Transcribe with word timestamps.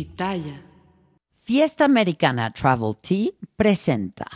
Pitaya. 0.00 0.62
Fiesta 1.42 1.84
Americana 1.84 2.50
Travel 2.50 2.96
Tea 3.02 3.32
presenta. 3.54 4.26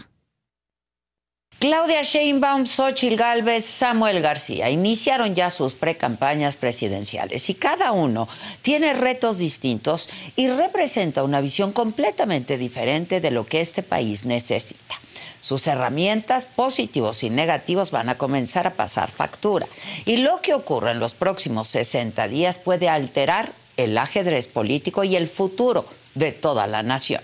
Claudia 1.59 2.03
Sheinbaum, 2.03 2.67
Xochitl 2.67 3.17
Galvez, 3.17 3.65
Samuel 3.65 4.21
García 4.21 4.69
iniciaron 4.69 5.35
ya 5.35 5.49
sus 5.49 5.75
precampañas 5.75 6.57
presidenciales 6.57 7.49
y 7.49 7.55
cada 7.55 7.93
uno 7.93 8.29
tiene 8.61 8.93
retos 8.93 9.39
distintos 9.39 10.11
y 10.37 10.49
representa 10.49 11.25
una 11.25 11.41
visión 11.41 11.73
completamente 11.73 12.59
diferente 12.59 13.23
de 13.23 13.31
lo 13.31 13.47
que 13.47 13.63
este 13.63 13.83
país 13.83 14.27
necesita. 14.27 15.01
Sus 15.41 15.67
herramientas, 15.67 16.45
positivos 16.45 17.23
y 17.23 17.31
negativos, 17.31 17.91
van 17.91 18.11
a 18.11 18.19
comenzar 18.19 18.67
a 18.67 18.75
pasar 18.75 19.11
factura. 19.11 19.67
Y 20.05 20.19
lo 20.19 20.41
que 20.43 20.53
ocurra 20.53 20.91
en 20.91 21.01
los 21.01 21.15
próximos 21.15 21.69
60 21.69 22.29
días 22.29 22.59
puede 22.59 22.91
alterar 22.91 23.64
el 23.77 23.97
ajedrez 23.99 24.49
político 24.49 25.05
y 25.05 25.17
el 25.17 25.29
futuro 25.29 25.87
de 26.15 26.33
toda 26.33 26.67
la 26.67 26.83
nación. 26.83 27.23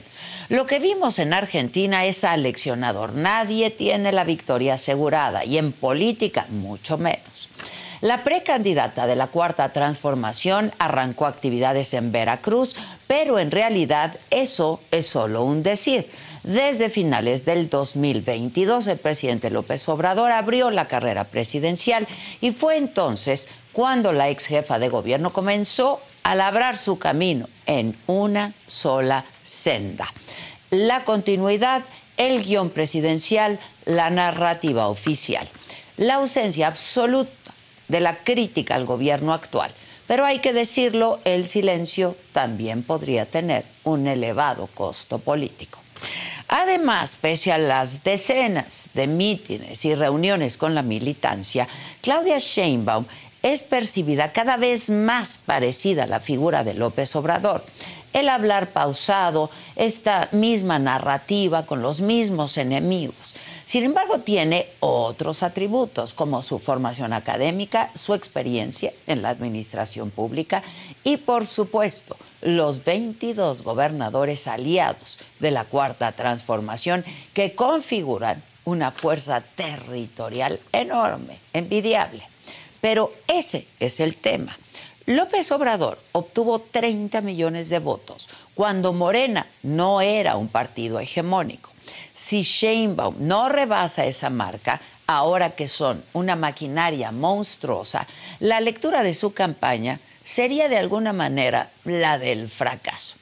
Lo 0.49 0.67
que 0.67 0.81
vimos 0.81 1.19
en 1.19 1.33
Argentina 1.33 2.05
es 2.07 2.25
aleccionador. 2.25 3.15
Nadie 3.15 3.71
tiene 3.71 4.13
la 4.13 4.25
victoria 4.25 4.75
asegurada 4.75 5.45
y 5.45 5.59
en 5.59 5.73
política 5.73 6.47
mucho 6.49 6.99
menos. 6.99 7.49
La 8.01 8.25
precandidata 8.25 9.07
de 9.07 9.15
la 9.15 9.27
Cuarta 9.27 9.73
Transformación 9.75 10.73
arrancó 10.79 11.27
actividades 11.27 11.93
en 11.93 12.13
Veracruz, 12.13 12.75
pero 13.07 13.39
en 13.39 13.51
realidad 13.51 14.17
eso 14.31 14.81
es 14.91 15.07
solo 15.07 15.45
un 15.45 15.63
decir. 15.63 16.11
Desde 16.43 16.89
finales 16.89 17.45
del 17.45 17.69
2022, 17.69 18.87
el 18.87 18.99
presidente 18.99 19.51
López 19.51 19.87
Obrador 19.87 20.33
abrió 20.33 20.71
la 20.71 20.89
carrera 20.89 21.25
presidencial 21.25 22.09
y 22.41 22.53
fue 22.53 22.79
entonces 22.79 23.49
cuando 23.73 24.15
la 24.15 24.31
ex 24.31 24.47
jefa 24.47 24.79
de 24.79 24.89
gobierno 24.89 25.31
comenzó 25.35 26.01
a 26.23 26.35
labrar 26.35 26.77
su 26.77 26.99
camino 26.99 27.49
en 27.67 27.97
una 28.07 28.55
sola 28.67 29.25
senda. 29.43 30.07
La 30.71 31.05
continuidad, 31.05 31.83
el 32.17 32.43
guion 32.43 32.71
presidencial, 32.71 33.59
la 33.85 34.11
narrativa 34.11 34.89
oficial. 34.89 35.49
La 35.97 36.15
ausencia 36.15 36.69
absoluta 36.69 37.55
de 37.89 38.01
la 38.01 38.23
crítica 38.23 38.75
al 38.75 38.87
gobierno 38.87 39.35
actual. 39.35 39.73
Pero 40.07 40.25
hay 40.25 40.41
que 40.41 40.53
decirlo, 40.53 41.21
el 41.25 41.47
silencio 41.47 42.17
también 42.33 42.83
podría 42.83 43.27
tener 43.27 43.65
un 43.85 44.07
elevado 44.07 44.69
costo 44.69 45.19
político. 45.19 45.81
Además, 46.49 47.17
pese 47.21 47.53
a 47.53 47.59
las 47.59 48.03
decenas 48.03 48.91
de 48.95 49.07
mítines 49.07 49.85
y 49.85 49.95
reuniones 49.95 50.57
con 50.57 50.75
la 50.75 50.83
militancia, 50.83 51.69
Claudia 52.01 52.39
Sheinbaum 52.39 53.05
es 53.43 53.63
percibida 53.63 54.33
cada 54.33 54.57
vez 54.57 54.91
más 54.91 55.39
parecida 55.39 56.05
a 56.05 56.07
la 56.07 56.21
figura 56.21 56.65
de 56.65 56.75
López 56.75 57.15
Obrador. 57.17 57.65
El 58.13 58.29
hablar 58.29 58.73
pausado, 58.73 59.51
esta 59.77 60.29
misma 60.33 60.81
narrativa 60.81 61.65
con 61.65 61.81
los 61.81 62.01
mismos 62.01 62.57
enemigos. 62.57 63.37
Sin 63.65 63.85
embargo, 63.85 64.19
tiene 64.19 64.67
otros 64.81 65.45
atributos 65.45 66.13
como 66.13 66.43
su 66.43 66.59
formación 66.59 67.13
académica, 67.13 67.93
su 67.95 68.15
experiencia 68.15 68.93
en 69.07 69.23
la 69.23 69.29
administración 69.29 70.11
pública 70.11 70.65
y, 71.05 71.19
por 71.19 71.47
supuesto, 71.47 72.17
los 72.43 72.85
22 72.85 73.63
gobernadores 73.63 74.49
aliados 74.49 75.21
de 75.39 75.53
la 75.53 75.65
Cuarta 75.65 76.11
Transformación 76.11 77.05
que 77.33 77.55
configuran 77.55 78.43
una 78.65 78.91
fuerza 78.91 79.41
territorial 79.41 80.59
enorme, 80.73 81.39
envidiable. 81.53 82.30
Pero 82.81 83.13
ese 83.27 83.67
es 83.79 84.01
el 84.01 84.17
tema. 84.17 84.57
López 85.07 85.51
Obrador 85.51 85.99
obtuvo 86.13 86.61
30 86.61 87.21
millones 87.21 87.69
de 87.69 87.81
votos 87.81 88.29
cuando 88.55 88.93
Morena 88.93 89.47
no 89.63 90.01
era 90.01 90.37
un 90.37 90.49
partido 90.49 91.01
hegemónico. 91.01 91.73
Si 92.13 92.43
Sheinbaum 92.43 93.17
no 93.19 93.49
rebasa 93.49 94.05
esa 94.05 94.31
marca, 94.31 94.81
ahora 95.07 95.57
que 95.57 95.67
son 95.67 96.05
una 96.13 96.37
maquinaria 96.37 97.11
monstruosa, 97.11 98.07
la 98.39 98.61
lectura 98.61 99.03
de 99.03 99.15
su 99.15 99.33
campaña 99.33 100.01
sería 100.23 100.69
de 100.69 100.77
alguna 100.77 101.13
manera 101.13 101.71
la 101.85 102.19
del 102.19 102.47
fracaso. 102.47 103.17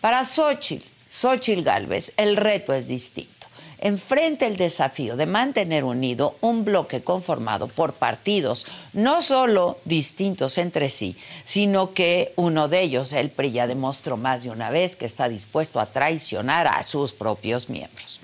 Para 0.00 0.24
Xochitl, 0.24 0.86
Xochitl 1.10 1.62
Gálvez, 1.62 2.12
el 2.16 2.36
reto 2.36 2.72
es 2.72 2.86
distinto 2.86 3.35
enfrenta 3.78 4.46
el 4.46 4.56
desafío 4.56 5.16
de 5.16 5.26
mantener 5.26 5.84
unido 5.84 6.36
un 6.40 6.64
bloque 6.64 7.02
conformado 7.02 7.68
por 7.68 7.94
partidos 7.94 8.66
no 8.92 9.20
solo 9.20 9.78
distintos 9.84 10.58
entre 10.58 10.90
sí, 10.90 11.16
sino 11.44 11.92
que 11.92 12.32
uno 12.36 12.68
de 12.68 12.80
ellos, 12.80 13.12
el 13.12 13.30
PRI, 13.30 13.52
ya 13.52 13.66
demostró 13.66 14.16
más 14.16 14.42
de 14.42 14.50
una 14.50 14.70
vez 14.70 14.96
que 14.96 15.06
está 15.06 15.28
dispuesto 15.28 15.80
a 15.80 15.86
traicionar 15.86 16.66
a 16.66 16.82
sus 16.82 17.12
propios 17.12 17.68
miembros. 17.68 18.20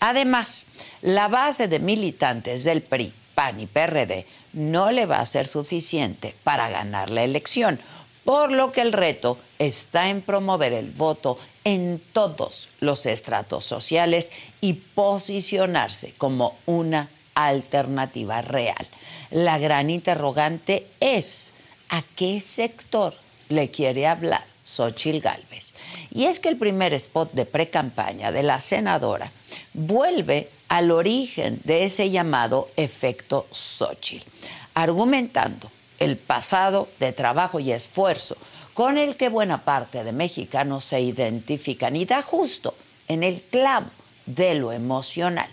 Además, 0.00 0.66
la 1.02 1.28
base 1.28 1.68
de 1.68 1.78
militantes 1.78 2.64
del 2.64 2.82
PRI, 2.82 3.12
PAN 3.34 3.60
y 3.60 3.66
PRD 3.66 4.26
no 4.52 4.90
le 4.90 5.06
va 5.06 5.20
a 5.20 5.26
ser 5.26 5.46
suficiente 5.46 6.34
para 6.42 6.68
ganar 6.70 7.10
la 7.10 7.22
elección, 7.22 7.80
por 8.24 8.50
lo 8.50 8.72
que 8.72 8.80
el 8.80 8.92
reto 8.92 9.38
está 9.58 10.08
en 10.08 10.22
promover 10.22 10.72
el 10.72 10.90
voto 10.90 11.38
en 11.64 12.02
todos 12.12 12.68
los 12.80 13.06
estratos 13.06 13.64
sociales 13.64 14.32
y 14.60 14.74
posicionarse 14.74 16.14
como 16.16 16.56
una 16.66 17.10
alternativa 17.34 18.42
real. 18.42 18.88
La 19.30 19.58
gran 19.58 19.90
interrogante 19.90 20.86
es 21.00 21.54
a 21.88 22.02
qué 22.16 22.40
sector 22.40 23.14
le 23.48 23.70
quiere 23.70 24.06
hablar 24.06 24.44
Xochil 24.64 25.20
Gálvez. 25.20 25.74
Y 26.12 26.24
es 26.24 26.40
que 26.40 26.48
el 26.48 26.56
primer 26.56 26.94
spot 26.94 27.32
de 27.32 27.44
precampaña 27.44 28.32
de 28.32 28.42
la 28.42 28.60
senadora 28.60 29.32
vuelve 29.74 30.50
al 30.68 30.90
origen 30.90 31.60
de 31.64 31.84
ese 31.84 32.10
llamado 32.10 32.70
efecto 32.76 33.46
Xochitl, 33.50 34.26
argumentando 34.74 35.70
el 35.98 36.16
pasado 36.16 36.88
de 37.00 37.12
trabajo 37.12 37.60
y 37.60 37.72
esfuerzo 37.72 38.36
con 38.74 38.98
el 38.98 39.16
que 39.16 39.28
buena 39.28 39.64
parte 39.64 40.04
de 40.04 40.12
mexicanos 40.12 40.84
se 40.84 41.00
identifican 41.00 41.96
y 41.96 42.04
da 42.04 42.22
justo 42.22 42.74
en 43.08 43.22
el 43.22 43.42
clavo 43.42 43.90
de 44.26 44.54
lo 44.54 44.72
emocional. 44.72 45.48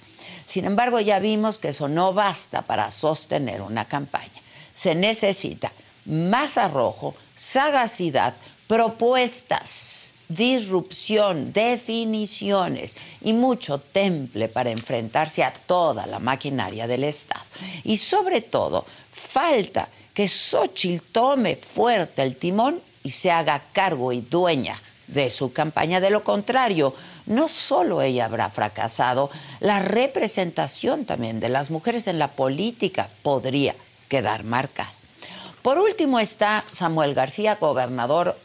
Sin 0.45 0.65
embargo, 0.65 0.99
ya 0.99 1.19
vimos 1.19 1.57
que 1.57 1.69
eso 1.69 1.87
no 1.87 2.13
basta 2.13 2.61
para 2.61 2.91
sostener 2.91 3.61
una 3.61 3.85
campaña. 3.85 4.41
Se 4.73 4.95
necesita 4.95 5.71
más 6.05 6.57
arrojo, 6.57 7.15
sagacidad, 7.35 8.35
propuestas, 8.67 10.13
disrupción, 10.29 11.53
definiciones 11.53 12.97
y 13.21 13.33
mucho 13.33 13.79
temple 13.79 14.49
para 14.49 14.71
enfrentarse 14.71 15.43
a 15.43 15.51
toda 15.51 16.05
la 16.05 16.19
maquinaria 16.19 16.87
del 16.87 17.03
Estado. 17.03 17.43
Y 17.83 17.97
sobre 17.97 18.41
todo, 18.41 18.85
falta 19.11 19.89
que 20.13 20.27
Xochitl 20.27 21.03
tome 21.11 21.55
fuerte 21.55 22.23
el 22.23 22.35
timón 22.35 22.81
y 23.07 23.11
se 23.11 23.31
haga 23.31 23.61
cargo 23.71 24.11
y 24.11 24.19
dueña 24.19 24.81
de 25.07 25.29
su 25.29 25.53
campaña. 25.53 26.01
De 26.01 26.09
lo 26.09 26.25
contrario, 26.25 26.93
no 27.25 27.47
solo 27.47 28.01
ella 28.01 28.25
habrá 28.25 28.49
fracasado, 28.49 29.29
la 29.61 29.79
representación 29.79 31.05
también 31.05 31.39
de 31.39 31.47
las 31.47 31.71
mujeres 31.71 32.07
en 32.07 32.19
la 32.19 32.33
política 32.33 33.07
podría 33.23 33.75
quedar 34.09 34.43
marcada. 34.43 34.91
Por 35.61 35.77
último 35.77 36.19
está 36.19 36.65
Samuel 36.73 37.13
García, 37.13 37.55
gobernador 37.55 38.37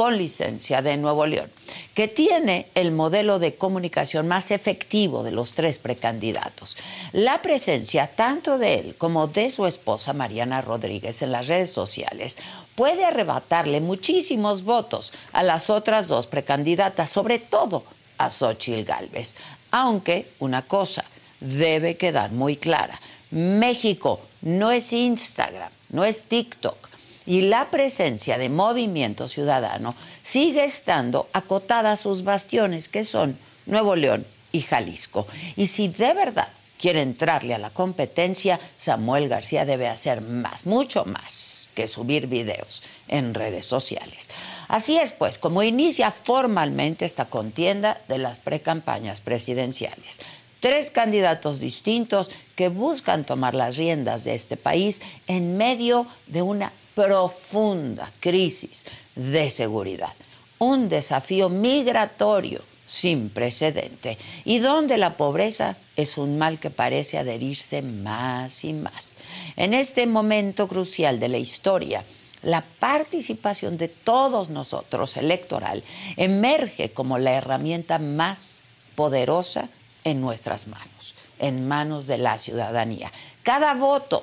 con 0.00 0.16
licencia 0.16 0.80
de 0.80 0.96
Nuevo 0.96 1.26
León, 1.26 1.50
que 1.92 2.08
tiene 2.08 2.68
el 2.74 2.90
modelo 2.90 3.38
de 3.38 3.56
comunicación 3.56 4.26
más 4.26 4.50
efectivo 4.50 5.22
de 5.22 5.30
los 5.30 5.54
tres 5.54 5.78
precandidatos. 5.78 6.78
La 7.12 7.42
presencia 7.42 8.06
tanto 8.06 8.56
de 8.56 8.76
él 8.76 8.94
como 8.96 9.26
de 9.26 9.50
su 9.50 9.66
esposa 9.66 10.14
Mariana 10.14 10.62
Rodríguez 10.62 11.20
en 11.20 11.32
las 11.32 11.48
redes 11.48 11.68
sociales 11.68 12.38
puede 12.76 13.04
arrebatarle 13.04 13.82
muchísimos 13.82 14.62
votos 14.62 15.12
a 15.32 15.42
las 15.42 15.68
otras 15.68 16.08
dos 16.08 16.26
precandidatas, 16.26 17.10
sobre 17.10 17.38
todo 17.38 17.84
a 18.16 18.30
Xochitl 18.30 18.84
Gálvez. 18.84 19.36
Aunque 19.70 20.30
una 20.38 20.62
cosa 20.62 21.04
debe 21.40 21.98
quedar 21.98 22.32
muy 22.32 22.56
clara, 22.56 22.98
México 23.30 24.22
no 24.40 24.70
es 24.70 24.94
Instagram, 24.94 25.70
no 25.90 26.06
es 26.06 26.22
TikTok 26.22 26.89
y 27.30 27.42
la 27.42 27.70
presencia 27.70 28.38
de 28.38 28.48
movimiento 28.48 29.28
ciudadano 29.28 29.94
sigue 30.24 30.64
estando 30.64 31.28
acotada 31.32 31.92
a 31.92 31.96
sus 31.96 32.24
bastiones, 32.24 32.88
que 32.88 33.04
son 33.04 33.38
Nuevo 33.66 33.94
León 33.94 34.26
y 34.50 34.62
Jalisco. 34.62 35.28
Y 35.54 35.68
si 35.68 35.86
de 35.86 36.12
verdad 36.12 36.48
quiere 36.76 37.02
entrarle 37.02 37.54
a 37.54 37.58
la 37.58 37.70
competencia, 37.70 38.58
Samuel 38.78 39.28
García 39.28 39.64
debe 39.64 39.86
hacer 39.86 40.22
más, 40.22 40.66
mucho 40.66 41.04
más 41.04 41.70
que 41.72 41.86
subir 41.86 42.26
videos 42.26 42.82
en 43.06 43.32
redes 43.32 43.64
sociales. 43.64 44.28
Así 44.66 44.98
es, 44.98 45.12
pues, 45.12 45.38
como 45.38 45.62
inicia 45.62 46.10
formalmente 46.10 47.04
esta 47.04 47.26
contienda 47.26 48.00
de 48.08 48.18
las 48.18 48.40
precampañas 48.40 49.20
presidenciales. 49.20 50.18
Tres 50.58 50.90
candidatos 50.90 51.60
distintos 51.60 52.32
que 52.56 52.68
buscan 52.68 53.24
tomar 53.24 53.54
las 53.54 53.76
riendas 53.76 54.24
de 54.24 54.34
este 54.34 54.56
país 54.56 55.00
en 55.28 55.56
medio 55.56 56.08
de 56.26 56.42
una 56.42 56.72
profunda 57.02 58.12
crisis 58.20 58.84
de 59.14 59.48
seguridad, 59.48 60.12
un 60.58 60.90
desafío 60.90 61.48
migratorio 61.48 62.60
sin 62.84 63.30
precedente 63.30 64.18
y 64.44 64.58
donde 64.58 64.98
la 64.98 65.16
pobreza 65.16 65.76
es 65.96 66.18
un 66.18 66.36
mal 66.36 66.60
que 66.60 66.68
parece 66.68 67.16
adherirse 67.16 67.80
más 67.80 68.64
y 68.64 68.74
más. 68.74 69.12
En 69.56 69.72
este 69.72 70.06
momento 70.06 70.68
crucial 70.68 71.18
de 71.20 71.28
la 71.28 71.38
historia, 71.38 72.04
la 72.42 72.62
participación 72.78 73.78
de 73.78 73.88
todos 73.88 74.50
nosotros 74.50 75.16
electoral 75.16 75.82
emerge 76.18 76.92
como 76.92 77.16
la 77.16 77.32
herramienta 77.32 77.98
más 77.98 78.62
poderosa 78.94 79.70
en 80.04 80.20
nuestras 80.20 80.66
manos, 80.66 81.14
en 81.38 81.66
manos 81.66 82.06
de 82.06 82.18
la 82.18 82.36
ciudadanía. 82.36 83.10
Cada 83.42 83.72
voto 83.72 84.22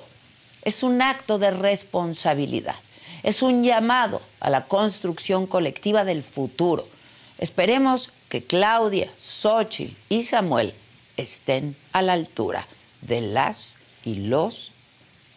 es 0.67 0.83
un 0.83 1.01
acto 1.01 1.39
de 1.39 1.49
responsabilidad, 1.49 2.75
es 3.23 3.41
un 3.41 3.63
llamado 3.63 4.21
a 4.41 4.49
la 4.49 4.67
construcción 4.67 5.47
colectiva 5.47 6.03
del 6.03 6.23
futuro. 6.23 6.89
Esperemos 7.37 8.11
que 8.27 8.43
Claudia, 8.43 9.09
Xochitl 9.17 9.95
y 10.09 10.23
Samuel 10.23 10.73
estén 11.15 11.77
a 11.93 12.01
la 12.01 12.11
altura 12.11 12.67
de 12.99 13.21
las 13.21 13.77
y 14.03 14.15
los 14.27 14.73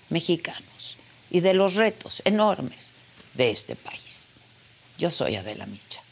mexicanos 0.08 0.98
y 1.30 1.38
de 1.38 1.54
los 1.54 1.76
retos 1.76 2.22
enormes 2.24 2.92
de 3.34 3.52
este 3.52 3.76
país. 3.76 4.30
Yo 4.98 5.10
soy 5.10 5.36
Adela 5.36 5.66
Micha. 5.66 6.02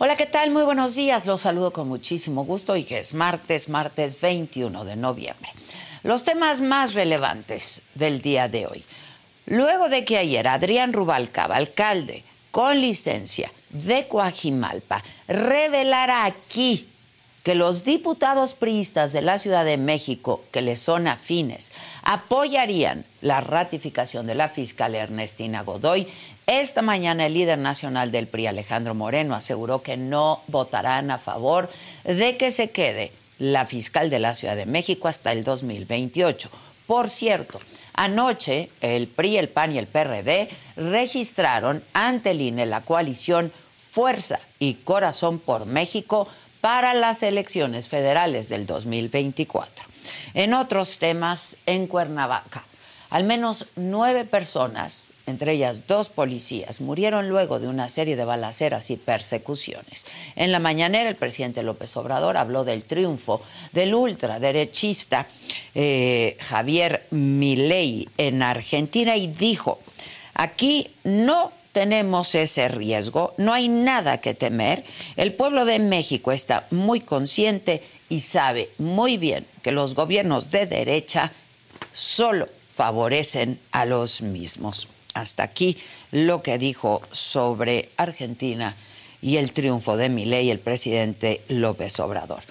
Hola, 0.00 0.14
¿qué 0.14 0.26
tal? 0.26 0.52
Muy 0.52 0.62
buenos 0.62 0.94
días. 0.94 1.26
Los 1.26 1.40
saludo 1.40 1.72
con 1.72 1.88
muchísimo 1.88 2.44
gusto 2.44 2.76
y 2.76 2.84
que 2.84 3.00
es 3.00 3.14
martes, 3.14 3.68
martes 3.68 4.20
21 4.20 4.84
de 4.84 4.94
noviembre. 4.94 5.50
Los 6.04 6.22
temas 6.22 6.60
más 6.60 6.94
relevantes 6.94 7.82
del 7.96 8.22
día 8.22 8.48
de 8.48 8.68
hoy. 8.68 8.84
Luego 9.46 9.88
de 9.88 10.04
que 10.04 10.16
ayer 10.16 10.46
Adrián 10.46 10.92
Rubalcaba, 10.92 11.56
alcalde 11.56 12.22
con 12.52 12.80
licencia 12.80 13.50
de 13.70 14.06
Coajimalpa, 14.06 15.02
revelara 15.26 16.26
aquí 16.26 16.86
que 17.42 17.56
los 17.56 17.82
diputados 17.82 18.54
priistas 18.54 19.12
de 19.12 19.22
la 19.22 19.36
Ciudad 19.36 19.64
de 19.64 19.78
México, 19.78 20.44
que 20.52 20.62
le 20.62 20.76
son 20.76 21.08
afines, 21.08 21.72
apoyarían 22.02 23.04
la 23.20 23.40
ratificación 23.40 24.28
de 24.28 24.36
la 24.36 24.48
fiscal 24.48 24.94
Ernestina 24.94 25.62
Godoy, 25.62 26.06
esta 26.48 26.80
mañana 26.80 27.26
el 27.26 27.34
líder 27.34 27.58
nacional 27.58 28.10
del 28.10 28.26
PRI, 28.26 28.46
Alejandro 28.46 28.94
Moreno, 28.94 29.34
aseguró 29.34 29.82
que 29.82 29.98
no 29.98 30.42
votarán 30.48 31.10
a 31.10 31.18
favor 31.18 31.68
de 32.04 32.38
que 32.38 32.50
se 32.50 32.70
quede 32.70 33.12
la 33.38 33.66
fiscal 33.66 34.08
de 34.08 34.18
la 34.18 34.34
Ciudad 34.34 34.56
de 34.56 34.64
México 34.64 35.08
hasta 35.08 35.30
el 35.32 35.44
2028. 35.44 36.50
Por 36.86 37.10
cierto, 37.10 37.60
anoche 37.92 38.70
el 38.80 39.08
PRI, 39.08 39.36
el 39.36 39.50
PAN 39.50 39.72
y 39.72 39.78
el 39.78 39.88
PRD 39.88 40.48
registraron 40.76 41.84
ante 41.92 42.30
el 42.30 42.40
INE 42.40 42.64
la 42.64 42.80
coalición 42.80 43.52
Fuerza 43.76 44.40
y 44.58 44.74
Corazón 44.74 45.40
por 45.40 45.66
México 45.66 46.28
para 46.62 46.94
las 46.94 47.22
elecciones 47.22 47.88
federales 47.88 48.48
del 48.48 48.64
2024. 48.64 49.84
En 50.32 50.54
otros 50.54 50.98
temas, 50.98 51.58
en 51.66 51.86
Cuernavaca, 51.86 52.64
al 53.10 53.24
menos 53.24 53.66
nueve 53.76 54.24
personas, 54.24 55.12
entre 55.26 55.52
ellas 55.52 55.86
dos 55.86 56.10
policías, 56.10 56.80
murieron 56.80 57.28
luego 57.28 57.58
de 57.58 57.68
una 57.68 57.88
serie 57.88 58.16
de 58.16 58.24
balaceras 58.24 58.90
y 58.90 58.96
persecuciones. 58.96 60.06
En 60.36 60.52
la 60.52 60.58
mañanera, 60.58 61.08
el 61.08 61.16
presidente 61.16 61.62
López 61.62 61.96
Obrador 61.96 62.36
habló 62.36 62.64
del 62.64 62.82
triunfo 62.82 63.40
del 63.72 63.94
ultraderechista 63.94 65.26
eh, 65.74 66.36
Javier 66.40 67.06
Milei 67.10 68.08
en 68.18 68.42
Argentina 68.42 69.16
y 69.16 69.28
dijo, 69.28 69.80
aquí 70.34 70.90
no 71.04 71.52
tenemos 71.72 72.34
ese 72.34 72.68
riesgo, 72.68 73.34
no 73.38 73.54
hay 73.54 73.68
nada 73.68 74.18
que 74.18 74.34
temer. 74.34 74.84
El 75.16 75.32
pueblo 75.32 75.64
de 75.64 75.78
México 75.78 76.32
está 76.32 76.66
muy 76.70 77.00
consciente 77.00 77.82
y 78.10 78.20
sabe 78.20 78.70
muy 78.78 79.16
bien 79.16 79.46
que 79.62 79.72
los 79.72 79.94
gobiernos 79.94 80.50
de 80.50 80.66
derecha 80.66 81.32
solo 81.92 82.48
favorecen 82.78 83.58
a 83.72 83.86
los 83.86 84.22
mismos. 84.22 84.86
Hasta 85.12 85.42
aquí 85.42 85.76
lo 86.12 86.44
que 86.44 86.58
dijo 86.58 87.02
sobre 87.10 87.88
Argentina 87.96 88.76
y 89.20 89.38
el 89.38 89.52
triunfo 89.52 89.96
de 89.96 90.08
Milei 90.08 90.48
el 90.48 90.60
presidente 90.60 91.42
López 91.48 91.98
Obrador. 91.98 92.44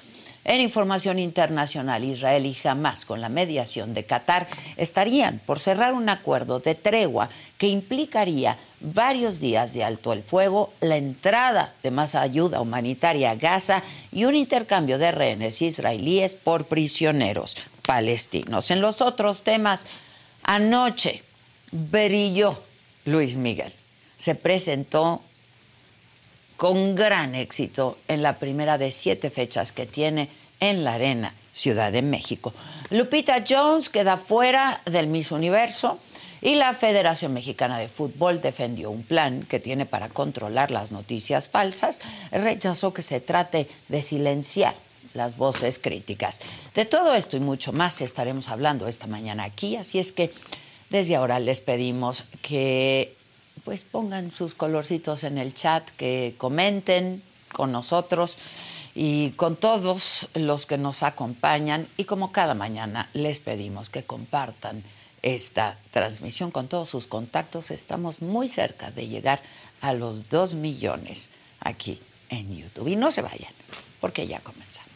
En 0.44 0.60
información 0.60 1.18
internacional, 1.18 2.04
Israel 2.04 2.46
y 2.46 2.58
Hamas, 2.68 3.06
con 3.06 3.22
la 3.22 3.30
mediación 3.30 3.94
de 3.94 4.06
Qatar, 4.06 4.50
estarían 4.76 5.40
por 5.46 5.60
cerrar 5.60 5.94
un 5.94 6.10
acuerdo 6.10 6.60
de 6.60 6.76
tregua 6.76 7.30
que 7.58 7.70
implicaría 7.70 8.58
varios 8.82 9.40
días 9.40 9.74
de 9.74 9.86
alto 9.86 10.12
el 10.12 10.24
fuego, 10.24 10.74
la 10.82 10.98
entrada 10.98 11.74
de 11.84 11.92
más 11.92 12.16
ayuda 12.16 12.60
humanitaria 12.60 13.32
a 13.32 13.36
Gaza 13.36 13.82
y 14.12 14.26
un 14.26 14.36
intercambio 14.36 14.98
de 14.98 15.12
rehenes 15.12 15.62
israelíes 15.62 16.36
por 16.36 16.66
prisioneros 16.66 17.56
palestinos. 17.86 18.72
En 18.72 18.82
los 18.82 19.02
otros 19.02 19.44
temas, 19.44 19.88
Anoche 20.48 21.24
brilló 21.72 22.64
Luis 23.04 23.36
Miguel. 23.36 23.74
Se 24.16 24.34
presentó 24.34 25.22
con 26.56 26.96
gran 26.96 27.36
éxito 27.36 27.98
en 28.08 28.24
la 28.24 28.40
primera 28.40 28.78
de 28.78 28.92
siete 28.92 29.30
fechas 29.30 29.74
que 29.74 29.86
tiene 29.86 30.30
en 30.62 30.86
la 30.86 30.94
Arena 30.94 31.36
Ciudad 31.52 31.92
de 31.92 32.02
México. 32.02 32.54
Lupita 32.92 33.44
Jones 33.48 33.90
queda 33.90 34.16
fuera 34.16 34.82
del 34.86 35.08
Miss 35.08 35.34
Universo 35.34 36.00
y 36.42 36.56
la 36.56 36.74
Federación 36.74 37.34
Mexicana 37.34 37.78
de 37.78 37.90
Fútbol 37.90 38.42
defendió 38.42 38.90
un 38.90 39.04
plan 39.04 39.44
que 39.44 39.60
tiene 39.60 39.86
para 39.86 40.08
controlar 40.08 40.72
las 40.72 40.94
noticias 40.94 41.50
falsas. 41.50 42.00
Rechazó 42.32 42.94
que 42.94 43.02
se 43.02 43.20
trate 43.20 43.68
de 43.90 44.02
silenciar 44.02 44.76
las 45.18 45.36
voces 45.36 45.80
críticas. 45.80 46.40
De 46.74 46.86
todo 46.86 47.14
esto 47.14 47.36
y 47.36 47.42
mucho 47.42 47.74
más 47.74 48.00
estaremos 48.02 48.48
hablando 48.48 48.88
esta 48.88 49.08
mañana 49.08 49.44
aquí, 49.44 49.76
así 49.76 50.00
es 50.00 50.14
que 50.14 50.32
desde 50.90 51.18
ahora 51.18 51.40
les 51.40 51.60
pedimos 51.60 52.24
que 52.42 53.18
pues 53.66 53.84
pongan 53.84 54.32
sus 54.32 54.54
colorcitos 54.54 55.26
en 55.26 55.38
el 55.38 55.54
chat, 55.54 55.90
que 55.98 56.36
comenten 56.38 57.22
con 57.52 57.72
nosotros 57.74 58.36
y 58.96 59.32
con 59.32 59.58
todos 59.58 60.30
los 60.34 60.66
que 60.66 60.78
nos 60.78 61.04
acompañan 61.04 61.88
y 61.98 62.06
como 62.06 62.32
cada 62.32 62.54
mañana 62.54 63.10
les 63.14 63.40
pedimos 63.40 63.90
que 63.90 64.04
compartan 64.04 64.84
esta 65.22 65.78
transmisión 65.92 66.52
con 66.52 66.68
todos 66.68 66.88
sus 66.88 67.08
contactos. 67.08 67.72
Estamos 67.72 68.22
muy 68.22 68.48
cerca 68.48 68.92
de 68.92 69.08
llegar 69.08 69.42
a 69.82 69.94
los 69.94 70.30
dos 70.30 70.54
millones 70.54 71.30
aquí 71.60 72.00
en 72.30 72.56
YouTube. 72.56 72.88
Y 72.88 72.96
no 72.96 73.12
se 73.12 73.22
vayan, 73.22 73.54
porque 74.00 74.28
ya 74.28 74.40
comenzamos. 74.40 74.87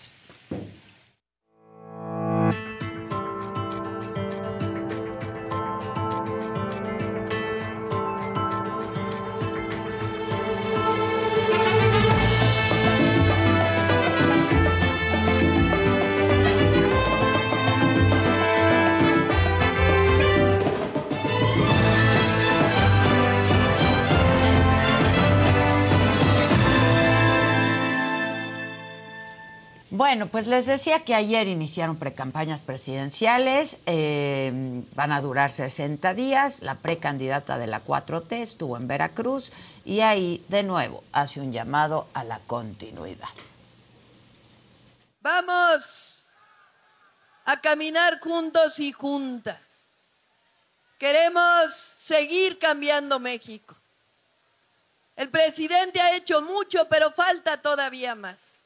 Bueno, 30.12 30.28
pues 30.28 30.48
les 30.48 30.66
decía 30.66 31.06
que 31.06 31.16
ayer 31.16 31.48
iniciaron 31.48 31.96
precampañas 31.96 32.64
presidenciales, 32.64 33.80
eh, 33.86 34.84
van 34.94 35.14
a 35.14 35.22
durar 35.22 35.50
60 35.50 36.14
días, 36.14 36.64
la 36.64 36.76
precandidata 36.76 37.58
de 37.58 37.68
la 37.68 37.86
4T 37.86 38.42
estuvo 38.42 38.76
en 38.76 38.90
Veracruz 38.90 39.54
y 39.86 40.02
ahí 40.02 40.44
de 40.50 40.64
nuevo 40.64 41.06
hace 41.14 41.40
un 41.40 41.54
llamado 41.54 42.10
a 42.14 42.26
la 42.26 42.40
continuidad. 42.40 43.30
Vamos 45.22 46.20
a 47.46 47.62
caminar 47.62 48.20
juntos 48.20 48.80
y 48.80 48.92
juntas. 48.92 49.62
Queremos 50.98 51.74
seguir 51.74 52.60
cambiando 52.60 53.18
México. 53.22 53.78
El 55.16 55.30
presidente 55.30 56.02
ha 56.02 56.18
hecho 56.18 56.42
mucho, 56.42 56.90
pero 56.90 57.14
falta 57.14 57.62
todavía 57.62 58.14
más. 58.14 58.61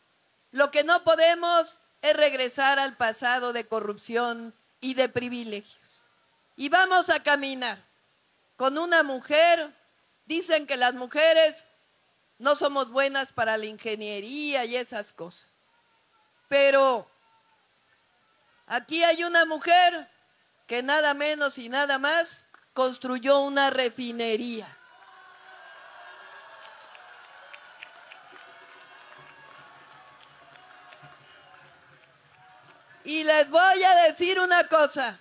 Lo 0.55 0.71
que 0.71 0.85
no 0.85 1.03
podemos 1.03 1.81
es 2.01 2.15
regresar 2.15 2.79
al 2.79 2.95
pasado 2.95 3.51
de 3.51 3.67
corrupción 3.67 4.55
y 4.79 4.93
de 4.93 5.09
privilegios. 5.09 6.07
Y 6.55 6.69
vamos 6.69 7.09
a 7.09 7.21
caminar 7.21 7.83
con 8.55 8.77
una 8.77 9.03
mujer. 9.03 9.73
Dicen 10.25 10.65
que 10.65 10.77
las 10.77 10.93
mujeres 10.93 11.65
no 12.39 12.55
somos 12.55 12.89
buenas 12.89 13.33
para 13.33 13.57
la 13.57 13.65
ingeniería 13.65 14.63
y 14.63 14.77
esas 14.77 15.11
cosas. 15.11 15.49
Pero 16.47 17.05
aquí 18.65 19.03
hay 19.03 19.25
una 19.25 19.43
mujer 19.43 20.09
que 20.67 20.83
nada 20.83 21.13
menos 21.13 21.57
y 21.57 21.67
nada 21.67 21.99
más 21.99 22.45
construyó 22.71 23.41
una 23.41 23.71
refinería. 23.71 24.73
Y 33.05 33.23
les 33.23 33.49
voy 33.49 33.83
a 33.83 33.95
decir 34.07 34.39
una 34.39 34.67
cosa. 34.67 35.17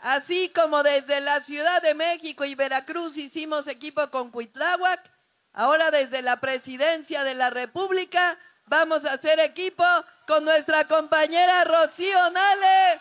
Así 0.00 0.50
como 0.50 0.82
desde 0.82 1.20
la 1.20 1.42
Ciudad 1.42 1.82
de 1.82 1.94
México 1.94 2.44
y 2.44 2.54
Veracruz 2.54 3.16
hicimos 3.16 3.66
equipo 3.66 4.08
con 4.10 4.30
Cuitláhuac, 4.30 5.10
ahora 5.54 5.90
desde 5.90 6.22
la 6.22 6.38
Presidencia 6.38 7.24
de 7.24 7.34
la 7.34 7.50
República 7.50 8.38
vamos 8.66 9.04
a 9.04 9.14
hacer 9.14 9.40
equipo 9.40 9.84
con 10.26 10.44
nuestra 10.44 10.86
compañera 10.86 11.64
Rocío 11.64 12.30
Nale 12.30 13.00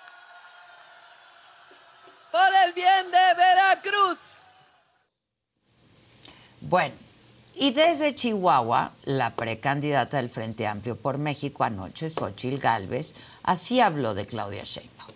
por 2.32 2.50
el 2.66 2.74
bien 2.74 3.12
de 3.12 3.34
Veracruz. 3.36 4.38
Bueno, 6.62 6.96
y 7.60 7.72
desde 7.72 8.14
Chihuahua, 8.14 8.92
la 9.06 9.36
precandidata 9.36 10.18
del 10.18 10.30
Frente 10.30 10.68
Amplio 10.68 10.96
por 10.96 11.18
México 11.18 11.64
anoche, 11.64 12.10
Xochil 12.10 12.60
Gálvez, 12.60 13.16
así 13.48 13.80
habló 13.80 14.14
de 14.14 14.28
Claudia 14.28 14.64
Sheinbaum. 14.64 15.12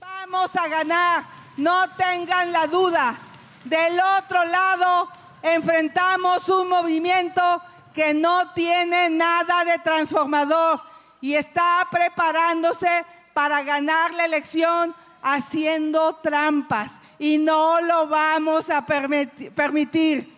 Vamos 0.00 0.50
a 0.56 0.68
ganar, 0.68 1.24
no 1.56 1.88
tengan 1.96 2.52
la 2.52 2.66
duda. 2.66 3.18
Del 3.64 3.98
otro 4.18 4.44
lado 4.44 5.08
enfrentamos 5.42 6.48
un 6.48 6.68
movimiento 6.68 7.62
que 7.94 8.12
no 8.12 8.52
tiene 8.52 9.10
nada 9.10 9.64
de 9.64 9.78
transformador 9.78 10.82
y 11.20 11.34
está 11.34 11.86
preparándose 11.88 13.06
para 13.32 13.62
ganar 13.62 14.12
la 14.14 14.24
elección 14.24 14.94
haciendo 15.22 16.16
trampas 16.16 16.94
y 17.20 17.38
no 17.38 17.80
lo 17.80 18.08
vamos 18.08 18.68
a 18.70 18.84
permitir. 18.84 20.36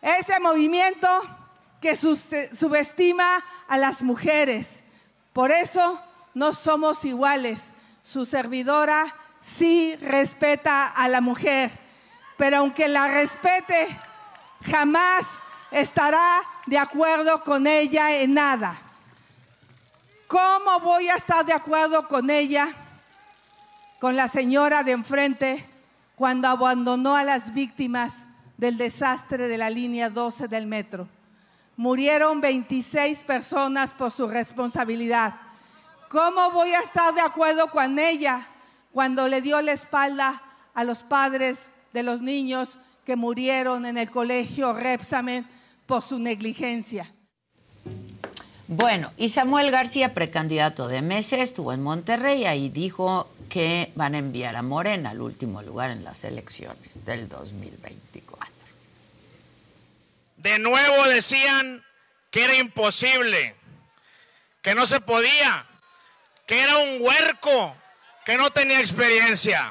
Ese 0.00 0.40
movimiento 0.40 1.08
que 1.82 1.94
subestima 1.94 3.44
a 3.68 3.76
las 3.76 4.00
mujeres. 4.00 4.77
Por 5.38 5.52
eso 5.52 6.00
no 6.34 6.52
somos 6.52 7.04
iguales. 7.04 7.72
Su 8.02 8.26
servidora 8.26 9.14
sí 9.40 9.94
respeta 9.94 10.88
a 10.88 11.06
la 11.06 11.20
mujer, 11.20 11.70
pero 12.36 12.56
aunque 12.56 12.88
la 12.88 13.06
respete, 13.06 13.86
jamás 14.64 15.28
estará 15.70 16.40
de 16.66 16.76
acuerdo 16.76 17.44
con 17.44 17.68
ella 17.68 18.16
en 18.16 18.34
nada. 18.34 18.80
¿Cómo 20.26 20.80
voy 20.80 21.08
a 21.08 21.14
estar 21.14 21.46
de 21.46 21.52
acuerdo 21.52 22.08
con 22.08 22.30
ella, 22.30 22.74
con 24.00 24.16
la 24.16 24.26
señora 24.26 24.82
de 24.82 24.90
enfrente, 24.90 25.64
cuando 26.16 26.48
abandonó 26.48 27.14
a 27.14 27.22
las 27.22 27.54
víctimas 27.54 28.26
del 28.56 28.76
desastre 28.76 29.46
de 29.46 29.56
la 29.56 29.70
línea 29.70 30.10
12 30.10 30.48
del 30.48 30.66
metro. 30.66 31.08
Murieron 31.78 32.40
26 32.40 33.22
personas 33.22 33.94
por 33.94 34.10
su 34.10 34.26
responsabilidad. 34.26 35.36
¿Cómo 36.08 36.50
voy 36.50 36.70
a 36.70 36.80
estar 36.80 37.14
de 37.14 37.20
acuerdo 37.20 37.70
con 37.70 38.00
ella 38.00 38.48
cuando 38.92 39.28
le 39.28 39.40
dio 39.42 39.62
la 39.62 39.70
espalda 39.70 40.42
a 40.74 40.82
los 40.82 41.04
padres 41.04 41.60
de 41.92 42.02
los 42.02 42.20
niños 42.20 42.80
que 43.06 43.14
murieron 43.14 43.86
en 43.86 43.96
el 43.96 44.10
colegio 44.10 44.72
Repsamen 44.72 45.46
por 45.86 46.02
su 46.02 46.18
negligencia? 46.18 47.14
Bueno, 48.66 49.12
y 49.16 49.28
Samuel 49.28 49.70
García, 49.70 50.14
precandidato 50.14 50.88
de 50.88 51.00
Mese, 51.00 51.40
estuvo 51.40 51.72
en 51.72 51.84
Monterrey 51.84 52.44
y 52.44 52.70
dijo 52.70 53.28
que 53.48 53.92
van 53.94 54.16
a 54.16 54.18
enviar 54.18 54.56
a 54.56 54.62
Morena 54.62 55.10
al 55.10 55.20
último 55.20 55.62
lugar 55.62 55.90
en 55.90 56.02
las 56.02 56.24
elecciones 56.24 57.04
del 57.04 57.28
2024. 57.28 58.27
De 60.48 60.58
nuevo 60.58 61.04
decían 61.08 61.84
que 62.30 62.42
era 62.42 62.54
imposible, 62.54 63.54
que 64.62 64.74
no 64.74 64.86
se 64.86 64.98
podía, 64.98 65.66
que 66.46 66.62
era 66.62 66.74
un 66.78 67.02
huerco, 67.02 67.76
que 68.24 68.38
no 68.38 68.48
tenía 68.48 68.80
experiencia. 68.80 69.70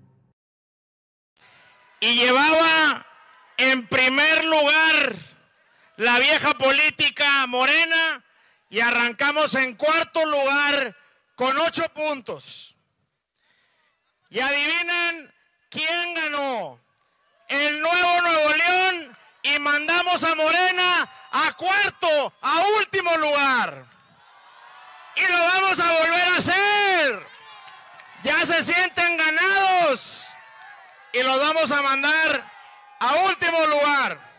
y 2.01 2.15
llevaba 2.15 3.05
en 3.57 3.87
primer 3.87 4.43
lugar 4.45 5.15
la 5.97 6.17
vieja 6.17 6.55
política 6.55 7.45
morena 7.45 8.23
y 8.69 8.79
arrancamos 8.79 9.53
en 9.53 9.75
cuarto 9.75 10.25
lugar 10.25 10.97
con 11.35 11.55
ocho 11.59 11.87
puntos. 11.93 12.75
Y 14.29 14.39
adivinen 14.39 15.33
quién 15.69 16.13
ganó. 16.15 16.81
El 17.47 17.81
nuevo 17.81 18.21
Nuevo 18.21 18.53
León 18.55 19.17
y 19.43 19.59
mandamos 19.59 20.23
a 20.23 20.35
Morena 20.35 21.09
a 21.31 21.53
cuarto, 21.53 22.33
a 22.41 22.63
último 22.79 23.15
lugar. 23.17 23.85
Y 25.17 25.31
lo 25.31 25.37
vamos 25.37 25.79
a 25.79 25.91
volver 25.99 26.21
a 26.21 26.37
hacer. 26.37 27.27
Ya 28.23 28.45
se 28.45 28.63
sienten 28.63 29.17
ganados 29.17 30.20
y 31.13 31.23
los 31.23 31.39
vamos 31.39 31.71
a 31.71 31.81
mandar 31.81 32.43
a 32.99 33.15
último 33.27 33.65
lugar. 33.65 34.31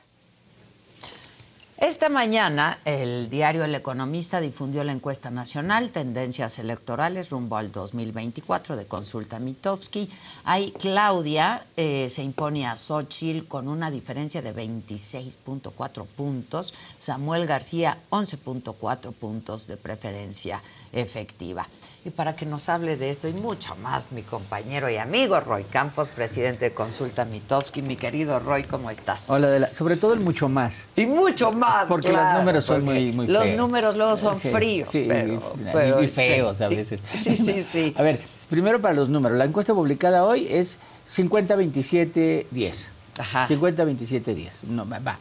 Esta 1.82 2.08
mañana 2.08 2.78
el 2.84 3.28
diario 3.28 3.64
El 3.64 3.74
Economista 3.74 4.40
difundió 4.40 4.84
la 4.84 4.92
encuesta 4.92 5.32
nacional 5.32 5.90
Tendencias 5.90 6.60
Electorales 6.60 7.30
rumbo 7.30 7.56
al 7.56 7.72
2024 7.72 8.76
de 8.76 8.86
Consulta 8.86 9.40
Mitofsky. 9.40 10.08
Ahí 10.44 10.72
Claudia 10.72 11.66
eh, 11.76 12.08
se 12.10 12.22
impone 12.22 12.66
a 12.66 12.74
Xochitl 12.74 13.46
con 13.46 13.68
una 13.68 13.90
diferencia 13.90 14.42
de 14.42 14.54
26.4 14.54 16.06
puntos, 16.06 16.74
Samuel 16.98 17.46
García 17.46 17.98
11.4 18.10 19.12
puntos 19.12 19.66
de 19.68 19.76
preferencia 19.76 20.60
efectiva. 20.92 21.68
Y 22.04 22.10
para 22.10 22.34
que 22.34 22.44
nos 22.44 22.68
hable 22.68 22.96
de 22.96 23.10
esto 23.10 23.28
y 23.28 23.32
mucho 23.32 23.76
más, 23.76 24.10
mi 24.10 24.22
compañero 24.22 24.90
y 24.90 24.96
amigo 24.96 25.38
Roy 25.38 25.62
Campos, 25.62 26.10
presidente 26.10 26.66
de 26.66 26.74
Consulta 26.74 27.24
Mitofsky. 27.24 27.80
Mi 27.80 27.94
querido 27.94 28.40
Roy, 28.40 28.64
¿cómo 28.64 28.90
estás? 28.90 29.30
Hola, 29.30 29.68
sobre 29.68 29.96
todo 29.96 30.12
el 30.12 30.20
mucho 30.20 30.48
más. 30.48 30.84
Y 30.96 31.06
mucho 31.06 31.52
más. 31.52 31.86
Porque 31.86 32.12
los 32.12 32.34
números 32.34 32.64
son 32.64 32.84
muy, 32.84 33.12
muy 33.12 33.28
Los 33.28 33.52
números 33.52 33.96
luego 33.96 34.16
son 34.16 34.38
fríos, 34.38 34.88
pero, 34.90 36.02
y 36.02 36.08
feos 36.08 36.60
a 36.60 36.68
veces. 36.68 37.00
Sí, 37.14 37.36
sí, 37.36 37.62
sí. 37.62 37.94
A 38.02 38.02
ver, 38.02 38.20
primero 38.52 38.82
para 38.82 38.92
los 38.92 39.08
números. 39.08 39.38
La 39.38 39.46
encuesta 39.46 39.72
publicada 39.72 40.26
hoy 40.26 40.46
es 40.46 40.78
50-27-10. 41.08 42.86
Ajá. 43.18 43.48
50-27-10. 43.48 44.64
No, 44.64 44.86
va. 44.86 45.18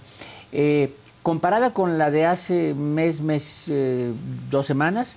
Eh, 0.52 0.94
comparada 1.24 1.74
con 1.74 1.98
la 1.98 2.12
de 2.12 2.26
hace 2.26 2.74
mes, 2.74 3.22
mes, 3.22 3.68
eh, 3.70 4.12
dos 4.50 4.66
semanas, 4.66 5.16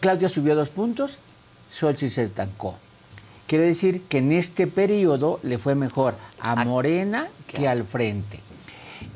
Claudia 0.00 0.28
subió 0.28 0.54
dos 0.54 0.68
puntos, 0.68 1.16
Xochitl 1.70 2.12
se 2.12 2.24
estancó. 2.24 2.76
Quiere 3.46 3.64
decir 3.64 4.02
que 4.02 4.18
en 4.18 4.30
este 4.30 4.66
periodo 4.66 5.40
le 5.42 5.56
fue 5.56 5.74
mejor 5.74 6.16
a 6.40 6.62
Morena 6.66 7.28
que 7.46 7.68
al 7.68 7.84
frente. 7.84 8.40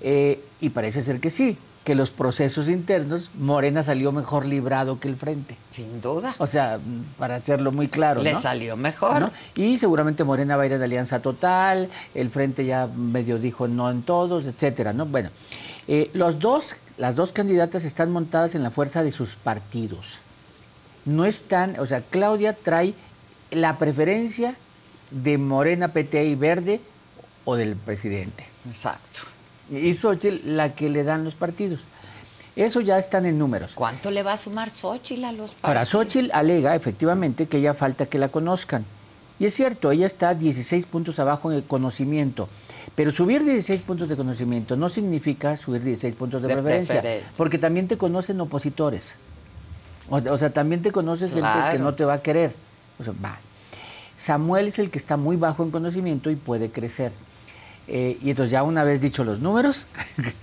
Eh, 0.00 0.42
y 0.62 0.71
parece 0.71 1.02
ser 1.02 1.21
que 1.21 1.30
sí. 1.30 1.59
Que 1.87 1.95
los 1.95 2.11
procesos 2.11 2.69
internos, 2.69 3.31
Morena 3.38 3.85
salió 3.85 4.11
mejor 4.11 4.45
librado 4.45 4.99
que 4.99 5.07
el 5.07 5.14
frente. 5.14 5.57
Sin 5.71 6.00
duda. 6.00 6.35
O 6.38 6.49
sea, 6.49 6.81
para 7.16 7.37
hacerlo 7.37 7.71
muy 7.71 7.87
claro. 7.87 8.25
Le 8.25 8.35
salió 8.35 8.76
mejor. 8.76 9.31
Y 9.55 9.78
seguramente 9.78 10.25
Morena 10.25 10.57
va 10.57 10.64
a 10.64 10.66
ir 10.66 10.73
en 10.73 10.83
alianza 10.83 11.23
total, 11.23 11.88
el 12.12 12.31
frente 12.31 12.66
ya 12.66 12.88
medio 12.88 13.38
dijo 13.38 13.69
no 13.69 13.88
en 13.88 14.02
todos, 14.02 14.47
etcétera, 14.47 14.93
¿no? 14.93 15.07
Bueno, 15.07 15.31
eh, 15.87 16.11
los 16.12 16.40
dos, 16.40 16.75
las 16.99 17.14
dos 17.14 17.31
candidatas 17.31 17.85
están 17.85 18.11
montadas 18.11 18.57
en 18.57 18.64
la 18.64 18.73
fuerza 18.73 19.05
de 19.05 19.12
sus 19.12 19.37
partidos. 19.37 20.19
No 21.05 21.25
están, 21.25 21.78
o 21.78 21.87
sea, 21.87 22.00
Claudia 22.00 22.52
trae 22.52 22.95
la 23.52 23.78
preferencia 23.78 24.57
de 25.12 25.38
Morena, 25.38 25.93
PT 25.93 26.25
y 26.25 26.35
Verde 26.35 26.81
o 27.45 27.55
del 27.55 27.76
presidente. 27.76 28.45
Exacto 28.69 29.36
y 29.70 29.92
Xochitl 29.92 30.56
la 30.56 30.75
que 30.75 30.88
le 30.88 31.04
dan 31.04 31.25
los 31.25 31.35
partidos. 31.35 31.80
Eso 32.54 32.80
ya 32.80 32.99
están 32.99 33.26
en 33.26 33.38
números. 33.38 33.73
¿Cuánto 33.75 34.11
le 34.11 34.23
va 34.23 34.32
a 34.32 34.37
sumar 34.37 34.70
Xochitl 34.70 35.25
a 35.25 35.32
los 35.32 35.54
partidos? 35.54 35.64
Ahora, 35.64 35.85
Xochitl 35.85 36.30
alega 36.32 36.75
efectivamente 36.75 37.46
que 37.46 37.58
ella 37.58 37.75
falta 37.75 38.06
que 38.06 38.18
la 38.18 38.28
conozcan. 38.28 38.85
Y 39.38 39.44
es 39.44 39.54
cierto, 39.54 39.90
ella 39.90 40.06
está 40.06 40.35
16 40.35 40.87
puntos 40.87 41.18
abajo 41.18 41.50
en 41.50 41.58
el 41.58 41.64
conocimiento. 41.64 42.49
Pero 42.94 43.11
subir 43.11 43.44
16 43.44 43.82
puntos 43.82 44.08
de 44.08 44.16
conocimiento 44.16 44.76
no 44.76 44.88
significa 44.88 45.56
subir 45.58 45.82
16 45.82 46.14
puntos 46.14 46.40
de, 46.40 46.49
preferencia, 46.49 47.02
Porque 47.37 47.58
también 47.58 47.88
te 47.88 47.99
conocen 47.99 48.40
opositores. 48.40 49.14
O, 50.08 50.38
sea, 50.38 50.50
también 50.50 50.80
te 50.80 50.92
conoces 50.92 51.30
gente 51.32 51.49
que 51.73 51.78
no 51.78 51.92
te 51.92 52.06
va 52.06 52.14
a 52.14 52.23
querer. 52.23 52.54
O 52.99 53.04
sea, 53.04 53.12
va. 53.23 53.38
Samuel 54.16 54.68
es 54.68 54.78
el 54.78 54.90
que 54.90 54.96
está 54.96 55.18
muy 55.18 55.37
bajo 55.37 55.62
en 55.62 55.70
conocimiento 55.70 56.30
y 56.30 56.37
puede 56.37 56.70
crecer. 56.70 57.12
Eh, 57.88 58.19
y 58.23 58.31
entonces 58.31 58.50
ya 58.50 58.62
una 58.62 58.85
vez 58.85 59.00
dicho 59.00 59.25
los 59.25 59.40
números, 59.40 59.87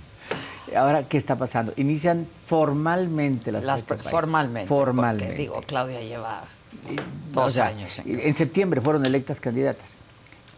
ahora 0.76 1.08
¿qué 1.08 1.18
está 1.18 1.38
pasando? 1.38 1.74
Inician 1.76 2.28
formalmente 2.46 3.52
las, 3.52 3.64
las 3.64 3.84
Formalmente. 3.84 4.68
Formalmente. 4.68 5.36
digo, 5.36 5.62
Claudia 5.66 6.02
lleva 6.02 6.44
dos 7.32 7.60
años. 7.60 8.00
En, 8.06 8.34
septiembre 8.34 8.82
fueron 8.82 9.06
electas 9.06 9.40
candidatas. 9.40 9.94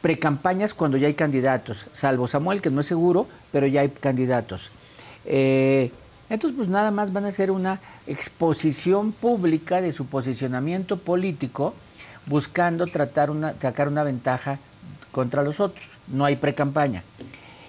Precampañas 0.01 0.73
cuando 0.73 0.97
ya 0.97 1.07
hay 1.07 1.15
candidatos, 1.15 1.87
salvo 1.91 2.27
Samuel, 2.27 2.61
que 2.61 2.69
no 2.69 2.81
es 2.81 2.87
seguro, 2.87 3.27
pero 3.51 3.65
ya 3.65 3.81
hay 3.81 3.89
candidatos. 3.89 4.71
Eh, 5.25 5.91
entonces, 6.29 6.55
pues 6.55 6.69
nada 6.69 6.91
más 6.91 7.11
van 7.11 7.25
a 7.25 7.29
hacer 7.29 7.49
una 7.49 7.79
exposición 8.05 9.11
pública 9.11 9.81
de 9.81 9.91
su 9.91 10.05
posicionamiento 10.05 10.97
político, 10.97 11.73
buscando 12.27 12.85
tratar 12.87 13.31
una, 13.31 13.55
sacar 13.59 13.87
una 13.87 14.03
ventaja 14.03 14.59
contra 15.11 15.43
los 15.43 15.59
otros 15.59 15.94
no 16.07 16.25
hay 16.25 16.35
pre-campaña. 16.35 17.03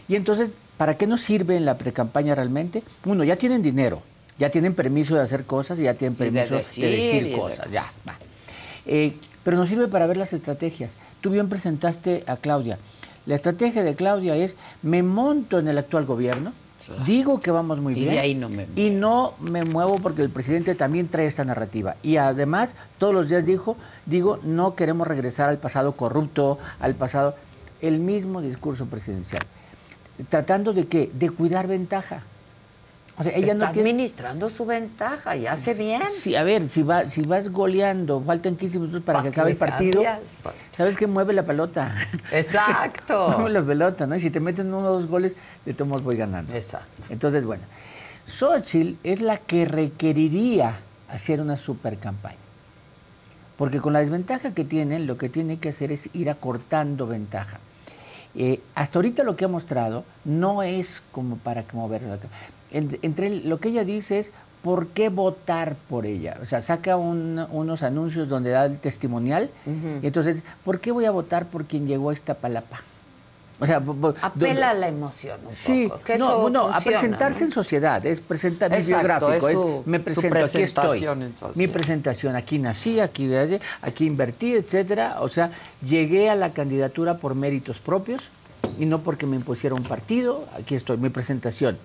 Y 0.09 0.17
entonces, 0.17 0.53
¿para 0.77 0.97
qué 0.97 1.07
nos 1.07 1.21
sirve 1.23 1.57
en 1.57 1.65
la 1.65 1.79
pre-campaña 1.79 2.35
realmente? 2.35 2.83
Uno, 3.05 3.25
ya 3.25 3.37
tienen 3.37 3.63
dinero, 3.63 4.03
ya 4.39 4.51
tienen 4.51 4.75
permiso 4.75 5.15
de 5.15 5.23
hacer 5.23 5.45
cosas 5.45 5.79
y 5.79 5.83
ya 5.83 5.95
tienen 5.95 6.17
permiso 6.17 6.55
de 6.55 6.91
decir, 6.91 7.33
cosas, 7.37 7.71
ya. 7.71 7.85
Eh, 8.87 9.17
pero 9.43 9.57
nos 9.57 9.69
sirve 9.69 9.89
para 9.89 10.07
ver 10.07 10.17
las 10.17 10.33
estrategias. 10.33 10.95
Tú 11.21 11.31
bien 11.31 11.49
presentaste 11.49 12.25
a 12.27 12.37
Claudia. 12.37 12.79
La 13.27 13.35
estrategia 13.35 13.83
de 13.83 13.97
Claudia 13.97 14.37
es, 14.37 14.55
me 14.83 15.03
monto 15.03 15.59
en 15.59 15.67
el 15.67 15.79
actual 15.79 16.07
gobierno, 16.07 16.53
digo 17.05 17.41
que 17.41 17.51
vamos 17.51 17.79
muy 17.79 17.95
bien. 17.95 18.15
Y 18.15 18.19
ahí 18.19 18.35
no 18.35 18.49
me 18.49 18.69
Y 18.77 18.91
no 18.91 19.35
me 19.41 19.65
muevo 19.65 19.97
porque 19.97 20.23
el 20.23 20.31
presidente 20.31 20.75
también 20.75 21.09
trae 21.09 21.27
esta 21.27 21.45
narrativa. 21.45 21.97
Y 22.03 22.19
además, 22.19 22.77
todos 22.99 23.15
los 23.15 23.29
días 23.29 23.45
dijo, 23.45 23.77
digo, 24.05 24.39
no 24.45 24.75
queremos 24.75 25.07
regresar 25.09 25.49
al 25.49 25.59
pasado 25.59 25.97
corrupto, 25.97 26.59
al 26.79 26.95
pasado 26.95 27.35
el 27.81 28.01
mismo 28.01 28.41
discurso 28.41 28.87
presidencial. 28.87 29.43
¿Tratando 30.29 30.73
de 30.73 30.87
qué? 30.87 31.11
De 31.13 31.31
cuidar 31.31 31.67
ventaja. 31.67 32.23
O 33.19 33.23
sea, 33.23 33.33
ella 33.33 33.53
Está 33.53 33.55
no 33.55 33.67
administrando 33.67 34.49
su 34.51 34.67
ventaja 34.67 35.37
y 35.37 35.47
hace 35.47 35.73
bien. 35.73 36.03
Sí, 36.13 36.37
a 36.37 36.43
ver, 36.43 36.69
si, 36.69 36.83
va, 36.83 37.05
si 37.05 37.23
vas 37.23 37.49
goleando, 37.49 38.23
faltan 38.23 38.57
15 38.57 38.79
minutos 38.79 39.03
para 39.03 39.23
que 39.23 39.29
acabe 39.29 39.53
el 39.53 39.57
partido, 39.57 40.03
pues. 40.43 40.67
¿sabes 40.77 40.99
qué? 40.99 41.07
Mueve 41.07 41.33
la 41.33 41.45
pelota. 41.45 41.97
Exacto. 42.31 43.31
Mueve 43.39 43.51
la 43.51 43.65
pelota, 43.65 44.07
¿no? 44.07 44.17
Y 44.17 44.21
si 44.21 44.31
te 44.31 44.39
meten 44.39 44.67
uno 44.67 44.89
o 44.89 44.93
dos 44.93 45.07
goles, 45.07 45.35
de 45.65 45.73
todos 45.73 46.03
voy 46.03 46.17
ganando. 46.17 46.53
Exacto. 46.53 47.05
Entonces, 47.09 47.45
bueno, 47.47 47.63
Xochitl 48.27 48.99
es 49.03 49.23
la 49.23 49.39
que 49.39 49.65
requeriría 49.65 50.81
hacer 51.09 51.41
una 51.41 51.57
super 51.57 51.99
campaña. 51.99 52.37
Porque 53.57 53.81
con 53.81 53.95
la 53.95 54.01
desventaja 54.01 54.53
que 54.53 54.65
tienen, 54.65 55.07
lo 55.07 55.17
que 55.17 55.31
tiene 55.31 55.59
que 55.59 55.71
hacer 55.71 55.91
es 55.91 56.11
ir 56.13 56.29
acortando 56.29 57.07
ventaja. 57.07 57.61
Eh, 58.37 58.61
hasta 58.75 58.99
ahorita 58.99 59.25
lo 59.25 59.37
que 59.37 59.47
ha 59.47 59.49
mostrado 59.49 60.05
no 60.25 60.63
es 60.63 61.03
como 61.13 61.37
para 61.37 61.65
moverlo. 61.73 62.19
Entre 62.71 63.31
lo 63.31 63.59
que 63.59 63.69
ella 63.69 63.85
dice 63.85 64.19
es, 64.19 64.33
¿por 64.63 64.89
qué 64.89 65.09
votar 65.09 65.77
por 65.89 66.07
ella? 66.07 66.39
O 66.43 66.47
sea, 66.47 66.61
saca 66.61 66.97
unos 66.97 67.83
anuncios 67.83 68.29
donde 68.29 68.51
da 68.51 68.67
el 68.67 68.79
testimonial. 68.79 69.51
y 70.03 70.07
entonces, 70.07 70.43
¿por 70.65 70.81
qué 70.81 70.93
voy 70.93 71.07
a 71.07 71.11
votar 71.11 71.47
por 71.47 71.65
quien 71.65 71.87
llegó 71.87 72.11
a 72.11 72.13
esta 72.13 72.35
palapa? 72.35 72.81
O 73.59 73.67
sea, 73.67 73.83
apela 74.21 74.71
a 74.71 74.75
la 74.75 74.89
emoción 74.89 75.41
un 75.47 75.53
sí, 75.53 75.89
poco. 75.89 76.19
no, 76.19 76.51
no, 76.51 76.67
a 76.69 76.79
presentarse 76.81 77.45
en 77.45 77.53
sociedad, 77.53 78.05
es 78.05 78.21
presentar 78.21 78.71
mi 78.71 78.85
biográfico, 78.85 79.33
es, 79.33 79.87
me 79.87 79.99
presento, 79.99 80.39
aquí 80.39 80.63
estoy. 80.63 81.07
Mi 81.55 81.67
presentación, 81.67 82.37
aquí 82.37 82.59
nací, 82.59 83.01
aquí 83.01 83.31
aquí 83.81 84.05
invertí, 84.05 84.55
etcétera. 84.55 85.17
O 85.21 85.29
sea, 85.29 85.51
llegué 85.83 86.29
a 86.29 86.35
la 86.35 86.53
candidatura 86.53 87.17
por 87.17 87.35
méritos 87.35 87.79
propios 87.79 88.25
y 88.79 88.85
no 88.85 89.01
porque 89.03 89.25
me 89.25 89.37
impusiera 89.37 89.75
un 89.75 89.85
partido, 89.85 90.47
aquí 90.55 90.75
estoy, 90.75 90.99
mi 90.99 91.09
presentación. 91.09 91.79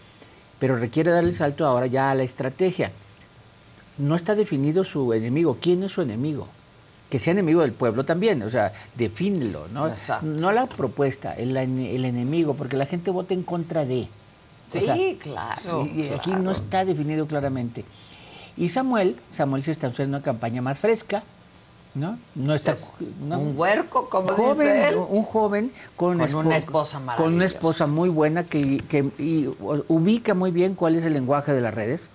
Pero 0.60 0.76
requiere 0.76 1.10
dar 1.10 1.24
el 1.24 1.34
salto 1.34 1.66
ahora 1.66 1.88
ya 1.88 2.12
a 2.12 2.16
la 2.16 2.24
estrategia. 2.24 2.92
No 3.98 4.16
está 4.16 4.36
definido 4.36 4.84
su 4.84 5.14
enemigo. 5.14 5.58
¿Quién 5.62 5.84
es 5.84 5.94
su 5.94 6.02
enemigo? 6.02 6.48
Que 7.12 7.20
sea 7.20 7.32
enemigo 7.34 7.60
del 7.62 7.74
pueblo 7.74 8.06
también, 8.06 8.42
o 8.42 8.50
sea, 8.50 8.72
defínelo, 8.96 9.68
¿no? 9.68 9.94
No 10.24 10.52
la 10.54 10.66
propuesta, 10.66 11.34
el, 11.34 11.58
el, 11.58 12.06
enemigo, 12.06 12.54
porque 12.54 12.78
la 12.78 12.86
gente 12.86 13.12
vota 13.12 13.34
en 13.34 13.44
contra 13.44 13.84
de. 13.84 14.08
Sí, 14.70 15.18
claro. 15.20 15.86
Y, 15.94 16.08
aquí 16.08 16.32
no 16.32 16.52
está 16.52 16.86
definido 16.86 17.28
claramente. 17.28 17.84
Y 18.56 18.70
Samuel, 18.70 19.18
Samuel 19.30 19.62
se 19.62 19.72
está 19.72 19.88
haciendo 19.88 20.16
una 20.18 20.24
campaña 20.24 20.62
más 20.62 20.80
fresca, 20.80 21.24
¿no? 21.96 22.18
No 22.34 22.54
está 22.54 22.78
un 23.20 23.56
huerco, 23.58 24.08
como 24.08 24.30
joven, 24.30 24.58
dice 24.58 24.88
él. 24.88 24.96
Un 24.96 25.24
joven 25.24 25.74
con, 25.98 26.18
con 26.18 26.36
una 26.36 26.56
esposa 26.56 27.00
maravillosa. 27.02 27.24
Con 27.26 27.34
una 27.34 27.46
esposa 27.46 27.88
muy 27.88 28.08
buena 28.08 28.46
que, 28.46 28.78
que 28.88 29.04
ubica 29.90 30.34
muy 30.34 30.52
bien 30.52 30.76
cuál 30.76 30.96
es 30.96 31.04
el 31.04 31.12
lenguaje 31.12 31.52
de 31.52 31.60
las 31.60 31.74
redes 31.74 32.08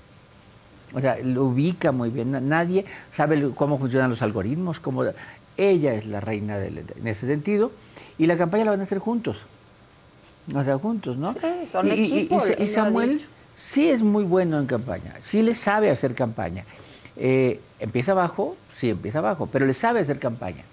o 0.95 1.01
sea, 1.01 1.19
lo 1.23 1.45
ubica 1.45 1.93
muy 1.93 2.11
bien. 2.11 2.49
Nadie 2.49 2.85
sabe 3.13 3.51
cómo 3.55 3.79
funcionan 3.79 4.11
los 4.11 4.23
algoritmos, 4.23 4.81
cómo... 4.81 5.05
Ella 5.59 5.95
es 5.95 6.07
la 6.07 6.21
reina 6.21 6.59
en 6.63 7.07
ese 7.07 7.27
sentido. 7.27 7.73
Y 8.19 8.27
la 8.27 8.37
campaña 8.37 8.67
la 8.67 8.73
van 8.73 8.81
a 8.81 8.83
hacer 8.85 8.99
juntos. 8.99 9.47
O 10.55 10.63
sea, 10.63 10.79
juntos, 10.79 11.17
¿no? 11.17 11.33
Sí, 11.33 11.69
son 11.73 11.89
y, 11.89 12.29
y, 12.59 12.67
Samuel 12.69 13.21
sí 13.55 13.89
es 13.89 14.03
muy 14.03 14.23
bueno 14.25 14.59
en 14.59 14.67
campaña, 14.67 15.15
sí 15.19 15.43
le 15.43 15.55
sabe 15.55 15.91
hacer 15.91 16.15
campaña. 16.15 16.65
Eh, 17.17 17.61
empieza 17.81 18.13
abajo, 18.13 18.57
sí, 18.73 18.91
empieza 18.91 19.19
abajo, 19.19 19.49
pero 19.51 19.67
le 19.67 19.75
sabe 19.75 20.01
hacer 20.01 20.19
campaña. 20.21 20.65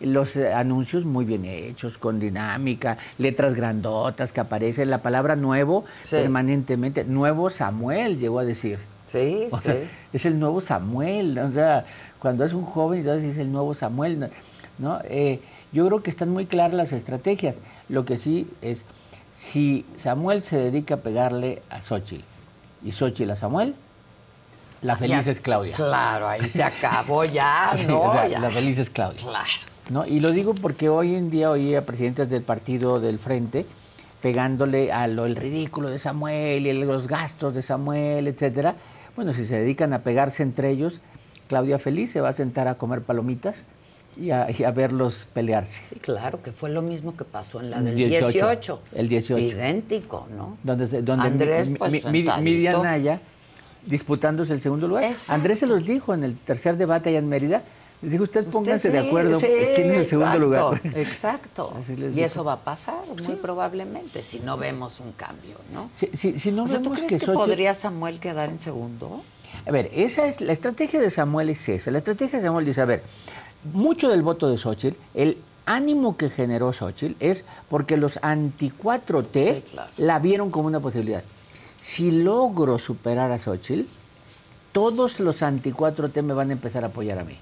Los 0.00 0.36
eh, 0.36 0.52
anuncios 0.52 1.04
muy 1.04 1.24
bien 1.24 1.44
hechos, 1.44 1.96
con 1.96 2.20
dinámica, 2.20 2.98
letras 3.16 3.54
grandotas 3.54 4.32
que 4.32 4.40
aparecen, 4.40 4.90
la 4.90 5.02
palabra 5.02 5.36
nuevo 5.36 5.84
permanentemente. 6.10 7.04
Nuevo 7.04 7.48
Samuel 7.50 8.18
llegó 8.18 8.40
a 8.40 8.44
decir. 8.44 8.78
Sí, 9.08 9.48
sí. 9.64 9.72
es 10.12 10.26
el 10.26 10.38
nuevo 10.38 10.60
Samuel, 10.60 11.38
o 11.38 11.50
sea, 11.50 11.86
cuando 12.18 12.44
es 12.44 12.52
un 12.52 12.64
joven, 12.64 13.00
entonces 13.00 13.30
es 13.30 13.38
el 13.38 13.50
nuevo 13.50 13.72
Samuel, 13.72 14.30
¿no? 14.78 15.00
Eh, 15.04 15.40
yo 15.72 15.86
creo 15.86 16.02
que 16.02 16.10
están 16.10 16.30
muy 16.30 16.46
claras 16.46 16.74
las 16.74 16.92
estrategias. 16.92 17.56
Lo 17.88 18.04
que 18.04 18.18
sí 18.18 18.46
es, 18.60 18.84
si 19.30 19.86
Samuel 19.96 20.42
se 20.42 20.58
dedica 20.58 20.96
a 20.96 20.98
pegarle 20.98 21.62
a 21.70 21.80
Xochitl 21.80 22.24
y 22.84 22.92
Xochitl 22.92 23.30
a 23.30 23.36
Samuel, 23.36 23.74
la 24.82 24.96
feliz 24.96 25.26
es 25.26 25.40
Claudia. 25.40 25.74
Claro, 25.74 26.28
ahí 26.28 26.48
se 26.48 26.62
acabó 26.62 27.24
ya, 27.24 27.74
¿no? 27.88 28.12
La 28.14 28.50
feliz 28.50 28.78
es 28.78 28.90
Claudia. 28.90 29.22
Claro. 29.22 29.48
¿no? 29.90 30.06
Y 30.06 30.20
lo 30.20 30.32
digo 30.32 30.54
porque 30.54 30.88
hoy 30.88 31.14
en 31.14 31.30
día 31.30 31.50
oí 31.50 31.74
a 31.74 31.84
presidentes 31.84 32.28
del 32.28 32.42
partido 32.42 33.00
del 33.00 33.18
Frente 33.18 33.66
pegándole 34.22 34.92
a 34.92 35.06
lo 35.06 35.26
el 35.26 35.36
ridículo 35.36 35.88
de 35.88 35.98
Samuel 35.98 36.66
y 36.66 36.72
los 36.72 37.08
gastos 37.08 37.54
de 37.54 37.62
Samuel, 37.62 38.28
etcétera. 38.28 38.74
Bueno, 39.16 39.32
si 39.32 39.44
se 39.44 39.58
dedican 39.58 39.92
a 39.92 40.02
pegarse 40.02 40.42
entre 40.42 40.70
ellos, 40.70 41.00
Claudia 41.48 41.78
Feliz 41.78 42.10
se 42.10 42.20
va 42.20 42.28
a 42.30 42.32
sentar 42.32 42.68
a 42.68 42.76
comer 42.76 43.02
palomitas 43.02 43.64
y 44.16 44.30
a, 44.30 44.46
verlos 44.72 45.26
pelearse. 45.32 45.84
Sí, 45.84 45.96
claro, 45.96 46.42
que 46.42 46.52
fue 46.52 46.70
lo 46.70 46.82
mismo 46.82 47.16
que 47.16 47.24
pasó 47.24 47.60
en 47.60 47.70
la 47.70 47.80
del 47.80 47.94
18. 47.94 48.82
el 48.94 49.08
18. 49.08 49.44
Idéntico, 49.44 50.26
¿no? 50.36 50.58
Donde, 50.62 51.02
donde 51.02 51.26
Andrés, 51.26 51.70
pues, 51.78 52.04
Miriam 52.06 52.82
Naya 52.82 53.20
disputándose 53.86 54.52
el 54.52 54.60
segundo 54.60 54.88
lugar. 54.88 55.04
Andrés 55.28 55.60
se 55.60 55.66
los 55.66 55.84
dijo 55.84 56.14
en 56.14 56.24
el 56.24 56.36
tercer 56.36 56.76
debate 56.76 57.10
allá 57.10 57.18
en 57.18 57.28
Mérida, 57.28 57.62
Digo, 58.00 58.24
usted 58.24 58.46
pónganse 58.46 58.90
de 58.90 58.98
acuerdo 59.00 59.38
quién 59.40 59.90
es 59.90 59.98
el 59.98 60.06
segundo 60.06 60.38
lugar. 60.38 60.80
Exacto. 60.94 61.72
y 62.14 62.20
eso 62.20 62.44
va 62.44 62.54
a 62.54 62.64
pasar, 62.64 63.02
muy 63.24 63.36
probablemente, 63.36 64.22
si 64.22 64.38
no 64.38 64.56
vemos 64.56 65.00
un 65.00 65.12
cambio, 65.12 65.56
¿no? 65.72 65.90
Si, 65.94 66.52
no 66.52 66.64
¿tú 66.80 66.92
crees 66.92 67.20
que, 67.20 67.32
podría 67.32 67.74
Samuel 67.74 68.20
quedar 68.20 68.50
en 68.50 68.60
segundo? 68.60 69.22
A 69.66 69.70
ver, 69.72 69.90
esa 69.92 70.26
es 70.26 70.40
la 70.40 70.52
estrategia 70.52 71.00
de 71.00 71.10
Samuel 71.10 71.50
es 71.50 71.68
esa. 71.68 71.90
La 71.90 71.98
estrategia 71.98 72.38
de 72.38 72.46
Samuel 72.46 72.64
dice, 72.64 72.80
a 72.80 72.84
ver, 72.84 73.02
mucho 73.72 74.08
del 74.08 74.22
voto 74.22 74.48
de 74.48 74.56
Xochitl, 74.56 74.96
el 75.14 75.38
ánimo 75.66 76.16
que 76.16 76.30
generó 76.30 76.72
Xochitl 76.72 77.16
es 77.18 77.44
porque 77.68 77.96
los 77.96 78.18
anti-4T 78.22 79.62
la 79.96 80.18
vieron 80.20 80.50
como 80.50 80.68
una 80.68 80.80
posibilidad. 80.80 81.24
Si 81.78 82.10
logro 82.10 82.78
superar 82.78 83.32
a 83.32 83.38
Xochitl, 83.38 83.88
todos 84.70 85.18
los 85.18 85.42
anti-4T 85.42 86.22
me 86.22 86.34
van 86.34 86.50
a 86.50 86.52
empezar 86.52 86.84
a 86.84 86.88
apoyar 86.88 87.18
a 87.18 87.24
mí. 87.24 87.36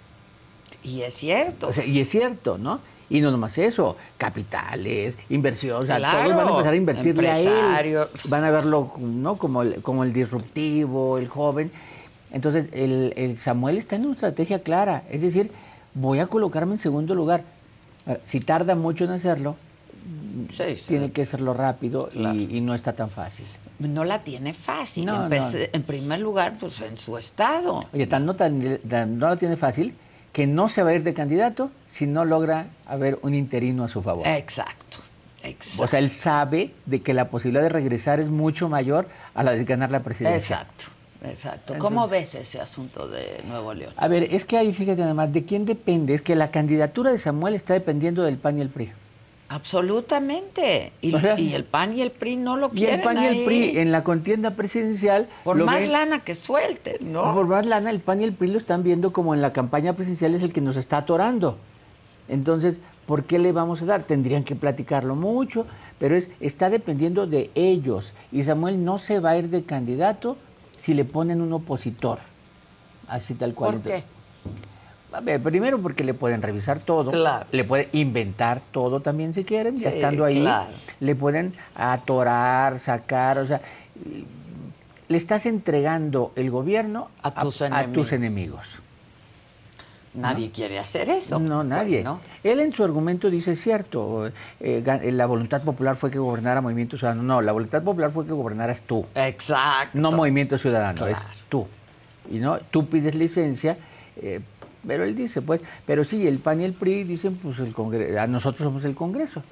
Y 0.82 1.02
es 1.02 1.14
cierto. 1.14 1.70
y 1.86 2.00
es 2.00 2.08
cierto, 2.08 2.58
¿no? 2.58 2.80
Y 3.08 3.20
no 3.20 3.30
nomás 3.30 3.56
eso, 3.58 3.96
capitales, 4.16 5.16
inversiones, 5.28 5.88
todos 5.88 6.00
van 6.00 6.48
a 6.48 6.50
empezar 6.50 6.72
a 6.72 6.76
invertirle 6.76 7.28
a 7.28 7.80
él. 7.80 7.98
Van 8.28 8.44
a 8.44 8.50
verlo 8.50 8.92
¿no? 8.98 9.38
como, 9.38 9.62
el, 9.62 9.80
como 9.82 10.02
el 10.02 10.12
disruptivo, 10.12 11.18
el 11.18 11.28
joven. 11.28 11.70
Entonces, 12.32 12.68
el, 12.72 13.36
Samuel 13.38 13.76
está 13.76 13.96
en 13.96 14.06
una 14.06 14.14
estrategia 14.14 14.60
clara, 14.60 15.04
es 15.08 15.22
decir, 15.22 15.52
voy 15.94 16.18
a 16.18 16.26
colocarme 16.26 16.72
en 16.72 16.78
segundo 16.80 17.14
lugar. 17.14 17.44
si 18.24 18.40
tarda 18.40 18.74
mucho 18.74 19.04
en 19.04 19.10
hacerlo, 19.10 19.56
tiene 20.88 21.12
que 21.12 21.22
hacerlo 21.22 21.54
rápido 21.54 22.08
y, 22.12 22.60
no 22.60 22.74
está 22.74 22.92
tan 22.92 23.10
fácil. 23.10 23.46
No 23.78 24.04
la 24.04 24.24
tiene 24.24 24.52
fácil. 24.52 25.08
En 25.08 25.82
primer 25.84 26.18
lugar, 26.18 26.54
pues 26.58 26.80
en 26.80 26.96
su 26.96 27.16
estado. 27.18 27.84
Oye, 27.92 28.08
tan 28.08 28.26
no, 28.26 28.34
tan, 28.34 28.58
no 29.18 29.28
la 29.28 29.36
tiene 29.36 29.56
fácil 29.56 29.94
que 30.36 30.46
no 30.46 30.68
se 30.68 30.82
va 30.82 30.90
a 30.90 30.92
ir 30.92 31.02
de 31.02 31.14
candidato 31.14 31.70
si 31.86 32.06
no 32.06 32.26
logra 32.26 32.66
haber 32.84 33.18
un 33.22 33.34
interino 33.34 33.84
a 33.84 33.88
su 33.88 34.02
favor. 34.02 34.26
Exacto. 34.26 34.98
Exacto. 35.42 35.84
O 35.84 35.88
sea, 35.88 35.98
él 35.98 36.10
sabe 36.10 36.74
de 36.84 37.00
que 37.00 37.14
la 37.14 37.30
posibilidad 37.30 37.62
de 37.62 37.70
regresar 37.70 38.20
es 38.20 38.28
mucho 38.28 38.68
mayor 38.68 39.08
a 39.34 39.42
la 39.42 39.52
de 39.52 39.64
ganar 39.64 39.90
la 39.90 40.00
presidencia. 40.00 40.58
Exacto. 40.58 40.84
Exacto. 41.24 41.78
¿Cómo 41.78 42.06
ves 42.06 42.34
ese 42.34 42.60
asunto 42.60 43.08
de 43.08 43.42
Nuevo 43.48 43.72
León? 43.72 43.94
A 43.96 44.08
ver, 44.08 44.24
es 44.24 44.44
que 44.44 44.58
ahí 44.58 44.74
fíjate 44.74 45.04
además, 45.04 45.32
¿de 45.32 45.46
quién 45.46 45.64
depende? 45.64 46.12
Es 46.12 46.20
que 46.20 46.36
la 46.36 46.50
candidatura 46.50 47.12
de 47.12 47.18
Samuel 47.18 47.54
está 47.54 47.72
dependiendo 47.72 48.22
del 48.22 48.36
PAN 48.36 48.58
y 48.58 48.60
el 48.60 48.68
PRI. 48.68 48.92
Absolutamente. 49.48 50.92
Y, 51.00 51.14
el 51.54 51.64
PAN 51.64 51.96
y 51.96 52.02
el 52.02 52.10
PRI 52.10 52.36
no 52.36 52.56
lo 52.56 52.70
quieren. 52.70 52.96
Y 52.96 52.98
el 52.98 53.04
PAN 53.04 53.22
y 53.22 53.26
el 53.26 53.44
PRI 53.44 53.78
en 53.78 53.92
la 53.92 54.02
contienda 54.02 54.52
presidencial. 54.52 55.28
Por 55.44 55.56
más 55.64 55.86
lana 55.86 56.24
que 56.24 56.34
suelten, 56.34 57.12
¿no? 57.12 57.32
Por 57.32 57.46
más 57.46 57.64
lana, 57.64 57.90
el 57.90 58.00
PAN 58.00 58.20
y 58.22 58.24
el 58.24 58.32
PRI 58.32 58.48
lo 58.48 58.58
están 58.58 58.82
viendo 58.82 59.12
como 59.12 59.34
en 59.34 59.42
la 59.42 59.52
campaña 59.52 59.92
presidencial 59.92 60.34
es 60.34 60.42
el 60.42 60.52
que 60.52 60.60
nos 60.60 60.76
está 60.76 60.98
atorando. 60.98 61.58
Entonces, 62.28 62.80
¿por 63.06 63.24
qué 63.24 63.38
le 63.38 63.52
vamos 63.52 63.82
a 63.82 63.84
dar? 63.86 64.02
Tendrían 64.02 64.42
que 64.42 64.56
platicarlo 64.56 65.14
mucho, 65.14 65.64
pero 65.98 66.16
es, 66.16 66.28
está 66.40 66.68
dependiendo 66.68 67.28
de 67.28 67.50
ellos. 67.54 68.14
Y 68.32 68.42
Samuel 68.42 68.84
no 68.84 68.98
se 68.98 69.20
va 69.20 69.30
a 69.30 69.38
ir 69.38 69.48
de 69.48 69.62
candidato 69.62 70.36
si 70.76 70.92
le 70.92 71.04
ponen 71.04 71.40
un 71.40 71.52
opositor. 71.52 72.18
Así 73.06 73.34
tal 73.34 73.54
cual. 73.54 73.74
¿Por 73.74 73.82
qué? 73.82 74.15
A 75.12 75.20
ver, 75.20 75.40
primero 75.40 75.80
porque 75.80 76.04
le 76.04 76.14
pueden 76.14 76.42
revisar 76.42 76.80
todo, 76.80 77.10
le 77.52 77.64
pueden 77.64 77.88
inventar 77.92 78.60
todo 78.70 79.00
también 79.00 79.32
si 79.34 79.44
quieren, 79.44 79.76
ya 79.76 79.90
estando 79.90 80.24
ahí, 80.24 80.46
le 81.00 81.14
pueden 81.14 81.54
atorar, 81.74 82.78
sacar, 82.78 83.38
o 83.38 83.46
sea, 83.46 83.60
le 85.08 85.16
estás 85.16 85.46
entregando 85.46 86.32
el 86.36 86.50
gobierno 86.50 87.10
a 87.22 87.32
tus 87.32 88.12
enemigos. 88.12 88.80
Nadie 90.16 90.50
quiere 90.50 90.78
hacer 90.78 91.10
eso. 91.10 91.38
No, 91.38 91.56
pues, 91.56 91.66
nadie. 91.66 92.04
Él 92.42 92.60
en 92.60 92.72
su 92.72 92.82
argumento 92.82 93.28
dice, 93.28 93.54
cierto, 93.54 94.30
eh, 94.60 94.82
la 95.12 95.26
voluntad 95.26 95.62
popular 95.62 95.96
fue 95.96 96.10
que 96.10 96.18
gobernara 96.18 96.60
Movimiento 96.60 96.96
Ciudadano. 96.96 97.22
No, 97.22 97.42
la 97.42 97.52
voluntad 97.52 97.82
popular 97.82 98.10
fue 98.12 98.26
que 98.26 98.32
gobernaras 98.32 98.82
tú. 98.82 99.06
Exacto. 99.14 99.98
No 99.98 100.12
Movimiento 100.12 100.56
Ciudadano, 100.56 101.06
es 101.06 101.18
tú. 101.48 101.66
Y 102.30 102.38
no, 102.38 102.58
tú 102.58 102.86
pides 102.86 103.14
licencia 103.14 103.76
eh, 104.16 104.40
pero 104.86 105.04
él 105.04 105.14
dice, 105.16 105.42
pues, 105.42 105.60
pero 105.84 106.04
sí, 106.04 106.26
el 106.26 106.38
PAN 106.38 106.60
y 106.60 106.64
el 106.64 106.72
PRI 106.72 107.04
dicen, 107.04 107.36
pues, 107.36 107.58
el 107.58 107.72
Congreso, 107.72 108.20
a 108.20 108.26
nosotros 108.26 108.66
somos 108.66 108.84
el 108.84 108.94
Congreso. 108.94 109.42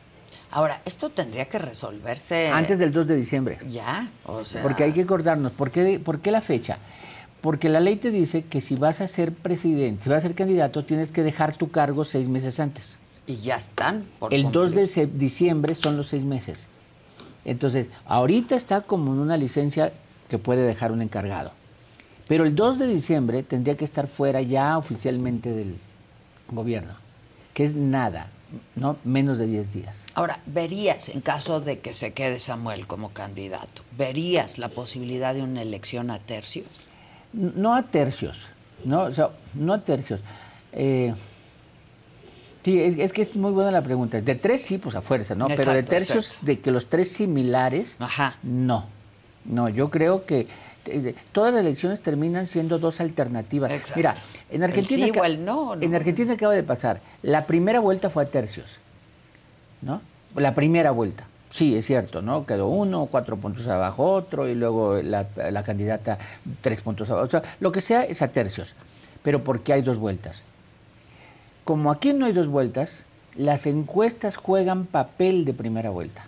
Ahora, 0.51 0.81
esto 0.85 1.11
tendría 1.11 1.47
que 1.47 1.59
resolverse... 1.59 2.49
Antes 2.49 2.79
del 2.79 2.93
2 2.93 3.07
de 3.07 3.17
diciembre. 3.17 3.59
Ya, 3.69 4.09
o 4.25 4.45
sea... 4.45 4.63
Porque 4.63 4.85
hay 4.85 4.93
que 4.93 5.03
acordarnos, 5.03 5.53
¿por 5.53 5.71
qué, 5.71 5.99
¿por 5.99 6.21
qué 6.21 6.31
la 6.31 6.41
fecha? 6.41 6.79
Porque 7.41 7.69
la 7.69 7.81
ley 7.81 7.97
te 7.97 8.11
dice 8.11 8.45
que 8.45 8.61
si 8.61 8.77
vas 8.77 9.01
a 9.01 9.07
ser 9.07 9.33
presidente, 9.33 10.05
si 10.05 10.11
vas 10.11 10.19
a 10.19 10.29
ser 10.29 10.35
candidato, 10.35 10.85
tienes 10.85 11.11
que 11.11 11.23
dejar 11.23 11.57
tu 11.57 11.71
cargo 11.71 12.05
seis 12.05 12.29
meses 12.29 12.59
antes. 12.61 12.97
Y 13.27 13.37
ya 13.37 13.57
están. 13.57 14.05
Por 14.19 14.33
el 14.33 14.51
2 14.51 14.71
de 14.71 15.07
diciembre 15.07 15.75
son 15.75 15.97
los 15.97 16.09
seis 16.09 16.25
meses. 16.25 16.69
Entonces, 17.45 17.91
ahorita 18.07 18.55
está 18.55 18.83
como 18.83 19.13
en 19.13 19.19
una 19.19 19.37
licencia 19.37 19.93
que 20.29 20.39
puede 20.39 20.63
dejar 20.63 20.93
un 20.93 21.03
encargado. 21.03 21.53
Pero 22.29 22.45
el 22.45 22.55
2 22.55 22.79
de 22.79 22.87
diciembre 22.87 23.43
tendría 23.43 23.77
que 23.77 23.85
estar 23.85 24.09
fuera 24.09 24.41
ya 24.41 24.79
oficialmente 24.79 25.53
del 25.53 25.77
gobierno, 26.51 26.95
que 27.53 27.65
es 27.65 27.75
nada, 27.75 28.29
no 28.77 28.97
menos 29.05 29.39
de 29.39 29.47
10 29.47 29.73
días. 29.73 30.05
Ahora, 30.15 30.41
¿verías, 30.47 31.11
en 31.11 31.21
caso 31.21 31.61
de 31.61 31.81
que 31.81 31.93
se 31.93 32.13
quede 32.13 32.39
Samuel 32.39 32.87
como 32.87 33.11
candidato, 33.11 33.83
¿verías 33.97 34.59
la 34.59 34.69
posibilidad 34.69 35.35
de 35.35 35.43
una 35.43 35.63
elección 35.63 36.11
a 36.11 36.19
tercios? 36.19 36.67
No 37.33 37.75
a 37.75 37.83
tercios, 37.83 38.47
no, 38.85 39.03
o 39.03 39.13
sea, 39.13 39.31
no 39.55 39.75
a 39.75 39.83
tercios. 39.83 40.21
Eh, 40.73 41.15
sí, 42.65 42.81
es, 42.81 43.13
que 43.13 43.23
es 43.23 43.37
muy 43.37 43.53
buena 43.53 43.71
la 43.71 43.83
pregunta. 43.83 44.21
De 44.21 44.35
tres 44.35 44.63
sí, 44.63 44.79
pues 44.79 44.95
a 44.95 45.03
fuerza, 45.03 45.35
¿no? 45.35 45.47
Pero 45.47 45.73
de 45.73 45.83
tercios, 45.83 46.39
de 46.43 46.61
que 46.61 46.71
los 46.71 46.87
tres 46.87 47.13
similares, 47.13 47.97
Ajá. 47.99 48.37
no. 48.43 48.87
No, 49.45 49.69
yo 49.69 49.91
creo 49.91 50.25
que 50.25 50.47
todas 51.33 51.53
las 51.53 51.61
elecciones 51.63 52.01
terminan 52.01 52.47
siendo 52.47 52.79
dos 52.79 53.01
alternativas. 53.01 53.73
Mira, 53.97 54.15
en 54.51 54.63
Argentina, 54.63 55.07
no, 55.39 55.75
en 55.81 55.95
Argentina 55.95 56.35
acaba 56.35 56.55
de 56.55 56.63
pasar. 56.63 57.01
La 57.23 57.47
primera 57.47 57.81
vuelta 57.81 58.11
fue 58.11 58.25
a 58.25 58.27
tercios, 58.27 58.79
¿no? 59.83 60.01
La 60.37 60.55
primera 60.55 60.91
vuelta. 60.91 61.27
Sí, 61.51 61.77
es 61.77 61.87
cierto, 61.87 62.21
¿no? 62.21 62.47
Quedó 62.47 62.67
uno, 62.67 63.07
cuatro 63.11 63.37
puntos 63.37 63.69
abajo 63.69 64.11
otro, 64.11 64.49
y 64.49 64.55
luego 64.55 65.01
la, 65.01 65.27
la 65.53 65.63
candidata 65.63 66.19
tres 66.61 66.81
puntos 66.81 67.09
abajo. 67.11 67.27
O 67.27 67.31
sea, 67.31 67.43
lo 67.61 67.71
que 67.71 67.81
sea 67.81 68.03
es 68.03 68.23
a 68.23 68.29
tercios. 68.29 68.75
Pero 69.23 69.45
¿por 69.45 69.61
qué 69.61 69.73
hay 69.73 69.83
dos 69.83 69.97
vueltas? 69.97 70.43
Como 71.65 71.91
aquí 71.91 72.13
no 72.13 72.27
hay 72.27 72.33
dos 72.33 72.49
vueltas, 72.49 73.05
las 73.37 73.67
encuestas 73.67 74.37
juegan 74.37 74.85
papel 74.85 75.45
de 75.45 75.55
primera 75.55 75.91
vuelta. 75.91 76.27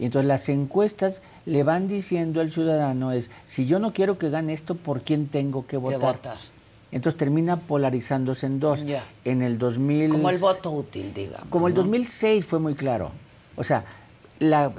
Y 0.00 0.06
entonces 0.06 0.26
las 0.26 0.48
encuestas 0.48 1.20
le 1.44 1.62
van 1.62 1.86
diciendo 1.86 2.40
al 2.40 2.50
ciudadano 2.50 3.12
es, 3.12 3.30
si 3.44 3.66
yo 3.66 3.78
no 3.78 3.92
quiero 3.92 4.16
que 4.16 4.30
gane 4.30 4.54
esto, 4.54 4.74
¿por 4.74 5.02
quién 5.02 5.28
tengo 5.28 5.66
que 5.66 5.76
votar? 5.76 6.18
Entonces 6.90 7.18
termina 7.18 7.56
polarizándose 7.58 8.46
en 8.46 8.60
dos. 8.60 8.82
En 9.26 9.42
el 9.42 9.58
2000... 9.58 10.10
Como 10.10 10.30
el 10.30 10.38
voto 10.38 10.70
útil, 10.70 11.12
digamos. 11.12 11.46
Como 11.50 11.68
el 11.68 11.74
2006 11.74 12.46
fue 12.46 12.58
muy 12.58 12.74
claro. 12.74 13.12
O 13.56 13.62
sea, 13.62 13.84
la, 14.38 14.72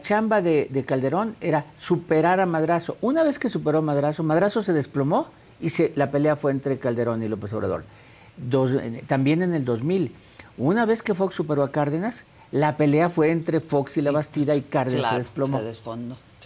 chamba 0.00 0.40
de, 0.42 0.84
Calderón 0.86 1.34
era 1.40 1.66
superar 1.76 2.38
a 2.38 2.46
Madrazo. 2.46 2.96
Una 3.00 3.24
vez 3.24 3.40
que 3.40 3.48
superó 3.48 3.78
a 3.78 3.82
Madrazo, 3.82 4.22
Madrazo 4.22 4.62
se 4.62 4.72
desplomó 4.72 5.26
y 5.60 5.70
se, 5.70 5.92
la 5.96 6.12
pelea 6.12 6.36
fue 6.36 6.52
entre 6.52 6.78
Calderón 6.78 7.20
y 7.24 7.28
López 7.28 7.52
Obrador. 7.52 7.82
también 9.08 9.42
en 9.42 9.54
el 9.54 9.64
2000. 9.64 10.14
Una 10.56 10.86
vez 10.86 11.02
que 11.02 11.14
Fox 11.14 11.34
superó 11.34 11.64
a 11.64 11.72
Cárdenas, 11.72 12.24
la 12.52 12.76
pelea 12.76 13.10
fue 13.10 13.30
entre 13.30 13.60
Fox 13.60 13.96
y 13.96 14.02
la 14.02 14.10
Bastida 14.10 14.54
y 14.56 14.62
Cárdenas 14.62 15.10
se 15.12 15.18
desplomó. 15.18 15.60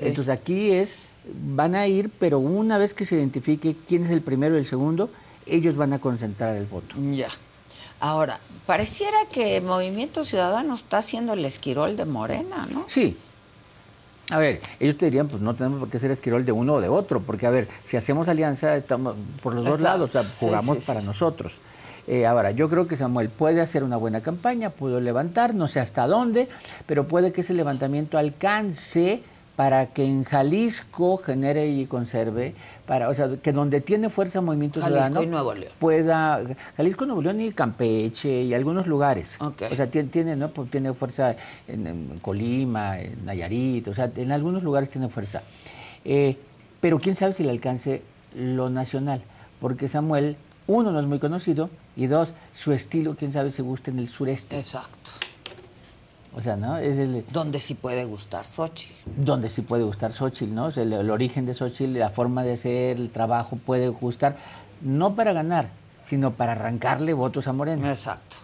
Entonces 0.01 0.29
aquí 0.29 0.73
es, 0.73 0.97
van 1.25 1.75
a 1.75 1.87
ir, 1.87 2.11
pero 2.19 2.39
una 2.39 2.79
vez 2.79 2.95
que 2.95 3.05
se 3.07 3.17
identifique 3.17 3.77
quién 3.87 4.05
es 4.05 4.11
el 4.11 4.23
primero 4.23 4.57
y 4.57 4.59
el 4.59 4.67
segundo, 4.67 5.11
ellos 5.47 5.77
van 5.77 5.93
a 5.93 5.99
concentrar 5.99 6.57
el 6.57 6.67
voto. 6.67 6.95
Ya. 7.11 7.29
Ahora, 8.01 8.41
pareciera 8.67 9.17
que 9.31 9.61
Movimiento 9.61 10.25
Ciudadano 10.25 10.75
está 10.75 10.99
haciendo 10.99 11.35
el 11.35 11.45
esquirol 11.45 11.97
de 11.97 12.05
Morena, 12.05 12.67
¿no? 12.73 12.85
Sí. 12.89 13.17
A 14.31 14.39
ver, 14.39 14.61
ellos 14.81 14.97
te 14.97 15.05
dirían, 15.05 15.29
pues 15.29 15.43
no 15.43 15.55
tenemos 15.55 15.79
por 15.79 15.91
qué 15.91 15.99
ser 15.99 16.11
esquirol 16.11 16.45
de 16.45 16.53
uno 16.53 16.75
o 16.75 16.81
de 16.81 16.89
otro, 16.89 17.21
porque 17.21 17.47
a 17.47 17.51
ver, 17.51 17.69
si 17.85 17.97
hacemos 17.97 18.29
alianza, 18.29 18.77
estamos 18.77 19.15
por 19.43 19.55
los 19.55 19.65
dos 19.65 19.81
lados, 19.83 20.11
o 20.11 20.13
sea, 20.13 20.25
jugamos 20.39 20.85
para 20.85 21.01
nosotros. 21.01 21.61
Eh, 22.07 22.27
ahora, 22.27 22.51
yo 22.51 22.69
creo 22.69 22.89
que 22.89 22.97
Samuel 22.97 23.29
puede 23.29 23.61
hacer 23.61 23.85
una 23.85 23.97
buena 23.97 24.21
campaña, 24.23 24.71
pudo 24.71 25.01
levantar, 25.01 25.55
no 25.55 25.69
sé 25.69 25.81
hasta 25.81 26.07
dónde, 26.07 26.49
pero 26.87 27.07
puede 27.07 27.33
que 27.33 27.43
ese 27.43 27.55
levantamiento 27.55 28.19
alcance 28.19 29.23
para 29.57 29.87
que 29.87 30.05
en 30.05 30.25
Jalisco 30.25 31.19
genere 31.19 31.69
y 31.69 31.87
conserve, 31.87 32.55
para, 32.87 33.09
o 33.11 33.15
sea, 33.15 33.37
que 33.37 33.53
donde 33.53 33.81
tiene 33.81 34.09
fuerza 34.09 34.41
Movimiento 34.41 34.81
Jalisco 34.81 35.23
y 35.23 35.27
Nuevo 35.27 35.55
León. 35.55 35.73
pueda, 35.79 36.41
Jalisco, 36.77 37.05
Nuevo 37.05 37.23
León 37.23 37.41
y 37.41 37.53
Campeche 37.53 38.43
y 38.43 38.55
algunos 38.55 38.87
lugares. 38.87 39.37
O 39.41 39.75
sea, 39.77 39.89
tiene, 39.89 40.37
¿no? 40.37 40.49
Pues 40.49 40.71
tiene 40.71 40.93
fuerza 40.95 41.37
en, 41.69 42.19
Colima, 42.23 42.99
en 42.99 43.25
Nayarit, 43.27 43.87
o 43.89 43.95
sea, 43.95 44.11
en 44.17 44.33
algunos 44.33 44.63
lugares 44.63 44.89
tiene 44.89 45.09
fuerza. 45.09 45.43
Eh, 46.05 46.37
pero 46.81 46.99
quién 46.99 47.15
sabe 47.15 47.35
si 47.35 47.45
le 47.45 47.51
alcance 47.51 48.03
lo 48.35 48.71
nacional, 48.71 49.23
porque 49.61 49.87
Samuel 49.87 50.37
uno, 50.67 50.93
no 50.93 51.01
es 51.01 51.07
muy 51.07 51.19
conocido, 51.19 51.71
y 51.97 52.07
dos, 52.07 52.33
su 52.53 52.73
estilo, 52.73 53.17
quién 53.17 53.33
sabe 53.33 53.51
si 53.51 53.63
gusta 53.63 53.91
en 53.91 53.99
el 53.99 54.09
sureste. 54.09 54.57
Exacto. 54.57 55.11
O 56.35 56.41
sea, 56.41 56.57
¿no? 56.57 56.79
Es 56.79 56.99
el... 56.99 57.25
Donde 57.31 57.61
sí 57.61 57.75
puede 57.75 58.05
gustar 58.05 58.47
Xochitl. 58.47 58.95
Donde 59.17 59.51
sí 59.51 59.61
puede 59.61 59.83
gustar 59.83 60.13
Xochitl, 60.13 60.55
¿no? 60.55 60.67
O 60.67 60.71
sea, 60.71 60.83
el, 60.83 60.93
el, 60.93 61.11
origen 61.11 61.45
de 61.45 61.53
Xochitl, 61.53 61.99
la 61.99 62.11
forma 62.11 62.43
de 62.43 62.53
hacer, 62.53 62.97
el 62.99 63.11
trabajo 63.11 63.57
puede 63.57 63.89
gustar, 63.89 64.37
no 64.81 65.15
para 65.15 65.33
ganar, 65.33 65.69
sino 66.05 66.33
para 66.33 66.53
arrancarle 66.53 67.13
votos 67.13 67.49
a 67.49 67.53
Morena. 67.53 67.91
Exacto. 67.91 68.37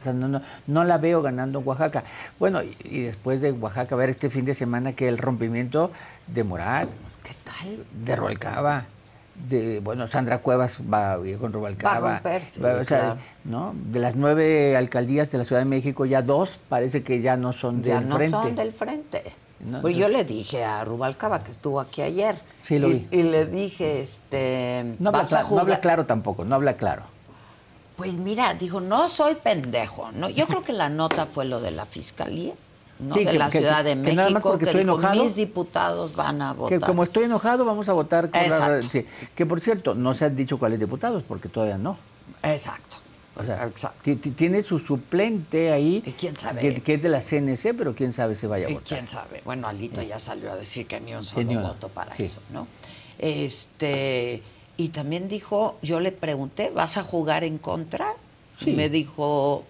O 0.00 0.02
sea, 0.02 0.14
no, 0.14 0.28
no, 0.28 0.40
no, 0.66 0.84
la 0.84 0.96
veo 0.96 1.20
ganando 1.20 1.58
en 1.58 1.68
Oaxaca. 1.68 2.04
Bueno, 2.38 2.62
y, 2.62 2.74
y, 2.84 3.00
después 3.00 3.42
de 3.42 3.52
Oaxaca, 3.52 3.94
a 3.94 3.98
ver 3.98 4.08
este 4.08 4.30
fin 4.30 4.46
de 4.46 4.54
semana 4.54 4.94
que 4.94 5.06
el 5.06 5.18
rompimiento 5.18 5.90
de 6.26 6.42
Moral. 6.42 6.88
¿Qué 7.22 7.34
tal? 7.44 7.84
De 8.02 8.16
Rubalcaba. 8.16 8.86
De, 9.48 9.80
bueno, 9.80 10.06
Sandra 10.06 10.38
Cuevas 10.38 10.78
va 10.92 11.14
a 11.14 11.26
ir 11.26 11.38
con 11.38 11.52
Rubalcaba. 11.52 12.00
Va 12.00 12.08
a 12.08 12.12
romperse, 12.14 12.60
va, 12.60 12.74
o 12.74 12.84
sea, 12.84 12.84
claro. 12.84 13.16
¿no? 13.44 13.74
De 13.74 13.98
las 13.98 14.16
nueve 14.16 14.76
alcaldías 14.76 15.30
de 15.30 15.38
la 15.38 15.44
Ciudad 15.44 15.62
de 15.62 15.66
México, 15.66 16.04
ya 16.04 16.22
dos 16.22 16.58
parece 16.68 17.02
que 17.02 17.20
ya 17.20 17.36
no 17.36 17.52
son 17.52 17.82
ya 17.82 18.00
del 18.00 18.08
no 18.08 18.16
frente. 18.16 18.36
son 18.36 18.54
del 18.54 18.72
frente. 18.72 19.22
No, 19.60 19.82
pues 19.82 19.94
no. 19.94 20.00
yo 20.00 20.08
le 20.08 20.24
dije 20.24 20.64
a 20.64 20.84
Rubalcaba 20.84 21.44
que 21.44 21.50
estuvo 21.50 21.80
aquí 21.80 22.02
ayer. 22.02 22.36
Sí, 22.62 22.78
lo 22.78 22.88
y, 22.88 22.92
vi. 22.94 23.08
y 23.10 23.22
le 23.24 23.46
dije, 23.46 24.00
este. 24.00 24.96
No 24.98 25.10
habla, 25.10 25.40
a 25.40 25.42
no 25.50 25.58
habla 25.58 25.80
claro 25.80 26.06
tampoco, 26.06 26.44
no 26.44 26.54
habla 26.54 26.74
claro. 26.76 27.02
Pues 27.96 28.16
mira, 28.16 28.54
dijo, 28.54 28.80
no 28.80 29.08
soy 29.08 29.34
pendejo. 29.34 30.10
No, 30.12 30.30
yo 30.30 30.46
creo 30.46 30.62
que 30.64 30.72
la 30.72 30.88
nota 30.88 31.26
fue 31.26 31.44
lo 31.44 31.60
de 31.60 31.70
la 31.70 31.84
fiscalía, 31.84 32.54
no 33.00 33.14
Sí, 33.14 33.24
de 33.24 33.32
que- 33.32 33.38
la 33.38 33.48
que- 33.48 33.58
Ciudad 33.58 33.82
de 33.84 33.90
que 33.90 33.96
México, 33.96 34.58
que 34.58 34.64
estoy 34.66 34.80
dijo, 34.84 34.94
enojado. 34.98 35.22
mis 35.22 35.34
diputados 35.34 36.14
van 36.14 36.42
a 36.42 36.52
votar. 36.52 36.78
Que 36.78 36.84
como 36.86 37.02
estoy 37.02 37.24
enojado, 37.24 37.64
vamos 37.64 37.88
a 37.88 37.92
votar. 37.92 38.30
con 38.30 38.40
la- 38.48 38.82
sí. 38.82 39.06
Que 39.34 39.46
por 39.46 39.60
cierto, 39.60 39.94
no 39.94 40.14
se 40.14 40.24
han 40.26 40.36
dicho 40.36 40.58
cuáles 40.58 40.78
diputados, 40.78 41.22
porque 41.26 41.48
todavía 41.48 41.78
no. 41.78 41.98
Exacto. 42.42 42.96
O 43.36 43.44
sea, 43.44 43.64
Exacto. 43.64 44.00
ti- 44.02 44.16
ti- 44.16 44.30
tiene 44.32 44.60
su 44.62 44.78
suplente 44.78 45.72
ahí. 45.72 46.02
¿Y 46.04 46.12
quién 46.12 46.36
sabe? 46.36 46.60
Que, 46.60 46.82
que 46.82 46.94
es 46.94 47.02
de 47.02 47.08
la 47.08 47.22
CNC, 47.22 47.72
pero 47.74 47.94
quién 47.94 48.12
sabe 48.12 48.34
si 48.34 48.46
vaya 48.46 48.66
a 48.66 48.70
Y 48.70 48.74
votar. 48.74 48.88
quién 48.88 49.08
sabe. 49.08 49.40
Bueno, 49.44 49.66
Alito 49.68 50.02
ya 50.02 50.18
salió 50.18 50.52
a 50.52 50.56
decir 50.56 50.86
que 50.86 51.00
ni 51.00 51.14
un 51.14 51.24
solo 51.24 51.60
voto 51.60 51.88
para 51.88 52.14
eso, 52.16 52.40
¿no? 52.52 52.66
Este, 53.18 54.42
y 54.76 54.88
también 54.90 55.28
dijo, 55.28 55.76
yo 55.82 56.00
le 56.00 56.12
pregunté, 56.12 56.70
¿vas 56.74 56.96
a 56.96 57.02
jugar 57.02 57.44
en 57.44 57.58
contra? 57.58 58.14
Sí. 58.58 58.72
Me 58.72 58.88
dijo, 58.88 59.64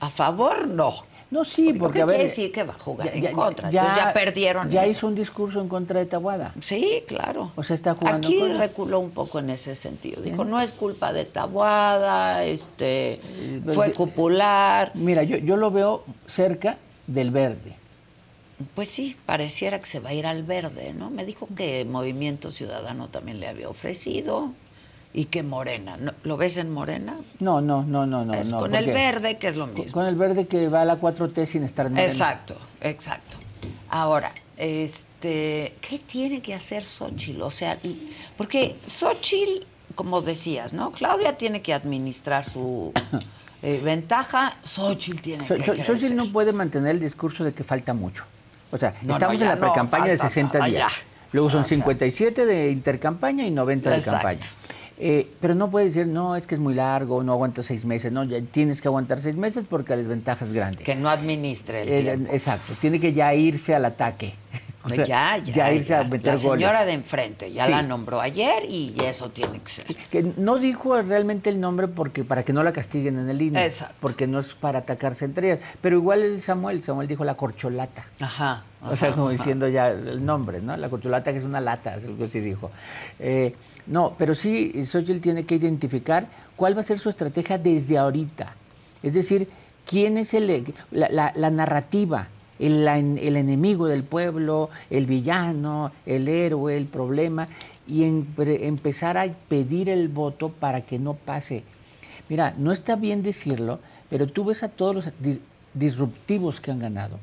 a 0.00 0.08
favor, 0.08 0.68
no. 0.68 0.92
No, 1.32 1.46
sí, 1.46 1.72
Digo, 1.72 1.78
porque 1.86 1.98
¿qué 1.98 2.02
a 2.02 2.04
ver. 2.04 2.16
quiere 2.16 2.28
decir 2.28 2.52
que 2.52 2.62
va 2.62 2.74
a 2.74 2.78
jugar 2.78 3.08
en 3.16 3.32
contra? 3.32 3.70
Entonces 3.70 3.96
ya 3.96 4.12
perdieron 4.12 4.68
Ya 4.68 4.86
hizo 4.86 5.06
un 5.06 5.14
discurso 5.14 5.62
en 5.62 5.68
contra 5.68 5.98
de 5.98 6.04
Tabuada. 6.04 6.52
Sí, 6.60 7.02
claro. 7.08 7.52
O 7.56 7.62
sea, 7.64 7.74
está 7.74 7.94
jugando 7.94 8.28
Aquí 8.28 8.38
con- 8.38 8.58
reculó 8.58 9.00
un 9.00 9.12
poco 9.12 9.38
en 9.38 9.48
ese 9.48 9.74
sentido. 9.74 10.20
Dijo, 10.20 10.44
no 10.44 10.60
es 10.60 10.72
culpa 10.72 11.10
de 11.10 11.24
Tabuada, 11.24 12.44
este, 12.44 13.18
pues, 13.64 13.74
fue 13.74 13.92
cupular. 13.92 14.92
Mira, 14.94 15.22
yo, 15.22 15.38
yo 15.38 15.56
lo 15.56 15.70
veo 15.70 16.04
cerca 16.26 16.76
del 17.06 17.30
verde. 17.30 17.76
Pues 18.74 18.88
sí, 18.90 19.16
pareciera 19.24 19.80
que 19.80 19.86
se 19.86 20.00
va 20.00 20.10
a 20.10 20.14
ir 20.14 20.26
al 20.26 20.42
verde, 20.42 20.92
¿no? 20.92 21.08
Me 21.08 21.24
dijo 21.24 21.48
que 21.56 21.86
Movimiento 21.86 22.52
Ciudadano 22.52 23.08
también 23.08 23.40
le 23.40 23.48
había 23.48 23.70
ofrecido 23.70 24.52
y 25.14 25.26
que 25.26 25.42
Morena. 25.42 25.96
¿no? 25.96 26.12
¿Lo 26.24 26.36
ves 26.36 26.56
en 26.56 26.70
Morena? 26.70 27.16
No, 27.40 27.60
no, 27.60 27.82
no, 27.82 28.06
no, 28.06 28.24
no. 28.24 28.34
es 28.34 28.50
no, 28.50 28.58
con 28.58 28.74
el 28.74 28.86
verde, 28.86 29.36
que 29.38 29.48
es 29.48 29.56
lo 29.56 29.66
mismo. 29.66 29.92
Con 29.92 30.06
el 30.06 30.14
verde 30.16 30.46
que 30.46 30.68
va 30.68 30.82
a 30.82 30.84
la 30.84 30.98
4T 31.00 31.46
sin 31.46 31.62
estar 31.64 31.86
en 31.86 31.98
Exacto, 31.98 32.56
exacto. 32.80 33.36
Ahora, 33.90 34.32
este, 34.56 35.74
¿qué 35.80 35.98
tiene 35.98 36.40
que 36.40 36.54
hacer 36.54 36.82
Xochitl? 36.82 37.42
O 37.42 37.50
sea, 37.50 37.78
porque 38.36 38.76
Xochitl, 38.86 39.66
como 39.94 40.22
decías, 40.22 40.72
¿no? 40.72 40.90
Claudia 40.92 41.36
tiene 41.36 41.60
que 41.62 41.74
administrar 41.74 42.44
su 42.48 42.92
eh, 43.62 43.80
ventaja, 43.84 44.56
Xochitl 44.62 45.20
tiene 45.20 45.46
So- 45.46 45.54
que 45.56 45.64
so- 45.64 45.72
crecer. 45.74 45.94
Xochitl 45.96 46.16
no 46.16 46.32
puede 46.32 46.52
mantener 46.52 46.92
el 46.92 47.00
discurso 47.00 47.44
de 47.44 47.52
que 47.52 47.64
falta 47.64 47.92
mucho. 47.94 48.24
O 48.70 48.78
sea, 48.78 48.94
No, 49.02 49.14
estamos 49.14 49.36
no, 49.36 49.42
en 49.42 49.48
la 49.48 49.56
pre-campaña 49.60 50.06
de 50.06 50.16
falta 50.16 50.28
60 50.30 50.58
nada, 50.58 50.70
días. 50.70 50.92
ya. 50.96 51.02
Luego 51.32 51.50
son 51.50 51.60
O 51.60 51.64
sea. 51.64 51.76
57 51.76 52.46
de 52.46 52.70
intercampaña 52.70 53.46
y 53.46 53.50
90 53.50 53.90
de 53.90 53.96
Exacto. 53.96 54.16
campaña. 54.28 54.40
Eh, 55.04 55.28
pero 55.40 55.56
no 55.56 55.68
puede 55.68 55.86
decir, 55.86 56.06
no, 56.06 56.36
es 56.36 56.46
que 56.46 56.54
es 56.54 56.60
muy 56.60 56.74
largo, 56.74 57.24
no 57.24 57.32
aguanto 57.32 57.64
seis 57.64 57.84
meses. 57.84 58.12
No, 58.12 58.22
ya 58.22 58.40
tienes 58.40 58.80
que 58.80 58.86
aguantar 58.86 59.20
seis 59.20 59.34
meses 59.34 59.64
porque 59.68 59.90
la 59.90 59.96
desventaja 59.96 60.44
es 60.44 60.52
grande. 60.52 60.84
Que 60.84 60.94
no 60.94 61.08
administre 61.10 61.82
el 61.82 61.88
Eh, 61.88 62.02
tiempo. 62.02 62.32
exacto, 62.32 62.72
tiene 62.80 63.00
que 63.00 63.12
ya 63.12 63.34
irse 63.34 63.74
al 63.74 63.84
ataque. 63.84 64.34
O 64.84 64.88
sea, 64.88 65.04
ya, 65.04 65.38
ya, 65.38 65.72
irse 65.72 65.94
a 65.94 66.02
ya. 66.02 66.08
meter 66.08 66.26
La 66.32 66.36
señora 66.36 66.72
goles. 66.80 66.86
de 66.86 66.92
enfrente 66.92 67.52
ya 67.52 67.66
Sí. 67.66 67.70
la 67.70 67.82
nombró 67.82 68.20
ayer 68.20 68.64
y 68.68 68.92
eso 69.04 69.30
tiene 69.30 69.60
que 69.60 69.68
ser. 69.70 69.86
Que 70.10 70.24
no 70.36 70.58
dijo 70.58 71.00
realmente 71.02 71.50
el 71.50 71.60
nombre 71.60 71.86
porque 71.86 72.24
para 72.24 72.42
que 72.42 72.52
no 72.52 72.64
la 72.64 72.72
castiguen 72.72 73.16
en 73.16 73.30
el 73.30 73.40
INE. 73.40 73.64
Exacto. 73.64 73.94
Porque 74.00 74.26
no 74.26 74.40
es 74.40 74.54
para 74.54 74.80
atacarse 74.80 75.24
entre 75.24 75.52
ellas. 75.52 75.64
Pero 75.80 75.96
igual 75.98 76.22
el 76.22 76.42
Samuel, 76.42 76.82
Samuel 76.82 77.06
dijo 77.06 77.22
la 77.24 77.36
corcholata. 77.36 78.06
Ajá. 78.20 78.64
O 78.84 78.96
sea, 78.96 79.12
como 79.12 79.30
diciendo 79.30 79.68
ya 79.68 79.88
el 79.90 80.24
nombre, 80.24 80.60
¿no? 80.60 80.76
La 80.76 80.88
corcholata 80.90 81.30
que 81.32 81.38
es 81.38 81.44
una 81.44 81.60
lata, 81.60 81.96
es 81.96 82.04
algo 82.04 82.24
así 82.24 82.40
dijo. 82.40 82.70
Eh, 83.20 83.54
no, 83.86 84.14
pero 84.18 84.34
sí, 84.34 84.72
Xochitl 84.84 85.20
tiene 85.20 85.44
que 85.44 85.54
identificar 85.56 86.26
cuál 86.56 86.76
va 86.76 86.80
a 86.80 86.84
ser 86.84 86.98
su 86.98 87.08
estrategia 87.08 87.58
desde 87.58 87.96
ahorita. 87.98 88.54
Es 89.02 89.14
decir, 89.14 89.48
quién 89.86 90.18
es 90.18 90.34
el, 90.34 90.74
la, 90.90 91.08
la- 91.10 91.32
la 91.34 91.50
narrativa, 91.50 92.28
el, 92.58 92.84
la- 92.84 92.98
el 92.98 93.36
enemigo 93.36 93.86
del 93.86 94.02
pueblo, 94.04 94.68
el 94.90 95.06
villano, 95.06 95.92
el 96.06 96.26
héroe, 96.28 96.76
el 96.76 96.86
problema, 96.86 97.48
y 97.86 98.04
empezar 98.04 99.16
a 99.16 99.26
pedir 99.48 99.88
el 99.90 100.08
voto 100.08 100.48
para 100.50 100.80
que 100.82 100.98
no 100.98 101.14
pase. 101.14 101.62
Mira, 102.28 102.54
no 102.56 102.70
está 102.72 102.96
bien 102.96 103.22
decirlo, 103.22 103.80
pero 104.08 104.26
tú 104.28 104.44
ves 104.44 104.62
a 104.62 104.68
todos 104.68 104.94
los 104.94 105.04
di- 105.20 105.40
disruptivos 105.74 106.60
que 106.60 106.70
han 106.70 106.78
ganado. 106.78 107.18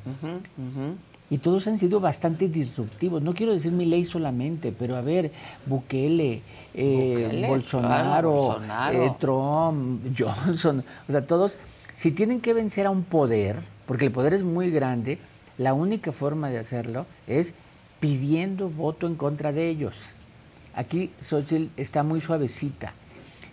Y 1.31 1.37
todos 1.37 1.67
han 1.67 1.77
sido 1.77 1.99
bastante 1.99 2.47
disruptivos. 2.49 3.21
No 3.21 3.33
quiero 3.35 3.53
decir 3.53 3.71
mi 3.71 3.85
ley 3.85 4.03
solamente, 4.03 4.71
pero 4.71 4.95
a 4.95 5.01
ver, 5.01 5.31
Bukele, 5.67 6.41
eh, 6.73 7.13
Bukele, 7.21 7.47
Bolsonaro, 7.47 8.03
claro, 8.03 8.31
Bolsonaro. 8.31 9.03
eh, 9.05 9.13
Trump, 9.19 10.01
Johnson, 10.17 10.83
o 11.07 11.11
sea, 11.11 11.25
todos, 11.27 11.57
si 11.95 12.11
tienen 12.11 12.41
que 12.41 12.53
vencer 12.53 12.87
a 12.87 12.89
un 12.89 13.03
poder, 13.03 13.57
porque 13.85 14.05
el 14.05 14.11
poder 14.11 14.33
es 14.33 14.43
muy 14.43 14.71
grande, 14.71 15.19
la 15.59 15.73
única 15.73 16.11
forma 16.11 16.49
de 16.49 16.57
hacerlo 16.57 17.05
es 17.27 17.53
pidiendo 17.99 18.69
voto 18.69 19.05
en 19.05 19.15
contra 19.15 19.51
de 19.51 19.69
ellos. 19.69 19.95
Aquí 20.73 21.11
Xochitl 21.19 21.67
está 21.77 22.01
muy 22.01 22.21
suavecita. 22.21 22.93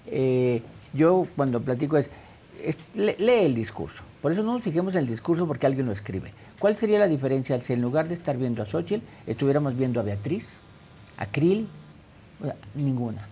Eh, 0.07 0.63
yo 0.95 1.27
cuando 1.37 1.61
platico 1.61 1.97
es, 1.99 2.09
es- 2.63 2.79
le- 2.95 3.17
lee 3.19 3.45
el 3.45 3.55
discurso. 3.55 4.03
Por 4.23 4.33
eso 4.33 4.43
no 4.43 4.53
nos 4.53 4.63
fijemos 4.63 4.95
en 4.95 5.01
el 5.01 5.07
discurso 5.09 5.47
porque 5.47 5.67
alguien 5.67 5.85
lo 5.87 5.93
escribe. 5.93 6.33
¿Cuál 6.59 6.77
sería 6.77 6.99
la 6.99 7.09
diferencia 7.09 7.59
si 7.61 7.73
en 7.73 7.83
lugar 7.83 8.09
de 8.09 8.15
estar 8.15 8.37
viendo 8.37 8.63
a 8.63 8.67
Xochitl, 8.67 9.05
estuviéramos 9.27 9.77
viendo 9.77 10.01
a 10.01 10.03
Beatriz, 10.03 10.55
a 11.19 11.27
Krill? 11.27 11.69
O 12.41 12.45
sea, 12.45 12.57
ninguna. 12.75 13.29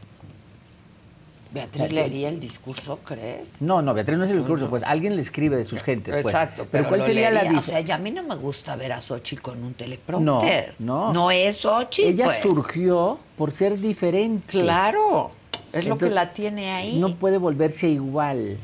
Beatriz 1.53 1.93
leería 1.93 2.29
el 2.31 2.41
discurso, 2.41 2.99
¿crees? 3.05 3.63
No, 3.63 3.81
no, 3.81 3.95
Beatriz 3.95 4.19
no 4.19 4.25
es 4.25 4.31
el 4.33 4.39
discurso, 4.39 4.69
pues 4.69 4.83
alguien 4.83 5.15
le 5.15 5.23
escribe 5.23 5.57
de 5.57 5.65
sus 5.65 5.85
gentes. 5.85 6.13
pues. 6.13 6.27
Exacto, 6.27 6.67
pero, 6.69 6.89
¿cuál 6.89 7.03
sería 7.05 7.31
la 7.31 7.43
leería. 7.43 7.59
O 7.59 7.63
diferencia? 7.63 7.73
sea, 7.75 7.81
ya 7.81 7.95
a 7.95 7.99
mí 7.99 8.11
no 8.11 8.25
me 8.25 8.35
gusta 8.35 8.75
ver 8.75 8.93
a 8.93 9.01
Xochitl 9.01 9.41
con 9.41 9.63
un 9.63 9.75
teleprompter. 9.75 10.75
No, 10.81 11.07
no. 11.07 11.13
No 11.13 11.31
es 11.31 11.59
Xochitl, 11.59 12.09
Ella 12.09 12.25
pues. 12.25 12.43
surgió 12.43 13.21
por 13.39 13.53
ser 13.53 13.79
diferente. 13.79 14.61
Claro, 14.63 15.31
es 15.73 15.87
lo 15.87 15.97
que 15.97 16.11
la 16.11 16.33
tiene 16.33 16.73
ahí. 16.73 16.99
No 16.99 17.15
puede 17.15 17.39
volverse 17.39 17.89
igual. 17.89 18.59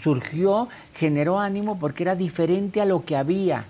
Surgió, 0.00 0.68
generó 0.94 1.38
ánimo 1.38 1.78
porque 1.78 2.04
era 2.04 2.16
diferente 2.16 2.80
a 2.80 2.84
lo 2.84 3.04
que 3.04 3.16
había. 3.16 3.66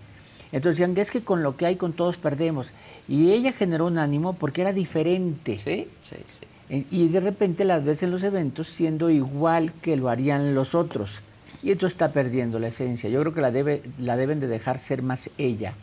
Entonces 0.53 0.79
decían, 0.79 0.97
es 0.99 1.11
que 1.11 1.23
con 1.23 1.43
lo 1.43 1.57
que 1.57 1.67
hay 1.67 1.77
con 1.77 1.95
todos 1.95 2.19
perdemos. 2.19 2.73
Y 3.09 3.33
ella 3.33 3.53
generó 3.53 3.87
un 3.87 3.99
ánimo 3.99 4.35
porque 4.35 4.61
era 4.61 4.73
diferente. 4.73 5.59
Sí, 5.59 5.89
sí, 6.03 6.17
sí. 6.29 6.87
Y 6.91 7.09
de 7.09 7.21
repente 7.21 7.65
las 7.65 7.85
ves 7.85 8.03
en 8.03 8.11
los 8.11 8.23
eventos 8.23 8.69
siendo 8.69 9.11
igual 9.11 9.73
que 9.73 9.97
lo 9.97 10.09
harían 10.09 10.55
los 10.55 10.75
otros. 10.75 11.21
Y 11.63 11.71
entonces 11.71 11.95
está 11.95 12.13
perdiendo 12.13 12.59
la 12.59 12.69
esencia. 12.69 13.09
Yo 13.09 13.21
creo 13.21 13.35
que 13.35 13.41
la, 13.41 13.51
debe, 13.51 13.83
la 13.99 14.17
deben 14.17 14.41
de 14.41 14.47
dejar 14.47 14.79
ser 14.79 15.03
más 15.03 15.31
ella. 15.39 15.75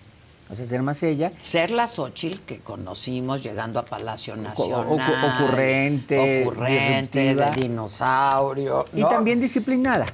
O 0.52 0.56
sea, 0.56 0.66
ser 0.66 0.82
más 0.82 1.02
ella. 1.04 1.32
Ser 1.40 1.70
la 1.70 1.86
Xochitl 1.86 2.42
que 2.42 2.60
conocimos 2.60 3.44
llegando 3.44 3.80
a 3.80 3.86
Palacio 3.86 4.36
Nacional. 4.36 4.88
ocurrente, 4.90 6.44
Ocurrente, 6.44 7.36
de 7.36 7.52
dinosaurio. 7.52 8.86
Y 8.94 9.02
también 9.04 9.40
disciplinada. 9.40 10.08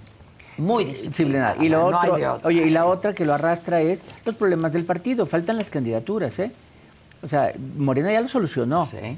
Muy 0.58 0.86
disciplinada. 0.86 1.56
Y 1.64 1.70
lo 1.70 1.90
no 1.92 2.00
hay 2.00 2.10
otro, 2.10 2.20
de 2.20 2.28
otra. 2.28 2.48
oye, 2.48 2.66
y 2.66 2.70
la 2.70 2.86
otra 2.86 3.14
que 3.14 3.26
lo 3.26 3.34
arrastra 3.34 3.82
es 3.82 4.02
los 4.26 4.36
problemas 4.36 4.72
del 4.74 4.86
partido. 4.86 5.26
Faltan 5.26 5.58
las 5.58 5.70
candidaturas, 5.70 6.38
¿eh? 6.40 6.52
O 7.22 7.28
sea, 7.28 7.54
Morena 7.78 8.12
ya 8.12 8.22
lo 8.22 8.30
solucionó. 8.30 8.86
Sí. 8.86 9.18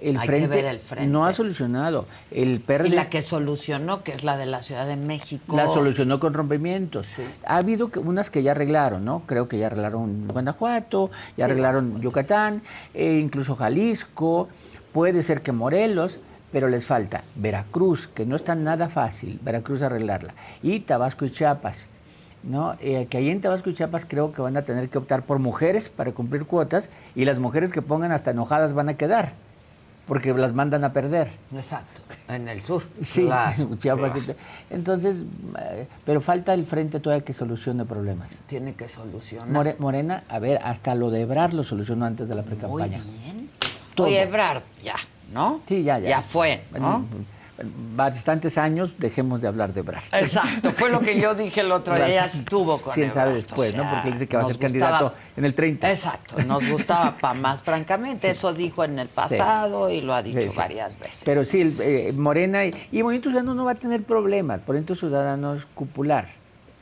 El 0.00 0.16
Hay 0.16 0.20
que 0.22 0.26
frente, 0.28 0.48
ver 0.48 0.64
el 0.64 0.80
frente. 0.80 1.06
no 1.10 1.26
ha 1.26 1.34
solucionado. 1.34 2.06
El 2.30 2.60
PRD 2.60 2.88
Y 2.88 2.90
la 2.92 3.10
que 3.10 3.20
solucionó, 3.20 4.02
que 4.02 4.12
es 4.12 4.24
la 4.24 4.38
de 4.38 4.46
la 4.46 4.62
Ciudad 4.62 4.86
de 4.86 4.96
México. 4.96 5.54
la 5.54 5.66
solucionó 5.68 6.18
con 6.18 6.32
rompimientos. 6.32 7.06
Ha 7.44 7.56
habido 7.58 7.90
que- 7.90 7.98
unas 7.98 8.30
que 8.30 8.42
ya 8.42 8.52
arreglaron, 8.52 9.04
¿no? 9.04 9.24
Creo 9.26 9.46
que 9.46 9.58
ya 9.58 9.66
arreglaron 9.66 10.26
Guanajuato, 10.28 11.10
ya 11.36 11.44
arreglaron 11.44 12.00
Yucatán, 12.00 12.62
eh, 12.94 13.20
incluso 13.22 13.56
Jalisco, 13.56 14.48
puede 14.94 15.22
ser 15.22 15.42
que 15.42 15.52
Morelos, 15.52 16.18
pero 16.52 16.68
les 16.68 16.86
falta 16.86 17.22
Veracruz, 17.36 18.08
que 18.08 18.26
no 18.26 18.36
está 18.36 18.54
nada 18.54 18.88
fácil, 18.88 19.38
Veracruz 19.42 19.82
arreglarla, 19.82 20.34
y 20.62 20.80
Tabasco 20.80 21.24
y 21.24 21.30
Chiapas. 21.30 21.86
¿no? 22.42 22.74
Eh, 22.80 23.06
que 23.10 23.18
ahí 23.18 23.28
en 23.28 23.40
Tabasco 23.40 23.68
y 23.68 23.74
Chiapas 23.74 24.06
creo 24.08 24.32
que 24.32 24.40
van 24.40 24.56
a 24.56 24.62
tener 24.62 24.88
que 24.88 24.98
optar 24.98 25.24
por 25.24 25.38
mujeres 25.38 25.90
para 25.90 26.12
cumplir 26.12 26.46
cuotas 26.46 26.88
y 27.14 27.26
las 27.26 27.38
mujeres 27.38 27.70
que 27.70 27.82
pongan 27.82 28.12
hasta 28.12 28.30
enojadas 28.30 28.72
van 28.72 28.88
a 28.88 28.94
quedar 28.94 29.34
porque 30.10 30.34
las 30.34 30.52
mandan 30.52 30.82
a 30.82 30.92
perder. 30.92 31.28
Exacto, 31.54 32.00
en 32.28 32.48
el 32.48 32.62
sur. 32.62 32.82
Sí, 33.00 33.28
Chiapas. 33.78 34.34
Entonces, 34.68 35.22
eh, 35.56 35.86
pero 36.04 36.20
falta 36.20 36.52
el 36.52 36.66
frente 36.66 36.98
todavía 36.98 37.24
que 37.24 37.32
solucione 37.32 37.84
problemas. 37.84 38.28
Tiene 38.48 38.74
que 38.74 38.88
solucionar. 38.88 39.76
Morena, 39.78 40.24
a 40.28 40.40
ver, 40.40 40.58
hasta 40.64 40.96
lo 40.96 41.10
de 41.10 41.20
Ebrard 41.20 41.52
lo 41.52 41.62
solucionó 41.62 42.06
antes 42.06 42.28
de 42.28 42.34
la 42.34 42.42
precampaña. 42.42 42.98
Muy 42.98 43.18
bien. 43.18 43.50
Oye, 43.98 44.22
Ebrard, 44.22 44.62
ya, 44.82 44.96
¿no? 45.30 45.60
Sí, 45.66 45.82
ya, 45.82 45.98
ya. 45.98 46.08
Ya 46.08 46.22
fue, 46.22 46.62
¿no? 46.78 47.04
bastantes 47.62 48.56
años 48.58 48.94
dejemos 48.98 49.40
de 49.40 49.48
hablar 49.48 49.74
de 49.74 49.80
Ebrard. 49.80 50.02
Exacto, 50.12 50.72
fue 50.72 50.90
lo 50.90 51.00
que 51.00 51.20
yo 51.20 51.34
dije 51.34 51.60
el 51.60 51.72
otro 51.72 51.94
día, 51.94 52.08
ya 52.08 52.24
estuvo 52.24 52.78
con 52.78 52.94
Quién 52.94 53.12
sabe 53.12 53.34
después, 53.34 53.74
¿no? 53.74 53.88
Porque 53.90 54.12
dice 54.12 54.26
que 54.26 54.36
va 54.36 54.44
a 54.44 54.48
ser 54.48 54.58
candidato 54.58 55.14
en 55.36 55.44
el 55.44 55.54
30. 55.54 55.90
Exacto, 55.90 56.42
nos 56.42 56.66
gustaba 56.66 57.14
para 57.16 57.34
más, 57.34 57.62
francamente, 57.62 58.30
eso 58.30 58.52
dijo 58.52 58.84
en 58.84 58.98
el 58.98 59.08
pasado 59.08 59.90
y 59.90 60.00
lo 60.00 60.14
ha 60.14 60.22
dicho 60.22 60.52
varias 60.54 60.98
veces. 60.98 61.22
Pero 61.24 61.44
sí, 61.44 61.76
eh, 61.80 62.12
Morena 62.16 62.64
y, 62.64 62.74
y 62.92 63.02
Movimiento 63.02 63.30
Ciudadano 63.30 63.54
no 63.54 63.64
va 63.64 63.72
a 63.72 63.76
tener 63.76 64.02
problemas, 64.02 64.60
Movimiento 64.66 64.94
Ciudadano 64.94 65.54
es 65.54 65.64
cupular. 65.74 66.28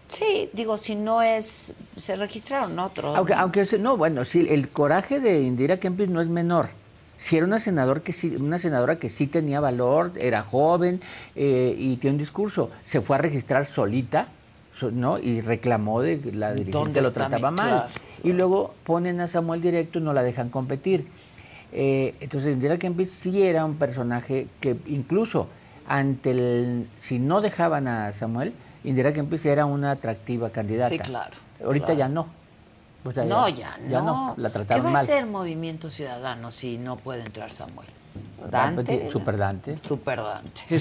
Sí, 0.09 0.49
digo, 0.55 0.79
si 0.79 0.95
no 0.95 1.21
es, 1.21 1.75
se 1.97 2.17
registraron 2.17 2.79
otros. 2.79 3.15
Aunque, 3.15 3.35
aunque 3.35 3.67
no, 3.79 3.99
bueno, 3.99 4.25
sí, 4.25 4.47
el 4.49 4.71
coraje 4.71 5.21
de 5.21 5.43
Indira 5.43 5.79
Kempis 5.79 6.09
no 6.09 6.23
es 6.23 6.29
menor 6.29 6.71
si 7.19 7.37
era 7.37 7.45
una, 7.45 7.59
senador 7.59 8.03
que 8.03 8.13
sí, 8.13 8.35
una 8.37 8.59
senadora 8.59 8.97
que 8.99 9.11
sí 9.11 9.27
tenía 9.27 9.61
valor, 9.61 10.13
era 10.17 10.43
joven 10.43 11.01
eh, 11.35 11.75
y 11.77 11.97
tiene 11.97 12.15
un 12.15 12.19
discurso. 12.19 12.71
Se 12.85 13.01
fue 13.01 13.17
a 13.17 13.19
registrar 13.19 13.67
solita, 13.67 14.29
¿no? 14.93 15.19
Y 15.19 15.41
reclamó 15.41 16.01
de 16.01 16.21
que 16.21 16.33
la 16.33 16.55
dirigente 16.55 17.03
lo 17.03 17.13
trataba 17.13 17.51
mal. 17.51 17.87
Y 18.23 18.33
luego 18.33 18.73
ponen 18.85 19.21
a 19.21 19.27
Samuel 19.27 19.61
directo 19.61 19.99
y 19.99 20.03
no 20.03 20.13
la 20.13 20.23
dejan 20.23 20.49
competir. 20.49 21.09
Eh, 21.73 22.15
entonces, 22.21 22.55
Indira 22.55 22.79
Kempis 22.79 23.11
sí 23.11 23.43
era 23.43 23.65
un 23.65 23.77
personaje 23.77 24.47
que 24.61 24.77
incluso 24.87 25.49
ante 25.89 26.31
el... 26.31 26.89
Si 26.99 27.19
no 27.19 27.41
dejaban 27.41 27.89
a 27.89 28.13
Samuel, 28.13 28.53
Indira 28.85 29.13
Kempis 29.13 29.45
era 29.45 29.67
una 29.67 29.91
atractiva 29.91 30.51
candidata. 30.51 30.91
Sí, 30.91 30.99
claro. 31.01 31.37
Ahorita 31.65 31.95
ya 31.95 32.09
no. 32.09 32.29
Pues 33.15 33.27
no, 33.27 33.49
ya, 33.49 33.79
no. 33.89 34.35
La 34.37 34.51
¿Qué 34.51 34.81
va 34.81 35.01
a 35.01 35.05
ser 35.05 35.25
Movimiento 35.25 35.89
Ciudadano 35.89 36.51
si 36.51 36.77
no 36.77 36.97
puede 36.97 37.23
entrar 37.23 37.51
Samuel? 37.51 37.89
Dante. 38.51 39.11
Super 39.11 39.39
Dante. 39.39 39.77
Super 39.79 40.19
Dante. 40.23 40.79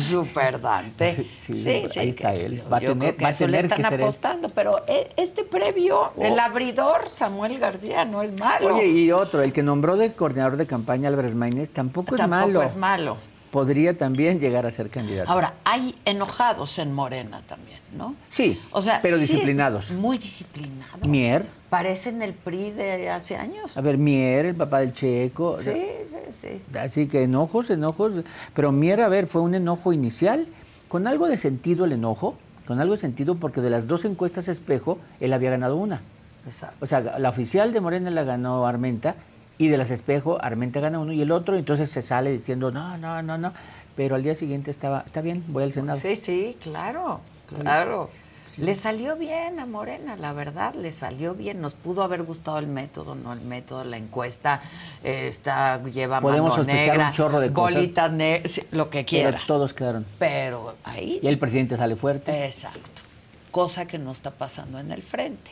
Super 0.00 0.60
Dante. 0.60 1.14
Sí, 1.36 1.84
sí, 1.88 1.98
ahí 1.98 2.10
está 2.10 2.32
él. 2.32 2.62
Va 2.72 2.76
a 2.76 2.80
tener, 2.80 3.16
que 3.16 3.24
va 3.24 3.30
a 3.30 3.32
tener 3.32 3.50
le 3.50 3.74
están 3.74 3.94
apostando, 3.94 4.48
pero 4.50 4.84
eh, 4.86 5.12
este 5.16 5.42
previo, 5.42 6.12
el 6.16 6.38
oh. 6.38 6.42
abridor, 6.42 7.08
Samuel 7.12 7.58
García, 7.58 8.04
no 8.04 8.22
es 8.22 8.38
malo. 8.38 8.76
Oye, 8.76 8.86
y 8.86 9.10
otro, 9.10 9.42
el 9.42 9.52
que 9.52 9.64
nombró 9.64 9.96
de 9.96 10.12
coordinador 10.12 10.56
de 10.56 10.66
campaña 10.66 11.08
Álvarez 11.08 11.34
Maínez, 11.34 11.70
tampoco, 11.70 12.14
es 12.14 12.20
malo. 12.28 12.60
Tampoco 12.60 12.62
es 12.62 12.76
malo 12.76 13.16
podría 13.56 13.96
también 13.96 14.38
llegar 14.38 14.66
a 14.66 14.70
ser 14.70 14.90
candidato. 14.90 15.32
Ahora, 15.32 15.54
hay 15.64 15.94
enojados 16.04 16.78
en 16.78 16.92
Morena 16.92 17.40
también, 17.46 17.78
¿no? 17.96 18.14
Sí, 18.28 18.60
o 18.70 18.82
sea, 18.82 19.00
pero 19.00 19.18
disciplinados. 19.18 19.92
muy 19.92 20.18
disciplinados. 20.18 21.08
Mier. 21.08 21.46
Parecen 21.70 22.20
el 22.20 22.34
PRI 22.34 22.72
de 22.72 23.08
hace 23.08 23.38
años. 23.38 23.74
A 23.78 23.80
ver, 23.80 23.96
Mier, 23.96 24.44
el 24.44 24.56
papá 24.56 24.80
del 24.80 24.92
Checo. 24.92 25.56
Sí, 25.62 25.72
sí, 25.72 26.38
sí. 26.38 26.78
Así 26.78 27.08
que 27.08 27.22
enojos, 27.22 27.70
enojos. 27.70 28.24
Pero 28.52 28.72
Mier, 28.72 29.00
a 29.00 29.08
ver, 29.08 29.26
fue 29.26 29.40
un 29.40 29.54
enojo 29.54 29.94
inicial, 29.94 30.46
con 30.88 31.06
algo 31.06 31.26
de 31.26 31.38
sentido 31.38 31.86
el 31.86 31.92
enojo, 31.92 32.36
con 32.66 32.78
algo 32.78 32.92
de 32.92 33.00
sentido 33.00 33.36
porque 33.36 33.62
de 33.62 33.70
las 33.70 33.86
dos 33.86 34.04
encuestas 34.04 34.48
espejo, 34.48 34.98
él 35.18 35.32
había 35.32 35.48
ganado 35.48 35.76
una. 35.76 36.02
Exacto. 36.44 36.76
O 36.80 36.86
sea, 36.86 37.00
la 37.00 37.30
oficial 37.30 37.72
de 37.72 37.80
Morena 37.80 38.10
la 38.10 38.24
ganó 38.24 38.66
Armenta 38.66 39.14
y 39.58 39.68
de 39.68 39.78
las 39.78 39.90
espejo 39.90 40.38
Armenta 40.40 40.80
gana 40.80 40.98
uno 40.98 41.12
y 41.12 41.22
el 41.22 41.32
otro, 41.32 41.56
entonces 41.56 41.90
se 41.90 42.02
sale 42.02 42.30
diciendo, 42.30 42.70
no, 42.70 42.98
no, 42.98 43.22
no, 43.22 43.38
no, 43.38 43.52
pero 43.96 44.14
al 44.14 44.22
día 44.22 44.34
siguiente 44.34 44.70
estaba, 44.70 45.02
está 45.06 45.20
bien, 45.20 45.44
voy 45.48 45.64
al 45.64 45.72
Senado. 45.72 45.98
Sí, 46.00 46.16
sí, 46.16 46.56
claro, 46.60 47.20
claro. 47.48 48.10
Le 48.58 48.74
salió 48.74 49.16
bien 49.16 49.60
a 49.60 49.66
Morena, 49.66 50.16
la 50.16 50.32
verdad, 50.32 50.74
le 50.74 50.90
salió 50.90 51.34
bien. 51.34 51.60
Nos 51.60 51.74
pudo 51.74 52.02
haber 52.02 52.22
gustado 52.22 52.58
el 52.58 52.66
método, 52.66 53.14
no 53.14 53.34
el 53.34 53.42
método, 53.42 53.84
la 53.84 53.98
encuesta, 53.98 54.62
está, 55.02 55.82
lleva 55.82 56.22
Podemos 56.22 56.52
mano 56.52 56.64
negra, 56.64 57.08
un 57.08 57.12
chorro 57.12 57.38
de 57.38 57.50
bolitas 57.50 58.12
negras, 58.12 58.62
lo 58.70 58.88
que 58.88 59.04
quieras. 59.04 59.44
todos 59.44 59.74
quedaron. 59.74 60.06
Pero 60.18 60.76
ahí... 60.84 61.20
Y 61.22 61.28
el 61.28 61.38
presidente 61.38 61.76
sale 61.76 61.96
fuerte. 61.96 62.46
Exacto. 62.46 63.02
Cosa 63.50 63.86
que 63.86 63.98
no 63.98 64.12
está 64.12 64.30
pasando 64.30 64.78
en 64.78 64.90
el 64.90 65.02
frente. 65.02 65.50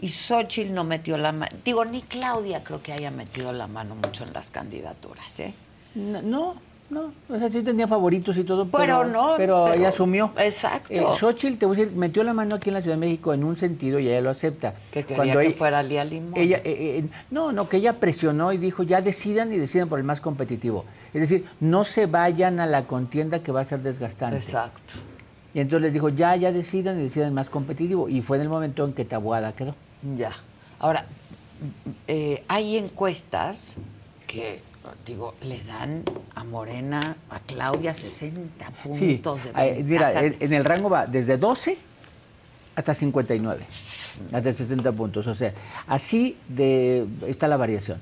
Y 0.00 0.08
Xochitl 0.08 0.72
no 0.72 0.84
metió 0.84 1.16
la 1.16 1.32
mano. 1.32 1.56
Digo, 1.64 1.84
ni 1.84 2.02
Claudia 2.02 2.62
creo 2.62 2.82
que 2.82 2.92
haya 2.92 3.10
metido 3.10 3.52
la 3.52 3.66
mano 3.66 3.94
mucho 3.94 4.24
en 4.24 4.32
las 4.32 4.50
candidaturas, 4.50 5.40
¿eh? 5.40 5.54
No, 5.94 6.56
no. 6.90 7.12
O 7.28 7.38
sea, 7.38 7.50
sí 7.50 7.62
tenía 7.62 7.88
favoritos 7.88 8.36
y 8.36 8.44
todo, 8.44 8.68
pero, 8.68 9.04
no. 9.04 9.34
Pero, 9.36 9.72
ella 9.72 9.88
asumió. 9.88 10.32
Exacto. 10.38 10.92
Eh, 10.92 11.04
Xochitl, 11.18 11.56
te 11.58 11.66
voy 11.66 11.76
a 11.76 11.80
decir, 11.80 11.96
metió 11.96 12.22
la 12.22 12.32
mano 12.32 12.54
aquí 12.54 12.70
en 12.70 12.74
la 12.74 12.82
Ciudad 12.82 12.96
de 12.96 13.00
México 13.00 13.34
en 13.34 13.42
un 13.44 13.56
sentido 13.56 13.98
y 13.98 14.08
ella 14.08 14.20
lo 14.20 14.30
acepta. 14.30 14.74
Que 14.90 15.04
quería 15.04 15.38
que 15.40 15.50
fuera 15.50 15.82
Lía 15.82 16.04
Limón. 16.04 16.34
Ella, 16.36 16.58
eh, 16.58 16.98
eh, 16.98 17.04
no, 17.30 17.52
no, 17.52 17.68
que 17.68 17.78
ella 17.78 17.94
presionó 17.94 18.52
y 18.52 18.58
dijo, 18.58 18.82
ya 18.82 19.00
decidan 19.00 19.52
y 19.52 19.56
decidan 19.56 19.88
por 19.88 19.98
el 19.98 20.04
más 20.04 20.20
competitivo. 20.20 20.84
Es 21.12 21.22
decir, 21.22 21.46
no 21.60 21.84
se 21.84 22.06
vayan 22.06 22.60
a 22.60 22.66
la 22.66 22.86
contienda 22.86 23.42
que 23.42 23.50
va 23.50 23.62
a 23.62 23.64
ser 23.64 23.82
desgastante. 23.82 24.36
Exacto. 24.36 24.94
Y 25.56 25.60
entonces 25.60 25.84
les 25.84 25.94
dijo, 25.94 26.10
ya, 26.10 26.36
ya 26.36 26.52
decidan 26.52 26.98
y 27.00 27.04
decidan 27.04 27.32
más 27.32 27.48
competitivo. 27.48 28.10
Y 28.10 28.20
fue 28.20 28.36
en 28.36 28.42
el 28.42 28.50
momento 28.50 28.84
en 28.84 28.92
que 28.92 29.06
Tabuada 29.06 29.54
quedó. 29.54 29.74
Ya. 30.14 30.30
Ahora, 30.78 31.06
eh, 32.06 32.44
hay 32.46 32.76
encuestas 32.76 33.78
que, 34.26 34.60
digo, 35.06 35.34
le 35.40 35.62
dan 35.62 36.02
a 36.34 36.44
Morena, 36.44 37.16
a 37.30 37.38
Claudia 37.38 37.94
60 37.94 38.70
puntos 38.84 39.44
de 39.44 39.52
ventaja. 39.52 39.82
Mira, 39.82 40.24
en 40.24 40.52
el 40.52 40.62
rango 40.62 40.90
va 40.90 41.06
desde 41.06 41.38
12 41.38 41.78
hasta 42.74 42.92
59, 42.92 43.64
hasta 44.32 44.52
60 44.52 44.92
puntos. 44.92 45.26
O 45.26 45.34
sea, 45.34 45.54
así 45.86 46.36
de, 46.48 47.06
está 47.26 47.48
la 47.48 47.56
variación. 47.56 47.98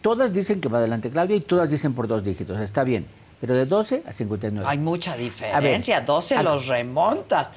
Todas 0.00 0.32
dicen 0.32 0.58
que 0.58 0.70
va 0.70 0.78
adelante 0.78 1.10
Claudia 1.10 1.36
y 1.36 1.42
todas 1.42 1.68
dicen 1.68 1.92
por 1.92 2.08
dos 2.08 2.24
dígitos. 2.24 2.58
Está 2.58 2.82
bien. 2.82 3.17
Pero 3.40 3.54
de 3.54 3.66
12 3.66 4.02
a 4.06 4.12
59. 4.12 4.68
Hay 4.68 4.78
mucha 4.78 5.16
diferencia. 5.16 6.00
12 6.00 6.42
los 6.42 6.66
remontas. 6.66 7.50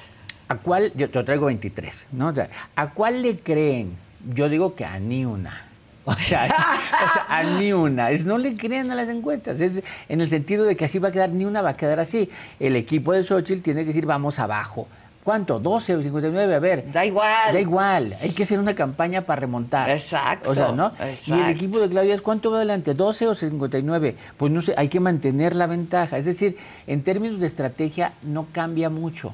¿A 0.48 0.56
cuál? 0.56 0.92
Yo 0.94 1.10
te 1.10 1.22
traigo 1.24 1.46
23, 1.46 2.06
¿no? 2.12 2.32
¿A 2.76 2.90
cuál 2.90 3.22
le 3.22 3.38
creen? 3.40 3.96
Yo 4.34 4.48
digo 4.48 4.74
que 4.74 4.84
a 4.84 4.98
ni 4.98 5.24
una. 5.24 5.68
O 6.04 6.14
sea, 6.14 6.48
a 7.28 7.44
ni 7.44 7.72
una. 7.72 8.10
Es, 8.10 8.24
no 8.24 8.36
le 8.36 8.56
creen 8.56 8.90
a 8.90 8.96
las 8.96 9.08
encuestas. 9.08 9.60
Es 9.60 9.82
en 10.08 10.20
el 10.20 10.28
sentido 10.28 10.64
de 10.64 10.76
que 10.76 10.84
así 10.84 10.98
va 10.98 11.08
a 11.08 11.12
quedar, 11.12 11.30
ni 11.30 11.44
una 11.44 11.62
va 11.62 11.70
a 11.70 11.76
quedar 11.76 12.00
así. 12.00 12.28
El 12.58 12.74
equipo 12.74 13.12
de 13.12 13.22
Xochitl 13.22 13.62
tiene 13.62 13.82
que 13.82 13.88
decir, 13.88 14.04
vamos 14.04 14.40
abajo. 14.40 14.88
¿Cuánto? 15.24 15.60
¿12 15.60 15.98
o 15.98 16.02
59? 16.02 16.54
A 16.54 16.58
ver. 16.58 16.90
Da 16.90 17.06
igual. 17.06 17.52
Da 17.52 17.60
igual. 17.60 18.16
Hay 18.20 18.30
que 18.30 18.42
hacer 18.42 18.58
una 18.58 18.74
campaña 18.74 19.22
para 19.22 19.40
remontar. 19.40 19.88
Exacto. 19.88 20.50
O 20.50 20.54
sea, 20.54 20.72
¿no? 20.72 20.92
Y 21.26 21.32
el 21.32 21.50
equipo 21.50 21.78
de 21.78 21.88
Claudia, 21.88 22.18
¿cuánto 22.18 22.50
va 22.50 22.56
adelante? 22.56 22.96
¿12 22.96 23.28
o 23.28 23.34
59? 23.34 24.16
Pues 24.36 24.52
no 24.52 24.62
sé, 24.62 24.74
hay 24.76 24.88
que 24.88 24.98
mantener 24.98 25.54
la 25.54 25.68
ventaja. 25.68 26.18
Es 26.18 26.24
decir, 26.24 26.56
en 26.88 27.02
términos 27.02 27.38
de 27.38 27.46
estrategia 27.46 28.14
no 28.22 28.46
cambia 28.50 28.90
mucho. 28.90 29.32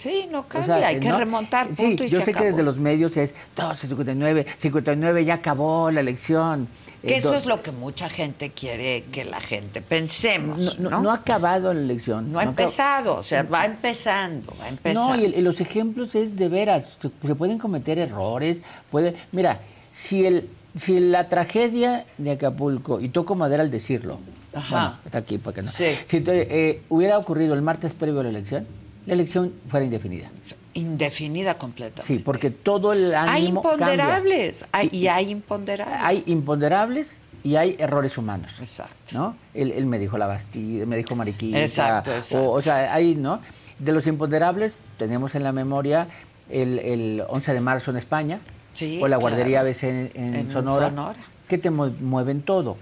Sí, 0.00 0.26
no 0.30 0.48
cambia, 0.48 0.86
hay 0.86 0.98
que 0.98 1.12
remontar, 1.12 1.68
punto 1.68 2.04
sí, 2.04 2.08
yo 2.08 2.22
sé 2.22 2.32
que 2.32 2.44
desde 2.44 2.62
los 2.62 2.78
medios 2.78 3.14
es 3.18 3.34
12, 3.54 3.88
59, 3.88 4.46
59, 4.56 5.24
ya 5.26 5.34
acabó 5.34 5.90
la 5.90 6.00
elección. 6.00 6.68
Que 7.06 7.16
eso 7.16 7.34
es 7.34 7.44
lo 7.44 7.62
que 7.62 7.70
mucha 7.70 8.08
gente 8.08 8.50
quiere 8.50 9.04
que 9.12 9.26
la 9.26 9.40
gente 9.40 9.82
pensemos. 9.82 10.78
No, 10.78 11.02
no, 11.02 11.10
ha 11.10 11.16
acabado 11.16 11.74
la 11.74 11.80
elección. 11.80 12.32
No, 12.32 12.38
ha 12.38 12.44
empezado, 12.44 13.16
o 13.16 13.22
sea, 13.22 13.42
va 13.42 13.66
empezando, 13.66 14.54
va 14.58 14.68
empezando. 14.68 15.16
No, 15.16 15.22
y, 15.22 15.40
los 15.42 15.60
ejemplos 15.60 16.14
es 16.14 16.34
de 16.34 16.48
veras, 16.48 16.96
se, 17.00 17.34
pueden 17.34 17.58
cometer 17.58 17.98
errores, 17.98 18.62
puede, 18.90 19.14
mira, 19.32 19.60
si 19.92 20.24
el 20.24 20.48
si 20.74 21.00
la 21.00 21.28
tragedia 21.28 22.06
de 22.16 22.30
Acapulco, 22.30 23.00
y 23.00 23.08
toco 23.08 23.34
madera 23.34 23.62
al 23.62 23.70
decirlo, 23.70 24.18
Ajá. 24.54 25.00
está 25.04 25.18
aquí 25.18 25.36
para 25.36 25.56
que 25.56 25.62
no. 25.62 25.68
Sí. 25.68 25.96
Si 26.06 26.22
eh, 26.26 26.82
hubiera 26.88 27.18
ocurrido 27.18 27.54
el 27.54 27.62
martes 27.62 27.94
previo 27.94 28.20
a 28.20 28.22
la 28.22 28.30
elección, 28.30 28.66
la 29.10 29.14
elección 29.14 29.52
fuera 29.68 29.84
indefinida. 29.84 30.30
Indefinida 30.72 31.58
completamente. 31.58 32.02
Sí, 32.02 32.20
porque 32.20 32.50
todo 32.50 32.92
el 32.92 33.12
ánimo 33.12 33.32
Hay 33.32 33.46
imponderables, 33.48 34.64
y, 34.92 35.08
hay 35.08 35.30
imponderables. 35.30 35.98
Hay 36.00 36.22
imponderables 36.26 37.16
y 37.42 37.56
hay 37.56 37.74
errores 37.80 38.16
humanos. 38.16 38.60
Exacto. 38.60 38.94
¿no? 39.12 39.36
Él, 39.52 39.84
me 39.86 39.98
dijo 39.98 40.16
la 40.16 40.28
Bastilla, 40.28 40.86
me 40.86 40.96
dijo 40.96 41.16
Mariquita. 41.16 41.60
Exacto, 41.60 42.14
exacto. 42.14 42.52
O, 42.52 42.60
sea, 42.60 42.94
hay, 42.94 43.16
¿no? 43.16 43.40
De 43.80 43.90
los 43.90 44.06
imponderables 44.06 44.74
tenemos 44.96 45.34
en 45.34 45.42
la 45.42 45.50
memoria 45.50 46.06
el, 46.48 47.24
11 47.28 47.54
de 47.54 47.60
marzo 47.60 47.90
en 47.90 47.96
España, 47.96 48.38
sí, 48.74 49.00
o 49.02 49.08
la 49.08 49.16
guardería 49.16 49.60
ABC 49.60 49.82
en, 50.14 50.52
Sonora, 50.52 51.14
que 51.48 51.58
te 51.58 51.70
mueven 51.70 52.42
todo. 52.42 52.76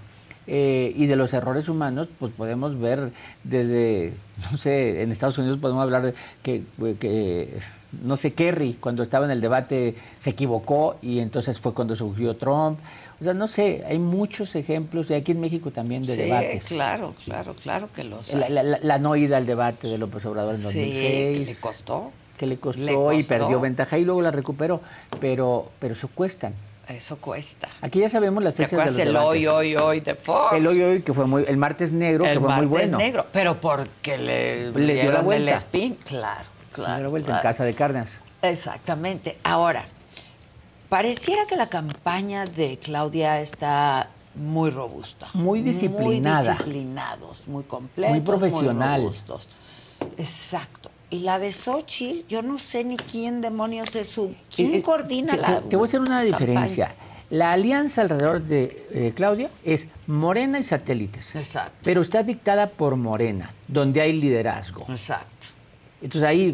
Eh, 0.51 0.93
y 0.95 1.05
de 1.05 1.15
los 1.15 1.31
errores 1.33 1.69
humanos, 1.69 2.07
pues 2.17 2.33
podemos 2.33 2.79
ver 2.79 3.11
desde, 3.43 4.15
no 4.51 4.57
sé, 4.57 5.03
en 5.03 5.11
Estados 5.11 5.37
Unidos 5.37 5.59
podemos 5.59 5.83
hablar 5.83 6.01
de 6.01 6.15
que, 6.41 6.63
que 6.99 7.59
no 8.01 8.15
sé, 8.17 8.33
Kerry, 8.33 8.73
cuando 8.79 9.03
estaba 9.03 9.25
en 9.25 9.31
el 9.31 9.41
debate, 9.41 9.93
se 10.17 10.31
equivocó 10.31 10.97
y 11.03 11.19
entonces 11.19 11.59
fue 11.59 11.75
cuando 11.75 11.95
surgió 11.95 12.35
Trump. 12.35 12.79
O 13.21 13.23
sea, 13.23 13.35
no 13.35 13.47
sé, 13.47 13.83
hay 13.87 13.99
muchos 13.99 14.55
ejemplos, 14.55 15.11
y 15.11 15.13
aquí 15.13 15.33
en 15.33 15.41
México 15.41 15.69
también 15.69 16.03
de 16.07 16.15
sí, 16.15 16.21
debates. 16.23 16.65
claro, 16.65 17.13
claro, 17.25 17.53
claro 17.53 17.89
que 17.93 18.03
los 18.03 18.33
la, 18.33 18.49
la, 18.49 18.63
la, 18.63 18.97
no 18.97 19.15
ida 19.15 19.37
al 19.37 19.45
debate 19.45 19.87
de 19.87 19.99
López 19.99 20.25
Obrador 20.25 20.55
en 20.55 20.63
2006. 20.63 21.37
Sí, 21.37 21.43
que 21.43 21.45
le 21.45 21.59
costó. 21.59 22.11
Que 22.37 22.47
le 22.47 22.57
costó, 22.57 22.81
le 22.81 22.93
costó, 22.95 23.13
y 23.13 23.23
perdió 23.23 23.59
ventaja 23.59 23.99
y 23.99 24.05
luego 24.05 24.21
la 24.23 24.31
recuperó, 24.31 24.81
pero, 25.19 25.69
pero 25.79 25.93
eso 25.93 26.07
cuestan. 26.07 26.53
Eso 26.89 27.17
cuesta. 27.17 27.69
Aquí 27.81 27.99
ya 27.99 28.09
sabemos 28.09 28.43
las 28.43 28.55
fechas 28.55 28.71
¿Te 28.71 28.75
acuerdas 28.75 28.95
de 28.95 29.05
los 29.05 29.07
el 29.07 29.13
debates. 29.13 29.47
hoy, 29.47 29.47
hoy, 29.47 29.75
hoy 29.75 29.99
de 29.99 30.15
Fox? 30.15 30.53
El 30.53 30.67
hoy, 30.67 30.81
hoy, 30.81 31.01
que 31.03 31.13
fue 31.13 31.25
muy, 31.27 31.45
el 31.47 31.57
martes 31.57 31.91
negro, 31.91 32.25
el 32.25 32.33
que 32.33 32.39
fue 32.39 32.47
martes 32.49 32.67
muy 32.67 32.77
bueno. 32.79 32.97
negro, 32.97 33.25
pero 33.31 33.61
porque 33.61 34.17
le, 34.17 34.71
Le 34.71 35.01
dio 35.01 35.11
la 35.11 35.21
vuelta. 35.21 35.51
el 35.51 35.55
spin, 35.55 35.95
claro, 36.03 36.45
claro. 36.71 36.95
dio 36.95 37.03
la 37.03 37.09
vuelta 37.09 37.27
claro. 37.27 37.39
en 37.39 37.43
casa 37.43 37.63
de 37.63 37.75
Cárdenas. 37.75 38.09
Exactamente. 38.41 39.37
Ahora, 39.43 39.85
pareciera 40.89 41.45
que 41.45 41.55
la 41.55 41.69
campaña 41.69 42.45
de 42.45 42.79
Claudia 42.79 43.39
está 43.39 44.09
muy 44.33 44.71
robusta. 44.71 45.27
Muy 45.33 45.61
disciplinada. 45.61 46.53
Muy 46.53 46.63
disciplinados, 46.63 47.47
muy 47.47 47.63
completos. 47.65 48.11
Muy 48.11 48.21
profesional. 48.21 49.01
Muy 49.01 49.09
robustos. 49.09 49.47
Exacto. 50.17 50.88
Y 51.11 51.19
la 51.19 51.39
de 51.39 51.51
Xochitl, 51.51 52.27
yo 52.27 52.41
no 52.43 52.57
sé 52.57 52.83
ni 52.83 52.95
quién 52.97 53.41
demonios 53.41 53.95
es 53.95 54.07
su... 54.07 54.35
¿Quién 54.55 54.75
Eh, 54.75 54.77
eh, 54.77 54.81
coordina 54.81 55.33
te, 55.33 55.37
la 55.41 55.61
te, 55.61 55.69
te 55.69 55.75
voy 55.75 55.85
a 55.85 55.87
hacer 55.87 55.99
una 56.01 56.21
campaña? 56.23 56.37
diferencia. 56.37 56.95
La 57.31 57.51
alianza 57.51 58.01
alrededor 58.01 58.41
de 58.41 58.87
eh, 58.91 59.13
Claudia 59.15 59.49
es 59.63 59.87
Morena 60.07 60.59
y 60.59 60.63
satélites. 60.63 61.35
Exacto. 61.35 61.73
Pero 61.83 62.01
está 62.01 62.23
dictada 62.23 62.69
por 62.69 62.95
Morena, 62.95 63.51
donde 63.67 64.01
hay 64.01 64.13
liderazgo. 64.13 64.85
Exacto. 64.89 65.47
Entonces 66.01 66.27
ahí, 66.27 66.53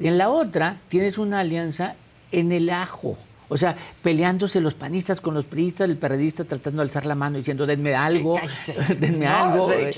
en 0.00 0.18
la 0.18 0.30
otra 0.30 0.76
tienes 0.88 1.18
una 1.18 1.40
alianza 1.40 1.94
en 2.30 2.52
el 2.52 2.70
ajo. 2.70 3.16
O 3.52 3.58
sea, 3.58 3.76
peleándose 4.02 4.60
los 4.60 4.74
panistas 4.74 5.20
con 5.20 5.34
los 5.34 5.44
priistas, 5.44 5.88
el 5.88 5.96
periodista 5.98 6.44
tratando 6.44 6.78
de 6.82 6.88
alzar 6.88 7.04
la 7.06 7.14
mano 7.14 7.36
diciendo 7.36 7.66
denme 7.66 7.94
algo, 7.94 8.38
denme 8.98 9.26
No, 9.26 9.36
algo. 9.36 9.72
eh. 9.72 9.92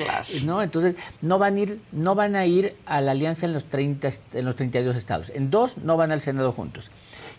¿no? 0.44 0.60
Entonces, 0.62 0.96
no 1.22 1.38
van 1.38 1.56
a 1.56 1.60
ir, 1.60 1.80
no 1.92 2.14
van 2.14 2.34
a 2.36 2.46
ir 2.46 2.74
a 2.86 3.00
la 3.00 3.12
alianza 3.12 3.46
en 3.46 3.52
los 3.52 3.64
30, 3.64 4.08
est- 4.08 4.34
en 4.34 4.44
los 4.44 4.56
32 4.56 4.96
estados. 4.96 5.30
En 5.34 5.50
dos 5.50 5.78
no 5.78 5.96
van 5.96 6.10
al 6.12 6.20
Senado 6.20 6.50
juntos. 6.52 6.90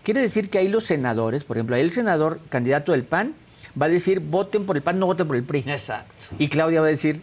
Quiere 0.03 0.22
decir 0.22 0.49
que 0.49 0.57
ahí 0.59 0.68
los 0.68 0.86
senadores, 0.86 1.43
por 1.43 1.57
ejemplo, 1.57 1.76
ahí 1.76 1.82
el 1.82 1.91
senador 1.91 2.39
candidato 2.49 2.91
del 2.93 3.03
PAN 3.03 3.34
va 3.82 3.88
a 3.88 3.89
decir 3.89 4.20
voten 4.22 4.66
por 4.66 4.78
el 4.78 4.84
PAN, 4.84 4.99
no 4.99 5.07
voten 5.07 5.28
por 5.28 5.36
el 5.36 5.43
PRI. 5.43 5.66
Exacto. 5.68 6.28
Y 6.39 6.47
Claudia 6.47 6.80
va 6.82 6.88
a 6.88 6.91
decir 6.91 7.22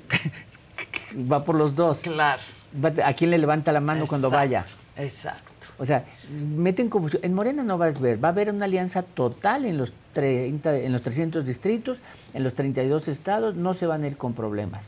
va 1.31 1.45
por 1.45 1.55
los 1.57 1.75
dos. 1.75 2.01
Claro. 2.01 2.43
¿A 3.05 3.13
quién 3.15 3.31
le 3.31 3.39
levanta 3.39 3.73
la 3.73 3.81
mano 3.81 4.05
cuando 4.07 4.31
vaya? 4.31 4.65
Exacto. 4.97 5.52
O 5.79 5.87
sea, 5.87 6.05
meten 6.31 6.89
confusión. 6.89 7.25
En 7.25 7.35
Morena 7.35 7.63
no 7.65 7.79
vas 7.79 7.97
a 7.97 7.99
ver, 7.99 8.23
va 8.23 8.29
a 8.29 8.33
haber 8.33 8.51
una 8.51 8.67
alianza 8.67 9.03
total 9.03 9.65
en 9.65 9.79
los 9.79 9.93
30, 10.13 10.77
en 10.79 10.93
los 10.93 11.03
300 11.03 11.45
distritos, 11.45 11.99
en 12.35 12.45
los 12.45 12.55
32 12.55 13.09
estados, 13.09 13.55
no 13.57 13.75
se 13.75 13.87
van 13.87 14.05
a 14.05 14.07
ir 14.07 14.17
con 14.17 14.35
problemas. 14.35 14.83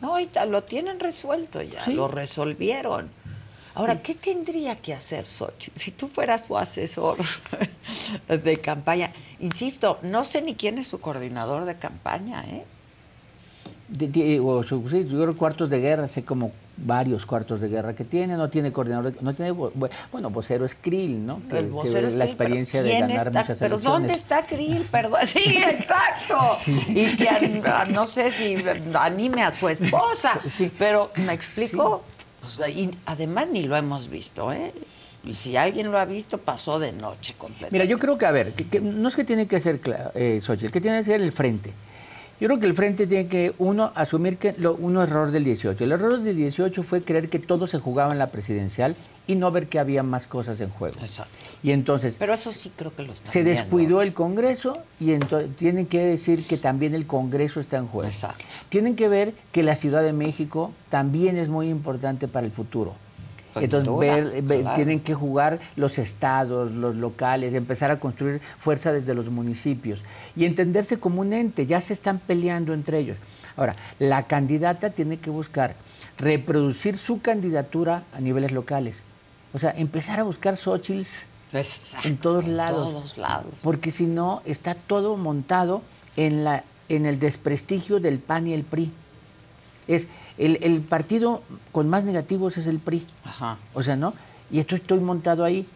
No, 0.00 0.18
y 0.18 0.28
lo 0.48 0.64
tienen 0.64 0.98
resuelto 0.98 1.62
ya, 1.62 1.84
Sí. 1.84 1.92
lo 1.94 2.08
resolvieron. 2.08 3.08
Ahora, 3.74 4.02
¿qué 4.02 4.14
tendría 4.14 4.76
que 4.76 4.92
hacer 4.92 5.24
Xochitl? 5.24 5.78
Si 5.78 5.92
tú 5.92 6.08
fueras 6.08 6.44
su 6.46 6.58
asesor 6.58 7.16
de 8.28 8.56
campaña, 8.58 9.12
insisto, 9.40 9.98
no 10.02 10.24
sé 10.24 10.42
ni 10.42 10.54
quién 10.56 10.76
es 10.78 10.88
su 10.88 11.00
coordinador 11.00 11.64
de 11.64 11.76
campaña, 11.76 12.42
¿eh? 12.48 12.64
De- 13.88 14.08
de- 14.08 14.40
o 14.40 14.62
su- 14.62 14.88
sí, 14.90 15.06
yo 15.08 15.20
creo 15.22 15.36
cuartos 15.36 15.70
de 15.70 15.80
guerra, 15.80 16.08
sé 16.08 16.24
como 16.24 16.52
varios 16.76 17.26
cuartos 17.26 17.60
de 17.60 17.68
guerra 17.68 17.94
que 17.94 18.04
tiene, 18.04 18.36
no 18.36 18.48
tiene 18.48 18.72
coordinador, 18.72 19.14
no 19.20 19.34
tiene, 19.34 19.52
bueno, 19.52 20.30
vocero 20.30 20.64
es 20.64 20.74
Krill, 20.74 21.24
¿no? 21.24 21.40
Que- 21.48 21.58
el 21.58 21.64
que 21.66 21.70
vocero 21.70 22.06
es 22.06 22.14
la 22.14 22.24
Krill, 22.24 22.34
experiencia 22.34 22.82
de 22.82 22.88
¿quién 22.90 23.00
ganar 23.08 23.26
está? 23.26 23.40
muchas 23.40 23.58
Pero 23.58 23.74
elecciones. 23.74 24.00
¿dónde 24.00 24.14
está 24.14 24.46
Krill? 24.46 24.82
Perdón, 24.90 25.20
sí, 25.26 25.58
exacto. 25.70 26.38
Sí. 26.58 26.76
Y 26.88 27.16
que 27.16 27.62
no 27.92 28.06
sé 28.06 28.30
si 28.30 28.56
anime 28.98 29.42
a 29.42 29.50
su 29.50 29.68
esposa, 29.68 30.40
Sí. 30.48 30.72
pero 30.78 31.10
¿me 31.26 31.32
explico? 31.34 32.02
O 32.42 32.46
sea, 32.48 32.68
y 32.68 32.90
además 33.06 33.48
ni 33.50 33.62
lo 33.62 33.76
hemos 33.76 34.08
visto, 34.08 34.52
¿eh? 34.52 34.72
Y 35.24 35.34
si 35.34 35.56
alguien 35.56 35.92
lo 35.92 35.98
ha 35.98 36.04
visto, 36.04 36.38
pasó 36.38 36.80
de 36.80 36.90
noche 36.90 37.34
completamente. 37.38 37.72
Mira, 37.74 37.84
yo 37.84 37.96
creo 37.98 38.18
que, 38.18 38.26
a 38.26 38.32
ver, 38.32 38.54
que- 38.54 38.66
que 38.66 38.80
no 38.80 39.08
es 39.08 39.14
que 39.14 39.22
tiene 39.24 39.46
que 39.46 39.60
ser 39.60 39.78
eh, 40.14 40.40
Xochitl, 40.42 40.72
que 40.72 40.80
tiene 40.80 40.98
que 40.98 41.04
ser 41.04 41.20
el 41.20 41.30
frente. 41.30 41.72
Yo 42.42 42.48
creo 42.48 42.58
que 42.58 42.66
el 42.66 42.74
frente 42.74 43.06
tiene 43.06 43.28
que, 43.28 43.54
uno, 43.58 43.92
asumir 43.94 44.36
que 44.36 44.52
lo, 44.58 44.74
uno 44.74 45.00
error 45.04 45.30
del 45.30 45.44
18. 45.44 45.84
El 45.84 45.92
error 45.92 46.20
del 46.20 46.34
18 46.34 46.82
fue 46.82 47.00
creer 47.00 47.28
que 47.28 47.38
todo 47.38 47.68
se 47.68 47.78
jugaba 47.78 48.10
en 48.10 48.18
la 48.18 48.32
presidencial 48.32 48.96
y 49.28 49.36
no 49.36 49.52
ver 49.52 49.68
que 49.68 49.78
había 49.78 50.02
más 50.02 50.26
cosas 50.26 50.60
en 50.60 50.68
juego. 50.68 50.96
Exacto. 50.98 51.32
Y 51.62 51.70
entonces 51.70 52.16
Pero 52.18 52.34
eso 52.34 52.50
sí 52.50 52.72
creo 52.74 52.92
que 52.96 53.04
lo 53.04 53.12
están 53.12 53.32
se 53.32 53.44
viendo. 53.44 53.60
descuidó 53.60 54.02
el 54.02 54.12
Congreso 54.12 54.78
y 54.98 55.12
entonces 55.12 55.54
tienen 55.54 55.86
que 55.86 56.00
decir 56.00 56.44
que 56.44 56.56
también 56.56 56.96
el 56.96 57.06
Congreso 57.06 57.60
está 57.60 57.76
en 57.76 57.86
juego. 57.86 58.08
Exacto. 58.08 58.44
Tienen 58.70 58.96
que 58.96 59.06
ver 59.06 59.34
que 59.52 59.62
la 59.62 59.76
Ciudad 59.76 60.02
de 60.02 60.12
México 60.12 60.72
también 60.90 61.38
es 61.38 61.46
muy 61.46 61.68
importante 61.68 62.26
para 62.26 62.44
el 62.44 62.50
futuro. 62.50 62.96
Entonces 63.54 63.94
ver- 63.98 64.42
ver- 64.42 64.60
claro. 64.62 64.76
tienen 64.76 65.00
que 65.00 65.14
jugar 65.14 65.60
los 65.76 65.98
estados, 65.98 66.70
los 66.72 66.96
locales, 66.96 67.52
empezar 67.54 67.90
a 67.90 68.00
construir 68.00 68.40
fuerza 68.58 68.92
desde 68.92 69.14
los 69.14 69.26
municipios 69.26 70.02
y 70.36 70.44
entenderse 70.44 70.98
como 70.98 71.20
un 71.20 71.32
ente. 71.32 71.66
Ya 71.66 71.80
se 71.80 71.92
están 71.92 72.18
peleando 72.18 72.72
entre 72.74 72.98
ellos. 72.98 73.18
Ahora, 73.56 73.76
la 73.98 74.22
candidata 74.24 74.90
tiene 74.90 75.18
que 75.18 75.28
buscar 75.30 75.74
reproducir 76.18 76.96
su 76.98 77.20
candidatura 77.20 78.04
a 78.14 78.20
niveles 78.20 78.52
locales. 78.52 79.02
O 79.52 79.58
sea, 79.58 79.70
empezar 79.76 80.18
a 80.20 80.22
buscar 80.22 80.56
Xochitls 80.56 81.26
Exacto, 81.52 82.08
en 82.08 82.16
todos 82.16 82.44
en 82.44 82.56
lados. 82.56 82.76
todos 82.92 83.18
lados. 83.18 83.52
Porque 83.62 83.90
si 83.90 84.06
no, 84.06 84.40
está 84.46 84.74
todo 84.74 85.16
montado 85.18 85.82
en, 86.16 86.44
la, 86.44 86.64
en 86.88 87.04
el 87.04 87.18
desprestigio 87.18 88.00
del 88.00 88.18
PAN 88.18 88.46
y 88.46 88.54
el 88.54 88.62
PRI. 88.64 88.90
Es 89.88 90.06
el, 90.38 90.58
el 90.62 90.80
partido 90.80 91.42
con 91.72 91.88
más 91.88 92.04
negativos 92.04 92.56
es 92.58 92.66
el 92.66 92.78
PRI. 92.78 93.06
Ajá. 93.24 93.58
O 93.74 93.82
sea, 93.82 93.96
¿no? 93.96 94.14
Y 94.50 94.58
esto 94.60 94.76
estoy 94.76 95.00
montado 95.00 95.44
ahí. 95.44 95.66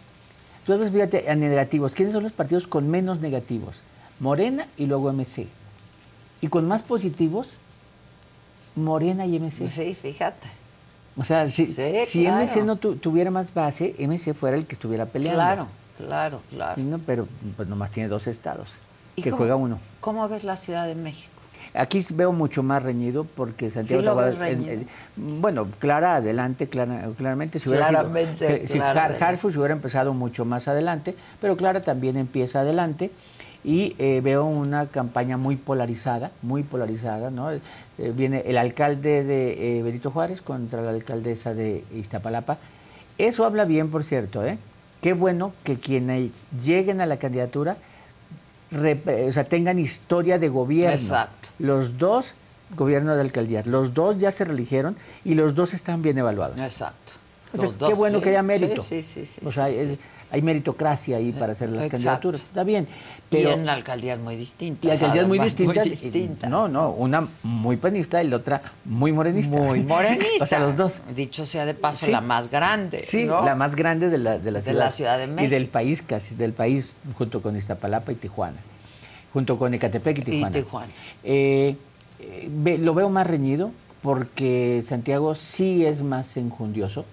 Ves, 0.66 0.90
fíjate, 0.90 1.30
a 1.30 1.34
negativos. 1.36 1.92
¿Quiénes 1.92 2.12
son 2.12 2.24
los 2.24 2.32
partidos 2.32 2.66
con 2.66 2.88
menos 2.90 3.20
negativos? 3.20 3.80
Morena 4.18 4.66
y 4.76 4.86
luego 4.86 5.12
MC. 5.12 5.46
Y 6.40 6.48
con 6.48 6.66
más 6.66 6.82
positivos, 6.82 7.48
Morena 8.74 9.24
y 9.26 9.38
MC. 9.38 9.68
Sí, 9.68 9.94
fíjate. 9.94 10.48
O 11.16 11.24
sea, 11.24 11.48
si, 11.48 11.66
Sí, 11.66 11.92
si 12.06 12.24
claro. 12.24 12.42
MC 12.46 12.62
no 12.64 12.76
tu- 12.76 12.96
tuviera 12.96 13.30
más 13.30 13.54
base, 13.54 13.94
MC 13.98 14.34
fuera 14.34 14.56
el 14.56 14.66
que 14.66 14.74
estuviera 14.74 15.06
peleando. 15.06 15.38
Claro, 15.38 15.68
claro, 15.96 16.42
claro. 16.50 16.82
No, 16.82 16.98
pero 16.98 17.26
pues 17.56 17.68
nomás 17.68 17.90
tiene 17.90 18.08
dos 18.08 18.26
estados, 18.26 18.70
¿Y 19.14 19.22
que 19.22 19.30
cómo- 19.30 19.38
juega 19.38 19.56
uno. 19.56 19.78
¿Cómo 20.00 20.28
ves 20.28 20.44
la 20.44 20.56
Ciudad 20.56 20.86
de 20.86 20.94
México? 20.94 21.35
Aquí 21.76 22.04
veo 22.14 22.32
mucho 22.32 22.62
más 22.62 22.82
reñido 22.82 23.24
porque 23.24 23.70
Santiago 23.70 24.00
Sí 24.02 24.06
ves 24.08 24.34
Taboada- 24.34 24.50
eh, 24.50 24.78
eh, 24.80 24.86
bueno, 25.16 25.68
Clara 25.78 26.16
adelante, 26.16 26.68
clara- 26.68 27.08
claramente 27.16 27.58
si 27.58 27.68
hubiera 27.68 27.88
Claramente, 27.88 28.46
sido, 28.56 28.66
si 28.66 28.72
claramente. 28.78 29.22
Har- 29.24 29.30
Harfuch 29.34 29.56
hubiera 29.56 29.74
empezado 29.74 30.14
mucho 30.14 30.44
más 30.44 30.68
adelante, 30.68 31.14
pero 31.40 31.56
Clara 31.56 31.82
también 31.82 32.16
empieza 32.16 32.60
adelante 32.60 33.10
y 33.64 33.94
eh, 33.98 34.20
veo 34.22 34.44
una 34.44 34.86
campaña 34.86 35.36
muy 35.36 35.56
polarizada, 35.56 36.30
muy 36.42 36.62
polarizada, 36.62 37.30
¿no? 37.30 37.50
Eh, 37.50 37.60
viene 38.14 38.42
el 38.46 38.58
alcalde 38.58 39.24
de 39.24 39.78
eh, 39.78 39.82
Benito 39.82 40.10
Juárez 40.10 40.40
contra 40.40 40.82
la 40.82 40.90
alcaldesa 40.90 41.52
de 41.52 41.84
Iztapalapa. 41.92 42.58
Eso 43.18 43.44
habla 43.44 43.64
bien, 43.64 43.90
por 43.90 44.04
cierto, 44.04 44.44
¿eh? 44.44 44.58
Qué 45.02 45.12
bueno 45.14 45.52
que 45.64 45.76
quienes 45.76 46.30
lleguen 46.64 47.00
a 47.00 47.06
la 47.06 47.18
candidatura 47.18 47.76
o 48.72 49.32
sea, 49.32 49.44
tengan 49.44 49.78
historia 49.78 50.38
de 50.38 50.48
gobierno. 50.48 50.92
Exacto. 50.92 51.50
Los 51.58 51.98
dos 51.98 52.34
gobiernos 52.76 53.16
de 53.16 53.22
alcaldías, 53.22 53.66
los 53.66 53.94
dos 53.94 54.18
ya 54.18 54.32
se 54.32 54.44
reeligieron 54.44 54.96
y 55.24 55.34
los 55.34 55.54
dos 55.54 55.74
están 55.74 56.02
bien 56.02 56.18
evaluados. 56.18 56.58
Exacto. 56.58 57.12
Qué 57.86 57.94
bueno 57.94 58.18
sí. 58.18 58.24
que 58.24 58.30
haya 58.30 58.42
mérito. 58.42 58.82
Sí, 58.82 59.02
sí, 59.02 59.24
sí. 59.24 59.40
o 59.44 59.52
sea, 59.52 59.70
sí. 59.70 59.98
Hay 60.30 60.42
meritocracia 60.42 61.16
ahí 61.18 61.32
para 61.32 61.52
hacer 61.52 61.68
las 61.68 61.84
Exacto. 61.84 61.96
candidaturas. 61.96 62.40
Está 62.40 62.64
bien. 62.64 62.86
y 62.86 63.36
Pero, 63.36 63.52
en 63.52 63.68
alcaldías 63.68 64.18
muy 64.18 64.36
distintas. 64.36 64.84
y 64.84 64.90
alcaldías 64.92 65.26
muy 65.28 65.38
distintas. 65.38 65.86
y- 65.86 65.90
distintas. 65.90 66.50
No, 66.50 66.68
no, 66.68 66.90
una 66.90 67.26
muy 67.42 67.76
panista 67.76 68.22
y 68.22 68.28
la 68.28 68.36
otra 68.36 68.62
muy 68.84 69.12
morenista. 69.12 69.56
Muy 69.56 69.80
morenista. 69.80 70.26
o 70.44 70.46
sea, 70.46 70.60
los 70.60 70.76
dos. 70.76 71.00
Dicho 71.14 71.44
sea 71.46 71.64
de 71.66 71.74
paso, 71.74 72.06
Sí. 72.06 72.12
la 72.12 72.20
más 72.20 72.50
grande. 72.50 73.02
Sí, 73.02 73.24
¿no? 73.24 73.44
la 73.44 73.54
más 73.54 73.74
grande 73.76 74.08
de 74.10 74.18
la, 74.18 74.38
de 74.38 74.50
la 74.50 74.58
De 74.60 74.64
ciudad. 74.70 74.78
la 74.86 74.92
Ciudad 74.92 75.18
de 75.18 75.24
Y 75.24 75.46
del 75.48 75.62
México. 75.62 75.72
país 75.72 76.02
casi, 76.02 76.34
del 76.34 76.52
país, 76.52 76.92
junto 77.16 77.40
con 77.42 77.56
Iztapalapa 77.56 78.12
y 78.12 78.16
Tijuana. 78.16 78.58
Junto 79.32 79.58
con 79.58 79.74
Ecatepec 79.74 80.18
y 80.18 80.22
Tijuana. 80.22 80.50
Tijuana. 80.50 80.92
Eh, 81.22 81.76
eh, 82.20 82.78
lo 82.80 82.94
veo 82.94 83.08
más 83.10 83.26
reñido 83.26 83.70
porque 84.06 84.84
Santiago 84.86 85.34
sí 85.34 85.84
es 85.84 86.00
más 86.00 86.36
enjundioso 86.36 87.04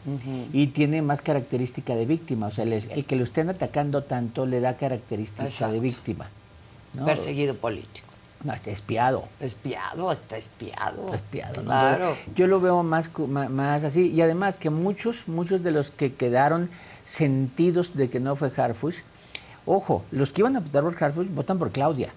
y 0.54 0.68
tiene 0.68 1.02
más 1.02 1.24
característica 1.24 1.96
de 1.96 2.06
víctima. 2.06 2.46
O 2.48 2.52
sea, 2.52 2.66
el, 2.66 2.74
el 2.74 3.06
que 3.06 3.16
lo 3.16 3.24
estén 3.24 3.50
atacando 3.50 4.04
tanto 4.04 4.46
le 4.46 4.60
da 4.60 4.78
característica 4.78 5.44
Exacto. 5.44 5.74
de 5.74 5.80
víctima. 5.80 6.30
¿no? 6.94 7.06
Perseguido 7.06 7.56
político. 7.56 8.06
No, 8.44 8.54
está 8.54 8.70
espiado. 8.70 9.28
Espiado, 9.40 10.12
está 10.12 10.38
espiado. 10.38 11.12
espiado. 11.12 11.64
Claro. 11.64 12.16
Yo, 12.36 12.46
lo 12.46 12.62
veo 12.62 12.84
más, 12.84 13.10
más, 13.28 13.84
así. 13.84 14.12
Y 14.12 14.22
además 14.22 14.60
que 14.60 14.70
muchos, 14.70 15.28
muchos 15.28 15.64
de 15.64 15.72
los 15.72 15.90
que 15.90 16.14
quedaron 16.14 16.70
sentidos 17.06 17.96
de 17.96 18.12
que 18.12 18.20
no 18.20 18.36
fue 18.36 18.52
Harfush, 18.56 18.98
ojo, 19.66 20.04
los 20.12 20.32
que 20.32 20.42
iban 20.42 20.58
a 20.58 20.60
votar 20.60 20.84
por 20.84 21.04
Harfush 21.04 21.28
votan 21.30 21.58
por 21.58 21.72
Claudia. 21.72 22.14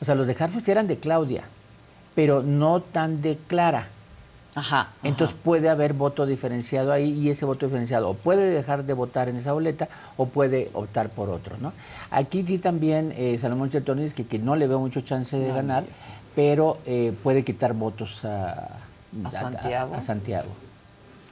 O 0.00 0.04
sea, 0.04 0.14
los 0.14 0.28
de 0.28 0.36
Harfush 0.38 0.68
eran 0.68 0.86
de 0.86 1.00
Claudia, 1.00 1.42
pero 2.14 2.42
no 2.42 2.80
tan 2.80 3.22
de 3.22 3.38
Clara. 3.46 3.88
Ajá, 4.54 4.90
Entonces 5.04 5.36
puede 5.42 5.68
haber 5.68 5.92
voto 5.92 6.26
diferenciado 6.26 6.92
ahí 6.92 7.12
y 7.12 7.30
ese 7.30 7.44
voto 7.44 7.66
diferenciado 7.66 8.10
o 8.10 8.14
puede 8.14 8.50
dejar 8.50 8.84
de 8.84 8.92
votar 8.94 9.28
en 9.28 9.36
esa 9.36 9.52
boleta 9.52 9.88
o 10.16 10.26
puede 10.26 10.70
optar 10.74 11.10
por 11.10 11.30
otro, 11.30 11.56
¿no? 11.58 11.72
Aquí 12.10 12.44
sí 12.44 12.58
también 12.58 13.14
eh, 13.16 13.38
Salomón 13.40 13.70
Chertonis, 13.70 14.12
que, 14.12 14.26
que 14.26 14.40
no 14.40 14.56
le 14.56 14.66
veo 14.66 14.80
mucho 14.80 15.02
chance 15.02 15.38
de 15.38 15.52
ganar, 15.52 15.84
pero 16.34 16.78
eh, 16.84 17.14
puede 17.22 17.44
quitar 17.44 17.74
votos 17.74 18.24
a, 18.24 18.78
Santiago. 19.30 19.94
A, 19.94 20.02
Santiago. 20.02 20.48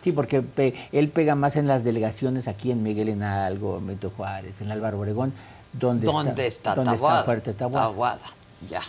Sí, 0.03 0.12
porque 0.12 0.45
él 0.93 1.09
pega 1.09 1.35
más 1.35 1.57
en 1.57 1.66
las 1.66 1.83
delegaciones 1.83 2.47
aquí 2.47 2.70
en 2.70 2.85
Miguel 2.85 3.09
Hidalgo, 3.09 3.79
en 3.79 3.87
Benito 3.89 4.12
Juárez, 4.16 4.61
en 4.61 4.70
Álvaro 4.70 5.01
Obregón, 5.01 5.33
donde, 5.72 6.07
¿Dónde 6.07 6.47
está, 6.47 6.70
está, 6.70 6.95
está 6.95 7.24
fuerte 7.24 7.53
Tabuada, 7.53 8.20
ya. 8.68 8.81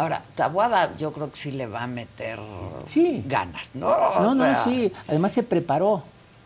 Ahora, 0.00 0.22
Tabuada 0.34 0.96
yo 0.96 1.12
creo 1.12 1.30
que 1.30 1.36
sí 1.36 1.52
le 1.52 1.66
va 1.66 1.82
a 1.82 1.86
meter 1.86 2.38
ganas, 3.26 3.74
¿no? 3.74 3.94
no, 4.22 4.34
no, 4.34 4.64
sí. 4.64 4.90
Además 5.06 5.32
se 5.32 5.42
preparó. 5.42 6.02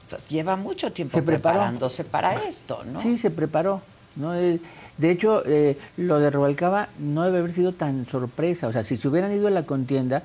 Pues, 0.09 0.29
lleva 0.29 0.57
mucho 0.57 0.93
tiempo 0.93 1.23
preparándose 1.23 2.03
para 2.03 2.35
esto, 2.35 2.83
¿no? 2.85 3.01
Sí, 3.01 3.17
se 3.17 3.31
preparó. 3.31 3.81
¿no? 4.17 4.35
Eh, 4.35 4.61
de 4.99 5.11
hecho, 5.11 5.43
eh, 5.47 5.79
lo 5.97 6.19
de 6.19 6.31
Robalcaba 6.31 6.89
no 6.99 7.23
debe 7.23 7.39
haber 7.39 7.53
sido 7.53 7.73
tan 7.73 8.07
sorpresa. 8.07 8.67
O 8.67 8.73
sea, 8.73 8.83
si 8.83 8.97
se 8.97 9.07
hubieran 9.07 9.33
ido 9.33 9.47
a 9.47 9.51
la 9.51 9.65
contienda, 9.65 10.23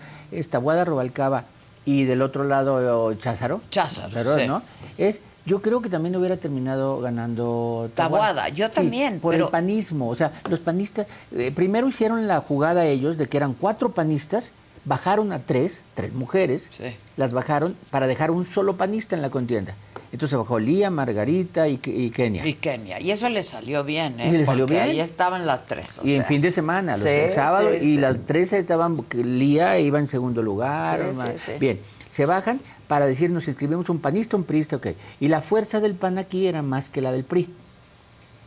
Tabuada, 0.49 0.83
Robalcaba 0.83 1.45
y 1.85 2.05
del 2.05 2.23
otro 2.23 2.43
lado 2.43 3.13
Cházaro. 3.13 3.61
Cházaro, 3.69 4.37
sí. 4.37 4.47
¿no? 4.47 4.63
Es 4.97 5.21
yo 5.49 5.63
creo 5.63 5.81
que 5.81 5.89
también 5.89 6.15
hubiera 6.15 6.37
terminado 6.37 7.01
ganando 7.01 7.89
Tabuada. 7.95 8.49
yo 8.49 8.69
también. 8.69 9.19
por 9.19 9.33
el 9.33 9.47
panismo. 9.47 10.07
O 10.07 10.15
sea, 10.15 10.31
los 10.47 10.59
panistas, 10.59 11.07
eh, 11.35 11.51
primero 11.51 11.87
hicieron 11.87 12.27
la 12.27 12.39
jugada 12.39 12.85
ellos 12.85 13.17
de 13.17 13.27
que 13.27 13.37
eran 13.37 13.55
cuatro 13.55 13.91
panistas, 13.91 14.51
bajaron 14.85 15.33
a 15.33 15.39
tres, 15.39 15.83
tres 15.95 16.13
mujeres, 16.13 16.69
las 17.17 17.33
bajaron 17.33 17.75
para 17.89 18.05
dejar 18.05 18.29
un 18.29 18.45
solo 18.45 18.77
panista 18.77 19.15
en 19.15 19.23
la 19.23 19.31
contienda. 19.31 19.75
Entonces 20.11 20.37
bajó 20.37 20.59
Lía, 20.59 20.89
Margarita 20.91 21.67
y, 21.67 21.77
Kenia. 21.77 22.45
Y 22.45 22.53
Kenia. 22.53 22.99
Y 22.99 23.11
eso 23.11 23.27
le 23.29 23.41
salió 23.41 23.83
bien, 23.83 24.19
¿eh? 24.19 24.29
Y 24.29 24.37
le 24.37 24.45
salió 24.45 24.67
bien. 24.67 24.83
ahí 24.83 24.99
estaban 24.99 25.45
las 25.47 25.65
tres. 25.65 25.99
y 26.03 26.13
en 26.15 26.25
fin 26.25 26.41
de 26.41 26.51
semana, 26.51 26.93
los 26.93 27.05
el 27.05 27.31
sábado, 27.31 27.73
y 27.73 27.97
las 27.97 28.17
tres 28.27 28.53
estaban, 28.53 28.95
Lía 29.13 29.79
iba 29.79 29.99
en 29.99 30.07
segundo 30.07 30.43
lugar. 30.43 31.11
Bien, 31.59 31.79
se 32.09 32.25
bajan 32.25 32.59
para 32.89 33.05
decir 33.05 33.29
nos 33.29 33.47
inscribimos 33.47 33.87
un 33.89 33.99
panista, 33.99 34.35
un 34.35 34.45
priista, 34.45 34.77
ok. 34.77 34.87
Y 35.19 35.27
la 35.27 35.41
fuerza 35.41 35.79
del 35.79 35.93
PAN 35.93 36.17
aquí 36.17 36.47
era 36.47 36.63
más 36.63 36.89
que 36.89 37.01
la 37.01 37.11
del 37.11 37.23
PRI. 37.23 37.47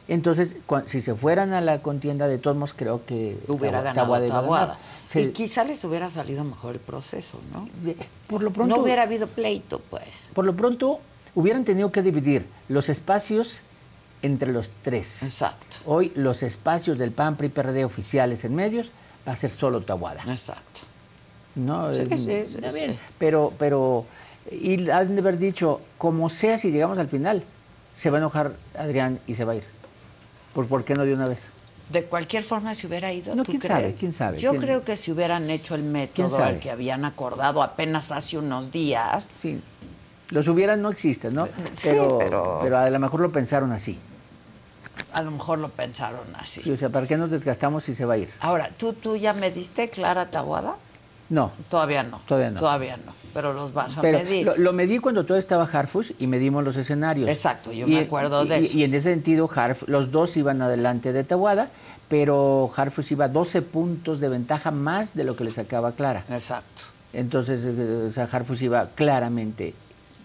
Entonces, 0.09 0.57
si 0.87 1.01
se 1.01 1.15
fueran 1.15 1.53
a 1.53 1.61
la 1.61 1.81
contienda 1.81 2.27
de 2.27 2.39
todos 2.39 2.75
creo 2.75 3.07
que 3.07 3.39
hubiera 3.47 3.83
ganado 3.83 4.27
Tabuada. 4.27 4.79
y 5.15 5.29
quizá 5.29 5.63
les 5.63 5.85
hubiera 5.85 6.09
salido 6.09 6.43
mejor 6.43 6.75
el 6.75 6.81
proceso, 6.81 7.39
¿no? 7.53 7.69
Por 8.27 8.43
lo 8.43 8.53
pronto, 8.53 8.75
no 8.75 8.83
hubiera 8.83 9.03
habido 9.03 9.29
pleito, 9.29 9.81
pues. 9.89 10.31
Por 10.35 10.45
lo 10.45 10.57
pronto, 10.57 10.99
hubieran 11.37 11.65
tenido 11.65 11.93
que 11.93 12.03
dividir 12.03 12.45
los 12.69 12.89
espacios 12.89 13.63
entre 14.23 14.53
los 14.53 14.71
tres. 14.83 15.23
Exacto. 15.23 15.77
Hoy 15.87 16.11
los 16.17 16.43
espacios 16.43 16.99
del 16.99 17.13
PAN, 17.13 17.37
PRI, 17.37 17.49
PRD 17.49 17.85
oficiales 17.85 18.45
en 18.45 18.57
medios 18.57 18.91
va 19.27 19.35
a 19.35 19.37
ser 19.37 19.53
solo 19.53 19.83
Tabuada. 19.83 20.25
Exacto. 20.27 20.81
No, 21.55 21.95
sí, 21.95 22.09
sí, 22.17 22.45
bien. 22.75 22.99
Pero, 23.19 23.53
pero 23.57 24.05
y 24.51 24.91
han 24.91 25.15
de 25.15 25.21
haber 25.21 25.39
dicho, 25.39 25.81
como 25.99 26.29
sea, 26.29 26.59
si 26.59 26.71
llegamos 26.71 26.99
al 26.99 27.09
final, 27.09 27.45
se 27.95 28.11
va 28.11 28.19
a 28.19 28.21
enojar 28.21 28.55
Adrián 28.77 29.21
y 29.27 29.35
se 29.35 29.45
va 29.45 29.53
a 29.53 29.57
ir. 29.57 29.65
¿Por, 30.55 30.67
¿por 30.67 30.85
qué 30.85 30.95
no 30.95 31.05
de 31.05 31.15
una 31.15 31.27
vez? 31.27 31.49
De 31.91 32.05
cualquier 32.05 32.43
forma 32.43 32.75
se 32.75 32.87
hubiera 32.87 33.13
ido, 33.13 33.35
no, 33.35 33.45
¿tú 33.45 33.53
¿quién 33.53 33.61
crees? 33.61 33.75
Sabe, 33.75 33.95
¿quién 33.95 34.13
sabe? 34.13 34.39
Yo 34.39 34.57
creo 34.57 34.83
que 34.83 34.97
si 34.97 35.13
hubieran 35.13 35.51
hecho 35.51 35.75
el 35.75 35.83
método 35.83 36.43
al 36.43 36.59
que 36.59 36.71
habían 36.71 37.05
acordado 37.05 37.63
apenas 37.63 38.13
hace 38.13 38.39
unos 38.39 38.73
días... 38.73 39.31
Sí. 39.41 39.61
Los 40.31 40.49
hubieran 40.49 40.81
no 40.81 40.89
existen, 40.89 41.35
¿no? 41.35 41.47
Pero, 41.83 42.19
pero... 42.19 42.61
pero 42.63 42.79
a 42.79 42.89
lo 42.89 42.99
mejor 42.99 43.21
lo 43.21 43.31
pensaron 43.31 43.73
así. 43.73 43.99
A 45.13 45.23
lo 45.23 45.31
mejor 45.31 45.59
lo 45.59 45.69
pensaron 45.69 46.27
así. 46.37 46.71
o 46.71 46.77
sea, 46.77 46.89
¿para 46.89 47.07
qué 47.07 47.19
nos 47.19 47.31
desgastamos 47.31 47.85
si 47.85 47.95
se 47.95 48.07
va 48.07 48.15
a 48.15 48.19
ir? 48.19 48.31
Ahora, 48.41 48.71
¿tú, 48.79 48.95
tú 48.95 49.17
ya 49.17 49.35
me 49.35 49.51
diste 49.51 49.91
Clara 49.91 50.31
Tabuada? 50.31 50.77
No. 51.33 51.51
Todavía 51.71 52.03
no. 52.03 52.21
Todavía 52.27 52.51
no. 52.51 52.59
Todavía 52.59 52.97
no. 52.99 53.15
Pero 53.33 53.55
los 53.55 53.73
vas 53.73 53.97
a 53.97 54.03
medir. 54.03 54.45
Lo, 54.45 54.55
lo, 54.59 54.73
medí 54.75 54.99
cuando 54.99 55.25
todo 55.25 55.39
estaba 55.39 55.65
Harfush 55.65 56.13
y 56.19 56.27
medimos 56.27 56.63
los 56.63 56.77
escenarios. 56.77 57.31
Exacto, 57.31 57.73
yo 57.73 57.87
me 57.87 58.01
acuerdo 58.01 58.45
de 58.45 58.59
eso. 58.59 58.77
Y, 58.77 58.85
en 58.85 58.93
ese 58.93 59.11
sentido, 59.11 59.49
los 59.87 60.13
dos 60.13 60.37
iban 60.37 60.61
adelante 60.61 61.15
de 61.15 61.25
Tabuada, 61.25 61.71
pero 62.09 62.71
Harfush 62.77 63.13
iba 63.13 63.29
12 63.29 63.63
puntos 63.63 64.21
de 64.21 64.29
ventaja 64.29 64.71
más 64.71 65.15
de 65.15 65.25
lo 65.25 65.35
que 65.35 65.45
le 65.45 65.51
sacaba 65.51 65.93
Clara. 65.93 66.25
Exacto. 66.29 66.83
Entonces, 67.15 67.63
eh, 67.65 68.09
o 68.11 68.13
sea, 68.13 68.29
Harfush 68.31 68.65
iba 68.65 68.91
claramente 68.95 69.73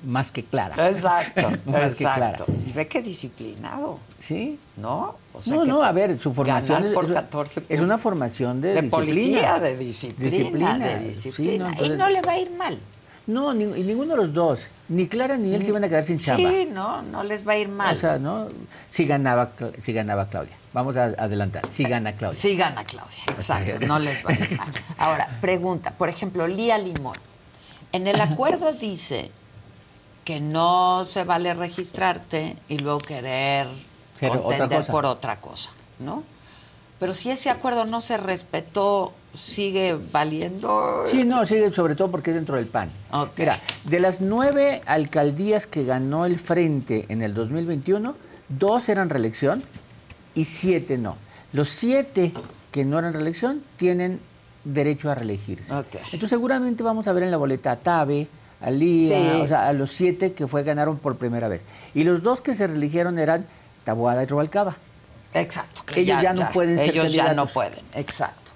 más 0.04 0.32
que 0.32 0.44
clara. 0.44 0.88
Exacto, 0.88 1.50
más 1.66 1.96
Que 1.96 2.04
clara. 2.04 2.36
Y 2.66 2.74
ve 2.74 2.88
qué 2.90 3.02
disciplinado. 3.02 4.00
Sí. 4.20 4.60
¿No? 4.76 5.16
O 5.38 5.42
sea 5.42 5.58
no, 5.58 5.66
no, 5.66 5.84
a 5.84 5.92
ver, 5.92 6.20
su 6.20 6.34
formación 6.34 6.86
es, 6.86 6.94
por 6.94 7.12
14 7.12 7.64
es 7.70 7.80
una 7.80 7.98
formación 7.98 8.62
de, 8.62 8.70
de 8.70 8.82
disciplina. 8.82 8.98
policía, 8.98 9.60
de 9.60 9.78
disciplina. 9.78 10.80
De 10.80 11.00
disciplina. 11.08 11.72
y 11.84 11.90
no 11.90 12.10
le 12.10 12.22
va 12.22 12.32
a 12.34 12.40
ir 12.40 12.52
mal. 12.52 12.80
No, 13.28 13.54
ni, 13.54 13.66
y 13.66 13.84
ninguno 13.84 14.12
de 14.16 14.22
los 14.22 14.34
dos, 14.34 14.68
ni 14.88 15.08
Clara 15.08 15.36
ni 15.36 15.54
él 15.54 15.62
se 15.62 15.70
iban 15.70 15.84
a 15.84 15.90
quedar 15.90 16.06
sin 16.06 16.18
chamba. 16.18 16.50
Sí, 16.50 16.70
no, 16.72 17.02
no 17.02 17.24
les 17.24 17.46
va 17.46 17.52
a 17.54 17.58
ir 17.58 17.68
mal. 17.68 17.94
O 17.96 18.00
sea, 18.00 18.18
¿no? 18.18 18.48
Si 18.90 19.06
ganaba, 19.06 19.52
si 19.80 19.92
ganaba 19.92 20.30
Claudia. 20.30 20.56
Vamos 20.72 20.96
a 20.96 21.06
adelantar. 21.06 21.66
Si 21.66 21.84
gana 21.84 22.14
Claudia. 22.14 22.40
Si 22.40 22.56
gana 22.56 22.86
Claudia, 22.86 23.24
exacto. 23.28 23.86
no 23.86 24.00
les 24.00 24.26
va 24.26 24.30
a 24.30 24.34
ir 24.34 24.58
mal. 24.58 24.72
Ahora, 24.98 25.30
pregunta, 25.42 25.92
por 25.92 26.08
ejemplo, 26.08 26.48
Lía 26.48 26.78
Limón. 26.78 27.18
En 27.92 28.08
el 28.08 28.22
acuerdo 28.22 28.72
dice 28.72 29.32
que 30.24 30.40
no 30.40 31.04
se 31.04 31.26
vale 31.26 31.54
registrarte 31.54 32.58
y 32.70 32.80
luego 32.80 33.00
querer 33.00 33.68
contender 34.20 34.86
por 34.88 35.06
otra 35.06 35.40
cosa, 35.40 35.70
¿no? 36.00 36.24
Pero 37.00 37.14
si 37.14 37.30
ese 37.30 37.50
acuerdo 37.50 37.86
no 37.86 38.02
se 38.02 38.18
respetó, 38.18 39.14
¿sigue 39.34 39.96
valiendo? 40.12 41.04
Sí, 41.06 41.24
no, 41.26 41.46
sigue 41.46 41.72
sobre 41.72 41.96
todo 41.96 42.10
porque 42.10 42.32
es 42.32 42.36
dentro 42.36 42.56
del 42.56 42.66
PAN. 42.66 42.90
Mira, 43.38 43.60
de 43.84 44.00
las 44.00 44.20
nueve 44.20 44.82
alcaldías 44.88 45.68
que 45.68 45.84
ganó 45.84 46.26
el 46.26 46.40
Frente 46.40 47.06
en 47.10 47.22
el 47.22 47.36
2021, 47.36 48.16
dos 48.50 48.90
eran 48.90 49.10
reelección 49.10 49.64
y 50.34 50.46
siete 50.46 50.98
no. 50.98 51.18
Los 51.54 51.70
siete 51.70 52.34
que 52.72 52.84
no 52.84 52.98
eran 52.98 53.14
reelección 53.14 53.62
tienen 53.78 54.20
derecho 54.64 55.12
a 55.12 55.16
reelegirse. 55.16 55.72
Entonces 55.74 56.30
seguramente 56.30 56.82
vamos 56.82 57.08
a 57.08 57.14
ver 57.14 57.24
en 57.24 57.32
la 57.32 57.38
boleta 57.38 57.72
a 57.72 57.76
Tabe, 57.76 58.28
a 58.60 58.72
Lía, 58.72 59.44
o 59.44 59.48
sea, 59.48 59.68
a 59.68 59.74
los 59.74 59.92
siete 59.92 60.34
que 60.34 60.48
fue 60.48 60.64
ganaron 60.64 60.98
por 60.98 61.16
primera 61.18 61.48
vez. 61.48 61.62
Y 61.94 62.04
los 62.04 62.24
dos 62.24 62.42
que 62.42 62.56
se 62.56 62.66
reeligieron 62.66 63.20
eran 63.20 63.46
Tabuada 63.88 64.22
y 64.22 64.26
Robalcaba. 64.26 64.76
Exacto. 65.34 65.82
ellos 65.96 66.22
ya, 66.22 66.34
no 66.34 66.50
pueden 66.50 66.78
ser 66.78 66.90
Ellos 66.90 67.14
ya 67.14 67.34
no 67.34 67.48
pueden, 67.48 67.86
exacto. 67.94 68.52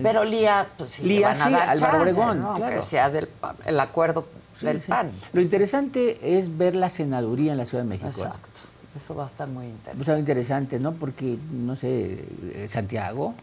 Pero 0.00 0.22
Lía, 0.22 0.64
pues 0.78 0.90
sí, 0.92 1.02
Lía, 1.02 1.30
van 1.30 1.42
a 1.42 1.50
dar 1.50 1.68
Álvaro 1.70 2.02
Obregón, 2.02 2.40
¿no? 2.40 2.64
que 2.64 2.80
sea 2.80 3.10
del 3.10 3.28
el 3.64 3.80
acuerdo 3.80 4.28
del 4.60 4.78
PAN. 4.78 5.10
Lo 5.32 5.40
interesante 5.40 6.38
es 6.38 6.56
ver 6.56 6.76
la 6.76 6.88
senaduría 6.88 7.50
en 7.50 7.58
la 7.58 7.64
Ciudad 7.64 7.82
de 7.82 7.88
México. 7.88 8.10
Exacto. 8.10 8.60
Eso 8.94 9.16
va 9.16 9.24
a 9.24 9.26
estar 9.26 9.48
muy 9.48 9.66
interesante. 9.66 9.96
Va 9.96 9.98
a 9.98 10.02
estar 10.02 10.18
interesante, 10.20 10.78
¿no? 10.78 10.92
Porque, 10.92 11.36
no 11.50 11.74
sé, 11.74 12.24
eh, 12.44 12.66
Santiago 12.68 13.34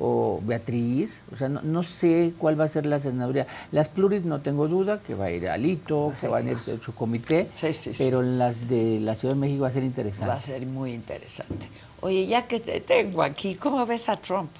o 0.00 0.40
Beatriz, 0.42 1.20
o 1.32 1.36
sea, 1.36 1.48
no, 1.48 1.82
sé 1.82 2.34
cuál 2.38 2.58
va 2.58 2.64
a 2.64 2.68
ser 2.68 2.86
la 2.86 3.00
senaduría. 3.00 3.46
Las 3.72 3.88
pluris 3.88 4.24
no 4.24 4.40
tengo 4.40 4.68
duda 4.68 5.00
que 5.00 5.14
va 5.14 5.26
a 5.26 5.30
ir 5.30 5.48
Alito, 5.48 6.12
que 6.20 6.28
va 6.28 6.38
a 6.38 6.42
ir 6.42 6.56
su 6.84 6.94
comité, 6.94 7.48
sí, 7.54 7.72
sí, 7.72 7.92
pero 7.98 8.22
las 8.22 8.68
de 8.68 9.00
la 9.00 9.16
Ciudad 9.16 9.34
de 9.34 9.40
México 9.40 9.62
va 9.62 9.68
a 9.68 9.72
ser 9.72 9.82
interesante. 9.82 10.28
Va 10.28 10.34
a 10.34 10.40
ser 10.40 10.66
muy 10.66 10.92
interesante. 10.92 11.68
Oye, 12.00 12.26
ya 12.26 12.46
que 12.46 12.60
te 12.60 12.80
tengo 12.80 13.22
aquí, 13.22 13.56
¿cómo 13.56 13.84
ves 13.86 14.08
a 14.08 14.16
Trump? 14.16 14.50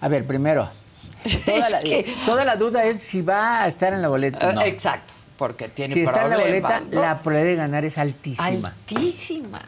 A 0.00 0.08
ver, 0.08 0.26
primero, 0.26 0.68
toda, 2.26 2.44
la, 2.44 2.56
duda 2.56 2.84
es 2.84 3.00
si 3.00 3.22
va 3.22 3.62
a 3.62 3.68
estar 3.68 3.92
en 3.92 4.02
la 4.02 4.08
boleta. 4.08 4.52
No. 4.52 4.62
Exacto, 4.62 5.14
porque 5.36 5.68
tiene 5.68 5.94
si 5.94 6.04
problemas. 6.04 6.38
Si 6.38 6.56
está 6.56 6.78
en 6.78 6.82
la 6.82 6.82
boleta, 6.84 7.00
la 7.00 7.22
probabilidad 7.22 7.50
de 7.50 7.56
ganar 7.56 7.84
es 7.84 7.98
altísima. 7.98 8.68
Altísima. 8.68 9.62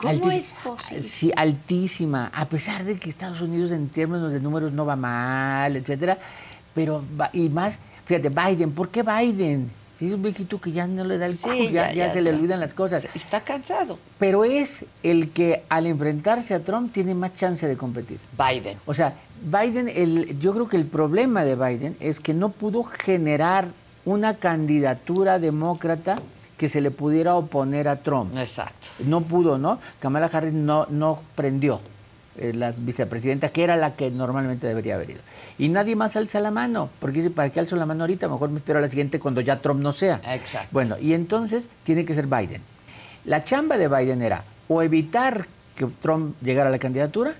¿Cómo 0.00 0.30
es 0.30 0.54
posible? 0.64 1.02
Sí, 1.02 1.32
altísima. 1.36 2.30
A 2.34 2.46
pesar 2.46 2.84
de 2.84 2.98
que 2.98 3.10
Estados 3.10 3.40
Unidos 3.40 3.70
en 3.70 3.88
términos 3.88 4.32
de 4.32 4.40
números 4.40 4.72
no 4.72 4.86
va 4.86 4.96
mal, 4.96 5.76
etcétera, 5.76 6.18
pero 6.74 7.04
y 7.32 7.48
más, 7.48 7.78
fíjate, 8.06 8.28
Biden, 8.28 8.72
¿por 8.72 8.88
qué 8.88 9.02
Biden? 9.02 9.70
Es 10.00 10.12
un 10.14 10.22
viejito 10.22 10.58
que 10.58 10.72
ya 10.72 10.86
no 10.86 11.04
le 11.04 11.18
da 11.18 11.26
el 11.26 11.34
sí, 11.34 11.68
ya, 11.70 11.92
ya, 11.92 12.10
se 12.10 12.22
le 12.22 12.30
olvidan 12.30 12.58
las 12.58 12.72
cosas. 12.72 13.06
Está 13.14 13.42
cansado. 13.42 13.98
Pero 14.18 14.44
es 14.44 14.86
el 15.02 15.30
que 15.30 15.64
al 15.68 15.86
enfrentarse 15.86 16.54
a 16.54 16.60
Trump 16.60 16.90
tiene 16.90 17.14
más 17.14 17.34
chance 17.34 17.68
de 17.68 17.76
competir. 17.76 18.18
Biden. 18.38 18.78
O 18.86 18.94
sea, 18.94 19.12
Biden, 19.44 19.88
el, 19.88 20.38
yo 20.40 20.54
creo 20.54 20.68
que 20.68 20.78
el 20.78 20.86
problema 20.86 21.44
de 21.44 21.54
Biden 21.54 21.96
es 22.00 22.18
que 22.18 22.32
no 22.32 22.48
pudo 22.48 22.82
generar 22.82 23.68
una 24.06 24.36
candidatura 24.36 25.38
demócrata 25.38 26.16
que 26.60 26.68
se 26.68 26.82
le 26.82 26.90
pudiera 26.90 27.36
oponer 27.36 27.88
a 27.88 28.02
Trump. 28.02 28.36
Exacto. 28.36 28.88
No 29.06 29.22
pudo, 29.22 29.56
¿no? 29.56 29.78
Kamala 29.98 30.26
Harris 30.26 30.52
no, 30.52 30.86
no 30.90 31.22
prendió 31.34 31.80
eh, 32.36 32.52
la 32.52 32.74
vicepresidenta, 32.76 33.48
que 33.48 33.64
era 33.64 33.76
la 33.76 33.96
que 33.96 34.10
normalmente 34.10 34.66
debería 34.66 34.96
haber 34.96 35.08
ido. 35.08 35.20
Y 35.56 35.70
nadie 35.70 35.96
más 35.96 36.16
alza 36.16 36.38
la 36.38 36.50
mano, 36.50 36.90
porque 37.00 37.22
dice, 37.22 37.30
¿para 37.30 37.48
qué 37.48 37.60
alzo 37.60 37.76
la 37.76 37.86
mano 37.86 38.02
ahorita? 38.02 38.28
Mejor 38.28 38.50
me 38.50 38.58
espero 38.58 38.78
a 38.78 38.82
la 38.82 38.90
siguiente 38.90 39.18
cuando 39.18 39.40
ya 39.40 39.62
Trump 39.62 39.80
no 39.80 39.92
sea. 39.92 40.20
Exacto. 40.34 40.68
Bueno, 40.70 40.98
y 41.00 41.14
entonces 41.14 41.70
tiene 41.82 42.04
que 42.04 42.14
ser 42.14 42.26
Biden. 42.26 42.60
La 43.24 43.42
chamba 43.42 43.78
de 43.78 43.88
Biden 43.88 44.20
era 44.20 44.44
o 44.68 44.82
evitar 44.82 45.46
que 45.74 45.86
Trump 46.02 46.36
llegara 46.42 46.68
a 46.68 46.72
la 46.72 46.78
candidatura 46.78 47.36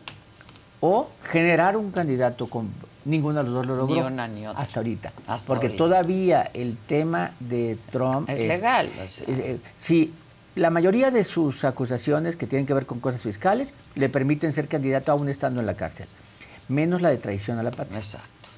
o 0.80 1.10
generar 1.24 1.76
un 1.76 1.90
candidato 1.90 2.46
con 2.46 2.70
ninguno 3.04 3.38
de 3.38 3.44
los 3.44 3.54
dos 3.54 3.66
lo 3.66 3.76
logró 3.76 3.94
Ni 3.94 4.00
una 4.00 4.28
ni 4.28 4.46
otra. 4.46 4.60
hasta 4.62 4.80
ahorita 4.80 5.12
Hasta 5.26 5.46
porque 5.46 5.66
ahorita. 5.66 5.84
todavía 5.84 6.50
el 6.54 6.76
tema 6.76 7.32
de 7.40 7.78
Trump 7.90 8.28
Es 8.28 8.40
legal, 8.40 8.88
o 9.02 9.08
sea. 9.08 9.26
es- 9.26 9.38
eh, 9.38 9.58
sí 9.76 10.12
la 10.56 10.68
mayoría 10.70 11.10
de 11.10 11.22
sus 11.24 11.64
acusaciones 11.64 12.36
que 12.36 12.46
tienen 12.46 12.66
que 12.66 12.74
ver 12.74 12.84
con 12.86 13.00
cosas 13.00 13.20
fiscales 13.22 13.72
le 13.94 14.08
permiten 14.08 14.52
ser 14.52 14.68
candidato 14.68 15.12
aún 15.12 15.28
estando 15.28 15.60
en 15.60 15.66
la 15.66 15.74
cárcel 15.74 16.06
menos 16.68 17.00
la 17.02 17.10
de 17.10 17.16
traición 17.18 17.58
a 17.58 17.62
la 17.62 17.70
patria 17.70 17.98
Exacto. 17.98 18.48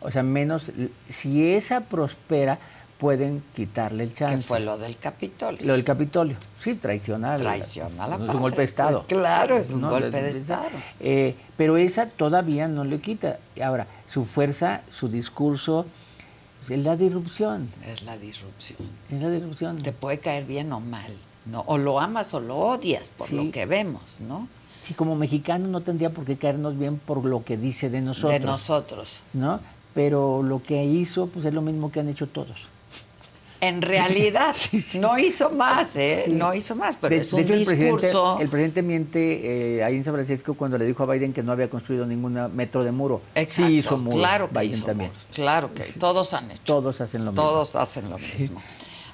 o 0.00 0.10
sea 0.10 0.22
menos 0.22 0.70
si 1.08 1.50
esa 1.52 1.80
prospera 1.82 2.58
pueden 3.00 3.42
quitarle 3.56 4.04
el 4.04 4.12
chance 4.14 4.36
Que 4.36 4.42
fue 4.42 4.60
lo 4.60 4.76
del 4.78 4.98
Capitolio. 4.98 5.66
lo 5.66 5.72
del 5.72 5.82
Capitolio, 5.84 6.36
sí, 6.62 6.74
traición 6.74 7.24
a 7.24 7.38
la, 7.38 7.42
la 7.42 7.56
es 7.56 7.78
patria. 7.78 8.04
un 8.34 8.40
golpe 8.40 8.58
de 8.58 8.64
Estado. 8.64 9.04
Pues 9.08 9.18
claro, 9.18 9.56
es 9.56 9.70
un 9.72 9.80
No, 9.80 9.90
golpe 9.90 10.20
de- 10.22 10.30
Estado. 10.30 10.68
Eh, 11.00 11.34
pero 11.56 11.78
esa 11.78 12.06
todavía 12.10 12.68
no 12.68 12.84
le 12.84 13.00
quita. 13.00 13.38
Ahora, 13.64 13.86
su 14.06 14.26
fuerza, 14.26 14.82
su 14.92 15.08
discurso, 15.08 15.86
es 16.68 16.84
la 16.84 16.94
disrupción. 16.94 17.70
Es 17.86 18.02
la 18.02 18.18
disrupción. 18.18 18.78
Es 19.10 19.20
la 19.22 19.30
disrupción. 19.30 19.78
Te 19.78 19.92
puede 19.92 20.18
caer 20.18 20.44
bien 20.44 20.70
o 20.72 20.80
mal, 20.80 21.10
¿no? 21.46 21.64
O 21.66 21.78
lo 21.78 21.98
amas 22.00 22.34
o 22.34 22.40
lo 22.40 22.58
odias, 22.58 23.10
por 23.10 23.26
Sí. 23.28 23.34
lo 23.46 23.50
que 23.50 23.64
vemos, 23.64 24.02
¿no? 24.20 24.46
Sí, 24.82 24.92
como 24.94 25.16
mexicano 25.16 25.66
no 25.68 25.80
tendría 25.80 26.10
por 26.10 26.24
qué 26.26 26.36
caernos 26.36 26.78
bien 26.78 26.98
por 26.98 27.24
lo 27.24 27.44
que 27.44 27.56
dice 27.56 27.88
de 27.88 28.02
nosotros. 28.02 28.32
De 28.32 28.40
nosotros. 28.40 29.22
¿No? 29.32 29.58
Pero 29.94 30.42
lo 30.42 30.62
que 30.62 30.84
hizo, 30.84 31.26
pues 31.28 31.44
es 31.46 31.52
lo 31.54 31.62
mismo 31.62 31.90
que 31.90 32.00
han 32.00 32.08
hecho 32.08 32.26
todos. 32.28 32.68
En 33.60 33.82
realidad, 33.82 34.56
no 35.00 35.18
hizo 35.18 35.50
más, 35.50 35.94
¿eh? 35.96 36.22
Sí. 36.24 36.32
No 36.32 36.54
hizo 36.54 36.74
más, 36.76 36.96
pero 36.96 37.14
De- 37.14 37.20
es 37.20 37.32
un 37.32 37.40
hecho, 37.40 37.52
el 37.54 37.64
presidente- 37.64 37.84
discurso. 38.06 38.38
El 38.40 38.48
presidente, 38.48 38.82
miente 38.82 39.76
eh, 39.78 39.84
ahí 39.84 39.96
en 39.96 40.04
San 40.04 40.14
Francisco 40.14 40.54
cuando 40.54 40.78
le 40.78 40.86
dijo 40.86 41.02
a 41.02 41.06
Biden 41.12 41.32
que 41.32 41.42
no 41.42 41.52
había 41.52 41.68
construido 41.68 42.06
ningún 42.06 42.38
metro 42.54 42.82
de 42.84 42.90
muro. 42.92 43.20
Exacto, 43.34 43.68
Sí 43.68 43.76
hizo 43.76 43.96
muro. 43.98 44.16
Claro 44.16 44.48
que 44.50 44.58
Biden 44.60 44.74
hizo 44.76 44.86
también. 44.86 45.10
muros, 45.10 45.26
Claro 45.34 45.74
que 45.74 45.82
todos 45.98 46.32
han 46.34 46.50
hecho. 46.50 46.62
Todos 46.64 47.00
hacen 47.00 47.24
lo 47.24 47.32
mismo. 47.32 47.44
Todos 47.46 47.76
hacen 47.76 48.08
lo 48.10 48.16
mismo. 48.18 48.62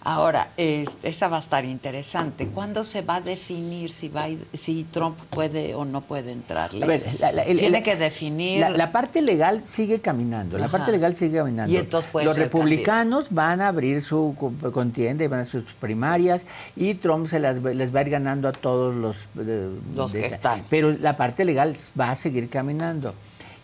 Ahora, 0.09 0.51
es- 0.57 0.99
esa 1.03 1.27
va 1.27 1.35
a 1.37 1.41
estar 1.41 1.65
interesante. 1.65 2.47
¿Cuándo 2.47 2.85
se 2.85 3.03
va 3.03 3.17
a 3.17 3.21
definir 3.21 3.91
si, 3.93 4.09
Biden- 4.09 4.45
si 4.53 4.85
Trump 4.85 5.19
puede 5.31 5.75
o 5.75 5.85
no 5.85 6.03
puede 6.03 6.31
entrarle? 6.31 6.85
A 6.85 6.87
ver, 6.87 7.05
la- 7.19 7.33
la- 7.33 7.43
el- 7.43 7.59
Tiene 7.59 7.79
el- 7.79 7.83
que 7.83 7.97
definir. 7.97 8.61
La, 8.61 8.71
la 8.71 8.93
parte 8.93 9.21
legal 9.21 9.65
sigue 9.67 10.01
caminando, 10.01 10.59
la 10.59 10.67
Ajá. 10.67 10.79
parte 10.79 10.93
legal 10.93 11.17
sigue 11.17 11.39
caminando. 11.39 11.73
Y 11.73 11.77
entonces 11.77 12.09
puede 12.09 12.25
Los 12.27 12.35
ser 12.35 12.45
republicanos 12.45 13.27
van 13.31 13.61
a 13.61 13.67
abrir 13.67 14.01
su 14.01 14.37
co- 14.39 14.53
contienda 14.71 15.25
y 15.25 15.27
van 15.27 15.41
a 15.41 15.43
hacer 15.43 15.63
sus 15.63 15.73
primarias 15.73 16.43
y 16.77 16.95
Trump 16.95 17.27
se 17.27 17.41
las, 17.41 17.57
les 17.61 17.93
va 17.93 17.99
a 17.99 18.03
ir 18.03 18.11
ganando 18.11 18.47
a 18.47 18.53
todos 18.53 18.95
los... 18.95 19.17
eh, 19.39 19.71
Los 19.97 20.13
que 20.13 20.27
están. 20.27 20.63
Pero 20.71 20.93
la 20.93 21.17
parte 21.17 21.45
legal 21.45 21.77
va 21.99 22.13
a 22.13 22.15
seguir 22.17 22.49
caminando. 22.49 23.13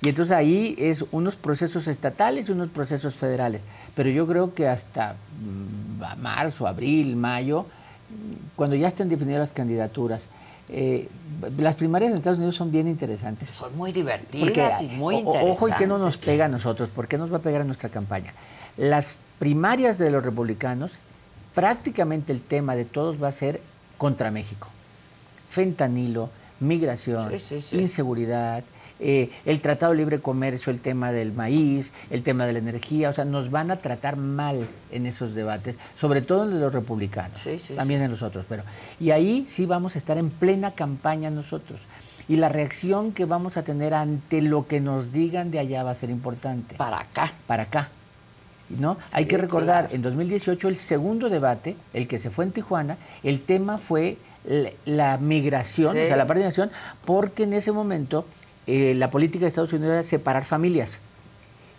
Y 0.04 0.08
entonces 0.08 0.34
ahí 0.34 0.74
es 0.78 1.04
unos 1.12 1.36
procesos 1.36 1.86
estatales 1.86 2.48
y 2.48 2.52
unos 2.52 2.70
procesos 2.70 3.14
federales. 3.14 3.60
Pero 3.94 4.08
yo 4.10 4.26
creo 4.26 4.54
que 4.54 4.68
hasta 4.68 5.14
mm, 5.40 6.20
marzo, 6.22 6.66
abril, 6.66 7.16
mayo, 7.16 7.66
cuando 8.56 8.76
ya 8.76 8.88
estén 8.88 9.08
definidas 9.08 9.40
las 9.40 9.52
candidaturas, 9.52 10.26
eh, 10.68 11.08
las 11.58 11.74
primarias 11.76 12.10
en 12.12 12.16
Estados 12.18 12.38
Unidos 12.38 12.56
son 12.56 12.70
bien 12.70 12.88
interesantes. 12.88 13.50
Son 13.50 13.76
muy 13.76 13.90
Porque, 13.90 14.00
divertidas 14.02 14.82
y 14.82 14.88
muy 14.88 15.16
o- 15.16 15.18
interesantes. 15.18 15.56
Ojo, 15.56 15.68
¿y 15.68 15.72
qué 15.72 15.86
no 15.86 15.98
nos 15.98 16.16
pega 16.18 16.46
a 16.46 16.48
nosotros? 16.48 16.88
¿Por 16.88 17.08
qué 17.08 17.18
nos 17.18 17.32
va 17.32 17.38
a 17.38 17.40
pegar 17.42 17.60
a 17.60 17.64
nuestra 17.64 17.88
campaña? 17.90 18.32
Las 18.76 19.16
primarias 19.38 19.98
de 19.98 20.10
los 20.10 20.22
republicanos, 20.24 20.92
prácticamente 21.54 22.32
el 22.32 22.40
tema 22.40 22.74
de 22.74 22.84
todos 22.86 23.22
va 23.22 23.28
a 23.28 23.32
ser 23.32 23.60
contra 23.98 24.30
México. 24.30 24.68
Fentanilo, 25.50 26.30
migración, 26.60 27.30
Sí, 27.32 27.38
sí, 27.38 27.60
sí. 27.60 27.78
inseguridad, 27.78 28.64
eh, 29.04 29.30
el 29.44 29.60
Tratado 29.60 29.92
de 29.92 29.98
Libre 29.98 30.20
Comercio, 30.20 30.72
el 30.72 30.80
tema 30.80 31.10
del 31.12 31.32
maíz, 31.32 31.92
el 32.10 32.22
tema 32.22 32.46
de 32.46 32.52
la 32.52 32.60
energía, 32.60 33.10
o 33.10 33.12
sea, 33.12 33.24
nos 33.24 33.50
van 33.50 33.70
a 33.70 33.76
tratar 33.76 34.16
mal 34.16 34.68
en 34.92 35.06
esos 35.06 35.34
debates, 35.34 35.76
sobre 35.96 36.22
todo 36.22 36.44
en 36.44 36.60
los 36.60 36.72
republicanos, 36.72 37.40
Sí, 37.40 37.58
sí, 37.58 37.74
también 37.74 38.00
en 38.02 38.10
los 38.12 38.22
otros, 38.22 38.46
pero 38.48 38.62
y 39.00 39.10
ahí 39.10 39.44
sí 39.48 39.66
vamos 39.66 39.96
a 39.96 39.98
estar 39.98 40.16
en 40.18 40.30
plena 40.30 40.70
campaña 40.72 41.30
nosotros. 41.30 41.80
Y 42.28 42.36
la 42.36 42.48
reacción 42.48 43.10
que 43.12 43.24
vamos 43.24 43.56
a 43.56 43.64
tener 43.64 43.92
ante 43.92 44.40
lo 44.40 44.68
que 44.68 44.80
nos 44.80 45.12
digan 45.12 45.50
de 45.50 45.58
allá 45.58 45.82
va 45.82 45.90
a 45.90 45.94
ser 45.96 46.08
importante. 46.08 46.76
Para 46.76 47.00
acá. 47.00 47.28
Para 47.48 47.64
acá. 47.64 47.88
¿No? 48.70 48.96
Hay 49.10 49.26
que 49.26 49.36
recordar, 49.36 49.88
en 49.92 50.00
2018 50.02 50.68
el 50.68 50.76
segundo 50.76 51.28
debate, 51.28 51.76
el 51.92 52.06
que 52.06 52.18
se 52.20 52.30
fue 52.30 52.44
en 52.44 52.52
Tijuana, 52.52 52.96
el 53.24 53.40
tema 53.40 53.76
fue 53.76 54.16
la, 54.46 54.70
la 54.86 55.18
migración, 55.18 55.94
Sí. 55.94 56.02
o 56.02 56.06
sea, 56.06 56.16
la 56.16 56.26
parte 56.26 56.38
de 56.40 56.46
migración, 56.46 56.70
porque 57.04 57.42
en 57.42 57.52
ese 57.52 57.72
momento 57.72 58.24
eh, 58.66 58.94
la 58.96 59.10
política 59.10 59.42
de 59.42 59.48
Estados 59.48 59.72
Unidos 59.72 59.92
era 59.92 60.02
separar 60.02 60.44
familias. 60.44 60.98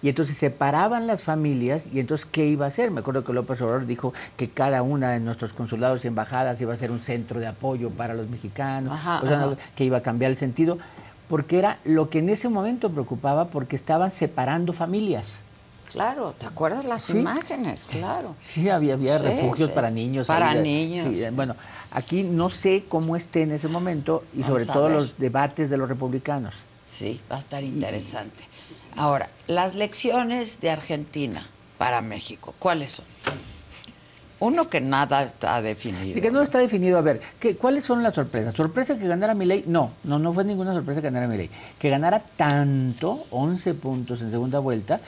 Y 0.01 0.09
entonces 0.09 0.35
separaban 0.35 1.07
las 1.07 1.21
familias 1.21 1.87
y 1.93 2.01
entonces 2.01 2.27
¿qué 2.29 2.45
iba 2.45 2.65
a 2.65 2.67
hacer? 2.67 2.91
Me 2.91 2.99
acuerdo 2.99 3.23
que 3.23 3.31
López 3.31 3.61
Obrador 3.61 3.85
dijo 3.85 4.13
que 4.35 4.49
cada 4.49 4.81
una 4.81 5.11
de 5.11 5.21
nuestros 5.21 5.53
consulados 5.53 6.03
y 6.03 6.07
embajadas 6.09 6.59
iba 6.59 6.73
a 6.73 6.77
ser 6.77 6.91
un 6.91 6.99
centro 6.99 7.39
de 7.39 7.47
apoyo 7.47 7.89
para 7.89 8.13
los 8.13 8.27
mexicanos, 8.29 8.91
Ajá, 8.91 9.21
o 9.23 9.27
sea, 9.27 9.43
ajá. 9.45 9.55
que 9.77 9.85
iba 9.85 9.99
a 9.99 10.01
cambiar 10.01 10.31
el 10.31 10.35
sentido, 10.37 10.77
porque 11.29 11.57
era 11.57 11.79
lo 11.85 12.09
que 12.09 12.19
en 12.19 12.27
ese 12.27 12.49
momento 12.49 12.91
preocupaba 12.91 13.47
porque 13.47 13.77
estaban 13.77 14.11
separando 14.11 14.73
familias. 14.73 15.35
Claro, 15.89 16.35
¿te 16.37 16.47
acuerdas 16.47 16.83
las 16.83 17.03
Sí. 17.03 17.19
imágenes? 17.19 17.85
Claro. 17.85 18.35
Sí, 18.39 18.69
había, 18.69 18.95
había 18.95 19.17
Sí, 19.19 19.23
refugios 19.23 19.69
sí. 19.69 19.75
para 19.75 19.89
niños. 19.89 20.27
Para 20.27 20.49
había- 20.49 20.61
niños. 20.63 21.07
bueno, 21.33 21.55
aquí 21.91 22.23
no 22.23 22.49
sé 22.49 22.83
cómo 22.89 23.15
esté 23.15 23.43
en 23.43 23.53
ese 23.53 23.69
momento 23.69 24.25
y 24.33 24.41
Vamos 24.41 24.47
sobre 24.47 24.65
todo 24.65 24.89
los 24.89 25.17
debates 25.17 25.69
de 25.69 25.77
los 25.77 25.87
republicanos. 25.87 26.55
Sí, 26.93 27.19
va 27.31 27.37
a 27.37 27.39
estar 27.39 27.63
interesante. 27.63 28.43
Ahora, 28.95 29.29
las 29.47 29.73
lecciones 29.73 30.59
de 30.61 30.69
Argentina 30.69 31.43
para 31.79 32.01
México, 32.01 32.53
¿cuáles 32.59 32.91
son? 32.91 33.05
Uno 34.39 34.69
que 34.69 34.79
nada 34.79 35.23
está 35.23 35.61
definido. 35.61 36.17
Y 36.17 36.21
que 36.21 36.29
no 36.29 36.43
está 36.43 36.59
definido. 36.59 36.97
A 36.97 37.01
ver, 37.01 37.21
¿qué, 37.39 37.55
¿cuáles 37.55 37.83
son 37.85 38.03
las 38.03 38.13
sorpresas? 38.13 38.53
¿Sorpresa 38.53 38.99
que 38.99 39.07
ganara 39.07 39.33
Milei? 39.33 39.63
No, 39.65 39.93
no, 40.03 40.19
no 40.19 40.33
fue 40.33 40.43
ninguna 40.43 40.73
sorpresa 40.73 41.01
que 41.01 41.07
ganara 41.07 41.27
Milei. 41.27 41.49
Que 41.79 41.89
ganara 41.89 42.19
tanto, 42.19 43.25
11 43.31 43.73
puntos 43.75 44.21
en 44.21 44.29
segunda 44.29 44.59
vuelta, 44.59 44.99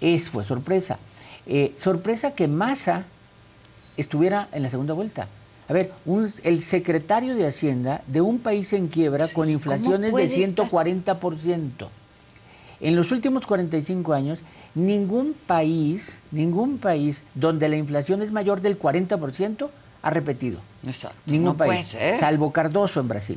es 0.00 0.30
fue 0.30 0.44
sorpresa. 0.44 0.98
Eh, 1.46 1.74
sorpresa 1.76 2.34
que 2.34 2.46
Massa 2.46 3.04
estuviera 3.96 4.48
en 4.52 4.62
la 4.62 4.70
segunda 4.70 4.94
vuelta. 4.94 5.26
A 5.72 5.74
ver, 5.74 5.90
un- 6.04 6.30
el 6.44 6.60
secretario 6.60 7.34
de 7.34 7.46
Hacienda 7.46 8.02
de 8.06 8.20
un 8.20 8.40
país 8.40 8.74
en 8.74 8.88
quiebra 8.88 9.26
Sí, 9.26 9.32
con 9.32 9.44
¿cómo 9.44 9.52
inflaciones 9.54 10.08
de 10.08 10.10
puede 10.10 10.26
estar? 10.26 10.66
140%. 10.68 11.88
En 12.82 12.94
los 12.94 13.10
últimos 13.10 13.46
45 13.46 14.12
años, 14.12 14.40
ningún 14.74 15.32
país, 15.46 16.18
ningún 16.30 16.76
país 16.76 17.24
donde 17.34 17.70
la 17.70 17.76
inflación 17.76 18.20
es 18.20 18.30
mayor 18.32 18.60
del 18.60 18.78
40% 18.78 19.70
ha 20.02 20.10
repetido. 20.10 20.58
Exacto. 20.84 21.16
Ningún 21.24 21.44
no 21.46 21.56
puede 21.56 21.70
país, 21.70 21.86
ser. 21.86 22.18
salvo 22.18 22.52
Cardoso 22.52 23.00
en 23.00 23.08
Brasil. 23.08 23.36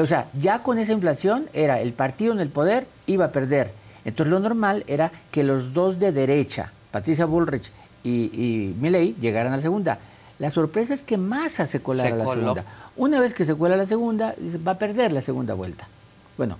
O 0.00 0.06
sea, 0.06 0.28
ya 0.38 0.62
con 0.62 0.78
esa 0.78 0.92
inflación 0.92 1.46
era 1.52 1.80
el 1.80 1.92
partido 1.92 2.32
en 2.32 2.40
el 2.40 2.48
poder 2.48 2.86
iba 3.06 3.26
a 3.26 3.32
perder. 3.32 3.70
Entonces 4.04 4.30
lo 4.30 4.40
normal 4.40 4.84
era 4.86 5.10
que 5.30 5.42
los 5.42 5.72
dos 5.74 5.98
de 5.98 6.12
derecha, 6.12 6.72
Patricia 6.90 7.24
Bullrich 7.26 7.70
y, 8.04 8.10
y 8.10 8.76
Milei, 8.80 9.14
llegaran 9.20 9.52
a 9.52 9.56
la 9.56 9.62
segunda. 9.62 9.98
La 10.38 10.50
sorpresa 10.50 10.92
es 10.94 11.02
que 11.02 11.16
Massa 11.16 11.66
se 11.66 11.80
colara 11.80 12.08
Se 12.10 12.14
a 12.14 12.18
la 12.18 12.24
coló. 12.24 12.40
segunda. 12.40 12.64
Una 12.96 13.20
vez 13.20 13.32
que 13.34 13.44
se 13.44 13.54
cuela 13.54 13.76
la 13.76 13.86
segunda, 13.86 14.34
va 14.66 14.72
a 14.72 14.78
perder 14.78 15.12
la 15.12 15.22
segunda 15.22 15.54
vuelta. 15.54 15.88
Bueno, 16.36 16.58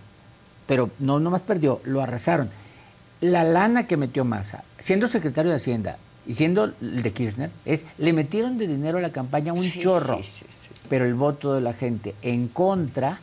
pero 0.66 0.90
no 0.98 1.20
nomás 1.20 1.42
perdió, 1.42 1.80
lo 1.84 2.00
arrasaron. 2.00 2.48
La 3.20 3.44
lana 3.44 3.86
que 3.86 3.96
metió 3.96 4.24
Massa, 4.24 4.64
siendo 4.78 5.08
secretario 5.08 5.50
de 5.50 5.58
Hacienda 5.58 5.98
y 6.26 6.34
siendo 6.34 6.64
el 6.64 7.02
de 7.02 7.12
Kirchner, 7.12 7.50
es 7.64 7.84
le 7.98 8.12
metieron 8.12 8.58
de 8.58 8.66
dinero 8.66 8.98
a 8.98 9.00
la 9.00 9.12
campaña 9.12 9.52
un 9.52 9.62
chorro. 9.62 10.18
Pero 10.88 11.04
el 11.04 11.14
voto 11.14 11.54
de 11.54 11.60
la 11.60 11.72
gente 11.72 12.14
en 12.22 12.48
contra, 12.48 13.20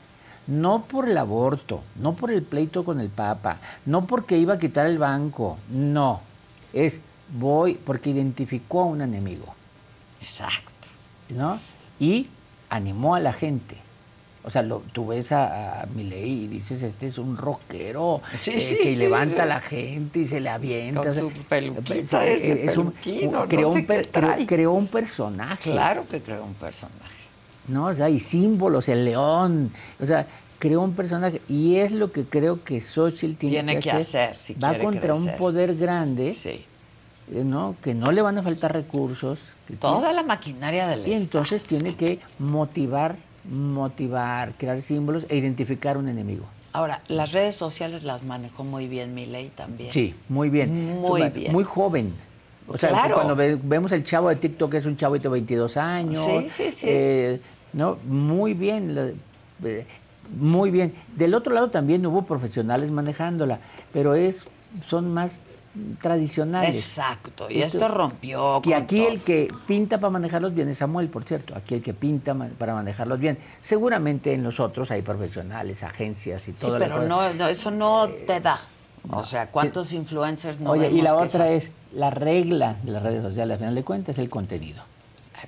no 0.48 0.86
por 0.86 1.08
el 1.08 1.18
aborto, 1.18 1.82
no 1.96 2.14
por 2.14 2.32
el 2.32 2.44
pleito 2.44 2.84
con 2.84 3.00
el 3.00 3.10
Papa, 3.10 3.58
no 3.86 4.06
porque 4.06 4.38
iba 4.38 4.56
a 4.56 4.60
quitar 4.60 4.88
el 4.88 4.98
banco, 4.98 5.58
no. 5.70 6.22
Es 6.74 7.02
voy 7.30 7.76
porque 7.76 8.12
identificó 8.12 8.82
a 8.82 8.86
un 8.86 9.02
enemigo. 9.02 9.54
Exacto. 10.22 10.72
¿No? 11.30 11.60
Y 12.00 12.28
animó 12.70 13.16
a 13.16 13.20
la 13.20 13.34
gente. 13.34 13.78
O 14.46 14.52
sea, 14.52 14.62
lo, 14.62 14.80
tú 14.92 15.08
ves 15.08 15.32
a, 15.32 15.88
Milei 15.96 16.44
y 16.44 16.48
dices, 16.48 16.84
este 16.84 17.08
es 17.08 17.18
un 17.18 17.38
rockero 17.38 18.22
eh, 18.46 18.78
que 18.84 18.96
levanta 18.98 19.44
a 19.44 19.46
la 19.46 19.62
gente 19.62 20.20
y 20.20 20.26
se 20.26 20.42
le 20.42 20.50
avienta. 20.50 21.02
Con 21.02 21.16
su 21.16 21.32
peluquita 21.32 22.26
ese 22.26 22.66
es 22.66 22.76
un, 22.76 22.92
creó, 22.92 23.70
un 23.70 24.46
creó, 24.46 24.74
un 24.74 24.88
personaje. 24.88 25.72
Claro 25.72 26.06
que 26.10 26.22
creó 26.22 26.44
un 26.44 26.56
personaje. 26.56 27.23
¿No? 27.68 27.88
O 27.88 27.94
sea, 27.94 28.10
y 28.10 28.20
símbolos, 28.20 28.90
el 28.90 29.06
león. 29.06 29.72
O 30.02 30.06
sea, 30.06 30.28
creó 30.60 30.82
un 30.82 30.94
personaje. 30.94 31.42
Y 31.48 31.78
es 31.78 31.92
lo 31.92 32.12
que 32.12 32.26
creo 32.26 32.64
que 32.64 32.82
Xochitl 32.82 33.36
tiene, 33.36 33.80
que, 33.80 33.92
hacer. 33.92 34.36
Va 34.64 34.78
contra 34.78 35.14
un 35.14 35.28
poder 35.38 35.76
grande. 35.76 36.34
Sí. 36.34 36.66
Eh, 37.32 37.44
¿no? 37.46 37.78
que 37.82 37.94
no 37.94 38.12
le 38.12 38.22
van 38.22 38.38
a 38.38 38.44
faltar 38.44 38.74
recursos. 38.74 39.40
Toda 39.80 40.12
la 40.12 40.24
maquinaria 40.24 40.88
del 40.88 41.08
Y 41.08 41.14
entonces 41.14 41.64
tiene 41.64 41.96
que 41.96 42.20
motivar 42.38 43.16
motivar, 43.46 44.54
crear 44.58 44.82
símbolos 44.82 45.26
e 45.30 45.38
identificar 45.38 45.98
un 45.98 46.08
enemigo. 46.08 46.46
Ahora, 46.72 47.02
las 47.08 47.34
redes 47.34 47.56
sociales 47.56 48.04
las 48.04 48.24
manejó 48.24 48.64
muy 48.64 48.88
bien 48.88 49.14
Milei 49.14 49.50
también. 49.50 49.94
Sí, 49.94 50.16
muy 50.30 50.50
bien. 50.50 51.00
Muy 51.02 51.30
bien. 51.30 51.52
Muy 51.52 51.64
joven. 51.64 52.14
O 52.68 52.78
sea, 52.78 53.12
cuando 53.14 53.36
vemos 53.36 53.92
el 53.92 54.04
chavo 54.04 54.30
de 54.30 54.38
TikTok 54.38 54.74
es 54.76 54.86
un 54.86 54.98
chavo 54.98 55.18
de 55.20 55.28
22 55.28 55.78
años. 55.78 56.26
Sí, 56.26 56.50
sí, 56.50 56.72
sí. 56.72 56.88
Eh, 56.90 57.42
¿no? 57.74 57.98
Muy 58.06 58.54
bien, 58.54 59.16
eh, 59.64 59.86
muy 60.36 60.72
bien. 60.72 60.94
Del 61.16 61.34
otro 61.34 61.54
lado 61.54 61.70
también 61.70 62.06
hubo 62.06 62.24
profesionales 62.24 62.92
manejándola, 62.92 63.60
pero 63.92 64.16
es 64.16 64.48
son 64.88 65.14
más 65.14 65.42
tradicionales. 66.02 66.76
Exacto, 66.76 67.48
y 67.50 67.62
esto, 67.62 67.88
rompió. 67.88 68.62
Y 68.64 68.74
aquí 68.74 69.04
el 69.04 69.24
que 69.24 69.52
pinta 69.66 70.00
para 70.00 70.12
manejarlos 70.12 70.54
bien 70.54 70.70
es 70.70 70.78
Samuel, 70.78 71.10
por 71.10 71.24
cierto, 71.24 71.56
aquí 71.56 71.74
el 71.76 71.82
que 71.82 71.94
pinta 71.94 72.36
para 72.58 72.74
manejarlos 72.74 73.20
bien. 73.20 73.38
Seguramente 73.62 74.34
en 74.34 74.44
los 74.44 74.60
otros 74.60 74.92
hay 74.92 75.02
profesionales, 75.02 75.84
agencias 75.84 76.48
y 76.48 76.54
todo. 76.54 76.78
Sí, 76.78 76.86
pero 76.86 77.04
no, 77.04 77.48
eso 77.48 77.72
no 77.72 78.08
te 78.08 78.40
da. 78.40 78.60
O 79.10 79.24
sea, 79.24 79.50
¿cuántos 79.50 79.92
influencers 79.92 80.60
no 80.60 80.72
Oye, 80.72 80.90
y 80.90 81.02
la 81.02 81.16
otra 81.16 81.50
es, 81.50 81.72
la 81.94 82.10
regla 82.10 82.78
de 82.84 82.92
las 82.92 83.04
redes 83.04 83.22
sociales, 83.22 83.56
al 83.56 83.60
final 83.60 83.76
de 83.76 83.84
cuentas, 83.84 84.16
es 84.16 84.20
el 84.20 84.30
contenido. 84.30 84.84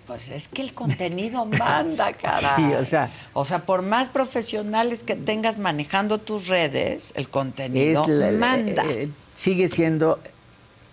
Pues 0.06 0.30
es 0.30 0.48
que 0.48 0.62
el 0.62 0.74
contenido 0.74 1.46
manda, 1.46 2.14
cara. 2.14 2.54
Sí, 2.56 2.74
o 2.74 2.86
sea. 2.86 3.12
O 3.34 3.46
sea, 3.46 3.66
por 3.66 3.82
más 3.82 4.10
profesionales 4.10 5.04
que 5.04 5.16
tengas 5.16 5.58
manejando 5.58 6.20
tus 6.20 6.48
redes, 6.48 7.14
el 7.16 7.30
contenido 7.30 8.06
manda. 8.34 8.84
Eh, 8.86 9.10
sigue 9.34 9.68
siendo 9.68 10.20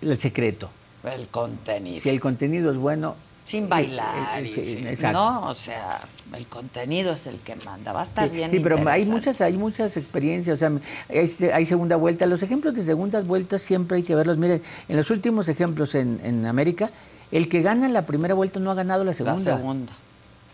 el 0.01 0.19
secreto. 0.19 0.71
El 1.05 1.29
contenido. 1.29 2.01
Si 2.01 2.09
el 2.09 2.21
contenido 2.21 2.71
es 2.71 2.77
bueno. 2.77 3.17
Sin 3.45 3.69
bailar. 3.69 4.41
no, 5.13 5.49
o 5.49 5.55
sea, 5.55 6.01
el 6.37 6.47
contenido 6.47 7.13
es 7.13 7.27
el 7.27 7.41
que 7.41 7.57
manda. 7.57 7.93
Va 7.93 8.01
a 8.01 8.05
estar 8.05 8.31
bien. 8.31 8.51
Sí, 8.53 8.61
pero 8.61 8.89
hay 8.89 9.05
muchas, 9.07 9.41
hay 9.41 9.55
muchas 9.55 9.97
experiencias. 9.97 10.57
O 10.57 10.59
sea, 10.59 10.73
este, 11.09 11.53
hay 11.53 11.65
segunda 11.65 11.97
vuelta. 11.97 12.25
Los 12.27 12.43
ejemplos 12.43 12.75
de 12.75 12.85
segundas 12.85 13.27
vueltas 13.27 13.61
siempre 13.61 13.97
hay 13.97 14.05
que 14.05 14.15
verlos. 14.15 14.39
Miren, 14.39 14.63
en 14.89 14.97
los 14.97 15.11
últimos 15.11 15.49
ejemplos 15.49 15.97
en, 15.97 16.21
en 16.23 16.47
América, 16.47 16.91
el 17.33 17.49
que 17.49 17.63
gana 17.63 17.87
en 17.87 17.93
la 17.93 18.07
primera 18.07 18.35
vuelta 18.35 18.61
no 18.61 18.71
ha 18.71 18.75
ganado 18.75 19.05
la 19.05 19.15
segunda. 19.15 19.37
La 19.37 19.57
segunda. 19.57 19.93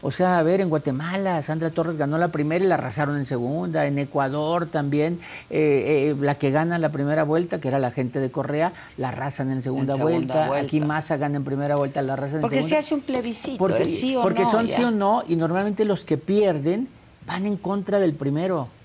O 0.01 0.13
sea, 0.13 0.39
a 0.39 0.43
ver, 0.45 0.61
en 0.61 0.69
Guatemala, 0.69 1.43
Sandra 1.43 1.71
Torres 1.71 1.97
ganó 1.97 2.19
la 2.19 2.29
primera 2.29 2.65
y 2.65 2.69
la 2.69 2.77
arrasaron 2.77 3.17
en 3.17 3.27
segunda. 3.27 3.85
En 3.87 3.99
Ecuador 3.99 4.67
también, 4.67 5.19
eh, 5.51 6.15
eh, 6.15 6.17
la 6.21 6.37
que 6.37 6.53
gana 6.53 6.79
la 6.79 6.91
primera 6.91 7.25
vuelta, 7.25 7.61
que 7.61 7.67
era 7.67 7.81
la 7.81 7.91
gente 7.91 8.21
de 8.21 8.31
Correa, 8.31 8.73
la 8.97 9.09
arrasan 9.09 9.51
en 9.51 9.61
segunda, 9.61 9.97
vuelta. 9.97 10.55
Aquí 10.55 10.79
Massa 10.81 11.17
gana 11.17 11.37
en 11.37 11.45
primera 11.45 11.75
vuelta, 11.75 12.01
la 12.03 12.13
arrasan 12.13 12.37
en 12.37 12.43
segunda. 12.43 12.49
Porque 12.49 12.63
se 12.63 12.77
hace 12.77 12.95
un 12.95 13.01
plebiscito, 13.01 13.59
porque, 13.59 13.85
sí 13.85 14.15
o 14.15 14.23
porque 14.23 14.45
son 14.45 14.69
sí 14.69 14.85
o 14.85 14.93
no, 14.93 15.25
y 15.27 15.35
normalmente 15.35 15.85
los 15.85 16.05
que 16.05 16.17
pierden 16.17 16.89
van 17.27 17.47
en 17.47 17.57
contra 17.57 17.99
del 17.99 18.15
primero. 18.15 18.69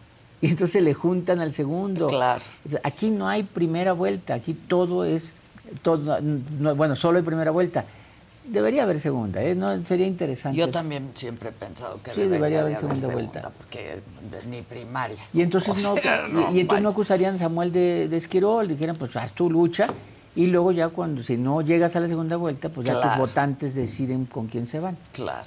Y 0.43 0.47
entonces 0.47 0.83
le 0.83 0.93
juntan 0.93 1.39
al 1.39 1.53
segundo. 1.53 2.07
Claro. 2.07 2.43
Aquí 2.83 3.11
no 3.11 3.29
hay 3.29 3.43
primera 3.43 3.93
vuelta, 3.93 4.33
aquí 4.33 4.53
todo 4.53 5.05
es, 5.05 5.31
todo, 5.81 6.19
bueno, 6.75 6.95
solo 6.95 7.17
hay 7.17 7.23
primera 7.23 7.51
vuelta. 7.51 7.85
Debería 8.45 8.83
haber 8.83 8.99
segunda, 8.99 9.41
¿eh? 9.41 9.55
No, 9.55 9.85
sería 9.85 10.05
interesante. 10.05 10.57
Yo 10.57 10.69
también 10.69 11.11
siempre 11.13 11.49
he 11.49 11.51
pensado 11.53 11.97
que 12.03 12.11
sí, 12.11 12.23
debería, 12.23 12.61
haber, 12.61 12.75
segunda, 12.75 13.07
vuelta. 13.07 13.51
Porque 13.57 14.01
ni 14.49 14.61
primarias. 14.61 15.33
Y 15.33 15.41
entonces, 15.41 15.81
no, 16.31 16.51
y, 16.53 16.59
entonces 16.59 16.83
no 16.83 16.89
acusarían 16.89 17.35
a 17.35 17.37
Samuel 17.37 17.71
de, 17.71 18.09
de 18.09 18.17
Esquirol, 18.17 18.67
dijeran, 18.67 18.97
pues 18.97 19.15
haz 19.15 19.31
tu 19.31 19.49
lucha, 19.49 19.87
y 20.35 20.47
luego 20.47 20.71
ya 20.71 20.89
cuando, 20.89 21.23
si 21.23 21.37
no 21.37 21.61
llegas 21.61 21.95
a 21.95 22.01
la 22.01 22.07
segunda 22.07 22.35
vuelta, 22.35 22.69
pues 22.69 22.87
ya 22.87 22.99
tus 22.99 23.17
votantes 23.17 23.75
deciden 23.75 24.25
con 24.25 24.47
quién 24.47 24.67
se 24.67 24.79
van. 24.79 24.97
Claro. 25.13 25.45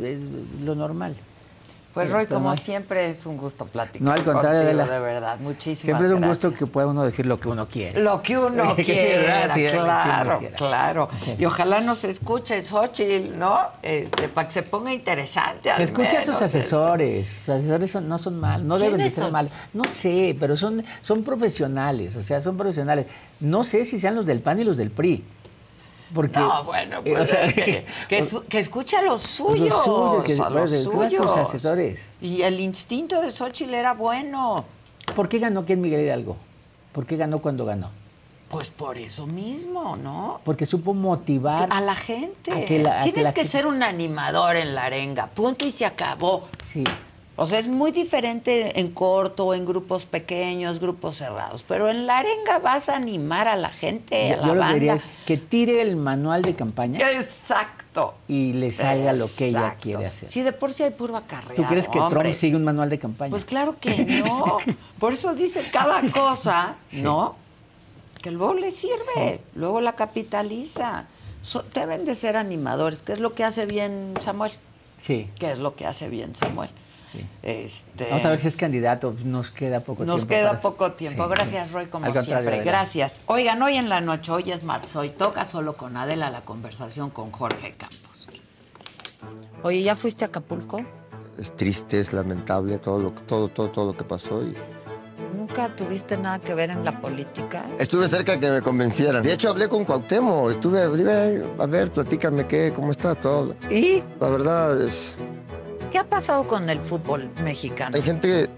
Es 0.00 0.20
lo 0.62 0.74
normal. 0.74 1.16
Pues 1.96 2.10
Roy, 2.10 2.26
como 2.26 2.54
siempre, 2.54 3.08
es 3.08 3.24
un 3.24 3.38
gusto 3.38 3.64
platicar 3.64 4.02
no, 4.02 4.12
al 4.12 4.22
contrario, 4.22 4.60
contigo, 4.68 4.84
de, 4.84 5.00
verdad. 5.00 5.40
Muchísimas 5.40 5.78
Siempre 5.78 6.06
es 6.08 6.12
un 6.12 6.28
gusto 6.28 6.52
que 6.52 6.66
pueda 6.66 6.88
uno 6.88 7.02
decir 7.02 7.24
lo 7.24 7.40
que 7.40 7.48
uno 7.48 7.66
quiere. 7.68 8.02
Lo 8.02 8.20
que 8.20 8.36
uno 8.36 8.76
quiera, 8.84 9.54
claro, 9.54 10.42
claro. 10.54 11.08
Y 11.38 11.46
ojalá 11.46 11.80
nos 11.80 12.04
escuche 12.04 12.60
Xochitl, 12.60 13.38
¿no? 13.38 13.60
Este, 13.82 14.28
para 14.28 14.46
que 14.46 14.52
se 14.52 14.62
ponga 14.62 14.92
interesante 14.92 15.70
al 15.70 15.80
Escucha 15.80 16.18
a 16.18 16.22
sus 16.22 16.42
asesores. 16.42 17.28
Sus 17.28 17.48
asesores 17.48 17.94
no 18.02 18.18
son 18.18 18.40
mal, 18.40 18.68
no 18.68 18.78
deben 18.78 18.98
de 18.98 19.08
ser 19.08 19.32
mal. 19.32 19.50
No 19.72 19.84
sé, 19.84 20.36
pero 20.38 20.54
son, 20.58 20.84
son 21.00 21.24
profesionales, 21.24 22.14
o 22.16 22.22
sea, 22.22 22.42
son 22.42 22.58
profesionales. 22.58 23.06
No 23.40 23.64
sé 23.64 23.86
si 23.86 23.98
sean 23.98 24.16
los 24.16 24.26
del 24.26 24.40
PAN 24.40 24.60
y 24.60 24.64
los 24.64 24.76
del 24.76 24.90
PRI 24.90 25.24
no, 26.10 26.64
bueno, 26.64 27.02
pues, 27.02 27.30
que, 27.54 27.84
que, 28.48 28.58
escucha 28.58 29.02
los 29.02 29.20
suyos, 29.22 29.86
los 29.86 30.40
a 30.40 30.50
los 30.50 30.70
suyos. 30.70 31.36
asesores. 31.36 32.06
Y 32.20 32.42
el 32.42 32.60
instinto 32.60 33.20
de 33.20 33.30
Xochitl 33.30 33.74
era 33.74 33.92
bueno. 33.94 34.64
¿Por 35.14 35.28
qué 35.28 35.38
ganó 35.38 35.64
quién 35.64 35.80
Miguel 35.80 36.02
Hidalgo? 36.02 36.36
¿Por 36.92 37.06
qué 37.06 37.16
ganó 37.16 37.38
cuando 37.40 37.64
ganó? 37.64 37.90
Pues 38.48 38.70
por 38.70 38.96
eso 38.96 39.26
mismo, 39.26 39.96
¿no? 39.96 40.40
Porque 40.44 40.66
supo 40.66 40.94
motivar 40.94 41.68
a 41.70 41.80
la 41.80 41.96
gente. 41.96 42.52
Tienes 43.02 43.32
que, 43.32 43.44
ser 43.44 43.66
un 43.66 43.82
animador 43.82 44.56
en 44.56 44.74
la 44.74 44.84
arenga, 44.84 45.26
punto 45.26 45.66
y 45.66 45.72
se 45.72 45.84
acabó. 45.84 46.48
Sí. 46.72 46.84
O 47.38 47.46
sea, 47.46 47.58
es 47.58 47.68
muy 47.68 47.92
diferente 47.92 48.80
en 48.80 48.90
corto, 48.92 49.52
en 49.52 49.66
grupos 49.66 50.06
pequeños, 50.06 50.80
grupos 50.80 51.16
cerrados. 51.16 51.62
Pero 51.68 51.90
en 51.90 52.06
la 52.06 52.18
arenga 52.18 52.58
vas 52.60 52.88
a 52.88 52.96
animar 52.96 53.46
a 53.46 53.56
la 53.56 53.68
gente, 53.68 54.32
a 54.32 54.36
la 54.38 54.46
yo 54.46 54.54
banda. 54.54 54.98
que 55.26 55.36
tire 55.36 55.82
el 55.82 55.96
manual 55.96 56.40
de 56.40 56.56
campaña. 56.56 56.98
Exacto. 57.12 58.14
Y 58.26 58.54
le 58.54 58.70
salga 58.70 59.12
lo 59.12 59.26
que 59.36 59.48
ella 59.48 59.76
quiere 59.78 60.06
hacer. 60.06 60.28
Sí, 60.30 60.42
de 60.42 60.52
por 60.52 60.72
sí 60.72 60.82
hay 60.82 60.92
puro 60.92 61.14
acarreado. 61.14 61.54
¿Tú 61.56 61.64
crees 61.64 61.88
que 61.88 61.98
Trump 61.98 62.34
sigue 62.34 62.56
un 62.56 62.64
manual 62.64 62.88
de 62.88 62.98
campaña? 62.98 63.30
Pues 63.30 63.44
claro 63.44 63.76
que 63.78 64.04
no. 64.24 64.56
por 64.98 65.12
eso 65.12 65.34
dice 65.34 65.68
cada 65.70 66.00
cosa, 66.10 66.76
¿no? 66.92 67.36
Que 68.22 68.30
luego 68.30 68.54
le 68.54 68.70
sirve, 68.70 69.40
luego 69.54 69.82
la 69.82 69.94
capitaliza. 69.94 71.04
deben 71.74 72.06
de 72.06 72.14
ser 72.14 72.38
animadores, 72.38 73.02
que 73.02 73.12
es 73.12 73.20
lo 73.20 73.34
que 73.34 73.44
hace 73.44 73.66
bien 73.66 74.14
Samuel. 74.22 74.52
Sí. 74.98 75.28
¿Qué 75.38 75.50
es 75.50 75.58
lo 75.58 75.76
que 75.76 75.86
hace 75.86 76.08
bien 76.08 76.34
Samuel? 76.34 76.70
Este, 77.42 78.08
Vamos 78.10 78.24
a 78.24 78.30
ver 78.30 78.38
si 78.38 78.48
es 78.48 78.56
candidato. 78.56 79.14
Nos 79.24 79.50
queda 79.50 79.80
poco 79.80 80.04
tiempo. 80.04 80.12
Nos 80.12 80.24
queda 80.24 80.60
poco 80.60 80.92
tiempo. 80.92 81.28
Gracias, 81.28 81.72
Roy, 81.72 81.86
como 81.86 82.14
siempre. 82.14 82.62
Gracias. 82.62 83.20
Oigan, 83.26 83.62
hoy 83.62 83.76
en 83.76 83.88
la 83.88 84.00
noche, 84.00 84.32
hoy 84.32 84.50
es 84.50 84.62
marzo, 84.64 85.00
hoy 85.00 85.10
toca 85.10 85.44
solo 85.44 85.74
con 85.74 85.96
Adela 85.96 86.30
la 86.30 86.42
conversación 86.42 87.10
con 87.10 87.30
Jorge 87.30 87.74
Campos. 87.76 88.28
Oye, 89.62 89.82
¿ya 89.82 89.96
fuiste 89.96 90.24
a 90.24 90.28
Acapulco? 90.28 90.84
Es 91.38 91.54
triste, 91.56 92.00
es 92.00 92.12
lamentable 92.12 92.78
todo 92.78 92.98
lo, 92.98 93.10
todo, 93.10 93.48
todo, 93.48 93.68
todo 93.68 93.86
lo 93.86 93.96
que 93.96 94.04
pasó. 94.04 94.42
Y... 94.42 94.54
¿Nunca 95.36 95.68
tuviste 95.74 96.16
nada 96.16 96.38
que 96.38 96.54
ver 96.54 96.70
en 96.70 96.84
la 96.84 97.00
política? 97.00 97.66
Estuve 97.78 98.08
cerca 98.08 98.32
de 98.32 98.40
que 98.40 98.50
me 98.50 98.62
convencieran. 98.62 99.22
De 99.22 99.32
hecho, 99.32 99.50
hablé 99.50 99.68
con 99.68 99.84
Cuauhtémoc. 99.84 100.50
Estuve, 100.50 100.82
a 100.82 101.66
ver, 101.66 101.90
platícame 101.90 102.46
qué, 102.46 102.72
cómo 102.74 102.90
está 102.90 103.14
todo. 103.14 103.54
¿Y? 103.70 104.02
La 104.20 104.28
verdad 104.28 104.80
es... 104.80 105.16
¿Qué 105.90 105.98
ha 105.98 106.04
pasado 106.08 106.46
con 106.46 106.68
el 106.70 106.80
fútbol 106.80 107.30
mexicano? 107.42 107.96
Hay 107.96 108.02
gente 108.02 108.48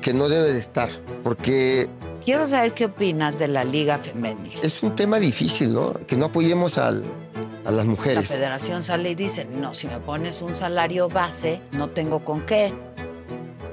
que 0.00 0.12
no 0.14 0.28
debe 0.28 0.52
de 0.52 0.58
estar, 0.58 0.88
porque... 1.22 1.88
Quiero 2.24 2.46
saber 2.46 2.74
qué 2.74 2.86
opinas 2.86 3.38
de 3.38 3.48
la 3.48 3.64
Liga 3.64 3.98
Femenil. 3.98 4.52
Es 4.62 4.82
un 4.82 4.94
tema 4.96 5.18
difícil, 5.20 5.72
¿no? 5.72 5.94
Que 5.94 6.16
no 6.16 6.26
apoyemos 6.26 6.76
a 6.76 6.90
las 6.90 7.86
mujeres. 7.86 8.28
La 8.28 8.36
federación 8.36 8.82
sale 8.82 9.10
y 9.10 9.14
dice, 9.14 9.44
no, 9.44 9.74
si 9.74 9.86
me 9.86 9.98
pones 10.00 10.42
un 10.42 10.56
salario 10.56 11.08
base, 11.08 11.60
no 11.72 11.88
tengo 11.88 12.24
con 12.24 12.40
qué. 12.44 12.72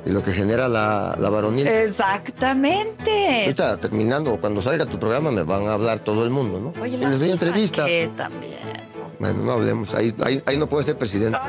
y 0.06 0.10
lo 0.12 0.22
que 0.22 0.34
genera 0.34 0.68
la, 0.68 1.16
la 1.20 1.30
varonil. 1.30 1.66
Exactamente. 1.68 3.43
Ahorita 3.45 3.78
terminando, 3.78 4.38
cuando 4.39 4.62
salga 4.62 4.86
tu 4.86 4.99
programa 4.99 5.32
me 5.32 5.43
van 5.43 5.68
a 5.68 5.74
hablar 5.74 5.99
todo 5.99 6.24
el 6.24 6.30
mundo, 6.30 6.60
¿no? 6.60 6.74
Oye, 6.82 6.97
la 6.97 7.10
les 7.10 7.20
doy 7.20 7.32
FIFA, 7.32 7.45
entrevista. 7.45 7.86
¿qué 7.86 8.12
también? 8.16 8.54
Bueno, 9.24 9.41
no 9.41 9.51
hablemos, 9.53 9.93
ahí, 9.93 10.13
ahí, 10.21 10.43
ahí 10.45 10.57
no 10.57 10.67
puedo 10.67 10.84
ser 10.84 10.97
presidente. 10.97 11.38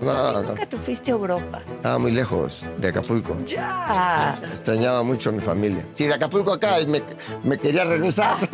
No, 0.00 0.32
no, 0.32 0.42
Nunca 0.42 0.68
tú 0.68 0.76
fuiste 0.76 1.10
a 1.10 1.14
Europa. 1.14 1.60
estaba 1.74 1.98
muy 1.98 2.12
lejos 2.12 2.64
de 2.76 2.88
Acapulco. 2.88 3.36
Ya. 3.46 4.38
Extrañaba 4.52 5.02
mucho 5.02 5.30
a 5.30 5.32
mi 5.32 5.40
familia. 5.40 5.84
Si 5.94 6.06
de 6.06 6.14
Acapulco 6.14 6.52
acá 6.52 6.76
me, 6.86 7.02
me 7.42 7.58
quería 7.58 7.82
regresar. 7.84 8.36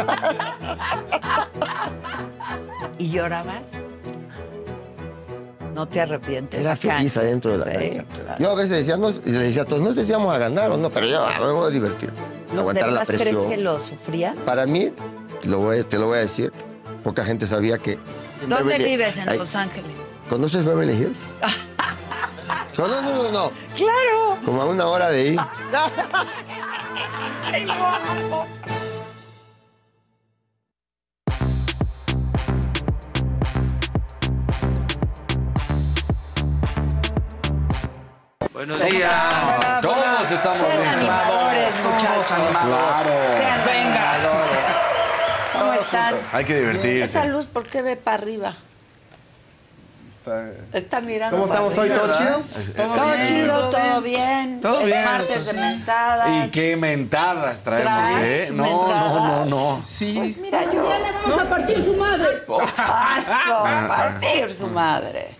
¿Y 2.99 3.11
llorabas? 3.11 3.79
¿No 5.75 5.87
te 5.87 6.01
arrepientes? 6.01 6.61
Era 6.61 6.77
feliz 6.77 7.17
adentro 7.17 7.59
de 7.59 7.59
la 7.59 7.65
Sí, 7.67 7.91
cancha. 7.91 8.05
claro. 8.23 8.37
Yo 8.43 8.51
a 8.53 8.55
veces 8.55 8.71
decía, 8.79 8.97
no, 8.97 9.09
le 9.11 9.39
decía 9.39 9.63
a 9.63 9.65
todos, 9.65 9.83
no 9.83 9.93
sé 9.93 10.05
si 10.07 10.13
vamos 10.13 10.33
a 10.35 10.39
ganar 10.39 10.71
o 10.71 10.79
no, 10.79 10.89
pero 10.91 11.07
yo 11.07 11.23
ah, 11.23 11.33
me 11.41 11.53
voy 11.53 11.67
a 11.67 11.71
divertir. 11.71 12.11
¿De 12.53 12.59
Aguantar 12.61 12.85
la 12.87 12.91
verdad 13.01 13.07
crees 13.09 13.23
presión. 13.23 13.49
que 13.51 13.57
lo 13.59 13.81
sufrían? 13.81 14.37
Para 14.47 14.65
mí, 14.65 14.91
lo 15.47 15.59
voy- 15.59 15.83
te 15.83 15.99
lo 15.99 16.07
voy 16.07 16.19
a 16.19 16.21
decir, 16.23 16.53
poca 17.05 17.25
gente 17.25 17.47
sabía 17.47 17.79
que... 17.79 17.99
¿Dónde 18.49 18.65
Beverly- 18.77 18.85
vives 18.85 19.19
en 19.19 19.29
Ay, 19.29 19.39
Los 19.39 19.55
Ángeles? 19.55 19.93
¿Conoces 20.29 20.65
Beverly 20.65 20.95
Hills? 20.95 21.35
No, 22.77 22.89
no, 22.89 23.01
no, 23.03 23.23
no, 23.23 23.31
no. 23.31 23.53
¡Claro! 23.77 24.37
Como 24.45 24.61
a 24.61 24.65
una 24.65 24.87
hora 24.89 25.09
de 25.09 25.21
ahí. 25.21 25.37
¡Ay, 27.53 27.67
guapo! 27.67 28.49
Buenos 38.53 38.85
días. 38.85 39.81
Todos 39.83 40.31
estamos 40.31 40.59
Sean 40.59 40.81
listos. 40.81 40.97
animadores, 41.03 41.75
muchachos. 41.85 42.27
Claro. 42.29 43.11
Sean 43.37 43.69
animadores. 43.69 44.34
Hay 46.33 46.45
que 46.45 46.55
divertirse. 46.59 47.03
Esa 47.19 47.27
luz, 47.27 47.47
¿por 47.47 47.65
qué 47.69 47.83
ve 47.83 47.97
para 47.97 48.17
arriba? 48.19 48.55
Está 50.73 51.03
mirando 51.03 51.37
¿Cómo 51.37 51.47
estamos 51.53 51.77
hoy? 51.77 51.91
¿Todo 51.91 52.13
chido? 52.17 52.43
Todo 52.95 53.25
chido, 53.25 53.69
todo 53.71 54.01
bien. 54.01 54.61
Todo 54.63 54.81
Es 54.81 54.87
bien. 54.87 55.05
martes 55.05 55.47
de 55.47 55.53
mentadas. 55.53 56.47
Y 56.47 56.51
qué 56.51 56.77
mentadas 56.77 57.63
traemos, 57.63 57.93
¿Traes 58.11 58.51
¿eh? 58.51 58.53
No, 58.55 58.65
no, 58.65 59.21
no, 59.21 59.45
no. 59.45 59.77
Pues 59.83 60.37
mira 60.39 60.73
yo. 60.73 60.89
vamos 61.25 61.39
a 61.41 61.45
partir 61.51 61.85
su 61.85 61.95
madre. 61.95 62.27
Paso, 62.47 63.67
a 63.67 63.87
partir 64.21 64.55
su 64.55 64.67
madre. 64.69 65.37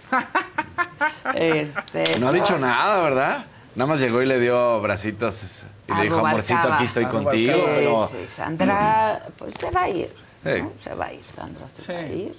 Este. 1.35 2.19
No 2.19 2.29
ha 2.29 2.33
dicho 2.33 2.59
nada, 2.59 2.99
¿verdad? 3.03 3.47
Nada 3.75 3.89
más 3.91 4.01
llegó 4.01 4.21
y 4.23 4.27
le 4.27 4.39
dio 4.39 4.81
bracitos 4.83 5.65
y 5.89 5.95
le 5.95 6.03
dijo, 6.03 6.25
amorcito, 6.25 6.73
aquí 6.73 6.85
estoy 6.85 7.07
A 7.07 7.09
contigo, 7.09 7.55
Sí, 7.55 7.63
pero... 7.65 8.07
sí, 8.07 8.17
Sandra, 8.29 9.23
pues 9.39 9.55
se 9.55 9.71
va 9.71 9.83
a 9.83 9.89
ir. 9.89 10.24
Sí. 10.45 10.63
¿no? 10.63 10.73
Se 10.81 10.95
va 10.95 11.07
a 11.07 11.13
ir, 11.13 11.25
Sandra 11.29 11.69
se 11.69 11.93
va 11.93 11.99
a 11.99 12.07
ir. 12.07 12.37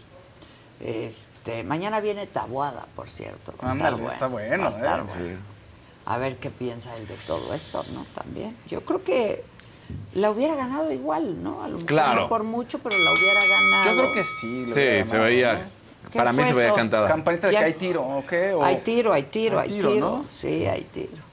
Este, 0.79 1.63
mañana 1.63 1.99
viene 1.99 2.27
Tabuada, 2.27 2.85
por 2.95 3.09
cierto. 3.09 3.53
Va 3.61 3.69
a 3.69 3.73
estar 3.73 3.87
Ándale, 3.87 3.95
bueno. 3.97 4.11
está 4.11 4.27
bueno, 4.27 4.63
va 4.63 4.69
a 4.69 4.71
estar 4.71 4.99
¿eh? 4.99 5.03
bueno. 5.07 5.39
A 6.05 6.17
ver 6.17 6.37
qué 6.37 6.49
piensa 6.51 6.95
él 6.97 7.07
de 7.07 7.15
todo 7.25 7.53
esto, 7.53 7.83
¿no? 7.93 8.05
También. 8.13 8.55
Yo 8.67 8.81
creo 8.81 9.03
que 9.03 9.43
la 10.13 10.29
hubiera 10.31 10.55
ganado 10.55 10.91
igual, 10.91 11.41
¿no? 11.41 11.63
A 11.63 11.67
lo 11.67 11.73
mejor 11.75 11.85
Claro. 11.87 12.21
no 12.21 12.29
por 12.29 12.43
mucho, 12.43 12.79
pero 12.79 12.95
la 12.97 13.11
hubiera 13.11 13.39
ganado. 13.47 13.85
Yo 13.85 14.01
creo 14.01 14.13
que 14.13 14.23
sí. 14.23 14.65
lo 14.67 14.73
Sí, 14.73 15.09
se 15.09 15.17
veía... 15.17 15.53
¿no? 15.53 15.85
¿Qué 16.11 16.19
Para 16.19 16.31
mí 16.33 16.43
se 16.43 16.53
veía 16.53 16.73
cantada. 16.75 17.07
Campanita 17.07 17.47
de 17.47 17.53
Ya- 17.53 17.59
que 17.59 17.65
hay 17.65 17.73
tiro, 17.73 18.03
¿o 18.03 18.25
qué? 18.27 18.53
O- 18.53 18.63
Hay 18.63 18.77
tiro, 18.81 19.11
hay 19.11 19.23
tiro, 19.23 19.59
hay 19.59 19.69
Hay 19.71 19.75
tiro. 19.79 19.91
tiro, 19.93 20.09
¿no? 20.11 20.25
Sí, 20.39 20.65
hay 20.67 20.83
tiro. 20.83 21.23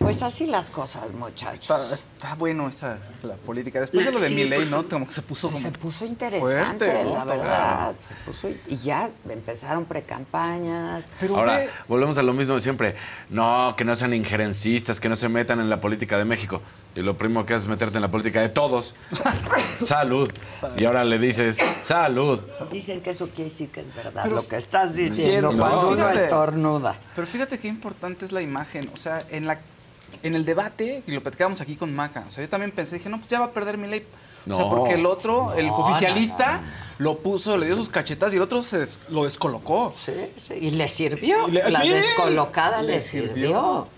Pues 0.00 0.22
así 0.22 0.46
las 0.46 0.70
cosas, 0.70 1.12
muchachos. 1.12 1.60
Está, 1.70 1.94
está 1.94 2.34
bueno 2.34 2.66
esa 2.68 2.96
la 3.22 3.34
política. 3.34 3.80
Después 3.80 4.06
de 4.06 4.10
lo 4.10 4.18
de 4.18 4.28
Sí, 4.28 4.34
Milei, 4.34 4.60
pues, 4.60 4.70
¿no? 4.70 4.88
Como 4.88 5.06
que 5.06 5.12
se 5.12 5.20
puso 5.20 5.48
como... 5.48 5.60
Se 5.60 5.70
puso 5.72 6.06
interesante, 6.06 6.86
fuerte, 6.86 7.04
¿no? 7.04 7.16
la 7.16 7.24
verdad. 7.26 7.94
Se 8.02 8.14
puso, 8.24 8.48
y 8.48 8.78
ya 8.78 9.06
empezaron 9.28 9.84
precampañas. 9.84 11.12
Pero 11.20 11.36
Ahora, 11.36 11.56
ve- 11.58 11.70
volvemos 11.86 12.16
a 12.16 12.22
lo 12.22 12.32
mismo 12.32 12.54
de 12.54 12.62
siempre. 12.62 12.96
No, 13.28 13.74
que 13.76 13.84
no 13.84 13.94
sean 13.94 14.14
injerencistas, 14.14 15.00
que 15.00 15.10
no 15.10 15.16
se 15.16 15.28
metan 15.28 15.60
en 15.60 15.68
la 15.68 15.82
política 15.82 16.16
de 16.16 16.24
México. 16.24 16.62
Y 16.96 17.00
lo 17.02 17.18
primero 17.18 17.44
que 17.44 17.52
haces 17.52 17.64
es 17.64 17.68
meterte 17.68 17.96
en 17.98 18.02
la 18.02 18.10
política 18.10 18.40
de 18.40 18.48
todos. 18.48 18.94
salud. 19.84 20.32
Y 20.78 20.86
ahora 20.86 21.04
le 21.04 21.18
dices, 21.18 21.58
salud. 21.82 22.40
Dicen 22.72 23.02
que 23.02 23.10
eso 23.10 23.28
quiere 23.28 23.50
decir 23.50 23.68
que 23.68 23.80
es 23.82 23.94
verdad 23.94 24.22
Pero- 24.24 24.36
lo 24.36 24.48
que 24.48 24.56
estás 24.56 24.96
diciendo 24.96 25.52
no, 25.52 25.58
cuando 25.58 25.90
uno 25.90 26.08
estornuda. 26.08 26.96
Pero 27.14 27.26
fíjate 27.26 27.58
qué 27.58 27.68
importante 27.68 28.24
es 28.24 28.32
la 28.32 28.40
imagen. 28.40 28.90
O 28.94 28.96
sea, 28.96 29.18
en 29.30 29.46
la 29.46 29.60
en 30.22 30.34
el 30.34 30.44
debate, 30.44 31.02
y 31.06 31.10
lo 31.12 31.22
platicábamos 31.22 31.60
aquí 31.60 31.76
con 31.76 31.94
Maca, 31.94 32.24
o 32.28 32.30
sea, 32.30 32.42
yo 32.44 32.48
también 32.48 32.70
pensé, 32.72 32.96
dije, 32.96 33.08
no, 33.08 33.18
pues 33.18 33.30
ya 33.30 33.40
va 33.40 33.46
a 33.46 33.50
perder 33.52 33.78
mi 33.78 33.88
ley. 33.88 34.06
O 34.46 34.54
sea, 34.54 34.64
No. 34.64 34.70
porque 34.70 34.94
el 34.94 35.04
otro, 35.04 35.52
el 35.54 35.66
No, 35.66 35.76
oficialista, 35.76 36.56
no, 36.56 36.62
no. 36.62 36.66
lo 36.98 37.18
puso, 37.18 37.58
le 37.58 37.66
dio 37.66 37.76
sus 37.76 37.90
cachetas 37.90 38.32
y 38.32 38.36
el 38.36 38.42
otro 38.42 38.62
se 38.62 38.78
des- 38.78 38.98
lo 39.10 39.24
descolocó. 39.24 39.92
Sí, 39.96 40.12
sí. 40.34 40.54
Y 40.54 40.70
le 40.72 40.88
sirvió. 40.88 41.46
Y 41.48 41.50
le- 41.52 41.70
la 41.70 41.80
sí, 41.82 41.90
descolocada 41.90 42.80
le, 42.82 42.94
le 42.94 43.00
sirvió. 43.00 43.34
sirvió. 43.34 43.88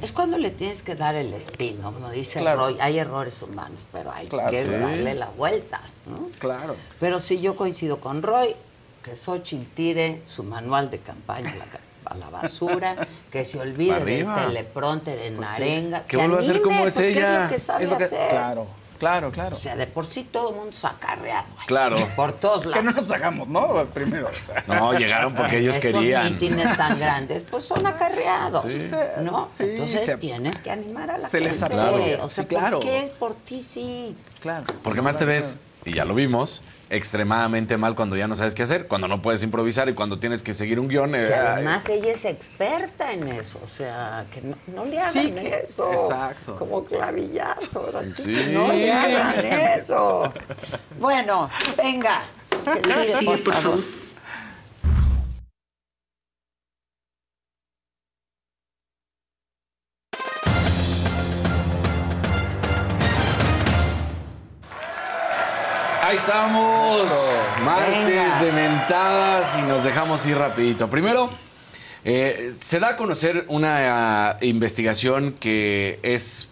Es 0.00 0.10
cuando 0.12 0.38
le 0.38 0.50
tienes 0.50 0.82
que 0.82 0.94
dar 0.94 1.16
el 1.16 1.34
spin, 1.34 1.82
¿no? 1.82 1.92
Como 1.92 2.10
dice 2.10 2.40
Claro. 2.40 2.60
Roy, 2.60 2.76
hay 2.80 2.98
errores 2.98 3.42
humanos, 3.42 3.80
pero 3.92 4.10
hay 4.12 4.26
Claro. 4.28 4.50
que 4.50 4.62
Sí. 4.62 4.68
darle 4.70 5.14
la 5.14 5.28
vuelta, 5.30 5.80
¿no? 6.06 6.30
Claro. 6.38 6.76
Pero 7.00 7.18
sí, 7.20 7.40
yo 7.40 7.56
coincido 7.56 7.98
con 8.00 8.22
Roy, 8.22 8.54
que 9.02 9.16
Xochitl 9.16 9.66
tire 9.74 10.22
su 10.28 10.44
manual 10.44 10.90
de 10.90 11.00
campaña 11.00 11.50
a 11.50 11.56
la, 11.56 11.64
ca- 11.66 11.80
a 12.12 12.16
la 12.16 12.30
basura, 12.30 12.96
que 13.30 13.44
se 13.44 13.58
olvide 13.58 14.04
del 14.04 14.26
teleprompter 14.26 15.18
en 15.18 15.36
Pues 15.36 15.48
arenga. 15.48 16.04
Que 16.04 16.16
vuelva 16.16 16.38
a 16.38 16.42
ser 16.42 16.62
como 16.62 16.86
es 16.86 16.98
ella. 16.98 17.36
Es 17.36 17.42
lo 17.44 17.48
que 17.50 17.58
sabe 17.58 17.84
Es 17.84 17.90
lo 17.90 17.96
que- 17.96 18.04
hacer. 18.04 18.28
claro, 18.30 18.66
claro, 18.98 19.32
claro. 19.32 19.52
O 19.52 19.54
sea, 19.58 19.74
de 19.76 19.86
por 19.86 20.06
sí 20.06 20.24
todo 20.24 20.50
el 20.50 20.56
mundo 20.56 20.72
se 20.72 20.86
ha 20.86 20.92
carreado. 20.98 21.46
ahí, 21.58 21.66
Claro. 21.66 21.96
Por 22.14 22.32
todos 22.32 22.62
que 22.62 22.68
lados. 22.68 22.84
no 22.84 22.92
nos 22.92 23.10
hagamos, 23.10 23.48
¿no? 23.48 23.84
Primero. 23.94 24.28
o 24.28 24.44
sea. 24.44 24.64
No, 24.68 24.92
llegaron 24.98 25.34
porque 25.34 25.58
ellos 25.58 25.76
Estos 25.76 25.92
querían. 26.00 26.24
mítines 26.32 26.76
tan 26.76 26.98
grandes, 27.00 27.44
pues 27.44 27.64
son 27.64 27.86
acarreados, 27.86 28.62
Sí. 28.72 28.90
¿no? 29.22 29.48
Sí, 29.48 29.64
Entonces 29.64 30.04
se- 30.04 30.16
tienes 30.18 30.58
que 30.60 30.70
animar 30.70 31.10
a 31.10 31.18
la 31.18 31.28
se 31.28 31.40
les 31.40 31.58
gente. 31.58 31.64
aplaude. 31.74 32.16
O 32.20 32.28
sea, 32.28 32.44
Sí, 32.44 32.48
claro. 32.48 32.78
¿por 32.80 32.88
qué 32.88 33.12
por 33.18 33.34
ti 33.34 33.62
sí? 33.62 34.16
Claro. 34.40 34.64
Porque 34.82 35.02
más 35.02 35.16
te 35.18 35.24
ves, 35.24 35.58
y 35.84 35.94
ya 35.94 36.04
lo 36.04 36.14
vimos, 36.14 36.62
extremadamente 36.92 37.76
mal 37.78 37.94
cuando 37.94 38.16
ya 38.16 38.28
no 38.28 38.36
sabes 38.36 38.54
qué 38.54 38.62
hacer, 38.64 38.86
cuando 38.86 39.08
no 39.08 39.22
puedes 39.22 39.42
improvisar 39.42 39.88
y 39.88 39.94
cuando 39.94 40.18
tienes 40.18 40.42
que 40.42 40.52
seguir 40.54 40.78
un 40.78 40.88
guion. 40.88 41.14
eh, 41.14 41.34
además 41.34 41.88
ella 41.88 42.12
es 42.12 42.24
experta 42.26 43.12
en 43.12 43.28
eso, 43.28 43.58
o 43.64 43.66
sea, 43.66 44.26
que 44.30 44.42
no, 44.42 44.56
no 44.66 44.84
le 44.84 44.98
hagan 44.98 45.10
Sí, 45.12 45.32
que- 45.32 45.64
eso. 45.68 45.90
exacto. 45.92 46.56
Como 46.56 46.84
clavillazo. 46.84 47.90
sí, 48.12 48.22
Sí. 48.24 48.34
que 48.34 48.52
No 48.52 48.68
le 48.72 48.92
hagan 48.92 49.44
eso. 49.78 50.32
Bueno, 51.00 51.48
venga. 51.76 52.22
Que 52.82 53.16
sigue, 53.18 53.38
por 53.38 53.54
favor. 53.54 53.80
Y 68.96 69.62
nos 69.62 69.84
dejamos 69.84 70.26
ir 70.26 70.36
rapidito. 70.36 70.90
Primero, 70.90 71.30
eh, 72.04 72.52
se 72.60 72.78
da 72.78 72.90
a 72.90 72.96
conocer 72.96 73.46
una 73.48 74.28
ah, 74.32 74.36
investigación 74.42 75.32
que 75.32 75.98
es 76.02 76.48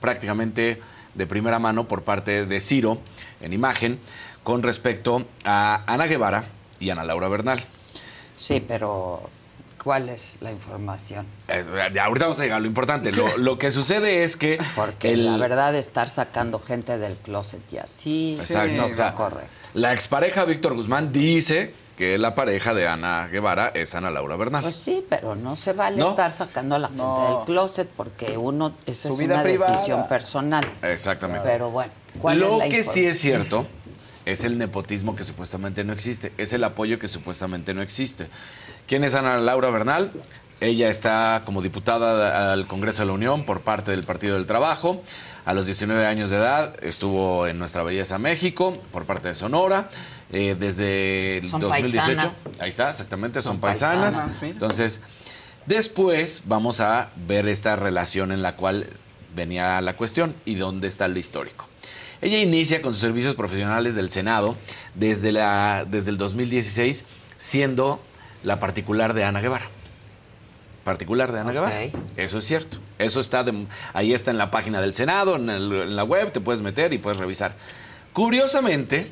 prácticamente 0.00 0.82
de 1.14 1.26
primera 1.28 1.60
mano 1.60 1.86
por 1.86 2.02
parte 2.02 2.46
de 2.46 2.58
Ciro 2.60 2.98
en 3.40 3.52
imagen 3.52 4.00
con 4.42 4.64
respecto 4.64 5.24
a 5.44 5.84
Ana 5.86 6.06
Guevara 6.06 6.44
y 6.80 6.90
Ana 6.90 7.04
Laura 7.04 7.28
Bernal. 7.28 7.60
Sí, 8.36 8.60
pero 8.66 9.30
¿cuál 9.80 10.08
es 10.08 10.34
la 10.40 10.50
información? 10.50 11.26
Eh, 11.46 11.64
ahorita 12.02 12.24
vamos 12.24 12.40
a 12.40 12.42
llegar 12.42 12.56
a 12.56 12.60
lo 12.60 12.66
importante. 12.66 13.12
Lo, 13.12 13.36
lo 13.38 13.56
que 13.56 13.70
sucede 13.70 14.24
es 14.24 14.36
que 14.36 14.58
Porque 14.74 15.12
el- 15.12 15.26
la 15.26 15.36
verdad 15.36 15.76
estar 15.76 16.08
sacando 16.08 16.58
gente 16.58 16.98
del 16.98 17.14
closet 17.18 17.62
y 17.72 17.78
así 17.78 18.36
Exacto. 18.36 18.72
no 18.78 18.86
o 18.86 18.88
sea, 18.88 19.14
correcto. 19.14 19.48
La 19.74 19.92
expareja 19.92 20.44
Víctor 20.44 20.74
Guzmán 20.74 21.12
dice 21.12 21.83
que 21.96 22.18
la 22.18 22.34
pareja 22.34 22.74
de 22.74 22.88
Ana 22.88 23.28
Guevara 23.28 23.70
es 23.74 23.94
Ana 23.94 24.10
Laura 24.10 24.36
Bernal. 24.36 24.62
Pues 24.62 24.74
sí, 24.74 25.04
pero 25.08 25.34
no 25.36 25.54
se 25.56 25.72
vale 25.72 25.96
¿No? 25.96 26.10
estar 26.10 26.32
sacando 26.32 26.74
a 26.74 26.78
la 26.78 26.88
gente 26.88 27.02
No. 27.02 27.36
del 27.38 27.46
closet 27.46 27.88
porque 27.96 28.36
uno, 28.36 28.72
esa 28.86 29.08
Su 29.08 29.14
es 29.14 29.18
vida 29.20 29.34
una 29.34 29.42
privada. 29.44 29.70
decisión 29.70 30.08
personal. 30.08 30.64
Exactamente. 30.82 31.42
Pero 31.46 31.70
bueno, 31.70 31.92
¿cuál 32.20 32.40
Lo 32.40 32.54
es 32.54 32.58
la 32.58 32.68
que 32.68 32.82
sí 32.82 33.06
es 33.06 33.20
cierto 33.20 33.66
es 34.24 34.42
el 34.44 34.58
nepotismo 34.58 35.14
que 35.14 35.22
supuestamente 35.22 35.84
no 35.84 35.92
existe, 35.92 36.32
es 36.38 36.52
el 36.52 36.64
apoyo 36.64 36.98
que 36.98 37.06
supuestamente 37.08 37.74
no 37.74 37.82
existe. 37.82 38.28
¿Quién 38.88 39.04
es 39.04 39.14
Ana 39.14 39.38
Laura 39.38 39.70
Bernal? 39.70 40.10
Ella 40.60 40.88
está 40.88 41.42
como 41.44 41.62
diputada 41.62 42.52
al 42.52 42.66
Congreso 42.66 43.02
de 43.02 43.06
la 43.06 43.12
Unión 43.12 43.44
por 43.44 43.60
parte 43.62 43.90
del 43.90 44.04
Partido 44.04 44.34
del 44.36 44.46
Trabajo. 44.46 45.02
A 45.44 45.52
los 45.52 45.66
19 45.66 46.06
años 46.06 46.30
de 46.30 46.38
edad 46.38 46.74
estuvo 46.82 47.46
en 47.46 47.58
Nuestra 47.58 47.82
Belleza 47.82 48.16
México 48.18 48.72
por 48.92 49.04
parte 49.04 49.28
de 49.28 49.34
Sonora. 49.34 49.88
Eh, 50.34 50.56
desde 50.58 51.38
el 51.38 51.48
Son 51.48 51.60
2018. 51.60 52.04
paisanas. 52.06 52.34
Ahí 52.58 52.68
está, 52.70 52.90
exactamente, 52.90 53.40
son, 53.40 53.52
Son 53.52 53.60
paisanas. 53.60 54.22
Entonces, 54.42 55.00
Después 55.66 56.42
vamos 56.44 56.80
a 56.82 57.08
ver 57.26 57.48
esta 57.48 57.74
relación 57.74 58.32
en 58.32 58.42
la 58.42 58.54
cual 58.54 58.86
venía 59.34 59.80
la 59.80 59.94
cuestión 59.96 60.34
y 60.44 60.56
dónde 60.56 60.88
está 60.88 61.08
lo 61.08 61.18
histórico. 61.18 61.66
Ella 62.20 62.38
inicia 62.38 62.82
con 62.82 62.92
sus 62.92 63.00
servicios 63.00 63.34
profesionales 63.34 63.94
del 63.94 64.10
Senado 64.10 64.58
desde, 64.94 65.32
la, 65.32 65.86
desde 65.90 66.10
el 66.10 66.18
2016, 66.18 67.06
siendo 67.38 67.98
la 68.42 68.60
particular 68.60 69.14
de 69.14 69.24
Ana 69.24 69.40
Guevara. 69.40 69.64
Particular 70.84 71.32
de 71.32 71.40
Ana 71.40 71.52
Guevara. 71.52 71.80
Eso 72.18 72.36
es 72.38 72.44
cierto. 72.44 72.76
Eso 72.98 73.20
está 73.20 73.42
de- 73.42 73.66
ahí 73.94 74.12
está 74.12 74.30
en 74.30 74.36
la 74.38 74.50
página 74.50 74.82
del 74.82 74.92
Senado, 74.92 75.36
en, 75.36 75.48
el- 75.48 75.72
en 75.72 75.96
la 75.96 76.04
web, 76.04 76.30
te 76.30 76.40
puedes 76.40 76.60
meter 76.60 76.92
y 76.92 76.98
puedes 76.98 77.18
revisar. 77.18 77.56
Curiosamente, 78.12 79.10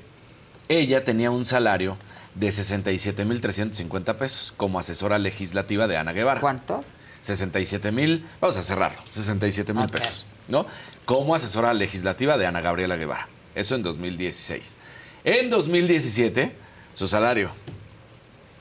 ella 0.79 1.05
tenía 1.05 1.31
un 1.31 1.45
salario 1.45 1.97
de 2.35 2.49
67.350 2.49 4.17
pesos 4.17 4.55
como 4.57 4.79
asesora 4.79 5.19
legislativa 5.19 5.87
de 5.87 5.97
Ana 5.97 6.13
Guevara. 6.13 6.41
¿Cuánto? 6.41 6.85
67 7.21 7.93
mil, 7.93 8.27
vamos 8.41 8.57
a 8.57 8.63
cerrarlo, 8.63 9.01
67 9.09 9.73
mil 9.75 9.89
pesos, 9.89 10.27
¿no? 10.49 10.67
Como 11.05 11.35
asesora 11.35 11.73
legislativa 11.73 12.37
de 12.37 12.47
Ana 12.47 12.61
Gabriela 12.61 12.97
Guevara. 12.97 13.29
Eso 13.55 13.77
en 13.77 13.83
2016. 13.83 14.77
En 15.25 15.51
2017, 15.51 16.53
su 16.93 17.07
salario, 17.07 17.51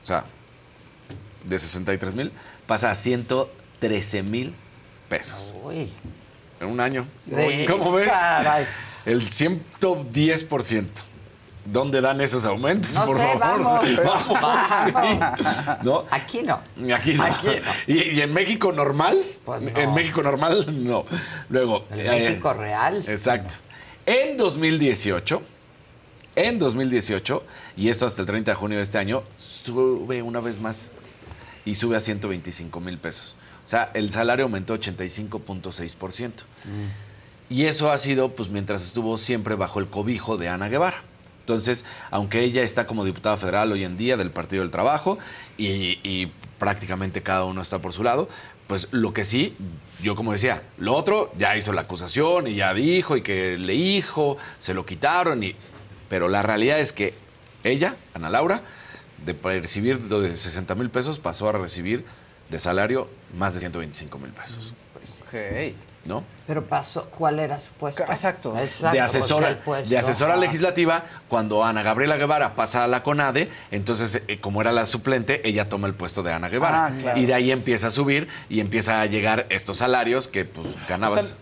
o 0.02 0.06
sea, 0.06 0.24
de 1.44 1.58
63 1.58 2.14
mil, 2.14 2.32
pasa 2.66 2.90
a 2.90 2.94
113 2.94 4.22
mil 4.22 4.54
pesos. 5.08 5.54
Uy. 5.64 5.92
En 6.60 6.68
un 6.68 6.78
año. 6.78 7.06
Sí, 7.26 7.66
¿Cómo 7.66 7.90
ves? 7.92 8.12
caray. 8.12 8.66
El 9.04 9.22
110%. 9.28 10.86
¿Dónde 11.64 12.00
dan 12.00 12.20
esos 12.20 12.44
aumentos? 12.44 12.92
No 12.94 13.06
por 13.06 13.16
sé, 13.16 13.38
favor? 13.38 13.62
vamos. 13.64 13.96
Vamos, 14.04 14.68
sí. 14.86 15.84
¿No? 15.84 16.04
Aquí 16.10 16.42
no. 16.42 16.60
Aquí 16.94 17.14
no. 17.14 17.22
Aquí 17.22 17.46
no. 17.46 17.72
¿Y, 17.86 18.02
y 18.10 18.20
en 18.20 18.32
México 18.32 18.72
normal? 18.72 19.22
Pues 19.44 19.62
no. 19.62 19.68
En 19.78 19.94
México 19.94 20.22
normal, 20.22 20.66
no. 20.84 21.06
Luego. 21.48 21.84
En 21.92 22.00
eh, 22.00 22.10
México 22.10 22.52
real. 22.52 23.04
Exacto. 23.06 23.54
En 24.06 24.36
2018, 24.36 25.40
en 26.34 26.58
2018, 26.58 27.44
y 27.76 27.88
esto 27.88 28.06
hasta 28.06 28.22
el 28.22 28.26
30 28.26 28.50
de 28.50 28.54
junio 28.56 28.78
de 28.78 28.82
este 28.82 28.98
año, 28.98 29.22
sube 29.36 30.22
una 30.22 30.40
vez 30.40 30.60
más 30.60 30.90
y 31.64 31.76
sube 31.76 31.96
a 31.96 32.00
125 32.00 32.80
mil 32.80 32.98
pesos. 32.98 33.36
O 33.64 33.68
sea, 33.68 33.90
el 33.94 34.10
salario 34.10 34.44
aumentó 34.46 34.74
85.6%. 34.76 36.32
Y 37.48 37.66
eso 37.66 37.92
ha 37.92 37.98
sido, 37.98 38.30
pues, 38.34 38.48
mientras 38.48 38.82
estuvo 38.82 39.16
siempre 39.18 39.54
bajo 39.54 39.78
el 39.78 39.86
cobijo 39.86 40.36
de 40.36 40.48
Ana 40.48 40.68
Guevara. 40.68 41.02
Entonces, 41.42 41.84
aunque 42.12 42.44
ella 42.44 42.62
está 42.62 42.86
como 42.86 43.04
diputada 43.04 43.36
federal 43.36 43.72
hoy 43.72 43.82
en 43.82 43.96
día 43.96 44.16
del 44.16 44.30
Partido 44.30 44.62
del 44.62 44.70
Trabajo 44.70 45.18
y, 45.58 46.30
prácticamente 46.58 47.24
cada 47.24 47.44
uno 47.44 47.60
está 47.60 47.80
por 47.80 47.92
su 47.92 48.04
lado, 48.04 48.28
pues 48.68 48.86
lo 48.92 49.12
que 49.12 49.24
sí, 49.24 49.56
yo 50.00 50.14
como 50.14 50.30
decía, 50.30 50.62
lo 50.78 50.94
otro 50.94 51.32
ya 51.36 51.56
hizo 51.56 51.72
la 51.72 51.80
acusación 51.80 52.46
y 52.46 52.54
ya 52.54 52.72
dijo 52.72 53.16
y 53.16 53.22
que 53.22 53.58
le 53.58 53.72
dijo, 53.72 54.36
se 54.60 54.72
lo 54.72 54.86
quitaron, 54.86 55.42
y, 55.42 55.56
pero 56.08 56.28
la 56.28 56.40
realidad 56.42 56.78
es 56.78 56.92
que 56.92 57.14
ella, 57.64 57.96
Ana 58.14 58.30
Laura, 58.30 58.62
de 59.26 59.32
recibir 59.60 60.00
de 60.00 60.36
60 60.36 60.76
mil 60.76 60.90
pesos 60.90 61.18
pasó 61.18 61.48
a 61.48 61.52
recibir 61.52 62.04
de 62.48 62.58
salario 62.60 63.08
más 63.36 63.54
de 63.54 63.60
125 63.60 64.18
mil 64.18 64.30
pesos. 64.30 64.74
Ok. 65.26 65.74
¿No? 66.04 66.24
Pero 66.48 66.64
pasó, 66.64 67.04
¿cuál 67.16 67.38
era 67.38 67.60
su 67.60 67.70
puesto? 67.74 68.02
Exacto. 68.02 68.58
Exacto, 68.58 68.96
de 68.96 69.00
asesora, 69.00 69.60
puesto- 69.64 69.88
de 69.88 69.98
asesora 69.98 70.32
Ajá. 70.32 70.40
legislativa, 70.40 71.04
cuando 71.28 71.62
Ana 71.62 71.84
Gabriela 71.84 72.16
Guevara 72.16 72.54
pasa 72.56 72.82
a 72.82 72.88
la 72.88 73.04
CONADE, 73.04 73.48
entonces, 73.70 74.20
eh, 74.26 74.40
como 74.40 74.60
era 74.60 74.72
la 74.72 74.84
suplente, 74.84 75.46
ella 75.48 75.68
toma 75.68 75.86
el 75.86 75.94
puesto 75.94 76.24
de 76.24 76.32
Ana 76.32 76.48
Guevara. 76.48 76.86
Ah, 76.86 76.90
claro. 77.00 77.20
Y 77.20 77.26
de 77.26 77.34
ahí 77.34 77.52
empieza 77.52 77.86
a 77.86 77.90
subir 77.92 78.26
y 78.48 78.58
empieza 78.58 79.00
a 79.00 79.06
llegar 79.06 79.46
estos 79.48 79.76
salarios 79.76 80.26
que 80.26 80.44
pues 80.44 80.66
ganabas. 80.88 81.18
O 81.18 81.22
sea, 81.28 81.36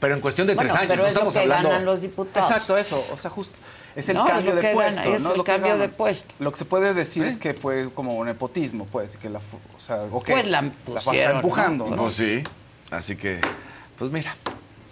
pero 0.00 0.14
en 0.14 0.20
cuestión 0.20 0.48
de 0.48 0.56
tres 0.56 0.72
Bueno, 0.72 0.80
años, 0.80 0.88
pero 0.90 1.02
no 1.02 1.08
es 1.08 1.14
lo 1.14 1.20
estamos 1.20 1.34
que 1.34 1.40
hablando. 1.40 1.68
ganan 1.68 1.84
los 1.84 2.00
diputados. 2.02 2.50
Exacto, 2.50 2.76
eso. 2.76 3.06
O 3.12 3.16
sea, 3.16 3.30
justo. 3.30 3.56
Es 3.94 4.08
el 4.10 4.16
No, 4.16 4.26
cambio 4.26 4.54
de 4.56 4.72
puesto. 4.74 5.00
gana, 5.00 5.14
es 5.16 5.22
¿no? 5.22 5.30
el 5.30 5.38
Lo 5.38 5.44
que 5.44 5.52
cambio 5.52 5.78
de 5.78 5.88
puesto. 5.88 6.34
Lo 6.40 6.50
que 6.50 6.58
se 6.58 6.64
puede 6.64 6.92
decir 6.92 7.24
es 7.24 7.38
que 7.38 7.54
fue 7.54 7.88
como 7.94 8.22
nepotismo, 8.24 8.84
pues, 8.86 9.16
que 9.16 9.30
la, 9.30 9.38
o 9.38 9.80
sea, 9.80 10.06
Pues 10.26 10.48
la 10.48 10.64
pusieron, 10.84 11.36
empujando, 11.36 11.84
¿no? 11.88 11.96
¿no? 11.96 12.02
Pues 12.02 12.14
sí. 12.16 12.42
Así 12.90 13.16
que, 13.16 13.40
pues 13.98 14.10
mira. 14.10 14.36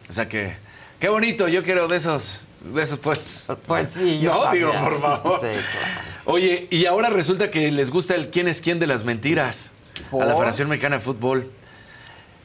O 0.09 0.13
sea 0.13 0.29
que, 0.29 0.55
qué 1.01 1.09
bonito, 1.09 1.49
yo 1.49 1.63
quiero 1.63 1.89
de 1.89 1.97
esos, 1.97 2.43
de 2.75 2.83
esos 2.83 2.99
puestos. 2.99 3.57
Pues 3.67 3.89
sí, 3.91 4.21
yo 4.21 4.35
No, 4.35 4.43
también. 4.43 4.67
digo, 4.71 4.85
por 4.85 5.01
favor. 5.01 5.39
Sí, 5.39 5.47
claro. 5.47 6.01
Oye, 6.27 6.67
y 6.71 6.87
ahora 6.87 7.11
resulta 7.11 7.51
que 7.51 7.71
les 7.71 7.91
gusta 7.91 8.15
el 8.15 8.31
quién 8.31 8.49
es 8.49 8.61
quién 8.61 8.79
de 8.79 8.87
las 8.87 9.05
mentiras 9.05 9.73
a 10.13 10.17
la. 10.25 10.35
Federación 10.35 10.69
Mexicana 10.69 10.97
de 10.97 11.03
Fútbol. 11.03 11.51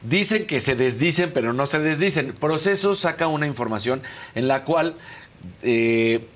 Dicen 0.02 0.46
que 0.46 0.60
se 0.60 0.76
desdicen, 0.76 1.30
pero 1.34 1.52
no 1.52 1.66
se 1.66 1.78
desdicen. 1.78 2.32
Proceso 2.32 2.94
saca 2.94 3.26
una 3.26 3.46
información 3.46 4.02
en 4.34 4.48
la 4.48 4.64
cual 4.64 4.96
eh, 5.62 6.26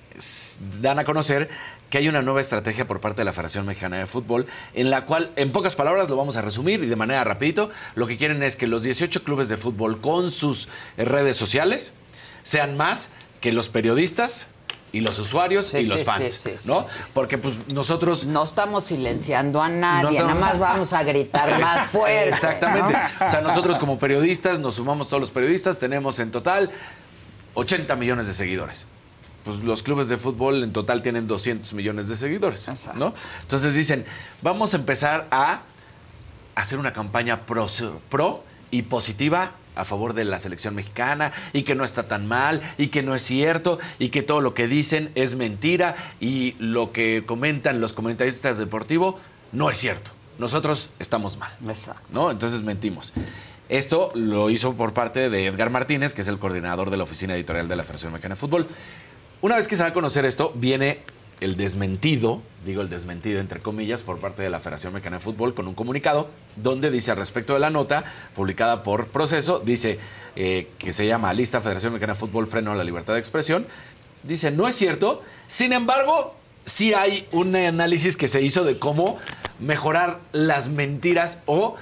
dan 0.83 0.99
a 0.99 1.05
conocer 1.05 1.49
que 1.95 1.99
hay 1.99 2.09
una 2.09 2.22
nueva 2.22 2.40
estrategia 2.40 2.88
por 2.88 3.01
parte 3.01 3.20
de 3.20 3.24
la 3.24 3.32
Federación 3.32 3.66
Mexicana 3.66 3.99
de 3.99 4.07
Fútbol, 4.07 4.49
en 4.72 4.90
la 4.90 5.05
cual, 5.07 5.30
en 5.36 5.53
pocas 5.53 5.76
palabras, 5.76 6.09
lo 6.11 6.16
vamos 6.16 6.36
a 6.36 6.42
resumir 6.42 6.82
y 6.82 6.86
de 6.88 6.97
manera 6.97 7.22
rapidito, 7.22 7.70
lo 7.95 8.09
que 8.09 8.16
quieren 8.16 8.42
es 8.42 8.57
que 8.57 8.66
los 8.66 8.82
18 8.82 9.22
clubes 9.22 9.49
de 9.49 9.57
fútbol 9.57 10.01
con 10.01 10.32
sus 10.32 10.66
eh, 10.97 11.05
redes 11.05 11.36
sociales 11.36 11.92
sean 12.42 12.76
más 12.76 13.11
que 13.40 13.53
los 13.53 13.68
periodistas 13.68 14.49
y 14.90 15.03
los 15.03 15.20
usuarios 15.20 15.66
Sí, 15.66 15.76
y 15.78 15.86
los 15.86 16.01
sí, 16.01 16.05
fans, 16.05 16.26
sí, 16.32 16.51
¿no? 16.64 16.84
Porque 17.12 17.38
pues 17.38 17.55
nosotros 17.68 18.24
No 18.26 18.42
estamos 18.42 18.82
silenciando 18.86 19.62
a 19.62 19.68
nadie, 19.68 20.03
No 20.03 20.11
estamos- 20.11 20.34
nada 20.34 20.47
más 20.47 20.59
vamos 20.59 20.92
a 20.95 21.05
gritar 21.05 21.61
más 21.61 21.90
fuerte. 21.90 22.28
Exactamente. 22.30 22.92
¿no? 23.20 23.24
O 23.24 23.28
sea, 23.28 23.40
nosotros 23.40 23.78
como 23.78 24.01
periodistas, 24.01 24.59
nos 24.59 24.74
sumamos 24.74 25.09
todos 25.09 25.20
los 25.20 25.30
periodistas, 25.30 25.78
tenemos 25.78 26.18
en 26.18 26.32
total 26.32 26.72
80 27.55 27.95
millones 27.95 28.26
de 28.26 28.32
seguidores. 28.32 28.84
Pues 29.45 29.59
los 29.59 29.82
clubes 29.82 30.09
de 30.09 30.16
fútbol 30.16 30.62
en 30.62 30.72
total 30.72 31.03
tienen 31.03 31.26
200 31.26 31.72
millones 31.74 32.09
de 32.09 32.16
seguidores, 32.16 32.68
¿no? 32.97 33.12
Entonces 33.42 33.74
dicen, 33.74 34.05
vamos 34.42 34.74
a 34.74 34.78
empezar 34.78 35.28
a 35.30 35.61
hacer 36.55 36.78
una 36.78 36.92
campaña 36.92 37.42
pro, 37.42 37.66
pro 38.09 38.45
y 38.70 38.82
positiva 38.82 39.53
a 39.76 39.84
favor 39.84 40.14
de 40.14 40.24
la 40.24 40.38
selección 40.38 40.74
mexicana 40.74 41.32
y 41.53 41.62
que 41.62 41.74
no 41.74 41.84
está 41.84 42.09
tan 42.09 42.26
mal 42.26 42.62
y 42.78 42.88
que 42.88 43.03
no 43.03 43.14
es 43.14 43.22
cierto 43.22 43.78
y 43.99 44.09
que 44.09 44.22
todo 44.22 44.40
lo 44.40 44.55
que 44.55 44.66
dicen 44.66 45.11
es 45.14 45.34
mentira 45.34 45.97
y 46.20 46.53
lo 46.59 46.92
que 46.92 47.24
comentan 47.26 47.80
los 47.80 47.92
comentaristas 47.92 48.59
deportivos 48.59 49.16
no 49.53 49.70
es 49.70 49.76
cierto. 49.76 50.11
Nosotros 50.38 50.90
estamos 50.99 51.36
mal. 51.36 51.55
Exacto. 51.68 52.03
¿no? 52.11 52.30
Entonces 52.30 52.62
mentimos. 52.62 53.12
Esto 53.68 54.11
lo 54.14 54.51
hizo 54.51 54.74
por 54.74 54.92
parte 54.92 55.30
de 55.30 55.47
Edgar 55.47 55.70
Martínez, 55.70 56.12
que 56.12 56.20
es 56.20 56.28
el 56.28 56.38
coordinador 56.38 56.90
de 56.90 56.99
la 56.99 57.05
oficina 57.05 57.34
editorial 57.34 57.66
de 57.66 57.76
la 57.76 57.82
Federación 57.82 58.12
Mexicana 58.12 58.34
de 58.34 58.40
Fútbol. 58.40 58.66
Una 59.45 59.57
vez 59.57 59.68
que 59.68 59.76
se 59.76 59.82
va 59.82 59.90
a 59.90 59.92
conocer 59.92 60.24
esto, 60.24 60.53
viene 60.55 61.01
el 61.42 61.59
desmentido, 61.59 62.40
digo 62.64 62.80
el 62.80 62.88
desmentido 62.88 63.40
entre 63.40 63.61
comillas, 63.61 64.03
por 64.03 64.18
parte 64.18 64.42
de 64.42 64.49
la 64.49 64.59
Federación 64.59 64.95
Mexicana 64.95 65.18
de 65.18 65.22
Fútbol 65.22 65.53
con 65.53 65.68
un 65.68 65.74
comunicado 65.74 66.30
donde 66.57 66.90
dice 66.90 67.11
al 67.11 67.18
respecto 67.18 67.53
de 67.53 67.59
la 67.59 67.68
nota 67.68 68.05
publicada 68.34 68.82
por 68.82 69.09
Proceso, 69.09 69.59
dice 69.59 69.99
eh, 70.34 70.70
que 70.78 70.95
se 70.95 71.07
llama 71.07 71.30
Lista 71.34 71.61
Federación 71.61 71.92
Mexicana 71.92 72.14
de 72.14 72.20
Fútbol 72.20 72.47
Freno 72.47 72.72
a 72.72 72.74
la 72.74 72.84
Libertad 72.84 73.12
de 73.12 73.18
Expresión. 73.18 73.66
Dice, 74.22 74.51
no 74.51 74.66
es 74.66 74.76
cierto, 74.76 75.20
sin 75.47 75.74
embargo, 75.74 76.34
sí 76.64 76.95
hay 76.95 77.28
un 77.30 77.55
análisis 77.55 78.16
que 78.16 78.28
se 78.28 78.40
hizo 78.40 78.64
de 78.64 78.78
cómo 78.78 79.18
mejorar 79.61 80.20
las 80.32 80.70
mentiras 80.70 81.40
o 81.45 81.76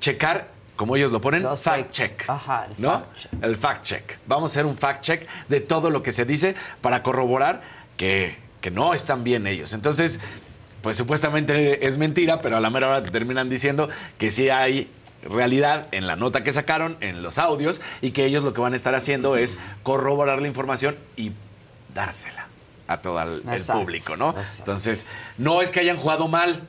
checar, 0.00 0.48
como 0.82 0.96
ellos 0.96 1.12
lo 1.12 1.20
ponen, 1.20 1.44
Los 1.44 1.60
fact 1.60 1.92
check. 1.92 2.24
Ajá, 2.28 2.66
el 2.66 2.82
¿no? 2.82 2.90
fact 2.90 3.16
check. 3.16 3.32
El 3.44 3.56
fact 3.56 3.84
check. 3.84 4.18
Vamos 4.26 4.50
a 4.50 4.52
hacer 4.54 4.66
un 4.66 4.76
fact 4.76 5.00
check 5.00 5.28
de 5.48 5.60
todo 5.60 5.90
lo 5.90 6.02
que 6.02 6.10
se 6.10 6.24
dice 6.24 6.56
para 6.80 7.04
corroborar 7.04 7.62
que, 7.96 8.36
que 8.60 8.72
no 8.72 8.92
están 8.92 9.22
bien 9.22 9.46
ellos. 9.46 9.74
Entonces, 9.74 10.18
pues 10.80 10.96
supuestamente 10.96 11.86
es 11.86 11.98
mentira, 11.98 12.40
pero 12.40 12.56
a 12.56 12.60
la 12.60 12.68
mera 12.68 12.88
hora 12.88 13.00
te 13.04 13.12
terminan 13.12 13.48
diciendo 13.48 13.90
que 14.18 14.32
sí 14.32 14.50
hay 14.50 14.90
realidad 15.22 15.86
en 15.92 16.08
la 16.08 16.16
nota 16.16 16.42
que 16.42 16.50
sacaron, 16.50 16.96
en 16.98 17.22
los 17.22 17.38
audios, 17.38 17.80
y 18.00 18.10
que 18.10 18.24
ellos 18.24 18.42
lo 18.42 18.52
que 18.52 18.60
van 18.60 18.72
a 18.72 18.76
estar 18.76 18.96
haciendo 18.96 19.36
es 19.36 19.58
corroborar 19.84 20.42
la 20.42 20.48
información 20.48 20.96
y 21.14 21.30
dársela 21.94 22.48
a 22.88 23.00
todo 23.00 23.22
el, 23.22 23.42
público, 23.72 24.16
¿no? 24.16 24.30
exacto. 24.30 24.72
Entonces, 24.72 25.06
no 25.38 25.62
es 25.62 25.70
que 25.70 25.78
hayan 25.78 25.96
jugado 25.96 26.26
mal 26.26 26.66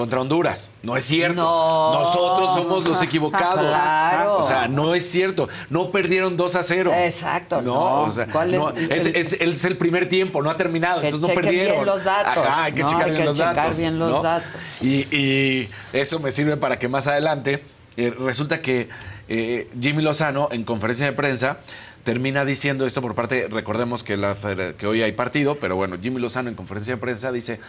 contra 0.00 0.20
Honduras, 0.20 0.70
no 0.82 0.96
es 0.96 1.04
cierto. 1.04 1.42
No. 1.42 1.92
Nosotros 2.00 2.54
somos 2.54 2.88
los 2.88 3.02
equivocados. 3.02 3.60
Claro. 3.60 4.36
O 4.38 4.42
sea, 4.42 4.66
no 4.66 4.94
es 4.94 5.08
cierto. 5.10 5.48
No 5.68 5.90
perdieron 5.90 6.36
2 6.38 6.54
a 6.56 6.62
0. 6.62 6.92
Exacto, 6.96 7.60
No, 7.60 7.74
no. 7.74 8.00
o 8.04 8.10
sea, 8.10 8.26
¿Cuál 8.26 8.54
es 8.54 8.60
el- 8.76 8.92
es, 8.92 9.06
es- 9.06 9.32
es 9.40 9.64
el 9.66 9.76
primer 9.76 10.08
tiempo, 10.08 10.42
no 10.42 10.48
ha 10.48 10.56
terminado, 10.56 11.02
Que 11.02 11.08
entonces 11.08 11.28
no 11.28 11.34
perdieron. 11.34 11.74
bien 11.74 11.86
los 11.86 12.02
datos. 12.02 12.46
Ajá, 12.46 12.64
hay 12.64 12.72
que 12.72 12.82
No, 12.82 12.88
checar 12.88 13.04
hay 13.04 13.10
bien 13.10 13.20
que 13.22 13.26
los 13.26 13.36
checar 13.36 13.54
datos. 13.56 13.76
bien 13.78 13.98
los 13.98 14.22
datos. 14.22 14.48
Y, 14.80 15.14
y 15.14 15.68
eso 15.92 16.18
me 16.20 16.30
sirve 16.30 16.56
para 16.56 16.78
que 16.78 16.88
más 16.88 17.06
adelante 17.06 17.62
eh, 17.98 18.14
resulta 18.18 18.62
que 18.62 18.88
eh, 19.28 19.68
Jimmy 19.78 20.02
Lozano 20.02 20.48
en 20.50 20.64
conferencia 20.64 21.04
de 21.04 21.12
prensa 21.12 21.58
termina 22.04 22.46
diciendo 22.46 22.86
esto 22.86 23.02
por 23.02 23.14
parte, 23.14 23.46
recordemos 23.50 24.02
que, 24.02 24.16
la, 24.16 24.34
que 24.78 24.86
hoy 24.86 25.02
hay 25.02 25.12
partido, 25.12 25.58
pero 25.60 25.76
bueno, 25.76 25.98
Jimmy 26.00 26.18
Lozano 26.18 26.48
en 26.48 26.54
conferencia 26.54 26.94
de 26.94 27.00
prensa 27.00 27.30
dice, 27.30 27.60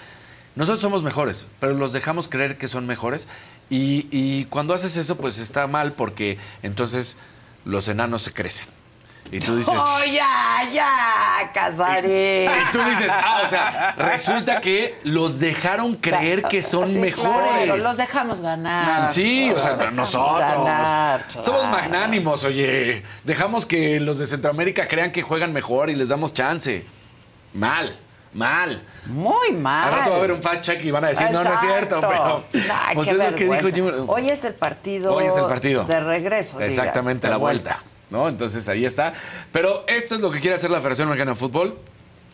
nosotros 0.55 0.81
somos 0.81 1.03
mejores, 1.03 1.45
pero 1.59 1.73
los 1.73 1.93
dejamos 1.93 2.27
creer 2.27 2.57
que 2.57 2.67
son 2.67 2.85
mejores. 2.85 3.27
Y, 3.69 4.07
y 4.11 4.45
cuando 4.45 4.73
haces 4.73 4.97
eso, 4.97 5.15
pues 5.17 5.37
está 5.37 5.65
mal 5.67 5.93
porque 5.93 6.37
entonces 6.61 7.17
los 7.63 7.87
enanos 7.87 8.21
se 8.23 8.33
crecen. 8.33 8.67
Y 9.31 9.39
tú 9.39 9.55
dices. 9.55 9.73
¡Oh, 9.77 9.99
ya, 10.11 10.69
ya, 10.73 11.51
Casarín! 11.53 12.51
Y 12.51 12.69
tú 12.69 12.83
dices, 12.83 13.09
ah, 13.09 13.41
o 13.45 13.47
sea, 13.47 13.91
resulta 13.93 14.59
que 14.59 14.99
los 15.03 15.39
dejaron 15.39 15.95
creer 15.95 16.41
que 16.43 16.61
son 16.61 16.85
Sí, 16.87 16.97
mejores. 16.99 17.63
claro, 17.65 17.77
los 17.77 17.95
dejamos 17.95 18.41
ganar. 18.41 19.09
Sí, 19.09 19.49
o 19.55 19.59
sea, 19.59 19.91
nosotros. 19.91 20.37
ganar, 20.39 21.25
Somos 21.41 21.65
magnánimos, 21.69 22.43
oye. 22.43 23.03
Dejamos 23.23 23.65
que 23.65 24.01
los 24.01 24.17
de 24.17 24.25
Centroamérica 24.25 24.87
crean 24.89 25.13
que 25.13 25.21
juegan 25.21 25.53
mejor 25.53 25.89
y 25.89 25.95
les 25.95 26.09
damos 26.09 26.33
chance. 26.33 26.85
Mal, 27.53 27.97
mal. 28.33 28.81
Muy 29.05 29.51
mal. 29.53 29.87
Al 29.87 29.99
rato 29.99 30.09
va 30.09 30.15
a 30.15 30.19
haber 30.19 30.31
un 30.31 30.41
fact 30.41 30.61
check 30.61 30.83
y 30.83 30.91
van 30.91 31.05
a 31.05 31.07
decir, 31.09 31.29
no, 31.31 31.43
no 31.43 31.53
es 31.53 31.59
cierto, 31.59 31.99
pero. 32.01 32.43
Ay, 32.53 32.93
pues 32.95 33.07
qué 33.07 33.13
es 33.13 33.31
lo 33.31 33.35
que 33.35 33.43
dijo. 33.45 33.69
Jimmy. 33.69 33.91
Hoy 34.07 34.29
es 34.29 34.43
el 34.45 34.53
partido. 34.53 35.13
Hoy 35.13 35.25
es 35.25 35.37
el 35.37 35.45
partido. 35.45 35.83
De 35.83 35.99
regreso. 35.99 36.57
diga, 36.57 36.67
Exactamente, 36.67 37.27
de 37.27 37.31
la 37.31 37.37
vuelta. 37.37 37.79
¿No? 38.09 38.27
Entonces 38.27 38.67
ahí 38.67 38.85
está. 38.85 39.13
Pero 39.51 39.85
esto 39.87 40.15
es 40.15 40.21
lo 40.21 40.31
que 40.31 40.39
quiere 40.39 40.55
hacer 40.55 40.69
la 40.69 40.79
Federación 40.79 41.07
Mexicana 41.07 41.31
de 41.31 41.37
Fútbol: 41.37 41.77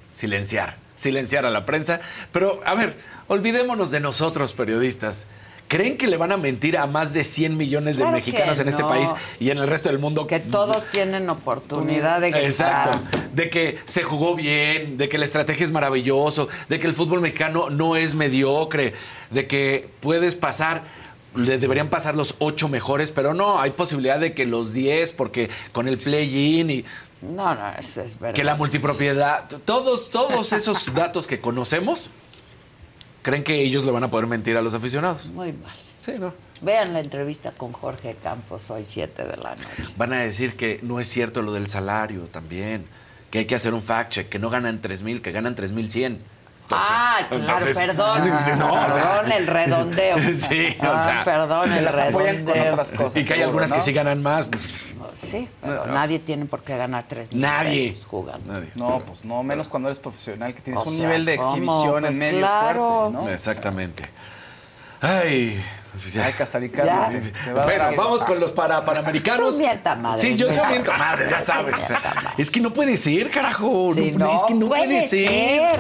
silenciar. 0.09 0.77
Silenciar 0.95 1.45
a 1.45 1.51
la 1.51 1.65
prensa. 1.65 2.01
Pero, 2.31 2.59
a 2.65 2.73
ver, 2.73 2.97
olvidémonos 3.27 3.91
de 3.91 3.99
nosotros, 3.99 4.53
periodistas. 4.53 5.27
¿Creen 5.67 5.97
que 5.97 6.07
le 6.07 6.15
van 6.17 6.31
a 6.31 6.37
mentir 6.37 6.77
a 6.77 6.87
más 6.87 7.13
de 7.13 7.23
100 7.23 7.57
millones 7.57 7.97
Claro 7.97 8.11
de 8.11 8.17
mexicanos 8.17 8.59
en 8.59 8.69
este 8.69 8.83
no. 8.83 8.87
país 8.89 9.09
y 9.39 9.49
en 9.49 9.57
el 9.57 9.67
resto 9.67 9.89
del 9.89 9.99
mundo? 9.99 10.25
Que 10.25 10.39
todos 10.39 10.85
tienen 10.91 11.29
oportunidad 11.29 12.21
de 12.21 12.29
Exacto. 12.29 12.97
gritar. 12.99 13.29
De 13.33 13.49
que 13.49 13.79
se 13.85 14.03
jugó 14.03 14.35
bien, 14.35 14.97
de 14.97 15.09
que 15.09 15.17
la 15.17 15.25
estrategia 15.25 15.65
es 15.65 15.71
maravilloso, 15.71 16.47
de 16.69 16.79
que 16.79 16.87
el 16.87 16.93
fútbol 16.93 17.19
mexicano 17.21 17.69
no 17.69 17.95
es 17.97 18.15
mediocre, 18.15 18.93
de 19.29 19.45
que 19.47 19.89
puedes 19.99 20.35
pasar, 20.35 20.83
le 21.35 21.57
deberían 21.57 21.89
pasar 21.89 22.15
los 22.15 22.35
ocho 22.39 22.69
mejores, 22.69 23.11
pero 23.11 23.33
no, 23.33 23.59
hay 23.59 23.71
posibilidad 23.71 24.19
de 24.19 24.33
que 24.33 24.45
los 24.45 24.73
10, 24.73 25.11
porque 25.11 25.49
con 25.73 25.87
el 25.87 25.97
play-in 25.97 26.69
y 26.69 26.85
No, 27.21 27.53
no, 27.53 27.69
es, 27.77 27.97
es 27.97 28.17
verdad. 28.17 28.33
que 28.35 28.43
la 28.43 28.55
multipropiedad, 28.55 29.47
todos, 29.65 30.09
todos 30.11 30.53
esos 30.53 30.93
datos 30.95 31.27
que 31.27 31.39
conocemos, 31.41 32.09
creen 33.27 33.43
que 33.43 33.61
ellos 33.61 33.83
le 33.83 33.91
van 33.91 34.05
a 34.05 34.09
poder 34.09 34.25
mentir 34.25 34.55
a 34.55 34.61
los 34.61 34.73
aficionados. 34.73 35.31
Muy 35.31 35.51
mal. 35.51 35.73
Sí, 35.99 36.13
¿no? 36.17 36.33
Vean 36.61 36.93
la 36.93 37.01
entrevista 37.01 37.51
con 37.51 37.73
Jorge 37.73 38.15
Campos 38.23 38.71
hoy, 38.71 38.85
7 38.85 39.25
de 39.25 39.35
la 39.35 39.49
noche. 39.49 39.93
Van 39.97 40.13
a 40.13 40.21
decir 40.21 40.55
que 40.55 40.79
no 40.81 41.01
es 41.01 41.09
cierto 41.09 41.41
lo 41.41 41.51
del 41.51 41.67
salario 41.67 42.21
también, 42.27 42.85
que 43.29 43.39
hay 43.39 43.45
que 43.45 43.55
hacer 43.55 43.73
un 43.73 43.81
fact 43.81 44.13
check, 44.13 44.29
que 44.29 44.39
no 44.39 44.49
ganan 44.49 44.79
3 44.79 45.03
mil, 45.03 45.21
que 45.21 45.33
ganan 45.33 45.55
3 45.55 45.73
mil 46.69 46.79
100. 46.79 46.91
ah, 46.97 47.17
claro, 47.29 47.41
entonces- 47.41 47.77
perdón. 47.77 48.29
No, 48.59 48.73
o 48.85 48.89
sea- 48.89 48.93
perdón 49.21 49.31
el 49.31 49.47
redondeo. 49.47 50.17
Sí, 50.35 50.75
o 50.79 50.83
Ah, 50.85 51.03
sea, 51.03 51.23
perdón 51.23 51.71
el 51.71 51.85
con 51.85 51.93
redondeo. 51.95 52.71
otras 52.73 52.91
cosas. 52.91 53.15
Y 53.15 53.25
que 53.25 53.33
hay 53.33 53.39
seguro, 53.39 53.45
algunas 53.47 53.69
¿no? 53.69 53.75
que 53.75 53.81
sí 53.81 53.93
ganan 53.93 54.21
más. 54.23 54.45
pues, 54.47 54.69
Sí, 55.15 55.49
pero 55.61 55.85
No, 55.87 55.93
nadie 55.93 56.19
tiene 56.19 56.45
por 56.45 56.61
qué 56.61 56.77
ganar 56.77 57.05
3 57.07 57.31
mil 57.33 57.41
Nadie. 57.41 57.89
pesos 57.89 58.05
jugando. 58.05 58.53
Nadie. 58.53 58.69
No, 58.75 59.01
pues 59.05 59.25
no, 59.25 59.41
menos 59.41 59.67
cuando 59.67 59.89
eres 59.89 59.97
profesional, 59.97 60.53
que 60.53 60.61
tienes 60.61 60.79
O 60.79 60.83
un 60.87 60.95
sea, 60.95 61.07
nivel 61.07 61.25
de 61.25 61.37
¿cómo? 61.37 61.49
exhibición 61.55 62.01
Pues 62.01 62.13
en 62.13 62.19
medios 62.19 62.39
claro. 62.49 62.99
fuerte, 63.09 63.13
¿no? 63.27 63.29
Exactamente. 63.33 64.03
Ay, 65.01 65.63
ya. 66.13 66.25
Ay, 66.25 66.33
Casarín, 66.33 66.71
Ya. 66.71 66.83
cálmate, 66.83 67.19
te 67.19 67.51
va 67.53 67.63
a 67.63 67.65
dar 67.65 67.65
Bueno, 67.65 67.83
algo. 67.85 68.03
vamos 68.03 68.23
con 68.23 68.39
los 68.39 68.51
para 68.53 68.83
panamericanos. 68.85 69.55
Tú 69.55 69.61
mienta 69.61 69.95
madre, 69.95 70.21
Sí, 70.21 70.35
yo, 70.35 70.51
yo 70.51 70.65
miento 70.65 70.91
madre. 70.93 71.25
ya 71.29 71.39
sabes. 71.39 71.75
o 71.75 71.85
sea, 71.87 72.01
es 72.37 72.51
que 72.51 72.59
no 72.61 72.71
puede 72.71 72.97
ser, 72.97 73.29
carajo. 73.31 73.91
Sí, 73.93 74.11
no, 74.11 74.25
no 74.25 74.35
es 74.35 74.43
que 74.43 74.53
no 74.53 74.67
puede, 74.67 74.85
puede 74.85 75.07
ser. 75.07 75.29
ser. 75.29 75.79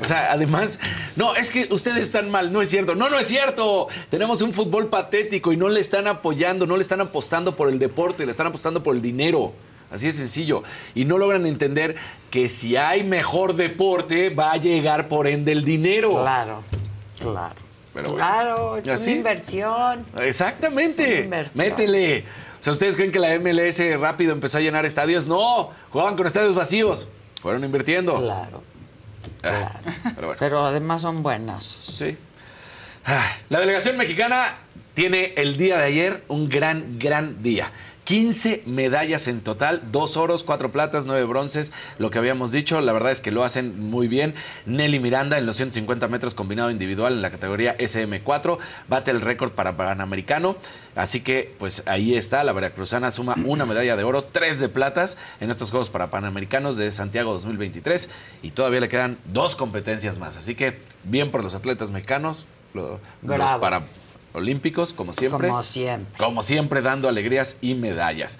O 0.00 0.04
sea, 0.04 0.32
además, 0.32 0.78
no, 1.16 1.34
es 1.36 1.50
que 1.50 1.68
ustedes 1.70 1.98
están 2.02 2.30
mal, 2.30 2.52
no 2.52 2.60
es 2.62 2.68
cierto. 2.70 2.94
No, 2.94 3.08
no 3.08 3.18
es 3.18 3.26
cierto. 3.26 3.88
Tenemos 4.10 4.42
un 4.42 4.52
fútbol 4.52 4.88
patético 4.88 5.52
y 5.52 5.56
no 5.56 5.68
le 5.68 5.80
están 5.80 6.06
apoyando, 6.06 6.66
no 6.66 6.76
le 6.76 6.82
están 6.82 7.00
apostando 7.00 7.56
por 7.56 7.68
el 7.68 7.78
deporte, 7.78 8.24
le 8.24 8.30
están 8.30 8.46
apostando 8.46 8.82
por 8.82 8.94
el 8.94 9.02
dinero. 9.02 9.52
Así 9.90 10.06
de 10.06 10.12
sencillo. 10.12 10.64
Y 10.96 11.04
no 11.04 11.18
logran 11.18 11.46
entender 11.46 11.94
que 12.30 12.48
si 12.48 12.76
hay 12.76 13.04
mejor 13.04 13.54
deporte, 13.54 14.30
va 14.30 14.50
a 14.52 14.56
llegar 14.56 15.06
por 15.06 15.28
ende 15.28 15.52
el 15.52 15.64
dinero. 15.64 16.20
Claro, 16.20 16.62
claro. 17.20 17.54
Pero 17.94 18.10
bueno. 18.10 18.16
claro, 18.16 18.76
es 18.76 18.86
una 18.86 19.10
inversión. 19.12 20.04
Es 20.16 20.22
Exactamente. 20.22 21.04
una 21.04 21.20
inversión. 21.24 21.66
Métele. 21.66 22.24
O 22.60 22.62
sea, 22.64 22.72
¿ustedes 22.72 22.96
creen 22.96 23.12
que 23.12 23.18
la 23.20 23.38
MLS 23.38 23.80
rápido 24.00 24.32
empezó 24.32 24.58
a 24.58 24.60
llenar 24.60 24.84
estadios? 24.84 25.26
No, 25.28 25.70
jugaban 25.90 26.16
con 26.16 26.26
estadios 26.26 26.54
vacíos. 26.54 27.06
Fueron 27.40 27.62
invirtiendo. 27.64 28.18
Claro. 28.18 28.62
Ah, 29.42 29.72
pero 30.14 30.26
bueno. 30.28 30.36
Pero 30.40 30.64
además 30.64 31.02
son 31.02 31.22
buenas. 31.22 31.64
Sí. 31.64 32.16
Ah, 33.06 33.22
La 33.50 33.60
delegación 33.60 33.96
mexicana 33.96 34.56
tiene 34.94 35.34
el 35.36 35.56
día 35.56 35.76
de 35.76 35.84
ayer 35.84 36.24
un 36.28 36.48
gran, 36.48 36.98
gran 36.98 37.42
día. 37.42 37.70
15 38.04 38.64
medallas 38.66 39.28
en 39.28 39.40
total, 39.40 39.82
dos 39.90 40.16
oros, 40.18 40.44
cuatro 40.44 40.70
platas, 40.70 41.06
nueve 41.06 41.24
bronces, 41.24 41.72
lo 41.98 42.10
que 42.10 42.18
habíamos 42.18 42.52
dicho, 42.52 42.80
la 42.82 42.92
verdad 42.92 43.10
es 43.12 43.20
que 43.22 43.30
lo 43.30 43.44
hacen 43.44 43.80
muy 43.88 44.08
bien. 44.08 44.34
Nelly 44.66 45.00
Miranda 45.00 45.38
en 45.38 45.46
los 45.46 45.56
150 45.56 46.06
metros 46.08 46.34
combinado 46.34 46.70
individual 46.70 47.14
en 47.14 47.22
la 47.22 47.30
categoría 47.30 47.76
SM4, 47.78 48.58
bate 48.88 49.10
el 49.10 49.22
récord 49.22 49.52
para 49.52 49.76
Panamericano, 49.76 50.56
así 50.94 51.20
que 51.22 51.54
pues 51.58 51.82
ahí 51.86 52.14
está, 52.14 52.44
la 52.44 52.52
veracruzana 52.52 53.10
suma 53.10 53.36
una 53.46 53.64
medalla 53.64 53.96
de 53.96 54.04
oro, 54.04 54.24
tres 54.24 54.60
de 54.60 54.68
platas 54.68 55.16
en 55.40 55.50
estos 55.50 55.70
Juegos 55.70 55.88
para 55.88 56.10
Panamericanos 56.10 56.76
de 56.76 56.92
Santiago 56.92 57.32
2023 57.32 58.10
y 58.42 58.50
todavía 58.50 58.80
le 58.80 58.88
quedan 58.90 59.16
dos 59.32 59.56
competencias 59.56 60.18
más, 60.18 60.36
así 60.36 60.54
que 60.54 60.78
bien 61.04 61.30
por 61.30 61.42
los 61.42 61.54
atletas 61.54 61.90
mexicanos, 61.90 62.44
lo- 62.74 63.00
los 63.22 63.36
Bravo. 63.38 63.60
para 63.60 63.82
olímpicos, 64.34 64.92
como 64.92 65.12
siempre. 65.12 65.48
Como 65.48 65.62
siempre. 65.62 66.18
Como 66.18 66.42
siempre, 66.42 66.82
dando 66.82 67.08
alegrías 67.08 67.56
y 67.62 67.74
medallas. 67.74 68.38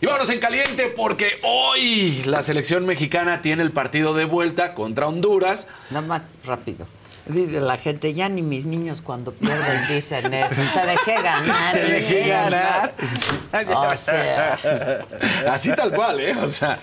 Y 0.00 0.06
vámonos 0.06 0.30
en 0.30 0.40
caliente 0.40 0.92
porque 0.96 1.38
hoy 1.42 2.22
la 2.24 2.42
selección 2.42 2.86
mexicana 2.86 3.42
tiene 3.42 3.62
el 3.62 3.72
partido 3.72 4.14
de 4.14 4.24
vuelta 4.24 4.74
contra 4.74 5.06
Honduras. 5.06 5.66
Nada 5.90 6.06
más 6.06 6.28
rápido. 6.46 6.86
Dice 7.26 7.60
la 7.60 7.76
gente, 7.76 8.14
ya 8.14 8.28
ni 8.28 8.42
mis 8.42 8.66
niños 8.66 9.02
cuando 9.02 9.32
pierden 9.32 9.86
dicen 9.88 10.32
esto. 10.32 10.54
Te 10.74 10.86
dejé 10.86 11.22
ganar. 11.22 11.74
Te 11.74 11.84
dejé 11.84 12.28
ganar. 12.28 12.94
O 13.92 13.96
sea, 13.96 14.58
Así 15.48 15.74
tal 15.74 15.92
cual, 15.92 16.20
¿eh? 16.20 16.34
O 16.36 16.48
sea, 16.48 16.78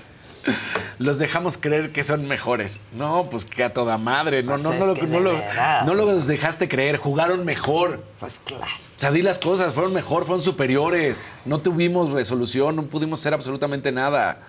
los 0.99 1.19
dejamos 1.19 1.57
creer 1.57 1.91
que 1.91 2.03
son 2.03 2.27
mejores. 2.27 2.81
No, 2.93 3.27
pues 3.29 3.45
que 3.45 3.63
a 3.63 3.73
toda 3.73 3.97
madre. 3.97 4.43
No, 4.43 4.53
Pues 4.53 4.63
no, 4.63 4.73
no, 4.73 4.85
lo, 4.87 4.95
no, 4.95 5.19
lo, 5.19 5.33
veras. 5.33 5.85
no 5.85 5.93
los 5.93 6.27
dejaste 6.27 6.67
creer. 6.67 6.97
Jugaron 6.97 7.45
mejor. 7.45 8.03
pues 8.19 8.41
claro. 8.43 8.65
O 8.65 8.99
sea, 8.99 9.11
di 9.11 9.21
las 9.21 9.37
cosas, 9.37 9.73
fueron 9.73 9.93
mejor, 9.93 10.25
fueron 10.25 10.41
superiores. 10.43 11.23
No 11.45 11.59
tuvimos 11.59 12.11
resolución, 12.11 12.75
no 12.75 12.83
pudimos 12.83 13.19
hacer 13.19 13.33
absolutamente 13.33 13.91
nada. 13.91 14.39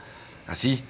Así. 0.47 0.83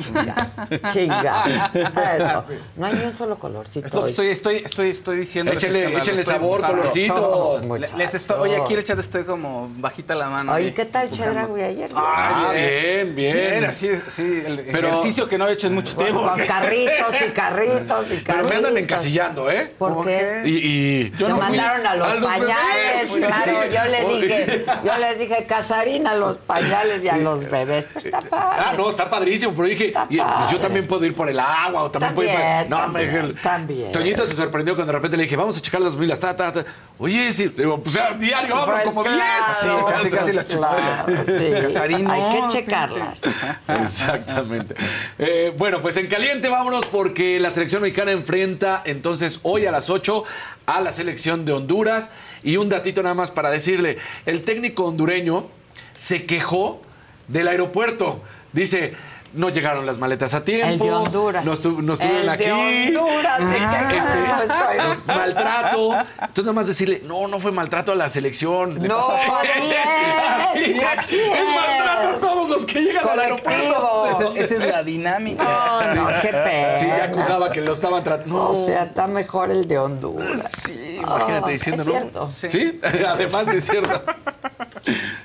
Chinga. 0.00 0.34
Chinga. 0.92 1.70
Eso. 2.16 2.44
No 2.76 2.86
hay 2.86 2.94
ni 2.94 3.04
un 3.04 3.14
solo 3.16 3.36
colorcito. 3.36 3.86
Es 3.86 3.92
lo 3.94 4.00
que 4.00 4.04
hoy. 4.06 4.10
estoy, 4.10 4.28
estoy, 4.28 4.56
estoy, 4.64 4.90
estoy 4.90 5.16
diciendo. 5.18 5.52
Échale- 5.52 5.96
échale 5.98 6.24
sabor, 6.24 6.62
colorcitos. 6.62 7.66
Le- 7.66 7.86
Les 7.96 8.14
estoy, 8.14 8.38
oye, 8.40 8.56
aquí 8.62 8.74
el 8.74 8.84
chat 8.84 8.98
estoy 8.98 9.24
como 9.24 9.68
bajita 9.76 10.14
la 10.14 10.28
mano. 10.28 10.52
Oye, 10.52 10.72
¿qué 10.74 10.84
tal 10.84 11.08
buscando. 11.08 11.32
Chedraui 11.34 11.62
ayer? 11.62 11.90
Ah, 11.94 12.50
bien, 12.52 13.14
bien. 13.14 13.36
Bien, 13.36 13.64
así, 13.64 13.90
sí, 14.08 14.42
el 14.46 14.60
Pero- 14.72 14.88
ejercicio 14.88 15.28
que 15.28 15.38
no 15.38 15.46
he 15.48 15.52
hecho 15.52 15.66
en 15.66 15.74
mucho 15.74 15.96
tiempo. 15.96 16.22
Los 16.22 16.40
carritos 16.42 17.14
y 17.26 17.30
carritos 17.30 18.10
y 18.12 18.16
Pero 18.16 18.24
carritos. 18.24 18.50
me 18.50 18.56
andan 18.56 18.76
encasillando, 18.78 19.50
¿eh? 19.50 19.74
¿Por 19.78 19.94
¿Por 19.94 20.06
qué? 20.06 20.42
Y, 20.44 21.06
y- 21.06 21.10
Te 21.10 21.24
mandaron 21.28 21.86
a 21.86 21.94
los 21.94 22.24
pañales, 22.24 23.10
claro. 23.16 23.62
Sí. 23.62 23.74
Yo 23.74 23.84
le 23.84 24.20
dije, 24.26 24.64
yo 24.84 24.98
les 24.98 25.18
dije, 25.18 25.44
Casarín 25.46 26.06
a 26.06 26.14
los 26.14 26.36
pañales 26.38 27.02
y 27.04 27.08
a 27.08 27.16
los 27.16 27.44
bebés. 27.50 27.86
Pues 27.92 28.06
está 28.06 28.20
padre. 28.20 28.62
Ah, 28.64 28.74
no, 28.76 28.88
está 28.88 29.08
padrísimo, 29.10 29.52
pero 29.54 29.68
dije, 29.68 29.89
Y, 30.08 30.16
pues, 30.18 30.50
yo 30.50 30.60
también 30.60 30.86
puedo 30.86 31.04
ir 31.04 31.14
por 31.14 31.28
el 31.28 31.38
agua 31.38 31.82
o 31.84 31.90
también, 31.90 32.14
puedo 32.14 32.28
ir 32.28 32.34
por... 32.34 32.70
No, 32.70 32.76
también, 32.78 33.12
me 33.12 33.20
dije, 33.22 33.40
también. 33.42 33.92
Toñito 33.92 34.26
se 34.26 34.34
sorprendió 34.34 34.74
cuando 34.74 34.92
de 34.92 34.98
repente 34.98 35.16
le 35.16 35.24
dije, 35.24 35.36
vamos 35.36 35.56
a 35.56 35.60
checar 35.60 35.80
las 35.80 35.96
milas, 35.96 36.20
ta, 36.20 36.36
ta, 36.36 36.52
ta. 36.52 36.64
Oye, 36.98 37.32
sí, 37.32 37.44
le 37.56 37.64
digo, 37.64 37.82
pues 37.82 37.96
a 37.96 38.14
diario 38.14 38.54
hablo 38.56 38.74
Pues 38.74 38.84
como 38.84 39.02
10. 39.02 39.14
claro, 39.14 39.86
Sí, 39.88 39.94
casi, 39.94 40.16
casi 40.16 40.32
las 40.32 40.46
claro, 40.46 41.06
sí. 41.26 41.50
Casarín, 41.62 42.04
no, 42.04 42.12
Hay 42.12 42.40
que 42.40 42.48
checarlas. 42.48 43.22
Exactamente. 43.68 44.74
Eh, 45.18 45.54
bueno, 45.56 45.80
pues 45.80 45.96
en 45.96 46.06
caliente 46.06 46.48
vámonos 46.48 46.86
porque 46.86 47.40
la 47.40 47.50
selección 47.50 47.82
mexicana 47.82 48.12
enfrenta 48.12 48.82
entonces 48.84 49.40
hoy 49.42 49.66
a 49.66 49.72
las 49.72 49.90
8 49.90 50.24
a 50.66 50.80
la 50.80 50.92
selección 50.92 51.44
de 51.44 51.52
Honduras. 51.52 52.10
Y 52.42 52.56
un 52.56 52.68
datito 52.68 53.02
nada 53.02 53.14
más 53.14 53.30
para 53.30 53.50
decirle, 53.50 53.98
el 54.26 54.42
técnico 54.42 54.84
hondureño 54.84 55.48
se 55.94 56.24
quejó 56.26 56.80
del 57.28 57.48
aeropuerto. 57.48 58.22
Dice, 58.52 58.94
no 59.32 59.48
llegaron 59.50 59.86
las 59.86 59.98
maletas 59.98 60.34
a 60.34 60.44
tiempo. 60.44 60.66
El 60.66 60.78
de 60.78 60.92
Honduras. 60.92 61.44
No, 61.44 61.52
estu- 61.52 61.78
no 61.78 61.92
estuvieron 61.92 62.22
El 62.22 62.28
aquí. 62.28 62.44
de 62.44 62.52
Honduras, 62.98 63.38
sí, 63.38 63.56
que 63.90 63.98
Este, 63.98 64.16
no 64.26 64.42
estoy- 64.42 64.98
maltrato. 65.06 65.92
Entonces 66.20 66.44
nada 66.44 66.52
más 66.52 66.66
decirle, 66.66 67.02
no, 67.04 67.28
no 67.28 67.38
fue 67.40 67.52
maltrato 67.52 67.92
a 67.92 67.94
la 67.94 68.08
selección. 68.08 68.80
Le 68.82 68.88
No, 68.88 68.96
pasa- 68.98 69.40
así 69.40 69.60
es, 69.70 70.36
Así 70.50 70.72
es. 70.78 70.98
así 70.98 71.20
Es 71.20 71.38
es. 71.38 71.54
maltrato 71.54 72.08
a 72.08 72.20
todos 72.20 72.48
los 72.50 72.66
que 72.66 72.80
llegan 72.82 73.08
al 73.08 73.20
aeropuerto. 73.20 74.06
Esa, 74.10 74.28
esa 74.38 74.54
es 74.54 74.66
la 74.66 74.82
dinámica. 74.82 75.42
No, 75.44 75.94
no, 75.94 76.20
qué 76.20 76.28
pena. 76.28 76.78
Sí, 76.78 76.86
ya 76.86 77.04
acusaba 77.04 77.52
que 77.52 77.60
lo 77.60 77.72
estaban 77.72 78.02
tratando. 78.02 78.34
No. 78.36 78.50
O 78.50 78.54
sea, 78.54 78.82
está 78.82 79.06
mejor 79.06 79.50
el 79.50 79.68
de 79.68 79.78
Honduras. 79.78 80.50
Sí, 80.66 80.96
imagínate 80.98 81.44
Ah, 81.46 81.50
diciendo, 81.52 81.82
es 81.82 81.88
¿no? 81.88 81.92
cierto. 82.32 82.32
Sí, 82.32 82.80
además 83.06 83.48
es 83.48 83.64
cierto. 83.66 84.02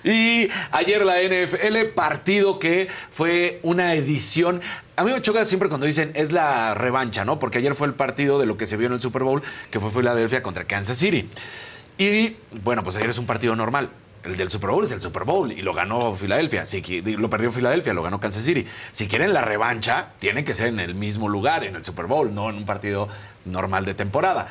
Y 0.03 0.49
ayer 0.72 1.03
la 1.06 1.15
NFL, 1.22 1.86
partido 1.95 2.60
que 2.60 2.88
fue 3.10 3.60
una 3.64 3.95
edición. 3.96 4.62
A 4.96 5.04
mí 5.04 5.12
me 5.12 5.22
choca 5.22 5.46
siempre 5.46 5.70
cuando 5.70 5.86
dicen 5.86 6.12
es 6.16 6.32
la 6.32 6.74
revancha, 6.74 7.26
¿no? 7.26 7.40
Porque 7.40 7.58
ayer 7.58 7.76
fue 7.76 7.88
el 7.88 7.94
partido 7.94 8.40
de 8.40 8.46
lo 8.46 8.58
que 8.58 8.66
se 8.66 8.78
vio 8.78 8.88
en 8.88 8.94
el 8.94 9.02
Super 9.02 9.24
Bowl, 9.24 9.42
que 9.72 9.80
fue 9.80 9.90
Filadelfia 9.90 10.44
contra 10.44 10.66
Kansas 10.66 10.98
City. 10.98 11.28
Y 11.98 12.36
bueno, 12.64 12.84
pues 12.84 12.98
ayer 12.98 13.10
es 13.10 13.18
un 13.18 13.26
partido 13.26 13.56
normal. 13.56 13.90
El 14.24 14.38
del 14.38 14.50
Super 14.50 14.72
Bowl 14.72 14.84
es 14.84 14.92
el 14.92 15.02
Super 15.02 15.24
Bowl 15.24 15.52
y 15.52 15.62
lo 15.62 15.74
ganó 15.74 16.16
Filadelfia. 16.16 16.66
Si 16.66 16.82
lo 17.02 17.30
perdió 17.30 17.52
Filadelfia, 17.52 17.94
lo 17.94 18.02
ganó 18.02 18.20
Kansas 18.20 18.42
City. 18.42 18.66
Si 18.92 19.08
quieren 19.08 19.34
la 19.34 19.42
revancha, 19.42 20.08
tiene 20.18 20.44
que 20.44 20.56
ser 20.56 20.68
en 20.68 20.80
el 20.80 20.96
mismo 20.96 21.30
lugar, 21.30 21.64
en 21.64 21.76
el 21.76 21.86
Super 21.86 22.08
Bowl, 22.08 22.34
no 22.34 22.50
en 22.50 22.56
un 22.56 22.66
partido 22.66 23.08
normal 23.46 23.86
de 23.86 23.94
temporada. 23.94 24.48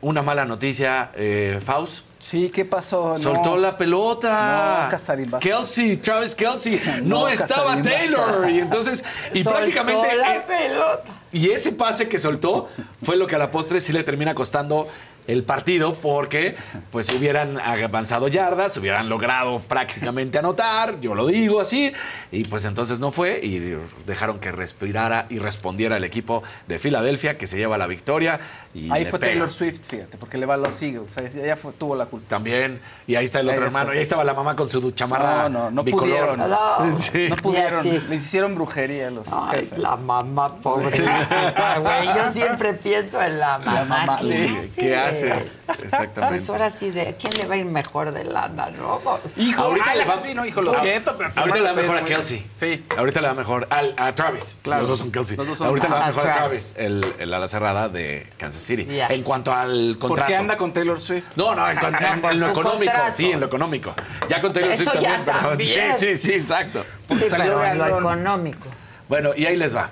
Una 0.00 0.22
mala 0.22 0.46
noticia, 0.46 1.10
eh, 1.14 1.60
Faust. 1.62 2.04
Sí, 2.28 2.50
¿qué 2.52 2.64
pasó? 2.64 3.10
No. 3.12 3.18
Soltó 3.18 3.56
la 3.56 3.78
pelota. 3.78 4.88
No. 4.90 5.38
Kelsey, 5.38 5.96
Travis 5.98 6.34
Kelsey. 6.34 6.80
No, 7.04 7.20
No, 7.20 7.28
estaba 7.28 7.80
Taylor. 7.80 8.40
basta. 8.40 8.50
Y 8.50 8.58
entonces, 8.58 9.04
y 9.32 9.44
Soltó 9.44 9.58
prácticamente. 9.58 10.16
la 10.16 10.34
eh, 10.34 10.44
pelota. 10.44 11.04
y 11.30 11.50
ese 11.50 11.70
pase 11.70 12.08
que 12.08 12.18
soltó 12.18 12.68
fue 13.00 13.16
lo 13.16 13.28
que 13.28 13.36
a 13.36 13.38
la 13.38 13.52
postre 13.52 13.80
sí 13.80 13.92
le 13.92 14.02
termina 14.02 14.34
costando 14.34 14.88
el 15.26 15.42
partido 15.44 15.94
porque 15.94 16.56
pues 16.90 17.12
hubieran 17.12 17.58
avanzado 17.58 18.28
yardas, 18.28 18.76
hubieran 18.76 19.08
logrado 19.08 19.60
prácticamente 19.60 20.38
anotar, 20.38 21.00
yo 21.00 21.14
lo 21.14 21.26
digo 21.26 21.60
así, 21.60 21.92
y 22.30 22.44
pues 22.44 22.64
entonces 22.64 23.00
no 23.00 23.10
fue 23.10 23.40
y 23.42 23.76
dejaron 24.06 24.38
que 24.38 24.52
respirara 24.52 25.26
y 25.28 25.38
respondiera 25.38 25.96
el 25.96 26.04
equipo 26.04 26.42
de 26.66 26.78
Filadelfia 26.78 27.38
que 27.38 27.46
se 27.46 27.56
lleva 27.58 27.76
la 27.78 27.86
victoria. 27.86 28.40
Y 28.74 28.90
Ahí 28.92 29.06
fue 29.06 29.18
pega. 29.18 29.32
Taylor 29.32 29.50
Swift, 29.50 29.80
fíjate, 29.88 30.18
porque 30.18 30.36
le 30.36 30.44
va 30.44 30.54
a 30.54 30.56
los 30.58 30.80
Eagles. 30.82 31.16
Ella 31.16 31.56
fue- 31.56 31.72
tuvo 31.72 31.96
la 31.96 32.04
culpa. 32.06 32.28
También, 32.28 32.78
y 33.06 33.14
ahí 33.14 33.24
está 33.24 33.40
el 33.40 33.48
Ahí 33.48 33.54
otro 33.54 33.62
fue. 33.62 33.66
hermano, 33.68 33.94
y 33.94 33.96
ahí 33.96 34.02
estaba 34.02 34.22
la 34.22 34.34
mamá 34.34 34.54
con 34.54 34.68
su 34.68 34.90
chamarra 34.90 35.48
No, 35.48 35.48
no, 35.48 35.70
no 35.70 35.82
bicolor. 35.82 36.36
pudieron. 36.36 36.50
No. 36.50 36.96
Sí. 36.96 37.28
No 37.30 37.36
pudieron. 37.36 37.82
Sí. 37.82 37.90
Les 38.10 38.22
hicieron 38.22 38.54
brujería 38.54 39.08
a 39.08 39.10
los 39.10 39.26
Ay, 39.32 39.60
jefes. 39.60 39.78
la 39.78 39.96
mamá 39.96 40.56
pobrecita, 40.56 41.78
güey. 41.78 42.06
Yo 42.16 42.26
siempre 42.26 42.74
pienso 42.74 43.20
en 43.22 43.38
la 43.38 43.58
mamá. 43.58 43.84
mamá, 43.84 44.16
¿Qué, 44.20 44.26
sí. 44.28 44.46
haces? 44.52 44.76
¿Qué 44.76 44.96
haces? 45.16 45.60
Exactamente. 45.82 46.20
Pues 46.28 46.48
ahora 46.50 46.70
sí, 46.70 46.90
¿de 46.90 47.16
quién 47.18 47.32
le 47.38 47.46
va 47.46 47.54
a 47.54 47.58
ir 47.58 47.64
mejor 47.66 48.12
de 48.12 48.24
lana, 48.24 48.70
no? 48.70 49.00
Hijo, 49.36 49.62
Ahorita 49.62 49.94
le 49.94 50.04
va- 50.04 50.22
sí, 50.22 50.34
no, 50.34 50.44
hijo, 50.46 50.62
lo 50.62 50.80
siento, 50.80 51.12
pero 51.16 51.30
Ahorita 51.36 51.56
le 51.58 51.62
va 51.64 51.72
mejor 51.74 51.96
a 51.98 52.04
Kelsey. 52.04 52.46
Sí. 52.52 52.84
Ahorita 52.96 53.20
le 53.20 53.28
va 53.28 53.34
mejor 53.34 53.66
al- 53.70 53.94
a 53.96 54.14
Travis. 54.14 54.58
Claro. 54.62 54.80
Los 54.80 54.88
dos 54.90 54.98
son 54.98 55.12
Kelsey. 55.12 55.36
Los 55.36 55.46
dos 55.48 55.58
son- 55.58 55.66
Ahorita 55.68 55.88
le 55.88 55.94
va 55.94 56.06
mejor 56.06 56.28
a 56.28 56.32
Travis. 56.34 56.72
Travis, 56.74 56.74
el, 56.76 57.14
el 57.18 57.34
ala 57.34 57.48
cerrada 57.48 57.88
de 57.88 58.26
Kansas 58.38 58.60
City. 58.62 58.86
En 58.90 59.22
cuanto 59.22 59.52
al 59.52 59.96
contrato. 59.98 60.08
¿Por 60.22 60.26
qué 60.26 60.36
anda 60.36 60.56
con 60.56 60.72
Taylor 60.72 61.00
Swift? 61.00 61.30
No, 61.36 61.54
no, 61.54 61.68
en, 61.68 61.78
cuanto- 61.78 62.00
No, 62.00 62.06
en- 62.14 62.20
por 62.20 62.32
en 62.32 62.40
lo 62.40 62.50
económico. 62.50 62.92
contrato. 62.92 63.16
Sí, 63.16 63.30
en 63.32 63.40
lo 63.40 63.46
económico. 63.46 63.94
Ya 64.28 64.40
con 64.40 64.52
Taylor 64.52 64.72
Eso 64.72 64.90
Swift 64.90 65.02
ya 65.02 65.24
también. 65.24 65.74
pero-. 65.80 65.98
Sí, 65.98 66.16
sí, 66.16 66.16
sí, 66.16 66.32
exacto. 66.32 66.84
Sí, 67.08 67.18
salió 67.30 67.58
pero 67.58 67.64
en 67.64 67.78
lo 67.78 67.86
económico. 67.98 68.68
Bueno, 69.08 69.30
y 69.36 69.46
ahí 69.46 69.56
les 69.56 69.74
va. 69.76 69.90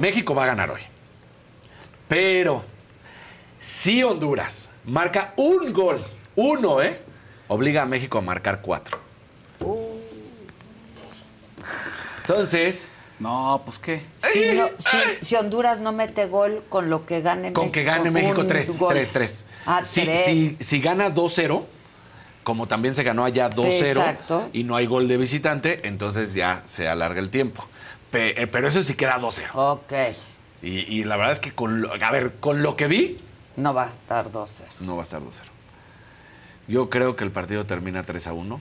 México 0.00 0.34
va 0.34 0.44
a 0.44 0.46
ganar 0.46 0.70
hoy. 0.70 0.80
Pero 2.08 2.62
si 3.64 4.02
Honduras 4.02 4.70
marca 4.84 5.32
un 5.36 5.72
gol, 5.72 6.04
uno, 6.36 6.82
¿eh? 6.82 7.00
Obliga 7.48 7.82
a 7.82 7.86
México 7.86 8.18
a 8.18 8.20
marcar 8.20 8.60
cuatro. 8.60 8.98
Entonces, 12.20 12.90
No, 13.20 13.62
pues 13.64 13.78
qué. 13.78 14.02
Si, 14.32 14.56
no- 14.56 14.68
si- 14.76 15.24
si 15.24 15.34
Honduras 15.36 15.78
no 15.80 15.92
mete 15.92 16.26
gol 16.26 16.64
con 16.68 16.90
lo 16.90 17.06
que 17.06 17.20
gane 17.22 17.42
México. 17.42 17.60
con 17.60 17.70
que 17.72 17.84
gane 17.84 18.10
México 18.10 18.40
un 18.40 18.48
3, 18.48 18.76
gol. 18.78 18.92
3-3. 18.94 19.44
Ah, 19.66 19.82
si, 19.84 20.02
tres. 20.02 20.24
si, 20.24 20.56
si 20.60 20.80
gana 20.80 21.08
2-0, 21.14 21.64
como 22.42 22.66
también 22.66 22.94
se 22.94 23.02
ganó 23.04 23.24
allá 23.24 23.48
2-0 23.48 23.86
exacto. 23.86 24.48
y 24.52 24.64
no 24.64 24.74
hay 24.74 24.86
gol 24.86 25.06
de 25.06 25.16
visitante, 25.16 25.86
entonces 25.86 26.34
ya 26.34 26.62
se 26.66 26.88
alarga 26.88 27.20
el 27.20 27.30
tiempo. 27.30 27.66
Pe- 28.10 28.42
eh, 28.42 28.46
pero 28.48 28.66
eso 28.68 28.82
sí 28.82 28.94
queda 28.94 29.18
2-0. 29.20 29.50
Ok. 29.54 29.92
Y, 30.62 30.80
y 31.00 31.04
la 31.04 31.16
verdad 31.16 31.32
es 31.32 31.40
que 31.40 31.52
con 31.52 31.82
lo, 31.82 31.92
a 31.94 32.10
ver, 32.10 32.34
con 32.40 32.62
lo 32.62 32.76
que 32.76 32.88
vi, 32.88 33.18
No 33.56 33.72
va 33.74 33.84
a 33.84 33.92
estar 33.92 34.30
12. 34.32 34.64
no 34.86 34.96
va 34.96 35.02
a 35.02 35.04
estar 35.04 35.20
2-0. 35.20 35.42
Yo 36.66 36.88
creo 36.90 37.14
que 37.16 37.24
el 37.24 37.30
partido 37.30 37.64
termina 37.66 38.04
3-1 38.04 38.58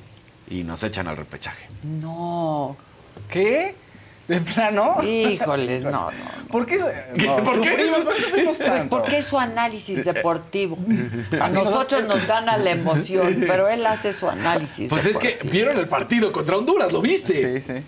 y 0.50 0.64
nos 0.64 0.84
echan 0.84 1.08
al 1.08 1.18
repechaje. 1.18 1.68
No. 1.84 2.76
¿Qué? 3.30 3.76
¿De 4.28 4.40
plano? 4.40 5.04
Híjoles, 5.04 5.84
no, 5.84 5.92
no. 5.92 6.12
no. 6.12 6.48
¿Por 6.50 6.66
qué? 6.66 6.78
¿Qué? 7.18 7.26
No, 7.28 7.38
¿Por 7.44 7.62
qué? 7.62 7.70
sufrimos, 7.72 8.00
¿por 8.04 8.16
qué 8.16 8.66
Pues 8.70 8.86
porque 8.86 9.18
es 9.18 9.26
su 9.26 9.38
análisis 9.40 10.06
deportivo. 10.06 10.78
A 11.40 11.46
Así 11.46 11.56
nos- 11.56 11.66
nosotros 11.70 12.04
nos 12.08 12.26
gana 12.28 12.58
la 12.58 12.72
emoción, 12.72 13.38
pero 13.48 13.68
él 13.70 13.86
hace 13.86 14.14
su 14.14 14.30
análisis 14.30 14.90
Pues 14.90 15.06
es 15.06 15.18
que 15.18 15.28
deportivo. 15.30 15.52
vieron 15.52 15.78
el 15.78 15.88
partido 15.88 16.32
contra 16.32 16.58
Honduras, 16.58 16.92
¿lo 16.94 17.02
viste? 17.02 17.62
Sí, 17.62 17.74
sí. 17.74 17.84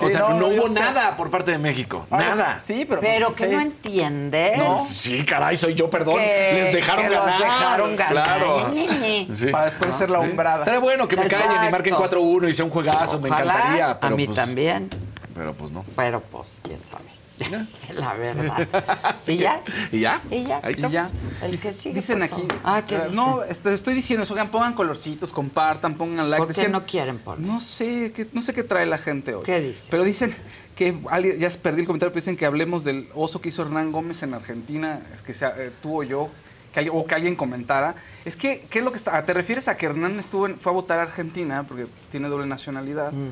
O 0.00 0.08
sea, 0.08 0.20
no, 0.30 0.46
hubo 0.46 0.68
sé. 0.68 0.80
nada 0.80 1.16
por 1.16 1.30
parte 1.30 1.50
de 1.50 1.58
México. 1.58 2.06
Nada. 2.10 2.58
Sí, 2.58 2.86
pero. 2.88 3.00
Pero 3.00 3.34
que 3.34 3.46
sí. 3.48 3.52
no 3.52 3.60
entiendes. 3.60 4.62
Sí, 4.88 5.24
caray, 5.24 5.56
soy 5.56 5.74
yo, 5.74 5.90
perdón. 5.90 6.16
Que- 6.16 6.52
Les 6.64 6.72
dejaron 6.72 7.04
que 7.04 7.10
los 7.10 7.24
ganar. 7.24 7.38
dejaron 7.40 7.96
ganar. 7.96 8.12
Claro. 8.38 8.72
Sí. 9.34 9.48
Para 9.50 9.64
después 9.66 9.90
hacer 9.90 10.10
la 10.10 10.20
Sí. 10.20 10.26
hombrada. 10.28 10.58
Estaría 10.60 10.80
bueno 10.80 11.08
que 11.08 11.16
me 11.16 11.22
callen 11.26 11.46
y 11.50 11.52
Exacto. 11.54 11.70
marquen 11.70 11.94
4-1 11.94 12.48
y 12.48 12.54
sea 12.54 12.64
un 12.64 12.70
juegazo, 12.70 13.20
me 13.20 13.28
encantaría. 13.28 13.98
Pero 14.00 14.14
a 14.14 14.16
mí 14.16 14.26
pues, 14.26 14.36
también. 14.36 14.88
Pero 15.34 15.52
pues 15.54 15.70
no. 15.70 15.84
Pero 15.96 16.20
pues, 16.20 16.60
quién 16.62 16.78
sabe. 16.86 17.04
la 17.94 18.14
verdad. 18.14 19.16
¿Y 19.28 19.36
ya? 19.38 19.62
¿Y 19.90 20.00
ya? 20.00 20.20
¿Y 20.30 20.44
ya? 20.44 20.60
Ahí 20.62 20.74
ya. 20.90 21.10
El 21.42 21.60
que 21.60 21.72
sigue, 21.72 21.94
dicen 21.96 22.20
por 22.20 22.24
aquí. 22.32 22.48
Ah, 22.62 22.82
¿qué 22.86 22.96
dicen? 22.98 23.16
No, 23.16 23.42
este, 23.42 23.74
estoy 23.74 23.94
diciendo 23.94 24.22
eso. 24.22 24.34
oigan, 24.34 24.50
Pongan 24.50 24.74
colorcitos, 24.74 25.32
compartan, 25.32 25.96
pongan 25.96 26.30
like. 26.30 26.46
¿Por 26.46 26.54
qué 26.54 26.68
no 26.68 26.86
quieren 26.86 27.18
poner? 27.18 27.44
No 27.46 27.60
sé, 27.60 28.12
qué, 28.14 28.28
no 28.32 28.40
sé 28.40 28.52
qué 28.54 28.62
trae 28.62 28.86
la 28.86 28.98
gente 28.98 29.34
hoy. 29.34 29.42
¿Qué 29.44 29.60
dice? 29.60 29.88
Pero 29.90 30.04
dicen 30.04 30.34
que 30.76 30.98
alguien, 31.10 31.38
ya 31.38 31.48
perdí 31.50 31.80
el 31.80 31.86
comentario, 31.86 32.12
pero 32.12 32.20
dicen 32.20 32.36
que 32.36 32.46
hablemos 32.46 32.84
del 32.84 33.08
oso 33.14 33.40
que 33.40 33.48
hizo 33.48 33.62
Hernán 33.62 33.90
Gómez 33.92 34.22
en 34.22 34.34
Argentina, 34.34 35.00
es 35.14 35.22
que 35.22 35.34
sea, 35.34 35.54
eh, 35.58 35.70
tuvo 35.82 36.02
yo, 36.04 36.30
que 36.72 36.80
alguien- 36.80 36.96
o 36.96 37.04
que 37.06 37.14
alguien 37.14 37.36
comentara. 37.36 37.94
Es 38.24 38.36
que, 38.36 38.66
¿qué 38.70 38.78
es 38.80 38.84
lo 38.84 38.90
que 38.90 38.98
está? 38.98 39.24
¿Te 39.24 39.32
refieres 39.32 39.68
a 39.68 39.76
que 39.76 39.86
Hernán 39.86 40.18
estuvo 40.18 40.46
en- 40.46 40.58
fue 40.58 40.70
a 40.70 40.74
votar 40.74 40.98
a 41.00 41.02
Argentina 41.02 41.64
porque 41.66 41.86
tiene 42.10 42.28
doble 42.28 42.46
nacionalidad? 42.46 43.12
Mm. 43.12 43.30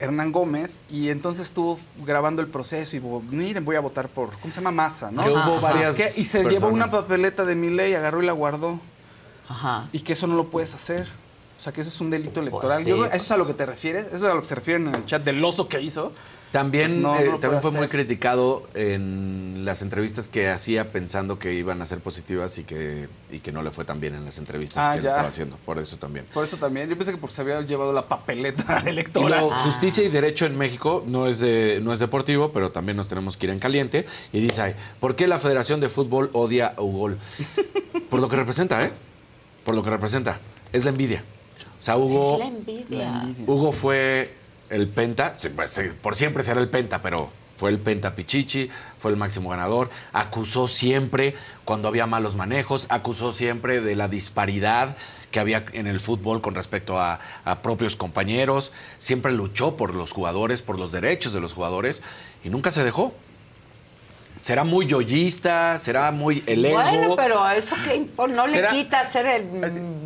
Hernán 0.00 0.32
Gómez, 0.32 0.78
y 0.90 1.10
entonces 1.10 1.46
estuvo 1.48 1.78
grabando 2.04 2.40
el 2.42 2.48
proceso 2.48 2.96
y 2.96 3.00
miren, 3.00 3.64
voy 3.64 3.76
a 3.76 3.80
votar 3.80 4.08
por, 4.08 4.30
¿cómo 4.40 4.52
se 4.52 4.60
llama? 4.60 4.70
Massa, 4.72 5.10
¿no? 5.10 5.22
Que 5.22 5.28
hubo 5.30 5.38
Ajá. 5.38 5.60
varias 5.60 5.96
Que- 5.96 6.04
y 6.20 6.24
se 6.24 6.38
personas. 6.38 6.52
llevó 6.62 6.72
una 6.74 6.86
papeleta 6.90 7.44
de 7.44 7.54
mi 7.54 7.70
ley, 7.70 7.94
agarró 7.94 8.22
y 8.22 8.26
la 8.26 8.32
guardó. 8.32 8.80
Ajá. 9.48 9.88
Y 9.92 10.00
que 10.00 10.14
eso 10.14 10.26
no 10.26 10.34
lo 10.36 10.48
puedes 10.48 10.74
hacer. 10.74 11.06
O 11.56 11.60
sea, 11.62 11.72
que 11.74 11.82
eso 11.82 11.90
es 11.90 12.00
un 12.00 12.08
delito 12.08 12.40
electoral. 12.40 12.68
Pues 12.78 12.84
sí, 12.84 12.88
Yo 12.90 12.96
creo-. 12.96 13.06
¿Eso 13.12 13.24
es 13.24 13.30
a 13.32 13.36
lo 13.36 13.46
que 13.46 13.52
te 13.54 13.66
refieres? 13.66 14.06
¿Eso 14.06 14.16
es 14.16 14.22
a 14.24 14.34
lo 14.34 14.40
que 14.40 14.46
se 14.48 14.54
refieren 14.54 14.88
en 14.88 14.94
el 14.94 15.04
chat 15.04 15.22
del 15.22 15.44
oso 15.44 15.68
que 15.68 15.80
hizo? 15.82 16.12
También, 16.52 16.88
Pues 16.90 16.98
no, 17.02 17.16
eh, 17.16 17.28
no 17.30 17.38
también 17.38 17.62
fue 17.62 17.70
muy 17.70 17.86
criticado 17.86 18.68
en 18.74 19.64
las 19.64 19.82
entrevistas 19.82 20.26
que 20.26 20.48
hacía 20.48 20.90
pensando 20.90 21.38
que 21.38 21.54
iban 21.54 21.80
a 21.80 21.86
ser 21.86 22.00
positivas 22.00 22.58
y 22.58 22.64
que, 22.64 23.08
y 23.30 23.38
que 23.38 23.52
no 23.52 23.62
le 23.62 23.70
fue 23.70 23.84
tan 23.84 24.00
bien 24.00 24.16
en 24.16 24.24
las 24.24 24.38
entrevistas 24.38 24.84
Ah, 24.84 24.92
que 24.94 24.98
él 24.98 25.06
estaba 25.06 25.28
haciendo. 25.28 25.56
Por 25.64 25.78
eso 25.78 25.96
también. 25.98 26.26
Por 26.34 26.44
eso 26.44 26.56
también. 26.56 26.88
Yo 26.90 26.96
pensé 26.96 27.12
que 27.12 27.18
porque 27.18 27.36
se 27.36 27.42
había 27.42 27.60
llevado 27.60 27.92
la 27.92 28.08
papeleta 28.08 28.82
Y 28.86 28.88
electoral. 28.88 29.28
luego, 29.30 29.50
justicia 29.62 30.02
y 30.02 30.08
derecho 30.08 30.44
en 30.44 30.58
México 30.58 31.04
no 31.06 31.28
es, 31.28 31.38
de, 31.38 31.78
no 31.82 31.92
es 31.92 32.00
deportivo, 32.00 32.50
pero 32.52 32.72
también 32.72 32.96
nos 32.96 33.08
tenemos 33.08 33.36
que 33.36 33.46
ir 33.46 33.50
en 33.52 33.60
caliente. 33.60 34.04
Y 34.32 34.40
dice 34.40 34.62
ahí, 34.62 34.74
¿por 34.98 35.14
qué 35.14 35.28
la 35.28 35.38
Federación 35.38 35.78
de 35.80 35.88
Fútbol 35.88 36.30
odia 36.32 36.74
a 36.76 36.82
Hugo? 36.82 37.10
Por 38.10 38.18
lo 38.20 38.28
que 38.28 38.34
representa, 38.34 38.82
¿eh? 38.84 38.90
Por 39.64 39.76
lo 39.76 39.84
que 39.84 39.90
representa. 39.90 40.40
Es 40.72 40.82
la 40.84 40.90
envidia. 40.90 41.22
O 41.78 41.82
sea, 41.82 41.96
Hugo... 41.96 42.34
Es 42.34 42.38
la 42.40 42.46
envidia. 42.46 43.24
Hugo 43.46 43.70
fue 43.70 44.34
el 44.70 44.88
penta, 44.88 45.34
pues, 45.54 45.80
por 46.00 46.16
siempre 46.16 46.42
será 46.42 46.60
el 46.60 46.68
penta, 46.68 47.02
pero 47.02 47.30
fue 47.56 47.70
el 47.70 47.78
penta 47.78 48.14
Pichichi, 48.14 48.70
fue 48.98 49.10
el 49.10 49.18
máximo 49.18 49.50
ganador, 49.50 49.90
acusó 50.12 50.66
siempre 50.66 51.34
cuando 51.64 51.88
había 51.88 52.06
malos 52.06 52.36
manejos, 52.36 52.86
acusó 52.88 53.32
siempre 53.32 53.82
de 53.82 53.94
la 53.96 54.08
disparidad 54.08 54.96
que 55.30 55.40
había 55.40 55.66
en 55.72 55.86
el 55.86 56.00
fútbol 56.00 56.40
con 56.40 56.54
respecto 56.54 56.98
a, 56.98 57.20
a 57.44 57.62
propios 57.62 57.96
compañeros, 57.96 58.72
siempre 58.98 59.32
luchó 59.32 59.76
por 59.76 59.94
los 59.94 60.12
jugadores, 60.12 60.62
por 60.62 60.78
los 60.78 60.90
derechos 60.90 61.32
de 61.32 61.40
los 61.40 61.52
jugadores 61.52 62.02
y 62.42 62.48
nunca 62.48 62.70
se 62.70 62.82
dejó. 62.82 63.14
Será 64.40 64.64
muy 64.64 64.86
yoyista, 64.86 65.78
será 65.78 66.10
muy 66.10 66.42
el 66.46 66.64
ego. 66.64 66.80
Bueno, 66.80 67.16
pero 67.16 67.48
eso 67.50 67.76
que 67.84 68.08
no 68.32 68.46
le 68.46 68.52
Será- 68.54 68.68
quita 68.70 69.04
ser 69.08 69.26
el 69.26 69.48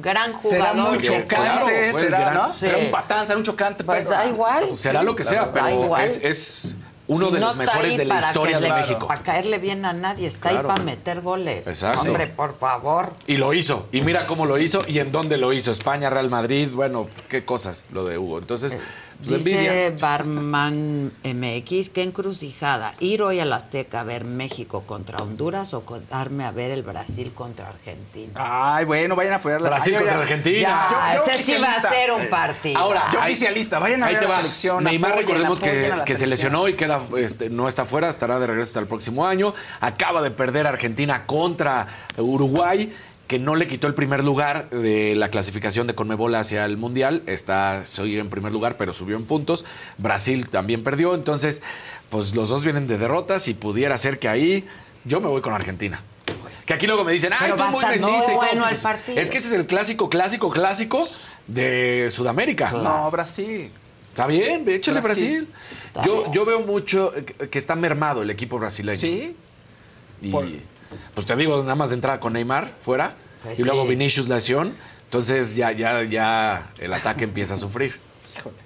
gran 0.03 0.33
jugador. 0.33 0.67
Será 0.67 0.75
muy 0.75 0.99
chocante, 1.03 1.27
Claro, 1.35 1.67
será, 1.99 2.19
gran- 2.21 2.35
¿no? 2.35 2.53
Sí. 2.53 2.59
será 2.61 2.79
un 2.79 2.91
patán, 2.91 3.27
será 3.27 3.39
un 3.39 3.45
chocante. 3.45 3.85
Pues 3.85 4.05
pero- 4.05 4.11
da 4.11 4.27
igual. 4.27 4.79
será 4.79 5.03
lo 5.03 5.15
que 5.17 5.25
sea, 5.25 5.47
Da 5.47 5.53
pero 5.53 5.85
igual. 5.85 6.05
es, 6.05 6.21
es 6.23 6.77
uno 7.07 7.27
Si 7.29 7.35
de 7.35 7.41
no 7.41 7.47
los 7.49 7.59
está 7.59 7.65
mejores 7.73 7.97
de 7.99 8.05
la 8.07 8.15
para 8.15 8.27
historia 8.29 8.57
que 8.59 8.63
de 8.65 8.69
le- 8.71 8.75
México. 8.77 9.07
Para 9.09 9.23
caerle 9.23 9.59
bien 9.59 9.85
a 9.85 9.93
nadie, 9.93 10.27
está 10.27 10.49
Claro. 10.51 10.71
ahí 10.71 10.75
para 10.75 10.85
meter 10.85 11.21
goles. 11.21 11.67
Exacto. 11.67 12.01
Hombre, 12.01 12.27
por 12.29 12.57
favor. 12.59 13.13
Y 13.27 13.37
lo 13.37 13.53
hizo. 13.53 13.87
Y 13.93 14.01
mira 14.01 14.25
cómo 14.27 14.47
lo 14.47 14.57
hizo 14.59 14.83
y 14.89 14.99
en 15.01 15.13
dónde 15.13 15.37
lo 15.37 15.53
hizo. 15.53 15.71
España, 15.71 16.09
Real 16.09 16.31
Madrid, 16.31 16.71
bueno, 16.73 17.09
qué 17.29 17.45
cosas 17.45 17.85
lo 17.93 18.05
de 18.07 18.17
Hugo. 18.19 18.39
Entonces, 18.39 18.73
pues. 18.75 18.87
Dice 19.21 19.95
Barman 20.01 21.13
MX, 21.25 21.89
qué 21.91 22.03
encrucijada. 22.03 22.93
Ir 23.01 23.23
hoy 23.23 23.41
al 23.41 23.53
Azteca 23.53 24.01
a 24.01 24.05
ver 24.05 24.25
México 24.25 24.83
contra 24.87 25.19
Honduras 25.19 25.73
o 25.75 25.83
darme 26.11 26.45
a 26.45 26.51
ver 26.51 26.71
el 26.71 26.83
Brasil 26.83 27.33
contra 27.35 27.69
Argentina. 27.69 28.33
Ay, 28.35 28.85
bueno, 28.85 29.17
vayan 29.17 29.35
a 29.35 29.37
apoyar 29.37 29.61
la 29.61 29.71
Brasil 29.71 29.95
contra 29.95 30.21
Argentina. 30.21 30.59
Ya, 30.61 31.15
Yo- 31.17 31.25
yo 31.27 31.33
ese 31.33 31.43
sí 31.43 31.55
va 31.61 31.73
a 31.75 31.81
ser 31.81 32.13
un 32.13 32.29
partido. 32.29 32.79
Ahora, 32.79 33.05
Yo 33.13 33.21
ahí- 33.21 33.33
oficialista, 33.33 33.79
vayan 33.79 34.03
a 34.03 34.07
ahí 34.07 34.15
ver 34.15 34.23
te 34.25 34.29
la 34.29 34.35
va. 34.35 34.41
selección, 34.43 34.85
Neymar, 34.85 35.17
recordemos 35.17 35.61
que, 35.61 36.17
se 36.17 36.27
lesionó 36.27 36.69
y 36.69 36.75
queda, 36.75 37.01
este, 37.17 37.49
no 37.51 37.67
está 37.69 37.85
fuera, 37.85 38.09
estará 38.09 38.39
de 38.39 38.47
regreso 38.47 38.71
hasta 38.71 38.81
el 38.81 38.87
próximo 38.87 39.27
año. 39.27 39.55
Acaba 39.81 40.23
de 40.23 40.31
perder 40.31 40.67
Argentina 40.67 41.25
contra 41.27 41.87
Uruguay, 42.19 42.93
que 43.27 43.39
no 43.39 43.55
le 43.55 43.67
quitó 43.67 43.87
el 43.87 43.95
primer 43.95 44.23
lugar 44.23 44.69
de 44.71 45.15
la 45.17 45.31
clasificación 45.31 45.87
de 45.87 45.95
Conmebol 45.95 46.35
hacia 46.35 46.65
el 46.67 46.77
Mundial. 46.77 47.23
Está, 47.27 47.85
sigue 47.85 48.19
en 48.19 48.29
primer 48.29 48.53
lugar, 48.53 48.77
pero 48.77 48.93
subió 48.93 49.17
en 49.17 49.25
puntos. 49.25 49.65
Brasil 49.99 50.49
también 50.51 50.83
perdió. 50.83 51.15
Entonces, 51.15 51.63
pues 52.11 52.35
los 52.35 52.49
dos 52.51 52.65
vienen 52.65 52.87
de 52.87 52.99
derrotas 52.99 53.49
y 53.49 53.55
pudiera 53.55 53.97
ser 53.97 54.19
que 54.19 54.29
ahí 54.29 54.67
yo 55.05 55.21
me 55.21 55.29
voy 55.29 55.41
con 55.41 55.55
Argentina. 55.55 56.01
Que 56.67 56.75
aquí 56.75 56.87
luego 56.87 57.05
me 57.05 57.13
dicen, 57.13 57.33
ay, 57.39 57.51
tú 57.53 57.57
muy 57.65 57.67
estar 57.67 57.73
muy 57.73 57.83
mesista 57.91 58.17
y 58.25 58.27
todo". 58.27 58.37
bueno 58.37 58.63
el 58.65 58.69
Pues, 58.71 58.81
partido. 58.81 59.19
Es 59.21 59.31
que 59.31 59.39
ese 59.39 59.49
es 59.49 59.55
el 59.55 59.67
clásico, 59.67 60.09
clásico, 60.09 60.51
clásico 60.51 61.07
de 61.47 62.09
Sudamérica. 62.11 62.71
No, 62.73 63.11
Brasil. 63.11 63.71
Está 64.11 64.27
bien, 64.27 64.65
échale 64.69 65.01
Brasil. 65.01 65.49
Brasil. 65.93 66.11
Yo, 66.11 66.31
yo 66.33 66.45
veo 66.45 66.61
mucho 66.61 67.13
que 67.13 67.49
que 67.49 67.59
está 67.59 67.75
mermado 67.75 68.23
el 68.23 68.31
equipo 68.31 68.59
brasileño. 68.59 68.99
Sí. 68.99 69.35
Y 70.23 70.31
Por- 70.31 70.47
pues 71.15 71.27
te 71.27 71.37
digo, 71.37 71.63
nada 71.63 71.75
más 71.75 71.91
de 71.91 71.97
entrada 71.97 72.21
con 72.21 72.33
Neymar 72.33 72.75
fuera 72.81 73.15
Pues 73.43 73.59
y 73.59 73.65
luego. 73.65 73.87
Vinicius 73.87 74.29
lesión. 74.29 74.75
Entonces 75.05 75.55
ya, 75.55 75.71
ya, 75.73 76.03
ya 76.03 76.73
el 76.79 76.93
ataque 76.93 77.25
empieza 77.25 77.55
a 77.55 77.57
sufrir. 77.57 78.01
Híjole. 78.37 78.57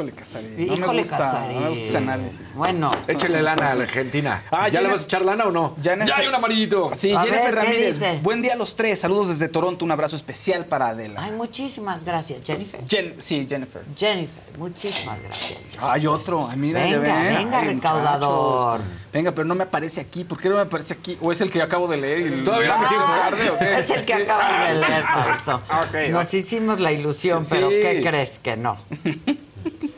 Híjole, 0.00 0.12
Casarín. 0.12 0.54
No 0.66 0.74
Híjole, 0.74 0.92
me 0.94 0.98
gusta, 1.00 1.16
Casarín. 1.18 1.54
No 1.56 1.60
me 1.60 1.68
gusta 1.70 1.84
ese 1.86 1.96
análisis. 1.98 2.40
Bueno. 2.54 2.90
Échale 3.06 3.42
lana 3.42 3.70
a 3.70 3.74
la 3.74 3.82
Argentina. 3.84 4.42
Ah, 4.50 4.68
¿Ya 4.68 4.80
le 4.80 4.88
Jennifer- 4.88 4.92
vas 4.92 5.00
a 5.00 5.04
echar 5.04 5.24
lana 5.24 5.44
o 5.44 5.50
no? 5.50 5.76
Jennifer- 5.82 6.08
Ya 6.08 6.16
hay 6.16 6.26
un 6.28 6.34
amarillito. 6.34 6.90
Sí, 6.94 7.12
A 7.12 7.20
Jennifer 7.20 7.54
ver, 7.54 7.64
¿qué 7.64 7.70
Ramírez. 7.70 8.00
dice? 8.00 8.18
Buen 8.22 8.40
día 8.42 8.54
a 8.54 8.56
los 8.56 8.76
tres. 8.76 8.98
Saludos 8.98 9.28
desde 9.28 9.48
Toronto. 9.48 9.84
Un 9.84 9.90
abrazo 9.92 10.16
especial 10.16 10.64
para 10.66 10.88
Adela. 10.88 11.20
Ay, 11.22 11.32
muchísimas 11.32 12.04
gracias, 12.04 12.40
Jennifer. 12.44 12.80
Jen- 12.88 13.14
sí, 13.18 13.46
Jennifer. 13.48 13.82
Jennifer, 13.94 14.42
muchísimas 14.58 15.22
gracias. 15.22 15.58
Jennifer. 15.60 15.80
Hay 15.82 16.06
otro. 16.06 16.48
Ay, 16.50 16.56
mira, 16.56 16.86
ya 16.86 16.98
Venga, 16.98 17.22
ven. 17.22 17.34
venga, 17.36 17.58
Ay, 17.60 17.68
recaudador. 17.74 18.78
muchachos. 18.80 18.96
Venga, 19.12 19.32
pero 19.32 19.44
no 19.48 19.54
me 19.56 19.64
aparece 19.64 20.00
aquí. 20.00 20.24
¿Por 20.24 20.38
qué 20.40 20.48
no 20.48 20.54
me 20.54 20.60
aparece 20.62 20.94
aquí? 20.94 21.18
¿O 21.20 21.32
es 21.32 21.40
el 21.40 21.50
que 21.50 21.60
acabo 21.60 21.88
de 21.88 21.96
leer? 21.96 22.32
y- 22.40 22.44
Todavía 22.44 22.68
no 22.76 22.78
me 22.78 22.88
tiempo. 22.88 23.06
tarde, 23.06 23.50
¿o 23.50 23.58
qué? 23.58 23.74
Es 23.78 23.90
el 23.90 24.00
que 24.04 24.14
Sí. 24.16 24.22
acabas 24.22 24.68
de 24.68 24.74
leer, 24.76 25.02
Fausto. 25.02 25.62
Ah, 25.68 25.84
ok, 25.88 26.10
Nos 26.10 26.32
hicimos 26.32 26.78
la 26.80 26.92
ilusión, 26.92 27.44
Sí. 27.44 27.50
pero 27.52 27.68
¿qué 27.68 28.00
crees 28.04 28.38
que 28.38 28.56
no? 28.56 28.76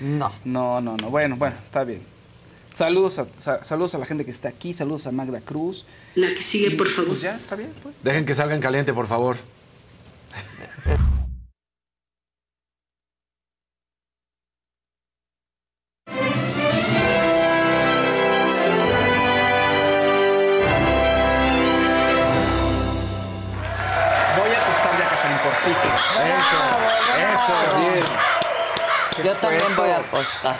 No. 0.00 0.30
No, 0.44 0.80
no, 0.80 0.96
no. 0.96 1.10
Bueno, 1.10 1.36
bueno, 1.36 1.56
está 1.62 1.84
bien. 1.84 2.02
Saludos 2.72 3.18
a, 3.18 3.26
sa- 3.38 3.64
saludos 3.64 3.94
a 3.94 3.98
la 3.98 4.06
gente 4.06 4.24
que 4.24 4.30
está 4.30 4.48
aquí. 4.48 4.72
Saludos 4.72 5.06
a 5.06 5.12
Magda 5.12 5.40
Cruz. 5.40 5.84
La 6.14 6.28
que 6.28 6.42
sigue, 6.42 6.68
Y, 6.68 6.76
por 6.76 6.86
favor. 6.88 7.08
Pues 7.10 7.20
ya, 7.22 7.36
está 7.36 7.56
bien, 7.56 7.72
pues. 7.82 7.96
Dejen 8.04 8.24
que 8.26 8.34
salgan 8.34 8.60
caliente, 8.60 8.92
por 8.92 9.06
favor. 9.06 9.36
¿Qué 29.22 29.28
Yo 29.28 29.34
fue 29.34 29.40
también 29.40 29.62
eso? 29.70 29.80
voy 29.82 29.90
a 29.90 29.96
apostar. 29.98 30.58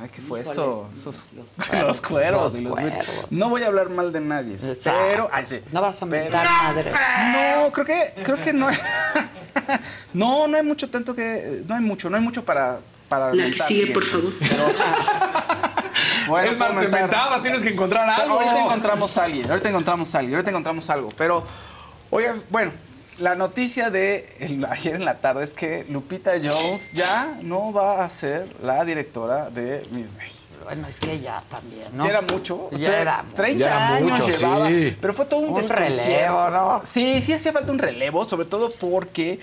Ay, 0.00 0.08
¿qué 0.14 0.22
fue 0.22 0.40
eso? 0.40 0.88
Esos- 0.96 1.26
los 1.82 2.00
cuervos. 2.00 2.42
Los 2.42 2.58
y 2.58 2.62
los 2.62 2.72
cuervos. 2.72 2.96
Beats. 2.96 3.30
No 3.30 3.50
voy 3.50 3.62
a 3.62 3.66
hablar 3.66 3.90
mal 3.90 4.12
de 4.12 4.20
nadie. 4.20 4.54
Exacto. 4.54 5.00
Pero. 5.10 5.28
Ay, 5.32 5.44
sí. 5.46 5.60
No 5.70 5.80
vas 5.82 6.02
a 6.02 6.06
Pero- 6.06 6.22
mentar 6.24 6.46
madre. 6.46 6.92
No, 7.32 7.70
creo 7.72 7.86
que, 7.86 8.14
creo 8.24 8.36
que 8.42 8.52
no. 8.52 8.68
no, 10.14 10.48
no 10.48 10.56
hay 10.56 10.62
mucho 10.62 10.88
tanto 10.90 11.14
que. 11.14 11.62
No 11.66 11.74
hay 11.74 11.80
mucho, 11.82 12.08
no 12.10 12.16
hay 12.16 12.22
mucho 12.22 12.44
para. 12.44 12.78
para 13.08 13.34
La 13.34 13.44
que 13.50 13.58
sigue, 13.58 13.92
por 13.92 14.04
favor. 14.04 14.32
Bueno, 16.28 16.50
es 16.52 16.56
más, 16.56 16.72
mentabas, 16.72 17.42
tienes 17.42 17.62
que 17.62 17.70
encontrar 17.70 18.08
algo. 18.08 18.38
Ahorita 18.40 18.60
encontramos 18.60 19.18
a 19.18 19.24
alguien, 19.24 19.50
ahorita 19.50 19.68
encontramos 19.68 20.14
a 20.14 20.18
alguien, 20.18 20.34
ahorita 20.36 20.50
encontramos 20.50 20.88
algo. 20.90 21.08
Pero, 21.18 21.44
oiga, 22.10 22.36
bueno, 22.48 22.70
la 23.22 23.34
noticia 23.36 23.90
de 23.90 24.36
el- 24.40 24.64
ayer 24.70 24.94
en 24.96 25.04
la 25.04 25.18
tarde 25.20 25.44
es 25.44 25.54
que 25.54 25.84
Lupita 25.88 26.32
Jones 26.42 26.92
ya 26.92 27.38
no 27.42 27.72
va 27.72 28.04
a 28.04 28.08
ser 28.08 28.48
la 28.62 28.84
directora 28.84 29.48
de 29.50 29.82
Miss 29.90 30.12
México. 30.12 30.38
Bueno, 30.64 30.86
es 30.86 31.00
que 31.00 31.18
ya 31.18 31.42
también, 31.50 31.88
¿no? 31.92 32.04
Ya 32.04 32.10
era 32.10 32.20
mucho. 32.22 32.70
Ya 32.70 33.00
era 33.00 33.22
mucho. 33.24 33.34
30 33.36 33.58
Ya 33.58 33.66
era 33.66 33.88
años 33.96 34.20
mucho, 34.20 34.26
llevaba. 34.28 34.68
sí. 34.68 34.96
Pero 35.00 35.12
fue 35.12 35.26
todo 35.26 35.40
un, 35.40 35.48
Un 35.50 35.68
relevo, 35.68 36.50
¿no? 36.50 36.80
Sí, 36.84 37.20
sí 37.20 37.32
hacía 37.32 37.52
falta 37.52 37.72
un 37.72 37.78
relevo, 37.80 38.28
sobre 38.28 38.46
todo 38.46 38.70
porque 38.80 39.40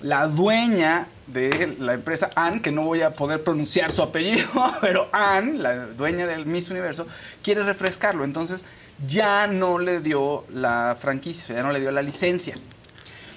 la 0.00 0.26
dueña 0.26 1.06
de 1.26 1.76
la 1.80 1.92
empresa 1.94 2.30
Ann, 2.34 2.60
que 2.60 2.70
no 2.72 2.82
voy 2.82 3.02
a 3.02 3.12
poder 3.12 3.42
pronunciar 3.44 3.92
su 3.92 4.00
apellido, 4.02 4.48
pero 4.80 5.08
Ann, 5.12 5.62
la 5.62 5.86
dueña 5.86 6.26
del 6.26 6.46
Miss 6.46 6.70
Universo, 6.70 7.06
quiere 7.42 7.62
refrescarlo. 7.62 8.24
Entonces 8.24 8.64
ya 9.06 9.46
no 9.46 9.78
le 9.78 10.00
dio 10.00 10.44
la 10.50 10.96
franquicia, 10.98 11.56
ya 11.56 11.62
no 11.62 11.72
le 11.72 11.80
dio 11.80 11.90
la 11.90 12.00
licencia. 12.02 12.54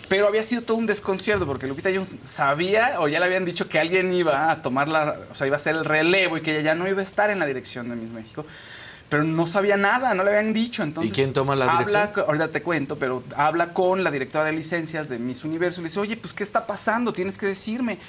Pero 0.07 0.27
había 0.27 0.43
sido 0.43 0.61
todo 0.61 0.77
un 0.77 0.85
desconcierto 0.85 1.45
porque 1.45 1.67
Lupita 1.67 1.89
Jones 1.93 2.15
sabía 2.23 3.01
o 3.01 3.07
ya 3.07 3.19
le 3.19 3.25
habían 3.25 3.43
dicho 3.45 3.67
que 3.67 3.79
alguien 3.79 4.11
iba 4.11 4.51
a 4.51 4.61
tomar 4.61 4.88
la, 4.88 5.17
o 5.29 5.35
sea, 5.35 5.47
iba 5.47 5.57
a 5.57 5.59
ser 5.59 5.75
el 5.75 5.85
relevo 5.85 6.38
y 6.38 6.41
que 6.41 6.51
ella 6.51 6.61
ya 6.61 6.75
no 6.75 6.88
iba 6.88 7.01
a 7.01 7.03
estar 7.03 7.29
en 7.29 7.39
la 7.39 7.45
dirección 7.45 7.89
de 7.89 7.95
Miss 7.95 8.09
México. 8.11 8.45
Pero 9.09 9.23
no 9.23 9.47
sabía 9.47 9.77
nada, 9.77 10.13
no 10.13 10.23
le 10.23 10.31
habían 10.31 10.53
dicho. 10.53 10.84
Entonces, 10.84 11.11
¿Y 11.11 11.15
quién 11.15 11.34
toma 11.34 11.55
la 11.55 11.65
habla 11.65 11.85
dirección? 11.85 12.25
ahorita 12.25 12.49
te 12.49 12.61
cuento, 12.61 12.97
pero 12.97 13.23
habla 13.35 13.73
con 13.73 14.03
la 14.03 14.11
directora 14.11 14.45
de 14.45 14.51
licencias 14.51 15.07
de 15.07 15.17
Miss 15.17 15.43
Universo 15.43 15.79
y 15.79 15.84
le 15.84 15.89
dice, 15.89 15.99
oye, 15.99 16.17
pues, 16.17 16.34
¿qué 16.34 16.43
está 16.43 16.67
pasando? 16.67 17.13
Tienes 17.13 17.38
que 17.38 17.45
decirme. 17.45 17.99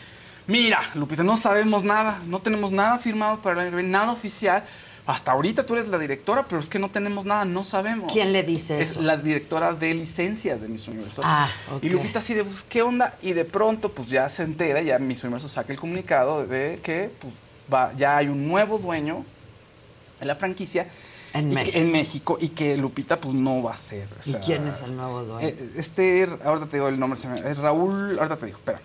Mira, 0.49 0.81
Lupita, 0.95 1.23
no 1.23 1.37
sabemos 1.37 1.85
nada, 1.85 2.21
no 2.27 2.41
tenemos 2.41 2.73
nada 2.73 2.99
firmado 2.99 3.43
para 3.43 3.69
el 3.69 3.91
nada 3.91 4.13
oficial. 4.13 4.65
Hasta 5.09 5.33
ahorita 5.33 5.65
tú 5.65 5.75
eres 5.75 5.89
la 5.89 5.99
directora, 5.99 6.45
pero 6.47 6.61
es 6.61 6.69
que 6.69 6.79
no 6.79 6.91
tenemos 6.91 7.25
nada, 7.25 7.47
no 7.47 7.65
sabemos. 7.65 8.13
¿Quién 8.13 8.31
le 8.31 8.43
dice 8.43 8.79
Es 8.83 8.91
eso? 8.91 9.01
la 9.01 9.17
directora 9.17 9.73
de 9.73 9.95
licencias 9.95 10.61
de 10.61 10.69
Miss 10.69 10.87
Universo. 10.87 11.23
Ah, 11.25 11.49
ok. 11.75 11.83
Y 11.83 11.89
Lupita 11.89 12.19
así 12.19 12.35
de, 12.35 12.45
pues, 12.45 12.63
¿qué 12.63 12.83
onda? 12.83 13.15
Y 13.23 13.33
de 13.33 13.47
pronto, 13.47 13.91
pues 13.91 14.11
ya 14.11 14.29
se 14.29 14.43
entera, 14.43 14.83
ya 14.83 14.99
Miss 14.99 15.25
Universo 15.25 15.49
saca 15.49 15.73
el 15.73 15.79
comunicado 15.81 16.47
de 16.47 16.79
que 16.83 17.11
pues, 17.21 17.33
va, 17.73 17.91
ya 17.97 18.19
hay 18.19 18.29
un 18.29 18.47
nuevo 18.47 18.77
dueño 18.79 19.25
de 20.21 20.27
la 20.27 20.35
franquicia. 20.35 20.89
En 21.33 21.49
que- 21.49 21.55
México. 21.55 21.79
en 21.79 21.93
México 21.93 22.39
y 22.41 22.49
que 22.51 22.77
Lupita 22.77 23.17
pues 23.17 23.35
no 23.35 23.63
va 23.63 23.73
a 23.73 23.77
ser. 23.79 24.09
o 24.27 24.29
¿Y 24.31 24.35
quién 24.35 24.69
es 24.69 24.83
el 24.83 24.95
nuevo 24.95 25.23
dueño? 25.25 25.49
eh, 25.49 25.71
Este, 25.77 26.29
ahorita 26.45 26.67
te 26.67 26.77
digo 26.77 26.89
el 26.89 26.99
nombre, 26.99 27.19
es 27.47 27.57
Raúl, 27.57 28.19
ahorita 28.19 28.37
te 28.37 28.47
digo, 28.47 28.59
espérame. 28.59 28.83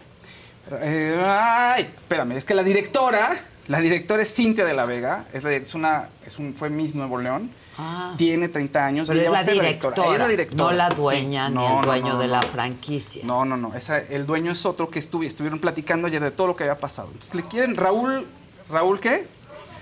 Eh, 0.81 1.21
ay, 1.25 1.83
espérame, 1.83 2.31
es 2.37 2.45
que 2.45 2.53
la 2.53 2.63
directora, 2.63 3.37
la 3.67 3.79
directora 3.79 4.21
es 4.21 4.33
Cintia 4.33 4.65
de 4.65 4.73
la 4.73 4.85
Vega, 4.85 5.25
es, 5.33 5.43
la- 5.43 5.53
es 5.53 5.73
una, 5.75 6.09
es 6.25 6.37
un, 6.39 6.53
fue 6.53 6.69
Miss 6.69 6.95
Nuevo 6.95 7.17
León, 7.19 7.49
Ah. 7.77 8.13
tiene 8.17 8.49
30 8.49 8.85
años. 8.85 9.07
Pero 9.07 9.19
y 9.19 9.25
es 9.25 9.31
la 9.31 9.43
directora, 9.43 9.95
Ella 10.05 10.13
es 10.13 10.19
la 10.19 10.27
directora. 10.27 10.63
no 10.63 10.71
la 10.73 10.89
sí. 10.89 10.95
dueña 10.95 11.49
ni 11.49 11.55
No, 11.55 11.79
el 11.79 11.85
dueño 11.85 12.13
no, 12.13 12.19
de 12.19 12.27
la 12.27 12.41
franquicia. 12.43 13.23
No, 13.25 13.45
no, 13.45 13.57
no. 13.57 13.73
Esa- 13.75 13.97
el 13.99 14.25
dueño 14.27 14.51
es 14.51 14.65
otro 14.67 14.89
que 14.91 14.99
estuvi- 14.99 15.25
estuvieron 15.25 15.59
platicando 15.59 16.05
ayer 16.07 16.21
de 16.21 16.29
todo 16.31 16.47
lo 16.47 16.55
que 16.55 16.65
había 16.65 16.77
pasado. 16.77 17.07
Entonces 17.07 17.33
le 17.33 17.43
quieren. 17.47 17.75
Raúl. 17.75 18.27
¿Raúl 18.69 18.99
qué? 18.99 19.25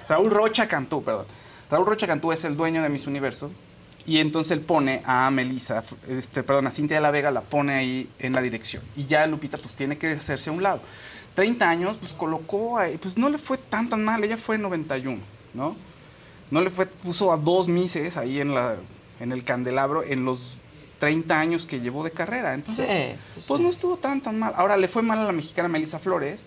Raúl 0.08 0.32
Rocha 0.32 0.68
Cantú, 0.68 1.04
perdón. 1.04 1.26
Raúl 1.70 1.86
Rocha 1.86 2.08
Cantú 2.08 2.32
es 2.32 2.44
el 2.46 2.56
dueño 2.56 2.82
de 2.82 2.90
Miss 2.90 3.08
Universo. 3.08 3.52
Y 4.06 4.18
entonces 4.20 4.52
él 4.52 4.62
pone 4.62 5.04
a 5.06 5.30
Melissa, 5.30 5.84
este, 6.08 6.42
perdón, 6.44 6.68
a 6.68 6.72
Cintia 6.72 6.98
de 6.98 7.02
la 7.02 7.12
Vega, 7.12 7.30
la 7.30 7.42
pone 7.42 7.76
ahí 7.76 8.10
en 8.20 8.34
la 8.34 8.42
dirección. 8.42 8.82
Y 8.96 9.06
ya 9.06 9.28
Lupita 9.28 9.58
pues 9.58 9.76
tiene 9.76 9.98
que 9.98 10.12
hacerse 10.14 10.50
a 10.50 10.54
un 10.54 10.64
lado. 10.64 10.82
30 11.36 11.70
años, 11.70 11.98
pues 11.98 12.14
colocó 12.14 12.78
ahí, 12.78 12.98
pues 12.98 13.18
no 13.18 13.30
le 13.30 13.38
fue 13.38 13.58
tan 13.58 13.90
tan 13.90 14.04
mal, 14.04 14.24
ella 14.24 14.38
fue 14.38 14.56
en 14.56 14.64
91, 14.64 15.20
¿no? 15.54 15.76
No 16.50 16.62
le 16.62 16.70
fue, 16.70 16.86
puso 16.86 17.32
a 17.32 17.38
dos 17.38 17.68
mises 17.68 18.18
ahí 18.18 18.42
en, 18.42 18.54
la, 18.54 18.76
en 19.20 19.32
el 19.32 19.44
candelabro 19.44 20.04
en 20.04 20.26
los 20.26 20.58
30 21.00 21.40
años 21.40 21.66
que 21.66 21.80
llevó 21.80 22.04
de 22.04 22.12
carrera. 22.12 22.54
Entonces, 22.54 22.88
Sí, 22.88 23.44
pues 23.48 23.62
no 23.62 23.70
estuvo 23.70 23.98
tan 23.98 24.22
tan 24.22 24.38
mal. 24.38 24.54
Ahora 24.56 24.76
le 24.78 24.88
fue 24.88 25.02
mal 25.02 25.20
a 25.20 25.24
la 25.24 25.32
mexicana 25.32 25.68
Melissa 25.70 25.98
Flores, 26.00 26.44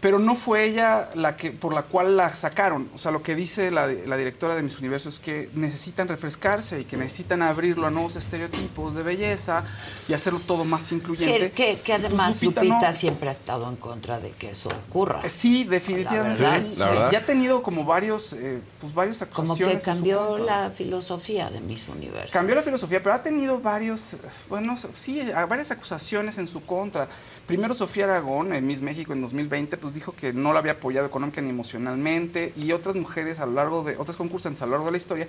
pero 0.00 0.18
no 0.18 0.36
fue 0.36 0.64
ella 0.64 1.10
la 1.14 1.36
que 1.36 1.50
por 1.50 1.74
la 1.74 1.82
cual 1.82 2.16
la 2.16 2.28
sacaron. 2.30 2.88
O 2.94 2.98
sea, 2.98 3.10
lo 3.10 3.22
que 3.22 3.34
dice 3.34 3.70
la, 3.70 3.86
la, 3.86 4.16
directora 4.16 4.54
de 4.54 4.62
Mis 4.62 4.78
Universo 4.78 5.08
es 5.08 5.18
que 5.18 5.50
necesitan 5.54 6.08
refrescarse 6.08 6.80
y 6.80 6.84
que 6.84 6.96
necesitan 6.96 7.42
abrirlo 7.42 7.86
a 7.86 7.90
nuevos 7.90 8.16
estereotipos 8.16 8.94
de 8.94 9.02
belleza 9.02 9.64
y 10.08 10.12
hacerlo 10.12 10.40
todo 10.40 10.64
más 10.64 10.90
incluyente. 10.92 11.50
Que, 11.50 11.76
que, 11.76 11.80
que 11.80 11.92
además 11.94 12.36
pues 12.36 12.42
Lupita, 12.42 12.64
Lupita 12.64 12.92
siempre 12.92 13.28
ha 13.28 13.32
estado 13.32 13.68
en 13.68 13.76
contra 13.76 14.20
de 14.20 14.30
que 14.30 14.50
eso 14.50 14.70
ocurra. 14.88 15.20
Eh, 15.24 15.30
sí, 15.30 15.64
definitivamente. 15.64 16.42
La 16.42 16.50
verdad, 16.50 16.68
sí, 16.68 16.78
la 16.78 16.88
verdad. 16.90 17.10
Ya 17.12 17.18
ha 17.18 17.24
tenido 17.24 17.62
como 17.62 17.84
varios, 17.84 18.32
eh, 18.34 18.60
pues 18.80 18.94
varios 18.94 19.24
Como 19.32 19.56
que 19.56 19.78
cambió 19.78 20.38
la 20.38 20.70
filosofía 20.70 21.50
de 21.50 21.60
Mis 21.60 21.88
Universo. 21.88 22.32
Cambió 22.32 22.54
la 22.54 22.62
filosofía, 22.62 23.02
pero 23.02 23.14
ha 23.14 23.22
tenido 23.22 23.58
varios, 23.58 24.16
bueno, 24.48 24.76
sí, 24.94 25.22
varias 25.48 25.70
acusaciones 25.70 26.38
en 26.38 26.46
su 26.46 26.64
contra. 26.64 27.08
Primero 27.48 27.72
Sofía 27.72 28.04
Aragón, 28.04 28.52
en 28.52 28.66
Miss 28.66 28.82
México 28.82 29.14
en 29.14 29.22
2020, 29.22 29.78
pues 29.78 29.87
dijo 29.94 30.12
que 30.12 30.32
no 30.32 30.52
la 30.52 30.60
había 30.60 30.72
apoyado 30.72 31.06
económica 31.06 31.40
ni 31.40 31.50
emocionalmente 31.50 32.52
y 32.56 32.72
otras 32.72 32.96
mujeres 32.96 33.40
a 33.40 33.46
lo 33.46 33.52
largo 33.52 33.82
de, 33.82 33.96
otras 33.96 34.16
concursantes 34.16 34.62
a 34.62 34.66
lo 34.66 34.72
largo 34.72 34.86
de 34.86 34.92
la 34.92 34.98
historia, 34.98 35.28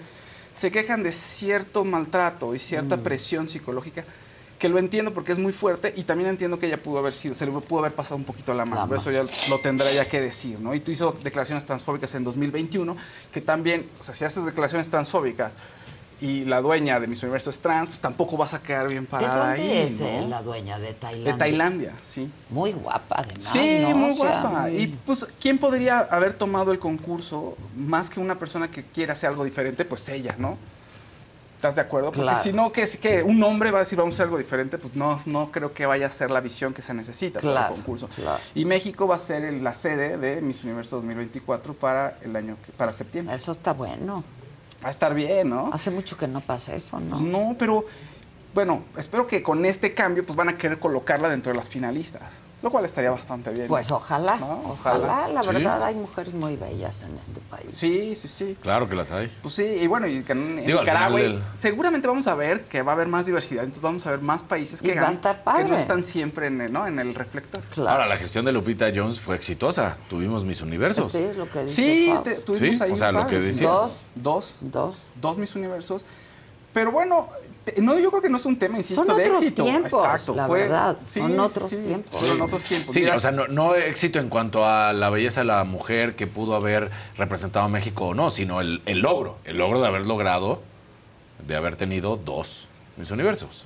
se 0.53 0.71
quejan 0.71 1.03
de 1.03 1.11
cierto 1.11 1.83
maltrato 1.83 2.55
y 2.55 2.59
cierta 2.59 2.97
mm. 2.97 3.01
presión 3.01 3.47
psicológica 3.47 4.03
que 4.59 4.67
lo 4.67 4.77
entiendo 4.77 5.13
porque 5.13 5.31
es 5.31 5.39
muy 5.39 5.53
fuerte 5.53 5.93
y 5.95 6.03
también 6.03 6.29
entiendo 6.29 6.59
que 6.59 6.67
ella 6.67 6.77
pudo 6.77 6.99
haber 6.99 7.13
sido, 7.13 7.33
se 7.33 7.45
le 7.45 7.51
pudo 7.53 7.79
haber 7.79 7.93
pasado 7.93 8.17
un 8.17 8.25
poquito 8.25 8.53
la 8.53 8.65
mano, 8.65 8.93
eso 8.93 9.09
ya 9.09 9.21
lo 9.49 9.59
tendrá 9.59 9.89
ya 9.91 10.03
que 10.05 10.19
decir, 10.19 10.59
¿no? 10.59 10.75
Y 10.75 10.81
tú 10.81 10.91
hizo 10.91 11.17
declaraciones 11.23 11.65
transfóbicas 11.65 12.13
en 12.15 12.25
2021, 12.25 12.97
que 13.31 13.39
también, 13.39 13.89
o 13.99 14.03
sea, 14.03 14.13
si 14.13 14.25
haces 14.25 14.43
declaraciones 14.43 14.89
transfóbicas 14.89 15.55
y 16.21 16.43
la 16.45 16.61
dueña 16.61 16.99
de 16.99 17.07
Miss 17.07 17.23
Universo 17.23 17.49
es 17.49 17.59
trans, 17.59 17.89
pues 17.89 18.01
tampoco 18.01 18.35
vas 18.35 18.53
a 18.53 18.61
quedar 18.61 18.87
bien 18.87 19.05
parada 19.05 19.53
¿De 19.53 19.57
dónde 19.59 19.83
es 19.87 20.01
eh, 20.01 20.25
la 20.27 20.41
dueña 20.41 20.77
de 20.79 20.93
Tailandia? 20.93 21.31
De 21.33 21.39
Tailandia, 21.39 21.93
sí. 22.03 22.29
Muy 22.49 22.73
guapa, 22.73 23.15
además. 23.19 23.43
Sí, 23.43 23.79
¿no? 23.81 23.95
muy 23.95 24.11
O 24.11 24.15
sea, 24.15 24.41
guapa. 24.41 24.61
muy- 24.63 24.75
Y 24.77 24.87
pues, 24.87 25.25
¿quién 25.39 25.57
podría 25.57 25.99
haber 25.99 26.33
tomado 26.33 26.71
el 26.71 26.79
concurso 26.79 27.55
más 27.77 28.09
que 28.09 28.19
una 28.19 28.37
persona 28.37 28.69
que 28.69 28.83
quiera 28.83 29.13
hacer 29.13 29.29
algo 29.29 29.43
diferente? 29.45 29.85
Pues 29.85 30.07
ella, 30.09 30.35
¿no? 30.37 30.57
¿Estás 31.55 31.75
de 31.75 31.81
acuerdo? 31.81 32.07
Porque 32.11 32.21
Claro. 32.21 32.41
si 32.41 32.53
no, 32.53 32.71
que 32.71 32.83
es 32.83 32.95
que 32.95 33.21
un 33.21 33.43
hombre 33.43 33.69
va 33.69 33.79
a 33.79 33.81
decir 33.81 33.97
vamos 33.99 34.13
a 34.13 34.15
hacer 34.15 34.25
algo 34.27 34.37
diferente, 34.37 34.77
pues 34.77 34.95
no, 34.95 35.19
no 35.25 35.51
creo 35.51 35.73
que 35.73 35.85
vaya 35.85 36.07
a 36.07 36.09
ser 36.09 36.31
la 36.31 36.39
visión 36.39 36.73
que 36.73 36.81
se 36.81 36.93
necesita 36.93 37.39
para 37.41 37.51
Claro, 37.51 37.67
el 37.67 37.81
concurso. 37.81 38.07
claro. 38.15 38.39
Y 38.55 38.63
México 38.63 39.07
va 39.07 39.15
a 39.15 39.19
ser 39.19 39.43
el- 39.43 39.61
la 39.61 39.73
sede 39.73 40.17
de 40.17 40.41
Miss 40.41 40.63
Universo 40.63 40.95
2024 40.95 41.73
para 41.73 42.17
el 42.23 42.33
año, 42.37 42.55
que- 42.65 42.71
para 42.71 42.91
septiembre. 42.93 43.35
Eso 43.35 43.51
está 43.51 43.73
bueno. 43.73 44.23
Va 44.83 44.87
a 44.87 44.91
estar 44.91 45.13
bien, 45.13 45.49
¿no? 45.49 45.69
Hace 45.73 45.91
mucho 45.91 46.17
que 46.17 46.27
no 46.27 46.41
pasa 46.41 46.75
eso, 46.75 46.99
¿no? 46.99 47.09
Pues 47.09 47.21
no, 47.21 47.55
pero 47.59 47.85
bueno, 48.53 48.83
espero 48.97 49.27
que 49.27 49.43
con 49.43 49.65
este 49.65 49.93
cambio 49.93 50.25
pues 50.25 50.35
van 50.35 50.49
a 50.49 50.57
querer 50.57 50.79
colocarla 50.79 51.29
dentro 51.29 51.51
de 51.51 51.57
las 51.57 51.69
finalistas, 51.69 52.35
lo 52.61 52.69
cual 52.71 52.83
estaría 52.85 53.09
bastante 53.11 53.51
bien. 53.51 53.67
Pues 53.67 53.89
ojalá, 53.91 54.35
¿no? 54.37 54.61
ojalá. 54.71 55.27
La 55.29 55.43
Sí. 55.43 55.49
verdad, 55.53 55.83
hay 55.83 55.95
mujeres 55.95 56.33
muy 56.33 56.55
bellas 56.57 57.03
en 57.03 57.17
este 57.17 57.39
país. 57.41 57.71
Sí, 57.73 58.15
sí, 58.15 58.27
sí. 58.27 58.57
Claro 58.61 58.89
que 58.89 58.95
las 58.95 59.11
hay. 59.11 59.31
Pues 59.41 59.53
sí, 59.55 59.63
y 59.63 59.87
bueno, 59.87 60.07
y 60.07 60.23
que 60.23 60.33
en, 60.33 60.59
en 60.59 60.65
Digo, 60.65 60.79
al 60.79 60.85
Nicaragua 60.85 61.17
final 61.19 61.31
del- 61.39 61.43
seguramente 61.57 62.07
vamos 62.07 62.27
a 62.27 62.35
ver 62.35 62.65
que 62.65 62.81
va 62.81 62.91
a 62.91 62.95
haber 62.95 63.07
más 63.07 63.25
diversidad, 63.25 63.63
entonces 63.63 63.81
vamos 63.83 64.05
a 64.07 64.11
ver 64.11 64.19
más 64.21 64.43
países 64.43 64.81
que 64.81 64.87
Y 64.87 64.91
va 64.91 64.95
a 64.95 65.01
ganan, 65.03 65.11
estar 65.15 65.37
que 65.37 65.43
padre. 65.43 65.63
no 65.65 65.75
están 65.75 66.03
siempre 66.03 66.47
en 66.47 66.59
el, 66.61 66.73
¿no? 66.73 66.85
en 66.85 66.99
el 66.99 67.15
reflector. 67.15 67.61
Claro. 67.73 67.89
Ahora, 67.91 68.07
la 68.07 68.17
gestión 68.17 68.43
de 68.45 68.51
Lupita 68.51 68.87
Jones 68.93 69.19
fue 69.19 69.35
exitosa. 69.35 69.95
Tuvimos 70.09 70.43
mis 70.43 70.61
universos. 70.61 71.11
Sí, 71.11 71.19
es 71.19 71.37
lo 71.37 71.49
que 71.49 71.63
dice 71.63 71.75
Sí, 71.75 72.13
te- 72.23 72.35
tuvimos 72.35 72.77
Sí, 72.77 72.83
ahí 72.83 72.91
o 72.91 72.95
sea, 72.95 73.11
lo 73.11 73.25
que 73.25 73.39
decías. 73.39 73.69
Dos. 73.71 73.93
Dos, 74.15 74.55
Dos. 74.59 75.01
dos 75.15 75.37
mis 75.37 75.55
universos. 75.55 76.03
Pero 76.73 76.91
bueno, 76.91 77.29
no, 77.77 77.97
yo 77.99 78.09
creo 78.09 78.21
que 78.21 78.29
no 78.29 78.37
es 78.37 78.45
un 78.45 78.57
tema, 78.57 78.77
insisto, 78.77 79.05
Son 79.05 79.15
de 79.17 79.23
otros 79.23 79.41
éxito. 79.43 79.63
tiempos, 79.63 79.93
Exacto, 80.03 80.35
la 80.35 80.47
fue- 80.47 80.59
verdad, 80.61 80.97
sí, 81.07 81.19
son 81.19 81.39
otros 81.39 81.69
sí, 81.69 81.75
tiempos. 81.77 82.15
Fueron 82.19 82.41
otros 82.41 82.63
tiempos. 82.63 82.93
Sí, 82.93 82.99
Mira, 83.01 83.15
o 83.15 83.19
sea, 83.19 83.31
no, 83.31 83.47
no 83.47 83.75
éxito 83.75 84.19
en 84.19 84.29
cuanto 84.29 84.65
a 84.65 84.93
la 84.93 85.09
belleza 85.09 85.41
de 85.41 85.45
la 85.45 85.63
mujer 85.63 86.15
que 86.15 86.27
pudo 86.27 86.55
haber 86.55 86.89
representado 87.17 87.65
a 87.65 87.69
México 87.69 88.07
o 88.07 88.13
no, 88.13 88.29
sino 88.31 88.61
el, 88.61 88.81
el 88.85 88.99
logro. 88.99 89.37
El 89.45 89.57
logro 89.57 89.81
de 89.81 89.87
haber 89.87 90.05
logrado, 90.05 90.61
de 91.47 91.55
haber 91.55 91.75
tenido 91.75 92.17
dos 92.17 92.67
mis 92.97 93.11
universos. 93.11 93.65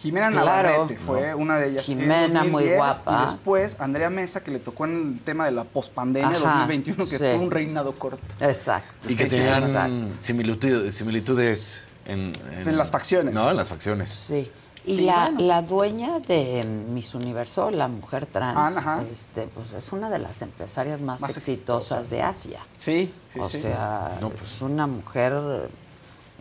Jimena 0.00 0.30
Claro. 0.30 0.46
Navarrete 0.70 0.98
fue 1.04 1.34
una 1.34 1.58
de 1.58 1.68
ellas. 1.68 1.86
en 1.90 1.98
Jimena, 1.98 2.40
muy 2.44 2.64
2010, 2.64 2.76
guapa. 2.78 3.22
Y 3.22 3.26
después 3.32 3.76
Andrea 3.80 4.08
Mesa, 4.08 4.42
que 4.42 4.50
le 4.50 4.58
tocó 4.58 4.86
en 4.86 5.12
el 5.16 5.20
tema 5.20 5.44
de 5.44 5.50
la 5.52 5.64
pospandemia 5.64 6.28
Ajá, 6.38 6.60
2021, 6.66 7.04
que 7.04 7.10
sí. 7.10 7.16
fue 7.18 7.36
un 7.36 7.50
reinado 7.50 7.92
corto. 7.92 8.18
Exacto. 8.40 9.10
Y 9.10 9.14
que 9.16 9.24
Sí, 9.24 9.36
tenían 9.36 9.62
exacto. 9.62 9.94
similitud- 10.20 10.90
similitudes 10.90 11.84
en, 12.06 12.32
En 12.50 12.76
las 12.76 12.90
facciones. 12.90 13.32
No, 13.34 13.50
en 13.50 13.56
las 13.56 13.68
facciones. 13.68 14.10
Sí. 14.10 14.50
Y 14.86 14.96
Sí, 14.96 15.00
la, 15.02 15.24
bueno. 15.26 15.40
la 15.42 15.62
dueña 15.62 16.20
de 16.20 16.64
Miss 16.64 17.14
Universo, 17.14 17.70
la 17.70 17.86
mujer 17.86 18.24
trans, 18.24 18.78
Ah, 18.78 19.02
este, 19.12 19.42
pues 19.46 19.74
es 19.74 19.92
una 19.92 20.08
de 20.08 20.18
las 20.18 20.40
empresarias 20.40 21.00
más, 21.02 21.20
Más 21.20 21.36
exitosas 21.36 22.08
de 22.08 22.22
Asia. 22.22 22.60
Sí, 22.78 23.12
sí, 23.32 23.38
o 23.40 23.48
sí. 23.48 23.58
sea, 23.58 24.16
No, 24.22 24.30
pues. 24.30 24.52
es 24.54 24.62
una 24.62 24.86
mujer 24.86 25.68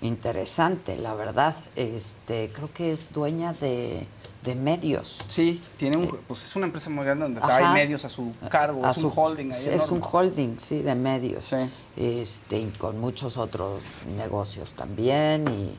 interesante, 0.02 0.95
la 0.95 1.14
verdad. 1.15 1.53
Este, 1.76 2.49
creo 2.53 2.72
que 2.73 2.91
es 2.94 3.11
dueña 3.11 3.53
de, 3.53 4.07
de 4.43 4.55
medios. 4.55 5.19
Sí, 5.27 5.61
tiene 5.77 5.97
un, 5.97 6.07
pues 6.27 6.45
es 6.45 6.55
una 6.55 6.65
empresa 6.65 6.89
muy 6.89 7.03
grande 7.03 7.23
donde 7.25 7.41
Ajá. 7.41 7.57
hay 7.57 7.73
medios 7.73 8.05
a 8.05 8.09
su 8.09 8.33
cargo, 8.49 8.85
A 8.85 8.91
es 8.91 8.95
su- 8.97 9.07
un 9.07 9.13
holding 9.15 9.51
ahí 9.51 9.65
Es 9.71 9.89
un 9.91 10.01
holding, 10.01 10.57
sí, 10.57 10.81
de 10.81 10.95
medios. 10.95 11.43
Sí. 11.43 11.57
Este, 11.97 12.59
y 12.59 12.65
con 12.77 12.99
muchos 12.99 13.37
otros 13.37 13.83
negocios 14.17 14.73
también. 14.73 15.45
Y 15.49 15.75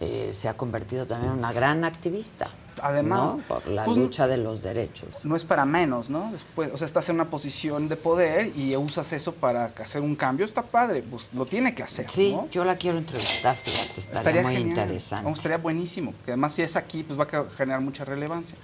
eh, 0.00 0.30
se 0.32 0.48
ha 0.48 0.54
convertido 0.56 1.06
también 1.06 1.32
en 1.32 1.38
una 1.38 1.52
gran 1.52 1.84
activista. 1.84 2.50
Además, 2.82 3.36
¿no? 3.36 3.42
Por 3.42 3.66
la 3.68 3.84
pues, 3.84 3.96
lucha 3.96 4.26
de 4.26 4.36
los 4.36 4.62
derechos. 4.62 5.08
No 5.22 5.36
es 5.36 5.44
para 5.44 5.64
menos, 5.64 6.10
¿no? 6.10 6.30
Después, 6.32 6.70
o 6.72 6.76
sea, 6.78 6.86
estás 6.86 7.08
en 7.08 7.16
una 7.16 7.30
posición 7.30 7.88
de 7.88 7.96
poder 7.96 8.50
y 8.56 8.76
usas 8.76 9.12
eso 9.12 9.32
para 9.34 9.66
hacer 9.66 10.02
un 10.02 10.16
cambio, 10.16 10.44
está 10.44 10.62
padre, 10.62 11.02
pues 11.02 11.30
lo 11.34 11.46
tiene 11.46 11.74
que 11.74 11.82
hacer, 11.82 12.10
Sí, 12.10 12.32
¿no? 12.34 12.48
yo 12.50 12.64
la 12.64 12.76
quiero 12.76 12.98
entrevistar, 12.98 13.54
fíjate, 13.56 14.00
estaría, 14.00 14.42
muy 14.42 14.54
genial. 14.54 14.70
interesante. 14.70 15.28
No, 15.28 15.34
estaría 15.34 15.58
buenísimo. 15.58 16.12
Que 16.24 16.32
además, 16.32 16.52
si 16.54 16.62
es 16.62 16.76
aquí, 16.76 17.02
pues 17.02 17.18
va 17.18 17.24
a 17.24 17.44
generar 17.56 17.80
mucha 17.80 18.04
relevancia. 18.04 18.56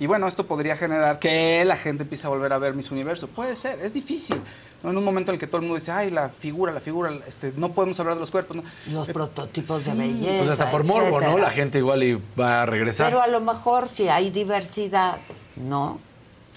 Y 0.00 0.06
bueno, 0.06 0.28
esto 0.28 0.46
podría 0.46 0.76
generar 0.76 1.18
que 1.18 1.64
la 1.64 1.76
gente 1.76 2.04
empiece 2.04 2.26
a 2.26 2.30
volver 2.30 2.52
a 2.52 2.58
ver 2.58 2.72
mis 2.74 2.90
universos. 2.92 3.28
Puede 3.30 3.56
ser, 3.56 3.80
es 3.80 3.92
difícil. 3.92 4.36
¿No? 4.82 4.90
En 4.90 4.96
un 4.96 5.04
momento 5.04 5.30
en 5.30 5.34
el 5.36 5.40
que 5.40 5.46
todo 5.46 5.58
el 5.58 5.62
mundo 5.62 5.74
dice, 5.76 5.90
ay, 5.92 6.10
la 6.10 6.28
figura, 6.28 6.72
la 6.72 6.80
figura, 6.80 7.12
este, 7.26 7.52
no 7.56 7.72
podemos 7.72 7.98
hablar 8.00 8.14
de 8.14 8.20
los 8.20 8.30
cuerpos. 8.30 8.56
¿no? 8.56 8.62
Los 8.92 9.08
Eh, 9.08 9.12
prototipos 9.12 9.84
de 9.84 9.94
belleza. 9.94 10.38
Pues 10.38 10.50
hasta 10.50 10.70
por 10.70 10.84
morbo, 10.84 11.20
¿no? 11.20 11.38
La 11.38 11.50
gente 11.50 11.78
igual 11.78 12.02
y 12.02 12.20
va 12.38 12.62
a 12.62 12.66
regresar. 12.66 13.08
Pero 13.08 13.20
a 13.22 13.26
lo 13.26 13.40
mejor 13.40 13.88
si 13.88 14.08
hay 14.08 14.30
diversidad, 14.30 15.18
¿no? 15.56 15.98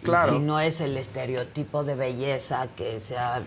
Claro. 0.03 0.33
Si 0.33 0.39
no 0.39 0.59
es 0.59 0.81
el 0.81 0.97
estereotipo 0.97 1.83
de 1.83 1.93
belleza 1.95 2.67
que 2.75 2.99
se 2.99 3.17
ha 3.17 3.41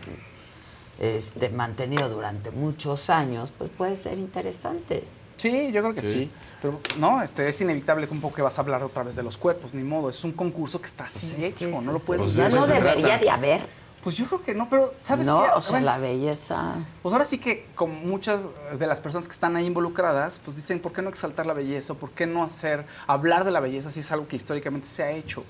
este, 1.01 1.51
mantenido 1.51 2.09
durante 2.09 2.51
muchos 2.53 3.11
años, 3.11 3.53
pues 3.57 3.71
puede 3.71 3.97
ser 3.97 4.19
interesante. 4.19 5.05
Sí, 5.37 5.73
yo 5.73 5.83
creo 5.83 5.95
que 5.95 6.03
sí. 6.03 6.13
Sí. 6.13 6.31
Pero 6.63 6.79
no, 6.99 7.21
este, 7.23 7.49
es 7.49 7.61
inevitable 7.61 8.07
que 8.07 8.15
un 8.15 8.21
poco 8.21 8.37
que 8.37 8.43
vas 8.43 8.57
a 8.57 8.61
hablar 8.63 8.83
otra 8.85 9.03
vez 9.03 9.17
de 9.17 9.25
los 9.25 9.37
cuerpos, 9.37 9.75
ni 9.75 9.83
modo. 9.83 10.09
Es 10.09 10.23
un 10.23 10.31
concurso 10.33 10.81
que 10.81 10.87
está 10.87 11.05
así 11.05 11.19
Pues 11.19 11.33
es 11.33 11.45
hecho, 11.45 11.59
que 11.59 11.67
no 11.67 11.93
lo 11.93 11.99
puedes 11.99 12.23
Pues 12.23 12.35
ya 12.37 12.49
no 12.49 12.67
debería 12.67 13.03
trata. 13.05 13.19
de 13.25 13.31
haber. 13.31 13.61
Pues 14.05 14.17
yo 14.17 14.27
creo 14.27 14.43
que 14.43 14.55
no, 14.55 14.69
pero 14.69 14.95
¿sabes 15.03 15.27
no, 15.27 15.43
qué? 15.43 15.49
o 15.55 15.61
sea, 15.63 15.71
Bueno, 15.73 15.87
la 15.87 15.99
belleza. 15.99 16.75
Pues 17.03 17.13
ahora 17.15 17.25
sí 17.25 17.39
que 17.39 17.67
como 17.75 17.95
muchas 17.95 18.41
de 18.79 18.87
las 18.87 19.01
personas 19.01 19.27
que 19.27 19.33
están 19.33 19.57
ahí 19.57 19.65
involucradas, 19.65 20.39
pues 20.45 20.57
dicen, 20.57 20.79
¿por 20.79 20.93
qué 20.93 21.01
no 21.01 21.09
exaltar 21.09 21.47
la 21.47 21.55
belleza? 21.55 21.95
¿Por 21.95 22.11
qué 22.11 22.27
no 22.27 22.43
hacer, 22.45 22.85
hablar 23.07 23.45
de 23.45 23.51
la 23.51 23.61
belleza 23.61 23.91
si 23.91 24.01
es 24.01 24.13
algo 24.13 24.29
que 24.29 24.37
históricamente 24.37 24.87
se 24.89 25.03
ha 25.05 25.11
hecho? 25.11 25.43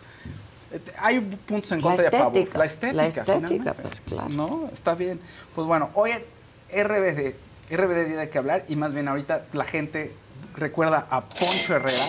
Este, 0.70 0.92
Hay 0.98 1.18
puntos 1.20 1.72
en 1.72 1.80
contra 1.80 2.04
y 2.04 2.06
a 2.06 2.10
favor. 2.12 2.32
La 2.54 2.64
estética. 2.64 2.92
la 2.96 3.06
estética, 3.06 3.34
finalmente. 3.40 3.72
pues, 3.74 4.00
claro. 4.02 4.28
No, 4.30 4.70
está 4.72 4.94
bien. 4.94 5.20
Pues 5.54 5.66
bueno, 5.66 5.90
hoy 5.94 6.12
RBD, 6.72 7.34
RBD 7.70 8.06
dio 8.06 8.18
de 8.18 8.30
qué 8.30 8.38
hablar 8.38 8.64
y 8.68 8.76
más 8.76 8.92
bien 8.94 9.08
ahorita 9.08 9.46
la 9.52 9.64
gente 9.64 10.12
recuerda 10.56 11.08
a 11.10 11.22
Poncho 11.22 11.74
Herrera 11.74 12.04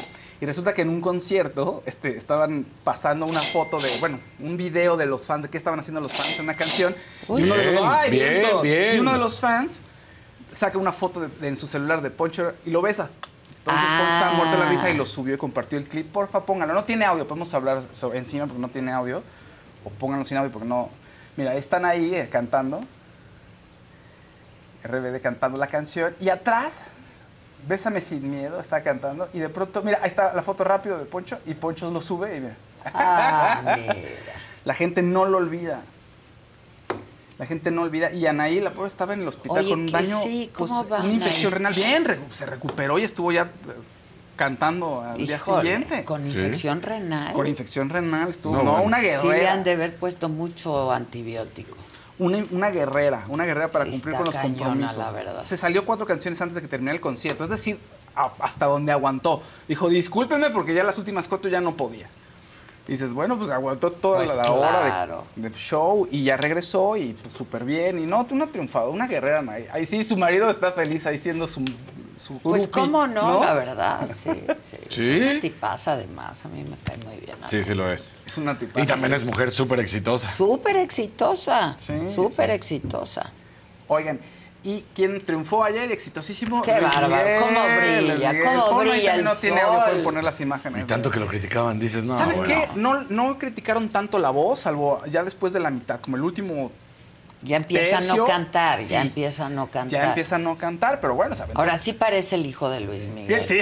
y 0.45 0.47
resulta 0.47 0.75
que 0.75 0.83
en 0.83 0.89
un 0.89 1.01
concierto 1.01 1.81
este, 1.87 2.15
estaban 2.17 2.67
pasando 2.83 3.25
una 3.25 3.39
foto 3.39 3.79
de, 3.79 3.89
bueno, 3.99 4.19
un 4.39 4.57
video 4.57 4.95
de 4.95 5.07
los 5.07 5.25
fans, 5.25 5.41
de 5.41 5.49
qué 5.49 5.57
estaban 5.57 5.79
haciendo 5.79 6.01
los 6.01 6.13
fans 6.13 6.37
en 6.37 6.43
una 6.45 6.53
canción. 6.53 6.95
Uy. 7.27 7.41
y 7.41 7.45
uno 7.45 7.55
de 7.55 7.65
los, 7.71 7.73
Bien, 7.81 7.87
¡ay, 7.91 8.11
bien, 8.11 8.41
todos! 8.47 8.61
bien. 8.63 8.95
Y 8.95 8.99
uno 8.99 9.11
de 9.13 9.17
los 9.17 9.39
fans 9.39 9.79
saca 10.51 10.77
una 10.77 10.91
foto 10.91 11.19
de- 11.21 11.29
de- 11.29 11.47
en 11.47 11.57
su 11.57 11.65
celular 11.65 12.03
de 12.03 12.11
Poncho 12.11 12.53
y 12.63 12.69
lo 12.69 12.83
besa. 12.83 13.09
Entonces 13.57 13.83
Poncho 13.97 14.13
estaba 14.13 14.33
muerto 14.33 14.57
de 14.57 14.63
la 14.63 14.69
risa 14.69 14.89
y 14.91 14.93
lo 14.95 15.07
subió 15.07 15.33
y 15.33 15.37
compartió 15.39 15.79
el 15.79 15.85
clip. 15.85 16.11
Porfa, 16.11 16.41
póngalo. 16.45 16.75
No 16.75 16.83
tiene 16.83 17.05
audio, 17.05 17.27
podemos 17.27 17.51
hablar 17.55 17.81
sobre, 17.93 18.19
encima 18.19 18.45
porque 18.45 18.61
no 18.61 18.69
tiene 18.69 18.91
audio. 18.91 19.23
O 19.83 19.89
pónganlo 19.89 20.23
sin 20.25 20.37
audio 20.37 20.51
porque 20.51 20.67
no... 20.67 20.89
Mira, 21.37 21.55
están 21.55 21.83
ahí 21.85 22.13
eh, 22.13 22.29
cantando. 22.31 22.83
RBD 24.83 25.19
cantando 25.21 25.57
la 25.57 25.67
canción. 25.67 26.15
Y 26.19 26.29
atrás, 26.29 26.81
Bésame 27.67 27.99
sin 28.01 28.29
miedo, 28.29 28.59
está 28.59 28.83
cantando. 28.83 29.27
Y 29.33 29.39
de 29.39 29.49
pronto, 29.49 29.81
mira, 29.81 29.99
ahí 30.01 30.07
está 30.09 30.33
la 30.33 30.41
foto 30.43 30.63
rápido 30.63 30.97
de 30.97 31.05
Poncho. 31.05 31.39
Y 31.45 31.53
Poncho 31.55 31.89
lo 31.91 31.99
sube 32.01 32.37
y 32.37 32.39
mira. 32.41 32.55
Ah, 32.93 33.75
mira. 33.79 33.95
La 34.65 34.73
gente 34.73 35.01
no 35.01 35.25
lo 35.25 35.37
olvida. 35.37 35.81
La 37.37 37.45
gente 37.45 37.69
no 37.71 37.81
olvida. 37.81 38.11
Y 38.11 38.25
Anaí, 38.27 38.61
la 38.61 38.71
pobre, 38.71 38.87
estaba 38.87 39.13
en 39.13 39.21
el 39.21 39.27
hospital 39.27 39.59
Oye, 39.59 39.69
con 39.69 39.79
un 39.81 39.87
daño. 39.87 40.17
sí, 40.17 40.49
¿cómo 40.53 40.83
pues, 40.87 40.91
va 40.99 41.03
Una 41.03 41.13
infección 41.13 41.53
Anaí? 41.53 41.73
renal. 41.73 42.15
Bien, 42.17 42.27
se 42.33 42.45
recuperó 42.45 42.97
y 42.99 43.03
estuvo 43.03 43.31
ya 43.31 43.43
eh, 43.43 43.47
cantando 44.35 45.01
al 45.01 45.17
día 45.17 45.39
siguiente. 45.39 46.05
Con 46.05 46.25
infección 46.25 46.81
renal. 46.81 47.33
Con 47.33 47.47
infección 47.47 47.89
renal 47.89 48.29
estuvo. 48.29 48.53
No, 48.55 48.63
No, 48.63 48.71
bueno. 48.73 48.85
una 48.85 48.99
Sí, 48.99 49.27
le 49.27 49.47
han 49.49 49.63
de 49.63 49.71
haber 49.73 49.95
puesto 49.97 50.29
mucho 50.29 50.91
antibiótico. 50.91 51.77
Una, 52.17 52.45
una 52.51 52.69
guerrera, 52.69 53.25
una 53.27 53.45
guerrera 53.45 53.69
para 53.69 53.85
Sí, 53.85 53.91
cumplir 53.91 54.15
con 54.15 54.25
los 54.25 54.35
cañona, 54.35 54.57
compromisos. 54.57 54.97
la 54.97 55.11
verdad. 55.11 55.43
Se 55.43 55.57
salió 55.57 55.85
cuatro 55.85 56.05
canciones 56.05 56.41
antes 56.41 56.55
de 56.55 56.61
que 56.61 56.67
terminara 56.67 56.95
el 56.95 57.01
concierto, 57.01 57.43
es 57.43 57.49
decir, 57.49 57.77
hasta 58.39 58.65
donde 58.67 58.91
aguantó. 58.93 59.43
Dijo, 59.67 59.89
discúlpeme 59.89 60.49
porque 60.49 60.73
ya 60.73 60.83
las 60.83 60.97
últimas 60.97 61.27
cuatro 61.27 61.49
ya 61.51 61.59
no 61.59 61.75
podía. 61.75 62.07
Dices, 62.87 63.13
bueno, 63.13 63.37
pues 63.37 63.49
aguantó 63.49 63.91
toda 63.91 64.17
Pues 64.19 64.35
la 64.35 64.43
claro. 64.43 64.59
hora 64.59 65.23
de, 65.35 65.41
del 65.41 65.53
show 65.53 66.07
y 66.11 66.23
ya 66.23 66.37
regresó 66.37 66.95
y 66.97 67.13
pues 67.13 67.33
súper 67.33 67.63
bien. 67.65 67.97
Y 67.97 68.05
no, 68.05 68.27
una 68.31 68.47
triunfada, 68.47 68.89
una 68.89 69.07
guerrera. 69.07 69.43
Ahí, 69.51 69.67
ahí 69.71 69.85
sí, 69.87 70.03
su 70.03 70.15
marido 70.17 70.49
está 70.51 70.71
feliz 70.71 71.05
ahí 71.07 71.17
siendo 71.17 71.47
su, 71.47 71.65
su 72.15 72.37
Pues 72.39 72.63
groupie, 72.69 72.81
cómo 72.83 73.07
no, 73.07 73.43
la 73.43 73.53
verdad, 73.55 74.07
sí. 74.07 74.29
Sí, 74.69 74.77
Sí. 74.89 75.11
Es 75.19 75.31
una 75.31 75.39
tipaza 75.41 75.91
además, 75.93 76.45
a 76.45 76.49
mí 76.49 76.63
me 76.63 76.77
cae 76.83 76.97
muy 76.97 77.17
bien. 77.17 77.35
Sí, 77.47 77.63
sí 77.63 77.73
lo 77.73 77.91
es. 77.91 78.15
Es 78.25 78.37
una 78.37 78.57
tipa. 78.59 78.79
Y 78.79 78.85
también 78.85 79.13
es 79.13 79.23
mujer 79.23 79.49
súper 79.49 79.79
exitosa. 79.79 80.29
Súper 80.31 80.77
exitosa, 80.77 81.77
Sí, 81.85 81.93
súper 82.13 82.51
exitosa. 82.51 83.31
Oigan, 83.87 84.19
¿y 84.65 84.83
quién 84.95 85.21
triunfó 85.21 85.63
ayer? 85.63 85.91
Exitosísimo. 85.91 86.61
Qué 86.63 86.71
Luis 86.71 86.83
bárbaro, 86.83 87.07
Miguel, 87.23 87.39
cómo 87.39 87.59
brilla, 87.77 88.31
Miguel. 88.33 88.43
cómo 88.45 88.69
Ponlo 88.69 88.91
brilla 88.91 89.15
el 89.15 89.23
No 89.23 89.35
tiene 89.35 89.61
audio, 89.61 89.73
sol. 89.79 89.83
pueden 89.85 90.03
poner 90.03 90.23
las 90.23 90.41
imágenes. 90.41 90.81
Y 90.81 90.85
tanto 90.85 91.11
que 91.11 91.19
lo 91.19 91.27
criticaban, 91.27 91.79
dices, 91.79 92.03
no. 92.03 92.17
¿Sabes 92.17 92.37
bueno. 92.39 92.53
qué? 92.73 92.79
No, 92.79 93.03
no 93.03 93.37
criticaron 93.37 93.89
tanto 93.89 94.17
la 94.19 94.31
voz, 94.31 94.61
salvo 94.61 95.01
ya 95.05 95.23
después 95.23 95.53
de 95.53 95.59
la 95.59 95.69
mitad, 95.69 95.99
como 96.01 96.17
el 96.17 96.23
último. 96.23 96.71
Ya 97.43 97.57
empieza 97.57 97.99
a 97.99 98.01
no 98.01 98.25
cantar, 98.25 98.79
sí. 98.79 98.87
ya 98.87 99.01
empieza 99.03 99.45
a 99.45 99.49
no 99.49 99.67
cantar. 99.67 100.01
Ya 100.01 100.07
empieza 100.07 100.37
a 100.37 100.39
no 100.39 100.57
cantar, 100.57 100.99
pero 100.99 101.13
bueno, 101.13 101.35
¿saben? 101.35 101.55
Ahora 101.55 101.77
sí 101.77 101.93
parece 101.93 102.35
el 102.35 102.45
hijo 102.47 102.69
de 102.71 102.79
Luis 102.79 103.07
Miguel. 103.07 103.45
Sí. 103.45 103.59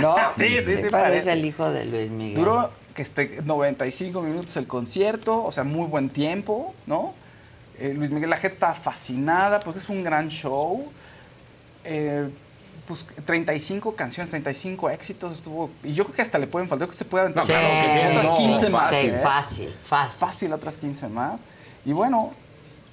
¿No? 0.00 0.14
Sí, 0.36 0.48
sí, 0.48 0.60
sí 0.60 0.72
parece, 0.74 0.90
parece. 0.90 1.32
el 1.32 1.44
hijo 1.44 1.70
de 1.70 1.86
Luis 1.86 2.12
Miguel. 2.12 2.36
Duró 2.36 2.70
que 2.94 3.02
este, 3.02 3.40
95 3.44 4.22
minutos 4.22 4.56
el 4.56 4.68
concierto, 4.68 5.44
o 5.44 5.50
sea, 5.50 5.64
muy 5.64 5.88
buen 5.88 6.08
tiempo, 6.08 6.72
¿no? 6.86 7.14
Eh, 7.78 7.92
Luis 7.94 8.10
Miguel, 8.10 8.30
la 8.30 8.36
gente 8.36 8.54
estaba 8.54 8.74
fascinada 8.74 9.60
porque 9.60 9.78
es 9.78 9.88
un 9.88 10.02
gran 10.02 10.28
show. 10.28 10.86
Eh, 11.84 12.28
pues 12.86 13.04
35 13.24 13.96
canciones, 13.96 14.30
35 14.30 14.90
éxitos 14.90 15.32
estuvo. 15.32 15.70
Y 15.82 15.92
yo 15.92 16.04
creo 16.04 16.16
que 16.16 16.22
hasta 16.22 16.38
le 16.38 16.46
pueden 16.46 16.68
faltar, 16.68 16.86
yo 16.86 16.88
creo 16.88 16.92
que 16.92 16.98
se 16.98 17.04
puede 17.04 17.22
aventar 17.22 17.44
Sí, 17.44 17.52
otras- 17.52 18.10
otras 18.10 18.24
no, 18.26 18.34
15 18.36 18.68
más. 18.70 18.88
sí, 18.90 18.94
¿eh? 18.96 19.20
fácil, 19.22 19.70
fácil. 19.84 20.18
Fácil, 20.20 20.52
otras 20.52 20.76
15 20.78 21.08
más. 21.08 21.40
Y 21.84 21.92
bueno, 21.92 22.30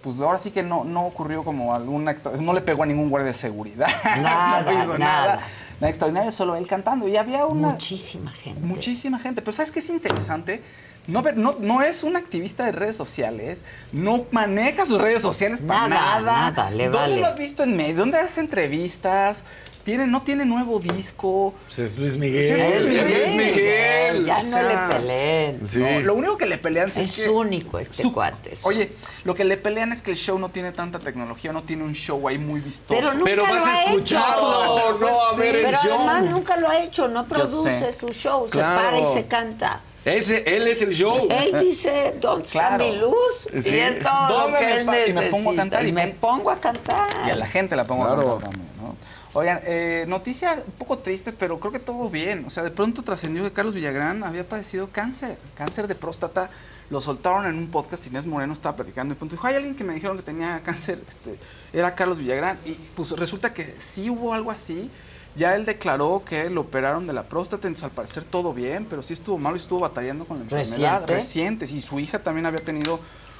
pues 0.01 0.19
ahora 0.19 0.37
sí 0.39 0.49
que 0.51 0.63
no, 0.63 0.83
no 0.83 1.05
ocurrió 1.05 1.43
como 1.43 1.73
alguna 1.75 2.11
extra. 2.11 2.31
No 2.33 2.53
le 2.53 2.61
pegó 2.61 2.83
a 2.83 2.85
ningún 2.87 3.09
guardia 3.09 3.27
de 3.31 3.37
seguridad. 3.37 3.87
Nada, 4.21 4.63
no 4.63 4.71
hizo 4.71 4.97
nada. 4.97 5.25
nada. 5.27 5.39
Nada 5.79 5.89
extraordinario, 5.89 6.31
solo 6.31 6.55
él 6.55 6.65
cantando. 6.67 7.07
Y 7.07 7.15
había 7.17 7.45
una. 7.45 7.69
Muchísima 7.69 8.31
gente. 8.31 8.61
Muchísima 8.61 9.19
gente. 9.19 9.41
Pero 9.41 9.53
¿sabes 9.53 9.71
qué 9.71 9.79
es 9.79 9.89
interesante? 9.89 10.61
No, 11.07 11.21
ver- 11.21 11.35
no, 11.37 11.57
no 11.59 11.81
es 11.81 12.03
un 12.03 12.15
activista 12.15 12.65
de 12.65 12.71
redes 12.71 12.95
sociales, 12.95 13.61
no 13.91 14.25
maneja 14.31 14.85
sus 14.85 15.01
redes 15.01 15.21
sociales 15.21 15.59
para 15.67 15.89
Nada, 15.89 16.21
nada. 16.21 16.51
nada, 16.51 16.71
le 16.71 16.85
¿Dónde 16.85 16.97
vale. 16.97 17.19
lo 17.19 17.27
has 17.27 17.37
visto 17.37 17.63
en 17.63 17.75
medio? 17.75 17.95
¿Dónde 17.97 18.17
hace 18.19 18.39
entrevistas? 18.39 19.43
Tiene, 19.83 20.07
no 20.07 20.21
tiene 20.21 20.45
nuevo 20.45 20.79
disco. 20.79 21.53
Pues 21.65 21.79
es 21.79 21.97
Luis 21.97 22.15
Miguel. 22.15 22.41
Sí, 22.41 22.53
Es 22.53 22.83
Luis 22.83 23.01
Luis 23.03 23.27
Miguel, 23.35 24.25
Ya 24.25 24.39
o 24.39 24.43
no 24.43 24.61
le 24.61 24.77
peleen. 24.95 25.67
Sí. 25.67 25.81
No, 25.81 25.99
lo 25.99 26.13
único 26.15 26.37
que 26.37 26.45
le 26.45 26.57
pelean 26.57 26.89
sí 26.93 27.01
Es 27.01 27.23
que 27.25 27.29
único 27.29 27.77
este 27.79 28.01
su- 28.01 28.13
cuate. 28.13 28.53
es 28.53 28.65
Oye, 28.65 28.93
lo 29.25 29.35
que 29.35 29.43
le 29.43 29.57
pelean 29.57 29.91
es 29.91 30.01
que 30.01 30.11
el 30.11 30.17
show 30.17 30.39
no 30.39 30.51
tiene 30.51 30.71
tanta 30.71 30.99
tecnología, 30.99 31.51
no 31.51 31.63
tiene 31.63 31.83
un 31.83 31.95
show 31.95 32.25
ahí 32.29 32.37
muy 32.37 32.61
vistoso. 32.61 32.97
Pero 32.97 33.11
nunca 33.13 33.25
Pero 33.25 33.45
lo 33.45 33.53
vas 33.53 33.65
a 33.65 33.73
ha 33.73 33.83
escucharlo, 33.83 34.63
hecho. 34.89 34.99
no 35.01 35.21
a 35.21 35.35
ver 35.35 35.55
el 35.57 35.61
Pero 35.65 35.77
show. 35.83 35.93
además 35.99 36.23
nunca 36.31 36.55
lo 36.55 36.69
ha 36.69 36.79
hecho, 36.81 37.07
no 37.09 37.27
produce 37.27 37.91
su 37.91 38.07
show, 38.13 38.47
Claro. 38.49 38.79
se 38.79 38.85
para 38.85 38.99
y 39.01 39.13
se 39.13 39.25
canta. 39.27 39.81
Ese, 40.05 40.43
él 40.57 40.67
es 40.67 40.81
el 40.81 40.93
show. 40.93 41.27
Él 41.31 41.57
dice, 41.59 42.15
¿dónde 42.19 42.43
está 42.45 42.59
Claro. 42.77 42.83
mi 42.85 42.97
luz? 42.97 43.47
Sí. 43.61 43.75
Y 43.75 43.79
es 43.79 43.99
todo 44.01 44.27
lo 44.29 44.33
¿Dónde 44.43 44.59
que 44.59 44.65
me 44.65 44.75
él 44.81 44.85
pa- 44.85 45.07
y 45.07 45.13
me 45.13 45.21
pongo 45.29 45.51
a 45.51 45.55
cantar 45.55 45.85
y 45.87 45.91
me 45.91 46.07
pon- 46.09 46.37
pongo 46.37 46.51
a 46.51 46.57
cantar. 46.59 47.07
Y 47.27 47.29
a 47.29 47.35
la 47.35 47.47
gente 47.47 47.75
la 47.75 47.85
pongo 47.85 48.03
a 48.05 48.09
cantar 48.17 48.39
también, 48.39 48.67
¿no? 48.81 48.95
Oigan, 49.35 49.61
eh, 49.63 50.05
noticia 50.07 50.61
un 50.65 50.73
poco 50.73 50.99
triste, 50.99 51.31
pero 51.31 51.59
creo 51.59 51.71
que 51.71 51.79
todo 51.79 52.09
bien. 52.09 52.43
O 52.45 52.49
sea, 52.49 52.61
de 52.63 52.69
pronto 52.69 53.01
trascendió 53.01 53.43
que 53.43 53.51
Carlos 53.51 53.73
Villagrán 53.73 54.23
había 54.23 54.47
padecido 54.47 54.89
cáncer, 54.91 55.37
cáncer 55.55 55.87
de 55.87 55.95
próstata. 55.95 56.49
Lo 56.89 56.99
soltaron 57.01 57.47
en 57.47 57.55
un 57.57 57.71
podcast, 57.71 58.05
Inés 58.05 58.25
Moreno 58.27 58.53
estaba 58.53 58.75
platicando 58.75 59.13
y 59.13 59.15
de 59.15 59.19
pronto 59.19 59.35
dijo, 59.35 59.47
hay 59.47 59.55
alguien 59.55 59.73
que 59.73 59.83
me 59.83 59.95
dijeron 59.95 60.17
que 60.17 60.23
tenía 60.23 60.61
cáncer, 60.63 61.01
este, 61.07 61.39
era 61.71 61.95
Carlos 61.95 62.19
Villagrán. 62.19 62.59
Y 62.65 62.73
pues 62.73 63.11
resulta 63.11 63.53
que 63.53 63.73
sí 63.79 64.09
hubo 64.09 64.33
algo 64.33 64.51
así. 64.51 64.91
Ya 65.35 65.55
él 65.55 65.65
declaró 65.65 66.23
que 66.25 66.49
lo 66.49 66.61
operaron 66.61 67.07
de 67.07 67.13
la 67.13 67.23
próstata, 67.23 67.67
entonces 67.67 67.85
al 67.85 67.91
parecer 67.91 68.23
todo 68.23 68.53
bien, 68.53 68.85
pero 68.89 69.01
sí 69.01 69.13
estuvo 69.13 69.37
malo 69.37 69.55
y 69.55 69.59
estuvo 69.59 69.79
batallando 69.79 70.25
con 70.25 70.37
la 70.37 70.43
enfermedad. 70.43 71.07
¿Reciente? 71.07 71.65
Y 71.65 71.81
su 71.81 71.99
hija 71.99 72.19
también 72.19 72.45
había 72.45 72.59
tenido 72.63 72.99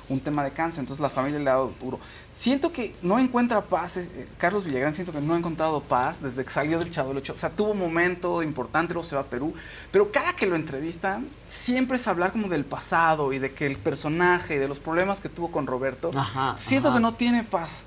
un 0.10 0.20
tema 0.20 0.44
de 0.44 0.52
cáncer, 0.52 0.82
entonces 0.82 1.02
la 1.02 1.10
familia 1.10 1.40
le 1.40 1.50
ha 1.50 1.54
dado 1.54 1.72
duro. 1.80 1.98
Siento 2.34 2.74
que 2.74 2.94
no 3.02 3.20
encuentra 3.20 3.62
paz, 3.62 3.96
es- 3.98 4.08
eh, 4.08 4.28
Carlos 4.38 4.66
Villagrán 4.66 4.94
siento 4.94 5.14
que 5.14 5.22
no 5.22 5.34
ha 5.34 5.38
encontrado 5.38 5.80
paz 5.80 6.22
desde 6.22 6.44
que 6.44 6.50
salió 6.50 6.78
del 6.80 6.92
Chavo 6.92 7.10
del 7.10 7.20
Ocho. 7.20 7.34
O 7.34 7.38
sea, 7.38 7.52
tuvo 7.52 7.72
un 7.72 7.80
momento 7.80 8.44
importante, 8.44 8.94
luego 8.94 9.08
se 9.08 9.16
va 9.16 9.22
a 9.22 9.26
Perú, 9.26 9.54
pero 9.92 10.12
cada 10.12 10.34
que 10.36 10.46
lo 10.46 10.56
entrevistan, 10.58 11.28
siempre 11.48 11.96
es 11.96 12.06
hablar 12.08 12.34
como 12.34 12.50
del 12.50 12.66
pasado 12.66 13.32
y 13.32 13.40
de 13.40 13.54
que 13.54 13.66
el 13.66 13.78
personaje 13.78 14.56
y 14.56 14.58
de 14.58 14.68
los 14.68 14.80
problemas 14.80 15.22
que 15.22 15.30
tuvo 15.30 15.52
con 15.52 15.68
Roberto. 15.68 16.10
Ajá, 16.16 16.56
siento 16.58 16.90
ajá. 16.90 16.98
que 16.98 17.02
no 17.02 17.14
tiene 17.14 17.44
paz. 17.44 17.84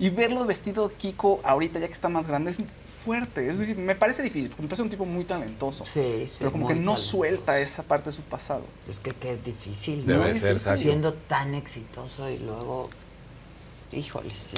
Y 0.00 0.10
verlo 0.10 0.44
vestido 0.44 0.88
de 0.88 0.94
Kiko 0.96 1.40
ahorita, 1.44 1.78
ya 1.78 1.86
que 1.86 1.92
está 1.92 2.08
más 2.08 2.26
grande, 2.26 2.50
es 2.50 2.58
fuerte. 3.04 3.48
Es, 3.48 3.58
me 3.76 3.94
parece 3.94 4.22
difícil, 4.22 4.48
porque 4.50 4.62
me 4.62 4.68
parece 4.68 4.82
un 4.82 4.90
tipo 4.90 5.04
muy 5.04 5.24
talentoso. 5.24 5.84
Sí, 5.84 6.24
sí, 6.28 6.36
Pero 6.40 6.52
como 6.52 6.68
que 6.68 6.74
no 6.74 6.92
talentoso. 6.92 7.10
suelta 7.10 7.58
esa 7.60 7.82
parte 7.82 8.10
de 8.10 8.16
su 8.16 8.22
pasado. 8.22 8.64
Es 8.88 9.00
que 9.00 9.10
qué 9.12 9.36
difícil. 9.36 10.06
Debe 10.06 10.28
¿no? 10.28 10.34
ser, 10.34 10.58
Sacho. 10.58 10.82
Siendo 10.82 11.12
tan 11.14 11.54
exitoso 11.54 12.28
y 12.30 12.38
luego, 12.38 12.88
híjole, 13.92 14.30
sí. 14.30 14.56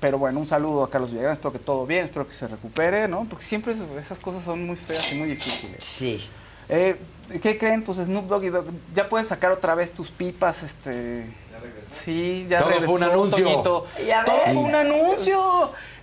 Pero 0.00 0.18
bueno, 0.18 0.38
un 0.38 0.46
saludo 0.46 0.84
a 0.84 0.90
Carlos 0.90 1.10
Villagrán, 1.10 1.32
espero 1.32 1.52
que 1.52 1.58
todo 1.58 1.84
bien, 1.86 2.04
espero 2.04 2.26
que 2.26 2.32
se 2.32 2.46
recupere, 2.46 3.08
¿no? 3.08 3.26
Porque 3.28 3.44
siempre 3.44 3.72
es- 3.72 3.80
esas 3.98 4.18
cosas 4.20 4.44
son 4.44 4.64
muy 4.64 4.76
feas 4.76 5.12
y 5.12 5.16
muy 5.16 5.28
difíciles. 5.28 5.82
Sí. 5.82 6.24
Eh, 6.68 6.96
¿Qué 7.42 7.58
creen? 7.58 7.82
Pues 7.82 7.98
Snoop 7.98 8.26
Dogg 8.28 8.44
y 8.44 8.48
Dogg, 8.50 8.66
ya 8.94 9.08
puedes 9.08 9.26
sacar 9.28 9.50
otra 9.52 9.74
vez 9.74 9.92
tus 9.92 10.10
pipas, 10.10 10.62
este... 10.62 11.26
Sí, 11.90 12.46
ya 12.48 12.58
Todo 12.58 12.68
fue 12.68 12.74
regresó, 12.80 12.94
un 12.94 13.02
anuncio. 13.02 13.84
Ya 14.06 14.24
Todo 14.24 14.40
fue 14.44 14.56
un 14.56 14.74
anuncio. 14.74 15.36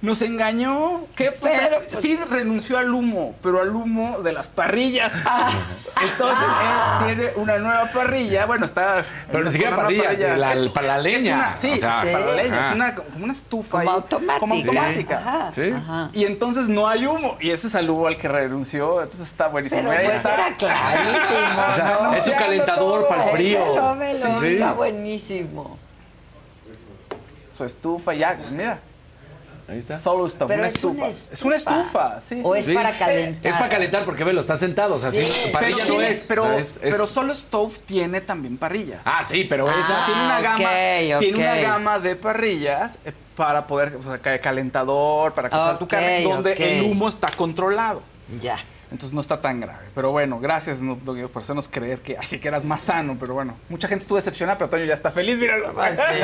Nos 0.01 0.21
engañó. 0.21 1.05
¿Qué 1.15 1.31
pasa? 1.31 1.57
Pero, 1.69 1.81
pues- 1.89 1.99
sí 1.99 2.19
renunció 2.29 2.77
al 2.77 2.93
humo, 2.93 3.33
pero 3.41 3.61
al 3.61 3.69
humo 3.75 4.19
de 4.19 4.33
las 4.33 4.47
parrillas. 4.47 5.21
Ah. 5.25 5.49
Entonces 6.03 6.37
él 6.61 7.05
tiene 7.05 7.31
una 7.37 7.57
nueva 7.57 7.89
parrilla. 7.91 8.45
Bueno, 8.45 8.65
está. 8.65 9.03
Pero 9.31 9.43
ni 9.45 9.51
siquiera 9.51 9.75
con 9.75 9.85
una 9.87 10.03
parrillas, 10.03 10.37
la- 10.37 10.53
Es- 10.53 10.67
para 10.67 10.87
la 10.87 10.97
leña. 10.99 11.35
una- 11.35 11.57
sí, 11.57 11.71
O 11.71 11.77
sea, 11.77 12.01
para 12.03 12.19
la 12.25 12.33
leña. 12.33 12.55
ajá. 12.59 12.69
Es 12.69 12.75
una, 12.75 12.95
como 12.95 13.23
una 13.23 13.33
estufa. 13.33 13.69
Como 13.79 13.81
ahí, 13.81 13.87
automática. 13.95 14.39
Como 14.39 14.53
automática. 14.55 15.17
Ajá, 15.17 15.51
Sí. 15.55 15.73
ajá. 15.75 16.09
Y 16.13 16.25
entonces 16.25 16.67
no 16.67 16.87
hay 16.87 17.05
humo. 17.05 17.37
Y 17.39 17.49
ese 17.51 17.67
es 17.67 17.75
al 17.75 17.89
humo 17.89 18.05
al 18.07 18.17
que 18.17 18.27
renunció. 18.27 19.01
Entonces 19.01 19.27
está 19.27 19.47
buenísimo. 19.47 19.89
Pero 19.89 20.03
pues 20.03 20.17
está. 20.17 20.33
era 20.35 20.55
clarísimo. 20.55 21.61
O 21.69 21.73
sea, 21.73 21.99
¿no? 22.03 22.13
es 22.13 22.23
su 22.23 22.31
Ya, 22.31 22.37
calentador 22.37 22.99
todo. 23.01 23.07
para 23.07 23.23
el 23.25 23.31
frío. 23.31 23.59
Velo, 23.73 23.95
velo, 23.95 24.25
Sí, 24.33 24.39
sí. 24.39 24.47
Está 24.55 24.73
buenísimo. 24.73 25.79
Su 27.57 27.63
estufa, 27.63 28.13
ya, 28.13 28.37
mira. 28.51 28.79
Ahí 29.67 29.79
está. 29.79 29.97
Solo 29.99 30.27
estufa, 30.27 30.45
Pero 30.47 30.59
una 30.61 30.67
es 30.67 30.83
una 30.83 31.07
estufa. 31.07 31.33
Es 31.33 31.41
una 31.41 31.55
estufa, 31.55 32.21
sí. 32.21 32.39
O 32.43 32.55
es 32.55 32.65
Sí. 32.65 32.73
para 32.73 32.97
calentar. 32.97 33.51
Es 33.51 33.55
para 33.57 33.69
calentar 33.69 34.05
porque 34.05 34.23
velo, 34.23 34.39
está 34.39 34.55
sentado. 34.55 34.95
O 34.95 34.97
sea, 34.99 35.09
Sí. 35.09 35.25
sí, 35.25 35.51
Pero, 35.59 35.77
no 35.95 36.01
es. 36.01 36.25
pero, 36.27 36.43
o 36.43 36.45
sea, 36.45 36.57
es- 36.59 36.75
es- 36.83 36.91
pero 36.91 37.07
solo 37.07 37.33
Stove 37.33 37.73
tiene 37.85 38.21
también 38.21 38.57
parrillas. 38.57 39.01
Ah, 39.05 39.23
sí, 39.23 39.43
pero 39.45 39.65
sea, 39.65 39.75
esa. 39.79 40.05
tiene 40.05 40.23
una 40.23 40.37
Ah, 40.37 40.41
gama, 40.41 41.19
tiene 41.19 41.37
una 41.39 41.55
gama 41.55 41.99
de 41.99 42.15
parrillas 42.15 42.99
eh, 43.05 43.11
para 43.35 43.65
poder, 43.65 43.95
o 43.95 44.03
sea, 44.03 44.39
calentador, 44.39 45.33
para 45.33 45.49
cocinar 45.49 45.79
tu 45.79 45.87
carne, 45.87 46.23
donde 46.23 46.53
el 46.53 46.83
humo 46.83 47.09
está 47.09 47.29
controlado. 47.35 48.01
Ya. 48.41 48.57
Entonces 48.91 49.13
no 49.13 49.21
está 49.21 49.41
tan 49.41 49.59
grave. 49.59 49.85
Pero 49.95 50.11
bueno, 50.11 50.39
gracias 50.39 50.77
por 51.33 51.41
hacernos 51.41 51.67
creer 51.67 51.99
que 51.99 52.17
así 52.17 52.39
que 52.39 52.47
eras 52.47 52.63
más 52.63 52.81
sano. 52.81 53.17
Pero 53.19 53.33
bueno, 53.33 53.55
mucha 53.69 53.87
gente 53.87 54.03
estuvo 54.03 54.17
decepcionada, 54.17 54.57
pero 54.57 54.69
Toño 54.69 54.85
ya 54.85 54.93
está 54.93 55.11
feliz. 55.11 55.37
Míralo. 55.37 55.73
Pues 55.73 55.95
sí. 55.97 56.19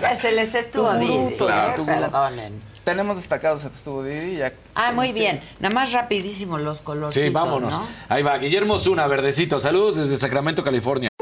Ya 0.00 0.14
se 0.16 0.32
les 0.32 0.54
estuvo 0.54 0.92
Didi. 0.94 1.36
claro. 1.36 1.84
Perdonen. 1.84 2.62
Tenemos 2.84 3.16
destacados 3.18 3.64
a 3.64 3.68
estuvo 3.68 4.02
Didi. 4.02 4.36
Ya, 4.36 4.52
Ah, 4.74 4.92
muy 4.92 5.08
sí. 5.08 5.18
bien. 5.18 5.40
Nada 5.60 5.74
más 5.74 5.92
rapidísimo 5.92 6.56
los 6.56 6.80
colores. 6.80 7.14
Sí, 7.14 7.28
vámonos. 7.28 7.78
Ahí 8.08 8.22
va, 8.22 8.38
Guillermo 8.38 8.78
Zuna, 8.78 9.06
verdecito. 9.06 9.60
Saludos 9.60 9.96
desde 9.96 10.16
Sacramento, 10.16 10.64
California. 10.64 11.07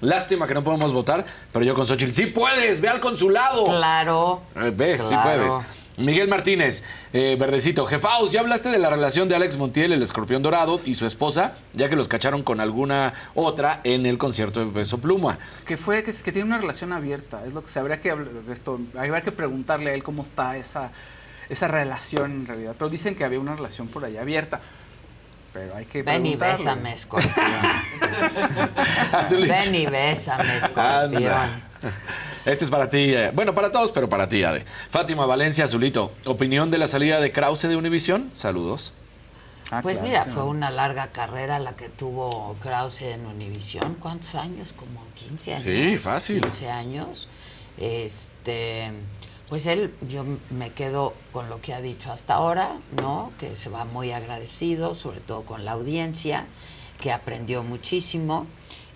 Lástima 0.00 0.46
que 0.46 0.54
no 0.54 0.62
podemos 0.62 0.92
votar, 0.92 1.24
pero 1.52 1.64
yo 1.64 1.74
con 1.74 1.86
Xochitl, 1.86 2.12
sí 2.12 2.26
puedes, 2.26 2.80
ve 2.80 2.88
al 2.88 3.00
consulado. 3.00 3.64
Claro. 3.64 4.42
Eh, 4.56 4.72
Ves, 4.74 5.02
sí 5.08 5.14
puedes. 5.22 5.54
Miguel 5.96 6.28
Martínez, 6.28 6.84
eh, 7.12 7.36
Verdecito, 7.36 7.84
Jefaus, 7.84 8.30
ya 8.30 8.38
hablaste 8.38 8.68
de 8.68 8.78
la 8.78 8.88
relación 8.88 9.28
de 9.28 9.34
Alex 9.34 9.56
Montiel, 9.56 9.92
el 9.92 10.00
escorpión 10.00 10.44
dorado, 10.44 10.80
y 10.84 10.94
su 10.94 11.06
esposa, 11.06 11.54
ya 11.74 11.88
que 11.88 11.96
los 11.96 12.06
cacharon 12.06 12.44
con 12.44 12.60
alguna 12.60 13.14
otra 13.34 13.80
en 13.82 14.06
el 14.06 14.16
concierto 14.16 14.64
de 14.64 14.66
Peso 14.66 14.98
Pluma. 14.98 15.40
Que 15.66 15.76
fue 15.76 16.04
que, 16.04 16.12
que 16.12 16.30
tiene 16.30 16.46
una 16.46 16.58
relación 16.58 16.92
abierta. 16.92 17.44
Es 17.44 17.52
lo 17.52 17.64
que 17.64 17.68
se 17.68 17.80
habría 17.80 18.00
que 18.00 18.14
esto, 18.52 18.78
habría 18.96 19.22
que 19.22 19.32
preguntarle 19.32 19.90
a 19.90 19.94
él 19.94 20.04
cómo 20.04 20.22
está 20.22 20.56
esa, 20.56 20.92
esa 21.48 21.66
relación 21.66 22.30
en 22.30 22.46
realidad. 22.46 22.76
Pero 22.78 22.88
dicen 22.88 23.16
que 23.16 23.24
había 23.24 23.40
una 23.40 23.56
relación 23.56 23.88
por 23.88 24.04
ahí 24.04 24.16
abierta. 24.16 24.60
Pero 25.52 25.74
hay 25.74 25.86
que 25.86 26.02
Ven 26.02 26.26
y 26.26 26.36
bésame, 26.36 26.92
escorpión. 26.92 27.34
Ven 29.48 29.74
y 29.74 29.86
bésame, 29.86 30.56
escorpión. 30.58 31.16
Anda. 31.16 31.62
Este 32.44 32.64
es 32.64 32.70
para 32.70 32.88
ti, 32.88 33.14
eh, 33.14 33.30
bueno, 33.34 33.54
para 33.54 33.70
todos, 33.70 33.92
pero 33.92 34.08
para 34.08 34.28
ti, 34.28 34.42
Ade. 34.44 34.64
Fátima 34.90 35.26
Valencia, 35.26 35.64
Azulito, 35.64 36.12
¿opinión 36.24 36.70
de 36.70 36.78
la 36.78 36.88
salida 36.88 37.20
de 37.20 37.30
Krause 37.30 37.68
de 37.68 37.76
Univisión? 37.76 38.30
Saludos. 38.34 38.92
Ah, 39.70 39.80
Pues 39.82 39.98
claro, 39.98 40.08
mira, 40.08 40.24
sí. 40.24 40.30
fue 40.30 40.44
una 40.44 40.70
larga 40.70 41.08
carrera 41.08 41.58
la 41.58 41.76
que 41.76 41.88
tuvo 41.88 42.56
Krause 42.60 43.02
en 43.02 43.26
Univisión. 43.26 43.96
¿Cuántos 44.00 44.34
años? 44.34 44.72
Como 44.74 45.00
15 45.14 45.52
años. 45.52 45.62
Sí, 45.62 45.96
fácil. 45.98 46.40
15 46.40 46.70
años. 46.70 47.28
Este, 47.76 48.90
pues 49.48 49.66
él, 49.66 49.94
yo 50.08 50.24
me 50.50 50.72
quedo 50.72 51.14
con 51.32 51.48
lo 51.48 51.60
que 51.60 51.72
ha 51.74 51.80
dicho 51.80 52.12
hasta 52.12 52.34
ahora, 52.34 52.76
¿no? 53.00 53.32
Que 53.38 53.56
se 53.56 53.70
va 53.70 53.84
muy 53.84 54.12
agradecido, 54.12 54.94
sobre 54.94 55.20
todo 55.20 55.42
con 55.42 55.64
la 55.64 55.72
audiencia, 55.72 56.46
que 57.00 57.12
aprendió 57.12 57.62
muchísimo. 57.62 58.46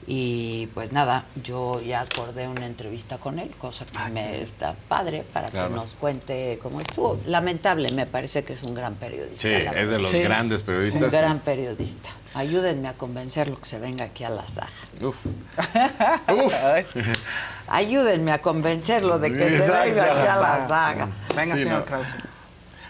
Y 0.04 0.66
pues 0.74 0.90
nada, 0.90 1.26
yo 1.44 1.80
ya 1.80 2.00
acordé 2.00 2.48
una 2.48 2.66
entrevista 2.66 3.18
con 3.18 3.38
él, 3.38 3.50
cosa 3.56 3.86
que 3.86 3.96
me 4.12 4.42
está 4.42 4.74
padre 4.88 5.24
para 5.32 5.48
Claro. 5.48 5.68
que 5.68 5.74
nos 5.76 5.90
cuente 5.90 6.58
cómo 6.60 6.80
estuvo. 6.80 7.20
Lamentable, 7.24 7.88
me 7.92 8.06
parece 8.06 8.42
que 8.42 8.54
es 8.54 8.64
un 8.64 8.74
gran 8.74 8.96
periodista. 8.96 9.40
Sí, 9.42 9.50
es 9.76 9.90
de 9.90 10.00
los 10.00 10.10
Sí. 10.10 10.18
grandes 10.20 10.60
Un 10.62 10.66
periodistas. 10.66 11.12
gran 11.12 11.38
periodista. 11.38 12.10
Ayúdenme 12.34 12.88
a 12.88 12.94
convencerlo 12.94 13.60
que 13.60 13.64
se 13.66 13.78
venga 13.78 14.06
aquí 14.06 14.24
a 14.24 14.30
la 14.30 14.44
saga. 14.48 14.72
Uf. 15.00 15.24
Uf. 16.44 16.54
Ayúdenme 17.68 18.32
a 18.32 18.40
convencerlo 18.40 19.18
de 19.18 19.32
que 19.32 19.50
se 19.50 19.70
venga 19.70 20.04
aquí 20.12 20.26
a 20.26 20.40
la 20.40 20.66
saga. 20.68 21.08
Venga, 21.36 21.56
Sí, 21.56 21.62
señor 21.62 21.80
no. 21.80 21.84
Krause. 21.84 22.14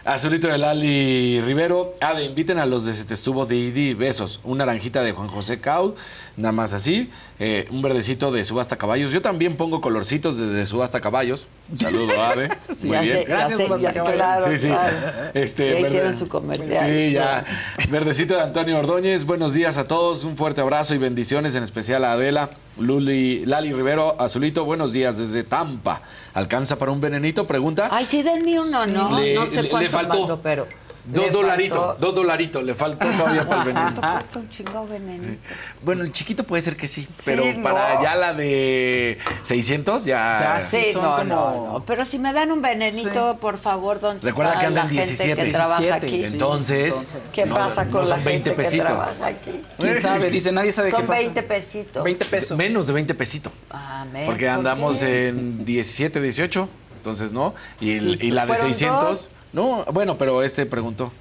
Azulito 0.04 0.48
de 0.48 0.58
Lali 0.58 1.40
Rivero. 1.42 1.94
Ade, 2.00 2.24
inviten 2.24 2.58
a 2.58 2.66
los 2.66 2.84
de 2.84 2.92
Se 2.92 3.04
te 3.04 3.14
estuvo 3.14 3.46
Didi. 3.46 3.94
Besos. 3.94 4.40
Una 4.42 4.66
naranjita 4.66 5.00
de 5.02 5.12
Juan 5.12 5.28
José 5.28 5.60
Cau. 5.60 5.94
Nada 6.36 6.52
más 6.52 6.72
así. 6.72 7.10
Eh, 7.38 7.66
un 7.70 7.82
verdecito 7.82 8.30
de 8.32 8.42
Subasta 8.44 8.76
Caballos. 8.78 9.10
Yo 9.12 9.20
también 9.20 9.56
pongo 9.56 9.80
colorcitos 9.82 10.38
de, 10.38 10.46
de 10.46 10.64
Subasta 10.66 11.00
Caballos. 11.00 11.46
Un 11.70 11.78
saludo, 11.78 12.22
Ade. 12.24 12.48
Sí, 12.74 12.86
Muy 12.86 12.96
ya 12.96 13.00
bien. 13.02 13.16
sé, 13.18 13.22
ya 13.22 13.28
Gracias 13.28 13.58
sé, 13.60 13.66
por 13.66 13.80
ya- 13.80 13.90
acabar. 13.90 14.14
claro, 14.14 14.46
Sí, 14.46 14.56
sí. 14.56 14.68
claro. 14.68 14.96
Este, 15.34 15.66
Ya 15.68 15.74
verde- 15.74 15.86
hicieron 15.88 16.16
su 16.16 16.28
comercial. 16.28 16.86
Sí, 16.86 17.12
ya. 17.12 17.44
Verdecito 17.90 18.34
de 18.34 18.40
Antonio 18.42 18.78
Ordóñez. 18.78 19.24
Buenos 19.26 19.52
días 19.54 19.76
a 19.76 19.84
todos. 19.84 20.24
Un 20.24 20.36
fuerte 20.38 20.60
abrazo 20.62 20.94
y 20.94 20.98
bendiciones, 20.98 21.54
en 21.54 21.62
especial 21.64 22.04
a 22.04 22.12
Adela, 22.12 22.50
Luli, 22.78 23.44
Lali 23.44 23.72
Rivero, 23.72 24.20
Azulito. 24.20 24.64
Buenos 24.64 24.92
días 24.92 25.18
desde 25.18 25.44
Tampa. 25.44 26.00
¿Alcanza 26.34 26.78
para 26.78 26.92
un 26.92 27.00
venenito? 27.00 27.46
Pregunta. 27.46 27.88
Ay, 27.92 28.06
sí, 28.06 28.22
denme 28.22 28.58
uno, 28.58 28.86
¿no? 28.86 29.20
Le- 29.20 29.34
no 29.34 29.44
sé 29.44 29.56
le- 29.56 29.62
le 29.64 29.68
cuánto 29.68 29.90
faltó 29.90 30.18
mando, 30.20 30.40
pero... 30.42 30.66
Dos 31.04 31.32
dolaritos, 31.32 31.98
dos 31.98 32.14
dolaritos. 32.14 32.62
Le 32.62 32.74
faltó 32.74 33.06
todavía 33.18 33.46
para 33.48 33.62
el 33.64 33.72
¿Cuánto 33.72 34.00
venenito. 34.00 34.00
cuesta 34.00 34.38
un 34.38 34.48
chingado 34.50 34.86
venenito? 34.86 35.42
Bueno, 35.84 36.04
el 36.04 36.12
chiquito 36.12 36.44
puede 36.44 36.62
ser 36.62 36.76
que 36.76 36.86
sí, 36.86 37.08
pero 37.24 37.44
no. 37.52 37.62
para 37.62 38.00
ya 38.02 38.14
la 38.14 38.34
de 38.34 39.18
600 39.42 40.04
ya... 40.04 40.56
Ya, 40.58 40.62
Sí, 40.62 40.78
Sí, 40.86 40.92
son 40.92 41.02
no, 41.02 41.10
como- 41.16 41.24
no, 41.24 41.72
no. 41.72 41.84
Pero 41.84 42.04
si 42.04 42.18
me 42.20 42.32
dan 42.32 42.52
un 42.52 42.62
venenito, 42.62 43.36
por 43.40 43.58
favor, 43.58 43.98
¿dónde 43.98 44.24
Recuerda 44.26 44.52
está 44.52 44.60
que 44.60 44.66
andan 44.68 44.84
la 44.84 44.88
gente 44.90 45.06
17, 45.06 45.44
que 45.44 45.50
trabaja 45.52 45.80
17, 45.80 46.06
aquí? 46.06 46.20
sí. 46.20 46.32
Entonces, 46.32 46.84
entonces, 46.94 47.22
¿Qué 47.32 47.46
no, 47.46 47.54
pasa 47.56 47.84
no 47.84 47.90
con 47.90 48.00
la 48.08 48.14
son 48.14 48.24
20 48.24 48.50
gente 48.50 48.62
pesitos. 48.62 48.86
que 48.86 48.92
trabaja 48.92 49.26
aquí? 49.26 49.62
¿Quién 49.78 50.00
sabe? 50.00 50.30
Dice, 50.30 50.52
nadie 50.52 50.70
sabe 50.72 50.90
qué 50.90 50.96
Son 50.96 51.06
pasa. 51.06 51.18
20 51.20 51.42
pesitos. 51.42 52.04
20 52.04 52.24
pesos. 52.26 52.56
Menos 52.56 52.86
de 52.86 52.92
20 52.92 53.14
pesitos. 53.14 53.52
Ah, 53.70 54.06
men, 54.12 54.26
Porque 54.26 54.44
¿por 54.46 54.54
andamos 54.54 54.98
qué? 55.00 55.28
en 55.28 55.64
17, 55.64 56.20
18, 56.20 56.68
entonces 56.96 57.32
no. 57.32 57.54
Y, 57.80 57.96
el- 57.96 58.16
Sí, 58.18 58.28
y 58.28 58.30
la 58.30 58.42
de 58.42 58.54
¿fueron 58.54 58.66
600, 58.72 59.00
dos? 59.02 59.30
No, 59.52 59.84
bueno, 59.92 60.16
pero 60.18 60.42
este 60.42 60.66
preguntó. 60.66 61.12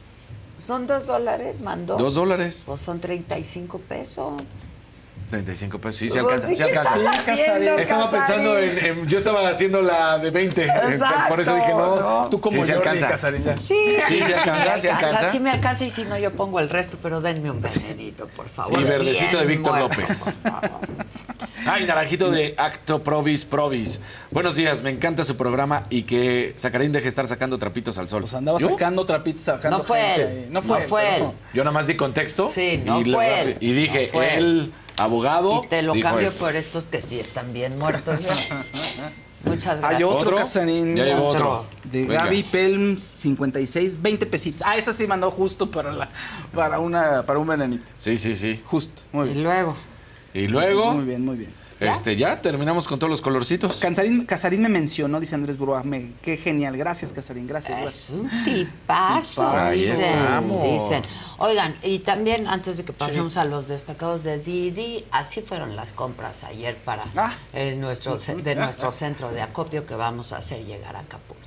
Son 0.57 0.85
dos 0.85 1.07
dólares, 1.07 1.61
mandó. 1.61 1.97
Dos 1.97 2.13
dólares, 2.13 2.63
Pues 2.67 2.79
son 2.81 2.99
35 2.99 3.79
pesos. 3.79 4.33
35 5.31 5.79
pesos. 5.79 5.95
Sí, 5.99 6.09
se 6.09 6.21
Pues, 6.21 6.43
alcanza. 6.43 6.47
¿sí 6.47 6.55
sí 6.55 6.57
qué 6.63 6.77
alcanza. 6.77 6.99
estás 6.99 7.29
haciendo, 7.39 7.77
Estaba 7.79 8.11
pensando 8.11 8.59
en, 8.59 8.85
en- 8.85 9.07
Yo 9.07 9.17
estaba 9.17 9.49
haciendo 9.49 9.81
la 9.81 10.17
de 10.19 10.29
20. 10.29 10.65
entonces 10.65 11.01
por 11.27 11.41
eso 11.41 11.55
dije 11.55 11.69
no. 11.69 11.95
no. 11.99 12.27
Tú 12.29 12.39
como 12.39 12.57
Sí, 12.61 12.67
se 12.67 12.73
alcanza. 12.73 13.07
Casarín, 13.07 13.43
ya. 13.43 13.57
Sí, 13.57 13.97
Sí, 14.07 14.21
se 14.21 14.35
alcanza, 14.35 14.77
se 14.77 14.89
alcanza. 14.91 15.29
Sí 15.31 15.39
me 15.39 15.49
alcanza 15.49 15.85
y 15.85 15.89
si 15.89 16.03
no 16.03 16.17
yo 16.17 16.31
pongo 16.33 16.59
el 16.59 16.69
resto, 16.69 16.97
pero 17.01 17.21
denme 17.21 17.49
un 17.49 17.61
venenito, 17.61 18.27
por 18.27 18.47
favor. 18.47 18.79
Y 18.79 18.83
verdecito 18.83 19.39
de 19.39 19.45
Víctor 19.47 19.79
muerto, 19.79 19.99
López. 20.01 20.41
Ay, 21.65 21.85
naranjito 21.85 22.31
de 22.31 22.55
Acto 22.57 23.03
Provis 23.03 23.45
Provis. 23.45 24.01
Buenos 24.31 24.55
días, 24.55 24.81
me 24.81 24.89
encanta 24.89 25.23
su 25.23 25.37
programa 25.37 25.85
y 25.89 26.03
que 26.03 26.53
Sacarín 26.55 26.91
deje 26.91 27.03
de 27.03 27.09
estar 27.09 27.27
sacando 27.27 27.57
trapitos 27.59 27.97
al 27.97 28.09
sol. 28.09 28.21
Pues 28.21 28.33
andaba 28.33 28.57
¿Yo? 28.59 28.69
sacando 28.69 29.05
trapitos, 29.05 29.43
sacando 29.43 29.77
No 29.77 29.83
fue 29.83 30.01
gente 30.01 30.21
él. 30.45 30.47
No 30.51 30.61
fue 30.61 30.77
no 30.77 30.83
él. 30.83 30.89
fue 30.89 31.15
él. 31.17 31.23
Yo 31.53 31.63
nada 31.63 31.71
más 31.73 31.87
di 31.87 31.95
contexto. 31.95 32.51
Sí, 32.53 32.81
no 32.83 33.01
y, 33.01 33.11
fue 33.11 33.41
él, 33.41 33.57
y 33.59 33.73
dije, 33.73 34.03
no 34.07 34.11
fue 34.13 34.37
el 34.37 34.73
abogado. 34.97 35.61
Y 35.63 35.67
te 35.67 35.81
lo 35.81 35.93
dijo 35.93 36.07
cambio 36.09 36.27
esto. 36.27 36.39
por 36.39 36.55
estos 36.55 36.85
que 36.85 37.01
sí 37.01 37.19
están 37.19 37.53
bien 37.53 37.77
muertos. 37.77 38.19
Muchas 39.43 39.79
gracias. 39.81 39.97
Hay 39.97 40.03
otro. 40.03 40.37
Ya 40.95 41.03
llegó 41.05 41.29
Otro. 41.29 41.65
De 41.83 42.05
Venga. 42.05 42.25
Gaby 42.25 42.43
Pelm 42.43 42.97
56, 42.97 43.99
20 44.01 44.25
pesitos. 44.27 44.61
Ah, 44.63 44.75
esa 44.77 44.93
sí 44.93 45.07
mandó 45.07 45.31
justo 45.31 45.71
para 45.71 45.91
la 45.91 46.09
para 46.53 46.79
una 46.79 47.23
para 47.23 47.39
un 47.39 47.47
venenito. 47.47 47.91
Sí, 47.95 48.17
sí, 48.17 48.35
sí. 48.35 48.61
Justo. 48.65 49.01
Muy 49.11 49.29
Y 49.29 49.31
bien. 49.31 49.43
luego, 49.43 49.75
Y 50.35 50.47
luego, 50.47 50.91
Muy 50.93 51.05
bien, 51.05 51.25
muy 51.25 51.37
bien. 51.37 51.60
Este, 51.81 52.15
ya 52.15 52.41
terminamos 52.41 52.87
con 52.87 52.99
todos 52.99 53.09
los 53.09 53.21
colorcitos. 53.21 53.79
Casarín, 53.79 54.25
Casarín 54.25 54.61
me 54.61 54.69
mencionó, 54.69 55.19
dice 55.19 55.35
Andrés 55.35 55.57
Brua. 55.57 55.83
Me, 55.83 56.11
qué 56.21 56.37
genial. 56.37 56.77
Gracias, 56.77 57.11
Casarín. 57.11 57.47
Gracias. 57.47 57.77
es 57.77 57.81
gracias. 57.81 58.09
un 58.11 58.43
tipazo, 58.43 59.71
dicen, 59.71 60.61
dicen. 60.63 61.01
Oigan, 61.39 61.73
y 61.83 61.99
también 61.99 62.47
antes 62.47 62.77
de 62.77 62.85
que 62.85 62.93
pasemos 62.93 63.35
a 63.37 63.45
los 63.45 63.67
destacados 63.67 64.23
de 64.23 64.37
Didi, 64.39 65.05
así 65.11 65.41
fueron 65.41 65.75
las 65.75 65.91
compras 65.93 66.43
ayer 66.43 66.77
para 66.77 67.03
Ah. 67.15 67.33
el 67.53 67.79
nuestro, 67.81 68.15
de 68.17 68.55
nuestro 68.55 68.91
centro 68.91 69.31
de 69.31 69.41
acopio 69.41 69.85
que 69.85 69.95
vamos 69.95 70.33
a 70.33 70.37
hacer 70.37 70.63
llegar 70.65 70.95
a 70.95 70.99
Acapulco. 70.99 71.41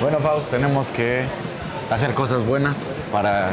Bueno, 0.00 0.18
Faust, 0.18 0.50
tenemos 0.50 0.90
que 0.90 1.24
hacer 1.90 2.14
cosas 2.14 2.44
buenas 2.44 2.86
para 3.12 3.50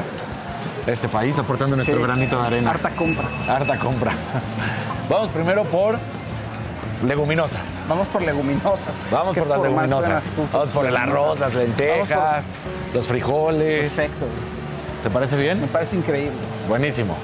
este 0.93 1.07
país, 1.07 1.37
aportando 1.39 1.75
nuestro 1.75 1.97
Sí. 1.97 2.03
granito 2.03 2.39
de 2.41 2.47
arena. 2.47 2.71
Harta 2.71 2.89
compra. 2.91 3.25
Harta 3.47 3.77
compra. 3.77 4.11
Vamos 5.09 5.29
primero 5.29 5.63
por 5.65 5.97
leguminosas. 7.05 7.67
Vamos 7.87 8.07
por 8.09 8.21
leguminosas. 8.21 8.93
Vamos 9.11 9.35
por 9.37 9.47
las 9.47 9.61
leguminosas. 9.61 10.23
tú. 10.35 10.47
Vamos 10.51 10.69
por 10.69 10.85
el 10.85 10.95
arroz, 10.97 11.39
las 11.39 11.53
lentejas, 11.53 12.45
los 12.93 13.07
frijoles. 13.07 13.93
Perfecto. 13.93 14.25
¿Te 15.03 15.09
parece 15.09 15.35
Me 15.37 15.41
bien? 15.43 15.69
parece 15.71 15.95
increíble. 15.95 16.33
Buenísimo. 16.67 17.15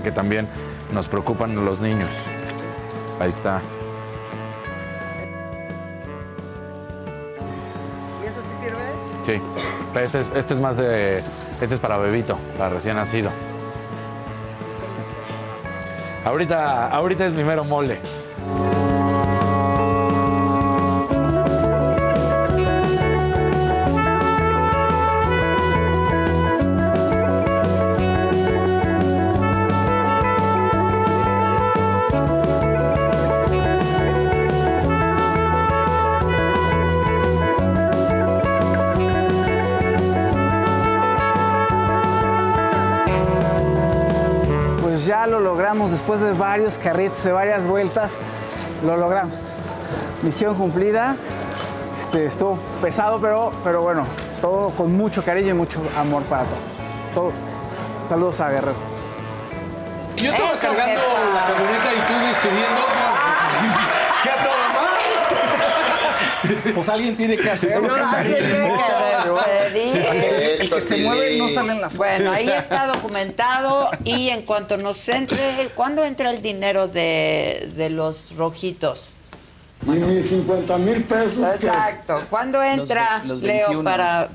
Vean 0.00 0.02
que 0.02 0.12
también 0.12 0.48
nos 0.92 1.08
preocupan 1.08 1.54
los 1.64 1.80
niños. 1.80 2.10
Ahí 3.18 3.30
está. 3.30 3.60
¿Y 8.22 8.26
eso 8.26 8.40
sí 8.40 8.64
sirve? 8.64 9.38
Sí. 9.38 9.42
Pero 9.92 10.04
Este 10.04 10.18
es, 10.20 10.30
este 10.34 10.54
es 10.54 10.60
más 10.60 10.76
de. 10.76 11.18
Este 11.60 11.74
es 11.74 11.78
para 11.78 11.98
bebito, 11.98 12.38
para 12.56 12.70
recién 12.70 12.96
nacido. 12.96 13.30
Ahorita, 16.24 16.88
ahorita 16.88 17.26
es 17.26 17.34
mi 17.34 17.44
mero 17.44 17.64
mole. 17.64 17.98
Después 46.10 46.32
de 46.32 46.36
varios 46.36 46.76
carritos, 46.76 47.22
de 47.22 47.30
varias 47.30 47.64
vueltas, 47.64 48.14
lo 48.84 48.96
logramos. 48.96 49.36
Misión 50.22 50.56
cumplida. 50.56 51.14
Este, 51.96 52.24
estuvo 52.26 52.58
pesado, 52.82 53.20
pero, 53.20 53.52
pero 53.62 53.82
bueno, 53.82 54.04
todo 54.40 54.70
con 54.70 54.92
mucho 54.96 55.22
cariño 55.22 55.50
y 55.50 55.54
mucho 55.54 55.80
amor 55.96 56.24
para 56.24 56.42
todos. 56.44 56.58
Todo. 57.14 57.32
Saludos 58.08 58.40
a 58.40 58.50
Guerrero. 58.50 58.74
Y 60.16 60.22
yo 60.22 60.30
estaba 60.30 60.50
Eso, 60.50 60.60
cargando 60.60 61.00
la 61.32 61.44
camioneta 61.46 61.92
y 61.94 62.00
tú 62.08 62.14
despidiendo. 62.26 62.80
¿Qué 64.24 64.30
a 64.30 64.42
todo 66.64 66.74
Pues 66.74 66.88
alguien 66.88 67.16
tiene 67.16 67.36
que 67.36 67.50
hacerlo. 67.50 67.86
No, 67.86 67.94
El 70.60 70.70
que 70.70 70.80
se 70.80 70.96
mueve 70.98 71.38
no 71.38 71.48
sale 71.48 71.72
en 71.72 71.80
la 71.80 71.88
foto. 71.90 71.98
Bueno, 72.04 72.32
ahí 72.32 72.48
está 72.58 72.86
documentado 72.86 73.90
y 74.04 74.28
en 74.28 74.42
cuanto 74.42 74.76
nos 74.76 75.08
entre, 75.08 75.68
¿cuándo 75.74 76.04
entra 76.04 76.30
el 76.30 76.42
dinero 76.42 76.88
de, 76.88 77.72
de 77.76 77.90
los 77.90 78.34
rojitos? 78.36 79.08
Y 79.86 79.90
mis 79.90 80.28
50 80.28 80.76
mil 80.78 81.04
pesos. 81.04 81.38
Exacto. 81.60 82.22
¿Cuándo 82.28 82.62
entra, 82.62 83.22
Los 83.24 83.40
ve- 83.40 83.48
los 83.48 83.54
Leo, 83.54 83.66
21. 83.68 83.84
para...? 83.84 84.28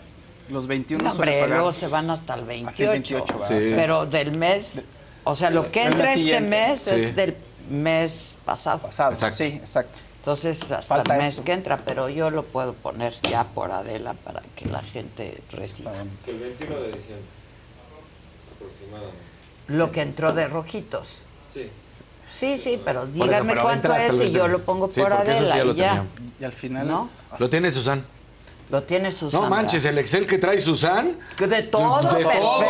Los 0.50 0.68
21 0.68 1.04
No, 1.04 1.12
hombre, 1.12 1.34
pagar. 1.42 1.50
luego 1.50 1.72
se 1.72 1.88
van 1.88 2.10
hasta 2.10 2.36
el 2.36 2.46
28. 2.46 2.70
Hasta 2.70 2.84
el 2.84 2.90
28, 2.90 3.38
va. 3.40 3.48
Sí. 3.48 3.74
Pero 3.76 4.06
del 4.06 4.38
mes... 4.38 4.86
O 5.24 5.34
sea, 5.34 5.50
lo 5.50 5.72
que 5.72 5.84
entra 5.84 6.12
mes 6.12 6.20
este 6.22 6.40
mes 6.42 6.80
Sí. 6.82 6.96
es 6.96 7.16
del 7.16 7.36
mes 7.70 8.38
pasado. 8.46 8.78
Pasado. 8.80 9.12
Exacto. 9.12 9.38
Sí, 9.38 9.44
exacto. 9.46 10.00
Entonces, 10.26 10.72
hasta 10.72 10.96
Falta 10.96 11.18
el 11.18 11.22
mes 11.22 11.36
eso. 11.36 11.44
que 11.44 11.54
entra, 11.54 11.78
pero 11.86 12.10
yo 12.10 12.32
lo 12.32 12.42
puedo 12.42 12.74
poner 12.74 13.14
ya 13.30 13.44
por 13.44 13.70
Adela 13.70 14.16
para 14.16 14.42
que 14.56 14.66
la 14.66 14.82
gente 14.82 15.40
reciba. 15.52 15.92
El 16.26 16.40
21 16.40 16.80
de 16.80 16.88
diciembre, 16.88 17.26
aproximadamente. 18.56 19.20
Lo 19.68 19.92
que 19.92 20.02
entró 20.02 20.34
de 20.34 20.48
rojitos. 20.48 21.20
Sí. 21.54 21.70
Sí, 22.28 22.58
sí, 22.58 22.82
pero 22.84 23.04
eso, 23.04 23.12
díganme 23.12 23.52
pero 23.52 23.62
cuánto 23.62 23.94
es 23.94 24.14
y 24.16 24.32
yo 24.32 24.46
20. 24.46 24.48
lo 24.50 24.60
pongo 24.64 24.90
Sí, 24.90 25.00
por 25.00 25.12
porque 25.16 25.32
eso 25.32 25.46
sí 25.46 25.52
Adela 25.52 25.58
ya 25.60 25.64
lo 25.64 25.72
y 25.74 25.76
ya. 25.76 26.06
Y 26.40 26.44
al 26.44 26.54
final. 26.54 26.88
¿No? 26.88 27.10
Lo 27.38 27.48
tiene 27.48 27.70
Susan. 27.70 28.04
Lo 28.70 28.84
tiene 28.84 29.12
Susana. 29.12 29.44
No 29.44 29.50
manches, 29.50 29.86
el 29.86 29.98
Excel 30.00 30.26
que 30.26 30.38
trae 30.38 30.60
Susan. 30.60 31.16
De 31.38 31.64
todo, 31.64 32.00
de 32.14 32.24
perfecto. 32.24 32.62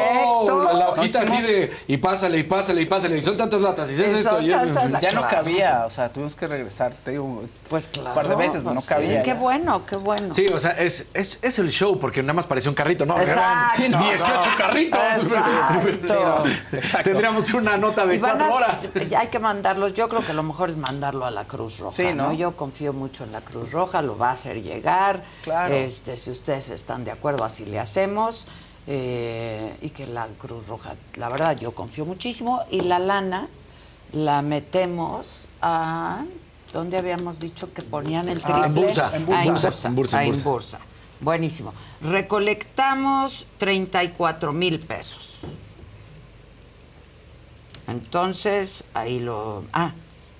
todo. 0.45 0.63
La, 0.65 0.73
la 0.73 0.89
hojita 0.89 1.19
así 1.21 1.41
de 1.41 1.71
y 1.87 1.97
pásale 1.97 2.37
y 2.39 2.43
pásale 2.43 2.81
y 2.81 2.85
pásale. 2.85 3.17
Y 3.17 3.21
son 3.21 3.37
tantas 3.37 3.61
latas. 3.61 3.89
Y 3.91 3.93
Y 3.93 4.03
es 4.03 4.11
esto. 4.11 4.41
y 4.41 4.51
es-. 4.51 5.01
Ya 5.01 5.11
no 5.13 5.27
cabía, 5.27 5.83
o 5.85 5.89
sea, 5.89 6.09
tuvimos 6.11 6.35
que 6.35 6.47
regresar, 6.47 6.93
te 7.03 7.11
digo, 7.11 7.43
Pues 7.69 7.87
claro. 7.87 8.09
un 8.09 8.15
par 8.15 8.27
de 8.27 8.35
veces, 8.35 8.57
pero 8.61 8.69
no 8.73 8.81
pues, 8.81 8.85
cabía. 8.85 9.19
sí, 9.19 9.23
qué 9.23 9.33
bueno, 9.35 9.85
qué 9.85 9.95
bueno. 9.95 10.33
Sí, 10.33 10.47
o 10.47 10.59
sea, 10.59 10.71
es, 10.71 11.07
es, 11.13 11.39
es 11.41 11.59
el 11.59 11.69
show 11.71 11.97
porque 11.99 12.21
nada 12.21 12.33
más 12.33 12.45
parecía 12.47 12.69
un 12.69 12.75
carrito. 12.75 13.05
No, 13.05 13.19
Exacto. 13.19 13.81
eran 13.83 14.03
18 14.03 14.49
carritos. 14.57 14.99
Exacto. 15.17 16.43
Exacto. 16.73 17.09
Tendríamos 17.09 17.53
una 17.53 17.77
nota 17.77 18.05
de 18.05 18.19
cuatro 18.19 18.45
a- 18.47 18.49
horas. 18.53 18.89
ya 19.09 19.21
hay 19.21 19.27
que 19.27 19.39
mandarlos. 19.39 19.93
Yo 19.93 20.09
creo 20.09 20.21
que 20.25 20.33
lo 20.33 20.43
mejor 20.43 20.69
es 20.69 20.77
mandarlo 20.77 21.25
a 21.25 21.31
la 21.31 21.45
Cruz 21.45 21.79
Roja. 21.79 21.95
Sí, 21.95 22.07
¿no? 22.13 22.27
¿no? 22.27 22.33
Yo 22.33 22.55
confío 22.55 22.93
mucho 22.93 23.23
en 23.23 23.31
la 23.31 23.41
Cruz 23.41 23.71
Roja, 23.71 24.01
lo 24.01 24.17
va 24.17 24.29
a 24.29 24.33
hacer 24.33 24.61
llegar. 24.61 25.23
Claro. 25.43 25.73
Este, 25.85 26.17
si 26.17 26.31
ustedes 26.31 26.71
están 26.71 27.03
de 27.03 27.11
acuerdo, 27.11 27.43
así 27.43 27.65
le 27.65 27.79
hacemos. 27.79 28.45
Eh, 28.87 29.77
y 29.81 29.89
que 29.89 30.05
la 30.07 30.27
Cruz 30.39 30.67
Roja, 30.67 30.95
la 31.15 31.29
verdad, 31.29 31.57
yo 31.57 31.73
confío 31.73 32.05
muchísimo. 32.05 32.63
Y 32.71 32.81
la 32.81 32.97
lana 32.99 33.47
la 34.11 34.41
metemos 34.41 35.27
a. 35.61 36.25
¿Dónde 36.73 36.97
habíamos 36.97 37.39
dicho 37.39 37.71
que 37.73 37.83
ponían 37.83 38.27
el 38.27 38.41
triple? 38.41 38.65
en 38.65 38.75
Bursa, 38.75 39.15
en 39.15 39.25
Bursa. 39.25 39.39
Ah, 39.39 39.45
en 39.45 39.53
Bursa, 39.53 39.87
en 39.87 39.95
Bursa, 39.95 40.17
Ah, 40.17 40.25
en 40.25 40.43
Bursa. 40.43 40.79
Buenísimo. 41.21 41.73
Recolectamos 42.01 43.47
34 43.59 44.51
mil 44.51 44.79
pesos. 44.79 45.41
Entonces, 47.87 48.83
ahí 48.93 49.19
lo... 49.19 49.63
Ah, 49.71 49.93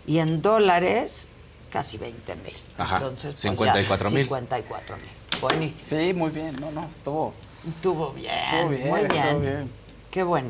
y 0.07 0.17
en 0.17 0.41
dólares, 0.41 1.30
casi 1.72 1.97
20 1.97 2.35
mil. 2.38 2.53
Ajá, 2.77 2.97
Entonces, 2.97 3.31
pues, 3.31 3.41
54,000. 3.41 4.23
54 4.26 4.97
mil. 4.97 5.05
Buenísimo. 5.41 5.89
Sí, 5.89 6.13
muy 6.13 6.31
bien, 6.31 6.55
no, 6.59 6.71
no, 6.71 6.87
estuvo, 6.87 7.33
Estuvo 7.67 8.11
bien, 8.13 8.31
estuvo 8.35 8.69
bien, 8.69 8.87
muy 8.89 8.99
bien. 9.01 9.11
estuvo 9.15 9.39
bien. 9.39 9.71
Qué 10.11 10.23
bueno. 10.23 10.49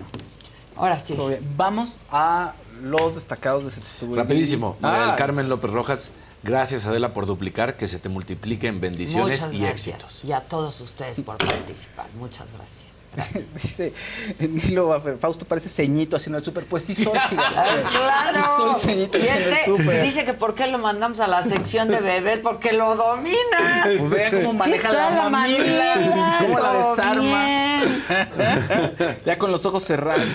Ahora 0.75 0.99
sí. 0.99 1.13
estuvo 1.13 1.29
bien. 1.29 1.53
Vamos 1.55 1.97
a 2.11 2.53
los 2.81 3.15
destacados 3.15 3.63
de 3.63 3.69
estuvo 3.81 4.15
Rapidísimo. 4.15 4.77
Ah, 4.81 5.15
Carmen 5.17 5.47
López 5.47 5.71
Rojas, 5.71 6.09
gracias 6.43 6.85
Adela 6.85 7.13
por 7.13 7.25
duplicar, 7.25 7.77
que 7.77 7.87
se 7.87 7.99
te 7.99 8.09
multipliquen 8.09 8.81
bendiciones 8.81 9.41
Muchas 9.41 9.53
y 9.53 9.59
gracias. 9.59 9.95
éxitos. 9.95 10.25
Y 10.25 10.33
a 10.33 10.41
todos 10.41 10.81
ustedes 10.81 11.19
por 11.21 11.37
participar. 11.37 12.07
Muchas 12.17 12.51
gracias. 12.53 12.94
Dice 13.61 13.93
Nilo, 14.39 15.01
Fausto 15.19 15.45
parece 15.45 15.69
ceñito 15.69 16.15
haciendo 16.17 16.37
el 16.39 16.45
súper. 16.45 16.65
Pues 16.65 16.83
sí 16.83 16.95
soy. 16.95 17.05
Pues 17.29 17.81
claro. 17.87 18.41
Sí 18.41 18.49
soy 18.57 18.75
ceñito 18.75 19.17
Y 19.17 19.21
haciendo 19.21 19.47
el 19.47 19.53
este 19.53 19.65
súper. 19.65 20.01
dice 20.03 20.25
que 20.25 20.33
por 20.33 20.55
qué 20.55 20.67
lo 20.67 20.77
mandamos 20.77 21.19
a 21.19 21.27
la 21.27 21.41
sección 21.43 21.87
de 21.89 21.99
bebés, 21.99 22.39
porque 22.39 22.73
lo 22.73 22.95
domina. 22.95 23.35
Pues 23.85 24.09
vean 24.09 24.33
cómo 24.35 24.53
maneja 24.53 24.89
¿Qué 24.89 24.95
la 24.95 25.09
tal 25.09 25.31
mamila, 25.31 25.93
cómo 26.41 26.59
la 26.59 26.73
desarma. 26.73 27.21
bien. 27.21 29.17
ya 29.25 29.37
con 29.37 29.51
los 29.51 29.65
ojos 29.65 29.83
cerrados. 29.83 30.25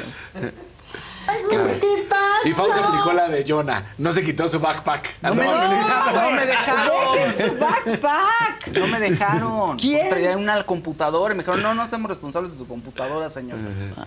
Y 2.44 2.52
Fausto 2.52 2.82
aplicó 2.82 3.12
la 3.12 3.28
de 3.28 3.44
Jonah. 3.47 3.93
No 3.98 4.12
se 4.12 4.24
quitó 4.24 4.48
su 4.48 4.59
backpack. 4.61 5.16
No 5.23 5.35
me, 5.35 5.44
no 5.44 6.31
me 6.32 6.47
dejaron. 6.47 7.35
Su 7.35 7.59
backpack. 7.59 8.69
No 8.73 8.86
me 8.86 9.01
dejaron. 9.01 9.77
¿Quién? 9.78 10.09
Traía 10.09 10.36
una 10.36 10.65
computadora 10.65 11.35
y 11.35 11.36
me 11.36 11.43
dijeron, 11.43 11.62
no, 11.62 11.74
no 11.74 11.86
somos 11.86 12.09
responsables 12.09 12.52
de 12.52 12.59
su 12.59 12.66
computadora, 12.66 13.28
señor. 13.28 13.59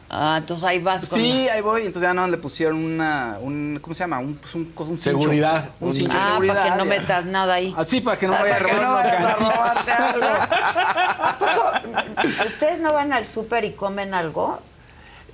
Ah, 0.10 0.36
entonces 0.40 0.64
ahí 0.68 0.80
vas 0.80 1.06
con 1.06 1.20
Sí, 1.20 1.48
ahí 1.48 1.62
voy. 1.62 1.82
Entonces 1.86 2.02
ya 2.10 2.14
no 2.14 2.28
le 2.28 2.38
pusieron 2.38 2.78
una, 2.78 3.38
un, 3.40 3.78
¿cómo 3.82 3.94
se 3.94 4.00
llama? 4.04 4.20
Un, 4.20 4.36
pues 4.38 4.56
un, 4.56 4.74
un 4.76 4.98
cincho. 4.98 5.20
Seguridad. 5.20 5.70
Un 5.80 5.94
cincho 5.94 6.14
de 6.14 6.20
Ah, 6.20 6.30
seguridad. 6.32 6.56
para 6.56 6.72
que 6.72 6.78
no 6.78 6.86
metas 6.86 7.26
nada 7.26 7.54
ahí. 7.54 7.74
Así, 7.78 8.02
para 8.02 8.18
que 8.18 8.28
no 8.28 8.34
Ah, 8.34 8.40
vaya 8.42 8.56
a 8.56 8.60
robar 8.60 8.76
no 8.82 8.82
unos 8.90 9.04
vayas 9.04 9.16
a 9.16 9.22
gancitos. 9.28 9.56
robarte 9.56 9.92
algo. 9.92 10.26
¿A 11.24 11.38
poco 11.38 12.48
ustedes 12.48 12.80
no 12.80 12.94
van 12.94 13.14
al 13.14 13.28
súper 13.28 13.64
y 13.66 13.74
comen 13.74 14.14
algo? 14.14 14.60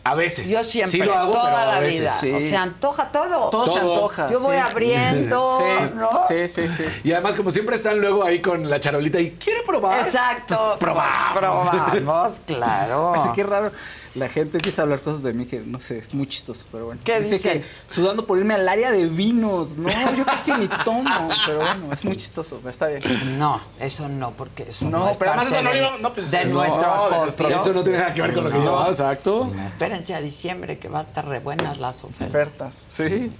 A 0.10 0.15
veces. 0.15 0.49
Yo 0.49 0.64
siempre, 0.64 0.91
Sí 0.91 0.98
lo 0.99 1.14
hago, 1.14 1.31
toda 1.31 1.44
pero 1.45 1.57
a 1.57 1.65
la 1.65 1.80
veces. 1.80 1.99
vida. 2.02 2.11
sí. 2.19 2.34
O 2.34 2.41
sea, 2.41 2.64
antoja 2.64 3.11
todo. 3.11 3.49
Todo, 3.49 3.68
se 3.73 3.80
antoja. 3.80 4.30
Yo 4.31 4.40
voy 4.40 4.56
sí. 4.56 4.61
abriendo, 4.61 5.57
Sí, 5.60 5.91
¿no? 5.95 6.10
sí, 6.27 6.49
sí, 6.49 6.68
sí. 6.76 6.86
Y 7.03 7.11
además, 7.11 7.36
como 7.36 7.52
siempre 7.52 7.76
están 7.76 7.99
luego 7.99 8.23
ahí 8.23 8.41
con 8.41 8.69
la 8.69 8.80
charolita 8.80 9.19
y 9.19 9.31
¿quiere 9.31 9.61
probar? 9.64 10.06
Exacto. 10.07 10.56
Pues, 10.57 10.77
probamos. 10.80 11.38
Probamos, 11.38 12.40
claro. 12.45 13.14
Así 13.14 13.30
que 13.34 13.44
raro. 13.44 13.72
La 14.15 14.27
gente 14.27 14.57
empieza 14.57 14.81
a 14.81 14.84
hablar 14.84 14.99
cosas 15.02 15.22
de 15.22 15.34
mí 15.34 15.45
que 15.45 15.60
no 15.60 15.80
sé, 15.80 15.99
es 15.99 16.14
muy 16.15 16.26
chistoso, 16.27 16.65
pero 16.72 16.86
bueno. 16.86 16.99
¿Qué 17.03 17.19
dice? 17.22 17.40
que 17.40 17.64
sudando 17.88 18.26
por 18.26 18.40
irme 18.40 18.56
al 18.56 18.68
área 18.68 18.91
de 18.91 19.06
vinos. 19.06 19.77
No, 19.77 19.90
yo 20.15 20.26
casi 20.26 20.52
ni 20.53 20.68
tomo, 20.84 21.30
pero 21.45 21.60
bueno, 21.60 21.94
es 21.94 22.03
muy 22.03 22.15
chistoso, 22.15 22.57
pero 22.57 22.72
está 22.72 22.88
bien. 22.88 23.03
No, 23.38 23.61
eso 23.80 24.07
no, 24.10 24.31
porque 24.31 24.64
eso 24.69 24.86
no, 24.90 24.99
No, 24.99 25.10
es 25.10 25.18
pero 25.18 25.31
además 25.31 25.49
parte 25.53 25.68
eso 25.69 25.80
no 25.80 25.91
de, 25.98 26.02
no, 26.02 26.14
pues, 26.14 26.31
de 26.31 26.45
no, 26.45 26.53
nuestro 26.53 27.22
nuestro- 27.22 27.49
Eso 27.49 27.73
no 27.73 27.84
tiene 27.84 27.99
nada 27.99 28.14
que 28.14 28.22
ver 28.23 28.34
con 28.34 28.44
lo 28.45 28.49
que 28.52 28.57
No. 28.57 28.64
yo 28.65 28.77
hago, 28.80 28.90
exacto. 28.91 29.52
Espérense 29.68 30.15
a 30.15 30.22
diciembre 30.22 30.80
que 30.80 30.88
va 30.90 30.99
a 30.99 31.03
estar 31.03 31.27
re 31.27 31.40
buenas 31.40 31.77
las 31.77 32.03
ofertas. 32.03 32.27
Ofertas. 32.30 32.88
Sí. 32.91 33.31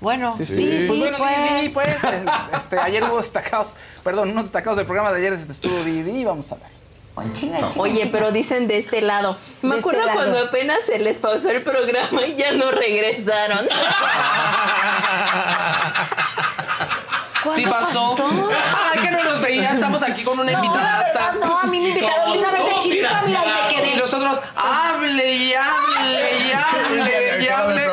Bueno, 0.00 0.34
sí, 0.36 0.44
Sí, 0.44 0.54
sí. 0.54 0.84
pues, 0.86 1.00
Pues 1.00 1.00
bueno, 1.00 1.18
di, 1.62 1.68
pues, 1.70 1.96
este, 2.58 2.78
ayer 2.78 3.02
hubo 3.04 3.18
destacados, 3.20 3.72
perdón, 4.04 4.30
unos 4.30 4.44
destacados 4.44 4.76
del 4.76 4.86
programa 4.86 5.10
de 5.10 5.18
ayer, 5.18 5.32
este 5.32 5.50
estuvo 5.50 5.82
Didi 5.82 6.22
vamos 6.24 6.52
a 6.52 6.56
ver. 6.56 6.75
Oye, 7.78 8.08
pero 8.12 8.30
dicen 8.30 8.68
de 8.68 8.76
este 8.76 9.00
lado. 9.00 9.38
Me 9.62 9.74
De 9.74 9.80
acuerdo 9.80 10.00
este 10.00 10.14
lado. 10.14 10.20
cuando 10.20 10.38
apenas 10.46 10.84
se 10.84 10.98
les 10.98 11.18
pausó 11.18 11.50
el 11.50 11.62
programa 11.62 12.26
y 12.26 12.34
ya 12.36 12.52
no 12.52 12.70
regresaron. 12.70 13.66
Sí 17.54 17.64
pasó. 17.64 18.16
Ay, 18.92 18.98
que 19.00 19.10
no 19.10 19.22
nos 19.24 19.40
veía. 19.40 19.70
Estamos 19.72 20.02
aquí 20.02 20.24
con 20.24 20.38
una 20.40 20.52
No, 20.52 20.64
invitada. 20.64 21.04
no, 21.40 21.58
a 21.58 21.64
mí 21.64 21.80
me 21.80 21.88
invitaron 21.88 22.36
una 22.36 22.50
vez 22.50 22.64
de 22.66 22.80
chiquita, 22.80 23.22
mira, 23.24 23.44
y 23.44 23.48
me 23.48 23.74
quedé. 23.74 23.90
Y 23.94 23.96
nosotros, 23.96 24.40
hable 24.56 25.32
y 25.34 25.54
hable 25.54 26.30
y 26.48 26.52
hable. 27.50 27.86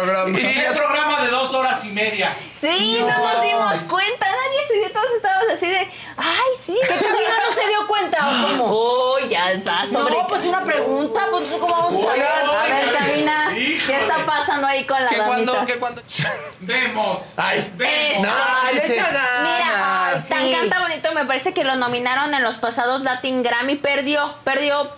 Sí, 2.54 2.98
no. 3.02 3.08
nos 3.08 3.42
dimos 3.42 3.74
cuenta, 3.90 4.26
nadie 4.26 4.68
se 4.68 4.74
dio, 4.76 4.92
todos 4.92 5.08
estábamos 5.16 5.52
así 5.54 5.68
de, 5.68 5.78
ay, 6.18 6.52
sí. 6.62 6.78
¿Que 6.88 6.94
no 6.96 7.52
se 7.54 7.68
dio 7.68 7.88
cuenta 7.88 8.18
o 8.20 8.48
cómo? 8.48 8.66
Oh, 8.70 9.20
ya 9.20 9.52
está 9.52 9.86
sobre. 9.86 10.16
No, 10.16 10.28
pues 10.28 10.46
una 10.46 10.64
pregunta, 10.64 11.28
pues 11.30 11.50
¿cómo 11.50 11.68
vamos 11.68 11.94
a 11.96 12.04
saber? 12.08 12.24
A 12.26 12.64
ver, 12.64 12.94
Cabina, 12.94 13.52
¿qué 13.54 13.96
está 13.98 14.26
pasando 14.26 14.68
ahí 14.68 14.86
con 14.86 15.02
la 15.04 15.10
¿Qué 15.10 15.18
damita? 15.18 15.52
cuando, 15.52 15.66
qué 15.66 15.80
cuando? 15.80 16.02
Vemos. 16.62 17.20
Ay, 17.38 17.74
Eso. 17.80 18.22
nada 18.22 18.70
dice. 18.72 18.94
Mira, 18.96 20.12
Ay, 20.14 20.22
tan 20.30 20.52
canta 20.52 20.80
bonito, 20.82 21.12
me 21.14 21.26
parece 21.26 21.54
que 21.54 21.64
lo 21.64 21.76
nominaron 21.76 22.34
en 22.34 22.44
los 22.44 22.56
pasados 22.58 23.02
Latin 23.02 23.44
Grammy, 23.44 23.76
perdió, 23.76 24.36
perdió 24.44 24.92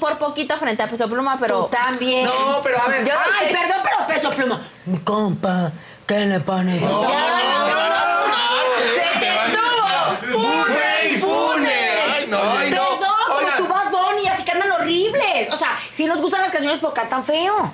por 0.00 0.18
poquito 0.18 0.56
frente 0.58 0.82
a 0.82 0.88
Peso 0.88 1.08
Pluma, 1.08 1.36
pero... 1.38 1.64
Tú 1.64 1.70
también. 1.70 2.24
No, 2.26 2.60
pero 2.62 2.82
a 2.82 2.86
ver. 2.88 3.06
Yo 3.06 3.12
Ay, 3.14 3.48
dije- 3.48 3.58
perdón, 3.60 3.80
pero 3.82 4.06
peso 4.06 4.30
pluma. 4.30 4.60
Mi 4.84 4.98
compa, 4.98 5.72
¿qué 6.06 6.26
le 6.26 6.40
pone? 6.40 6.80
No, 6.80 7.00
te 7.00 7.06
van 7.06 7.92
a 7.92 8.02
funar, 8.18 8.66
¡Se 8.94 9.18
te 9.20 9.30
detuvo! 10.32 10.42
¡Bufe 10.42 11.08
y 11.10 11.16
fune! 11.18 11.70
Ay, 12.14 12.26
no, 12.28 12.38
Ay, 12.58 12.70
ya. 12.70 12.76
no. 12.76 12.88
Perdón, 12.98 13.08
como 13.26 13.38
Oigan. 13.38 13.56
tu 13.58 13.68
Bad 13.68 13.90
Bunny, 13.90 14.28
así 14.28 14.44
cantan 14.44 14.70
horribles. 14.72 15.48
Si 16.02 16.08
nos 16.08 16.20
gustan 16.20 16.42
las 16.42 16.50
canciones, 16.50 16.80
pero 16.80 16.92
cantan 16.92 17.24
feo. 17.24 17.70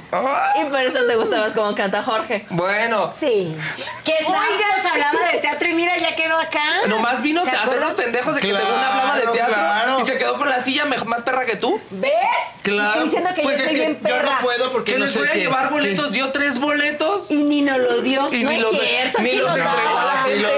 Y 0.60 0.64
por 0.66 0.80
eso 0.80 0.98
te 1.06 1.16
gusta 1.16 1.38
más 1.38 1.55
como 1.55 1.74
canta 1.74 2.02
Jorge. 2.02 2.44
Bueno, 2.50 3.10
Sí. 3.10 3.56
Que 4.05 4.12
Santos 4.22 4.92
hablaba 4.92 5.32
de 5.32 5.38
teatro 5.38 5.66
y 5.66 5.72
mira, 5.72 5.96
ya 5.96 6.14
quedó 6.14 6.36
acá. 6.36 6.86
nomás 6.88 7.22
vino 7.22 7.42
¿Se 7.46 7.56
a 7.56 7.62
hacer 7.62 7.80
los 7.80 7.94
pendejos 7.94 8.34
de 8.34 8.42
que 8.42 8.50
Claro, 8.50 8.66
según 8.66 8.84
hablaba 8.84 9.16
de 9.16 9.26
teatro 9.28 9.55
claro. 9.55 10.00
y 10.02 10.06
se 10.06 10.18
quedó 10.18 10.36
con 10.36 10.50
la 10.50 10.60
silla 10.60 10.84
mej- 10.84 11.06
más 11.06 11.22
perra 11.22 11.46
que 11.46 11.56
tú. 11.56 11.80
¿Ves? 11.88 12.12
Claro. 12.60 12.88
Estoy 12.90 13.02
diciendo 13.05 13.30
que 13.34 13.40
pues 13.42 13.56
yo 13.60 13.64
es 13.64 13.70
soy 13.70 13.78
que 13.78 13.86
bien 13.86 13.98
yo 14.02 14.09
perra. 14.09 14.34
no 14.34 14.40
puedo 14.42 14.72
porque 14.72 14.92
Que 14.92 14.98
no 14.98 15.05
les 15.06 15.14
sé 15.14 15.20
voy 15.20 15.28
a 15.28 15.32
qué- 15.32 15.38
llevar 15.40 15.68
qué- 15.68 15.72
boletos, 15.74 16.12
dio 16.12 16.30
tres 16.30 16.59
boletos. 16.60 17.30
Y 17.30 17.36
ni 17.36 17.62
nos 17.62 17.78
lo 17.78 18.02
dio. 18.02 18.28
Y 18.30 18.42
no 18.44 18.50
ni 18.50 18.56
es 18.56 18.62
los- 18.62 18.72
cierto, 18.78 19.20
ni 19.20 19.30
sí 19.30 19.36
los 19.38 19.48
nos 19.48 19.56
entregó. 19.56 19.94
daba. 19.94 20.24
Sí, 20.26 20.38
los- 20.40 20.52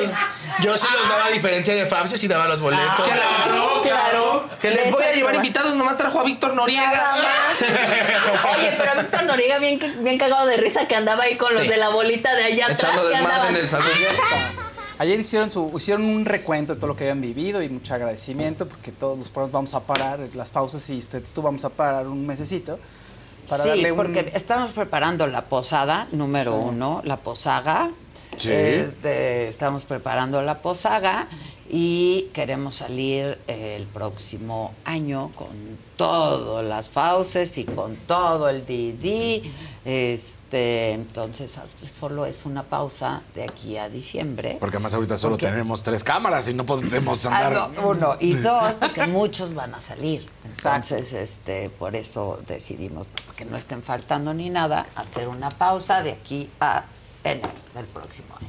yo 0.63 0.77
sí 0.77 0.87
los 0.93 1.09
daba 1.09 1.27
a 1.27 1.31
diferencia 1.31 1.75
de 1.75 1.87
Fab, 1.87 2.09
yo 2.09 2.17
sí 2.17 2.29
daba 2.29 2.47
los 2.49 2.61
boletos. 2.61 2.87
Claro, 2.95 3.83
claro. 3.83 4.51
Que 4.61 4.71
les 4.71 4.91
voy 4.93 5.03
a 5.05 5.13
llevar 5.13 5.35
invitados, 5.35 5.75
nomás 5.75 5.97
trajo 5.97 6.21
a 6.21 6.25
Víctor 6.25 6.51
Nada 6.51 6.61
Noriega. 6.61 7.13
más. 7.17 8.57
Oye, 8.59 8.75
pero 8.79 9.01
Víctor 9.01 9.23
Noriega 9.25 9.59
bien, 9.59 9.81
bien 10.03 10.19
cagado 10.19 10.47
de 10.47 10.57
risa 10.57 10.87
que 10.87 10.97
andaba 10.97 11.25
ahí 11.25 11.37
con 11.37 11.53
los 11.55 11.63
Sí. 11.63 11.69
de 11.69 11.77
la 11.77 11.89
bolita 11.91 12.35
de 12.35 12.45
allá 12.45 12.65
atrás 12.67 12.93
Echando 12.93 13.09
desmadre 13.09 13.49
en 13.51 13.57
el 13.57 13.69
salón. 13.69 13.89
Ayer 14.99 15.19
hicieron, 15.19 15.51
su, 15.51 15.73
hicieron 15.77 16.05
un 16.05 16.27
recuento 16.27 16.75
de 16.75 16.81
todo 16.81 16.89
lo 16.89 16.97
que 16.97 17.05
habían 17.05 17.23
vivido 17.23 17.63
y 17.63 17.71
mucho 17.71 17.95
agradecimiento 17.95 18.69
porque 18.69 18.93
todos 18.93 19.19
los 19.19 19.31
programas 19.31 19.53
vamos 19.53 19.75
a 19.75 19.81
parar, 19.81 20.21
las 20.35 20.51
pausas 20.51 20.89
y 20.91 20.99
ustedes 20.99 21.33
tú 21.33 21.41
vamos 21.41 21.65
a 21.65 21.71
parar 21.71 22.07
un 22.07 22.27
mesecito. 22.27 22.79
Para 23.49 23.63
sí, 23.63 23.69
darle 23.71 23.93
un- 23.93 23.97
porque 23.97 24.31
estamos 24.35 24.71
preparando 24.73 25.27
la 25.27 25.43
posada 25.47 26.07
número 26.13 26.55
uno, 26.57 27.01
la 27.05 27.17
posaga. 27.17 27.91
Sí. 28.41 28.51
Este, 28.53 29.49
estamos 29.49 29.85
preparando 29.85 30.41
la 30.43 30.61
posaga 30.63 31.29
y 31.73 32.29
queremos 32.33 32.75
salir 32.77 33.39
el 33.47 33.85
próximo 33.87 34.75
año 34.85 35.31
con 35.37 35.49
todas 35.97 36.65
las 36.65 36.89
fauces 36.89 37.57
y 37.59 37.65
con 37.65 37.95
todo 37.97 38.49
el 38.49 38.65
DD. 38.67 39.43
Este, 39.85 40.93
entonces 40.93 41.59
solo 41.99 42.27
es 42.27 42.45
una 42.45 42.63
pausa 42.65 43.23
de 43.35 43.45
aquí 43.45 43.77
a 43.77 43.89
diciembre. 43.89 44.57
Porque 44.59 44.77
además 44.79 44.95
ahorita 44.95 45.17
solo 45.19 45.37
tenemos 45.37 45.83
tres 45.83 46.03
cámaras 46.03 46.49
y 46.49 46.55
no 46.55 46.65
podemos 46.67 47.25
Ah, 47.27 47.47
andar. 47.47 47.71
no, 47.71 47.89
uno 47.91 48.17
y 48.19 48.33
dos, 48.35 48.75
porque 48.75 49.07
muchos 49.07 49.55
van 49.55 49.75
a 49.75 49.81
salir. 49.83 50.27
Entonces, 50.45 51.13
este, 51.13 51.71
por 51.71 51.95
eso 51.95 52.41
decidimos, 52.47 53.07
que 53.37 53.45
no 53.45 53.57
estén 53.57 53.83
faltando 53.83 54.35
ni 54.35 54.51
nada, 54.51 54.87
hacer 54.97 55.29
una 55.29 55.51
pausa 55.51 56.03
de 56.03 56.13
aquí 56.13 56.49
a 56.61 56.85
enero 57.25 57.51
del 57.75 57.87
próximo 57.87 58.29
año. 58.39 58.49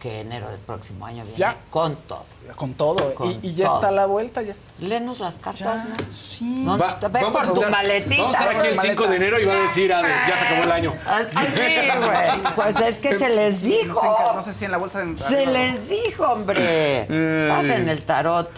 Que 0.00 0.20
enero 0.20 0.48
del 0.50 0.60
próximo 0.60 1.06
año 1.06 1.22
viene 1.24 1.38
Ya. 1.38 1.56
con 1.70 1.96
todo. 1.96 2.24
Con 2.54 2.74
todo. 2.74 3.14
Con 3.14 3.30
y, 3.30 3.38
y 3.42 3.54
ya 3.54 3.64
todo. 3.66 3.74
está 3.76 3.90
la 3.90 4.06
vuelta, 4.06 4.42
ya 4.42 4.52
está. 4.52 4.62
Léenos 4.78 5.20
las 5.20 5.38
cartas, 5.38 5.84
¿no? 5.88 5.94
Sí. 6.10 6.44
No, 6.64 6.78
Va- 6.78 6.98
ve 7.00 7.08
vamos, 7.22 7.32
por 7.32 7.40
a 7.40 7.52
estar, 7.54 7.70
maletita. 7.70 8.22
vamos 8.22 8.36
a 8.36 8.40
estar 8.40 8.56
aquí 8.56 8.68
el 8.68 8.78
5 8.80 9.06
de 9.08 9.16
enero 9.16 9.40
y 9.40 9.44
va 9.46 9.54
a 9.54 9.60
decir, 9.62 9.92
Ade, 9.92 10.08
ya 10.28 10.36
se 10.36 10.44
acabó 10.44 10.62
el 10.64 10.72
año. 10.72 10.92
Así, 11.06 11.30
güey. 11.56 12.52
Pues 12.54 12.76
es 12.76 12.98
que 12.98 13.18
se 13.18 13.30
les 13.30 13.62
dijo. 13.62 14.32
No 14.34 14.42
sé 14.44 14.52
si 14.54 14.66
en 14.66 14.72
la 14.72 14.78
bolsa 14.78 15.00
de 15.04 15.16
Se 15.18 15.46
les 15.46 15.88
dijo, 15.88 16.24
hombre. 16.24 17.06
Pasen 17.48 17.88
el 17.88 18.04
tarot. 18.04 18.50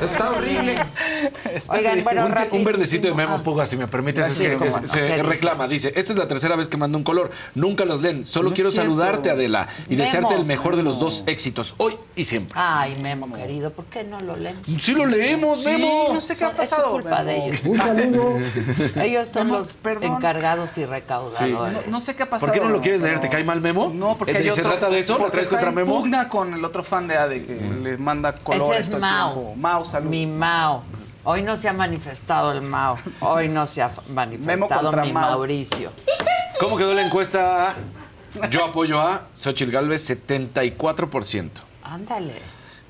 Está 0.00 0.30
horrible. 0.30 0.74
Oigan, 1.68 2.04
bueno, 2.04 2.28
un, 2.52 2.64
verdecito 2.64 3.08
de 3.08 3.14
Memo 3.14 3.42
Puga, 3.42 3.66
si 3.66 3.76
me 3.76 3.86
permites, 3.88 4.26
es 4.28 4.34
Sí, 4.34 4.44
que 4.44 4.54
cómo 4.56 4.64
es- 4.68 4.80
no. 4.80 4.86
se 4.86 5.22
reclama. 5.22 5.68
Dice, 5.68 5.92
esta 5.96 6.12
es 6.12 6.18
la 6.18 6.28
tercera 6.28 6.56
vez 6.56 6.68
que 6.68 6.76
mando 6.76 6.98
un 6.98 7.04
color. 7.04 7.30
Nunca 7.54 7.84
los 7.84 8.02
leen. 8.02 8.24
Solo 8.26 8.50
No 8.50 8.54
quiero 8.54 8.70
saludarte, 8.70 9.30
Adela, 9.30 9.68
y 9.86 9.90
Memo. 9.90 10.04
desearte 10.04 10.34
el 10.34 10.44
mejor 10.44 10.76
de 10.76 10.82
los 10.82 10.98
dos 10.98 11.24
éxitos, 11.26 11.74
hoy 11.78 11.96
y 12.16 12.24
siempre. 12.24 12.54
Ay, 12.58 12.96
Memo, 13.02 13.32
querido, 13.32 13.70
¿por 13.72 13.84
qué 13.86 14.04
no 14.04 14.20
lo 14.20 14.36
leen? 14.36 14.56
Sí 14.78 14.92
lo 14.94 15.06
leemos, 15.06 15.62
Sí, 15.62 15.70
Memo. 15.70 16.10
no 16.12 16.20
sé 16.20 16.36
qué 16.36 16.44
ha 16.44 16.48
Son- 16.48 16.60
es 16.62 16.70
pasado. 16.70 16.90
culpa 16.92 17.22
Memo. 17.22 17.24
de 17.24 17.46
ellos. 17.46 17.60
Un 17.64 17.76
saludo. 17.78 18.34
Ellos 19.02 19.28
son 19.28 19.46
Memo, 19.46 19.58
los 19.58 19.72
perdón. 19.74 20.16
encargados 20.16 20.70
y 20.72 20.74
Sí. 20.74 20.86
recaudadores. 20.86 21.74
No, 21.86 21.90
no 21.90 22.00
sé 22.00 22.14
qué 22.14 22.24
ha 22.24 22.30
pasado. 22.30 22.52
¿Por 22.52 22.58
qué 22.58 22.64
no 22.64 22.70
lo 22.70 22.80
quieres 22.80 23.00
leer? 23.02 23.20
¿Te 23.20 23.28
cae 23.28 23.44
mal 23.44 23.60
Memo? 23.60 23.90
No, 23.94 24.16
porque 24.18 24.32
¿Eh, 24.32 24.36
hay 24.38 24.50
¿Se 24.50 24.62
trata 24.62 24.88
de 24.90 24.98
eso? 24.98 25.18
¿Lo 25.18 25.30
traes 25.30 25.48
contra 25.48 25.70
Memo? 25.70 25.96
pugna 25.98 26.28
con 26.28 26.54
el 26.54 26.64
otro 26.64 26.82
fan 26.84 27.08
de 27.08 27.16
Ade 27.16 27.42
que 27.42 27.54
le 27.54 27.98
manda 27.98 28.33
Ese 28.52 28.78
es 28.78 28.90
Mao. 28.98 29.34
tiempo. 29.34 29.54
Mao, 29.56 29.84
salud. 29.84 30.08
Mi 30.10 30.26
Mao. 30.26 30.82
Hoy 31.24 31.42
no 31.42 31.56
se 31.56 31.68
ha 31.68 31.72
manifestado 31.72 32.52
el 32.52 32.60
Mao. 32.62 32.98
Hoy 33.20 33.48
no 33.48 33.66
se 33.66 33.82
ha 33.82 33.90
manifestado 34.08 34.92
mi 34.92 35.12
Mao. 35.12 35.30
Mauricio. 35.30 35.90
¿Cómo 36.60 36.76
quedó 36.76 36.94
la 36.94 37.06
encuesta? 37.06 37.74
Yo 38.50 38.64
apoyo 38.64 39.00
a 39.00 39.28
Xochitl 39.34 39.70
Galvez, 39.70 40.10
74%. 40.10 41.50
Ándale. 41.82 42.34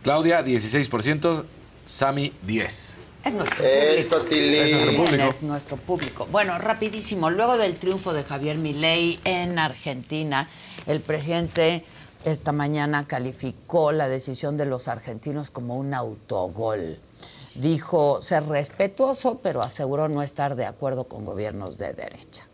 Claudia, 0.02 0.44
16%. 0.44 1.44
Sami, 1.84 2.32
10%. 2.46 2.94
Es 3.24 3.32
nuestro 3.32 3.64
Eso, 3.64 4.18
público. 4.18 4.28
Tili. 4.28 4.56
Es 4.58 4.72
nuestro 4.72 4.96
público. 4.96 5.24
Es 5.24 5.42
nuestro 5.42 5.76
público. 5.78 6.28
Bueno, 6.30 6.58
rapidísimo. 6.58 7.30
Luego 7.30 7.56
del 7.56 7.76
triunfo 7.76 8.12
de 8.12 8.22
Javier 8.22 8.56
Milei 8.56 9.18
en 9.24 9.58
Argentina, 9.58 10.48
el 10.86 11.00
presidente 11.00 11.84
esta 12.24 12.52
mañana 12.52 13.06
calificó 13.06 13.92
la 13.92 14.08
decisión 14.08 14.56
de 14.56 14.66
los 14.66 14.88
argentinos 14.88 15.50
como 15.50 15.76
un 15.76 15.94
autogol. 15.94 16.98
Dijo 17.54 18.20
ser 18.22 18.46
respetuoso, 18.46 19.38
pero 19.42 19.60
aseguró 19.60 20.08
no 20.08 20.22
estar 20.22 20.56
de 20.56 20.66
acuerdo 20.66 21.04
con 21.04 21.24
gobiernos 21.24 21.78
de 21.78 21.92
derecha. 21.92 22.44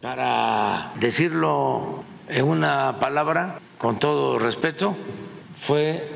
Para 0.00 0.92
decirlo 0.98 2.04
en 2.28 2.44
una 2.44 2.98
palabra, 2.98 3.60
con 3.78 3.98
todo 3.98 4.38
respeto, 4.38 4.94
fue 5.54 6.08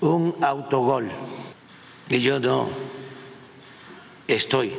un 0.00 0.36
autogol. 0.42 1.10
Y 2.08 2.20
yo 2.20 2.40
no 2.40 2.68
estoy 4.26 4.74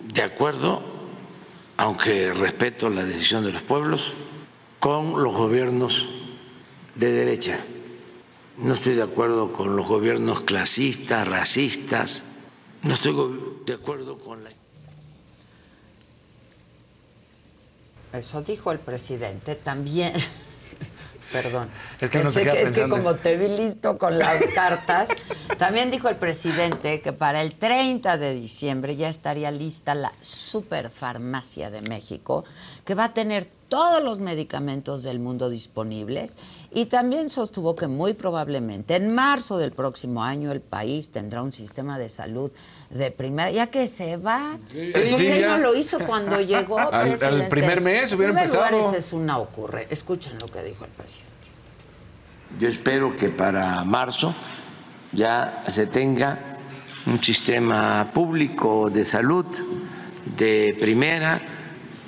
de 0.00 0.22
acuerdo, 0.22 0.82
aunque 1.76 2.32
respeto 2.32 2.88
la 2.88 3.04
decisión 3.04 3.44
de 3.44 3.52
los 3.52 3.62
pueblos, 3.62 4.14
con 4.80 5.22
los 5.22 5.34
gobiernos 5.34 6.08
de 6.94 7.12
derecha. 7.12 7.60
No 8.56 8.74
estoy 8.74 8.94
de 8.94 9.02
acuerdo 9.02 9.52
con 9.52 9.76
los 9.76 9.86
gobiernos 9.86 10.40
clasistas, 10.40 11.28
racistas. 11.28 12.24
No 12.82 12.94
estoy 12.94 13.14
de 13.66 13.74
acuerdo 13.74 14.18
con 14.18 14.42
la 14.42 14.50
Eso 18.12 18.42
dijo 18.42 18.72
el 18.72 18.80
presidente 18.80 19.54
también. 19.54 20.12
Perdón. 21.32 21.68
Es 22.00 22.10
que 22.10 22.18
se 22.18 22.24
Pensé 22.24 22.42
queda 22.42 22.54
es 22.54 22.72
que 22.72 22.88
como 22.88 23.14
te 23.14 23.36
vi 23.36 23.48
listo 23.48 23.98
con 23.98 24.18
las 24.18 24.42
cartas, 24.54 25.10
también 25.58 25.90
dijo 25.90 26.08
el 26.08 26.16
presidente 26.16 27.02
que 27.02 27.12
para 27.12 27.42
el 27.42 27.54
30 27.54 28.16
de 28.16 28.34
diciembre 28.34 28.96
ya 28.96 29.08
estaría 29.08 29.50
lista 29.50 29.94
la 29.94 30.12
Superfarmacia 30.22 31.70
de 31.70 31.82
México, 31.82 32.44
que 32.84 32.94
va 32.94 33.04
a 33.04 33.14
tener 33.14 33.48
todos 33.70 34.02
los 34.02 34.18
medicamentos 34.18 35.02
del 35.02 35.18
mundo 35.20 35.48
disponibles 35.48 36.36
y 36.70 36.86
también 36.86 37.30
sostuvo 37.30 37.74
que 37.74 37.86
muy 37.86 38.12
probablemente 38.12 38.96
en 38.96 39.14
marzo 39.14 39.56
del 39.56 39.72
próximo 39.72 40.22
año 40.22 40.52
el 40.52 40.60
país 40.60 41.10
tendrá 41.10 41.40
un 41.42 41.52
sistema 41.52 41.98
de 41.98 42.10
salud 42.10 42.50
de 42.90 43.10
primera, 43.10 43.50
ya 43.50 43.68
que 43.68 43.86
se 43.86 44.18
va. 44.18 44.58
Sí, 44.70 44.90
¿Por 44.92 45.02
sí, 45.02 45.16
qué 45.24 45.40
ya. 45.40 45.48
no 45.56 45.58
lo 45.58 45.74
hizo 45.74 45.98
cuando 46.00 46.38
llegó? 46.52 46.78
Al- 46.78 46.92
al 46.94 47.08
presidente? 47.08 47.46
primer 47.48 47.80
mes 47.80 48.12
hubiera 48.12 48.32
primer 48.34 48.48
lugar, 48.48 48.72
empezado. 48.74 48.88
esa 48.90 48.98
es 48.98 49.12
una 49.14 49.38
ocurre. 49.38 49.86
Escuchen 49.88 50.38
lo 50.38 50.46
que 50.48 50.62
dijo 50.62 50.84
el 50.84 50.90
presidente. 50.90 51.30
Yo 52.58 52.68
espero 52.68 53.14
que 53.16 53.28
para 53.30 53.82
marzo 53.84 54.34
ya 55.12 55.62
se 55.68 55.86
tenga 55.86 56.58
un 57.06 57.22
sistema 57.22 58.10
público 58.12 58.90
de 58.90 59.04
salud 59.04 59.46
de 60.36 60.76
primera, 60.80 61.40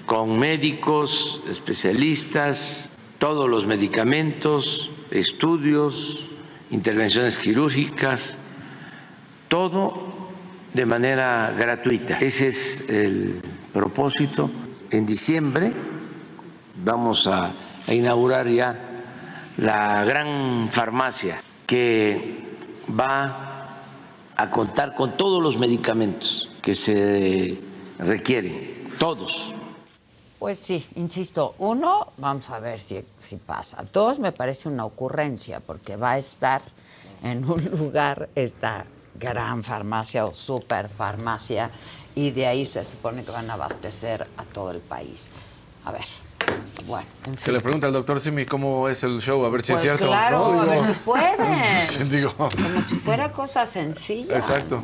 con 0.06 0.38
médicos, 0.38 1.40
especialistas, 1.48 2.90
todos 3.18 3.48
los 3.48 3.66
medicamentos, 3.66 4.90
estudios, 5.10 6.28
intervenciones 6.70 7.38
quirúrgicas, 7.38 8.38
todo 9.48 10.12
de 10.72 10.86
manera 10.86 11.54
gratuita. 11.56 12.18
Ese 12.18 12.48
es 12.48 12.84
el 12.88 13.40
propósito 13.72 14.50
en 14.90 15.06
diciembre 15.06 15.72
vamos 16.84 17.26
a, 17.26 17.52
inaugurar 17.88 18.48
ya 18.48 18.78
la 19.56 20.04
gran 20.04 20.68
farmacia 20.70 21.42
que 21.66 22.54
va 22.88 23.76
a 24.36 24.50
contar 24.50 24.94
con 24.94 25.16
todos 25.16 25.42
los 25.42 25.58
medicamentos 25.58 26.48
que 26.62 26.74
se 26.74 27.58
requieren, 27.98 28.88
todos. 28.98 29.54
Pues 30.42 30.58
sí, 30.58 30.84
insisto, 30.96 31.54
uno, 31.58 32.08
vamos 32.16 32.50
a 32.50 32.58
ver 32.58 32.80
si, 32.80 33.04
si 33.16 33.36
pasa. 33.36 33.84
Dos, 33.92 34.18
me 34.18 34.32
parece 34.32 34.68
una 34.68 34.84
ocurrencia, 34.84 35.60
porque 35.60 35.94
va 35.94 36.10
a 36.10 36.18
estar 36.18 36.62
en 37.22 37.48
un 37.48 37.64
lugar 37.78 38.28
esta 38.34 38.84
gran 39.20 39.62
farmacia 39.62 40.26
o 40.26 40.34
super 40.34 40.88
farmacia 40.88 41.70
y 42.16 42.32
de 42.32 42.48
ahí 42.48 42.66
se 42.66 42.84
supone 42.84 43.22
que 43.22 43.30
van 43.30 43.48
a 43.50 43.54
abastecer 43.54 44.26
a 44.36 44.42
todo 44.42 44.72
el 44.72 44.80
país. 44.80 45.30
A 45.84 45.92
ver, 45.92 46.02
bueno, 46.88 47.06
en 47.26 47.36
fin. 47.36 47.44
Que 47.44 47.52
le 47.52 47.60
pregunte 47.60 47.86
al 47.86 47.92
doctor 47.92 48.18
Simi 48.18 48.44
cómo 48.44 48.88
es 48.88 49.04
el 49.04 49.20
show, 49.20 49.44
a 49.44 49.48
ver 49.48 49.62
si 49.62 49.70
Pues 49.74 49.84
es 49.84 49.90
cierto. 49.90 50.06
claro, 50.08 50.54
¿no? 50.54 50.60
a 50.62 50.64
ver 50.64 50.80
Digo, 50.80 50.92
si 50.92 50.98
pueden. 51.04 52.08
Digo, 52.10 52.30
Como 52.36 52.82
si 52.82 52.96
fuera 52.96 53.30
cosa 53.30 53.64
sencilla. 53.64 54.34
exacto. 54.34 54.82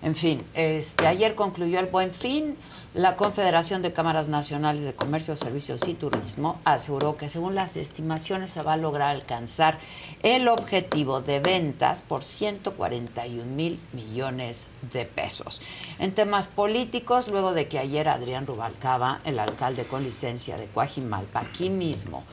En 0.00 0.14
fin, 0.14 0.42
este, 0.54 1.06
ayer 1.06 1.34
concluyó 1.34 1.80
el 1.80 1.86
Buen 1.86 2.14
Fin. 2.14 2.56
La 2.96 3.14
Confederación 3.14 3.82
de 3.82 3.92
Cámaras 3.92 4.30
Nacionales 4.30 4.80
de 4.80 4.94
Comercio, 4.94 5.36
Servicios 5.36 5.86
y 5.86 5.92
Turismo 5.92 6.58
aseguró 6.64 7.18
que 7.18 7.28
según 7.28 7.54
las 7.54 7.76
estimaciones 7.76 8.52
se 8.52 8.62
va 8.62 8.72
a 8.72 8.78
lograr 8.78 9.14
alcanzar 9.14 9.76
el 10.22 10.48
objetivo 10.48 11.20
de 11.20 11.38
ventas 11.40 12.00
por 12.00 12.24
141 12.24 13.44
mil 13.44 13.78
millones 13.92 14.68
de 14.94 15.04
pesos. 15.04 15.60
En 15.98 16.14
temas 16.14 16.48
políticos, 16.48 17.28
luego 17.28 17.52
de 17.52 17.68
que 17.68 17.78
ayer 17.78 18.08
Adrián 18.08 18.46
Rubalcaba, 18.46 19.20
el 19.26 19.40
alcalde 19.40 19.84
con 19.84 20.02
licencia 20.02 20.56
de 20.56 20.64
Coajimalpa, 20.64 21.40
aquí 21.40 21.68
mismo, 21.68 22.24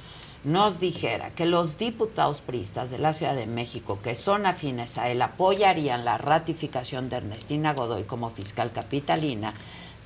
nos 0.45 0.80
dijera 0.80 1.31
que 1.31 1.45
los 1.45 1.77
diputados 1.77 2.41
priistas 2.41 2.90
de 2.90 2.99
la 2.99 3.14
Ciudad 3.14 3.35
de 3.35 3.48
México 3.48 3.99
que 4.02 4.14
son 4.14 4.45
afines 4.45 4.98
a 4.98 5.10
él 5.10 5.22
apoyarían 5.22 6.03
la 6.03 6.18
ratificación 6.18 7.10
de 7.10 7.18
Ernestina 7.18 7.73
Godoy 7.73 8.03
como 8.03 8.30
fiscal 8.30 8.72
capitalina, 8.72 9.53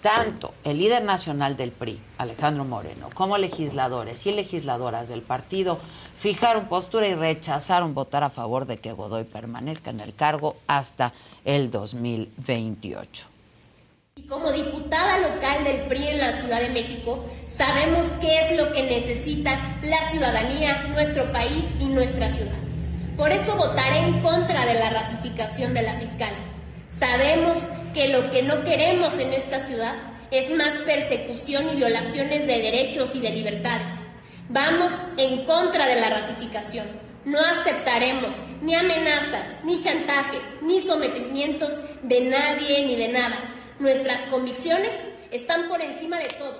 tanto 0.02 0.54
el 0.64 0.78
líder 0.78 1.04
nacional 1.04 1.58
del 1.58 1.72
PRI, 1.72 2.00
Alejandro 2.18 2.64
Moreno, 2.64 3.10
como 3.14 3.38
legisladores 3.38 4.26
y 4.26 4.32
legisladoras 4.32 5.10
del 5.10 5.22
partido 5.22 5.80
fijaron 6.18 6.66
postura 6.66 7.08
y 7.08 7.16
rechazaron 7.16 7.94
votar 7.94 8.24
a 8.24 8.30
favor 8.30 8.66
de 8.66 8.78
que 8.78 8.92
Godoy 8.92 9.24
permanezca 9.24 9.90
en 9.90 10.00
el 10.00 10.14
cargo 10.14 10.58
hasta 10.68 11.14
el 11.46 11.70
2028. 11.70 13.28
Y 14.16 14.24
como 14.24 14.52
diputada 14.52 15.20
local 15.20 15.64
del 15.64 15.88
PRI 15.88 16.08
en 16.08 16.18
la 16.18 16.34
Ciudad 16.34 16.60
de 16.60 16.70
México, 16.70 17.24
sabemos 17.48 18.06
qué 18.20 18.40
es 18.42 18.58
lo 18.60 18.72
que 18.72 18.84
necesita 18.84 19.78
la 19.84 20.10
ciudadanía, 20.10 20.88
nuestro 20.88 21.32
país 21.32 21.64
y 21.80 21.86
nuestra 21.86 22.30
ciudad. 22.30 22.58
Por 23.16 23.32
eso 23.32 23.56
votaré 23.56 24.00
en 24.00 24.22
contra 24.22 24.66
de 24.66 24.74
la 24.74 24.90
ratificación 24.90 25.74
de 25.76 25.84
la 25.84 26.00
fiscal. 26.00 26.34
Sabemos 26.90 27.60
que 27.94 28.10
lo 28.10 28.32
que 28.32 28.44
no 28.44 28.64
queremos 28.64 29.18
en 29.20 29.34
esta 29.34 29.60
ciudad 29.60 29.96
es 30.32 30.50
más 30.56 30.76
persecución 30.86 31.70
y 31.72 31.76
violaciones 31.76 32.48
de 32.48 32.62
derechos 32.62 33.16
y 33.16 33.20
de 33.20 33.32
libertades. 33.32 33.94
Vamos 34.50 34.94
en 35.18 35.46
contra 35.46 35.88
de 35.88 36.00
la 36.00 36.10
ratificación. 36.10 36.88
No 37.26 37.40
aceptaremos 37.40 38.36
ni 38.62 38.74
amenazas, 38.74 39.54
ni 39.64 39.82
chantajes, 39.82 40.44
ni 40.62 40.80
sometimientos 40.80 41.76
de 42.04 42.22
nadie 42.22 42.86
ni 42.86 42.96
de 42.96 43.10
nada. 43.10 43.38
Nuestras 43.80 44.22
convicciones 44.24 44.94
están 45.32 45.68
por 45.68 45.82
encima 45.82 46.18
de 46.20 46.28
todo. 46.28 46.60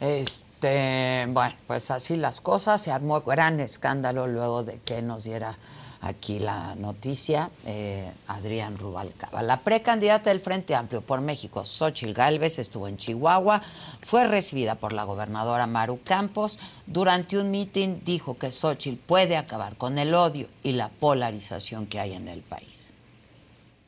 Este, 0.00 1.26
bueno, 1.28 1.54
pues 1.66 1.90
así 1.90 2.16
las 2.16 2.40
cosas. 2.40 2.82
Se 2.82 2.90
armó 2.90 3.20
gran 3.20 3.60
escándalo 3.60 4.26
luego 4.26 4.64
de 4.64 4.80
que 4.80 5.02
nos 5.02 5.24
diera 5.24 5.56
aquí 6.00 6.38
la 6.38 6.74
noticia 6.76 7.50
eh, 7.66 8.10
Adrián 8.26 8.78
Rubalcaba. 8.78 9.42
La 9.42 9.60
precandidata 9.60 10.30
del 10.30 10.40
Frente 10.40 10.74
Amplio 10.74 11.02
por 11.02 11.20
México, 11.20 11.64
Xochil 11.64 12.14
Gálvez, 12.14 12.58
estuvo 12.58 12.88
en 12.88 12.96
Chihuahua, 12.96 13.62
fue 14.02 14.26
recibida 14.26 14.76
por 14.76 14.92
la 14.92 15.04
gobernadora 15.04 15.66
Maru 15.66 16.00
Campos. 16.02 16.58
Durante 16.86 17.38
un 17.38 17.50
mitin 17.50 18.02
dijo 18.04 18.38
que 18.38 18.50
Xochil 18.50 18.96
puede 18.96 19.36
acabar 19.36 19.76
con 19.76 19.98
el 19.98 20.14
odio 20.14 20.48
y 20.62 20.72
la 20.72 20.88
polarización 20.88 21.86
que 21.86 22.00
hay 22.00 22.14
en 22.14 22.28
el 22.28 22.40
país. 22.40 22.94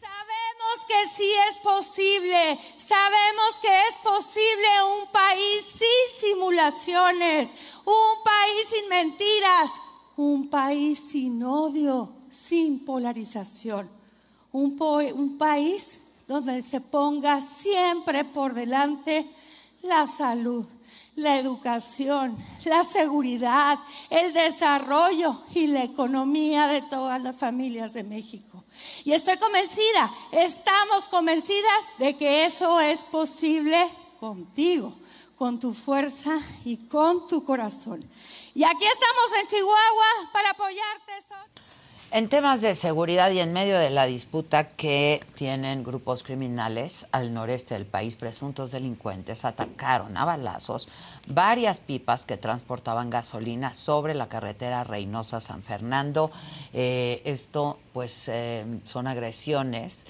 Sabemos 0.01 0.86
que 0.86 1.16
sí 1.16 1.32
es 1.51 1.59
posible, 1.59 2.59
sabemos 2.78 3.59
que 3.60 3.68
es 3.89 3.97
posible 4.02 4.68
un 5.01 5.10
país 5.10 5.64
sin 5.72 6.30
simulaciones, 6.30 7.51
un 7.84 8.24
país 8.24 8.68
sin 8.70 8.89
mentiras, 8.89 9.70
un 10.16 10.48
país 10.48 10.98
sin 11.10 11.43
odio, 11.43 12.12
sin 12.30 12.84
polarización, 12.84 13.89
un, 14.52 15.36
país 15.39 16.01
donde 16.28 16.62
se 16.62 16.80
ponga 16.80 17.40
siempre 17.40 18.24
por 18.24 18.55
delante 18.55 19.28
la 19.82 20.06
salud, 20.06 20.66
la 21.16 21.39
educación, 21.39 22.36
la 22.64 22.84
seguridad, 22.84 23.78
el 24.10 24.32
desarrollo 24.32 25.43
y 25.55 25.66
la 25.66 25.84
economía 25.84 26.66
de 26.68 26.82
todas 26.82 27.20
las 27.22 27.39
familias 27.39 27.93
de 27.93 28.05
México. 28.05 28.64
Y 29.05 29.12
estoy 29.12 29.39
convencida, 29.39 30.12
estamos 30.30 31.09
convencidas 31.09 31.84
de 31.98 32.16
que 32.16 32.44
eso 32.47 32.80
es 32.80 33.01
posible 33.01 33.89
contigo, 34.20 34.94
con 35.36 35.59
tu 35.59 35.74
fuerza 35.74 36.39
y 36.64 36.76
con 36.76 37.26
tu 37.26 37.44
corazón. 37.44 38.05
Y 38.55 38.65
aquí 38.65 38.85
estamos 38.85 39.41
en 39.41 39.47
Chihuahua 39.47 40.31
para 40.33 40.51
apoyarte. 40.51 41.12
En 42.11 42.29
temas 42.29 42.61
de 42.61 42.74
seguridad 42.74 43.31
y 43.31 43.39
en 43.39 43.55
medio 43.55 43.79
de 43.79 43.89
la 43.89 44.05
disputa 44.05 44.69
que 44.69 45.24
tienen 45.35 45.83
grupos 45.83 46.23
criminales 46.23 47.07
al 47.11 47.33
noreste 47.33 47.73
del 47.73 47.87
país, 47.87 48.16
presuntos 48.16 48.73
delincuentes 48.73 49.47
atacaron 49.47 50.19
a 50.19 50.27
balazos 50.27 50.91
varias 51.27 51.81
pipas 51.81 52.27
que 52.27 52.37
transportaban 52.37 53.09
gasolina 53.09 53.73
sobre 53.73 54.12
la 54.12 54.29
carretera 54.29 54.85
Reynosa-San 54.85 55.62
Fernando. 55.62 56.31
Eh, 56.74 57.23
esto, 57.24 57.79
pues, 57.95 58.29
eh, 58.29 58.66
son 58.85 59.07
agresiones 59.07 60.05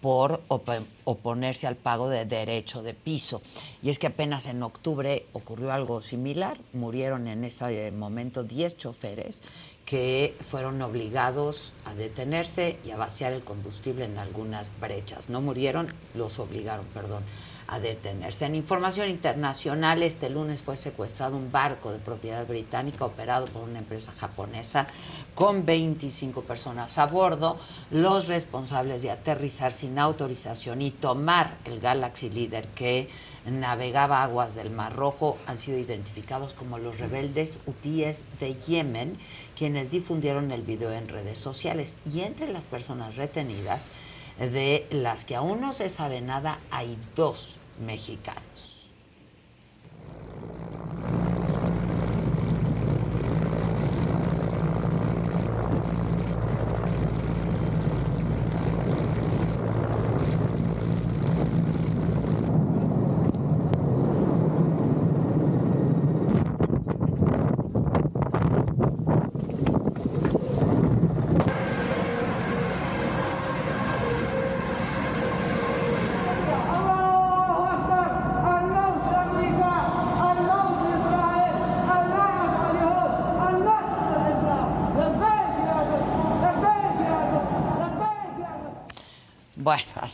por 0.00 0.40
op- 0.48 0.70
oponerse 1.04 1.66
al 1.66 1.76
pago 1.76 2.08
de 2.08 2.24
derecho 2.24 2.82
de 2.82 2.94
piso. 2.94 3.42
Y 3.82 3.90
es 3.90 3.98
que 3.98 4.06
apenas 4.06 4.46
en 4.46 4.62
octubre 4.62 5.26
ocurrió 5.32 5.72
algo 5.72 6.00
similar. 6.02 6.58
Murieron 6.72 7.26
en 7.28 7.44
ese 7.44 7.90
momento 7.90 8.42
10 8.44 8.76
choferes 8.76 9.42
que 9.84 10.36
fueron 10.42 10.80
obligados 10.82 11.72
a 11.86 11.94
detenerse 11.94 12.76
y 12.84 12.90
a 12.90 12.96
vaciar 12.96 13.32
el 13.32 13.42
combustible 13.42 14.04
en 14.04 14.18
algunas 14.18 14.78
brechas. 14.80 15.30
No 15.30 15.40
murieron, 15.40 15.86
los 16.14 16.38
obligaron, 16.38 16.84
perdón, 16.92 17.22
a 17.68 17.78
detenerse. 17.78 18.46
En 18.46 18.54
información 18.54 19.10
internacional, 19.10 20.02
este 20.02 20.30
lunes 20.30 20.62
fue 20.62 20.78
secuestrado 20.78 21.36
un 21.36 21.52
barco 21.52 21.92
de 21.92 21.98
propiedad 21.98 22.46
británica 22.46 23.04
operado 23.04 23.44
por 23.46 23.62
una 23.62 23.78
empresa 23.78 24.12
japonesa 24.16 24.86
con 25.34 25.66
25 25.66 26.42
personas 26.42 26.96
a 26.96 27.06
bordo. 27.06 27.58
Los 27.90 28.26
responsables 28.26 29.02
de 29.02 29.10
aterrizar 29.10 29.72
sin 29.74 29.98
autorización 29.98 30.80
y 30.80 30.90
tomar 30.90 31.58
el 31.66 31.78
Galaxy 31.78 32.30
Leader 32.30 32.66
que 32.68 33.10
navegaba 33.46 34.22
aguas 34.22 34.54
del 34.54 34.70
Mar 34.70 34.96
Rojo 34.96 35.36
han 35.46 35.58
sido 35.58 35.78
identificados 35.78 36.54
como 36.54 36.78
los 36.78 36.98
rebeldes 36.98 37.60
hutíes 37.66 38.24
de 38.40 38.54
Yemen, 38.54 39.18
quienes 39.56 39.90
difundieron 39.90 40.52
el 40.52 40.62
video 40.62 40.92
en 40.92 41.08
redes 41.08 41.38
sociales. 41.38 41.98
Y 42.10 42.20
entre 42.20 42.50
las 42.50 42.64
personas 42.64 43.16
retenidas, 43.16 43.92
de 44.38 44.86
las 44.90 45.24
que 45.24 45.36
aún 45.36 45.60
no 45.60 45.72
se 45.72 45.88
sabe 45.88 46.20
nada, 46.20 46.60
hay 46.70 46.96
dos 47.16 47.58
mexicanos. 47.84 48.90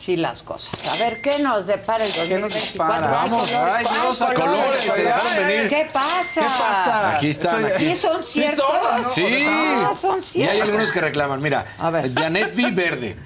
Así 0.05 0.17
las 0.17 0.43
cosas. 0.43 0.87
A 0.93 1.03
ver, 1.03 1.19
¿qué 1.19 1.39
nos 1.39 1.65
depara 1.65 2.05
el 2.05 2.13
2024? 2.13 2.85
depara? 2.85 3.21
Ay, 3.23 3.29
Vamos, 3.29 3.49
colores, 3.49 3.75
ay, 3.75 3.83
¿cuál 3.85 4.01
Dios, 4.01 4.21
ay, 4.21 4.33
colores, 4.35 4.79
se 4.81 5.03
dejaron 5.03 5.27
ay, 5.33 5.43
venir. 5.43 5.67
¿Qué 5.69 5.87
pasa? 5.91 6.41
¿Qué 6.41 6.47
pasa? 6.47 7.15
Aquí 7.15 7.29
están. 7.29 7.65
Aquí. 7.65 7.73
¿Sí 7.79 7.95
son 7.95 8.23
ciertos? 8.23 8.65
son, 9.01 9.11
Sí. 9.11 9.45
Ah, 9.49 9.91
son 9.99 10.19
Y 10.19 10.23
ciertos. 10.23 10.53
hay 10.55 10.61
algunos 10.61 10.91
que 10.91 11.01
reclaman. 11.01 11.41
Mira, 11.41 11.65
A 11.79 11.89
ver. 11.89 12.13
Janet 12.13 12.55
V 12.55 12.71
verde. 12.71 13.17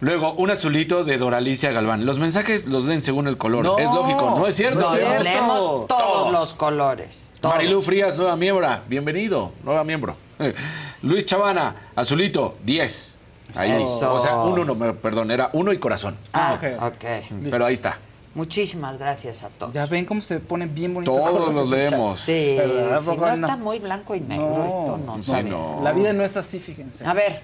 Luego, 0.00 0.32
un 0.32 0.50
azulito 0.50 1.04
de 1.04 1.18
Doralicia 1.18 1.70
Galván. 1.70 2.06
Los 2.06 2.18
mensajes 2.18 2.66
los 2.66 2.84
leen 2.84 3.02
según 3.02 3.28
el 3.28 3.36
color. 3.36 3.64
No. 3.64 3.78
es 3.78 3.90
lógico, 3.90 4.34
¿no 4.36 4.46
es 4.46 4.56
cierto? 4.56 4.94
Leemos 4.96 5.58
todos, 5.58 5.86
Todos. 5.86 6.32
los 6.32 6.54
colores. 6.54 7.30
todos. 7.40 7.54
Marilu 7.54 7.82
Frías, 7.82 8.16
nueva 8.16 8.36
miembro. 8.36 8.68
Bienvenido, 8.88 9.52
nueva 9.62 9.84
miembro. 9.84 10.16
Luis 11.02 11.26
Chavana, 11.26 11.76
azulito, 11.94 12.56
10. 12.64 13.18
Ahí. 13.54 13.72
Eso. 13.72 14.14
O 14.14 14.18
sea, 14.20 14.36
un 14.38 14.58
uno, 14.58 14.74
me- 14.74 14.92
perdón, 14.92 15.30
era 15.30 15.50
uno 15.52 15.72
y 15.72 15.78
corazón. 15.78 16.16
Ah, 16.32 16.54
ok. 16.58 16.82
ok. 16.94 17.04
Pero 17.50 17.66
ahí 17.66 17.74
está. 17.74 17.98
Muchísimas 18.34 18.96
gracias 18.96 19.42
a 19.42 19.50
todos. 19.50 19.74
Ya 19.74 19.84
ven 19.84 20.06
cómo 20.06 20.22
se 20.22 20.40
pone 20.40 20.64
bien 20.66 20.94
bonito. 20.94 21.12
Todos 21.14 21.52
los 21.54 21.68
leemos. 21.68 22.18
Sí, 22.18 22.54
¿Verdad? 22.56 22.96
¿A 22.96 23.00
si 23.00 23.06
poco 23.10 23.20
no 23.20 23.26
no? 23.26 23.32
está 23.34 23.56
muy 23.58 23.78
blanco 23.78 24.14
y 24.14 24.20
negro 24.20 24.48
No, 24.56 24.64
esto, 24.64 24.98
no, 25.04 25.16
no, 25.18 25.22
sé. 25.22 25.42
no. 25.42 25.80
La 25.82 25.92
vida 25.92 26.14
no 26.14 26.22
es 26.22 26.34
así, 26.38 26.58
fíjense. 26.58 27.04
A 27.06 27.12
ver, 27.12 27.42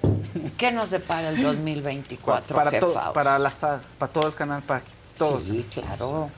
¿qué 0.57 0.71
nos 0.71 0.89
depara 0.89 1.29
el 1.29 1.43
2024, 1.43 2.55
para, 2.55 2.79
to- 2.79 2.93
para, 3.13 3.37
la, 3.37 3.51
para 3.99 4.11
todo 4.11 4.27
el 4.27 4.33
canal, 4.33 4.63
para 4.63 4.81
todos. 5.15 5.43
Sí, 5.43 5.63
claro. 5.71 6.29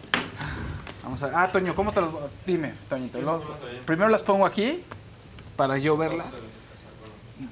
Vamos 1.03 1.23
a 1.23 1.27
ver. 1.27 1.35
Ah, 1.37 1.47
Toño, 1.49 1.73
¿cómo 1.73 1.93
te 1.93 2.01
los 2.01 2.09
Dime, 2.45 2.73
Toñito. 2.89 3.21
lo- 3.21 3.41
primero 3.85 4.09
las 4.09 4.21
pongo 4.21 4.45
aquí 4.45 4.83
para 5.55 5.77
yo 5.77 5.95
verlas. 5.95 6.27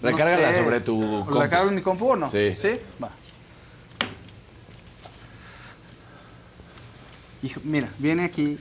No 0.02 0.18
sé. 0.18 0.54
sobre 0.54 0.82
tu 0.82 1.00
¿La 1.02 1.26
compu. 1.26 1.50
cargo 1.50 1.70
en 1.70 1.76
mi 1.76 1.82
compu 1.82 2.12
o 2.12 2.16
no? 2.16 2.30
Sí. 2.30 2.54
¿Sí? 2.56 2.72
Va. 3.04 3.10
Hijo, 7.42 7.62
mira, 7.64 7.90
viene 8.00 8.26
aquí, 8.26 8.58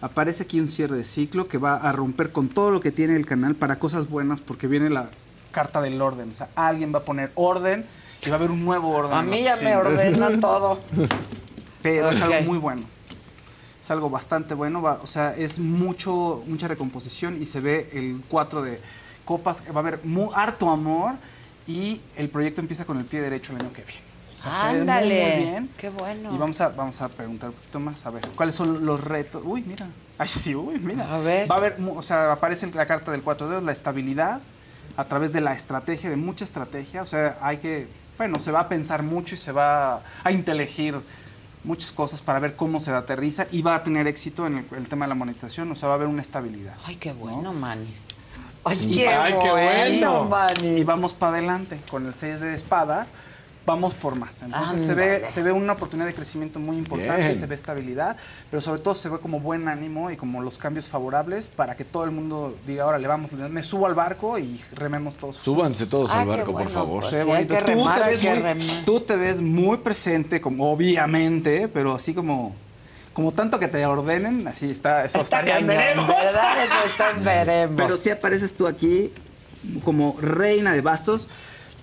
aparece 0.00 0.42
aquí 0.42 0.60
un 0.60 0.68
cierre 0.68 0.96
de 0.96 1.04
ciclo 1.04 1.46
que 1.46 1.58
va 1.58 1.76
a 1.76 1.92
romper 1.92 2.30
con 2.30 2.48
todo 2.48 2.70
lo 2.70 2.80
que 2.80 2.92
tiene 2.92 3.16
el 3.16 3.24
canal 3.26 3.54
para 3.54 3.78
cosas 3.78 4.08
buenas 4.08 4.40
porque 4.40 4.66
viene 4.66 4.90
la 4.90 5.10
carta 5.50 5.80
del 5.80 6.00
orden. 6.00 6.30
O 6.30 6.34
sea, 6.34 6.48
alguien 6.54 6.92
va 6.94 6.98
a 7.00 7.04
poner 7.04 7.32
orden 7.34 7.86
y 8.24 8.28
va 8.28 8.36
a 8.36 8.38
haber 8.38 8.50
un 8.50 8.64
nuevo 8.64 8.90
orden. 8.90 9.12
A 9.12 9.16
la 9.16 9.22
mí 9.22 9.42
ya 9.42 9.56
me 9.56 9.74
ordenan 9.76 10.40
todo. 10.40 10.78
Pero 11.82 12.10
es 12.10 12.20
algo 12.20 12.40
muy 12.42 12.58
bueno. 12.58 12.82
Es 13.82 13.90
algo 13.90 14.10
bastante 14.10 14.54
bueno. 14.54 14.82
va- 14.82 15.00
o 15.02 15.06
sea, 15.06 15.34
es 15.34 15.58
mucho, 15.58 16.42
mucha 16.46 16.68
recomposición 16.68 17.40
y 17.40 17.46
se 17.46 17.60
ve 17.60 17.90
el 17.94 18.22
4 18.28 18.62
de 18.62 18.78
copas. 19.24 19.62
Va 19.70 19.76
a 19.76 19.78
haber 19.80 20.00
mu- 20.04 20.32
harto 20.32 20.70
amor 20.70 21.12
y 21.66 22.00
el 22.16 22.28
proyecto 22.28 22.60
empieza 22.60 22.84
con 22.84 22.98
el 22.98 23.04
pie 23.04 23.20
derecho 23.20 23.52
el 23.52 23.60
año 23.60 23.72
que 23.72 23.82
viene. 23.82 24.02
O 24.32 24.36
sea, 24.36 24.70
muy, 24.70 24.80
Ándale. 24.80 25.36
muy 25.36 25.44
bien. 25.44 25.70
Qué 25.76 25.90
bueno. 25.90 26.34
Y 26.34 26.38
vamos 26.38 26.60
a, 26.60 26.68
vamos 26.70 27.00
a 27.00 27.08
preguntar 27.08 27.50
un 27.50 27.54
poquito 27.56 27.80
más. 27.80 28.04
A 28.06 28.10
ver, 28.10 28.26
¿cuáles 28.34 28.54
son 28.54 28.84
los 28.84 29.02
retos? 29.04 29.42
Uy, 29.44 29.62
mira. 29.62 29.86
Ay, 30.18 30.28
sí, 30.28 30.54
uy, 30.54 30.78
mira. 30.78 31.12
A 31.14 31.18
ver. 31.18 31.50
Va 31.50 31.56
a 31.56 31.58
haber, 31.58 31.76
o 31.94 32.02
sea, 32.02 32.32
aparece 32.32 32.70
la 32.72 32.86
carta 32.86 33.10
del 33.12 33.22
4 33.22 33.48
dedos, 33.48 33.62
la 33.62 33.72
estabilidad 33.72 34.40
a 34.96 35.04
través 35.04 35.32
de 35.32 35.40
la 35.40 35.52
estrategia, 35.54 36.10
de 36.10 36.16
mucha 36.16 36.44
estrategia. 36.44 37.02
O 37.02 37.06
sea, 37.06 37.38
hay 37.42 37.58
que, 37.58 37.88
bueno, 38.18 38.38
se 38.38 38.50
va 38.52 38.60
a 38.60 38.68
pensar 38.68 39.02
mucho 39.02 39.34
y 39.34 39.38
se 39.38 39.52
va 39.52 40.02
a 40.24 40.32
inteligir 40.32 40.98
muchas 41.64 41.92
cosas 41.92 42.20
para 42.20 42.38
ver 42.40 42.56
cómo 42.56 42.80
se 42.80 42.90
aterriza 42.90 43.46
y 43.52 43.62
va 43.62 43.76
a 43.76 43.82
tener 43.84 44.08
éxito 44.08 44.46
en 44.46 44.58
el, 44.58 44.66
el 44.76 44.88
tema 44.88 45.04
de 45.04 45.10
la 45.10 45.14
monetización. 45.14 45.70
O 45.70 45.76
sea, 45.76 45.88
va 45.88 45.94
a 45.94 45.96
haber 45.96 46.08
una 46.08 46.22
estabilidad. 46.22 46.74
Ay, 46.86 46.96
qué 46.96 47.12
bueno, 47.12 47.52
Manis. 47.52 48.08
Ay, 48.64 48.90
qué, 48.94 49.08
Ay, 49.08 49.34
qué 49.42 49.50
bueno, 49.50 50.24
bueno. 50.24 50.24
Manis. 50.28 50.80
y 50.80 50.84
vamos 50.84 51.14
para 51.14 51.32
adelante 51.38 51.78
con 51.90 52.06
el 52.06 52.14
6 52.14 52.40
de 52.40 52.54
espadas. 52.54 53.08
Vamos 53.64 53.94
por 53.94 54.16
más. 54.16 54.42
Entonces 54.42 54.82
se 54.82 54.92
ve, 54.92 55.22
se 55.30 55.40
ve 55.40 55.52
una 55.52 55.74
oportunidad 55.74 56.08
de 56.08 56.14
crecimiento 56.14 56.58
muy 56.58 56.76
importante, 56.76 57.16
Bien. 57.22 57.38
se 57.38 57.46
ve 57.46 57.54
estabilidad, 57.54 58.16
pero 58.50 58.60
sobre 58.60 58.80
todo 58.80 58.92
se 58.92 59.08
ve 59.08 59.18
como 59.18 59.38
buen 59.38 59.68
ánimo 59.68 60.10
y 60.10 60.16
como 60.16 60.42
los 60.42 60.58
cambios 60.58 60.88
favorables 60.88 61.46
para 61.46 61.76
que 61.76 61.84
todo 61.84 62.02
el 62.02 62.10
mundo 62.10 62.56
diga, 62.66 62.82
ahora 62.82 62.98
le 62.98 63.06
vamos, 63.06 63.30
me 63.32 63.62
subo 63.62 63.86
al 63.86 63.94
barco 63.94 64.36
y 64.36 64.60
rememos 64.74 65.14
todos. 65.14 65.36
Súbanse 65.36 65.86
todos 65.86 66.10
Ah, 66.12 66.22
al 66.22 66.26
barco, 66.26 66.50
bueno, 66.50 66.64
por 66.70 66.74
favor. 66.74 67.00
pues. 67.08 67.22
Sí, 67.22 67.30
hay 67.30 67.44
Tú 67.44 67.54
te 67.54 67.56
hay 67.58 68.10
ves 68.10 68.20
que 68.20 68.30
muy- 68.30 68.42
remar. 68.42 68.56
Tú 68.84 69.00
te 69.00 69.14
ves 69.16 69.40
muy 69.40 69.76
presente, 69.76 70.40
como 70.40 70.72
obviamente, 70.72 71.68
pero 71.68 71.94
así 71.94 72.14
como, 72.14 72.56
como 73.12 73.32
tanto 73.32 73.58
que 73.58 73.68
te 73.68 73.84
ordenen, 73.86 74.46
así 74.48 74.70
está, 74.70 75.04
eso 75.04 75.18
Está 75.18 75.40
estaría 75.40 75.58
en 75.58 75.66
veremos. 75.66 76.06
¿verdad? 76.08 76.64
Eso 76.64 76.90
está 76.90 77.10
en 77.10 77.24
veremos. 77.24 77.74
Pero 77.76 77.96
sí 77.96 78.10
apareces 78.10 78.54
tú 78.54 78.66
aquí 78.66 79.12
como 79.84 80.16
reina 80.20 80.72
de 80.72 80.80
bastos, 80.80 81.28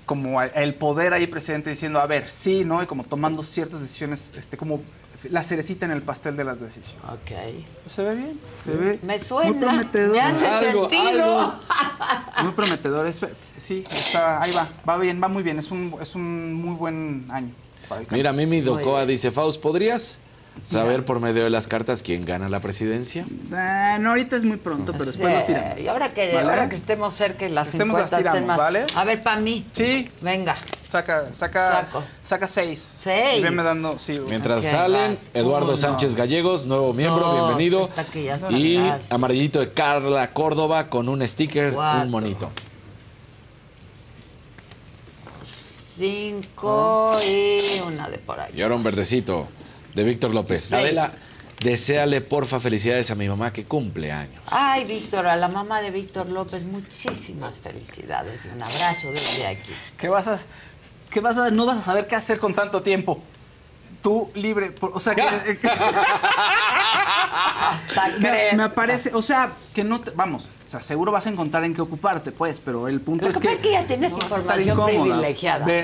como 0.05 0.41
el 0.41 0.75
poder 0.75 1.13
ahí 1.13 1.27
presente 1.27 1.69
diciendo, 1.69 1.99
a 1.99 2.07
ver, 2.07 2.29
sí, 2.29 2.65
¿no? 2.65 2.81
Y 2.81 2.87
como 2.87 3.03
tomando 3.03 3.43
ciertas 3.43 3.79
decisiones, 3.81 4.31
este, 4.35 4.57
como 4.57 4.81
la 5.29 5.43
cerecita 5.43 5.85
en 5.85 5.91
el 5.91 6.01
pastel 6.01 6.35
de 6.35 6.45
las 6.45 6.59
decisiones. 6.61 7.03
Ok. 7.11 7.31
Se 7.85 8.03
ve 8.03 8.15
bien, 8.15 8.39
se 8.65 8.71
ve 8.71 8.99
Me 9.03 9.19
suena. 9.19 9.51
muy 9.51 9.59
prometedor. 9.59 10.11
Me 10.13 10.21
hace 10.21 10.47
Algo, 10.47 10.89
sentido. 10.89 11.39
algo. 11.39 11.53
Muy 12.43 12.53
prometedor, 12.53 13.05
es- 13.05 13.19
sí, 13.57 13.83
está, 13.91 14.41
ahí 14.41 14.51
va, 14.53 14.65
va 14.87 14.97
bien, 14.97 15.21
va 15.21 15.27
muy 15.27 15.43
bien, 15.43 15.59
es 15.59 15.69
un, 15.71 15.93
es 16.01 16.15
un 16.15 16.53
muy 16.53 16.73
buen 16.75 17.27
año. 17.29 17.51
Mira, 18.11 18.31
Mimi 18.31 18.61
Docoa 18.61 19.05
dice, 19.05 19.29
Faust, 19.29 19.61
¿podrías 19.61 20.19
saber 20.63 21.05
por 21.05 21.19
medio 21.19 21.43
de 21.43 21.49
las 21.49 21.67
cartas 21.67 22.01
quién 22.01 22.25
gana 22.25 22.49
la 22.49 22.59
presidencia? 22.59 23.25
Ah, 23.53 23.97
no, 23.99 24.09
ahorita 24.09 24.35
es 24.35 24.43
muy 24.43 24.57
pronto, 24.57 24.91
pero 24.93 25.05
después 25.05 25.31
Sí, 25.33 25.39
lo 25.39 25.45
tiramos. 25.45 25.79
Y 25.79 25.87
ahora 25.87 26.13
que, 26.13 26.33
¿Vale? 26.33 26.49
ahora 26.49 26.69
que 26.69 26.75
estemos 26.75 27.13
cerca 27.13 27.45
y 27.45 27.49
las 27.49 27.67
Estemos, 27.69 27.97
las 27.97 28.05
encuestas 28.07 28.19
estén 28.19 28.43
tiramos, 28.43 28.47
más. 28.47 28.57
¿vale? 28.57 28.85
A 28.95 29.03
ver, 29.05 29.23
para 29.23 29.39
mí. 29.41 29.65
Sí, 29.73 30.09
Venga. 30.21 30.55
saca, 30.89 31.31
saca, 31.33 31.63
Saco. 31.85 32.03
saca 32.23 32.47
seis. 32.47 32.93
Seis. 32.99 33.39
Y 33.39 33.41
venme 33.43 33.63
dando, 33.63 33.99
sí. 33.99 34.19
Mientras 34.29 34.63
salen, 34.63 35.11
vas. 35.11 35.31
Eduardo 35.33 35.67
Uno. 35.67 35.75
Sánchez 35.75 36.15
Gallegos, 36.15 36.65
nuevo 36.65 36.93
miembro, 36.93 37.21
Dos, 37.21 37.35
bienvenido. 37.57 37.89
ya 38.13 38.49
Y 38.51 38.91
amarillito 39.11 39.59
de 39.59 39.71
Carla 39.73 40.29
Córdoba 40.31 40.89
con 40.89 41.09
un 41.09 41.25
sticker, 41.27 41.73
Cuatro. 41.73 42.01
un 42.03 42.11
monito. 42.11 42.49
Cinco 45.99 47.17
y 47.27 47.81
una 47.85 48.07
de 48.07 48.19
por 48.19 48.39
ahí. 48.39 48.53
Y 48.55 48.61
ahora 48.61 48.75
un 48.75 48.83
verdecito 48.83 49.47
de 49.95 50.03
Víctor 50.03 50.33
López. 50.33 50.61
Seis. 50.63 50.83
Adela, 50.83 51.11
deséale 51.61 52.21
porfa 52.21 52.59
felicidades 52.59 53.11
a 53.11 53.15
mi 53.15 53.27
mamá 53.27 53.51
que 53.51 53.65
cumple 53.65 54.11
años. 54.11 54.41
Ay, 54.49 54.85
Víctor, 54.85 55.27
a 55.27 55.35
la 55.35 55.47
mamá 55.49 55.81
de 55.81 55.91
Víctor 55.91 56.27
López, 56.29 56.63
muchísimas 56.63 57.59
felicidades 57.59 58.45
y 58.45 58.47
un 58.49 58.61
abrazo 58.63 59.09
desde 59.11 59.47
aquí. 59.47 59.71
¿Qué 59.97 60.07
vas 60.09 60.27
a, 60.27 60.39
qué 61.09 61.19
vas 61.19 61.37
a, 61.37 61.49
no 61.51 61.65
vas 61.65 61.77
a 61.77 61.81
saber 61.81 62.07
qué 62.07 62.15
hacer 62.15 62.39
con 62.39 62.53
tanto 62.53 62.81
tiempo? 62.81 63.21
Tú 64.01 64.31
libre, 64.35 64.71
por- 64.71 64.91
o 64.95 64.99
sea 64.99 65.13
que... 65.13 65.21
Hasta 67.61 68.07
me, 68.19 68.27
crees. 68.29 68.53
me 68.55 68.63
aparece, 68.63 69.13
o 69.13 69.21
sea, 69.21 69.51
que 69.73 69.83
no 69.83 69.99
te, 70.01 70.11
vamos, 70.11 70.49
o 70.65 70.69
sea, 70.69 70.79
seguro 70.81 71.11
vas 71.11 71.25
a 71.27 71.29
encontrar 71.29 71.63
en 71.65 71.73
qué 71.73 71.81
ocuparte, 71.81 72.31
pues, 72.31 72.59
pero 72.59 72.87
el 72.87 73.01
punto 73.01 73.25
Lo 73.25 73.29
es 73.31 73.35
que 73.35 73.41
que... 73.41 73.47
pasa 73.49 73.59
es 73.61 73.67
que 73.67 73.73
ya 73.73 73.85
tienes 73.85 74.11
no 74.13 74.19
información 74.19 74.85
privilegiada, 74.85 75.65
Ve, 75.65 75.83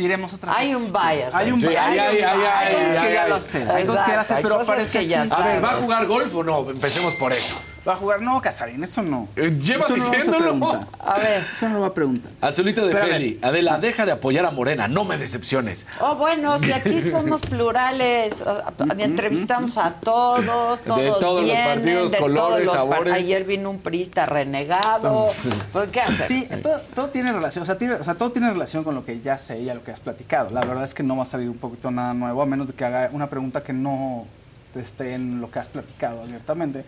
Faust. 0.00 0.06
Tiremos 0.06 0.34
otra 0.34 0.56
Hay 0.56 0.68
vez. 0.68 0.76
un 0.76 0.92
bias. 0.92 1.34
Hay 1.34 1.50
un 1.50 1.60
bias. 1.60 1.84
hay, 1.86 1.98
hay, 1.98 2.18
hay, 2.18 2.22
Hay 2.22 2.74
cosas 2.74 2.96
hay, 2.96 3.06
que 3.08 3.14
ya 3.14 3.22
hay. 3.24 3.30
lo 3.30 3.40
sé. 3.40 3.58
Hay 3.70 3.86
cosas 3.86 4.04
que 4.04 4.10
ya 4.12 4.24
sé, 4.24 4.34
hay 4.34 4.42
pero 4.42 4.54
cosas 4.58 4.68
aparece 4.70 4.98
que 4.98 5.06
ya. 5.06 5.22
A 5.22 5.42
ver, 5.46 5.64
¿va 5.64 5.70
a 5.70 5.74
jugar 5.82 6.06
golf 6.06 6.34
o 6.34 6.42
no? 6.44 6.70
Empecemos 6.70 7.14
por 7.14 7.32
eso. 7.32 7.60
¿Va 7.88 7.94
a 7.94 7.96
jugar? 7.96 8.20
No, 8.20 8.42
Casarín, 8.42 8.84
eso 8.84 9.02
no. 9.02 9.26
Eh, 9.36 9.56
lleva 9.58 9.86
Eso 9.86 9.96
no 9.96 10.38
lo 10.38 10.46
vamos 10.52 10.74
a 10.74 10.78
diciéndolo. 10.78 10.86
A 11.00 11.18
ver. 11.18 11.42
Eso 11.52 11.68
no 11.68 11.74
lo 11.76 11.80
va 11.80 11.86
a 11.86 11.94
preguntar. 11.94 12.30
Azulito 12.42 12.86
de. 12.86 12.94
Feli. 12.94 13.38
Adela, 13.40 13.78
deja 13.78 14.04
de 14.04 14.12
apoyar 14.12 14.44
a 14.44 14.50
Morena, 14.50 14.86
no 14.86 15.04
me 15.04 15.16
decepciones. 15.16 15.86
Oh, 15.98 16.16
bueno, 16.16 16.58
si 16.58 16.72
aquí 16.74 17.00
somos 17.00 17.40
plurales, 17.40 18.44
entrevistamos 18.98 19.78
a 19.78 19.94
todos, 19.94 20.80
todos 20.82 21.00
De 21.00 21.10
todos 21.20 21.46
los 21.46 21.56
partidos, 21.56 22.10
de 22.10 22.18
todos 22.18 22.30
colores, 22.30 22.68
par- 22.68 22.76
sabores. 22.78 23.14
Ayer 23.14 23.44
vino 23.44 23.70
un 23.70 23.78
priista 23.78 24.26
renegado. 24.26 25.28
Pues, 25.72 25.88
¿qué 25.90 26.00
hacer? 26.00 26.26
Sí, 26.26 26.48
todo, 26.62 26.80
todo 26.94 27.08
tiene 27.08 27.32
relación, 27.32 27.62
o 27.62 27.66
sea, 27.66 27.78
tiene- 27.78 27.94
o 27.94 28.04
sea, 28.04 28.14
todo 28.14 28.30
tiene 28.32 28.50
relación 28.50 28.82
con 28.84 28.94
lo 28.94 29.04
que 29.04 29.20
ya 29.20 29.38
sé 29.38 29.60
y 29.60 29.68
a 29.70 29.74
lo 29.74 29.82
que 29.84 29.90
has 29.92 30.00
platicado. 30.00 30.50
La 30.50 30.60
verdad 30.62 30.84
es 30.84 30.94
que 30.94 31.02
no 31.02 31.16
va 31.16 31.22
a 31.22 31.26
salir 31.26 31.48
un 31.48 31.58
poquito 31.58 31.90
nada 31.90 32.12
nuevo, 32.14 32.42
a 32.42 32.46
menos 32.46 32.68
de 32.68 32.74
que 32.74 32.84
haga 32.84 33.08
una 33.12 33.28
pregunta 33.28 33.62
que 33.62 33.72
no 33.72 34.26
esté 34.74 35.14
en 35.14 35.40
lo 35.40 35.50
que 35.50 35.58
has 35.60 35.68
platicado 35.68 36.22
abiertamente. 36.22 36.84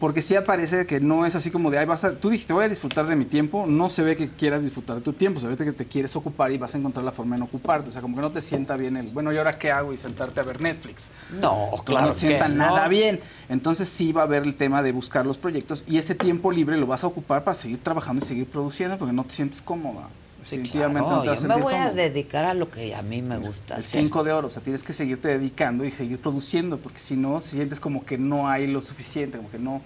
Porque 0.00 0.22
sí 0.22 0.34
aparece 0.34 0.86
que 0.86 0.98
no 0.98 1.26
es 1.26 1.36
así 1.36 1.50
como 1.50 1.70
de, 1.70 1.78
ay, 1.78 1.84
vas 1.84 2.04
a, 2.04 2.12
tú 2.12 2.30
dijiste, 2.30 2.54
voy 2.54 2.64
a 2.64 2.68
disfrutar 2.70 3.06
de 3.06 3.14
mi 3.16 3.26
tiempo, 3.26 3.66
no 3.66 3.90
se 3.90 4.02
ve 4.02 4.16
que 4.16 4.30
quieras 4.30 4.64
disfrutar 4.64 4.96
de 4.96 5.02
tu 5.02 5.12
tiempo, 5.12 5.38
se 5.38 5.46
ve 5.46 5.56
que 5.58 5.72
te 5.72 5.84
quieres 5.84 6.16
ocupar 6.16 6.50
y 6.50 6.56
vas 6.56 6.74
a 6.74 6.78
encontrar 6.78 7.04
la 7.04 7.12
forma 7.12 7.36
en 7.36 7.42
ocuparte. 7.42 7.90
O 7.90 7.92
sea, 7.92 8.00
como 8.00 8.16
que 8.16 8.22
no 8.22 8.30
te 8.30 8.40
sienta 8.40 8.78
bien 8.78 8.96
el, 8.96 9.08
bueno, 9.08 9.30
¿y 9.30 9.36
ahora 9.36 9.58
qué 9.58 9.70
hago? 9.70 9.92
Y 9.92 9.98
sentarte 9.98 10.40
a 10.40 10.42
ver 10.42 10.62
Netflix. 10.62 11.10
No, 11.38 11.70
claro 11.84 12.06
no 12.06 12.12
te 12.14 12.20
sienta 12.20 12.46
que 12.46 12.54
nada 12.54 12.84
no. 12.84 12.88
bien. 12.88 13.20
Entonces 13.50 13.88
sí 13.88 14.12
va 14.12 14.22
a 14.22 14.24
haber 14.24 14.44
el 14.44 14.54
tema 14.54 14.82
de 14.82 14.92
buscar 14.92 15.26
los 15.26 15.36
proyectos 15.36 15.84
y 15.86 15.98
ese 15.98 16.14
tiempo 16.14 16.50
libre 16.50 16.78
lo 16.78 16.86
vas 16.86 17.04
a 17.04 17.06
ocupar 17.06 17.44
para 17.44 17.54
seguir 17.54 17.82
trabajando 17.82 18.24
y 18.24 18.26
seguir 18.26 18.46
produciendo 18.46 18.96
porque 18.96 19.12
no 19.12 19.24
te 19.24 19.34
sientes 19.34 19.60
cómoda. 19.60 20.08
Definitivamente 20.40 21.00
Claro, 21.08 21.16
no 21.16 21.22
te 21.22 21.28
vas 21.30 21.38
a 21.38 21.42
yo 21.42 21.48
me 21.56 21.62
voy 21.62 21.74
a 21.74 21.90
dedicar 21.92 22.44
a 22.44 22.54
lo 22.54 22.70
que 22.70 22.94
a 22.94 23.02
mí 23.02 23.22
me 23.22 23.38
gusta 23.38 23.74
El 23.74 23.80
hacer. 23.80 24.00
cinco 24.02 24.24
de 24.24 24.32
oro, 24.32 24.46
o 24.48 24.50
sea, 24.50 24.62
tienes 24.62 24.82
que 24.82 24.92
seguirte 24.92 25.28
dedicando 25.28 25.84
y 25.84 25.92
seguir 25.92 26.18
produciendo 26.20 26.78
porque 26.78 26.98
si 26.98 27.16
no, 27.16 27.38
sientes 27.40 27.78
como 27.80 28.04
que 28.04 28.18
no 28.18 28.48
hay 28.48 28.66
lo 28.66 28.80
suficiente, 28.80 29.36
como 29.38 29.50
que 29.50 29.58
no... 29.58 29.80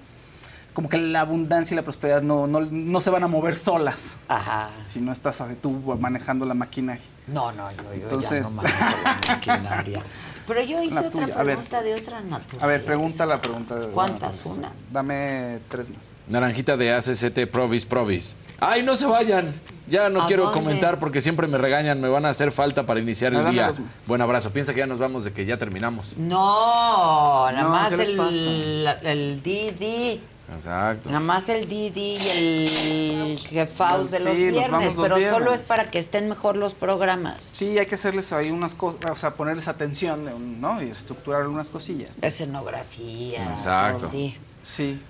como 0.72 0.88
que 0.88 0.96
la 0.98 1.20
abundancia 1.20 1.74
y 1.74 1.76
la 1.76 1.82
prosperidad 1.82 2.22
no, 2.22 2.46
no, 2.46 2.60
no 2.60 3.00
se 3.00 3.10
van 3.10 3.22
a 3.24 3.28
mover 3.28 3.56
solas. 3.56 4.16
Ajá. 4.28 4.70
Si 4.86 5.00
no 5.00 5.12
estás 5.12 5.42
tú 5.60 5.70
manejando 6.00 6.44
la 6.44 6.54
maquinaria. 6.54 7.02
No, 7.26 7.52
no, 7.52 7.70
yo, 7.70 7.82
yo 7.82 7.92
Entonces- 8.02 8.42
ya 8.44 8.50
no 8.50 8.50
manejo 8.50 8.78
la 9.02 9.20
maquinaria. 9.28 10.02
Pero 10.46 10.62
yo 10.62 10.82
hice 10.82 10.94
La 10.96 11.00
otra 11.08 11.22
tuya, 11.24 11.34
a 11.34 11.42
ver. 11.42 11.56
pregunta 11.56 11.82
de 11.82 11.94
otra 11.94 12.20
naturaleza. 12.20 12.64
A 12.64 12.68
ver, 12.68 12.84
pregunta 12.84 13.24
la 13.26 13.40
pregunta. 13.40 13.74
de- 13.76 13.86
¿Cuántas? 13.88 14.44
Una. 14.46 14.72
Dame 14.92 15.58
tres 15.68 15.88
más. 15.90 16.10
Naranjita 16.28 16.76
de 16.76 16.92
ACCT 16.92 17.46
Provis 17.50 17.86
Provis. 17.86 18.36
¡Ay, 18.60 18.82
no 18.82 18.94
se 18.94 19.06
vayan! 19.06 19.52
Ya 19.86 20.08
no 20.08 20.22
¿A 20.22 20.26
quiero 20.26 20.44
dónde? 20.44 20.58
comentar 20.60 20.98
porque 20.98 21.20
siempre 21.20 21.46
me 21.46 21.58
regañan, 21.58 22.00
me 22.00 22.08
van 22.08 22.24
a 22.24 22.30
hacer 22.30 22.50
falta 22.52 22.86
para 22.86 23.00
iniciar 23.00 23.34
el 23.34 23.50
día. 23.50 23.70
Buen 24.06 24.20
abrazo. 24.22 24.50
Piensa 24.50 24.72
que 24.72 24.80
ya 24.80 24.86
nos 24.86 24.98
vamos 24.98 25.24
de 25.24 25.32
que 25.32 25.44
ya 25.44 25.58
terminamos. 25.58 26.16
No, 26.16 27.50
nada 27.50 27.62
No, 27.62 27.68
más 27.68 27.94
¿qué 27.94 28.06
les 28.06 28.08
el, 28.18 28.88
el 29.02 29.42
Didi. 29.42 30.20
Exacto. 30.54 31.08
Nada 31.08 31.20
más 31.20 31.48
el 31.48 31.66
Didi 31.68 32.16
y 32.18 33.30
el 33.32 33.38
jefaus 33.38 34.10
de 34.10 34.18
Sí, 34.18 34.24
los 34.24 34.36
viernes, 34.36 34.94
los 34.94 35.02
pero 35.02 35.16
viernes. 35.16 35.38
solo 35.38 35.54
es 35.54 35.62
para 35.62 35.90
que 35.90 35.98
estén 35.98 36.28
mejor 36.28 36.56
los 36.58 36.74
programas. 36.74 37.50
Sí, 37.54 37.78
hay 37.78 37.86
que 37.86 37.94
hacerles 37.94 38.30
ahí 38.32 38.50
unas 38.50 38.74
cosas, 38.74 39.00
o 39.10 39.16
sea, 39.16 39.34
ponerles 39.34 39.68
atención, 39.68 40.60
¿no? 40.60 40.82
Y 40.82 40.90
estructurar 40.90 41.42
algunas 41.42 41.70
cosillas. 41.70 42.10
Escenografía. 42.20 43.42
Exacto. 43.52 44.06
Sí. 44.06 44.36
Sí. 44.62 45.00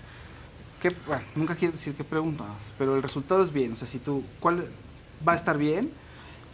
¿Qué- 0.84 0.94
bueno, 1.06 1.22
nunca 1.34 1.54
quiero 1.54 1.72
decir 1.72 1.94
qué 1.94 2.04
preguntas, 2.04 2.46
pero 2.76 2.94
el 2.94 3.02
resultado 3.02 3.42
es 3.42 3.50
bien. 3.50 3.72
O 3.72 3.76
sea, 3.76 3.86
si 3.88 3.98
tú, 3.98 4.22
¿cuál 4.38 4.68
va 5.26 5.32
a 5.32 5.34
estar 5.34 5.56
bien? 5.56 5.90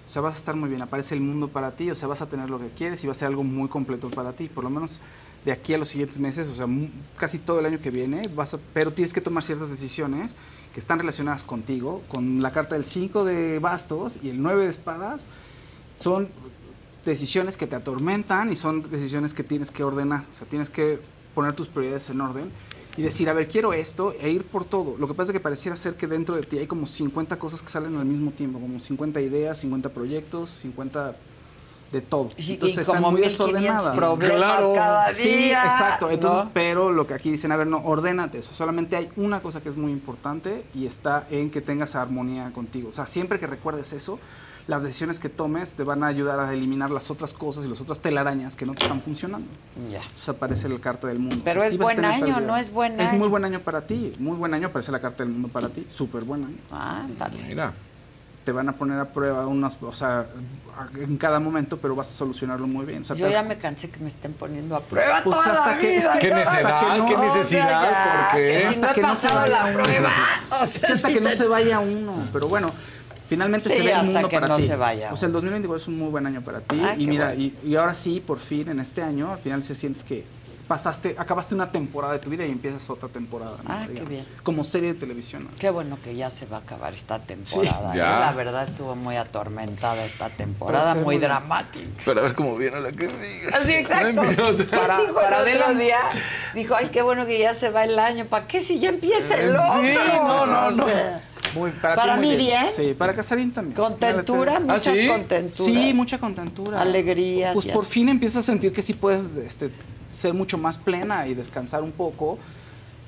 O 0.07 0.09
sea, 0.09 0.23
vas 0.23 0.37
a 0.37 0.39
estar 0.39 0.55
muy 0.55 0.69
bien. 0.69 0.81
Aparece 0.83 1.17
el 1.17 1.21
mundo 1.21 1.49
para 1.49 1.73
ti, 1.73 1.91
o 1.91 1.97
sea, 1.97 2.07
vas 2.07 2.23
a 2.23 2.29
tener 2.29 2.49
lo 2.49 2.61
que 2.61 2.69
quieres 2.69 3.03
y 3.03 3.09
va 3.09 3.11
a 3.11 3.17
ser 3.17 3.27
algo 3.27 3.43
muy 3.43 3.69
completo 3.69 4.09
para 4.09 4.33
ti. 4.33 4.49
Por 4.49 4.63
lo 4.63 4.71
menos 4.71 5.01
de 5.45 5.51
aquí 5.51 5.75
a 5.75 5.79
los 5.79 5.89
siguientes 5.89 6.21
meses, 6.21 6.47
o 6.47 6.55
sea, 6.55 6.69
casi 7.17 7.41
todo 7.41 7.59
el 7.59 7.67
año 7.67 7.81
que 7.81 7.91
viene, 7.91 8.23
vas 8.37 8.55
a, 8.55 8.61
pero 8.73 8.93
tienes 8.93 9.13
que 9.13 9.21
tomar 9.21 9.43
ciertas 9.43 9.69
decisiones 9.69 10.37
que 10.73 10.79
están 10.79 11.01
relacionadas 11.01 11.43
contigo, 11.43 12.03
con 12.07 12.41
la 12.41 12.53
carta 12.53 12.77
del 12.77 12.85
5 12.85 13.25
de 13.25 13.59
bastos 13.59 14.21
y 14.23 14.29
el 14.31 14.41
9 14.41 14.63
de 14.63 14.71
espadas. 14.71 15.23
Son 15.99 16.29
decisiones 17.05 17.57
que 17.57 17.67
te 17.67 17.75
atormentan 17.75 18.53
y 18.53 18.55
son 18.55 18.89
decisiones 18.93 19.35
que 19.35 19.43
tienes 19.43 19.73
que 19.73 19.83
ordenar. 19.83 20.25
O 20.31 20.35
sea, 20.35 20.47
tienes 20.47 20.71
que 20.71 21.01
poner 21.35 21.55
tus 21.55 21.67
prioridades 21.67 22.09
en 22.11 22.21
orden 22.21 22.51
y 22.97 23.03
decir, 23.03 23.29
a 23.29 23.33
ver, 23.33 23.49
quiero 23.49 23.73
esto 23.73 24.15
e 24.21 24.31
ir 24.31 24.45
por 24.45 24.65
todo. 24.65 24.97
Lo 24.99 25.07
que 25.09 25.15
pasa 25.15 25.31
es 25.31 25.35
que 25.35 25.41
pareciera 25.41 25.77
ser 25.77 25.95
que 25.95 26.07
dentro 26.07 26.35
de 26.37 26.43
ti 26.43 26.59
hay 26.59 26.67
como 26.67 26.87
50 26.87 27.39
cosas 27.39 27.63
que 27.63 27.69
salen 27.69 27.97
al 27.97 28.05
mismo 28.05 28.31
tiempo, 28.33 28.59
como 28.59 28.79
50 28.79 29.21
ideas, 29.21 29.59
50 29.59 29.91
proyectos, 29.91 30.51
50 30.63 31.15
de 31.93 32.01
todo. 32.03 32.31
Y- 32.37 32.51
y 32.51 32.53
Entonces 32.55 32.87
como 32.87 32.99
están 32.99 33.13
muy 33.13 33.21
1500 33.23 33.53
desordenadas. 33.53 33.97
problemas 33.97 34.65
cada 34.75 35.13
Sí, 35.13 35.29
día, 35.29 35.65
exacto. 35.65 36.11
Entonces, 36.11 36.45
¿no? 36.45 36.51
pero 36.55 36.93
lo 36.93 37.07
que 37.07 37.15
aquí 37.15 37.31
dicen, 37.33 37.51
a 37.53 37.57
ver, 37.57 37.67
no, 37.67 37.79
ordénate 37.79 38.39
eso. 38.39 38.53
Solamente 38.55 38.95
hay 38.97 39.09
una 39.17 39.41
cosa 39.43 39.61
que 39.61 39.69
es 39.71 39.77
muy 39.77 39.91
importante 39.93 40.65
y 40.75 40.87
está 40.87 41.27
en 41.31 41.51
que 41.51 41.61
tengas 41.61 41.97
armonía 41.97 42.53
contigo. 42.53 42.91
O 42.91 42.93
sea, 42.93 43.07
siempre 43.07 43.41
que 43.41 43.47
recuerdes 43.49 43.93
eso, 43.93 44.21
las 44.67 44.83
decisiones 44.83 45.19
que 45.19 45.29
tomes 45.29 45.75
te 45.75 45.83
van 45.85 46.03
a 46.05 46.07
ayudar 46.07 46.39
a 46.39 46.53
eliminar 46.53 46.91
las 46.91 47.11
otras 47.11 47.33
cosas 47.35 47.65
y 47.65 47.69
las 47.69 47.81
otras 47.81 47.99
telarañas 48.01 48.57
que 48.57 48.67
no 48.67 48.75
te 48.75 48.83
están 48.83 49.01
funcionando. 49.03 49.49
Ya. 49.91 49.99
O 50.01 50.19
sea, 50.21 50.35
aparece 50.35 50.69
la 50.69 50.79
carta 50.79 51.09
del 51.09 51.19
mundo. 51.19 51.39
Pero 51.45 51.59
O 51.59 51.63
sea, 51.63 51.67
es 51.67 51.73
sí 51.73 51.79
buen 51.79 52.05
año. 52.05 52.41
¿no 52.41 52.57
es 52.57 52.73
buen 52.73 53.01
Es 53.01 53.11
año? 53.11 53.19
muy 53.19 53.29
buen 53.29 53.45
año 53.45 53.61
para 53.61 53.87
ti. 53.87 54.15
Muy 54.19 54.37
buen 54.37 54.55
año 54.55 54.69
aparece 54.69 54.93
la 54.93 55.01
carta 55.01 55.25
del 55.25 55.33
mundo 55.33 55.49
para 55.49 55.69
ti. 55.69 55.87
Súper 55.89 56.23
buen 56.25 56.45
año. 56.45 56.57
Ándale. 56.71 57.43
Mira. 57.49 57.75
Te 58.45 58.53
van 58.53 58.69
a 58.71 58.73
poner 58.73 58.99
a 58.99 59.05
prueba 59.05 59.47
unas, 59.47 59.77
o 59.83 59.93
sea, 59.93 60.27
en 60.97 61.19
cada 61.19 61.39
momento, 61.41 61.77
pero 61.77 61.95
vas 61.95 62.09
a 62.11 62.15
solucionarlo 62.15 62.67
muy 62.67 62.87
bien. 62.87 63.03
O 63.03 63.05
sea, 63.05 63.15
Yo 63.15 63.27
te- 63.27 63.33
ya 63.33 63.43
me 63.43 63.59
cansé 63.59 63.91
que 63.91 64.01
me 64.01 64.09
estén 64.09 64.33
poniendo 64.33 64.75
a 64.77 64.81
prueba 64.81 65.21
Pues 65.23 65.37
toda 65.39 65.53
hasta 65.53 65.73
la 65.73 65.79
que- 65.79 65.97
es 65.99 66.05
vida, 66.05 66.13
que- 66.15 66.29
¿Qué 66.29 66.31
¿no? 66.31 66.37
que 66.41 66.99
no, 66.99 67.07
¿Qué 67.07 67.15
sea, 67.15 67.21
necesidad? 67.21 67.69
ya, 67.83 68.31
¿Por 68.33 68.41
que 68.41 68.47
qué? 68.47 68.59
si 68.61 68.65
no 68.65 68.71
Hasta 68.71 68.91
he 68.91 68.95
que 68.95 69.03
no 69.03 69.15
se 69.15 69.27
pasado 69.29 69.41
vaya 69.43 69.65
la 69.67 69.73
prueba. 69.83 70.11
O 70.59 70.65
Es 70.65 70.73
que 70.73 70.79
sea, 70.81 70.93
hasta 70.95 71.09
sí 71.09 71.15
que 71.15 71.21
no 71.21 71.29
te- 71.29 71.37
se 71.37 71.47
vaya 71.49 71.79
uno, 71.81 72.15
pero 72.33 72.49
bueno, 72.49 72.73
finalmente 73.31 73.71
Sí, 73.71 73.77
se 73.77 73.83
ve 73.85 73.91
el 73.93 73.97
hasta 73.97 74.13
mundo 74.13 74.29
que 74.29 74.37
para 74.37 74.49
no 74.49 74.57
ti. 74.57 74.67
se 74.67 74.77
vaya 74.77 75.11
O 75.13 75.17
sea, 75.17 75.29
el 75.29 75.33
2024 75.33 75.83
es 75.83 75.89
un 75.89 75.99
muy 75.99 76.09
buen 76.11 76.27
año 76.27 76.43
para 76.43 76.61
ti 76.61 76.79
Ah, 76.85 76.95
y 76.99 77.07
mira, 77.07 77.29
bueno. 77.29 77.41
y, 77.41 77.57
y 77.65 77.77
ahora 77.77 77.95
sí, 77.95 78.21
por 78.21 78.39
fin, 78.39 78.69
en 78.69 78.81
este 78.81 79.01
año, 79.03 79.33
al 79.33 79.39
final 79.39 79.63
se 79.63 79.75
sientes 79.75 80.05
que 80.05 80.25
pasaste, 80.69 81.17
acabaste 81.19 81.53
una 81.57 81.73
temporada 81.73 82.13
de 82.13 82.21
tu 82.21 82.31
vida 82.31 82.47
y 82.47 82.51
empiezas 82.53 82.89
otra 82.91 83.09
temporada. 83.09 83.57
¿no? 83.65 83.73
Ah, 83.73 83.87
qué 83.93 84.05
bien. 84.05 84.25
Como 84.45 84.63
serie 84.63 84.93
de 84.95 85.01
televisión. 85.01 85.43
¿no? 85.45 85.51
Qué 85.59 85.69
bueno 85.69 85.99
que 86.01 86.15
ya 86.15 86.31
se 86.31 86.47
va 86.47 86.59
a 86.59 86.61
acabar 86.61 86.95
esta 86.95 87.19
temporada. 87.19 87.93
Sí, 87.93 87.99
¿eh? 87.99 87.99
ya. 87.99 88.21
La 88.21 88.33
verdad 88.33 88.63
estuvo 88.63 88.95
muy 88.95 89.17
atormentada 89.17 90.05
esta 90.05 90.29
temporada, 90.31 90.95
muy 90.95 91.05
muy- 91.05 91.19
dramática. 91.19 92.03
Pero 92.05 92.21
a 92.21 92.23
ver 92.23 92.35
cómo 92.37 92.57
viene 92.57 92.79
la 92.81 92.93
que 92.93 93.09
sigue. 93.09 93.49
Así, 93.53 93.73
exacto. 93.73 94.21
Ay, 94.23 94.29
mira, 94.31 94.47
o 94.49 94.53
sea, 94.53 94.67
Para- 94.67 95.01
dijo 95.01 95.15
para 95.15 95.27
el 95.29 95.33
otro 95.35 95.65
adelante. 95.65 95.83
día? 95.85 95.99
Dijo, 96.55 96.75
ay, 96.77 96.89
qué 96.93 97.03
bueno 97.03 97.27
que 97.27 97.39
ya 97.41 97.53
se 97.53 97.71
va 97.71 97.83
el 97.83 97.99
año. 97.99 98.27
¿Para 98.27 98.47
qué 98.47 98.61
si 98.61 98.79
ya 98.79 98.91
empieza 98.91 99.41
el 99.41 99.57
otro? 99.57 99.81
Sí, 99.83 99.93
no, 100.19 100.47
no, 100.47 100.71
no. 100.71 100.85
O 100.85 100.89
sea, 100.89 101.21
Muy, 101.55 101.71
para 101.73 101.97
Para 101.97 102.15
ti 102.15 102.21
muy 102.21 102.29
mí 102.29 102.37
bien. 102.37 102.67
Sí, 102.75 102.95
para 102.95 103.15
Casarín 103.15 103.53
también. 103.53 103.75
Contentura, 103.77 104.55
Para- 104.55 104.65
muchas 104.65 104.97
¿sí? 104.99 105.07
contenturas. 105.07 105.57
Sí, 105.75 105.93
mucha 105.95 106.19
contentura. 106.19 106.81
Alegrías 106.81 107.55
Pues 107.55 107.67
por 107.67 107.83
así. 107.85 107.93
fin 107.95 108.09
empiezas 108.09 108.39
a 108.39 108.43
sentir 108.47 108.73
que 108.73 108.83
sí 108.83 108.95
puedes 108.95 109.23
este, 109.47 109.71
ser 110.13 110.33
mucho 110.35 110.59
más 110.59 110.79
plena 110.79 111.27
y 111.27 111.35
descansar 111.35 111.83
un 111.83 111.93
poco. 111.93 112.39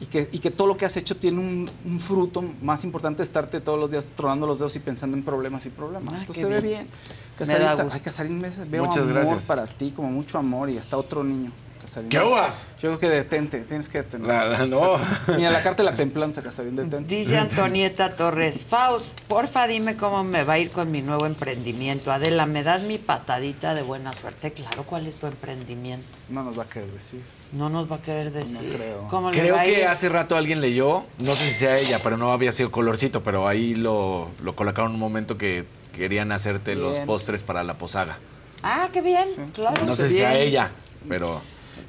Y 0.01 0.07
que, 0.07 0.29
y 0.33 0.41
que 0.41 0.51
todo 0.51 0.67
lo 0.67 0.77
que 0.77 0.85
has 0.85 0.97
hecho 0.97 1.17
tiene 1.17 1.39
un, 1.39 1.71
un 1.85 2.01
fruto 2.01 2.43
más 2.61 2.83
importante 2.83 3.19
de 3.19 3.23
estarte 3.23 3.61
todos 3.61 3.79
los 3.79 3.93
días 3.93 4.11
tronando 4.17 4.49
los 4.49 4.59
dedos 4.59 4.75
y 4.75 4.81
pensando 4.81 5.17
en 5.17 5.23
problemas 5.23 5.65
y 5.67 5.71
problemas. 5.71 6.13
Ay, 6.15 6.21
Entonces 6.23 6.43
se 6.43 6.49
ve 6.49 6.61
bien. 6.61 6.73
bien. 6.81 6.89
Me 6.89 7.39
Casarín, 7.39 7.67
da 7.67 7.77
ta- 7.77 7.83
gusto. 7.85 7.95
ay, 7.97 8.01
Casarín, 8.03 8.41
me- 8.41 8.51
veo 8.69 8.85
Muchas 8.85 9.03
amor 9.05 9.15
gracias. 9.15 9.45
para 9.47 9.67
ti, 9.69 9.93
como 9.95 10.11
mucho 10.11 10.39
amor 10.39 10.71
y 10.71 10.79
hasta 10.79 10.97
otro 10.97 11.23
niño. 11.23 11.53
Casarín. 11.83 12.09
¿Qué 12.09 12.19
uvas? 12.21 12.67
Yo 12.81 12.89
creo 12.91 12.99
que 12.99 13.09
detente, 13.09 13.59
tienes 13.61 13.89
que 13.89 13.99
detener. 13.99 14.27
La- 14.29 14.47
la- 14.47 14.67
no. 14.67 14.97
Mira, 15.37 15.51
la 15.51 15.63
carta 15.63 15.83
de 15.83 15.91
la 15.91 15.97
templanza, 15.97 16.43
Casarín, 16.43 16.77
detente. 16.77 17.15
Dice 17.15 17.37
Antonieta 17.39 18.17
Torres, 18.17 18.65
Faust, 18.65 19.09
porfa 19.29 19.67
dime 19.67 19.97
cómo 19.97 20.25
me 20.25 20.45
va 20.45 20.55
a 20.55 20.59
ir 20.59 20.71
con 20.71 20.91
mi 20.91 21.03
nuevo 21.03 21.27
emprendimiento. 21.27 22.13
Adela, 22.13 22.47
¿me 22.47 22.63
das 22.63 22.83
mi 22.83 22.99
patadita 22.99 23.75
de 23.75 23.83
buena 23.83 24.15
suerte? 24.15 24.53
Claro, 24.53 24.85
¿cuál 24.85 25.07
es 25.07 25.17
tu 25.17 25.27
emprendimiento? 25.27 26.07
No 26.29 26.43
nos 26.43 26.59
va 26.59 26.63
a 26.63 26.69
querer 26.69 26.91
decir. 26.91 27.21
No 27.53 27.69
nos 27.69 27.91
va 27.91 27.97
a 27.97 28.01
querer 28.03 28.33
decir. 28.33 28.73
creo. 28.77 29.07
¿Cómo 29.09 29.31
le 29.31 29.39
Creo 29.39 29.55
va 29.57 29.61
a 29.61 29.65
que 29.65 29.81
ir? 29.81 29.87
hace 29.87 30.09
rato 30.09 30.37
alguien 30.37 30.61
leyó, 30.63 31.05
no 31.19 31.35
sé 31.35 31.45
si 31.49 31.53
sea 31.53 31.77
ella, 31.77 31.99
pero 32.03 32.17
no 32.17 32.33
había 32.33 32.51
sido 32.51 32.71
colorcito, 32.71 33.23
pero 33.23 33.47
ahí 33.47 33.75
lo, 33.75 34.31
lo 34.43 34.57
colocaron 34.57 34.93
un 34.93 34.99
momento 34.99 35.37
que 35.37 35.67
querían 35.95 36.33
hacerte 36.33 36.75
los 36.77 36.99
postres 37.01 37.43
para 37.43 37.63
la 37.63 37.75
posaga. 37.75 38.17
Ah, 38.63 38.89
qué 38.93 39.03
bien, 39.03 39.27
claro. 39.53 39.85
No 39.85 39.95
sé 39.97 40.09
si 40.09 40.17
sea 40.19 40.31
bien. 40.33 40.43
ella, 40.49 40.71
pero 41.09 41.43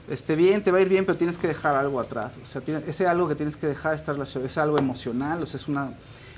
Este, 0.10 0.36
bien, 0.36 0.64
te 0.64 0.72
va 0.72 0.80
a 0.80 0.82
ir 0.82 0.90
bien, 0.90 1.06
pero 1.06 1.18
tienes 1.18 1.38
que 1.38 1.48
dejar 1.48 1.76
algo 1.76 2.00
atrás. 2.00 2.38
O 2.42 2.46
sea, 2.46 2.62
ese 2.88 3.08
algo 3.08 3.28
que 3.28 3.36
tienes 3.36 3.56
que 3.56 3.68
dejar 3.68 3.94
está 3.96 4.14
relacionado, 4.14 4.46
es 4.46 4.58
algo 4.58 4.78
emocional, 4.78 5.42
o 5.42 5.46
sea, 5.46 5.60
es 5.60 5.68
una 5.68 5.94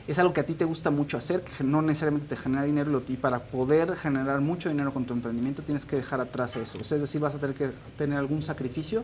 es 0.08 0.20
algo 0.20 0.34
que 0.34 0.42
a 0.42 0.46
ti 0.46 0.54
te 0.54 0.66
gusta 0.66 0.92
mucho 0.92 1.18
hacer, 1.18 1.42
que 1.42 1.64
no 1.64 1.82
necesariamente 1.82 2.28
te 2.28 2.36
genera 2.36 2.64
dinero, 2.64 3.02
y 3.08 3.18
para 3.18 3.40
poder 3.40 3.96
generar 3.96 4.40
mucho 4.40 4.70
dinero 4.70 4.94
con 4.94 5.06
tu 5.06 5.14
emprendimiento 5.14 5.64
tienes 5.64 5.86
que 5.86 5.96
dejar 5.96 6.22
atrás 6.22 6.56
eso. 6.56 6.78
O 6.80 6.84
sea, 6.84 6.98
es 6.98 7.02
decir, 7.02 7.20
vas 7.22 7.34
a 7.34 7.40
tener 7.40 7.56
que 7.56 7.72
tener 7.98 8.20
algún 8.20 8.44
sacrificio 8.44 9.04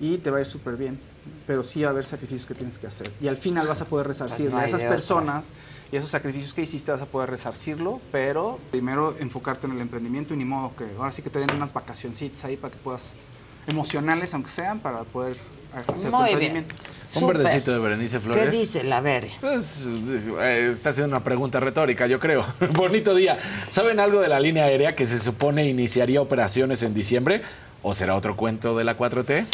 y 0.00 0.18
te 0.18 0.30
va 0.30 0.38
a 0.38 0.40
ir 0.40 0.46
súper 0.46 0.76
bien, 0.76 1.00
pero 1.46 1.64
sí 1.64 1.82
va 1.82 1.88
a 1.88 1.90
haber 1.92 2.04
sacrificios 2.04 2.46
que 2.46 2.54
tienes 2.54 2.78
que 2.78 2.86
hacer. 2.86 3.10
Y 3.20 3.28
al 3.28 3.38
final 3.38 3.66
vas 3.66 3.80
a 3.80 3.86
poder 3.86 4.06
resarcir 4.06 4.54
a 4.54 4.66
esas 4.66 4.82
personas 4.82 5.50
y 5.90 5.96
esos 5.96 6.10
sacrificios 6.10 6.52
que 6.52 6.62
hiciste 6.62 6.92
vas 6.92 7.00
a 7.00 7.06
poder 7.06 7.30
resarcirlo, 7.30 8.00
pero 8.12 8.58
primero 8.70 9.16
enfocarte 9.18 9.66
en 9.66 9.72
el 9.72 9.80
emprendimiento 9.80 10.34
y 10.34 10.36
ni 10.36 10.44
modo 10.44 10.76
que 10.76 10.84
ahora 10.98 11.10
sí 11.10 11.22
que 11.22 11.30
te 11.30 11.38
den 11.38 11.54
unas 11.54 11.72
vacacioncitas 11.72 12.44
ahí 12.44 12.56
para 12.56 12.72
que 12.72 12.78
puedas 12.78 13.12
emocionales 13.68 14.34
aunque 14.34 14.50
sean 14.50 14.80
para 14.80 15.04
poder 15.04 15.36
hacer 15.74 16.10
tu 16.10 16.16
Muy 16.16 16.34
bien. 16.36 16.56
emprendimiento. 16.56 16.74
un 17.14 17.26
verdecito 17.28 17.72
de 17.72 17.78
Berenice 17.78 18.18
Flores. 18.20 18.44
¿Qué 18.44 18.50
dice 18.50 18.84
la 18.84 19.00
Vere? 19.00 19.30
Pues 19.40 19.88
eh, 20.40 20.70
está 20.72 20.90
haciendo 20.90 21.14
una 21.16 21.24
pregunta 21.24 21.60
retórica, 21.60 22.06
yo 22.06 22.18
creo. 22.18 22.44
Bonito 22.72 23.14
día. 23.14 23.38
¿Saben 23.70 24.00
algo 24.00 24.20
de 24.20 24.28
la 24.28 24.40
línea 24.40 24.64
aérea 24.64 24.94
que 24.96 25.06
se 25.06 25.18
supone 25.18 25.66
iniciaría 25.66 26.20
operaciones 26.20 26.82
en 26.82 26.94
diciembre? 26.94 27.42
¿O 27.82 27.94
será 27.94 28.16
otro 28.16 28.36
cuento 28.36 28.76
de 28.76 28.84
la 28.84 28.96
4T? 28.98 29.46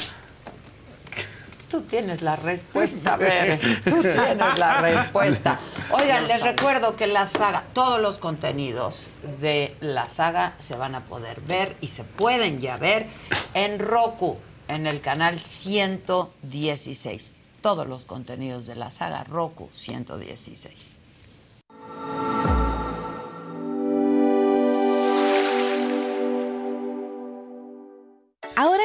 Tú 1.75 1.83
tienes 1.83 2.23
la 2.23 2.37
respuesta, 2.37 3.17
Vere. 3.17 3.59
Tú 3.83 4.01
tienes 4.01 4.59
la 4.61 4.81
respuesta. 4.81 5.59
Oigan, 5.91 6.29
les 6.29 6.41
recuerdo 6.45 6.95
que 6.95 7.09
la 7.09 7.27
saga, 7.27 7.65
todos 7.73 8.01
los 8.01 8.19
contenidos 8.19 9.11
de 9.41 9.75
la 9.81 10.09
saga 10.09 10.55
se 10.59 10.77
van 10.77 10.95
a 10.95 11.01
poder 11.01 11.41
ver 11.41 11.77
y 11.81 11.89
se 11.89 12.05
pueden 12.05 12.61
ya 12.61 12.77
ver 12.77 13.09
en 13.55 13.81
Roku, 13.81 14.39
en 14.69 14.87
el 14.87 15.01
canal 15.01 15.41
116. 15.41 17.35
Todos 17.61 17.89
los 17.89 18.05
contenidos 18.05 18.67
de 18.67 18.77
la 18.77 18.93
saga 18.93 19.25
Roku 19.25 19.69
116. 19.73 20.95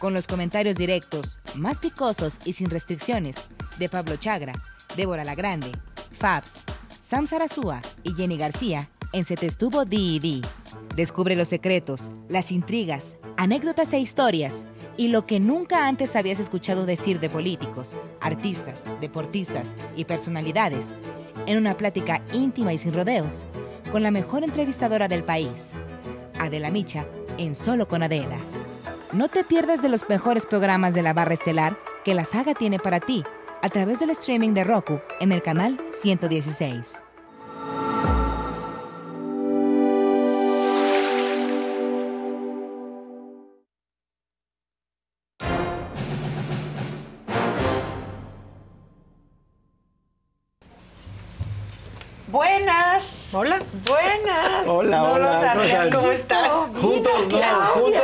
con 0.00 0.14
los 0.14 0.26
comentarios 0.26 0.76
directos, 0.76 1.38
más 1.54 1.78
picosos 1.78 2.38
y 2.44 2.54
sin 2.54 2.70
restricciones, 2.70 3.36
de 3.78 3.88
Pablo 3.88 4.16
Chagra, 4.16 4.54
Débora 4.96 5.24
La 5.24 5.34
Grande, 5.34 5.70
Fabs, 6.18 6.54
Sam 7.02 7.26
Sarasúa 7.26 7.82
y 8.02 8.14
Jenny 8.14 8.38
García 8.38 8.88
en 9.12 9.24
Se 9.24 9.36
Te 9.36 9.46
Estuvo 9.46 9.84
D&D. 9.84 10.40
Descubre 10.96 11.36
los 11.36 11.48
secretos, 11.48 12.10
las 12.28 12.50
intrigas, 12.50 13.16
anécdotas 13.36 13.92
e 13.92 14.00
historias 14.00 14.64
y 14.96 15.08
lo 15.08 15.26
que 15.26 15.38
nunca 15.38 15.86
antes 15.86 16.16
habías 16.16 16.40
escuchado 16.40 16.86
decir 16.86 17.20
de 17.20 17.28
políticos, 17.28 17.94
artistas, 18.20 18.84
deportistas 19.00 19.74
y 19.96 20.06
personalidades 20.06 20.94
en 21.46 21.58
una 21.58 21.76
plática 21.76 22.22
íntima 22.32 22.72
y 22.72 22.78
sin 22.78 22.94
rodeos 22.94 23.44
con 23.92 24.02
la 24.02 24.10
mejor 24.10 24.44
entrevistadora 24.44 25.08
del 25.08 25.24
país, 25.24 25.72
Adela 26.38 26.70
Micha, 26.70 27.04
en 27.36 27.54
Solo 27.54 27.86
con 27.86 28.02
Adela. 28.02 28.38
No 29.12 29.28
te 29.28 29.42
pierdas 29.42 29.82
de 29.82 29.88
los 29.88 30.08
mejores 30.08 30.46
programas 30.46 30.94
de 30.94 31.02
la 31.02 31.12
barra 31.12 31.34
estelar 31.34 31.76
que 32.04 32.14
la 32.14 32.24
saga 32.24 32.54
tiene 32.54 32.78
para 32.78 33.00
ti 33.00 33.24
a 33.60 33.68
través 33.68 33.98
del 33.98 34.10
streaming 34.10 34.54
de 34.54 34.62
Roku 34.62 35.00
en 35.18 35.32
el 35.32 35.42
canal 35.42 35.80
116. 35.90 37.02
Buenas. 52.28 53.34
Hola. 53.34 53.60
Buenas. 53.88 54.68
Hola, 54.68 54.98
no 54.98 55.12
hola. 55.12 55.32
lo 55.32 55.40
sabía. 55.40 55.90
¿Cómo 55.90 56.10
están? 56.12 56.72
Juntos 56.74 57.12
no, 57.12 57.22
juntos 57.22 57.40
no. 57.40 57.66
Juntos 57.66 57.99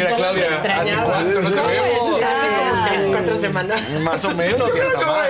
decir 0.00 0.14
a 0.14 0.16
Claudia. 0.16 0.80
¿Hace 0.80 0.96
cuánto 0.96 1.40
no 1.40 1.50
te 1.50 1.60
vemos? 1.60 2.18
Tres, 2.88 3.02
cuatro 3.10 3.36
semanas. 3.36 3.80
Más 4.02 4.24
o 4.24 4.34
menos 4.34 4.76
y 4.76 4.80
hasta 4.80 5.00
más. 5.00 5.28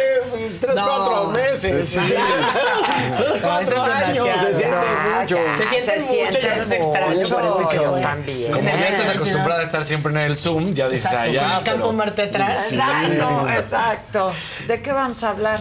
Tres, 0.61 0.75
cuatro 0.75 1.27
meses. 1.29 1.89
Sí. 1.89 2.01
Tres, 3.19 3.41
cuatro 3.43 3.83
años. 3.83 4.29
Se 4.41 4.55
siente 4.55 4.77
mucho. 5.19 5.37
Se 5.57 5.67
siente 5.67 6.01
mucho, 6.01 6.41
ya 6.41 6.57
los 6.57 6.71
extraño. 6.71 7.29
Parece 7.29 7.69
que 7.71 7.77
Yo 7.77 7.93
también. 7.93 8.53
Como 8.53 8.69
ya 8.69 8.89
estás 8.89 9.17
acostumbrada 9.17 9.61
a 9.61 9.65
estar 9.65 9.85
siempre 9.85 10.13
en 10.13 10.19
el 10.19 10.37
Zoom, 10.37 10.75
ya 10.75 10.89
dices 10.89 11.13
allá. 11.13 11.59
el 11.59 11.65
campo 11.65 11.93
Marte 11.93 12.23
atrás. 12.23 12.73
Exacto, 12.73 13.49
exacto. 13.49 14.33
¿De 14.67 14.81
qué 14.83 14.93
vamos 14.93 15.23
a 15.25 15.31
hablar? 15.31 15.61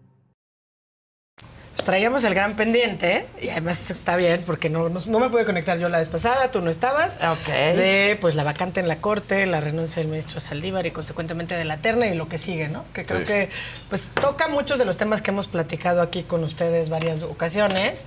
Pues 1.73 1.85
traíamos 1.85 2.23
el 2.25 2.33
gran 2.35 2.55
pendiente 2.57 3.25
y 3.41 3.49
además 3.49 3.89
está 3.91 4.17
bien 4.17 4.43
porque 4.45 4.69
no, 4.69 4.89
no, 4.89 4.99
no 5.07 5.19
me 5.19 5.29
pude 5.29 5.45
conectar 5.45 5.79
yo 5.79 5.87
la 5.87 5.99
vez 5.99 6.09
pasada, 6.09 6.51
tú 6.51 6.59
no 6.61 6.69
estabas. 6.69 7.15
Ok. 7.17 7.47
De 7.47 8.17
pues 8.19 8.35
la 8.35 8.43
vacante 8.43 8.81
en 8.81 8.87
la 8.89 8.97
corte, 8.97 9.45
la 9.45 9.61
renuncia 9.61 10.01
del 10.01 10.11
ministro 10.11 10.39
Saldívar 10.41 10.85
y 10.85 10.91
consecuentemente 10.91 11.55
de 11.55 11.63
la 11.63 11.77
terna 11.77 12.07
y 12.07 12.15
lo 12.15 12.27
que 12.27 12.37
sigue, 12.37 12.67
¿no? 12.67 12.83
Que 12.93 13.05
creo 13.05 13.21
Sí. 13.21 13.25
que 13.25 13.49
pues 13.89 14.09
toca 14.09 14.47
muchos 14.49 14.79
de 14.79 14.85
los 14.85 14.97
temas 14.97 15.21
que 15.21 15.31
hemos 15.31 15.47
platicado 15.47 16.01
aquí 16.01 16.23
con 16.23 16.43
ustedes 16.43 16.89
varias 16.89 17.23
ocasiones, 17.23 18.05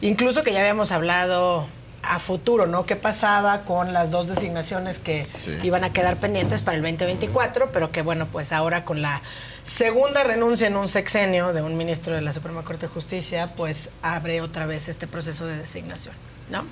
incluso 0.00 0.42
que 0.42 0.52
ya 0.52 0.60
habíamos 0.60 0.90
hablado 0.90 1.68
a 2.02 2.18
futuro, 2.18 2.66
¿no? 2.66 2.84
¿Qué 2.84 2.96
pasaba 2.96 3.62
con 3.62 3.92
las 3.94 4.10
dos 4.10 4.28
designaciones 4.28 4.98
que 4.98 5.26
Sí. 5.36 5.56
iban 5.62 5.84
a 5.84 5.92
quedar 5.92 6.16
pendientes 6.18 6.60
para 6.62 6.76
el 6.76 6.82
2024, 6.82 7.70
pero 7.72 7.90
que 7.92 8.02
bueno, 8.02 8.26
pues 8.30 8.52
ahora 8.52 8.84
con 8.84 9.00
la 9.00 9.22
segunda 9.64 10.22
renuncia 10.22 10.66
en 10.68 10.76
un 10.76 10.88
sexenio 10.88 11.52
de 11.52 11.62
un 11.62 11.76
ministro 11.76 12.14
de 12.14 12.20
la 12.20 12.32
Suprema 12.32 12.62
Corte 12.62 12.86
de 12.86 12.92
Justicia, 12.92 13.52
pues 13.56 13.90
abre 14.02 14.40
otra 14.40 14.66
vez 14.66 14.88
este 14.88 15.06
proceso 15.06 15.46
de 15.46 15.56
designación, 15.58 16.14
¿no? 16.50 16.64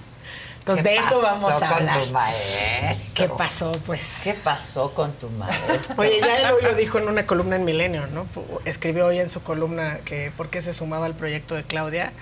Entonces 0.61 0.85
¿Qué 0.85 0.91
de 0.91 0.97
eso 0.99 1.21
vamos 1.21 1.51
a 1.55 1.59
con 1.59 1.89
hablar. 1.89 2.05
tu 2.05 2.11
maestro? 2.13 3.13
¿Qué 3.15 3.29
pasó, 3.29 3.73
pues? 3.85 4.19
¿Qué 4.23 4.35
pasó 4.35 4.95
con 4.95 5.13
tu 5.15 5.29
maestro? 5.31 5.97
Oye, 5.99 6.21
ya 6.21 6.37
él 6.39 6.53
hoy 6.53 6.63
lo 6.63 6.75
dijo 6.77 6.99
en 6.99 7.09
una 7.09 7.27
columna 7.27 7.57
en 7.57 7.65
Milenio, 7.65 8.07
¿no? 8.09 8.29
Escribió 8.65 9.07
hoy 9.07 9.19
en 9.19 9.29
su 9.29 9.43
columna 9.43 9.99
que 10.05 10.31
por 10.37 10.51
qué 10.51 10.61
se 10.61 10.73
sumaba 10.73 11.07
al 11.07 11.15
proyecto 11.17 11.57
de 11.57 11.65
Claudia, 11.65 12.13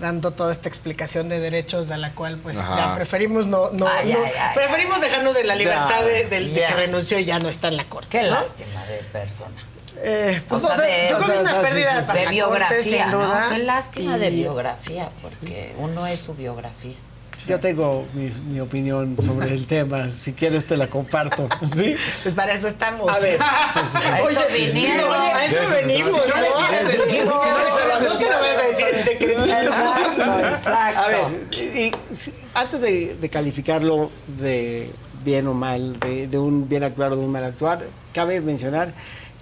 dando 0.00 0.32
toda 0.32 0.50
esta 0.50 0.68
explicación 0.68 1.28
de 1.28 1.38
derechos 1.38 1.92
a 1.92 1.96
la 1.96 2.12
cual 2.12 2.38
pues 2.38 2.56
Ajá. 2.58 2.76
ya 2.76 2.94
preferimos 2.96 3.46
no, 3.46 3.70
no, 3.70 3.86
Ay, 3.86 4.12
no- 4.12 4.18
ay, 4.24 4.32
ay, 4.36 4.54
preferimos 4.56 5.00
dejarnos 5.00 5.34
de 5.36 5.44
la 5.44 5.54
libertad 5.54 6.04
de, 6.04 6.28
que 6.52 6.66
renunció 6.74 7.20
y 7.20 7.24
ya 7.24 7.38
no 7.38 7.48
está 7.48 7.68
en 7.68 7.76
la 7.76 7.84
corte. 7.84 8.08
Qué 8.18 8.22
¿no? 8.24 8.30
lástima 8.34 8.84
de 8.86 8.96
persona. 9.12 9.54
Eh, 10.02 10.40
pues, 10.48 10.62
O 10.62 10.66
sea, 10.66 10.74
o 10.74 10.78
sea, 10.78 10.86
de- 10.86 11.08
yo 11.10 11.16
o 11.16 11.20
creo 11.20 11.30
que 11.30 11.34
es 11.34 11.40
una 11.52 11.60
pérdida 11.62 11.90
sí, 11.94 12.00
sí. 12.00 12.06
para 12.06 12.18
de 12.20 12.24
la 12.26 12.30
biografía, 12.32 13.04
corte, 13.10 13.16
¿no? 13.16 13.48
Qué 13.50 13.58
lástima 13.58 14.18
de 14.18 14.28
Y- 14.30 14.36
biografía, 14.36 15.08
porque 15.22 15.74
uno 15.78 16.06
es 16.06 16.20
su 16.20 16.34
biografía. 16.34 16.94
Yo 17.46 17.60
tengo 17.60 18.06
mi, 18.14 18.30
mi 18.50 18.60
opinión 18.60 19.14
sobre 19.22 19.52
el 19.52 19.66
tema. 19.66 20.08
Si 20.10 20.32
quieres, 20.32 20.66
te 20.66 20.76
la 20.76 20.86
comparto. 20.88 21.48
¿Sí? 21.76 21.94
Pues 22.22 22.34
para 22.34 22.54
eso 22.54 22.66
estamos. 22.66 23.08
A 23.14 23.18
ver. 23.20 23.38
Sí, 23.38 23.44
sí, 23.74 23.80
sí. 23.92 23.98
A 24.10 24.18
eso 24.18 24.26
oye, 24.26 24.38
a 24.38 25.44
eso 25.44 25.70
De 25.70 25.82
venimos. 25.82 26.10
¿no? 26.12 26.22
Se 28.16 28.24
lo 28.24 28.38
vayas 28.40 28.62
a 28.62 28.66
decir 28.66 28.86
en 28.92 29.04
secreto. 29.04 29.44
Exacto, 29.44 30.46
exacto. 30.48 31.00
A 31.00 31.08
ver, 31.08 31.46
y- 31.52 31.78
y 31.88 31.92
si- 32.16 32.32
antes 32.54 32.80
de, 32.80 33.16
de 33.20 33.28
calificarlo 33.28 34.10
de 34.26 34.90
bien 35.24 35.46
o 35.46 35.54
mal, 35.54 35.98
de, 36.00 36.26
de 36.28 36.38
un 36.38 36.68
bien 36.68 36.84
actuar 36.84 37.12
o 37.12 37.16
de 37.16 37.24
un 37.24 37.32
mal 37.32 37.44
actuar, 37.44 37.84
cabe 38.14 38.40
mencionar 38.40 38.92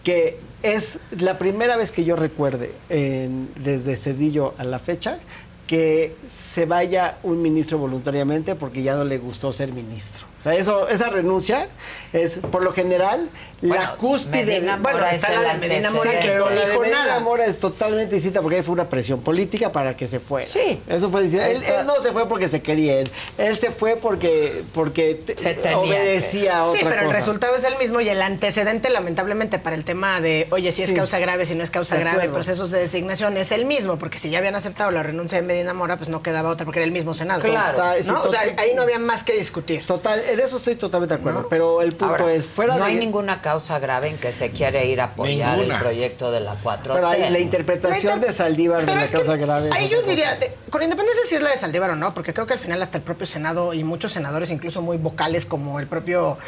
que 0.02 0.38
es 0.64 0.98
la 1.20 1.38
primera 1.38 1.76
vez 1.76 1.92
que 1.92 2.04
yo 2.04 2.16
recuerde 2.16 2.72
en- 2.88 3.50
desde 3.56 3.96
Cedillo 3.96 4.54
a 4.58 4.64
la 4.64 4.78
fecha 4.78 5.18
que 5.66 6.16
se 6.26 6.66
vaya 6.66 7.18
un 7.22 7.40
ministro 7.42 7.78
voluntariamente 7.78 8.54
porque 8.54 8.82
ya 8.82 8.96
no 8.96 9.04
le 9.04 9.18
gustó 9.18 9.52
ser 9.52 9.72
ministro. 9.72 10.26
O 10.44 10.46
sea, 10.46 10.54
eso, 10.56 10.88
esa 10.90 11.08
renuncia 11.08 11.68
es, 12.12 12.36
por 12.36 12.62
lo 12.62 12.74
general, 12.74 13.30
Bueno, 13.62 13.82
la 13.82 13.96
cúspide... 13.96 14.44
Medina 14.44 14.76
Bueno, 14.76 14.98
Mora 14.98 15.10
está 15.12 15.32
es 15.32 15.40
la 15.40 15.54
de 15.54 15.58
Medina 15.58 15.90
Mora, 15.90 16.10
Pero 16.20 16.50
la 16.50 16.66
de 16.68 16.78
Medina. 16.78 17.18
Mora 17.20 17.46
es 17.46 17.58
totalmente 17.58 18.14
distinta 18.14 18.42
porque 18.42 18.56
ahí 18.58 18.62
fue 18.62 18.74
una 18.74 18.90
presión 18.90 19.22
política 19.22 19.72
para 19.72 19.96
que 19.96 20.06
se 20.06 20.20
fuera. 20.20 20.46
Sí. 20.46 20.82
Eso 20.86 21.08
fue 21.10 21.22
distinto. 21.22 21.46
Él, 21.46 21.62
él 21.62 21.86
no 21.86 21.94
se 22.02 22.12
fue 22.12 22.28
porque 22.28 22.46
se 22.48 22.60
quería 22.60 22.98
él. 22.98 23.10
Él 23.38 23.58
se 23.58 23.70
fue 23.70 23.96
porque, 23.96 24.64
porque 24.74 25.22
Se 25.34 25.54
tenía 25.54 25.78
obedecía 25.78 26.58
a 26.58 26.64
otra 26.64 26.78
Sí, 26.78 26.86
pero 26.90 27.02
el 27.08 27.10
resultado 27.10 27.54
es 27.56 27.64
el 27.64 27.78
mismo 27.78 28.02
y 28.02 28.10
el 28.10 28.20
antecedente, 28.20 28.90
lamentablemente, 28.90 29.58
para 29.58 29.76
el 29.76 29.84
tema 29.84 30.20
de, 30.20 30.46
oye, 30.50 30.72
si 30.72 30.82
es 30.82 30.92
causa 30.92 31.18
grave, 31.18 31.46
si 31.46 31.54
no 31.54 31.64
es 31.64 31.70
causa 31.70 31.94
De 31.94 32.02
grave, 32.02 32.16
acuerdo. 32.18 32.34
procesos 32.34 32.70
de 32.70 32.80
designación, 32.80 33.38
es 33.38 33.50
el 33.50 33.64
mismo, 33.64 33.98
porque 33.98 34.18
si 34.18 34.28
ya 34.28 34.40
habían 34.40 34.56
aceptado 34.56 34.90
la 34.90 35.02
renuncia 35.02 35.40
de 35.40 35.46
Medina 35.46 35.72
Mora, 35.72 35.96
pues 35.96 36.10
no 36.10 36.22
quedaba 36.22 36.50
otra, 36.50 36.66
porque 36.66 36.80
era 36.80 36.84
el 36.84 36.92
mismo 36.92 37.14
Senado. 37.14 37.40
Claro. 37.40 37.78
¿no? 38.04 38.22
O 38.24 38.30
sea, 38.30 38.42
ahí 38.58 38.72
no 38.74 38.82
había 38.82 38.98
más 38.98 39.24
que 39.24 39.32
discutir. 39.32 39.86
Total, 39.86 40.22
en 40.34 40.40
eso 40.40 40.58
estoy 40.58 40.76
totalmente 40.76 41.14
de 41.14 41.20
acuerdo. 41.20 41.48
Pero 41.48 41.80
el 41.82 41.90
punto 41.94 42.14
Ahora, 42.22 42.32
es, 42.32 42.46
fuera 42.46 42.76
no 42.76 42.84
de... 42.84 42.90
hay 42.92 42.96
ninguna 42.98 43.40
causa 43.42 43.78
grave 43.78 44.08
en 44.10 44.18
que 44.18 44.30
se 44.32 44.50
quiere 44.50 44.86
ir 44.86 45.00
a 45.00 45.04
apoyar 45.04 45.56
Ninguna. 45.56 45.76
el 45.76 45.80
proyecto 45.80 46.30
de 46.30 46.40
la 46.40 46.54
4T. 46.62 46.80
Pero 46.94 47.08
ahí 47.08 47.30
la 47.30 47.38
interpretación 47.40 48.20
de 48.20 48.32
Saldívar 48.32 48.84
de 48.86 48.94
la 48.94 49.06
causa 49.08 49.36
grave 49.36 49.70
Ahí 49.72 49.88
yo 49.88 50.02
diría, 50.02 50.34
de- 50.36 50.54
con 50.70 50.82
independencia 50.82 51.24
si 51.26 51.34
es 51.36 51.42
la 51.42 51.50
de 51.50 51.56
Saldívar 51.56 51.90
o 51.90 51.96
no, 51.96 52.12
porque 52.14 52.34
creo 52.34 52.46
que 52.46 52.52
al 52.52 52.58
final 52.58 52.82
hasta 52.82 52.98
el 52.98 53.04
propio 53.04 53.26
Senado 53.26 53.72
y 53.74 53.84
muchos 53.84 54.12
senadores, 54.12 54.50
incluso 54.50 54.82
muy 54.82 54.96
vocales 54.96 55.46
como 55.46 55.80
el 55.80 55.86
propio, 55.86 56.38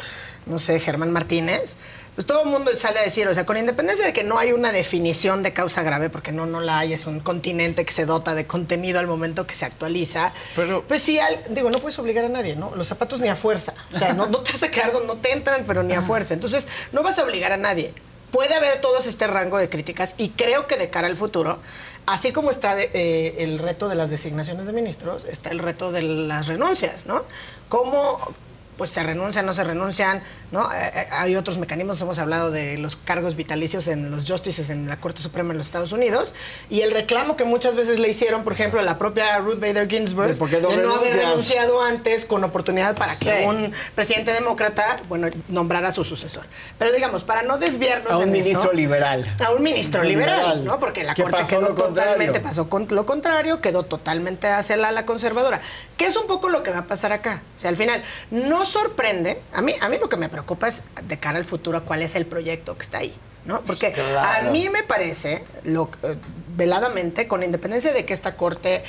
no 0.45 0.59
sé, 0.59 0.79
Germán 0.79 1.11
Martínez, 1.11 1.77
pues 2.17 2.25
todo 2.25 2.41
el 2.41 2.49
mundo 2.49 2.71
sale 2.75 2.97
a 2.97 3.03
decir, 3.03 3.27
o 3.27 3.35
sea, 3.35 3.45
con 3.45 3.57
independencia 3.57 4.03
de 4.03 4.11
que 4.11 4.23
no 4.23 4.39
hay 4.39 4.51
una 4.51 4.71
definición 4.71 5.43
de 5.43 5.53
causa 5.53 5.83
grave, 5.83 6.09
porque 6.09 6.31
no, 6.31 6.47
no 6.47 6.61
la 6.61 6.79
hay, 6.79 6.91
es 6.93 7.05
un 7.05 7.19
continente 7.19 7.85
que 7.85 7.93
se 7.93 8.07
dota 8.07 8.33
de 8.33 8.47
contenido 8.47 8.99
al 8.99 9.05
momento 9.05 9.45
que 9.45 9.53
se 9.53 9.65
actualiza. 9.65 10.33
Pero, 10.55 10.83
pues 10.87 11.03
sí, 11.03 11.19
al- 11.19 11.37
digo, 11.51 11.69
no 11.69 11.77
puedes 11.77 11.99
obligar 11.99 12.25
a 12.25 12.29
nadie, 12.29 12.55
¿no? 12.55 12.73
Los 12.75 12.87
zapatos 12.87 13.19
ni 13.19 13.27
a 13.27 13.35
fuerza. 13.35 13.75
O 13.93 13.99
sea, 13.99 14.15
no, 14.15 14.25
no 14.25 14.39
te 14.39 14.51
vas 14.51 14.63
a 14.63 14.71
quedar 14.71 14.91
donde 14.93 15.05
no 15.07 15.17
te 15.17 15.31
entran, 15.31 15.63
pero 15.67 15.83
ni 15.83 15.93
a 15.93 16.01
fuerza. 16.01 16.33
Entonces, 16.33 16.67
no 16.91 17.03
vas 17.03 17.19
a 17.19 17.23
obligar 17.23 17.51
a 17.51 17.57
nadie. 17.57 17.93
Puede 18.31 18.55
haber 18.55 18.81
todo 18.81 18.97
este 18.97 19.27
rango 19.27 19.59
de 19.59 19.69
críticas 19.69 20.15
y 20.17 20.29
creo 20.29 20.65
que 20.65 20.77
de 20.77 20.89
cara 20.89 21.05
al 21.05 21.17
futuro, 21.17 21.59
así 22.07 22.31
como 22.31 22.49
está 22.49 22.73
de- 22.75 22.89
eh, 22.95 23.43
el 23.43 23.59
reto 23.59 23.89
de 23.89 23.95
las 23.95 24.09
designaciones 24.09 24.65
de 24.65 24.73
ministros, 24.73 25.23
está 25.25 25.51
el 25.51 25.59
reto 25.59 25.91
de 25.91 26.01
las 26.01 26.47
renuncias, 26.47 27.05
¿no? 27.05 27.25
¿Cómo 27.69 28.33
pues 28.77 28.91
se 28.91 29.03
renuncian, 29.03 29.45
no 29.45 29.53
se 29.53 29.63
renuncian, 29.63 30.21
¿no? 30.51 30.71
Eh, 30.71 30.91
eh, 30.93 31.07
hay 31.11 31.35
otros 31.35 31.57
mecanismos, 31.57 31.99
hemos 32.01 32.19
hablado 32.19 32.51
de 32.51 32.77
los 32.77 32.95
cargos 32.95 33.35
vitalicios 33.35 33.87
en 33.87 34.11
los 34.11 34.29
justices 34.29 34.69
en 34.69 34.87
la 34.87 34.99
Corte 34.99 35.21
Suprema 35.21 35.51
en 35.51 35.57
los 35.57 35.67
Estados 35.67 35.91
Unidos 35.91 36.35
y 36.69 36.81
el 36.81 36.91
reclamo 36.91 37.35
que 37.35 37.43
muchas 37.43 37.75
veces 37.75 37.99
le 37.99 38.09
hicieron, 38.09 38.43
por 38.43 38.53
ejemplo, 38.53 38.79
a 38.79 38.83
la 38.83 38.97
propia 38.97 39.37
Ruth 39.39 39.59
Bader 39.59 39.87
Ginsburg 39.89 40.37
¿De 40.37 40.77
no 40.77 40.95
haber 40.95 41.15
renunciado 41.15 41.81
antes 41.81 42.25
con 42.25 42.43
oportunidad 42.43 42.95
para 42.95 43.15
que 43.15 43.39
Sí. 43.39 43.45
un 43.45 43.73
presidente 43.95 44.31
demócrata, 44.31 44.97
bueno, 45.09 45.27
nombrara 45.47 45.89
a 45.89 45.91
su 45.91 46.03
sucesor. 46.03 46.45
Pero 46.77 46.93
digamos, 46.93 47.23
para 47.23 47.41
no 47.43 47.57
desviarnos 47.57 48.11
A 48.13 48.17
un 48.17 48.23
en 48.29 48.35
eso- 48.35 48.43
ministro 48.49 48.73
liberal. 48.73 49.35
a 49.43 49.51
un 49.51 49.63
ministro 49.63 50.03
liberal, 50.03 50.37
Liberal. 50.39 50.65
¿no? 50.65 50.79
Porque 50.79 51.03
la 51.03 51.13
¿Qué 51.13 51.23
Corte 51.23 51.37
pasó 51.39 51.59
quedó 51.59 51.73
totalmente, 51.73 52.39
pasó 52.39 52.69
con 52.69 52.87
lo 52.89 53.05
contrario, 53.05 53.61
quedó 53.61 53.83
totalmente 53.83 54.47
hacia 54.47 54.77
la 54.77 54.89
ala 54.89 55.05
conservadora. 55.05 55.61
Que 55.97 56.05
es 56.05 56.15
un 56.15 56.27
poco 56.27 56.49
lo 56.49 56.61
que 56.63 56.71
va 56.71 56.79
a 56.79 56.85
pasar 56.85 57.11
acá. 57.11 57.41
O 57.57 57.59
sea, 57.59 57.69
al 57.69 57.77
final, 57.77 58.03
no 58.31 58.65
sorprende, 58.67 59.41
a 59.53 59.61
mí, 59.61 59.73
a 59.81 59.89
mí 59.89 59.97
lo 59.97 60.07
que 60.09 60.17
me 60.17 60.29
preocupa 60.29 60.67
es 60.67 60.83
de 61.03 61.17
cara 61.17 61.37
al 61.39 61.45
futuro 61.45 61.83
cuál 61.83 62.03
es 62.03 62.13
el 62.15 62.25
proyecto 62.27 62.75
que 62.77 62.83
está 62.83 62.99
ahí. 62.99 63.15
¿no? 63.45 63.61
Porque 63.61 63.93
Claro. 63.93 64.49
a 64.49 64.51
mí 64.51 64.67
me 64.69 64.83
parece, 64.83 65.45
lo, 65.63 65.89
eh, 66.03 66.17
veladamente, 66.57 67.27
con 67.27 67.43
independencia 67.43 67.93
de 67.93 68.03
que 68.05 68.13
esta 68.13 68.35
corte 68.35 68.83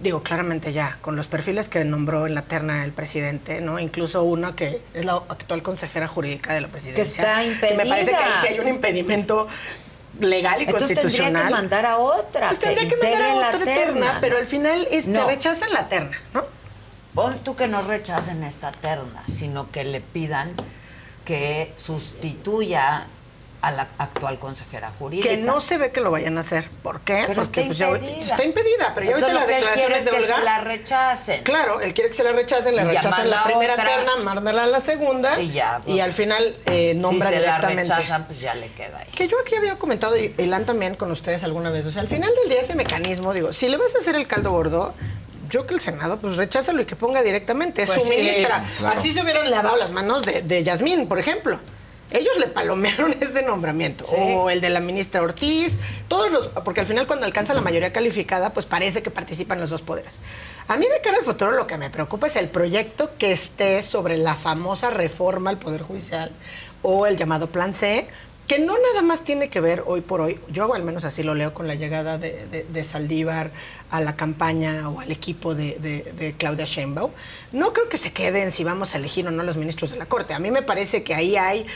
digo 0.00 0.24
claramente 0.24 0.72
ya, 0.72 0.98
con 1.00 1.14
los 1.14 1.28
perfiles 1.28 1.68
que 1.68 1.84
nombró 1.84 2.26
en 2.26 2.34
la 2.34 2.42
terna 2.42 2.84
el 2.84 2.90
presidente, 2.90 3.60
¿no? 3.60 3.78
Incluso 3.78 4.24
una 4.24 4.56
que 4.56 4.80
es 4.94 5.04
la 5.04 5.12
actual 5.28 5.62
consejera 5.62 6.08
jurídica 6.08 6.52
de 6.54 6.60
la 6.62 6.66
presidencia. 6.68 7.04
está 7.04 7.68
Que 7.68 7.74
me 7.74 7.86
parece 7.86 8.10
que 8.10 8.16
ahí 8.16 8.22
impedida. 8.24 8.40
sí 8.40 8.46
hay 8.48 8.58
un 8.58 8.68
impedimento 8.68 9.46
legal 10.18 10.60
y 10.60 10.64
Entonces 10.64 10.88
constitucional. 10.98 11.32
tendría 11.34 11.46
que 11.46 11.52
mandar 11.54 11.86
a 11.86 11.98
otra. 11.98 12.48
Pues 12.48 12.58
tendría 12.58 12.88
que 12.88 12.96
mandar 12.96 13.22
a 13.22 13.34
otra 13.36 13.64
terna, 13.64 14.18
pero 14.20 14.36
al 14.38 14.46
final 14.48 14.88
este, 14.90 15.10
No. 15.12 15.28
rechazan 15.28 15.72
la 15.72 15.88
terna, 15.88 16.20
¿no? 16.34 16.42
Pon 17.14 17.38
tú 17.40 17.54
que 17.56 17.68
no 17.68 17.82
rechacen 17.82 18.42
esta 18.42 18.72
terna, 18.72 19.22
sino 19.28 19.70
que 19.70 19.84
le 19.84 20.00
pidan 20.00 20.52
que 21.24 21.72
sustituya 21.78 23.06
a 23.60 23.70
la 23.70 23.86
actual 23.98 24.40
consejera 24.40 24.90
jurídica. 24.98 25.28
Que 25.28 25.36
no 25.36 25.60
se 25.60 25.78
ve 25.78 25.92
que 25.92 26.00
lo 26.00 26.10
vayan 26.10 26.36
a 26.36 26.40
hacer. 26.40 26.68
¿Por 26.82 27.02
qué? 27.02 27.22
Pero 27.28 27.42
Porque 27.42 27.60
está 27.60 27.86
pues, 27.90 28.02
impedida. 28.02 28.20
está 28.20 28.44
impedida, 28.44 28.92
pero 28.92 29.06
ya 29.10 29.14
viste 29.16 29.32
las 29.32 29.42
lo 29.42 29.46
que 29.46 29.58
él 29.58 29.64
quiere 29.64 29.76
declaraciones 29.94 29.98
es 29.98 30.04
de 30.04 30.10
que 30.10 30.16
Olga. 30.16 30.36
se 30.36 30.42
la 30.42 30.58
rechacen. 30.62 31.42
Claro, 31.44 31.80
él 31.80 31.94
quiere 31.94 32.10
que 32.10 32.16
se 32.16 32.24
la 32.24 32.32
rechacen, 32.32 32.74
le 32.74 32.82
rechazan 32.84 33.30
la 33.30 33.44
primera 33.44 33.74
otra. 33.74 33.84
terna, 33.84 34.16
mandarla 34.16 34.64
a 34.64 34.66
la 34.66 34.80
segunda 34.80 35.40
Y 35.40 35.52
ya, 35.52 35.80
pues, 35.84 35.96
y 35.96 36.00
al 36.00 36.12
final 36.12 36.52
eh, 36.66 36.94
nombra 36.96 37.28
si 37.28 37.34
se 37.34 37.40
la 37.40 37.46
directamente. 37.58 37.94
rechazan, 37.94 38.26
pues 38.26 38.40
ya 38.40 38.54
le 38.54 38.72
queda 38.72 38.98
ahí. 38.98 39.06
Que 39.14 39.28
yo 39.28 39.36
aquí 39.40 39.54
había 39.54 39.76
comentado, 39.78 40.16
y 40.18 40.34
Ilan 40.38 40.66
también 40.66 40.96
con 40.96 41.12
ustedes 41.12 41.44
alguna 41.44 41.70
vez, 41.70 41.86
o 41.86 41.92
sea, 41.92 42.02
al 42.02 42.08
final 42.08 42.32
del 42.34 42.48
día 42.48 42.60
ese 42.62 42.74
mecanismo, 42.74 43.32
digo, 43.32 43.52
si 43.52 43.68
le 43.68 43.76
vas 43.76 43.94
a 43.94 43.98
hacer 43.98 44.16
el 44.16 44.26
caldo 44.26 44.50
gordo, 44.50 44.92
yo 45.52 45.66
que 45.66 45.74
el 45.74 45.80
Senado, 45.80 46.18
pues 46.18 46.34
recházalo 46.36 46.82
y 46.82 46.86
que 46.86 46.96
ponga 46.96 47.22
directamente, 47.22 47.82
es 47.82 47.90
Pues 47.90 48.02
su 48.02 48.08
sí, 48.08 48.16
ministra. 48.16 48.64
claro. 48.78 48.98
Así 48.98 49.12
se 49.12 49.22
hubieran 49.22 49.48
lavado 49.50 49.76
las 49.76 49.92
manos 49.92 50.24
de, 50.24 50.42
de 50.42 50.64
Yasmín, 50.64 51.06
por 51.06 51.18
ejemplo. 51.20 51.60
Ellos 52.10 52.36
le 52.38 52.46
palomearon 52.46 53.14
ese 53.20 53.42
nombramiento. 53.42 54.04
O 54.06 54.50
el 54.50 54.60
de 54.60 54.68
la 54.70 54.80
ministra 54.80 55.22
Ortiz, 55.22 55.78
todos 56.08 56.30
los, 56.30 56.48
porque 56.64 56.80
al 56.80 56.86
final 56.86 57.06
cuando 57.06 57.24
alcanza 57.26 57.54
la 57.54 57.60
mayoría 57.60 57.92
calificada, 57.92 58.50
pues 58.50 58.66
parece 58.66 59.02
que 59.02 59.10
participan 59.10 59.60
los 59.60 59.70
dos 59.70 59.82
poderes. 59.82 60.20
A 60.68 60.76
mí 60.76 60.86
de 60.86 61.00
cara 61.02 61.18
al 61.18 61.24
futuro 61.24 61.52
lo 61.52 61.66
que 61.66 61.76
me 61.78 61.88
preocupa 61.90 62.26
es 62.26 62.36
el 62.36 62.48
proyecto 62.48 63.10
que 63.18 63.32
esté 63.32 63.82
sobre 63.82 64.16
la 64.16 64.34
famosa 64.34 64.90
reforma 64.90 65.50
al 65.50 65.58
Poder 65.58 65.82
Judicial 65.82 66.30
o 66.82 67.06
el 67.06 67.16
llamado 67.16 67.46
Plan 67.50 67.72
C, 67.74 68.08
que 68.46 68.58
no 68.58 68.74
nada 68.78 69.02
más 69.02 69.22
tiene 69.24 69.48
que 69.48 69.60
ver 69.60 69.82
hoy 69.86 70.00
por 70.02 70.20
hoy, 70.20 70.38
yo 70.50 70.74
al 70.74 70.82
menos 70.82 71.04
así 71.04 71.22
lo 71.22 71.34
leo 71.34 71.54
con 71.54 71.68
la 71.68 71.74
llegada 71.74 72.18
de, 72.18 72.46
de- 72.48 72.64
de 72.64 72.84
Saldívar 72.84 73.50
a 73.90 74.00
la 74.00 74.16
campaña 74.16 74.88
o 74.90 75.00
al 75.00 75.10
equipo 75.10 75.54
de, 75.54 76.34
Claudia 76.38 76.66
Sheinbaum, 76.66 77.12
no 77.52 77.72
creo 77.72 77.88
que 77.88 77.96
se 77.98 78.12
queden 78.12 78.50
si 78.52 78.64
vamos 78.64 78.94
a 78.94 78.98
elegir 78.98 79.26
o 79.26 79.30
no 79.30 79.42
los 79.42 79.56
ministros 79.56 79.90
de 79.92 79.96
la 79.96 80.06
Corte. 80.06 80.34
A 80.34 80.38
mí 80.38 80.50
me 80.50 80.62
parece 80.62 81.02
que 81.02 81.14
ahí 81.14 81.36
hay 81.36 81.66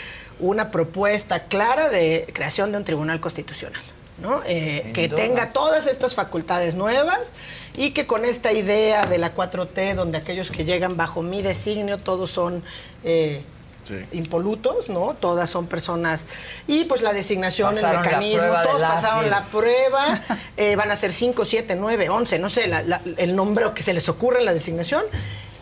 una 0.40 0.70
propuesta 0.70 1.44
clara 1.44 1.88
de 1.88 2.26
creación 2.34 2.72
de 2.72 2.78
un 2.78 2.84
tribunal 2.84 3.20
constitucional. 3.20 3.82
¿no? 4.18 4.40
Eh, 4.47 4.93
que 4.94 5.09
duda. 5.09 5.20
tenga 5.20 5.52
todas 5.52 5.86
estas 5.86 6.14
facultades 6.14 6.74
nuevas 6.74 7.34
y 7.76 7.90
que 7.90 8.06
con 8.06 8.24
esta 8.24 8.51
idea 8.52 9.05
de 9.05 9.18
la 9.18 9.34
4T, 9.34 9.94
donde 9.94 10.16
aquellos 10.16 10.51
que 10.51 10.64
llegan 10.64 10.97
bajo 10.97 11.20
mi 11.22 11.43
designio, 11.43 11.98
todos 11.98 12.30
son 12.30 12.64
eh, 13.05 13.44
impolutos, 14.13 14.89
¿no? 14.89 15.15
Todas 15.19 15.49
son 15.51 15.67
personas. 15.67 16.27
Y 16.67 16.85
pues 16.85 17.03
la 17.03 17.13
designación, 17.13 17.75
Pasaron 17.75 18.01
el 18.05 18.07
mecanismo, 18.07 18.53
todos 18.65 18.83
pasaron 18.83 19.31
la 19.31 19.45
prueba, 19.47 20.23
eh, 20.57 20.77
van 20.77 20.91
a 20.91 20.97
ser 20.97 21.13
5, 21.13 21.45
7, 21.45 21.77
9, 21.77 22.09
11, 22.09 22.39
no 22.39 22.49
sé, 22.51 22.67
la- 22.69 22.83
la- 22.83 23.01
el 23.17 23.35
nombre 23.37 23.67
que 23.75 23.83
se 23.83 23.95
les 23.95 24.09
ocurre 24.09 24.41
en 24.41 24.45
la 24.47 24.53
designación. 24.53 25.03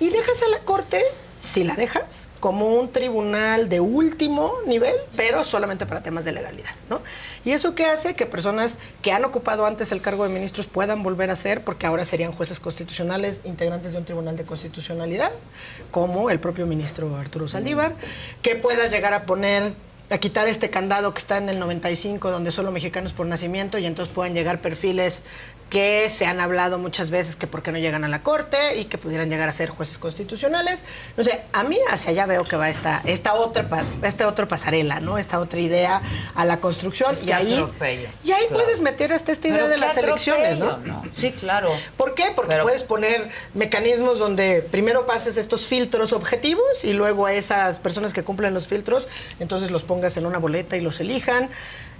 Y 0.00 0.10
dejas 0.10 0.42
a 0.42 0.48
la 0.48 0.58
Corte, 0.60 1.02
si 1.44 1.62
la 1.62 1.74
dejas, 1.74 2.30
como 2.40 2.68
un 2.68 2.90
tribunal 2.90 3.68
de 3.68 3.78
último 3.78 4.54
nivel, 4.66 4.94
pero 5.14 5.44
solamente 5.44 5.84
para 5.84 6.02
temas 6.02 6.24
de 6.24 6.32
legalidad, 6.32 6.70
¿no? 6.88 7.02
Y 7.44 7.50
eso 7.50 7.74
que 7.74 7.84
hace 7.84 8.14
que 8.14 8.24
personas 8.24 8.78
que 9.02 9.12
han 9.12 9.26
ocupado 9.26 9.66
antes 9.66 9.92
el 9.92 10.00
cargo 10.00 10.26
de 10.26 10.32
ministros 10.32 10.66
puedan 10.66 11.02
volver 11.02 11.30
a 11.30 11.36
ser, 11.36 11.62
porque 11.62 11.86
ahora 11.86 12.06
serían 12.06 12.32
jueces 12.32 12.60
constitucionales, 12.60 13.42
integrantes 13.44 13.92
de 13.92 13.98
un 13.98 14.04
tribunal 14.06 14.38
de 14.38 14.44
constitucionalidad, 14.44 15.32
como 15.90 16.30
el 16.30 16.40
propio 16.40 16.64
ministro 16.64 17.14
Arturo 17.14 17.46
Saldívar, 17.46 17.94
que 18.40 18.56
puedas 18.56 18.90
llegar 18.90 19.12
a 19.12 19.26
poner 19.26 19.74
a 20.10 20.18
quitar 20.18 20.48
este 20.48 20.70
candado 20.70 21.14
que 21.14 21.18
está 21.18 21.38
en 21.38 21.48
el 21.48 21.58
95 21.58 22.30
donde 22.30 22.52
solo 22.52 22.70
mexicanos 22.70 23.12
por 23.12 23.26
nacimiento 23.26 23.78
y 23.78 23.86
entonces 23.86 24.14
puedan 24.14 24.34
llegar 24.34 24.60
perfiles 24.60 25.24
que 25.70 26.08
se 26.10 26.26
han 26.26 26.40
hablado 26.40 26.78
muchas 26.78 27.10
veces 27.10 27.36
que 27.36 27.46
por 27.46 27.62
qué 27.62 27.72
no 27.72 27.78
llegan 27.78 28.04
a 28.04 28.08
la 28.08 28.22
corte 28.22 28.76
y 28.76 28.84
que 28.84 28.96
pudieran 28.98 29.28
llegar 29.28 29.48
a 29.48 29.52
ser 29.52 29.70
jueces 29.70 29.98
constitucionales. 29.98 30.84
No 31.16 31.24
sé, 31.24 31.42
a 31.52 31.64
mí 31.64 31.78
hacia 31.90 32.10
allá 32.10 32.26
veo 32.26 32.44
que 32.44 32.56
va 32.56 32.68
esta, 32.68 33.02
esta 33.04 33.34
otra 33.34 33.66
esta 34.02 34.28
otra 34.28 34.46
pasarela, 34.46 35.00
¿no? 35.00 35.18
Esta 35.18 35.40
otra 35.40 35.58
idea 35.58 36.00
a 36.34 36.44
la 36.44 36.58
construcción 36.60 37.14
Es 37.14 37.22
y 37.22 37.26
que 37.26 37.34
ahí 37.34 37.52
atropello, 37.54 38.08
y 38.22 38.32
ahí 38.32 38.46
claro. 38.46 38.62
puedes 38.62 38.80
meter 38.82 39.12
hasta 39.12 39.32
esta 39.32 39.48
idea 39.48 39.56
Pero 39.58 39.68
de 39.68 39.78
las 39.78 39.96
elecciones, 39.96 40.58
¿no? 40.58 40.66
atropello, 40.70 41.02
Sí, 41.12 41.32
claro. 41.32 41.70
¿Por 41.96 42.14
qué? 42.14 42.32
Porque 42.34 42.56
puedes 42.62 42.82
poner 42.84 43.30
mecanismos 43.54 44.18
donde 44.18 44.62
primero 44.62 45.06
pases 45.06 45.36
estos 45.36 45.66
filtros 45.66 46.12
objetivos 46.12 46.84
y 46.84 46.92
luego 46.92 47.26
a 47.26 47.32
esas 47.32 47.78
personas 47.78 48.12
que 48.12 48.22
cumplen 48.22 48.54
los 48.54 48.66
filtros, 48.66 49.08
entonces 49.40 49.70
los 49.70 49.82
pongas 49.82 50.16
en 50.16 50.26
una 50.26 50.38
boleta 50.38 50.76
y 50.76 50.80
los 50.80 51.00
elijan. 51.00 51.50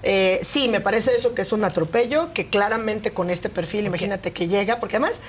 Eh, 0.06 0.39
sí, 0.43 0.68
me 0.68 0.81
parece 0.81 1.16
eso 1.16 1.35
que 1.35 1.43
es 1.43 1.52
un 1.52 1.64
atropello, 1.64 2.32
que 2.35 2.48
claramente 2.48 3.12
con 3.12 3.31
este 3.31 3.48
perfil, 3.48 3.86
imagínate 3.86 4.32
que 4.32 4.48
llega, 4.48 4.78
porque 4.78 4.97
además, 4.97 5.22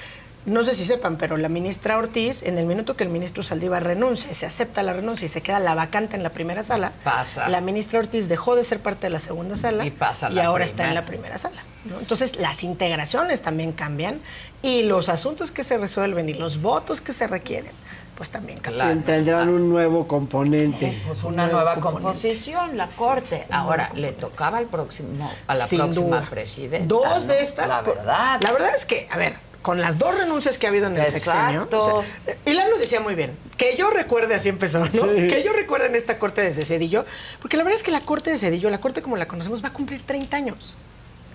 no 0.46 0.66
sé 0.66 0.76
si 0.76 0.86
sepan, 0.86 1.18
pero 1.18 1.38
la 1.38 1.48
ministra 1.48 1.98
Ortiz, 1.98 2.44
en 2.44 2.58
el 2.58 2.66
minuto 2.66 2.98
que 2.98 3.06
el 3.06 3.10
ministro 3.10 3.42
Saldívar 3.42 3.86
renuncia, 3.86 4.34
se 4.34 4.46
acepta 4.46 4.84
la 4.84 4.92
renuncia 4.92 5.26
y 5.26 5.30
se 5.30 5.42
queda 5.42 5.60
la 5.62 5.76
vacante 5.76 6.18
en 6.18 6.24
la 6.24 6.32
primera 6.32 6.62
sala, 6.62 6.92
Pasa. 7.06 7.48
la 7.48 7.62
ministra 7.62 8.00
Ortiz 8.00 8.28
dejó 8.28 8.58
de 8.58 8.66
ser 8.66 8.80
parte 8.80 9.08
de 9.08 9.12
la 9.12 9.20
segunda 9.20 9.56
sala 9.56 9.86
Y 9.86 9.92
pasa 9.92 10.30
y 10.30 10.40
ahora 10.40 10.66
está 10.66 10.88
en 10.88 10.94
la 10.94 11.06
primera 11.06 11.38
sala. 11.38 11.64
¿no? 11.86 11.98
Entonces, 12.00 12.36
las 12.36 12.64
integraciones 12.64 13.42
también 13.42 13.72
cambian 13.72 14.20
y 14.62 14.84
los 14.84 15.08
asuntos 15.08 15.52
que 15.52 15.64
se 15.64 15.78
resuelven 15.78 16.28
y 16.28 16.34
los 16.34 16.62
votos 16.62 17.00
que 17.00 17.14
se 17.14 17.28
requieren, 17.28 17.72
pues 18.16 18.30
también 18.30 18.60
cambian. 18.60 19.04
Tendrán 19.04 19.50
un 19.50 19.70
nuevo 19.70 20.08
componente. 20.08 21.02
Pues 21.06 21.24
una 21.24 21.48
nueva 21.48 21.80
composición, 21.80 22.78
la 22.78 22.88
corte. 22.88 23.46
Ahora 23.52 23.92
le 23.96 24.12
tocaba 24.14 24.58
al 24.58 24.66
próximo, 24.68 25.30
a 25.48 25.56
la 25.56 25.68
Sin 25.68 25.80
próxima 25.80 26.06
duda. 26.06 26.30
presidenta. 26.30 26.88
Dos 26.88 27.26
¿no? 27.26 27.34
de 27.34 27.42
estas. 27.42 27.68
La 27.68 27.82
verdad. 27.82 28.42
La 28.42 28.52
verdad 28.52 28.74
es 28.76 28.86
que, 28.86 29.08
a 29.12 29.18
ver, 29.18 29.36
con 29.62 29.82
las 29.82 29.98
dos 29.98 30.18
renuncias 30.18 30.58
que 30.58 30.68
ha 30.68 30.70
habido 30.70 30.88
en 30.88 30.96
el 30.96 31.08
sexenio. 31.08 31.64
Exacto. 31.64 31.80
o 31.98 32.04
sea, 32.04 32.36
Ilan 32.46 32.70
lo 32.70 32.78
decía 32.78 33.00
muy 33.00 33.16
bien. 33.16 33.38
Que 33.58 33.76
yo 33.76 33.90
recuerde, 33.90 34.36
así 34.36 34.48
empezó, 34.50 34.80
¿no? 34.80 34.90
Sí. 34.92 35.28
Que 35.28 35.44
yo 35.44 35.54
recuerde 35.54 35.88
en 35.88 35.96
esta 35.96 36.20
corte 36.20 36.42
desde 36.42 36.66
Cedillo. 36.66 37.04
Porque 37.42 37.58
la 37.58 37.64
verdad 37.64 37.78
es 37.78 37.84
que 37.84 37.92
la 37.92 38.02
corte 38.02 38.30
de 38.30 38.38
Cedillo, 38.38 38.70
la 38.70 38.80
corte 38.80 39.02
como 39.02 39.18
la 39.18 39.28
conocemos, 39.28 39.64
va 39.64 39.70
a 39.70 39.74
cumplir 39.74 40.04
30 40.06 40.38
años. 40.38 40.78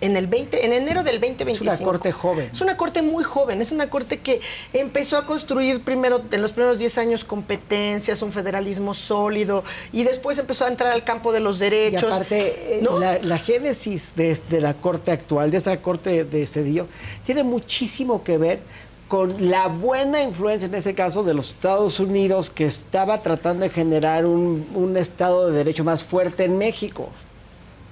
En 0.01 0.17
el 0.17 0.27
20, 0.27 0.65
en 0.65 0.73
enero 0.73 1.03
del 1.03 1.21
2025. 1.21 1.73
Es 1.73 1.81
una 1.81 1.87
corte 1.87 2.13
joven. 2.13 2.49
Es 2.53 2.61
una 2.61 2.77
corte 2.77 3.03
muy 3.03 3.23
joven, 3.23 3.61
es 3.61 3.71
una 3.73 3.91
corte 3.91 4.21
que 4.21 4.41
empezó 4.73 5.17
a 5.19 5.27
construir 5.27 5.83
primero, 5.83 6.23
en 6.31 6.41
los 6.43 6.53
primeros 6.53 6.79
10 6.79 6.99
años, 6.99 7.25
competencias, 7.25 8.23
un 8.23 8.33
federalismo 8.33 8.95
sólido, 8.95 9.63
y 9.93 10.05
después 10.05 10.39
empezó 10.39 10.65
a 10.65 10.69
entrar 10.69 10.93
al 10.93 11.05
campo 11.05 11.33
de 11.33 11.41
los 11.41 11.57
Y 11.59 11.61
derechos. 11.61 12.13
aparte, 12.13 12.79
eh, 12.79 12.81
¿no? 12.83 12.99
la, 12.99 13.19
la 13.19 13.39
génesis 13.39 14.13
de, 14.17 14.39
de 14.49 14.61
la 14.61 14.75
corte 14.75 15.11
actual, 15.13 15.51
de 15.51 15.59
esa 15.59 15.77
corte 15.83 16.25
de 16.25 16.47
Cedillo, 16.47 16.87
tiene 17.25 17.43
muchísimo 17.45 18.23
que 18.25 18.39
ver 18.39 18.61
con 19.09 19.51
la 19.51 19.67
buena 19.67 20.23
influencia 20.23 20.67
en 20.67 20.75
ese 20.77 20.95
caso 20.95 21.25
de 21.25 21.35
los 21.35 21.51
Estados 21.51 21.99
Unidos 21.99 22.49
que 22.49 22.65
estaba 22.65 23.21
tratando 23.23 23.65
de 23.65 23.69
generar 23.71 24.25
un, 24.25 24.67
un 24.75 24.97
Estado 24.97 25.51
de 25.51 25.57
Derecho 25.59 25.83
más 25.83 26.05
fuerte 26.05 26.45
en 26.45 26.57
México. 26.59 27.09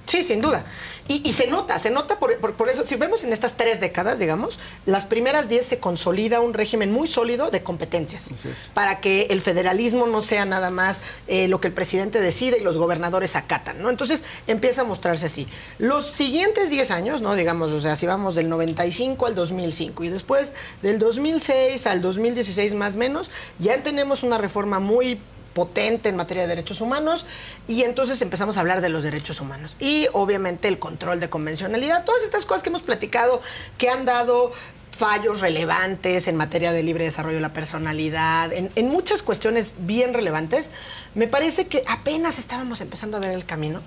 Sí, 0.09 0.23
sin 0.23 0.41
duda. 0.41 0.65
Y, 1.07 1.21
y 1.27 1.33
se 1.33 1.45
nota, 1.45 1.77
se 1.77 1.91
nota 1.91 2.17
por, 2.17 2.35
por- 2.39 2.55
por 2.55 2.67
eso, 2.67 2.85
si 2.87 2.95
vemos 2.95 3.23
en 3.23 3.31
estas 3.31 3.57
tres 3.57 3.79
décadas, 3.79 4.17
digamos, 4.17 4.59
las 4.87 5.05
primeras 5.05 5.49
diez 5.49 5.67
se 5.67 5.77
consolida 5.77 6.39
un 6.39 6.55
régimen 6.55 6.91
muy 6.91 7.07
sólido 7.07 7.51
de 7.51 7.61
competencias, 7.61 8.31
para 8.73 9.01
que 9.01 9.27
el 9.29 9.39
federalismo 9.41 10.07
no 10.07 10.23
sea 10.23 10.45
nada 10.45 10.71
más 10.71 11.01
eh, 11.27 11.47
lo 11.47 11.61
que 11.61 11.67
el 11.67 11.73
presidente 11.75 12.19
decide 12.21 12.57
y 12.57 12.63
los 12.63 12.75
gobernadores 12.77 13.35
acatan, 13.35 13.83
¿no? 13.83 13.91
Entonces 13.91 14.23
empieza 14.47 14.81
a 14.81 14.85
mostrarse 14.85 15.27
así. 15.27 15.47
Los 15.77 16.07
siguientes 16.09 16.71
10 16.71 16.89
años, 16.89 17.21
¿no? 17.21 17.35
Digamos, 17.35 17.71
o 17.71 17.79
sea, 17.79 17.95
si 17.95 18.07
vamos 18.07 18.33
del 18.33 18.49
95 18.49 19.27
al 19.27 19.35
2005 19.35 20.03
y 20.05 20.09
después 20.09 20.55
del 20.81 20.97
2006 20.97 21.85
al 21.85 22.01
2016 22.01 22.73
más 22.73 22.95
o 22.95 22.97
menos, 22.97 23.29
ya 23.59 23.83
tenemos 23.83 24.23
una 24.23 24.39
reforma 24.39 24.79
muy 24.79 25.19
potente 25.53 26.09
en 26.09 26.15
materia 26.15 26.43
de 26.43 26.49
derechos 26.49 26.81
humanos 26.81 27.25
y 27.67 27.83
entonces 27.83 28.21
empezamos 28.21 28.57
a 28.57 28.61
hablar 28.61 28.81
de 28.81 28.89
los 28.89 29.03
derechos 29.03 29.41
humanos 29.41 29.75
y 29.79 30.07
obviamente 30.13 30.67
el 30.67 30.79
control 30.79 31.19
de 31.19 31.29
convencionalidad, 31.29 32.05
todas 32.05 32.23
estas 32.23 32.45
cosas 32.45 32.63
que 32.63 32.69
hemos 32.69 32.81
platicado 32.81 33.41
que 33.77 33.89
han 33.89 34.05
dado 34.05 34.51
fallos 34.99 35.39
relevantes 35.39 36.27
en 36.27 36.35
materia 36.35 36.73
de 36.73 36.83
libre 36.83 37.05
desarrollo 37.05 37.35
de 37.35 37.41
la 37.41 37.53
personalidad, 37.53 38.51
en, 38.51 38.89
muchas 38.89 39.23
cuestiones 39.23 39.71
bien 39.79 40.13
relevantes, 40.13 40.71
me 41.15 41.25
parece 41.25 41.67
que 41.67 41.83
apenas 41.87 42.37
estábamos 42.37 42.81
empezando 42.81 43.15
a 43.15 43.21
ver 43.21 43.31
el 43.31 43.45
camino. 43.45 43.81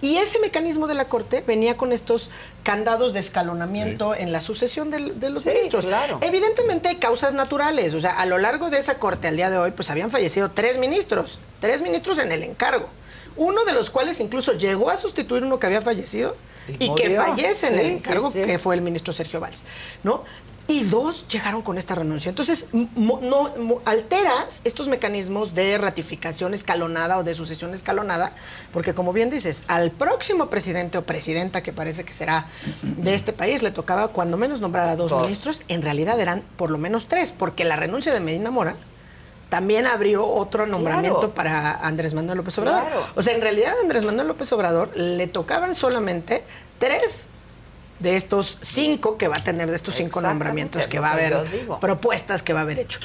Y 0.00 0.18
ese 0.18 0.38
mecanismo 0.38 0.86
de 0.86 0.94
la 0.94 1.06
Corte 1.08 1.42
venía 1.46 1.76
con 1.76 1.92
estos 1.92 2.30
candados 2.62 3.12
de 3.12 3.20
escalonamiento 3.20 4.14
en 4.14 4.30
la 4.30 4.40
sucesión 4.40 4.90
de, 4.90 5.00
los 5.30 5.42
Sí, 5.42 5.50
ministros. 5.50 5.86
claro. 5.86 6.18
Evidentemente 6.20 6.88
hay 6.88 6.96
causas 6.96 7.34
naturales. 7.34 7.94
O 7.94 8.00
sea, 8.00 8.12
a 8.12 8.24
lo 8.26 8.38
largo 8.38 8.70
de 8.70 8.78
esa 8.78 8.98
Corte 8.98 9.26
al 9.26 9.36
día 9.36 9.50
de 9.50 9.58
hoy, 9.58 9.72
pues 9.72 9.90
habían 9.90 10.10
fallecido 10.12 10.50
tres 10.52 10.78
ministros. 10.78 11.40
Tres 11.60 11.82
ministros 11.82 12.18
en 12.18 12.30
el 12.30 12.44
encargo. 12.44 12.88
Uno 13.36 13.64
de 13.64 13.72
los 13.72 13.90
cuales 13.90 14.20
incluso 14.20 14.52
llegó 14.52 14.90
a 14.90 14.96
sustituir 14.96 15.42
uno 15.42 15.58
que 15.58 15.66
había 15.66 15.80
fallecido 15.82 16.36
Y 16.78 16.84
y, 16.86 16.94
que 16.94 17.16
fallece 17.16 17.68
en 17.68 17.74
Sí, 17.74 17.80
el 17.80 17.86
encargo, 17.86 18.32
que 18.32 18.58
fue 18.58 18.74
el 18.76 18.82
ministro 18.82 19.12
Sergio 19.12 19.40
Valls. 19.40 19.64
¿No? 20.04 20.22
Y 20.70 20.84
dos 20.84 21.26
llegaron 21.28 21.62
con 21.62 21.78
esta 21.78 21.94
renuncia. 21.94 22.28
Entonces, 22.28 22.68
mo- 22.94 23.20
no, 23.22 23.56
mo- 23.56 23.80
alteras 23.86 24.60
estos 24.64 24.86
mecanismos 24.86 25.54
de 25.54 25.78
ratificación 25.78 26.52
escalonada 26.52 27.16
o 27.16 27.24
de 27.24 27.34
sucesión 27.34 27.72
escalonada, 27.74 28.32
porque 28.70 28.92
como 28.92 29.14
bien 29.14 29.30
dices, 29.30 29.64
al 29.66 29.90
próximo 29.90 30.50
presidente 30.50 30.98
o 30.98 31.06
presidenta 31.06 31.62
que 31.62 31.72
parece 31.72 32.04
que 32.04 32.12
será 32.12 32.48
de 32.82 33.14
este 33.14 33.32
país 33.32 33.62
le 33.62 33.70
tocaba 33.70 34.08
cuando 34.08 34.36
menos 34.36 34.60
nombrar 34.60 34.90
a 34.90 34.96
dos, 34.96 35.10
Dos. 35.10 35.22
ministros, 35.22 35.62
en 35.68 35.80
realidad 35.80 36.20
eran 36.20 36.42
por 36.56 36.70
lo 36.70 36.76
menos 36.76 37.06
tres, 37.08 37.32
porque 37.32 37.64
la 37.64 37.76
renuncia 37.76 38.12
de 38.12 38.20
Medina 38.20 38.50
Mora 38.50 38.76
también 39.48 39.86
abrió 39.86 40.26
otro 40.26 40.66
nombramiento 40.66 41.20
Claro. 41.20 41.34
para 41.34 41.76
Andrés 41.86 42.12
Manuel 42.12 42.36
López 42.36 42.58
Obrador. 42.58 42.82
Claro. 42.84 43.00
O 43.14 43.22
sea, 43.22 43.34
en 43.34 43.40
realidad 43.40 43.72
a 43.78 43.80
Andrés 43.82 44.02
Manuel 44.04 44.28
López 44.28 44.52
Obrador 44.52 44.94
le 44.94 45.26
tocaban 45.28 45.74
solamente 45.74 46.44
tres 46.78 47.28
de 47.98 48.16
estos 48.16 48.58
cinco 48.60 49.16
que 49.16 49.28
va 49.28 49.36
a 49.36 49.44
tener, 49.44 49.68
de 49.68 49.76
estos 49.76 49.94
cinco 49.94 50.20
nombramientos 50.20 50.86
que 50.86 51.00
va 51.00 51.10
a 51.10 51.12
haber, 51.14 51.36
propuestas 51.80 52.42
que 52.42 52.52
va 52.52 52.60
a 52.60 52.62
haber 52.62 52.78
hecho. 52.78 53.00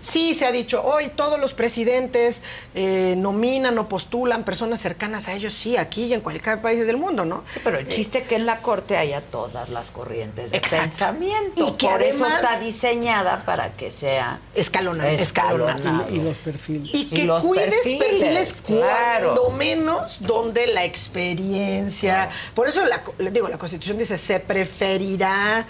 Sí, 0.00 0.34
se 0.34 0.46
ha 0.46 0.52
dicho, 0.52 0.82
hoy 0.84 1.08
todos 1.08 1.40
los 1.40 1.54
presidentes 1.54 2.42
eh, 2.74 3.14
nominan 3.16 3.76
o 3.78 3.88
postulan 3.88 4.44
personas 4.44 4.80
cercanas 4.80 5.26
a 5.28 5.34
ellos, 5.34 5.52
sí, 5.54 5.76
aquí 5.76 6.04
y 6.04 6.14
en 6.14 6.20
cualquier 6.20 6.60
país 6.60 6.86
del 6.86 6.96
mundo, 6.96 7.24
¿no? 7.24 7.42
Sí, 7.46 7.58
pero 7.64 7.78
el 7.78 7.88
chiste 7.88 8.18
es 8.18 8.28
que 8.28 8.36
en 8.36 8.46
la 8.46 8.58
corte 8.58 8.96
haya 8.96 9.20
todas 9.20 9.68
las 9.70 9.90
corrientes 9.90 10.52
de 10.52 10.58
Exacto. 10.58 10.84
pensamiento. 10.86 11.68
Y 11.68 11.72
que 11.76 11.86
Por 11.88 12.02
eso 12.02 12.24
además- 12.26 12.42
está 12.44 12.60
diseñada 12.60 13.42
para 13.44 13.70
que 13.76 13.90
sea 13.90 14.38
Escalonado. 14.54 15.10
escalonado. 15.10 16.06
Y, 16.10 16.16
y 16.18 16.22
los 16.22 16.38
perfiles. 16.38 16.90
Y 16.94 17.10
que 17.10 17.24
los 17.24 17.44
cuides 17.44 17.70
perfiles, 17.74 17.98
perfiles, 17.98 18.62
claro. 18.62 19.34
cuando 19.34 19.50
menos 19.56 20.18
donde 20.20 20.66
la 20.68 20.84
experiencia. 20.84 22.30
Por 22.54 22.68
eso 22.68 22.84
la, 22.86 23.02
les 23.18 23.32
digo, 23.32 23.48
la 23.48 23.58
Constitución 23.58 23.98
dice 23.98 24.16
se 24.18 24.40
preferirá 24.40 25.66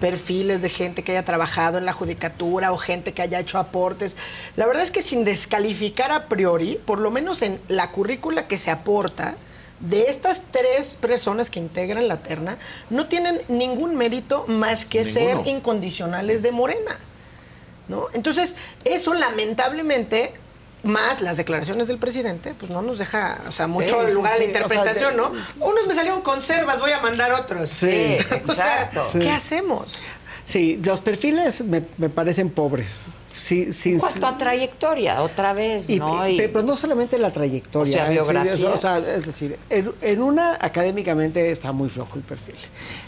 perfiles 0.00 0.62
de 0.62 0.68
gente 0.68 1.02
que 1.02 1.12
haya 1.12 1.24
trabajado 1.24 1.78
en 1.78 1.86
la 1.86 1.92
judicatura 1.92 2.72
o 2.72 2.76
gente 2.76 3.12
que 3.12 3.22
haya 3.22 3.40
hecho 3.40 3.58
aportes. 3.58 4.16
La 4.56 4.66
verdad 4.66 4.82
es 4.82 4.90
que 4.90 5.02
sin 5.02 5.24
descalificar 5.24 6.12
a 6.12 6.26
priori, 6.26 6.80
por 6.84 6.98
lo 6.98 7.10
menos 7.10 7.42
en 7.42 7.60
la 7.68 7.90
currícula 7.90 8.46
que 8.46 8.58
se 8.58 8.70
aporta, 8.70 9.36
de 9.80 10.04
estas 10.08 10.42
tres 10.50 10.96
personas 10.98 11.50
que 11.50 11.58
integran 11.58 12.08
la 12.08 12.16
terna, 12.16 12.58
no 12.88 13.08
tienen 13.08 13.42
ningún 13.48 13.94
mérito 13.94 14.44
más 14.46 14.84
que 14.84 15.04
Ninguno. 15.04 15.42
ser 15.44 15.46
incondicionales 15.48 16.42
de 16.42 16.50
Morena. 16.50 16.98
¿no? 17.88 18.06
Entonces, 18.14 18.56
eso 18.84 19.14
lamentablemente, 19.14 20.32
más 20.82 21.20
las 21.20 21.36
declaraciones 21.36 21.88
del 21.88 21.98
presidente, 21.98 22.54
pues 22.58 22.70
no 22.70 22.82
nos 22.82 22.98
deja, 22.98 23.38
o 23.48 23.52
sea, 23.52 23.66
mucho 23.66 24.06
sí, 24.06 24.12
lugar 24.12 24.34
a 24.34 24.38
la 24.38 24.44
sí, 24.44 24.50
o 24.50 24.54
sea, 24.54 24.62
interpretación, 24.62 25.16
¿no? 25.16 25.32
Unos 25.60 25.86
me 25.86 25.94
salieron 25.94 26.22
conservas, 26.22 26.80
voy 26.80 26.92
a 26.92 27.00
mandar 27.00 27.32
otros. 27.32 27.70
Sí, 27.70 28.16
o 28.48 28.54
sea, 28.54 28.82
exacto. 28.82 29.06
¿qué 29.18 29.30
hacemos? 29.30 29.98
Sí, 30.44 30.80
los 30.84 31.00
perfiles 31.00 31.62
me, 31.62 31.82
me 31.98 32.08
parecen 32.08 32.50
pobres. 32.50 33.06
Sí, 33.46 33.72
sí, 33.72 33.90
En 33.90 33.94
sí. 33.96 34.00
cuanto 34.00 34.26
a 34.26 34.36
trayectoria, 34.38 35.22
otra 35.22 35.52
vez, 35.52 35.88
Y- 35.88 36.00
¿no? 36.00 36.26
y- 36.28 36.36
pero 36.36 36.62
no 36.64 36.74
solamente 36.76 37.16
la 37.16 37.30
trayectoria. 37.30 37.92
O 37.92 37.96
sea, 37.96 38.08
biografía. 38.08 38.54
eso, 38.54 38.72
o 38.72 38.76
sea, 38.76 38.98
es 38.98 39.24
decir, 39.24 39.56
en, 39.70 39.92
en 40.02 40.20
una 40.20 40.58
académicamente 40.60 41.52
está 41.52 41.70
muy 41.70 41.88
flojo 41.88 42.16
el 42.16 42.22
perfil. 42.22 42.56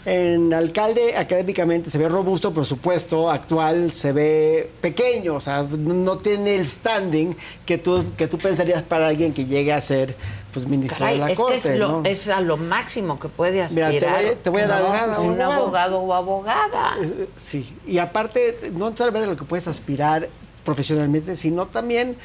En 0.05 0.53
alcalde 0.53 1.17
académicamente 1.17 1.89
se 1.89 1.97
ve 1.97 2.07
robusto, 2.07 2.53
por 2.53 2.65
supuesto, 2.65 3.29
actual 3.29 3.91
se 3.91 4.13
ve 4.13 4.69
pequeño, 4.79 5.35
o 5.35 5.41
sea, 5.41 5.63
no, 5.63 5.93
no 5.93 6.17
tiene 6.19 6.55
el 6.55 6.65
standing 6.65 7.35
que 7.65 7.77
tú, 7.77 8.05
que 8.15 8.27
tú 8.29 8.37
pensarías 8.37 8.81
para 8.81 9.09
alguien 9.09 9.33
que 9.33 9.45
llegue 9.45 9.73
a 9.73 9.81
ser 9.81 10.15
pues 10.53 10.67
ministro 10.67 10.97
Caray, 10.99 11.19
de 11.19 11.25
la 11.25 11.31
es 11.31 11.37
corte. 11.37 11.61
que 11.61 11.69
es, 11.73 11.77
lo- 11.79 11.87
¿no? 12.01 12.01
es 12.05 12.29
a 12.29 12.41
lo 12.41 12.57
máximo 12.57 13.19
que 13.19 13.29
puede 13.29 13.51
Mira, 13.69 13.89
te 13.89 13.97
aspirar. 13.97 14.23
voy- 14.25 14.35
te 14.35 14.49
voy 14.49 14.61
a 14.63 14.67
dar 14.67 14.81
¿no? 14.81 15.21
un- 15.21 15.27
un, 15.27 15.31
un 15.35 15.41
abogado. 15.41 15.61
abogado. 15.63 15.99
o 15.99 16.13
abogada. 16.13 16.95
Eh, 17.01 17.29
Sí, 17.35 17.75
y 17.85 17.97
aparte, 17.99 18.71
no 18.73 18.95
solamente 18.95 19.27
lo 19.27 19.37
que 19.37 19.43
puedes 19.45 19.67
aspirar 19.67 20.27
profesionalmente, 20.65 21.35
sino 21.35 21.65
también 21.67 22.17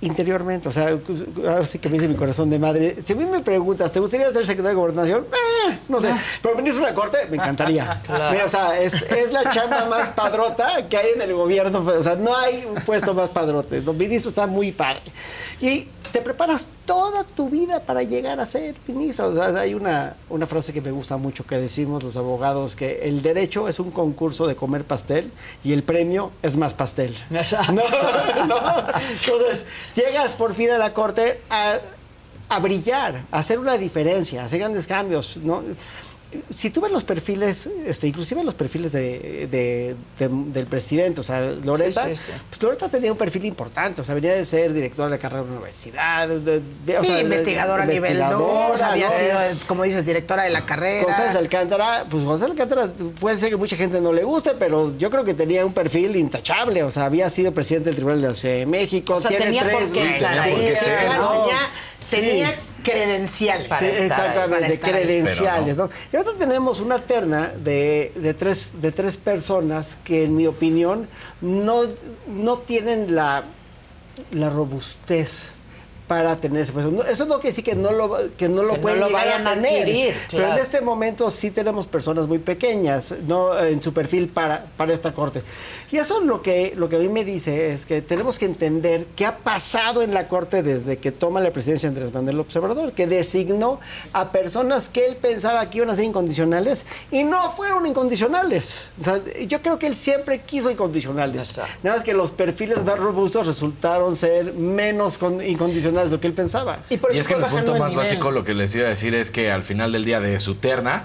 interiormente. 0.00 0.68
O 0.68 0.72
sea, 0.72 0.88
ahora 1.46 1.64
sí 1.64 1.78
que 1.78 1.88
me 1.88 1.94
dice 1.94 2.08
mi 2.08 2.16
corazón 2.16 2.50
de 2.50 2.58
madre. 2.58 2.96
Si 3.04 3.12
a 3.12 3.16
mí 3.16 3.24
me 3.24 3.40
preguntas, 3.40 3.92
¿te 3.92 4.00
gustaría 4.00 4.26
ser 4.32 4.44
secretario 4.44 4.70
de 4.70 4.74
gobernación? 4.74 5.26
Eh, 5.32 5.78
no 5.88 6.00
sé. 6.00 6.08
Pero 6.42 6.56
ministro 6.56 6.84
de 6.84 6.90
la 6.90 6.94
corte, 6.94 7.18
me 7.30 7.36
encantaría. 7.36 8.00
Claro. 8.06 8.32
Mira, 8.32 8.46
o 8.46 8.48
sea, 8.48 8.80
es, 8.80 8.94
es 8.94 9.32
la 9.32 9.48
chamba 9.50 9.84
más 9.84 10.10
padrota 10.10 10.88
que 10.88 10.96
hay 10.96 11.10
en 11.14 11.22
el 11.22 11.32
gobierno. 11.34 11.78
O 11.78 12.02
sea, 12.02 12.16
no 12.16 12.36
hay 12.36 12.64
un 12.64 12.82
puesto 12.82 13.14
más 13.14 13.28
padrote. 13.28 13.80
Los 13.80 13.94
ministros 13.94 14.32
están 14.32 14.50
muy 14.50 14.72
padre. 14.72 15.02
Y 15.60 15.86
te 16.10 16.20
preparas 16.20 16.66
toda 16.86 17.24
tu 17.24 17.48
vida 17.48 17.80
para 17.80 18.02
llegar 18.02 18.40
a 18.40 18.46
ser 18.46 18.74
ministro. 18.86 19.28
O 19.28 19.34
sea, 19.34 19.46
hay 19.60 19.74
una, 19.74 20.16
una 20.28 20.46
frase 20.46 20.72
que 20.72 20.80
me 20.80 20.90
gusta 20.90 21.16
mucho 21.16 21.44
que 21.44 21.56
decimos 21.56 22.02
los 22.02 22.16
abogados, 22.16 22.76
que 22.76 23.02
el 23.02 23.22
derecho 23.22 23.68
es 23.68 23.78
un 23.80 23.90
concurso 23.90 24.46
de 24.46 24.56
comer 24.56 24.84
pastel 24.84 25.32
y 25.64 25.72
el 25.72 25.82
premio 25.82 26.32
es 26.42 26.56
más 26.56 26.74
pastel. 26.74 27.14
No, 27.72 28.46
no. 28.46 28.60
Entonces, 29.24 29.64
llegas 29.94 30.32
por 30.32 30.54
fin 30.54 30.70
a 30.70 30.78
la 30.78 30.92
corte 30.92 31.40
a, 31.48 31.78
a 32.48 32.58
brillar, 32.58 33.24
a 33.30 33.38
hacer 33.38 33.58
una 33.58 33.78
diferencia, 33.78 34.42
a 34.42 34.44
hacer 34.46 34.58
grandes 34.58 34.86
cambios. 34.86 35.36
¿no? 35.36 35.62
Si 36.56 36.70
tú 36.70 36.80
ves 36.80 36.90
los 36.92 37.04
perfiles, 37.04 37.68
este, 37.86 38.06
inclusive 38.06 38.42
los 38.44 38.54
perfiles 38.54 38.92
de, 38.92 39.46
de- 39.50 39.96
de- 40.18 40.28
del 40.52 40.66
presidente, 40.66 41.20
o 41.20 41.24
sea, 41.24 41.40
Loreta, 41.40 42.04
Sí, 42.04 42.14
sí, 42.14 42.24
sí. 42.26 42.32
pues 42.48 42.62
Loreta 42.62 42.88
tenía 42.88 43.12
un 43.12 43.18
perfil 43.18 43.44
importante, 43.44 44.00
o 44.00 44.04
sea, 44.04 44.14
venía 44.14 44.32
de 44.34 44.44
ser 44.44 44.72
director 44.72 45.04
de 45.06 45.10
la 45.10 45.18
carrera 45.18 45.42
de 45.42 45.48
la 45.50 45.54
universidad, 45.56 46.28
de- 46.28 46.60
de- 46.86 46.98
o 46.98 47.02
Sí, 47.02 47.08
sea, 47.08 47.20
investigadora 47.20 47.82
a 47.82 47.86
nivel 47.86 48.18
2, 48.18 48.30
investigadora, 48.30 48.88
había 48.92 49.08
¿no? 49.08 49.18
sido, 49.48 49.66
como 49.66 49.82
dices, 49.84 50.04
directora 50.06 50.44
de 50.44 50.50
la 50.50 50.64
carrera. 50.66 51.04
González 51.04 51.34
Alcántara, 51.36 52.06
pues 52.10 52.24
González 52.24 52.52
Alcántara 52.52 52.90
puede 53.20 53.38
ser 53.38 53.50
que 53.50 53.56
mucha 53.56 53.76
gente 53.76 54.00
no 54.00 54.12
le 54.12 54.24
guste, 54.24 54.52
pero 54.58 54.96
yo 54.98 55.10
creo 55.10 55.24
que 55.24 55.34
tenía 55.34 55.64
un 55.66 55.72
perfil 55.72 56.16
intachable. 56.16 56.82
O 56.82 56.90
sea, 56.90 57.04
había 57.06 57.28
sido 57.30 57.52
presidente 57.52 57.86
del 57.90 57.96
Tribunal 57.96 58.22
de 58.22 58.28
la 58.28 58.34
Ciudad 58.34 58.54
de 58.56 58.66
México. 58.66 59.14
O 59.14 59.20
sea, 59.20 59.28
tiene 59.30 59.44
tenía 59.46 59.62
tres 59.64 59.74
por 59.76 59.86
qué 59.86 60.08
sí, 60.08 60.14
estar. 60.14 60.48
Tenía, 62.10 62.54
credenciales. 62.82 63.68
Para 63.68 63.80
Sí, 63.80 63.86
estar 63.86 64.06
exactamente, 64.06 64.54
para 64.56 64.66
estar 64.66 64.94
ahí. 64.94 65.02
credenciales, 65.04 65.76
¿no? 65.76 65.90
Y 66.12 66.16
ahora 66.16 66.30
tenemos 66.38 66.80
una 66.80 66.98
terna 67.00 67.52
de, 67.56 68.12
de 68.16 68.34
tres, 68.34 68.82
de 68.82 68.92
tres 68.92 69.16
personas 69.16 69.96
que, 70.04 70.24
en 70.24 70.36
mi 70.36 70.46
opinión, 70.46 71.08
no, 71.40 71.82
no 72.26 72.58
tienen 72.58 73.14
la, 73.14 73.44
la 74.32 74.50
robustez 74.50 75.51
para 76.06 76.36
tener 76.36 76.62
ese 76.62 76.72
puesto. 76.72 76.90
No, 76.90 77.02
eso 77.04 77.24
no 77.26 77.36
quiere 77.36 77.50
decir 77.50 77.64
que 77.64 77.74
no 77.74 77.90
lo, 77.92 78.16
que 78.36 78.48
no 78.48 78.62
lo 78.62 78.70
Que 78.72 78.76
no 78.76 78.82
pueden 78.82 79.00
lo 79.00 79.06
llegar 79.08 79.24
vayan 79.26 79.46
a 79.46 79.54
tener. 79.54 79.82
adquirir, 79.82 80.14
Pero 80.30 80.52
en 80.52 80.58
este 80.58 80.80
momento 80.80 81.30
sí 81.30 81.50
tenemos 81.50 81.86
personas 81.86 82.26
muy 82.28 82.38
pequeñas 82.38 83.14
no 83.26 83.58
en 83.58 83.80
su 83.82 83.92
perfil 83.94 84.28
para, 84.28 84.66
para 84.76 84.92
esta 84.92 85.12
corte. 85.14 85.42
Y 85.90 85.96
eso 85.98 86.20
lo 86.20 86.42
que, 86.42 86.72
lo 86.76 86.88
que 86.88 86.96
a 86.96 86.98
mí 86.98 87.08
me 87.08 87.24
dice 87.24 87.70
es 87.72 87.86
que 87.86 88.00
tenemos 88.02 88.38
que 88.38 88.46
entender 88.46 89.06
qué 89.16 89.26
ha 89.26 89.36
pasado 89.38 90.02
en 90.02 90.12
la 90.14 90.26
corte 90.28 90.62
desde 90.62 90.98
que 90.98 91.12
toma 91.12 91.40
la 91.40 91.50
presidencia 91.50 91.88
Andrés 91.88 92.12
Manuel 92.12 92.40
Obrador, 92.40 92.92
que 92.92 93.06
designó 93.06 93.78
a 94.12 94.32
personas 94.32 94.88
que 94.88 95.06
él 95.06 95.16
pensaba 95.16 95.68
que 95.70 95.78
iban 95.78 95.90
a 95.90 95.94
ser 95.94 96.04
incondicionales 96.04 96.84
y 97.10 97.24
no 97.24 97.52
fueron 97.52 97.86
incondicionales. 97.86 98.86
O 99.00 99.04
sea, 99.04 99.20
yo 99.46 99.60
creo 99.62 99.78
que 99.78 99.86
él 99.86 99.96
siempre 99.96 100.40
quiso 100.42 100.70
incondicionales. 100.70 101.58
Nada 101.82 101.96
más 101.96 102.04
que 102.04 102.14
los 102.14 102.30
perfiles 102.32 102.82
más 102.84 102.98
robustos 102.98 103.46
resultaron 103.46 104.16
ser 104.16 104.52
menos 104.54 105.18
con- 105.18 105.42
de 106.00 106.10
lo 106.10 106.20
que 106.20 106.26
él 106.26 106.32
pensaba. 106.32 106.80
Y, 106.90 106.98
es 107.16 107.28
que 107.28 107.34
el 107.34 107.44
punto 107.44 107.76
más 107.76 107.94
básico 107.94 108.30
lo 108.30 108.44
que 108.44 108.54
les 108.54 108.74
iba 108.74 108.86
a 108.86 108.88
decir 108.88 109.14
es 109.14 109.30
que 109.30 109.50
al 109.50 109.62
final 109.62 109.92
del 109.92 110.04
día 110.04 110.20
de 110.20 110.38
su 110.40 110.56
terna, 110.56 111.04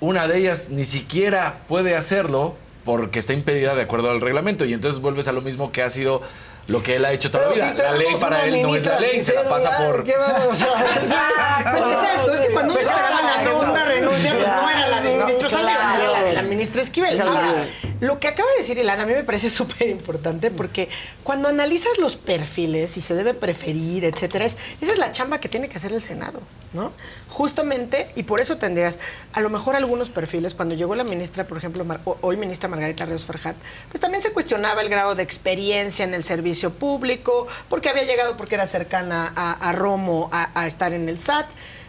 una 0.00 0.26
de 0.26 0.38
ellas 0.38 0.68
ni 0.70 0.84
siquiera 0.84 1.60
puede 1.68 1.96
hacerlo 1.96 2.56
porque 2.84 3.18
está 3.18 3.32
impedida 3.32 3.74
de 3.74 3.82
acuerdo 3.82 4.10
al 4.10 4.20
reglamento. 4.20 4.64
Y 4.64 4.72
entonces 4.72 5.00
vuelves 5.00 5.28
a 5.28 5.32
lo 5.32 5.40
mismo 5.40 5.72
que 5.72 5.82
ha 5.82 5.90
sido 5.90 6.22
lo 6.68 6.82
que 6.82 6.96
él 6.96 7.04
ha 7.04 7.12
hecho 7.12 7.30
toda 7.30 7.44
Pero 7.48 7.56
la 7.56 7.68
si 7.68 7.74
vida. 7.74 7.84
La 7.90 7.96
ley 7.98 8.14
para 8.20 8.44
él 8.46 8.62
no 8.62 8.74
es 8.76 8.84
la 8.84 8.98
ley, 9.00 9.20
se 9.20 9.34
la 9.34 9.42
pasa 9.48 9.76
por... 9.78 10.04
¿qué 10.04 10.14
vamos 10.16 10.62
a 10.62 10.94
hacer? 10.96 11.16
Pues 11.72 11.82
exacto, 11.94 12.32
es 12.32 12.40
que 12.40 12.52
cuando 12.52 12.72
uno 12.74 12.80
esperaba 12.82 13.22
la 13.22 13.42
segunda 13.44 13.84
renuncia, 13.84 14.34
pues 14.34 14.46
no 14.46 14.70
era 14.70 14.88
la 14.88 15.00
del 15.00 15.18
ministro 15.18 15.50
Saldívar, 15.50 16.00
era 16.00 16.10
la 16.10 16.22
de 16.22 16.32
la 16.32 16.42
ministra 16.42 16.82
Esquivel. 16.82 17.14
Claro. 17.16 17.30
Ahora, 17.32 17.66
lo 18.00 18.18
que 18.18 18.28
acaba 18.28 18.50
de 18.52 18.58
decir 18.58 18.78
Ilana 18.78 19.02
a 19.04 19.06
mí 19.06 19.12
me 19.14 19.24
parece 19.24 19.50
súper 19.50 19.88
importante 19.88 20.50
porque 20.50 20.88
cuando 21.22 21.48
analizas 21.48 21.98
los 21.98 22.16
perfiles, 22.16 22.90
si 22.90 23.00
se 23.00 23.14
debe 23.14 23.34
preferir, 23.34 24.04
etcétera, 24.04 24.44
es- 24.44 24.58
esa 24.80 24.92
es 24.92 24.98
la 24.98 25.12
chamba 25.12 25.38
que 25.40 25.48
tiene 25.48 25.68
que 25.68 25.76
hacer 25.76 25.92
el 25.92 26.00
Senado, 26.00 26.40
¿no? 26.72 26.92
Justamente, 27.32 28.10
y 28.14 28.24
por 28.24 28.40
eso 28.40 28.58
tendrías 28.58 29.00
a 29.32 29.40
lo 29.40 29.48
mejor 29.48 29.74
algunos 29.74 30.10
perfiles, 30.10 30.52
cuando 30.52 30.74
llegó 30.74 30.94
la 30.94 31.02
ministra, 31.02 31.46
por 31.46 31.56
ejemplo, 31.56 31.82
Mar- 31.82 32.02
o- 32.04 32.18
hoy 32.20 32.36
ministra 32.36 32.68
Margarita 32.68 33.06
Ríos 33.06 33.24
Farjat, 33.24 33.56
pues 33.88 34.02
también 34.02 34.22
se 34.22 34.32
cuestionaba 34.32 34.82
el 34.82 34.90
grado 34.90 35.14
de 35.14 35.22
experiencia 35.22 36.04
en 36.04 36.12
el 36.12 36.24
servicio 36.24 36.74
público, 36.74 37.46
porque 37.70 37.88
había 37.88 38.02
llegado 38.04 38.36
porque 38.36 38.56
era 38.56 38.66
cercana 38.66 39.32
a, 39.34 39.52
a 39.52 39.72
Romo 39.72 40.28
a, 40.30 40.50
a 40.60 40.66
estar 40.66 40.92
en 40.92 41.08
el 41.08 41.18
SAT. 41.18 41.46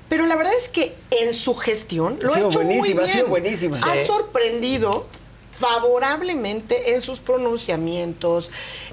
Pero 0.07 0.27
la 0.27 0.37
verdad 0.37 0.53
es 0.57 0.69
que 0.69 0.95
en 1.11 1.33
su 1.33 1.55
gestión 1.55 2.19
lo 2.21 2.29
Ha 2.29 2.31
ha, 2.31 2.35
sido 2.35 2.49
hecho 2.49 2.59
muy 2.61 2.67
buenísima, 2.67 3.01
ha 3.01 3.05
bien. 3.05 3.17
sido 3.17 3.27
buenísima. 3.27 3.77
Ha 3.83 3.93
Sí. 3.95 4.07
sorprendido 4.07 5.07
favorablemente 5.51 6.93
en 6.93 7.01
sus 7.01 7.19
pronunciamientos, 7.19 8.49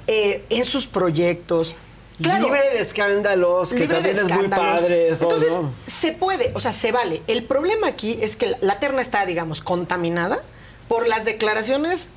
eh, 0.09 0.45
en 0.51 0.65
sus 0.65 0.87
proyectos. 0.89 1.77
Claro, 2.23 2.45
Libre 2.45 2.71
de 2.71 2.81
escándalos, 2.81 3.71
que 3.71 3.81
libre 3.81 4.03
de 4.03 4.15
también 4.15 4.31
es 4.33 4.37
muy 4.39 4.49
padre 4.49 5.09
eso, 5.09 5.25
Entonces, 5.25 5.53
¿no? 5.53 5.73
se 5.87 6.13
puede, 6.13 6.53
o 6.55 6.61
sea, 6.61 6.73
se 6.73 6.93
vale. 6.93 7.23
El 7.27 7.45
problema 7.45 7.87
aquí 7.89 8.19
es 8.21 8.37
que 8.37 8.55
la- 8.61 8.79
terna 8.81 9.01
está, 9.03 9.25
digamos, 9.27 9.61
contaminada 9.63 10.41
por 10.89 11.07
las 11.09 11.25
declaraciones 11.25 12.11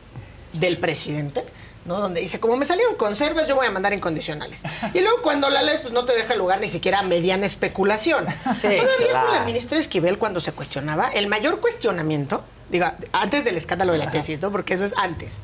del 0.54 0.78
presidente. 0.78 1.44
¿no? 1.86 2.00
Donde 2.00 2.22
dice, 2.22 2.40
como 2.40 2.56
me 2.56 2.64
salieron 2.64 2.96
conservas, 2.96 3.46
yo 3.46 3.58
voy 3.58 3.68
a 3.68 3.72
mandar 3.72 3.92
incondicionales. 3.92 4.64
Y 4.94 5.02
luego 5.02 5.22
cuando 5.22 5.50
la 5.50 5.62
lees, 5.64 5.82
pues 5.82 5.92
no 5.94 6.06
te 6.06 6.16
deja 6.16 6.34
lugar 6.34 6.62
ni 6.62 6.70
siquiera 6.70 7.00
a 7.00 7.04
mediana 7.04 7.46
especulación. 7.46 8.26
Todavía 8.26 9.22
con 9.26 9.34
la 9.34 9.44
ministra 9.46 9.78
Esquivel, 9.78 10.18
cuando 10.18 10.40
se 10.40 10.54
cuestionaba, 10.54 11.10
el 11.10 11.28
mayor 11.28 11.60
cuestionamiento, 11.60 12.42
diga, 12.70 12.98
antes 13.12 13.44
del 13.44 13.58
escándalo 13.58 13.92
de 13.92 13.98
la 13.98 14.10
tesis, 14.12 14.42
¿no? 14.42 14.50
Porque 14.50 14.76
eso 14.76 14.86
es 14.86 14.94
antes, 14.96 15.42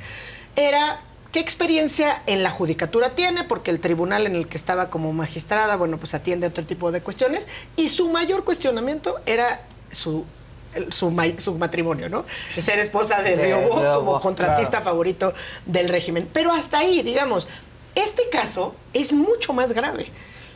era 0.56 1.02
qué 1.32 1.40
experiencia 1.40 2.22
en 2.26 2.44
la 2.44 2.50
judicatura 2.50 3.12
tiene, 3.12 3.44
porque 3.44 3.72
el 3.72 3.80
tribunal 3.80 4.26
en 4.26 4.36
el 4.36 4.48
que 4.48 4.58
estaba 4.58 4.90
como 4.90 5.14
magistrada, 5.14 5.76
bueno, 5.76 5.98
pues 5.98 6.14
atiende 6.14 6.48
a 6.48 6.50
otro 6.50 6.66
tipo 6.66 6.92
de 6.92 7.02
cuestiones, 7.02 7.48
y 7.76 7.90
su 7.90 8.10
mayor 8.10 8.44
cuestionamiento 8.44 9.20
era 9.26 9.62
su 9.92 10.26
su, 10.92 11.16
su 11.38 11.56
matrimonio, 11.56 12.10
¿no? 12.10 12.26
De 12.56 12.62
ser 12.62 12.80
esposa 12.80 13.22
de 13.22 13.36
De 13.36 13.44
Riobó 13.46 14.00
como 14.00 14.20
contratista 14.20 14.78
claro. 14.78 14.86
favorito 14.86 15.34
del 15.66 15.90
régimen. 15.90 16.30
Pero 16.32 16.52
hasta 16.54 16.80
ahí, 16.80 17.02
digamos, 17.02 17.48
este 17.96 18.30
caso 18.30 18.76
es 18.94 19.12
mucho 19.12 19.54
más 19.54 19.74
grave, 19.74 20.08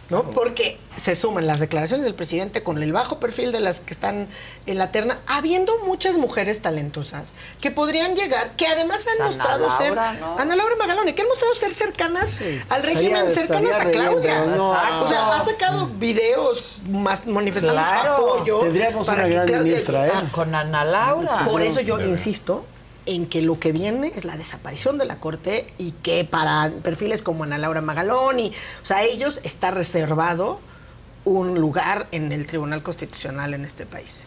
¿no? 0.09 0.29
Porque 0.31 0.77
se 0.95 1.15
suman 1.15 1.47
las 1.47 1.59
declaraciones 1.59 2.03
del 2.05 2.13
presidente 2.13 2.61
con 2.61 2.81
el 2.83 2.93
bajo 2.93 3.19
perfil 3.19 3.51
de 3.51 3.59
las 3.59 3.79
que 3.79 3.93
están 3.93 4.27
en 4.67 4.77
la 4.77 4.91
terna, 4.91 5.19
habiendo 5.27 5.77
muchas 5.79 6.17
mujeres 6.17 6.61
talentosas 6.61 7.33
que 7.61 7.71
podrían 7.71 8.15
llegar, 8.15 8.51
que 8.55 8.67
además 8.67 9.05
han 9.07 9.15
Ana 9.21 9.25
mostrado 9.25 9.67
Laura, 9.67 9.77
ser 10.13 10.19
¿no? 10.21 10.37
Ana 10.37 10.55
Laura 10.55 10.75
Magalone, 10.75 11.15
que 11.15 11.21
han 11.23 11.27
mostrado 11.29 11.55
ser 11.55 11.73
cercanas 11.73 12.37
al 12.69 12.83
régimen, 12.83 13.27
Estaría- 13.27 13.29
cercanas 13.47 13.73
a 13.79 13.89
Claudia. 13.91 14.45
no. 14.45 14.69
O 14.69 15.07
sea, 15.07 15.33
ha 15.35 15.41
sacado 15.41 15.87
videos 15.87 16.79
más 16.89 17.25
manifestando 17.25 17.81
Claro. 17.81 18.17
su 18.17 18.29
apoyo. 18.29 18.59
Tendríamos 18.59 19.07
para 19.07 19.25
una 19.25 19.29
gran 19.33 19.47
Claudia- 19.47 19.63
ministra, 19.73 20.07
¿eh? 20.07 20.11
Ah, 20.13 20.23
con 20.31 20.53
Ana 20.53 20.83
Laura. 20.85 21.45
por 21.45 21.61
eso 21.61 21.81
yo 21.81 21.99
insisto 22.01 22.65
en 23.05 23.27
que 23.27 23.41
lo 23.41 23.59
que 23.59 23.71
viene 23.71 24.11
es 24.15 24.25
la 24.25 24.37
desaparición 24.37 24.97
de 24.97 25.05
la 25.05 25.19
Corte 25.19 25.73
y 25.77 25.91
que 25.91 26.23
para 26.23 26.71
perfiles 26.83 27.21
como 27.21 27.43
Ana 27.43 27.57
Laura 27.57 27.81
Magaloni, 27.81 28.53
o 28.81 28.85
sea, 28.85 28.97
a 28.97 29.03
ellos 29.03 29.41
está 29.43 29.71
reservado 29.71 30.59
un 31.25 31.59
lugar 31.59 32.07
en 32.11 32.31
el 32.31 32.45
Tribunal 32.45 32.83
Constitucional 32.83 33.53
en 33.53 33.65
este 33.65 33.85
país. 33.85 34.25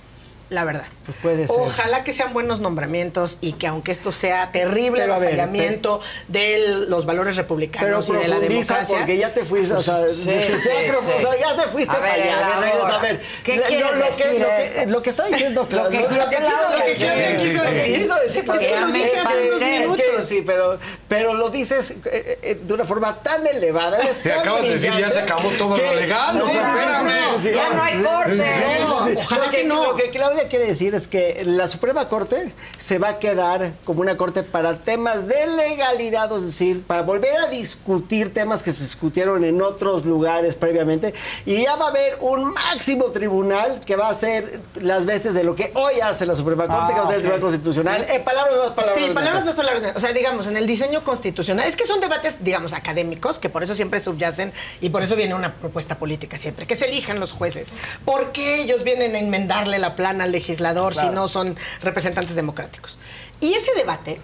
La 0.49 0.63
verdad. 0.63 0.85
Pues 1.05 1.19
puede 1.23 1.49
ser. 1.49 1.57
Ojalá 1.59 2.05
que 2.05 2.13
sean 2.13 2.33
buenos 2.33 2.61
nombramientos 2.61 3.39
y 3.41 3.55
que 3.55 3.67
aunque 3.67 3.91
esto 3.91 4.13
sea 4.13 4.53
terrible 4.53 5.01
Pero 5.03 5.15
a 5.15 5.19
ver, 5.19 5.29
avasallamiento 5.35 6.01
de 6.29 6.85
los 6.89 7.05
valores 7.05 7.35
Pero 7.35 7.43
republicanos 7.43 8.09
y 8.09 8.13
de 8.13 8.29
la 8.29 8.39
democracia. 8.39 8.97
porque 8.99 9.17
ya 9.17 9.35
te 9.35 9.45
fuiste, 9.45 9.75
o 9.75 9.83
sea, 9.83 10.09
Sí, 10.09 10.31
desde- 10.31 10.57
sí, 10.61 10.69
pero, 10.87 11.03
sí. 11.03 11.11
o 11.17 11.21
sea, 11.33 11.37
ya 11.41 11.57
te 11.57 11.69
fuiste 11.71 11.97
A 11.97 11.99
ver, 11.99 12.11
para 12.13 12.23
allá. 12.23 12.69
elabora. 12.71 12.95
A 12.95 12.99
ver, 13.03 13.23
¿Qué 13.43 13.57
lo- 13.57 13.63
quiere 13.65 13.83
lo, 13.85 13.91
que, 13.91 13.97
decir 14.07 14.27
lo, 14.41 14.47
eso? 14.49 14.75
que, 14.81 14.87
lo 14.87 15.03
que 15.03 15.11
está 15.11 15.25
diciendo 15.27 15.63
Lo 15.63 15.69
Claudia. 15.69 15.91
que- 15.91 16.03
lo 16.03 16.09
que 16.11 16.17
lo 16.17 16.31
que 16.31 16.37
quiso- 16.37 16.67
lo 16.69 16.77
que 16.85 16.91
decir. 16.91 17.97
Sí, 17.97 18.03
sí, 18.05 18.33
sí. 18.33 18.43
Pues 18.47 18.63
es 18.63 18.69
que 18.69 18.81
lo 18.81 18.87
dices 18.87 19.13
unos 19.13 19.33
espanté. 19.35 19.79
minutos. 19.81 19.97
Que 20.17 20.23
Sí, 20.23 20.43
pero, 20.47 20.79
pero 21.09 21.35
lo 21.35 21.51
dices 21.51 21.91
eh, 22.05 22.39
eh, 22.43 22.61
de 22.63 22.73
una 22.75 22.85
forma 22.85 23.21
tan 23.23 23.45
elevada. 23.47 23.99
tan 23.99 24.39
acabas 24.41 24.63
de 24.63 24.71
decir, 24.71 24.93
ya 24.97 25.11
se 25.11 25.21
acabó 25.21 25.49
todo 25.51 25.71
lo 25.77 25.83
que- 25.83 25.95
legal, 25.97 26.41
o 26.41 26.47
sea, 26.47 26.53
Sí, 26.53 26.59
sí, 26.59 26.63
sí, 26.63 26.69
espérame. 26.69 27.11
sí, 27.43 27.49
sí, 27.49 27.55
Ya 27.55 27.69
no 27.71 27.83
hay 27.83 27.95
sí, 27.97 28.03
corte. 28.03 28.35
sí, 28.35 28.43
sí, 28.43 28.63
sí, 28.63 29.11
sí. 29.11 29.15
Ojalá 29.19 29.45
Lo 29.47 29.51
que 29.51 29.65
no. 29.65 29.87
Lo 29.87 29.95
que 29.97 30.11
Claudia 30.37 30.51
quiere 30.51 30.67
decir 30.67 30.95
es 30.95 31.09
que 31.09 31.43
la 31.47 31.67
Suprema 31.67 32.11
Corte 32.11 32.53
se 32.77 32.99
va 32.99 33.09
a 33.09 33.19
quedar 33.19 33.73
como 33.85 34.03
una 34.03 34.19
corte 34.19 34.43
para 34.43 34.77
temas 34.77 35.27
de 35.27 35.47
legalidad, 35.47 36.31
es 36.37 36.43
decir, 36.43 36.83
para 36.83 37.01
volver 37.01 37.39
a 37.39 37.47
discutir 37.47 38.35
temas 38.35 38.63
que 38.63 38.71
se 38.73 38.83
discutieron 38.83 39.45
en 39.45 39.63
otros 39.63 40.05
lugares 40.05 40.55
previamente. 40.55 41.15
Y 41.47 41.63
ya 41.63 41.77
va 41.77 41.87
a 41.87 41.89
haber 41.89 42.19
un 42.21 42.53
máximo 42.53 43.07
tribunal 43.07 43.81
que 43.87 43.97
va 43.97 44.09
a 44.09 44.11
hacer 44.11 44.61
las 44.79 45.07
veces 45.07 45.33
de 45.33 45.43
lo 45.43 45.57
que 45.57 45.71
hoy 45.75 46.01
hace 46.01 46.27
la 46.27 46.37
Suprema 46.37 46.67
Corte, 46.67 46.93
que 46.93 47.01
va 47.01 47.07
a 47.07 47.09
ser 47.09 47.17
el 47.17 47.23
Tribunal 47.23 47.41
Constitucional. 47.41 48.07
En 48.11 48.23
palabras 48.23 48.57
más, 48.59 48.71
palabras 48.73 48.99
Sí, 48.99 49.11
palabras 49.15 49.45
más, 49.47 49.55
palabras. 49.55 49.93
O 49.97 50.01
sea, 50.01 50.13
digamos, 50.13 50.49
en 50.49 50.59
el 50.59 50.67
diseño 50.67 51.03
constitucional. 51.03 51.67
Es 51.67 51.77
que 51.77 51.87
son 51.87 52.01
debates, 52.01 52.45
digamos, 52.45 52.75
académicos, 52.75 53.39
que 53.39 53.49
por 53.49 53.63
eso 53.63 53.75
siempre 53.75 54.01
subyacen 54.01 54.53
y 54.83 54.91
por 54.91 55.03
eso 55.03 55.17
viene 55.17 55.35
una 55.35 55.55
propuesta 55.55 55.97
política 55.99 56.37
siempre. 56.37 56.67
Que 56.67 56.75
se 56.75 56.85
elijan 56.85 57.21
los 57.21 57.33
jueces. 57.33 57.73
¿Por 58.05 58.33
qué 58.33 58.61
ellos 58.61 58.85
vienen 58.85 59.15
a 59.15 59.19
enmendarle 59.19 59.79
la 59.79 59.97
plana 59.97 60.26
al 60.27 60.33
legislador 60.33 60.95
si 60.95 61.09
no 61.09 61.29
son 61.29 61.57
representantes 61.83 62.37
democráticos? 62.37 62.99
Y 63.41 63.55
ese 63.55 63.73
debate, 63.75 64.21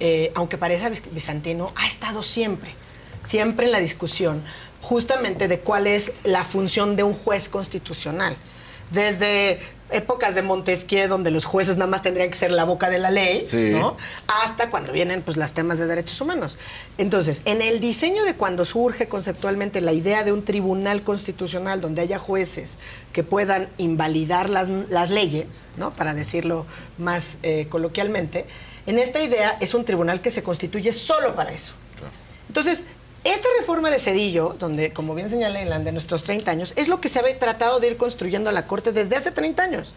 eh, 0.00 0.32
aunque 0.34 0.58
parezca 0.58 0.90
bizantino, 1.12 1.72
ha 1.76 1.86
estado 1.86 2.22
siempre, 2.22 2.74
siempre 3.24 3.66
en 3.66 3.72
la 3.72 3.78
discusión, 3.78 4.42
justamente 4.82 5.48
de 5.48 5.60
cuál 5.60 5.86
es 5.86 6.12
la 6.24 6.44
función 6.44 6.96
de 6.96 7.02
un 7.02 7.14
juez 7.14 7.48
constitucional. 7.48 8.36
Desde 8.90 9.60
épocas 9.90 10.34
de 10.34 10.42
Montesquieu, 10.42 11.08
donde 11.08 11.30
los 11.30 11.44
jueces 11.44 11.76
nada 11.76 11.90
más 11.90 12.02
tendrían 12.02 12.30
que 12.30 12.36
ser 12.36 12.50
la 12.50 12.64
boca 12.64 12.90
de 12.90 12.98
la 12.98 13.10
ley, 13.10 13.44
Sí. 13.44 13.70
¿no? 13.72 13.96
hasta 14.42 14.70
cuando 14.70 14.92
vienen 14.92 15.22
pues 15.22 15.36
los 15.36 15.52
temas 15.52 15.78
de 15.78 15.86
derechos 15.86 16.20
humanos. 16.20 16.58
Entonces, 16.98 17.42
en 17.44 17.62
el 17.62 17.80
diseño 17.80 18.24
de 18.24 18.34
cuando 18.34 18.64
surge 18.64 19.08
conceptualmente 19.08 19.80
la 19.80 19.92
idea 19.92 20.24
de 20.24 20.32
un 20.32 20.44
tribunal 20.44 21.02
constitucional 21.02 21.80
donde 21.80 22.02
haya 22.02 22.18
jueces 22.18 22.78
que 23.12 23.22
puedan 23.22 23.68
invalidar 23.78 24.48
las, 24.50 24.68
las 24.68 25.10
leyes, 25.10 25.66
¿no? 25.76 25.92
Para 25.92 26.14
decirlo 26.14 26.66
más 26.98 27.38
eh, 27.42 27.66
coloquialmente, 27.68 28.46
en 28.86 28.98
esta 28.98 29.22
idea 29.22 29.56
es 29.60 29.74
un 29.74 29.84
tribunal 29.84 30.20
que 30.20 30.30
se 30.30 30.42
constituye 30.42 30.92
solo 30.92 31.34
para 31.34 31.52
eso. 31.52 31.74
Entonces, 32.48 32.86
esta 33.24 33.48
reforma 33.58 33.90
de 33.90 33.98
Cedillo, 33.98 34.54
donde, 34.58 34.92
como 34.92 35.14
bien 35.14 35.30
señala 35.30 35.62
Inland, 35.62 35.84
de 35.84 35.92
nuestros 35.92 36.22
30 36.22 36.50
años, 36.50 36.74
es 36.76 36.88
lo 36.88 37.00
que 37.00 37.08
se 37.08 37.18
había 37.18 37.38
tratado 37.38 37.80
de 37.80 37.88
ir 37.88 37.96
construyendo 37.96 38.50
a 38.50 38.52
la 38.52 38.66
Corte 38.66 38.92
desde 38.92 39.16
hace 39.16 39.30
30 39.30 39.62
años. 39.62 39.94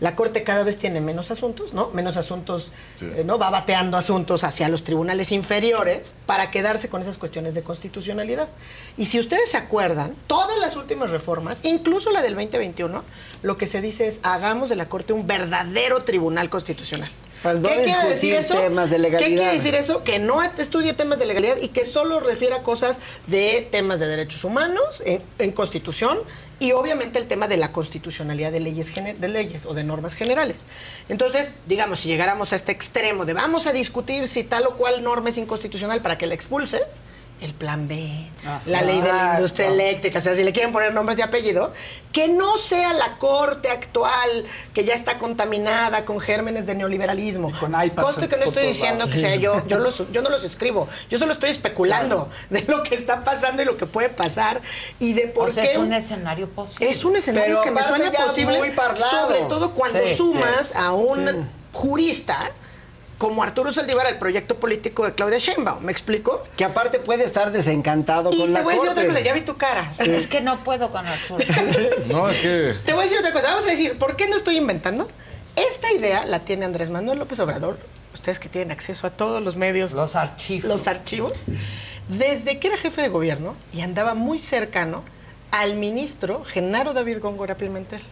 La 0.00 0.14
Corte 0.14 0.44
cada 0.44 0.62
vez 0.62 0.78
tiene 0.78 1.00
menos 1.00 1.30
asuntos, 1.30 1.72
¿no? 1.72 1.90
Menos 1.90 2.16
asuntos, 2.16 2.70
eh, 3.00 3.24
¿no? 3.24 3.38
Va 3.38 3.50
bateando 3.50 3.96
asuntos 3.96 4.44
hacia 4.44 4.68
los 4.68 4.84
tribunales 4.84 5.32
inferiores 5.32 6.14
para 6.26 6.52
quedarse 6.52 6.88
con 6.88 7.02
esas 7.02 7.18
cuestiones 7.18 7.54
de 7.54 7.62
constitucionalidad. 7.62 8.48
Y 8.96 9.06
si 9.06 9.18
ustedes 9.18 9.50
se 9.50 9.56
acuerdan, 9.56 10.14
todas 10.28 10.56
las 10.58 10.76
últimas 10.76 11.10
reformas, 11.10 11.60
incluso 11.64 12.10
la 12.10 12.22
del 12.22 12.34
2021, 12.34 13.02
lo 13.42 13.56
que 13.56 13.66
se 13.66 13.80
dice 13.80 14.06
es 14.06 14.20
hagamos 14.22 14.68
de 14.68 14.76
la 14.76 14.88
Corte 14.88 15.14
un 15.14 15.26
verdadero 15.26 16.04
tribunal 16.04 16.48
constitucional. 16.48 17.10
¿Qué 17.42 17.82
quiere 17.84 18.08
decir 18.08 18.34
eso? 18.34 18.54
de 18.54 19.10
¿Qué 19.18 19.26
quiere 19.26 19.52
decir 19.52 19.74
eso? 19.74 20.02
Que 20.02 20.18
no 20.18 20.42
estudie 20.42 20.92
temas 20.92 21.18
de 21.18 21.26
legalidad 21.26 21.56
y 21.60 21.68
que 21.68 21.84
solo 21.84 22.20
refiere 22.20 22.54
a 22.54 22.62
cosas 22.62 23.00
de 23.26 23.68
temas 23.70 24.00
de 24.00 24.08
derechos 24.08 24.44
humanos 24.44 25.02
en, 25.04 25.22
en 25.38 25.52
constitución 25.52 26.18
y 26.60 26.72
obviamente 26.72 27.18
el 27.18 27.28
tema 27.28 27.46
de 27.46 27.56
la 27.56 27.72
constitucionalidad 27.72 28.50
de 28.50 28.60
leyes, 28.60 28.92
de 28.94 29.28
leyes 29.28 29.66
o 29.66 29.74
de 29.74 29.84
normas 29.84 30.14
generales. 30.14 30.66
Entonces, 31.08 31.54
digamos, 31.66 32.00
si 32.00 32.08
llegáramos 32.08 32.52
a 32.52 32.56
este 32.56 32.72
extremo 32.72 33.24
de 33.24 33.32
vamos 33.32 33.66
a 33.66 33.72
discutir 33.72 34.26
si 34.26 34.42
tal 34.44 34.66
o 34.66 34.76
cual 34.76 35.02
norma 35.02 35.28
es 35.28 35.38
inconstitucional 35.38 36.02
para 36.02 36.18
que 36.18 36.26
la 36.26 36.34
expulses, 36.34 37.02
el 37.40 37.54
plan 37.54 37.86
B, 37.86 38.26
la 38.66 38.82
ley 38.82 38.96
de 38.96 39.02
la 39.02 39.08
Exacto. 39.08 39.34
industria 39.36 39.68
eléctrica, 39.68 40.18
o 40.18 40.22
sea, 40.22 40.34
si 40.34 40.42
le 40.42 40.52
quieren 40.52 40.72
poner 40.72 40.92
nombres 40.92 41.16
de 41.16 41.22
apellido, 41.22 41.72
que 42.12 42.26
no 42.26 42.58
sea 42.58 42.92
la 42.94 43.16
corte 43.18 43.68
actual 43.70 44.44
que 44.74 44.84
ya 44.84 44.94
está 44.94 45.18
contaminada 45.18 46.04
con 46.04 46.18
gérmenes 46.20 46.66
de 46.66 46.74
neoliberalismo. 46.74 47.50
iPads 47.50 47.94
Conste 48.04 48.28
que 48.28 48.36
no 48.38 48.44
estoy 48.44 48.66
diciendo 48.66 49.00
lados. 49.06 49.14
que 49.14 49.20
sea 49.20 49.36
yo, 49.36 49.64
yo, 49.68 49.78
los- 49.80 50.10
yo 50.10 50.22
no 50.22 50.30
los 50.30 50.42
escribo, 50.44 50.88
yo 51.10 51.18
solo 51.18 51.32
estoy 51.32 51.50
especulando 51.50 52.28
de 52.50 52.62
lo 52.62 52.82
que 52.82 52.94
está 52.96 53.20
pasando 53.20 53.62
y 53.62 53.64
lo 53.66 53.76
que 53.76 53.86
puede 53.86 54.08
pasar 54.08 54.60
y 54.98 55.12
de 55.12 55.28
por 55.28 55.50
O 55.50 55.52
sea, 55.52 55.62
qué 55.64 55.72
es 55.72 55.78
un 55.78 55.92
escenario 55.92 56.48
posible. 56.48 56.90
es 56.90 57.04
un 57.04 57.14
escenario 57.16 57.60
Pero 57.60 57.62
que 57.62 57.70
me 57.70 57.82
suena 57.84 58.10
posible, 58.10 58.72
sobre 59.10 59.40
todo 59.42 59.72
cuando 59.74 60.00
Sí, 60.06 60.16
sumas 60.16 60.68
sí. 60.68 60.74
a 60.76 60.92
un 60.92 61.26
Sí. 61.28 61.34
jurista 61.72 62.50
como 63.18 63.42
Arturo 63.42 63.72
Saldívar 63.72 64.06
al 64.06 64.18
proyecto 64.18 64.54
político 64.60 65.04
de 65.04 65.12
Claudia 65.12 65.38
Sheinbaum, 65.38 65.84
¿me 65.84 65.90
explico? 65.92 66.44
Que 66.56 66.64
aparte 66.64 67.00
puede 67.00 67.24
estar 67.24 67.50
desencantado 67.50 68.30
Y 68.32 68.38
con 68.38 68.46
te 68.46 68.52
la 68.52 68.62
voy 68.62 68.72
a 68.72 68.76
decir 68.76 68.86
corte. 68.86 69.00
otra 69.00 69.12
cosa, 69.12 69.24
ya 69.24 69.34
vi 69.34 69.40
tu 69.40 69.56
cara. 69.56 69.92
Es 69.98 70.28
que 70.28 70.40
no 70.40 70.58
puedo 70.64 70.90
con 70.90 71.04
Arturo. 71.06 71.44
No, 72.08 72.28
es 72.30 72.40
que. 72.40 72.74
Te 72.86 72.92
voy 72.92 73.00
a 73.00 73.02
decir 73.04 73.18
otra 73.18 73.32
cosa. 73.32 73.48
Vamos 73.48 73.66
a 73.66 73.70
decir, 73.70 73.98
¿por 73.98 74.16
qué 74.16 74.28
no 74.28 74.36
estoy 74.36 74.56
inventando? 74.56 75.08
Esta 75.56 75.92
idea 75.92 76.24
la 76.24 76.40
tiene 76.40 76.64
Andrés 76.64 76.90
Manuel 76.90 77.18
López 77.18 77.40
Obrador. 77.40 77.78
Ustedes 78.14 78.38
que 78.38 78.48
tienen 78.48 78.70
acceso 78.70 79.06
a 79.06 79.10
todos 79.10 79.42
los 79.42 79.56
medios. 79.56 79.92
Los 79.92 80.14
archivos. 80.14 80.68
Los 80.68 80.86
archivos. 80.86 81.42
Desde 82.08 82.58
que 82.60 82.68
era 82.68 82.76
jefe 82.76 83.02
de 83.02 83.08
gobierno 83.08 83.54
y 83.72 83.80
andaba 83.80 84.14
muy 84.14 84.38
cercano 84.38 85.02
al 85.50 85.74
ministro 85.74 86.44
Genaro 86.44 86.92
David 86.94 87.18
Góngora 87.20 87.56
Pimentel. 87.56 88.02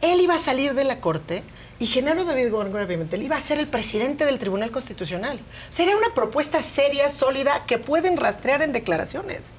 Él 0.00 0.20
iba 0.20 0.34
a 0.34 0.38
salir 0.38 0.74
de 0.74 0.84
la 0.84 1.00
corte 1.00 1.42
y 1.80 1.86
Genaro 1.86 2.24
David 2.24 2.50
Góngora 2.52 2.86
Pimentel 2.86 3.22
iba 3.22 3.36
a 3.36 3.40
ser 3.40 3.58
el 3.58 3.66
presidente 3.66 4.24
del 4.26 4.38
Tribunal 4.38 4.70
Constitucional. 4.70 5.40
Sería 5.70 5.96
una 5.96 6.14
propuesta 6.14 6.62
seria, 6.62 7.10
sólida, 7.10 7.64
que 7.66 7.78
pueden 7.78 8.16
rastrear 8.18 8.62
en 8.62 8.72
declaraciones. 8.72 9.50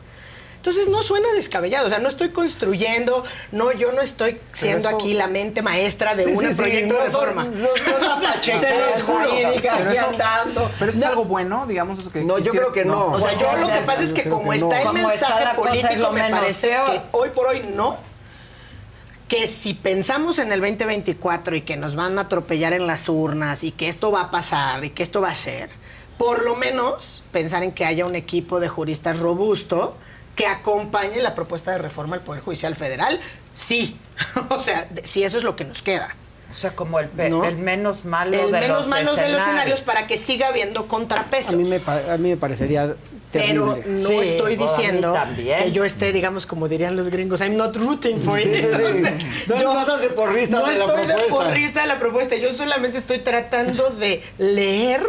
Entonces 0.57 0.89
no 0.89 1.01
suena 1.01 1.27
descabellado, 1.33 1.87
o 1.87 1.89
sea, 1.89 1.97
no 1.97 2.07
estoy 2.07 2.29
construyendo, 2.29 3.23
no, 3.51 3.71
yo 3.71 3.91
no 3.93 4.01
estoy 4.01 4.39
siendo 4.53 4.89
eso- 4.89 4.97
aquí 4.99 5.15
la 5.15 5.25
mente 5.25 5.63
maestra 5.63 6.13
de 6.13 6.25
Sí, 6.25 6.29
un 6.29 6.37
sí, 6.39 6.47
sí, 6.53 6.53
proyecto 6.61 6.93
no 6.93 6.99
de 6.99 7.05
reforma. 7.07 7.43
no- 7.45 7.49
no 7.49 7.75
es 7.75 7.85
la 7.99 8.13
O 8.15 8.19
sea, 8.19 8.33
pacheca 8.35 8.59
se 8.59 8.75
los 8.75 8.89
esa 8.95 9.03
juro. 9.03 9.29
Pero 9.31 9.91
eso-. 9.91 10.71
Pero 10.77 10.91
eso 10.91 10.99
es 10.99 11.03
No. 11.03 11.07
algo 11.07 11.25
bueno, 11.25 11.65
digamos, 11.65 11.97
eso 11.97 12.11
que 12.11 12.21
No, 12.23 12.37
yo 12.37 12.51
creo 12.51 12.71
que 12.71 12.85
no. 12.85 13.07
O 13.07 13.19
sea, 13.19 13.33
yo 13.33 13.51
lo 13.59 13.67
que 13.73 13.79
no, 13.79 13.85
pasa 13.87 14.03
es 14.03 14.13
que 14.13 14.29
como 14.29 14.51
que 14.51 14.57
está 14.57 14.83
no. 14.83 14.89
el 14.91 14.93
mensaje 15.07 15.55
político, 15.55 15.93
lo 15.97 16.11
me 16.11 16.21
menos 16.21 16.39
parece 16.39 16.67
que 16.69 17.01
hoy 17.13 17.29
por 17.29 17.47
hoy 17.47 17.63
no. 17.75 17.97
Que 19.31 19.47
si 19.47 19.73
pensamos 19.73 20.39
en 20.39 20.51
el 20.51 20.59
2024 20.59 21.55
y 21.55 21.61
que 21.61 21.77
nos 21.77 21.95
van 21.95 22.17
a 22.17 22.23
atropellar 22.23 22.73
en 22.73 22.85
las 22.85 23.07
urnas 23.07 23.63
y 23.63 23.71
que 23.71 23.87
esto 23.87 24.11
va 24.11 24.23
a 24.23 24.29
pasar 24.29 24.83
y 24.83 24.89
que 24.89 25.03
esto 25.03 25.21
va 25.21 25.29
a 25.29 25.35
ser, 25.37 25.69
por 26.17 26.43
lo 26.43 26.57
menos 26.57 27.23
pensar 27.31 27.63
en 27.63 27.71
que 27.71 27.85
haya 27.85 28.05
un 28.05 28.17
equipo 28.17 28.59
de 28.59 28.67
juristas 28.67 29.19
robusto 29.19 29.95
que 30.35 30.47
acompañe 30.47 31.21
la 31.21 31.33
propuesta 31.33 31.71
de 31.71 31.77
reforma 31.77 32.17
al 32.17 32.23
Poder 32.23 32.41
Judicial 32.41 32.75
Federal, 32.75 33.21
sí. 33.53 33.97
o 34.49 34.59
sea, 34.59 34.89
si 35.03 35.23
eso 35.23 35.37
es 35.37 35.45
lo 35.45 35.55
que 35.55 35.63
nos 35.63 35.81
queda. 35.81 36.13
O 36.51 36.53
sea, 36.53 36.71
como 36.71 36.99
el, 36.99 37.07
pe- 37.07 37.29
¿No? 37.29 37.45
el 37.45 37.57
menos 37.57 38.03
malo 38.05 38.33
El 38.33 38.51
de 38.51 38.59
menos 38.59 38.77
los 38.79 38.87
malos 38.89 39.15
de 39.15 39.29
los 39.29 39.39
escenarios. 39.41 39.79
para 39.81 40.05
que 40.05 40.17
siga 40.17 40.47
habiendo 40.49 40.87
contrapesos. 40.87 41.53
A 41.53 41.57
mí 41.57 41.63
me, 41.67 41.79
pa- 41.79 42.13
a 42.13 42.17
mí 42.17 42.29
me 42.29 42.37
parecería 42.37 42.95
Pero 43.31 43.73
terrible. 43.75 44.01
no 44.01 44.07
Sí, 44.07 44.15
estoy 44.19 44.55
diciendo 44.57 45.15
que 45.37 45.71
yo 45.71 45.85
esté, 45.85 46.11
digamos, 46.11 46.45
como 46.45 46.67
dirían 46.67 46.95
los 46.97 47.09
gringos, 47.09 47.39
I'm 47.41 47.55
not 47.55 47.75
rooting 47.77 48.21
for 48.21 48.37
Sí, 48.39 48.49
it. 48.49 48.55
sí, 48.55 48.61
sí. 48.61 48.65
Entonces, 48.65 49.47
No, 49.47 49.57
yo 49.61 49.85
no 49.85 49.97
de 49.97 50.09
porrista 50.09 50.59
no 50.59 50.65
de 50.67 50.77
la 50.77 50.83
estoy 50.85 51.01
de 51.01 51.13
propuesta. 51.13 51.35
porrista 51.45 51.81
de 51.81 51.87
la 51.87 51.99
propuesta. 51.99 52.35
Yo 52.35 52.53
solamente 52.53 52.97
estoy 52.97 53.19
tratando 53.19 53.89
de 53.91 54.21
leer 54.37 55.01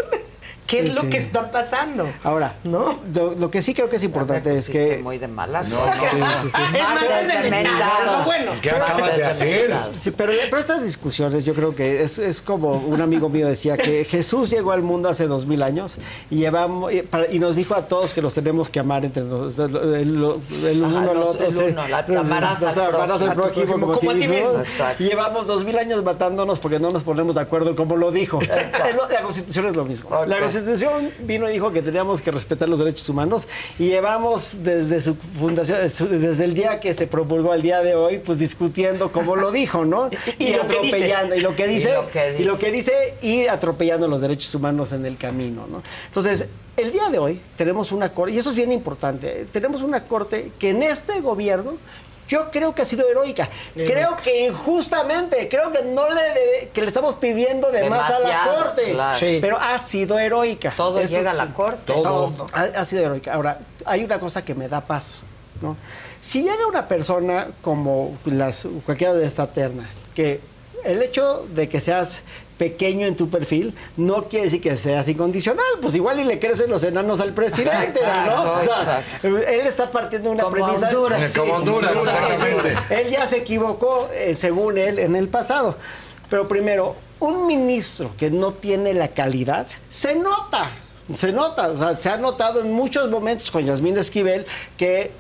qué 0.66 0.78
es 0.80 0.86
Sí, 0.86 0.92
lo 0.92 1.02
sí. 1.02 1.08
que 1.10 1.18
está 1.18 1.50
pasando. 1.50 2.08
Ahora, 2.24 2.56
¿No? 2.64 2.98
lo, 3.14 3.34
lo 3.34 3.50
que 3.50 3.62
sí 3.62 3.74
creo 3.74 3.88
que 3.88 3.96
es 3.96 4.02
importante 4.02 4.54
es 4.54 4.68
que... 4.70 4.98
muy 5.02 5.18
de 5.18 5.28
malas. 5.28 5.68
No, 5.70 5.84
no. 5.86 5.92
Sí, 5.92 5.98
sí, 6.42 6.50
sí. 6.54 6.62
Es 6.76 6.82
martes 6.88 7.28
de 7.52 7.62
lo 8.06 8.24
bueno. 8.24 8.52
¿Qué 8.62 8.70
acabas 8.70 9.16
de 9.16 9.24
hacer? 9.24 9.74
Sí, 10.02 10.10
pero, 10.16 10.32
pero 10.50 10.58
estas 10.58 10.82
discusiones 10.82 11.44
yo 11.44 11.54
creo 11.54 11.74
que 11.74 12.02
es, 12.02 12.18
es 12.18 12.40
como 12.42 12.72
un 12.76 13.00
amigo 13.00 13.28
mío 13.28 13.46
decía 13.46 13.76
que 13.76 14.04
Jesús 14.10 14.50
llegó 14.50 14.72
al 14.72 14.82
mundo 14.82 15.08
hace 15.08 15.26
dos 15.26 15.46
mil 15.46 15.62
años 15.62 15.96
y, 16.30 16.36
llevamos, 16.36 16.92
y, 16.92 17.02
para- 17.02 17.30
y 17.30 17.38
nos 17.38 17.56
dijo 17.56 17.74
a 17.74 17.86
todos 17.88 18.12
que 18.14 18.22
nos 18.22 18.34
tenemos 18.34 18.70
que 18.70 18.80
amar 18.80 19.04
entre 19.04 19.24
los, 19.24 19.58
el, 19.58 19.76
el- 19.76 20.34
el 20.64 20.84
Ajá, 20.84 20.98
uno 20.98 21.10
al 21.10 21.16
los- 21.18 21.28
otro. 21.28 21.46
el 21.46 21.56
uno, 21.72 21.88
la- 21.88 21.98
amarás 21.98 22.62
al 22.62 22.74
prójimo, 22.74 23.24
al 23.30 23.34
prójimo 23.34 23.92
como, 23.92 24.10
a 24.10 24.14
ti 24.14 24.28
mismo. 24.28 24.58
Exacto. 24.58 25.02
Y 25.02 25.08
llevamos 25.08 25.46
dos 25.46 25.64
mil 25.64 25.78
años 25.78 26.02
matándonos 26.02 26.58
porque 26.58 26.78
no 26.78 26.90
nos 26.90 27.02
ponemos 27.02 27.34
de 27.34 27.40
acuerdo 27.40 27.74
como 27.76 27.96
lo 27.96 28.10
dijo. 28.10 28.40
La 28.42 29.22
Constitución 29.22 29.66
es 29.66 29.76
lo 29.76 29.84
mismo. 29.84 30.10
La 30.26 30.36
Ok. 30.36 30.42
Constitución 30.52 31.10
vino 31.20 31.48
y 31.48 31.52
dijo 31.52 31.72
que 31.72 31.80
teníamos 31.82 32.20
que 32.20 32.30
respetar 32.30 32.68
los 32.68 32.78
derechos 32.78 33.08
humanos 33.08 33.48
y 33.78 33.86
llevamos 33.86 34.62
desde 34.62 35.00
su 35.00 35.14
fundación, 35.14 35.88
su- 35.88 36.06
desde 36.08 36.44
el 36.44 36.52
día 36.54 36.78
que 36.78 36.92
se 36.94 37.06
promulgó 37.06 37.52
al 37.52 37.62
día 37.62 37.82
de 37.82 37.94
hoy, 37.94 38.18
pues 38.18 38.38
discutiendo 38.38 39.10
como 39.10 39.34
lo 39.34 39.50
dijo, 39.50 39.84
¿no? 39.84 40.10
Y 40.38 40.52
atropellando. 40.54 41.34
Y 41.36 41.40
lo 41.40 41.56
que 41.56 41.66
dice. 41.66 41.94
Y 42.38 42.44
lo 42.44 42.58
que 42.58 42.70
dice 42.70 42.92
y 43.22 43.46
atropellando 43.46 44.06
los 44.08 44.20
derechos 44.20 44.54
humanos 44.54 44.92
en 44.92 45.06
el 45.06 45.16
camino, 45.16 45.66
¿no? 45.66 45.82
Entonces, 46.06 46.46
el 46.76 46.92
día 46.92 47.08
de 47.10 47.18
hoy 47.18 47.40
tenemos 47.56 47.90
una 47.92 48.12
corte, 48.12 48.34
y 48.34 48.38
eso 48.38 48.50
es 48.50 48.56
bien 48.56 48.72
importante, 48.72 49.42
¿eh? 49.42 49.46
tenemos 49.50 49.82
una 49.82 50.04
corte 50.04 50.52
que 50.58 50.70
en 50.70 50.82
este 50.82 51.20
gobierno 51.20 51.76
yo 52.28 52.50
creo 52.50 52.74
que 52.74 52.82
ha 52.82 52.84
sido 52.84 53.08
heroica. 53.08 53.48
Creo 53.74 54.16
que 54.16 54.46
injustamente, 54.46 55.48
creo 55.48 55.70
que 55.72 55.82
no 55.82 56.08
le 56.08 56.22
debe- 56.22 56.68
que 56.72 56.80
le 56.82 56.88
estamos 56.88 57.16
pidiendo 57.16 57.70
de 57.70 57.88
más 57.90 58.08
a 58.08 58.12
la 58.12 58.18
Demasiado, 58.20 58.56
corte, 58.64 58.92
claro. 58.92 59.18
Sí. 59.18 59.38
pero 59.40 59.58
ha 59.58 59.78
sido 59.78 60.18
heroica. 60.18 60.72
Todo 60.76 61.00
Eso 61.00 61.14
llega 61.16 61.30
a 61.30 61.34
sí. 61.34 61.38
la 61.38 61.52
corte. 61.54 61.92
Todo. 61.92 62.46
Ha, 62.52 62.60
ha 62.62 62.84
sido 62.86 63.02
heroica. 63.04 63.34
Ahora, 63.34 63.58
hay 63.84 64.04
una 64.04 64.18
cosa 64.18 64.44
que 64.44 64.54
me 64.54 64.68
da 64.68 64.80
paso, 64.80 65.18
¿no? 65.60 65.76
Si 66.20 66.42
llega 66.42 66.66
una 66.66 66.86
persona 66.88 67.48
como 67.62 68.16
las, 68.24 68.66
cualquiera 68.86 69.12
de 69.12 69.26
esta 69.26 69.46
terna, 69.48 69.88
que 70.14 70.40
el 70.84 71.02
hecho 71.02 71.46
de 71.50 71.68
que 71.68 71.80
seas 71.80 72.22
pequeño 72.62 73.08
en 73.08 73.16
tu 73.16 73.28
perfil 73.28 73.74
no 73.96 74.28
quiere 74.28 74.44
decir 74.44 74.60
que 74.60 74.76
seas 74.76 75.08
incondicional, 75.08 75.64
pues 75.80 75.96
igual 75.96 76.20
y 76.20 76.24
le 76.24 76.38
crecen 76.38 76.70
los 76.70 76.84
enanos 76.84 77.18
al 77.18 77.34
presidente, 77.34 77.98
Exacto, 77.98 78.44
¿no? 78.44 78.52
O 78.60 78.62
sea, 78.62 79.04
él 79.24 79.66
está 79.66 79.90
partiendo 79.90 80.28
de 80.28 80.36
una 80.36 80.44
Como 80.44 80.54
premisa. 80.54 80.86
Honduras. 80.86 81.36
Como 81.36 81.54
Honduras, 81.54 81.90
sí, 81.90 81.98
sí. 81.98 82.08
exactamente. 82.08 82.76
Él 82.90 83.10
ya 83.10 83.26
se 83.26 83.38
equivocó, 83.38 84.08
eh, 84.14 84.36
según 84.36 84.78
él, 84.78 85.00
en 85.00 85.16
el 85.16 85.26
pasado. 85.26 85.76
Pero 86.30 86.46
primero, 86.46 86.94
un 87.18 87.48
ministro 87.48 88.14
que 88.16 88.30
no 88.30 88.52
tiene 88.52 88.94
la 88.94 89.08
calidad, 89.08 89.66
se 89.88 90.14
nota. 90.14 90.70
Se 91.14 91.32
nota, 91.32 91.68
o 91.68 91.78
sea, 91.78 91.94
se 91.94 92.08
ha 92.08 92.16
notado 92.16 92.60
en 92.60 92.72
muchos 92.72 93.10
momentos 93.10 93.50
con 93.50 93.64
Yasmín 93.66 93.96
Esquivel 93.98 94.46
que, 94.76 95.10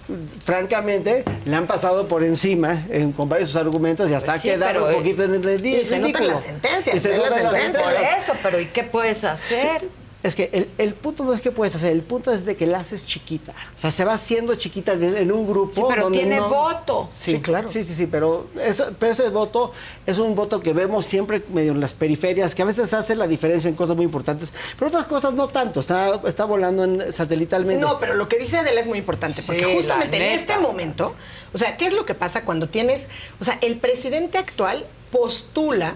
francamente, 0.44 1.24
le 1.44 1.56
han 1.56 1.66
pasado 1.66 2.06
por 2.08 2.22
encima 2.22 2.86
en- 2.88 3.12
con 3.12 3.28
varios 3.28 3.54
argumentos 3.56 4.10
y 4.10 4.14
hasta 4.14 4.32
Pues 4.32 4.42
sí, 4.42 4.50
ha 4.50 4.54
quedado 4.54 4.84
un 4.86 4.90
eh, 4.92 4.94
poquito 4.94 5.24
en 5.24 5.34
el 5.34 5.42
ridículo. 5.42 5.82
y 5.82 5.84
se 5.84 5.98
notan 5.98 6.26
las 6.28 6.40
sentencias, 6.42 6.96
Y 6.96 6.98
se 6.98 7.16
notan 7.16 7.42
las 7.44 7.52
sentencias. 7.52 7.82
Por 7.94 8.16
eso, 8.16 8.32
pero 8.42 8.60
¿y 8.60 8.66
qué 8.66 8.84
puedes 8.84 9.24
hacer? 9.24 9.82
Es 10.22 10.36
que 10.36 10.50
el, 10.52 10.68
el 10.78 10.94
punto 10.94 11.24
no 11.24 11.32
es 11.32 11.40
que 11.40 11.50
puedes 11.50 11.74
hacer, 11.74 11.90
el 11.92 12.02
punto 12.02 12.30
es 12.30 12.44
de 12.44 12.54
que 12.56 12.64
la 12.66 12.78
haces 12.78 13.04
chiquita. 13.04 13.52
O 13.74 13.78
sea, 13.78 13.90
se 13.90 14.04
va 14.04 14.12
haciendo 14.12 14.54
chiquita 14.54 14.94
de- 14.94 15.20
en 15.20 15.32
un 15.32 15.46
grupo. 15.48 15.72
Sí, 15.74 15.82
pero 15.88 16.04
donde 16.04 16.18
tiene 16.20 16.36
no- 16.36 16.48
voto. 16.48 17.08
Sí, 17.10 17.32
Sí, 17.32 17.40
claro. 17.40 17.68
Sí, 17.68 17.82
sí, 17.82 17.92
sí, 17.94 18.06
pero, 18.06 18.46
eso, 18.64 18.92
pero 19.00 19.12
ese 19.12 19.28
voto 19.30 19.72
es 20.06 20.18
un 20.18 20.36
voto 20.36 20.60
que 20.60 20.72
vemos 20.72 21.06
siempre 21.06 21.42
medio 21.52 21.72
en 21.72 21.80
las 21.80 21.94
periferias, 21.94 22.54
que 22.54 22.62
a 22.62 22.64
veces 22.66 22.94
hace 22.94 23.16
la 23.16 23.26
diferencia 23.26 23.68
en 23.68 23.74
cosas 23.74 23.96
muy 23.96 24.04
importantes, 24.04 24.52
pero 24.78 24.88
otras 24.88 25.06
cosas 25.06 25.32
no 25.34 25.48
tanto. 25.48 25.80
Está, 25.80 26.20
está 26.24 26.44
volando 26.44 26.84
en, 26.84 27.12
satelitalmente. 27.12 27.80
No, 27.82 27.98
pero 27.98 28.14
lo 28.14 28.28
que 28.28 28.38
dice 28.38 28.58
Adela 28.58 28.80
es 28.80 28.86
muy 28.86 28.98
importante, 28.98 29.42
porque 29.44 29.64
Sí, 29.64 29.74
justamente 29.74 30.16
en 30.18 30.38
este 30.38 30.56
momento, 30.58 31.16
o 31.52 31.58
sea, 31.58 31.76
¿qué 31.76 31.86
es 31.86 31.94
lo 31.94 32.06
que 32.06 32.14
pasa 32.14 32.44
cuando 32.44 32.68
tienes, 32.68 33.08
o 33.40 33.44
sea, 33.44 33.58
el 33.60 33.76
presidente 33.78 34.38
actual 34.38 34.86
postula, 35.10 35.94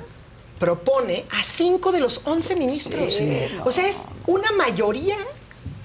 propone 0.59 1.25
a 1.31 1.43
cinco 1.45 1.93
de 1.93 2.01
los 2.01 2.21
once 2.25 2.57
ministros? 2.57 3.11
Sí, 3.11 3.39
o 3.65 3.73
sea, 3.73 3.87
es 3.87 3.97
una 4.27 4.53
mayoría, 4.53 5.17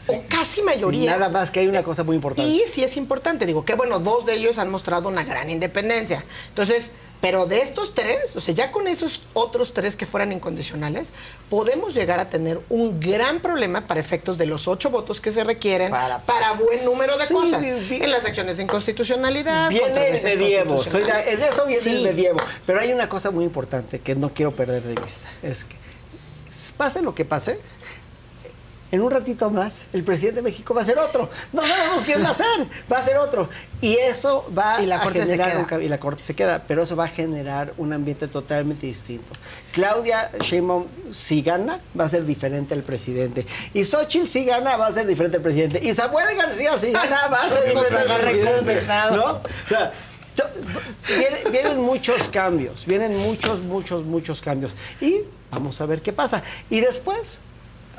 o 0.07 0.23
casi 0.29 0.61
mayoría. 0.61 1.11
Nada 1.11 1.29
más 1.29 1.51
que 1.51 1.59
hay 1.59 1.67
una 1.67 1.83
cosa 1.83 2.03
muy 2.03 2.15
importante. 2.15 2.49
Y 2.49 2.63
sí 2.71 2.83
es 2.83 2.97
importante, 2.97 3.45
digo, 3.45 3.63
que 3.65 3.75
bueno, 3.75 3.99
dos 3.99 4.25
de 4.25 4.33
ellos 4.35 4.57
han 4.57 4.69
mostrado 4.69 5.07
una 5.09 5.23
gran 5.23 5.49
independencia. 5.49 6.23
Entonces, 6.49 6.93
pero 7.21 7.45
de 7.45 7.59
estos 7.59 7.93
tres, 7.93 8.35
o 8.35 8.41
sea, 8.41 8.51
ya 8.55 8.71
con 8.71 8.87
esos 8.87 9.21
otros 9.33 9.73
tres 9.73 9.95
que 9.95 10.07
fueran 10.07 10.31
incondicionales, 10.31 11.13
podemos 11.51 11.93
llegar 11.93 12.19
a 12.19 12.31
tener 12.31 12.59
un 12.69 12.99
gran 12.99 13.41
problema 13.41 13.85
para 13.85 13.99
efectos 13.99 14.39
de 14.39 14.47
los 14.47 14.67
ocho 14.67 14.89
votos 14.89 15.21
que 15.21 15.31
se 15.31 15.43
requieren 15.43 15.91
Para 15.91 16.19
para, 16.21 16.53
buen 16.53 16.83
número 16.83 17.15
de 17.19 17.25
Sí, 17.27 17.33
cosas. 17.35 17.61
bien, 17.61 17.87
bien. 17.87 18.03
En 18.03 18.11
las 18.11 18.25
acciones 18.25 18.57
de 18.57 18.63
inconstitucionalidad. 18.63 19.69
Viene 19.69 20.07
el 20.09 20.23
medievo, 20.23 20.81
soy 20.81 21.01
de- 21.03 21.09
constitucionales. 21.09 21.27
en 21.27 21.41
eso 21.43 21.65
viene 21.67 21.81
Sí. 21.83 21.89
el 21.97 22.03
medievo. 22.03 22.39
Pero 22.65 22.79
hay 22.79 22.91
una 22.91 23.07
cosa 23.07 23.29
muy 23.29 23.45
importante 23.45 23.99
que 23.99 24.15
no 24.15 24.33
quiero 24.33 24.51
perder 24.51 24.81
de 24.81 24.95
vista. 24.95 25.29
Es 25.43 25.63
que 25.63 25.75
pase 26.75 27.01
lo 27.03 27.13
que 27.13 27.23
pase, 27.23 27.59
en 28.91 29.01
un 29.01 29.09
ratito 29.09 29.49
más 29.49 29.83
el 29.93 30.03
presidente 30.03 30.37
de 30.37 30.41
México 30.43 30.73
va 30.73 30.81
a 30.81 30.85
ser 30.85 30.99
otro. 30.99 31.29
No 31.53 31.61
sabemos 31.61 32.03
quién 32.03 32.23
va 32.23 32.29
a 32.29 32.33
ser, 32.33 32.45
va 32.91 32.97
a 32.97 33.01
ser 33.01 33.17
otro. 33.17 33.49
Y 33.81 33.95
eso 33.95 34.51
va 34.57 34.81
Y 34.81 34.85
la 34.85 34.97
a 34.97 35.01
Corte 35.03 35.19
se 35.21 35.25
generar 35.31 35.49
queda. 35.51 35.59
un 35.59 35.65
ca- 35.65 35.81
y 35.81 35.87
la 35.87 35.99
corte 35.99 36.21
se 36.23 36.35
queda, 36.35 36.63
pero 36.67 36.83
eso 36.83 36.95
va 36.95 37.05
a 37.05 37.07
generar 37.07 37.73
un 37.77 37.93
ambiente 37.93 38.27
totalmente 38.27 38.85
distinto. 38.85 39.27
Claudia 39.71 40.29
Sheinbaum 40.39 40.85
si 41.11 41.41
gana 41.41 41.79
va 41.99 42.03
a 42.05 42.09
ser 42.09 42.25
diferente 42.25 42.73
al 42.73 42.83
presidente 42.83 43.45
y 43.73 43.83
Xochitl 43.85 44.27
si 44.27 44.45
gana 44.45 44.75
va 44.77 44.87
a 44.87 44.93
ser 44.93 45.07
diferente 45.07 45.37
al 45.37 45.43
presidente 45.43 45.79
y 45.81 45.93
Samuel 45.95 46.35
García 46.35 46.77
si 46.77 46.91
gana 46.91 47.27
va 47.27 47.37
a 47.41 47.49
ser 47.49 47.69
diferente 47.73 48.13
al 48.13 48.21
presidente. 48.21 48.77
O 48.77 49.41
sea, 49.69 49.91
vienen 51.51 51.81
muchos 51.81 52.29
cambios, 52.29 52.85
vienen 52.85 53.15
muchos, 53.17 53.61
muchos, 53.61 54.03
muchos 54.05 54.41
cambios 54.41 54.75
y 54.99 55.21
vamos 55.49 55.79
a 55.81 55.85
ver 55.85 56.01
qué 56.01 56.13
pasa. 56.13 56.41
Y 56.69 56.79
después 56.81 57.39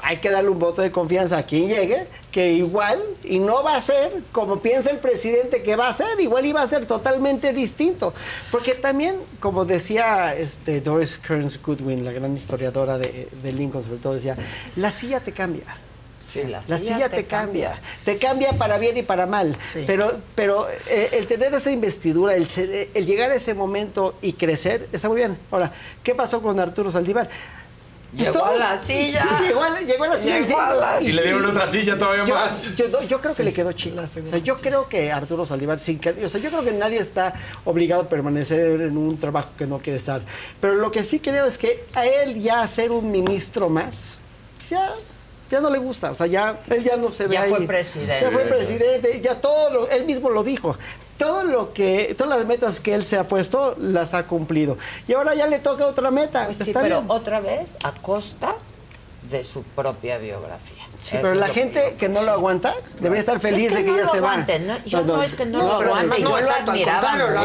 hay 0.03 0.17
que 0.19 0.31
darle 0.31 0.51
un 0.51 0.59
voto 0.59 0.83
de 0.83 0.91
confianza 0.91 1.39
a 1.39 1.47
quien 1.47 1.69
llegue, 1.69 2.09
que 2.33 2.53
igual, 2.53 3.01
y 3.23 3.39
no 3.39 3.63
va 3.63 3.77
a 3.77 3.81
ser 3.81 4.25
como 4.33 4.61
piensa 4.61 4.91
el 4.91 4.99
presidente 4.99 5.63
que 5.63 5.77
va 5.77 5.89
a 5.89 5.93
ser, 5.93 6.21
igual 6.21 6.45
iba 6.45 6.61
a 6.61 6.67
ser 6.67 6.87
totalmente 6.87 7.53
distinto. 7.53 8.13
Porque 8.51 8.75
también, 8.75 9.17
como 9.39 9.65
decía 9.65 10.35
este, 10.35 10.81
Doris 10.81 11.19
Kearns 11.19 11.63
Goodwin, 11.63 12.05
la 12.05 12.11
gran 12.11 12.37
historiadora 12.37 12.99
de, 12.99 13.29
de 13.43 13.53
Lincoln, 13.53 13.85
sobre 13.85 13.99
todo, 13.99 14.15
decía, 14.15 14.37
la 14.75 14.91
silla 14.91 15.21
te 15.21 15.31
cambia. 15.33 15.65
Sí, 16.27 16.43
la, 16.45 16.63
La 16.67 16.79
silla 16.79 17.09
te 17.09 17.25
cambia. 17.27 17.81
Te 18.05 18.17
cambia 18.19 18.53
para 18.53 18.79
bien 18.79 18.97
y 18.97 19.03
para 19.03 19.27
mal. 19.27 19.57
Pero, 19.87 20.21
pero 20.35 20.67
eh, 20.89 21.11
el 21.13 21.27
tener 21.27 21.53
esa 21.55 21.71
investidura, 21.71 22.35
el 22.35 23.07
llegar 23.07 23.31
a 23.31 23.35
ese 23.35 23.55
momento 23.55 24.15
y 24.23 24.33
crecer, 24.33 24.89
está 24.93 25.09
muy 25.09 25.19
bien. 25.19 25.37
Ahora, 25.51 25.73
¿qué 26.03 26.15
pasó 26.15 26.41
con 26.41 26.59
Arturo 26.59 26.91
Saldívar? 26.91 27.29
Llegó 28.15 28.33
Todos- 28.33 28.49
a 28.51 28.55
la 28.73 28.77
silla. 28.77 29.23
Sí, 29.23 29.45
llegó, 29.47 29.63
a 29.63 29.71
la, 29.71 29.81
llegó 29.81 30.05
a 30.05 30.09
la 30.09 30.17
silla. 30.19 30.41
Llegó 30.41 30.61
a 30.61 30.75
la 30.75 31.01
Y 31.03 31.13
le 31.13 31.23
dieron 31.23 31.45
otra 31.47 31.67
silla 31.67 31.97
todavía 31.97 32.27
Yo- 32.27 32.35
más. 32.35 32.77
Yo, 32.77 33.03
yo 33.09 33.21
creo 33.23 33.35
que 33.35 33.43
le 33.43 33.53
quedó 33.55 33.73
chila. 33.73 34.03
O 34.03 34.27
sea, 34.27 34.39
yo 34.39 34.57
creo 34.57 34.87
que 34.89 35.11
Arturo 35.11 35.47
Saldívar, 35.47 35.79
sin 35.79 35.99
que, 35.99 36.11
o 36.25 36.29
sea, 36.29 36.39
yo 36.41 36.51
creo 36.51 36.63
que 36.63 36.73
nadie 36.73 36.99
está 36.99 37.33
obligado 37.65 38.03
a 38.03 38.09
permanecer 38.09 38.81
en 38.83 38.99
un 38.99 39.17
trabajo 39.17 39.49
que 39.57 39.67
no 39.67 39.79
quiere 39.79 39.97
estar. 39.97 40.21
Pero 40.61 40.75
lo 40.75 40.91
que 40.91 41.05
sí 41.05 41.21
creo 41.21 41.47
es 41.47 41.57
que 41.57 41.85
a 41.95 42.07
él 42.07 42.41
ya 42.43 42.69
ser 42.69 42.91
un 42.93 43.11
ministro 43.11 43.71
más, 43.71 44.19
ya, 44.69 44.93
ya 45.51 45.61
no 45.63 45.71
le 45.71 45.79
gusta. 45.79 46.11
O 46.11 46.15
sea, 46.15 46.27
ya, 46.27 46.61
él 46.69 46.85
ya 46.85 46.97
no 46.97 47.11
se 47.11 47.27
ve 47.27 47.35
Ya 47.35 47.45
fue 47.45 47.63
presidente. 47.67 48.17
Ya 48.21 48.31
fue 48.31 48.43
presidente, 48.45 49.21
ya 49.23 49.41
todo, 49.41 49.71
lo- 49.71 49.89
él 49.91 50.05
mismo 50.05 50.29
lo 50.29 50.45
dijo. 50.45 50.77
Todo 51.23 51.45
lo 51.45 51.73
que, 51.73 52.15
todas 52.19 52.37
las 52.37 52.47
metas 52.47 52.81
que 52.81 52.95
él 52.95 53.05
se 53.05 53.17
ha 53.17 53.29
puesto, 53.29 53.77
las 53.79 54.13
ha 54.13 54.27
cumplido. 54.27 54.77
Y 55.07 55.13
ahora 55.13 55.35
ya 55.35 55.47
le 55.47 55.61
toca 55.61 55.87
otra 55.87 56.11
meta. 56.11 56.47
Pues 56.47 56.59
sí, 56.59 56.73
pero 56.73 57.03
bien. 57.03 57.05
otra 57.11 57.39
vez 57.39 57.79
a 57.85 57.93
costa 57.93 58.57
de 59.31 59.45
su 59.45 59.63
propia 59.63 60.19
biografía. 60.19 60.83
Sí, 61.03 61.17
pero 61.21 61.35
la 61.35 61.49
gente 61.49 61.97
que 61.99 62.09
no 62.09 62.23
lo 62.23 62.31
aguanta 62.31 62.73
debería 63.01 63.21
estar 63.21 63.41
feliz 63.41 63.65
Es 63.65 63.73
que 63.73 63.79
de 63.79 63.85
que 63.87 63.91
no 63.91 63.97
ya 63.99 64.05
lo 64.05 64.11
se 64.13 64.17
aguanten, 64.19 64.67
¿no? 64.69 64.85
Yo 64.85 65.03
no 65.05 65.21
es 65.21 65.35
que 65.35 65.45
no 65.47 65.59
lo 65.59 65.79
pero 65.79 65.91
aguante, 65.97 65.99
además 66.15 66.19
yo 66.19 66.25
no, 66.25 66.31
lo 66.31 66.39
exacto, 66.39 66.73
lo 66.73 66.79
mucho, 66.79 66.91
admiro, 66.93 67.31
las 67.31 67.45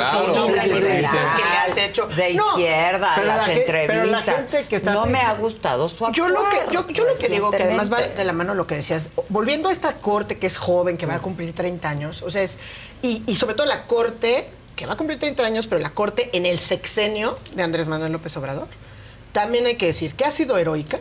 las 0.55 0.65
entrevistas 0.67 1.25
que 1.35 1.41
le 1.43 1.57
has 1.57 1.77
hecho. 1.89 2.05
de 2.07 2.33
No, 2.35 2.49
izquierda, 2.51 3.17
las 3.23 3.37
la 3.37 3.43
gen- 3.45 3.63
pero 3.65 3.77
la 3.77 3.83
entrevistas. 4.03 4.35
gente 4.47 4.65
que 4.69 4.75
está- 4.75 4.93
no 4.93 5.05
me 5.07 5.19
ha 5.21 5.33
gustado 5.33 5.89
su 5.89 6.07
Yo 6.11 6.29
lo 6.29 6.47
que, 6.49 6.57
actuar 6.57 6.71
yo, 6.71 6.87
yo 6.89 7.05
lo 7.05 7.15
que 7.15 7.29
digo 7.29 7.49
que 7.49 7.63
además 7.63 7.91
va 7.91 7.99
de 8.01 8.23
la 8.25 8.31
mano 8.33 8.53
lo 8.53 8.67
que 8.67 8.75
decías, 8.75 9.09
volviendo 9.29 9.69
a 9.69 9.71
esta 9.71 9.93
corte 9.93 10.37
que 10.37 10.45
es 10.45 10.57
joven, 10.57 10.95
que 10.95 11.07
va 11.07 11.15
a 11.15 11.19
cumplir 11.21 11.53
30 11.55 11.89
años, 11.89 12.21
o 12.21 12.29
sea, 12.29 12.43
es, 12.43 12.59
y, 13.01 13.23
y 13.25 13.35
sobre 13.37 13.55
todo 13.55 13.65
la 13.65 13.87
corte, 13.87 14.47
que 14.75 14.85
va 14.85 14.93
a 14.93 14.97
cumplir 14.97 15.17
30 15.17 15.43
años, 15.43 15.65
pero 15.65 15.81
la 15.81 15.89
corte 15.89 16.29
en 16.33 16.45
el 16.45 16.59
sexenio 16.59 17.39
de 17.55 17.63
Andrés 17.63 17.87
Manuel 17.87 18.11
López 18.11 18.37
Obrador, 18.37 18.67
también 19.31 19.65
hay 19.65 19.77
que 19.77 19.87
decir 19.87 20.13
que 20.13 20.25
ha 20.25 20.31
sido 20.31 20.59
heroica 20.59 20.99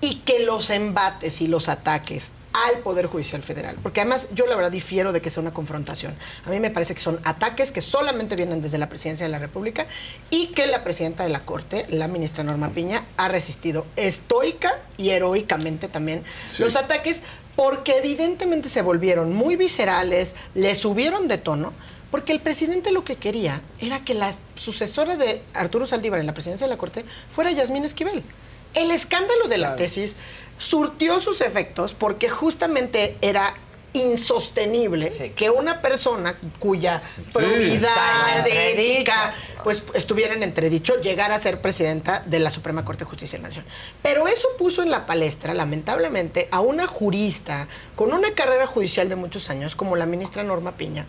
y 0.00 0.16
que 0.20 0.40
los 0.40 0.70
embates 0.70 1.40
y 1.40 1.46
los 1.46 1.68
ataques 1.68 2.32
al 2.52 2.80
Poder 2.82 3.06
Judicial 3.06 3.42
Federal, 3.44 3.76
porque 3.80 4.00
además 4.00 4.28
yo 4.34 4.46
la 4.46 4.56
verdad 4.56 4.72
difiero 4.72 5.12
de 5.12 5.22
que 5.22 5.30
sea 5.30 5.40
una 5.40 5.54
confrontación. 5.54 6.16
A 6.44 6.50
mí 6.50 6.58
me 6.58 6.70
parece 6.70 6.96
que 6.96 7.00
son 7.00 7.20
ataques 7.22 7.70
que 7.70 7.80
solamente 7.80 8.34
vienen 8.34 8.60
desde 8.60 8.76
la 8.78 8.88
Presidencia 8.88 9.24
de 9.24 9.30
la 9.30 9.38
República 9.38 9.86
y 10.30 10.48
que 10.48 10.66
la 10.66 10.82
Presidenta 10.82 11.22
de 11.22 11.28
la 11.28 11.44
Corte, 11.44 11.86
la 11.90 12.08
ministra 12.08 12.42
Norma 12.42 12.70
Piña, 12.70 13.04
ha 13.16 13.28
resistido 13.28 13.86
estoica 13.94 14.74
y 14.96 15.10
heroicamente 15.10 15.86
también 15.86 16.24
Sí. 16.48 16.64
los 16.64 16.74
ataques 16.74 17.22
porque 17.54 17.98
evidentemente 17.98 18.68
se 18.68 18.82
volvieron 18.82 19.32
muy 19.32 19.54
viscerales, 19.54 20.34
le 20.54 20.74
subieron 20.74 21.28
de 21.28 21.38
tono, 21.38 21.72
porque 22.10 22.32
el 22.32 22.40
presidente 22.40 22.90
lo 22.90 23.04
que 23.04 23.14
quería 23.14 23.60
era 23.80 24.04
que 24.04 24.14
la 24.14 24.32
sucesora 24.56 25.16
de 25.16 25.40
Arturo 25.54 25.86
Saldívar 25.86 26.18
en 26.18 26.26
la 26.26 26.34
presidencia 26.34 26.66
de 26.66 26.72
la 26.72 26.78
Corte 26.78 27.04
fuera 27.32 27.52
Yasmín 27.52 27.84
Esquivel. 27.84 28.24
El 28.74 28.90
escándalo 28.90 29.48
de 29.48 29.58
la 29.58 29.76
tesis 29.76 30.16
surtió 30.58 31.20
sus 31.20 31.40
efectos 31.40 31.94
porque 31.94 32.28
justamente 32.28 33.16
era 33.20 33.54
insostenible 33.92 35.10
que 35.34 35.50
una 35.50 35.80
persona 35.80 36.36
cuya 36.58 37.02
probidad, 37.32 38.46
ética, 38.46 39.34
pues 39.64 39.82
estuviera 39.94 40.34
en 40.34 40.42
entredicho 40.42 41.00
llegar 41.00 41.32
a 41.32 41.38
ser 41.38 41.60
presidenta 41.60 42.20
de 42.24 42.38
la 42.38 42.50
Suprema 42.50 42.84
Corte 42.84 43.04
de 43.04 43.10
Justicia 43.10 43.38
de 43.38 43.42
la 43.42 43.48
Nación. 43.48 43.64
Pero 44.02 44.28
eso 44.28 44.48
puso 44.58 44.82
en 44.82 44.90
la 44.90 45.06
palestra, 45.06 45.54
lamentablemente, 45.54 46.48
a 46.52 46.60
una 46.60 46.86
jurista 46.86 47.66
con 47.96 48.12
una 48.12 48.32
carrera 48.34 48.66
judicial 48.66 49.08
de 49.08 49.16
muchos 49.16 49.50
años, 49.50 49.74
como 49.74 49.96
la 49.96 50.06
ministra 50.06 50.42
Norma 50.42 50.76
Piña. 50.76 51.06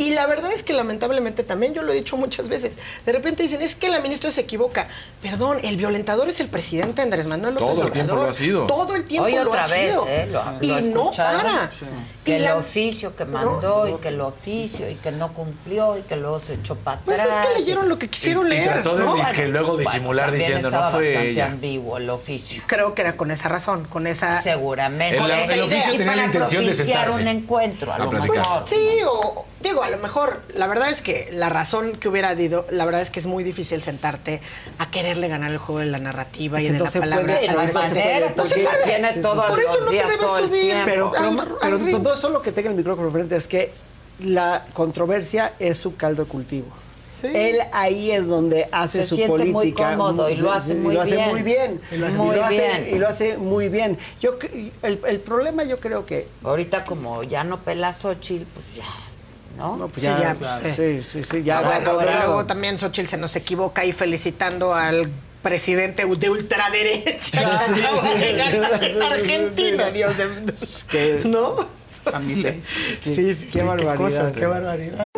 Y 0.00 0.10
la 0.14 0.26
verdad 0.26 0.50
es 0.52 0.62
que 0.62 0.72
lamentablemente 0.72 1.42
también 1.44 1.74
yo 1.74 1.82
lo 1.82 1.92
he 1.92 1.96
dicho 1.96 2.16
muchas 2.16 2.48
veces. 2.48 2.78
De 3.04 3.12
repente 3.12 3.42
dicen, 3.42 3.60
es 3.60 3.76
que 3.76 3.90
la 3.90 4.00
ministra 4.00 4.30
se 4.30 4.40
equivoca. 4.40 4.88
Perdón, 5.20 5.58
el 5.62 5.76
violentador 5.76 6.26
es 6.30 6.40
el 6.40 6.48
presidente 6.48 7.02
Andrés 7.02 7.26
Manuel 7.26 7.54
López 7.54 7.76
Todo 7.76 7.86
el 7.86 7.92
tiempo 7.92 8.12
Obrador. 8.14 8.24
lo 8.24 8.30
ha 8.30 8.32
sido. 8.32 8.66
Todo 8.66 8.94
el 8.94 9.04
tiempo 9.04 9.26
Hoy 9.26 9.34
lo 9.34 9.42
otra 9.50 9.64
ha 9.64 9.68
vez, 9.68 9.90
sido. 9.92 10.06
¿eh? 10.08 10.26
Lo, 10.32 10.42
y 10.62 10.66
lo 10.68 10.80
no 11.04 11.10
para. 11.10 11.70
Que 12.24 12.32
Y 12.32 12.34
el 12.36 12.44
la- 12.44 12.56
oficio 12.56 13.14
que 13.14 13.24
mandó 13.26 13.88
y 13.88 14.00
que 14.00 14.08
el 14.08 14.20
oficio 14.22 14.88
y 14.90 14.94
que 14.94 15.12
no 15.12 15.34
cumplió 15.34 15.98
y 15.98 16.02
que 16.02 16.16
luego 16.16 16.40
se 16.40 16.54
echó 16.54 16.76
para 16.76 17.00
Pues 17.02 17.20
atrás. 17.20 17.44
es 17.44 17.46
que 17.52 17.58
leyeron 17.60 17.88
lo 17.90 17.98
que 17.98 18.08
quisieron 18.08 18.44
Y- 18.44 18.46
y 18.46 18.50
leer. 18.54 18.72
trató 18.72 18.96
de 18.96 19.04
¿no? 19.04 19.14
disque 19.16 19.48
luego 19.48 19.76
disimular 19.76 20.26
también 20.30 20.40
diciendo, 20.46 20.70
no 20.70 20.76
fue 20.90 20.98
bastante 21.00 21.30
ella. 21.30 21.46
ambiguo 21.46 21.98
el 21.98 22.08
oficio. 22.08 22.62
Creo 22.66 22.94
que 22.94 23.02
era 23.02 23.16
con 23.18 23.30
esa 23.30 23.48
razón, 23.50 23.84
con 23.84 24.06
esa... 24.06 24.40
Seguramente. 24.40 25.16
El- 25.16 25.22
Con 25.22 25.30
esa 25.30 25.54
el 25.54 25.60
oficio 25.62 25.78
idea. 25.78 25.94
Y 25.94 25.98
tenía 25.98 26.06
la 26.06 26.22
para 26.22 26.24
intención 26.26 26.64
de 26.64 26.70
propiciar 26.70 26.96
sentarse 27.04 27.22
un 27.22 27.28
encuentro, 27.28 27.92
a, 27.92 27.96
a 27.96 27.98
lo 27.98 28.10
mejor. 28.12 28.64
Sí, 28.68 28.88
o 29.06 29.44
digo, 29.60 29.82
lo 29.90 29.98
mejor, 29.98 30.42
la 30.54 30.66
verdad 30.66 30.90
es 30.90 31.02
que 31.02 31.28
la 31.32 31.48
razón 31.48 31.96
que 31.96 32.08
hubiera 32.08 32.34
dido, 32.34 32.66
la 32.70 32.84
verdad 32.84 33.00
es 33.02 33.10
que 33.10 33.20
es 33.20 33.26
muy 33.26 33.44
difícil 33.44 33.82
sentarte 33.82 34.40
a 34.78 34.90
quererle 34.90 35.28
ganar 35.28 35.50
el 35.50 35.58
juego 35.58 35.80
de 35.80 35.86
la 35.86 35.98
narrativa 35.98 36.60
y 36.60 36.68
de 36.68 36.78
la 36.78 36.90
palabra. 36.90 37.34
puede- 37.38 37.48
no 37.52 37.60
hay 37.60 37.72
manera, 37.72 38.34
porque- 38.34 38.68
tiene 38.84 39.12
todo 39.14 39.46
Por 39.48 39.60
eso 39.60 39.80
no 39.80 39.86
te 39.90 39.96
debes 39.96 40.18
todo 40.18 40.38
subir. 40.38 40.74
Pero, 40.84 41.10
pero, 41.10 41.76
ring. 41.78 42.02
no 42.02 42.16
solo 42.16 42.42
que 42.42 42.52
tenga 42.52 42.70
el 42.70 42.76
micrófono 42.76 43.10
frente, 43.10 43.36
es 43.36 43.46
que 43.48 43.72
la 44.20 44.66
controversia 44.74 45.52
es 45.58 45.78
su 45.78 45.96
caldo 45.96 46.24
de 46.24 46.28
cultivo. 46.30 46.66
Él 47.22 47.58
ahí 47.74 48.10
es 48.12 48.26
donde 48.26 48.66
hace 48.72 49.02
Se 49.02 49.08
su 49.10 49.16
siente 49.16 49.44
muy 49.44 49.52
política. 49.52 49.90
cómodo 49.94 50.30
y 50.30 50.36
lo 50.36 50.50
hace 50.52 50.74
muy 50.74 50.94
lo 50.94 51.02
bien. 51.04 51.18
Y 51.90 51.96
lo 51.98 52.06
hace 52.06 52.16
muy 52.16 52.32
bien. 52.48 52.88
y 52.94 52.98
lo 52.98 53.08
hace 53.08 53.36
muy 53.36 53.68
bien. 53.68 53.98
Yo, 54.22 54.38
el, 54.82 55.00
el 55.06 55.20
problema 55.20 55.64
yo 55.64 55.80
creo 55.80 56.06
que... 56.06 56.28
Ahorita 56.42 56.86
como 56.86 57.22
ya 57.22 57.44
no 57.44 57.60
pela 57.60 57.92
Xochitl, 57.92 58.44
pues 58.54 58.64
ya, 58.74 58.84
¿no? 59.60 59.76
No, 59.76 59.88
pues 59.88 60.04
Sí, 60.04 60.10
ya, 60.10 60.20
ya, 60.20 60.34
claro, 60.34 60.62
pues, 60.62 60.76
sí, 60.76 61.02
sí, 61.02 61.22
sí, 61.24 61.42
ya 61.44 61.58
Ah, 61.58 61.62
va 61.62 61.78
pero 61.78 62.00
lado. 62.00 62.10
luego 62.26 62.46
también 62.46 62.78
Xochitl 62.78 63.08
se 63.08 63.16
nos 63.18 63.36
equivoca 63.36 63.82
ahí 63.82 63.92
felicitando 63.92 64.74
al 64.74 65.08
presidente 65.42 66.04
de 66.04 66.30
ultraderecha 66.30 67.14
que 67.14 67.74
Sí, 67.74 67.80
acaba 67.82 68.12
sí, 68.12 68.18
de 68.18 68.26
sí, 68.30 68.36
ganar 68.36 68.80
sí, 68.80 68.86
en 68.86 68.92
sí, 68.92 69.00
Argentina, 69.00 69.84
sí. 69.86 69.92
Dios 69.92 70.16
de... 70.18 70.26
Que- 70.90 71.22
¿No? 71.24 71.56
Qué- 72.04 72.60
Sí, 73.04 73.34
sí, 73.34 73.46
qué 73.52 73.60
sí, 73.60 73.66
barbaridad. 73.66 73.96
cosas, 73.96 74.32
qué 74.32 74.46
barbaridad. 74.46 75.02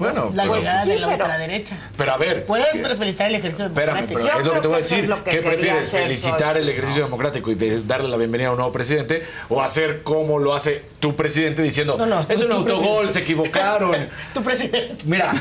Bueno, 0.00 0.30
La 0.34 0.42
pero- 0.44 0.56
llegada 0.56 0.80
de 0.80 0.86
la 0.86 0.94
Sí, 0.94 1.00
pero- 1.00 1.10
ultraderecha. 1.24 1.76
Pero 1.96 2.12
a 2.12 2.16
ver. 2.16 2.44
Puedes 2.46 2.74
eh, 2.74 2.96
felicitar 2.96 3.28
el 3.28 3.34
ejercicio 3.36 3.66
Espérame, 3.66 4.06
democrático. 4.06 4.20
pero 4.26 4.40
es 4.40 4.46
lo 4.46 4.52
que 4.54 4.60
te 4.60 4.66
voy 4.66 4.74
a 4.74 4.76
decir. 4.78 5.04
es 5.04 5.18
que 5.20 5.30
¿Qué 5.30 5.42
prefieres? 5.42 5.90
¿Felicitar 5.90 6.56
el 6.56 6.68
ejercicio 6.68 7.04
democrático 7.04 7.50
y 7.50 7.54
de- 7.54 7.82
darle 7.82 8.08
la 8.08 8.16
bienvenida 8.16 8.48
a 8.48 8.52
un 8.52 8.56
nuevo 8.56 8.72
presidente? 8.72 9.22
¿O 9.48 9.60
hacer 9.62 10.02
como 10.02 10.38
lo 10.38 10.54
hace 10.54 10.82
tu 10.98 11.14
presidente 11.14 11.62
diciendo, 11.62 11.96
No, 11.98 12.06
no, 12.06 12.26
es 12.28 12.40
un 12.42 12.50
autogol, 12.52 13.04
presidente. 13.04 13.12
se 13.12 13.18
equivocaron? 13.20 14.08
Tu 14.34 14.42
presidente. 14.42 14.96
Mira, 15.04 15.32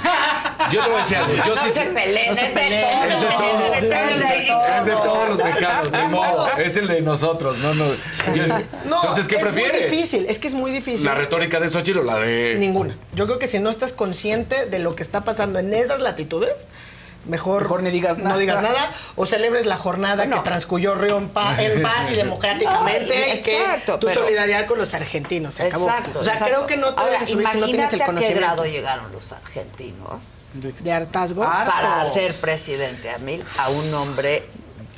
yo 0.71 0.83
te 0.83 0.89
voy 0.89 0.97
a 0.99 1.01
decir 1.03 1.17
algo. 1.17 1.33
Yo 1.45 1.55
no 1.55 1.61
sí 1.61 1.69
se 1.69 1.81
peleen, 1.85 2.31
es 2.37 2.53
de 2.53 2.81
todos. 2.81 3.77
Es 3.77 3.83
de 3.83 3.91
todos. 3.91 4.09
Es 4.09 4.19
de. 4.19 4.39
Es 4.79 4.85
de 4.85 4.93
los 5.29 5.43
mexicanos, 5.43 5.91
ni 5.91 6.05
modo. 6.13 6.47
Es 6.57 6.77
el 6.77 6.87
de 6.87 7.01
nosotros, 7.01 7.57
no, 7.59 7.71
Entonces, 7.71 9.27
¿qué 9.27 9.35
es 9.35 9.43
prefieres? 9.43 9.89
muy 9.89 9.97
difícil, 9.97 10.25
es 10.27 10.39
que 10.39 10.47
es 10.47 10.53
muy 10.53 10.71
difícil. 10.71 11.05
¿La 11.05 11.15
retórica 11.15 11.59
de 11.59 11.69
Xochitl 11.69 11.99
o 11.99 12.03
la 12.03 12.17
de.? 12.17 12.55
Ninguna. 12.55 12.95
Yo 13.13 13.25
creo 13.25 13.39
que 13.39 13.47
si 13.47 13.59
no 13.59 13.69
estás 13.69 13.93
consciente 13.93 14.48
de 14.49 14.79
lo 14.79 14.95
que 14.95 15.03
está 15.03 15.23
pasando 15.23 15.59
en 15.59 15.73
esas 15.73 15.99
latitudes, 15.99 16.67
mejor, 17.25 17.63
Mejor 17.63 17.83
ni 17.83 17.91
digas 17.91 18.17
no 18.17 18.25
nada. 18.25 18.37
digas 18.37 18.61
nada 18.61 18.91
o 19.15 19.25
celebres 19.25 19.65
la 19.65 19.75
jornada 19.75 20.25
que 20.29 20.39
transcurrió 20.39 20.95
Río 20.95 21.17
en, 21.17 21.29
pa- 21.29 21.61
en 21.61 21.81
paz 21.81 22.09
y 22.11 22.15
democráticamente 22.15 23.13
Ay, 23.31 23.39
y 23.39 23.41
que 23.43 23.61
exacto, 23.61 23.99
tu 23.99 24.07
pero- 24.07 24.21
solidaridad 24.23 24.65
con 24.65 24.77
los 24.77 24.93
argentinos 24.93 25.55
se 25.55 25.63
acabó. 25.63 25.87
Exacto. 25.89 26.19
o 26.19 26.23
sea, 26.23 26.33
exacto. 26.33 26.53
creo 26.55 26.67
que 26.67 26.77
no 26.77 26.93
te 26.95 27.01
Ahora, 27.01 27.25
subir 27.25 27.27
si 27.27 27.57
no 27.59 27.65
tienes 27.65 27.69
imagínate 27.69 27.95
el 27.95 28.01
a 28.01 28.05
qué 28.05 28.11
conocimiento. 28.11 28.39
grado 28.41 28.65
llegaron 28.65 29.11
los 29.11 29.31
argentinos 29.31 30.21
de 30.53 30.91
hartazgo 30.91 31.41
para 31.43 32.01
hacer 32.01 32.33
presidente 32.35 33.09
a 33.11 33.17
mil 33.19 33.43
a 33.57 33.69
un 33.69 33.93
hombre 33.93 34.45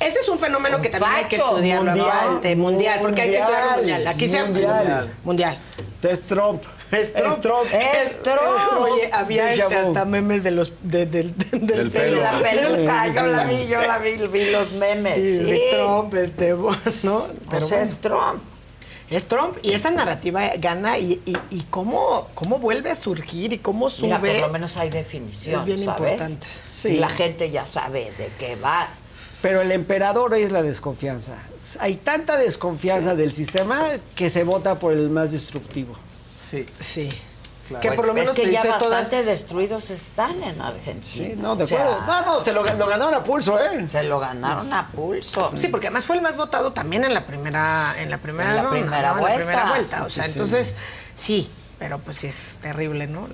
Ese 0.00 0.20
es 0.20 0.28
un 0.28 0.38
fenómeno 0.38 0.80
que 0.80 0.88
también 0.88 1.12
hay 1.12 1.24
que 1.26 1.36
facho, 1.36 1.50
estudiarlo 1.50 1.90
mundial, 1.90 2.08
aparte, 2.10 2.56
mundial, 2.56 2.98
porque 3.02 3.22
hay 3.22 3.30
que 3.30 3.38
estudiarlo 3.38 3.76
mundial. 3.76 4.06
Aquí 4.08 4.28
se 4.28 4.42
mundial. 4.44 5.16
mundial. 5.24 5.58
Es 6.02 6.22
Trump. 6.22 6.62
Es 6.92 7.12
Trump. 7.14 7.40
Trump. 7.40 7.66
Es 7.72 8.22
Trump. 8.22 8.38
Oye, 8.80 9.10
había 9.12 9.52
este, 9.52 9.74
hasta 9.74 10.04
memes 10.04 10.44
de 10.44 10.50
los 10.52 10.72
de- 10.82 11.06
del, 11.06 11.34
del, 11.36 11.66
Del 11.66 11.90
pelo. 11.90 12.20
la 12.20 12.32
peluca, 12.38 13.08
yo 13.08 13.26
la 13.26 13.44
vi, 13.44 13.66
yo 13.66 13.80
la 13.80 13.98
vi, 13.98 14.16
vi 14.28 14.50
los 14.50 14.72
memes. 14.72 15.14
Sí, 15.14 15.60
Trump, 15.72 16.14
este, 16.14 16.50
¿no? 17.04 17.22
Pero 17.50 17.66
bueno. 17.66 17.76
es 17.82 17.98
Trump. 18.00 18.42
Es 19.10 19.24
Trump 19.26 19.56
y 19.62 19.72
esa 19.72 19.90
narrativa 19.90 20.40
gana 20.58 20.96
y, 20.96 21.20
y, 21.26 21.36
y 21.50 21.62
cómo, 21.68 22.28
cómo 22.34 22.58
vuelve 22.58 22.90
a 22.90 22.94
surgir 22.94 23.52
y 23.52 23.58
cómo 23.58 23.90
sube. 23.90 24.18
Mira, 24.18 24.20
por 24.34 24.40
lo 24.46 24.48
menos 24.52 24.76
hay 24.78 24.88
definición, 24.88 25.60
Es 25.60 25.66
bien 25.66 25.78
¿sabes? 25.84 26.12
importante. 26.12 26.46
Sí. 26.68 26.90
Sí. 26.90 26.96
la 26.96 27.08
gente 27.10 27.50
ya 27.50 27.66
sabe 27.66 28.10
de 28.16 28.30
qué 28.38 28.56
va. 28.56 28.88
Pero 29.42 29.60
el 29.60 29.72
emperador 29.72 30.34
es 30.34 30.52
la 30.52 30.62
desconfianza. 30.62 31.36
Hay 31.80 31.96
tanta 31.96 32.36
desconfianza 32.38 33.14
del 33.14 33.32
sistema 33.32 33.88
que 34.14 34.30
se 34.30 34.44
vota 34.44 34.78
por 34.78 34.92
el 34.92 35.10
más 35.10 35.32
destructivo. 35.32 35.94
Sí. 36.52 36.66
Sí. 36.80 37.08
Claro. 37.68 37.80
Que 37.80 37.88
Pues 37.88 37.96
por 37.96 38.06
lo 38.08 38.14
menos 38.14 38.28
es 38.30 38.34
que 38.34 38.50
ya 38.52 38.62
toda- 38.76 38.76
bastante 39.00 39.22
destruidos 39.22 39.90
están 39.90 40.42
en 40.42 40.60
Argentina. 40.60 41.26
Sí, 41.28 41.34
no, 41.38 41.56
de 41.56 41.64
O 41.64 41.66
sea, 41.66 41.80
acuerdo. 41.82 42.06
No, 42.06 42.22
no, 42.26 42.42
se 42.42 42.52
lo, 42.52 42.62
lo 42.64 42.86
ganaron 42.86 43.14
a 43.14 43.22
pulso, 43.24 43.58
¿eh? 43.58 43.86
Se 43.90 44.02
lo 44.02 44.18
ganaron 44.20 44.72
a 44.74 44.88
pulso. 44.90 45.52
Sí, 45.56 45.68
porque 45.68 45.86
además 45.86 46.04
fue 46.04 46.16
el 46.16 46.22
más 46.22 46.36
votado 46.36 46.72
también 46.72 47.04
en 47.04 47.14
la 47.14 47.24
primera, 47.26 47.94
en 47.98 48.10
la 48.10 48.18
primera, 48.18 48.50
En 48.50 48.56
la 48.56 48.62
ronda, 48.64 48.78
primera 48.80 49.02
¿no? 49.02 49.14
En 49.14 49.20
vuelta. 49.20 49.38
la 49.38 49.44
primera 49.46 49.68
vuelta. 49.70 50.02
O 50.02 50.10
sea, 50.10 50.24
sí, 50.24 50.30
sí. 50.32 50.38
entonces, 50.38 50.76
sí, 51.14 51.50
pero 51.78 51.98
pues 52.00 52.16
sí 52.18 52.26
es 52.26 52.58
terrible, 52.60 53.06
¿no? 53.06 53.26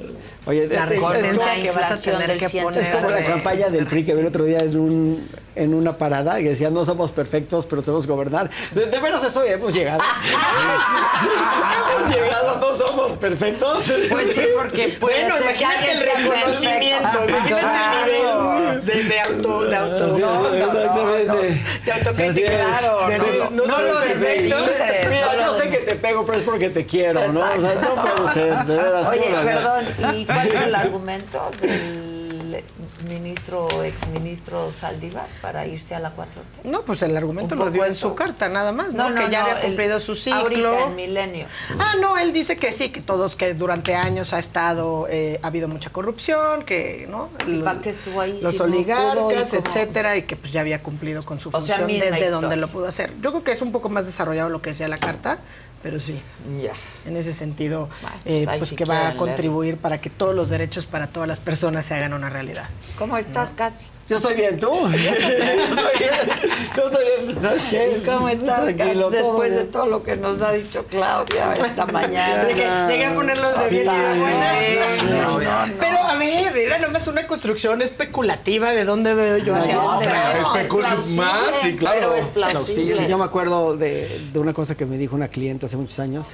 Oye, 0.46 0.68
la 0.68 0.84
es- 0.84 0.90
es- 0.92 1.00
resistencia 1.02 1.54
es 1.56 1.62
que 1.62 1.70
vas 1.72 1.90
a 1.90 1.96
tener 1.98 2.38
que 2.38 2.48
poner. 2.62 2.82
Es 2.82 2.88
como 2.90 3.10
la 3.10 3.24
campaña 3.24 3.68
del 3.70 3.86
PRI 3.86 4.04
que 4.04 4.14
vi 4.14 4.20
el 4.20 4.26
otro 4.26 4.44
día 4.44 4.58
en, 4.58 4.78
un, 4.78 5.28
en 5.58 5.74
una 5.74 5.96
parada 5.98 6.36
que 6.38 6.50
decía 6.50 6.70
no 6.70 6.84
somos 6.84 7.12
perfectos, 7.12 7.66
pero 7.66 7.82
sabemos 7.82 8.06
gobernar. 8.06 8.50
De, 8.72 8.86
de 8.86 9.00
veras 9.00 9.22
eso 9.24 9.44
ya 9.44 9.52
hemos 9.52 9.74
llegado. 9.74 10.00
hemos 12.00 12.14
llegado, 12.14 12.58
no 12.60 12.76
somos 12.76 13.16
perfectos. 13.16 13.92
Pues 14.08 14.34
sí, 14.34 14.42
porque 14.56 14.96
puede 15.00 15.20
Bueno, 15.24 15.38
ser 15.38 15.56
que 15.56 15.64
alguien 15.64 15.96
el 15.98 16.04
reconocimiento, 16.04 17.18
imagínate 17.28 18.00
el 18.04 18.06
nivel 18.06 18.84
de, 18.84 19.04
de 19.04 19.20
auto, 19.20 19.62
de 19.64 19.76
auto, 19.76 20.06
no, 20.06 20.18
no, 20.18 20.50
no, 20.50 21.34
de 21.34 21.92
autocrítica. 21.92 22.50
Claro, 22.50 23.08
no, 23.50 23.66
no 23.66 23.78
lo 23.82 24.00
perfecto. 24.00 24.56
Mira, 25.08 25.36
yo 25.44 25.54
sé 25.54 25.70
que 25.70 25.78
te 25.78 25.94
pego, 25.96 26.24
pero 26.26 26.38
es 26.38 26.44
porque 26.44 26.70
te 26.70 26.86
quiero, 26.86 27.32
¿no? 27.32 27.40
O 27.40 27.60
sea, 27.60 27.74
no 27.74 28.02
puede 28.02 28.34
ser, 28.34 28.64
de 28.64 28.76
veras. 28.76 29.08
Oye, 29.10 29.20
¿cómo 29.22 29.34
la- 29.36 29.42
perdón, 29.44 29.84
¿y 30.16 30.26
cuál 30.26 30.48
es 30.48 30.54
el 30.54 30.74
argumento 30.74 31.50
del 31.60 32.07
ministro 33.08 33.66
o 33.66 33.82
exministro 33.82 34.72
Saldívar 34.72 35.26
para 35.42 35.66
irse 35.66 35.94
a 35.94 36.00
la 36.00 36.14
4T? 36.14 36.64
No, 36.64 36.82
pues 36.82 37.02
el 37.02 37.16
argumento 37.16 37.54
lo 37.54 37.70
dio 37.70 37.84
en 37.84 37.94
su 37.94 38.14
carta, 38.14 38.48
nada 38.48 38.72
más, 38.72 38.94
¿no? 38.94 39.04
No, 39.04 39.10
no, 39.10 39.24
que 39.26 39.30
ya 39.30 39.40
no, 39.40 39.46
había 39.46 39.60
el- 39.60 39.66
cumplido 39.66 40.00
su 40.00 40.14
ciclo. 40.14 40.38
ahorita, 40.40 40.84
en 40.88 40.96
Milenio. 40.96 41.46
Ah, 41.78 41.94
no, 42.00 42.16
él 42.18 42.32
dice 42.32 42.56
que 42.56 42.72
sí, 42.72 42.90
que 42.90 43.00
todos, 43.00 43.36
que 43.36 43.54
durante 43.54 43.94
años 43.94 44.32
ha 44.32 44.38
estado, 44.38 45.06
eh, 45.10 45.38
ha 45.42 45.46
habido 45.46 45.68
mucha 45.68 45.90
corrupción, 45.90 46.64
que, 46.64 47.06
¿no? 47.10 47.28
¿Y 47.46 47.58
para 47.60 47.80
qué 47.80 47.90
estuvo 47.90 48.20
ahí 48.20 48.38
Los 48.42 48.56
si 48.56 48.62
oligarcas, 48.62 49.54
etcétera, 49.54 50.16
y 50.16 50.22
que 50.22 50.36
pues 50.36 50.52
ya 50.52 50.60
había 50.60 50.82
cumplido 50.82 51.24
con 51.24 51.38
su 51.38 51.48
O 51.52 51.60
sea, 51.60 51.76
función 51.78 52.00
desde 52.00 52.30
donde 52.30 52.56
lo 52.56 52.68
pudo 52.68 52.86
hacer. 52.88 53.12
Yo 53.22 53.30
creo 53.30 53.44
que 53.44 53.52
es 53.52 53.62
un 53.62 53.72
poco 53.72 53.88
más 53.88 54.04
desarrollado 54.06 54.50
lo 54.50 54.60
que 54.62 54.70
decía 54.70 54.88
la 54.88 54.98
carta, 54.98 55.38
pero 55.82 56.00
sí. 56.00 56.20
En 57.06 57.16
ese 57.16 57.32
sentido, 57.32 57.88
Bueno, 58.02 58.16
eh, 58.24 58.44
pues 58.46 58.58
pues 58.58 58.72
que 58.72 58.84
va 58.84 59.08
a 59.08 59.16
contribuir 59.16 59.76
para 59.76 60.00
que 60.00 60.10
todos 60.10 60.34
los 60.34 60.48
derechos 60.48 60.86
para 60.86 61.06
todas 61.08 61.28
las 61.28 61.40
personas 61.40 61.86
se 61.86 61.94
hagan 61.94 62.12
una 62.12 62.30
realidad. 62.30 62.68
¿Cómo 62.96 63.16
estás, 63.16 63.52
Katz? 63.52 63.90
Yo 64.08 64.16
estoy 64.16 64.34
bien, 64.36 64.58
¿tú? 64.58 64.68
Yo 64.72 64.86
estoy 64.88 65.98
bien. 65.98 66.10
Yo 66.76 66.82
estoy 66.88 67.04
bien, 67.26 67.42
¿sabes 67.42 67.62
qué? 67.64 67.98
¿Y 67.98 68.06
cómo 68.06 68.28
estás, 68.30 68.74
Tranquilo, 68.74 69.10
después 69.10 69.54
de 69.54 69.64
todo 69.64 69.84
lo 69.86 70.02
que 70.02 70.16
nos 70.16 70.40
ha 70.40 70.50
dicho 70.52 70.84
Claudia 70.86 71.52
esta 71.52 71.84
mañana? 71.86 72.44
Llegué, 72.48 72.66
llegué 72.88 73.04
a 73.04 73.14
ponerlos 73.14 73.58
de 73.64 73.68
bien 73.68 73.82
y 73.82 73.98
de 73.98 75.10
no, 75.10 75.38
no, 75.38 75.38
no. 75.40 75.72
Pero 75.78 75.98
a 75.98 76.16
ver, 76.16 76.56
era 76.56 76.78
nomás 76.78 77.06
una 77.06 77.26
construcción 77.26 77.82
especulativa 77.82 78.70
de 78.70 78.84
dónde 78.86 79.12
veo 79.12 79.36
yo 79.38 79.54
hacia 79.54 79.74
No, 79.74 79.98
pero 79.98 80.10
es 80.10 80.46
Especul- 80.68 80.78
plausible, 80.80 81.16
más, 81.22 81.54
sí, 81.60 81.76
claro. 81.76 81.96
Pero 82.00 82.14
es 82.14 82.24
Sí, 82.24 82.30
plausible. 82.32 83.08
yo 83.08 83.18
me 83.18 83.24
acuerdo 83.24 83.76
de, 83.76 84.08
de 84.32 84.38
una 84.38 84.54
cosa 84.54 84.74
que 84.74 84.86
me 84.86 84.96
dijo 84.96 85.14
una 85.16 85.28
cliente 85.28 85.66
hace 85.66 85.76
muchos 85.76 85.98
años. 85.98 86.28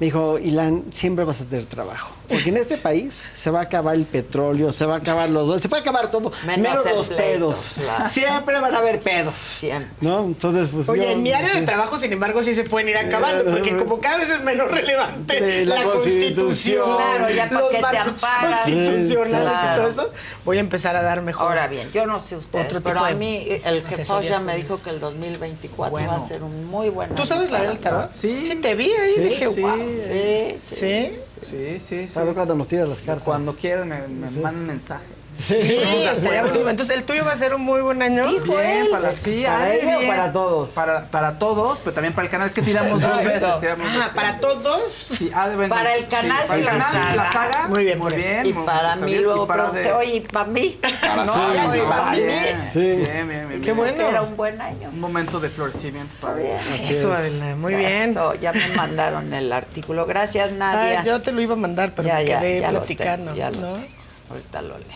Me 0.00 0.06
dijo, 0.06 0.38
Ilan, 0.40 0.84
siempre 0.92 1.24
vas 1.24 1.40
a 1.42 1.44
tener 1.44 1.66
trabajo. 1.66 2.10
Porque 2.28 2.48
en 2.50 2.56
este 2.56 2.76
país 2.76 3.28
se 3.34 3.50
va 3.50 3.60
a 3.60 3.62
acabar 3.62 3.94
el 3.94 4.04
petróleo, 4.04 4.72
se 4.72 4.84
va 4.84 4.94
a 4.96 4.98
acabar 4.98 5.28
los 5.30 5.46
dos, 5.46 5.62
se 5.62 5.68
puede 5.68 5.82
acabar 5.82 6.10
todo, 6.10 6.32
Menos 6.46 6.58
menos, 6.70 6.86
el 6.86 6.96
los 6.96 7.08
pedos. 7.20 7.72
claro. 7.74 8.08
Siempre 8.08 8.60
van 8.60 8.74
a 8.74 8.78
haber 8.78 8.98
pedos. 9.00 9.34
Siempre. 9.34 9.90
¿No? 10.00 10.24
Entonces, 10.24 10.70
pues. 10.70 10.88
Oye, 10.88 11.04
yo- 11.04 11.10
en 11.10 11.22
mi 11.22 11.32
área 11.32 11.54
de 11.54 11.62
trabajo, 11.62 11.98
sin 11.98 12.12
embargo, 12.12 12.42
sí 12.42 12.54
se 12.54 12.64
pueden 12.64 12.88
ir 12.88 12.96
acabando, 12.98 13.44
porque 13.50 13.76
como 13.76 14.00
cada 14.00 14.18
vez 14.18 14.30
es 14.30 14.42
menos 14.42 14.70
relevante 14.70 15.64
la 15.66 15.76
la, 15.76 15.82
constitución, 15.84 16.80
Constitución. 16.80 16.96
Claro, 16.96 17.30
ya 17.34 17.48
para 17.48 17.60
los 17.60 17.70
te 17.70 17.80
marcos 17.80 18.24
amparas. 18.24 18.60
constitucionales 18.60 19.48
Claro. 19.50 19.72
y 19.72 19.76
todo 19.76 19.88
eso, 19.88 20.12
voy 20.44 20.56
a 20.56 20.60
empezar 20.60 20.96
a 20.96 21.02
dar 21.02 21.22
mejor. 21.22 21.48
Ahora 21.48 21.66
bien, 21.66 21.90
yo 21.92 22.06
no 22.06 22.20
sé 22.20 22.36
ustedes, 22.36 22.66
Otro 22.66 22.80
pero 22.82 23.00
a 23.00 23.10
mí 23.12 23.46
el 23.64 23.84
jefe 23.86 24.04
ya 24.28 24.40
me 24.40 24.56
dijo 24.56 24.80
que 24.80 24.90
el 24.90 25.00
2024 25.00 25.90
Bueno. 25.90 26.08
va 26.08 26.16
a 26.16 26.18
ser 26.18 26.42
un 26.42 26.66
muy 26.66 26.88
buen 26.88 27.14
¿Tú 27.14 27.26
sabes 27.26 27.50
la 27.50 27.62
del 27.62 27.78
tarot? 27.78 28.10
Sí. 28.12 28.44
Sí, 28.46 28.56
te 28.56 28.74
vi 28.74 28.90
ahí, 28.92 29.14
Sí, 29.14 29.20
dije, 29.20 29.48
sí. 29.50 29.60
wow. 29.60 29.78
Sí, 29.98 30.54
sí. 30.58 31.12
¿Sí? 31.50 31.80
Sí, 31.80 32.08
cuando 32.34 32.54
nos 32.54 32.68
tiras 32.68 32.88
las 32.88 32.98
cartas. 32.98 33.24
Cuando 33.24 33.54
quieran 33.56 33.88
me, 33.88 34.06
me 34.08 34.30
mandan 34.30 34.66
mensaje. 34.66 35.06
Sí. 35.32 35.54
Entonces, 36.68 36.96
¿el 36.96 37.04
tuyo 37.04 37.24
va 37.24 37.32
a 37.32 37.36
ser 37.36 37.54
un 37.54 37.62
muy 37.62 37.80
buen 37.80 38.02
año? 38.02 38.26
Dijo 38.26 38.56
Bien, 38.56 38.70
él. 38.82 38.88
para, 38.90 39.14
sí, 39.14 39.42
¿Para 39.46 39.74
ella 39.74 39.98
o 39.98 40.06
para 40.06 40.32
todos? 40.32 40.70
Para, 40.70 41.06
para 41.06 41.38
todos, 41.38 41.78
pero 41.80 41.94
también 41.94 42.14
para 42.14 42.26
el 42.26 42.30
canal. 42.30 42.48
Es 42.48 42.54
que 42.54 42.62
tiramos 42.62 43.00
dos 43.00 43.24
veces. 43.24 43.60
tiramos 43.60 43.86
dos 43.86 43.94
Ah, 43.94 43.98
veces. 43.98 44.14
para 44.14 44.38
todos. 44.38 44.92
Sí, 44.92 45.30
ah, 45.34 45.48
bueno, 45.54 45.74
Para 45.74 45.94
el 45.94 46.06
canal 46.08 46.44
para 46.46 46.58
y 46.58 46.62
el 46.62 46.66
canal, 46.68 46.92
saga. 46.92 47.14
la 47.14 47.32
saga. 47.32 47.68
Muy 47.68 47.84
bien, 47.84 47.98
muy 47.98 48.10
pues. 48.12 48.22
bien. 48.24 48.46
Y 48.46 48.52
muy- 48.52 48.66
para 48.66 48.96
mí 48.96 49.06
bien. 49.12 49.22
luego 49.22 49.46
para 49.46 49.70
de- 49.70 49.92
oye, 49.92 50.16
¿y 50.16 50.20
para 50.20 50.46
mí? 50.46 50.78
Para 51.00 51.24
no, 51.24 51.32
sí, 51.32 51.40
sí, 51.72 51.78
para 51.88 52.10
mí. 52.10 52.18
Sí. 52.72 52.80
Bien, 52.80 53.28
bien, 53.28 53.48
bien. 53.48 53.60
Qué 53.62 53.72
bien. 53.72 53.76
bueno. 53.76 54.08
Era 54.08 54.22
un 54.22 54.36
buen 54.36 54.60
año. 54.60 54.88
Un 54.90 55.00
momento 55.00 55.40
de 55.40 55.48
florecimiento 55.48 56.14
para 56.20 56.34
Bien. 56.34 56.58
Eso, 56.88 57.12
Adela, 57.12 57.56
muy 57.56 57.74
bien. 57.74 58.10
Eso, 58.10 58.34
ya 58.34 58.52
me 58.52 58.66
mandaron 58.74 59.32
el 59.32 59.52
artículo. 59.52 60.06
Gracias, 60.06 60.52
Nadia. 60.52 61.00
Ah, 61.00 61.04
yo 61.04 61.20
te 61.22 61.32
lo 61.32 61.40
iba 61.40 61.54
a 61.54 61.56
mandar, 61.58 61.92
pero 61.94 62.08
ya, 62.08 62.14
me 62.16 62.24
ya, 62.26 62.40
quedé 62.40 62.60
ya 62.60 62.72
lo 62.72 62.78
platicando. 62.80 63.30
Ahorita 64.30 64.62
lo 64.62 64.78
leo. 64.78 64.86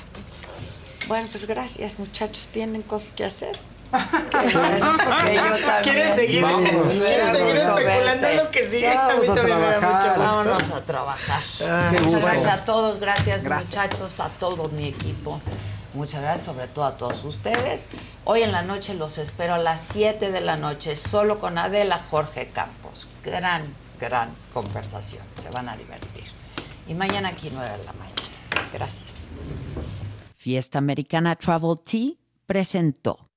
Bueno, 1.09 1.27
pues 1.31 1.47
gracias, 1.47 1.99
muchachos. 1.99 2.49
Tienen 2.53 2.83
cosas 2.83 3.13
que 3.13 3.25
hacer. 3.25 3.57
¿Quieres 5.85 6.15
seguir, 6.17 6.43
Vámonos. 6.43 6.93
¿quieres 6.93 7.27
Me 7.33 7.33
seguir 7.39 7.55
gusto 7.55 7.79
especulando 7.79 8.23
verte. 8.23 8.37
lo 8.43 8.51
que 8.51 8.71
sigue? 8.71 8.95
Vamos 8.97 9.13
a 9.15 9.21
mí 9.21 9.29
a 9.29 9.35
también 9.35 9.59
me 9.61 9.67
da 9.67 9.79
trabajar. 9.79 9.95
mucho 9.95 10.09
gusto. 10.09 10.21
Vámonos 10.23 10.71
a 10.71 10.81
trabajar. 10.85 11.43
Ah, 11.63 11.89
Qué 11.93 12.01
Muchas 12.01 12.13
gusto. 12.15 12.27
gracias 12.27 12.53
a 12.53 12.65
todos, 12.65 12.99
gracias, 13.01 13.45
Gracias. 13.45 13.69
muchachos, 13.71 14.21
a 14.21 14.29
todo 14.31 14.69
mi 14.71 14.89
equipo. 14.89 15.41
Muchas 15.93 16.23
gracias, 16.23 16.45
sobre 16.47 16.67
todo 16.67 16.87
a 16.87 16.97
todos 16.97 17.23
ustedes. 17.25 17.89
Hoy 18.25 18.43
en 18.43 18.51
la 18.51 18.63
noche 18.63 18.95
los 18.95 19.17
espero 19.19 19.55
a 19.55 19.59
las 19.59 19.81
7 19.93 20.33
de 20.33 20.41
la 20.41 20.57
noche, 20.57 20.97
solo 20.97 21.39
con 21.39 21.57
Adela 21.57 22.01
Jorge 22.11 22.49
Campos. 22.49 23.07
Gran, 23.23 23.73
gran 24.01 24.35
conversación. 24.53 25.23
Se 25.41 25.51
van 25.51 25.69
a 25.69 25.77
divertir. 25.77 26.25
Y 26.89 26.95
mañana 26.95 27.29
aquí 27.29 27.49
9 27.53 27.79
de 27.79 27.85
la 27.85 27.93
mañana. 27.93 28.69
Gracias. 28.73 29.27
Fiesta 30.45 30.77
Americana 30.77 31.37
Travel 31.37 31.77
Tea 31.83 32.19
presentó. 32.45 33.31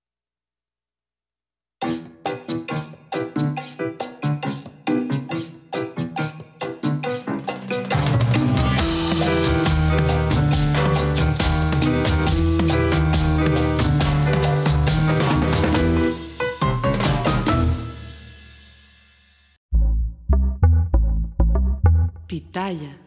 Pitaya. 22.28 23.07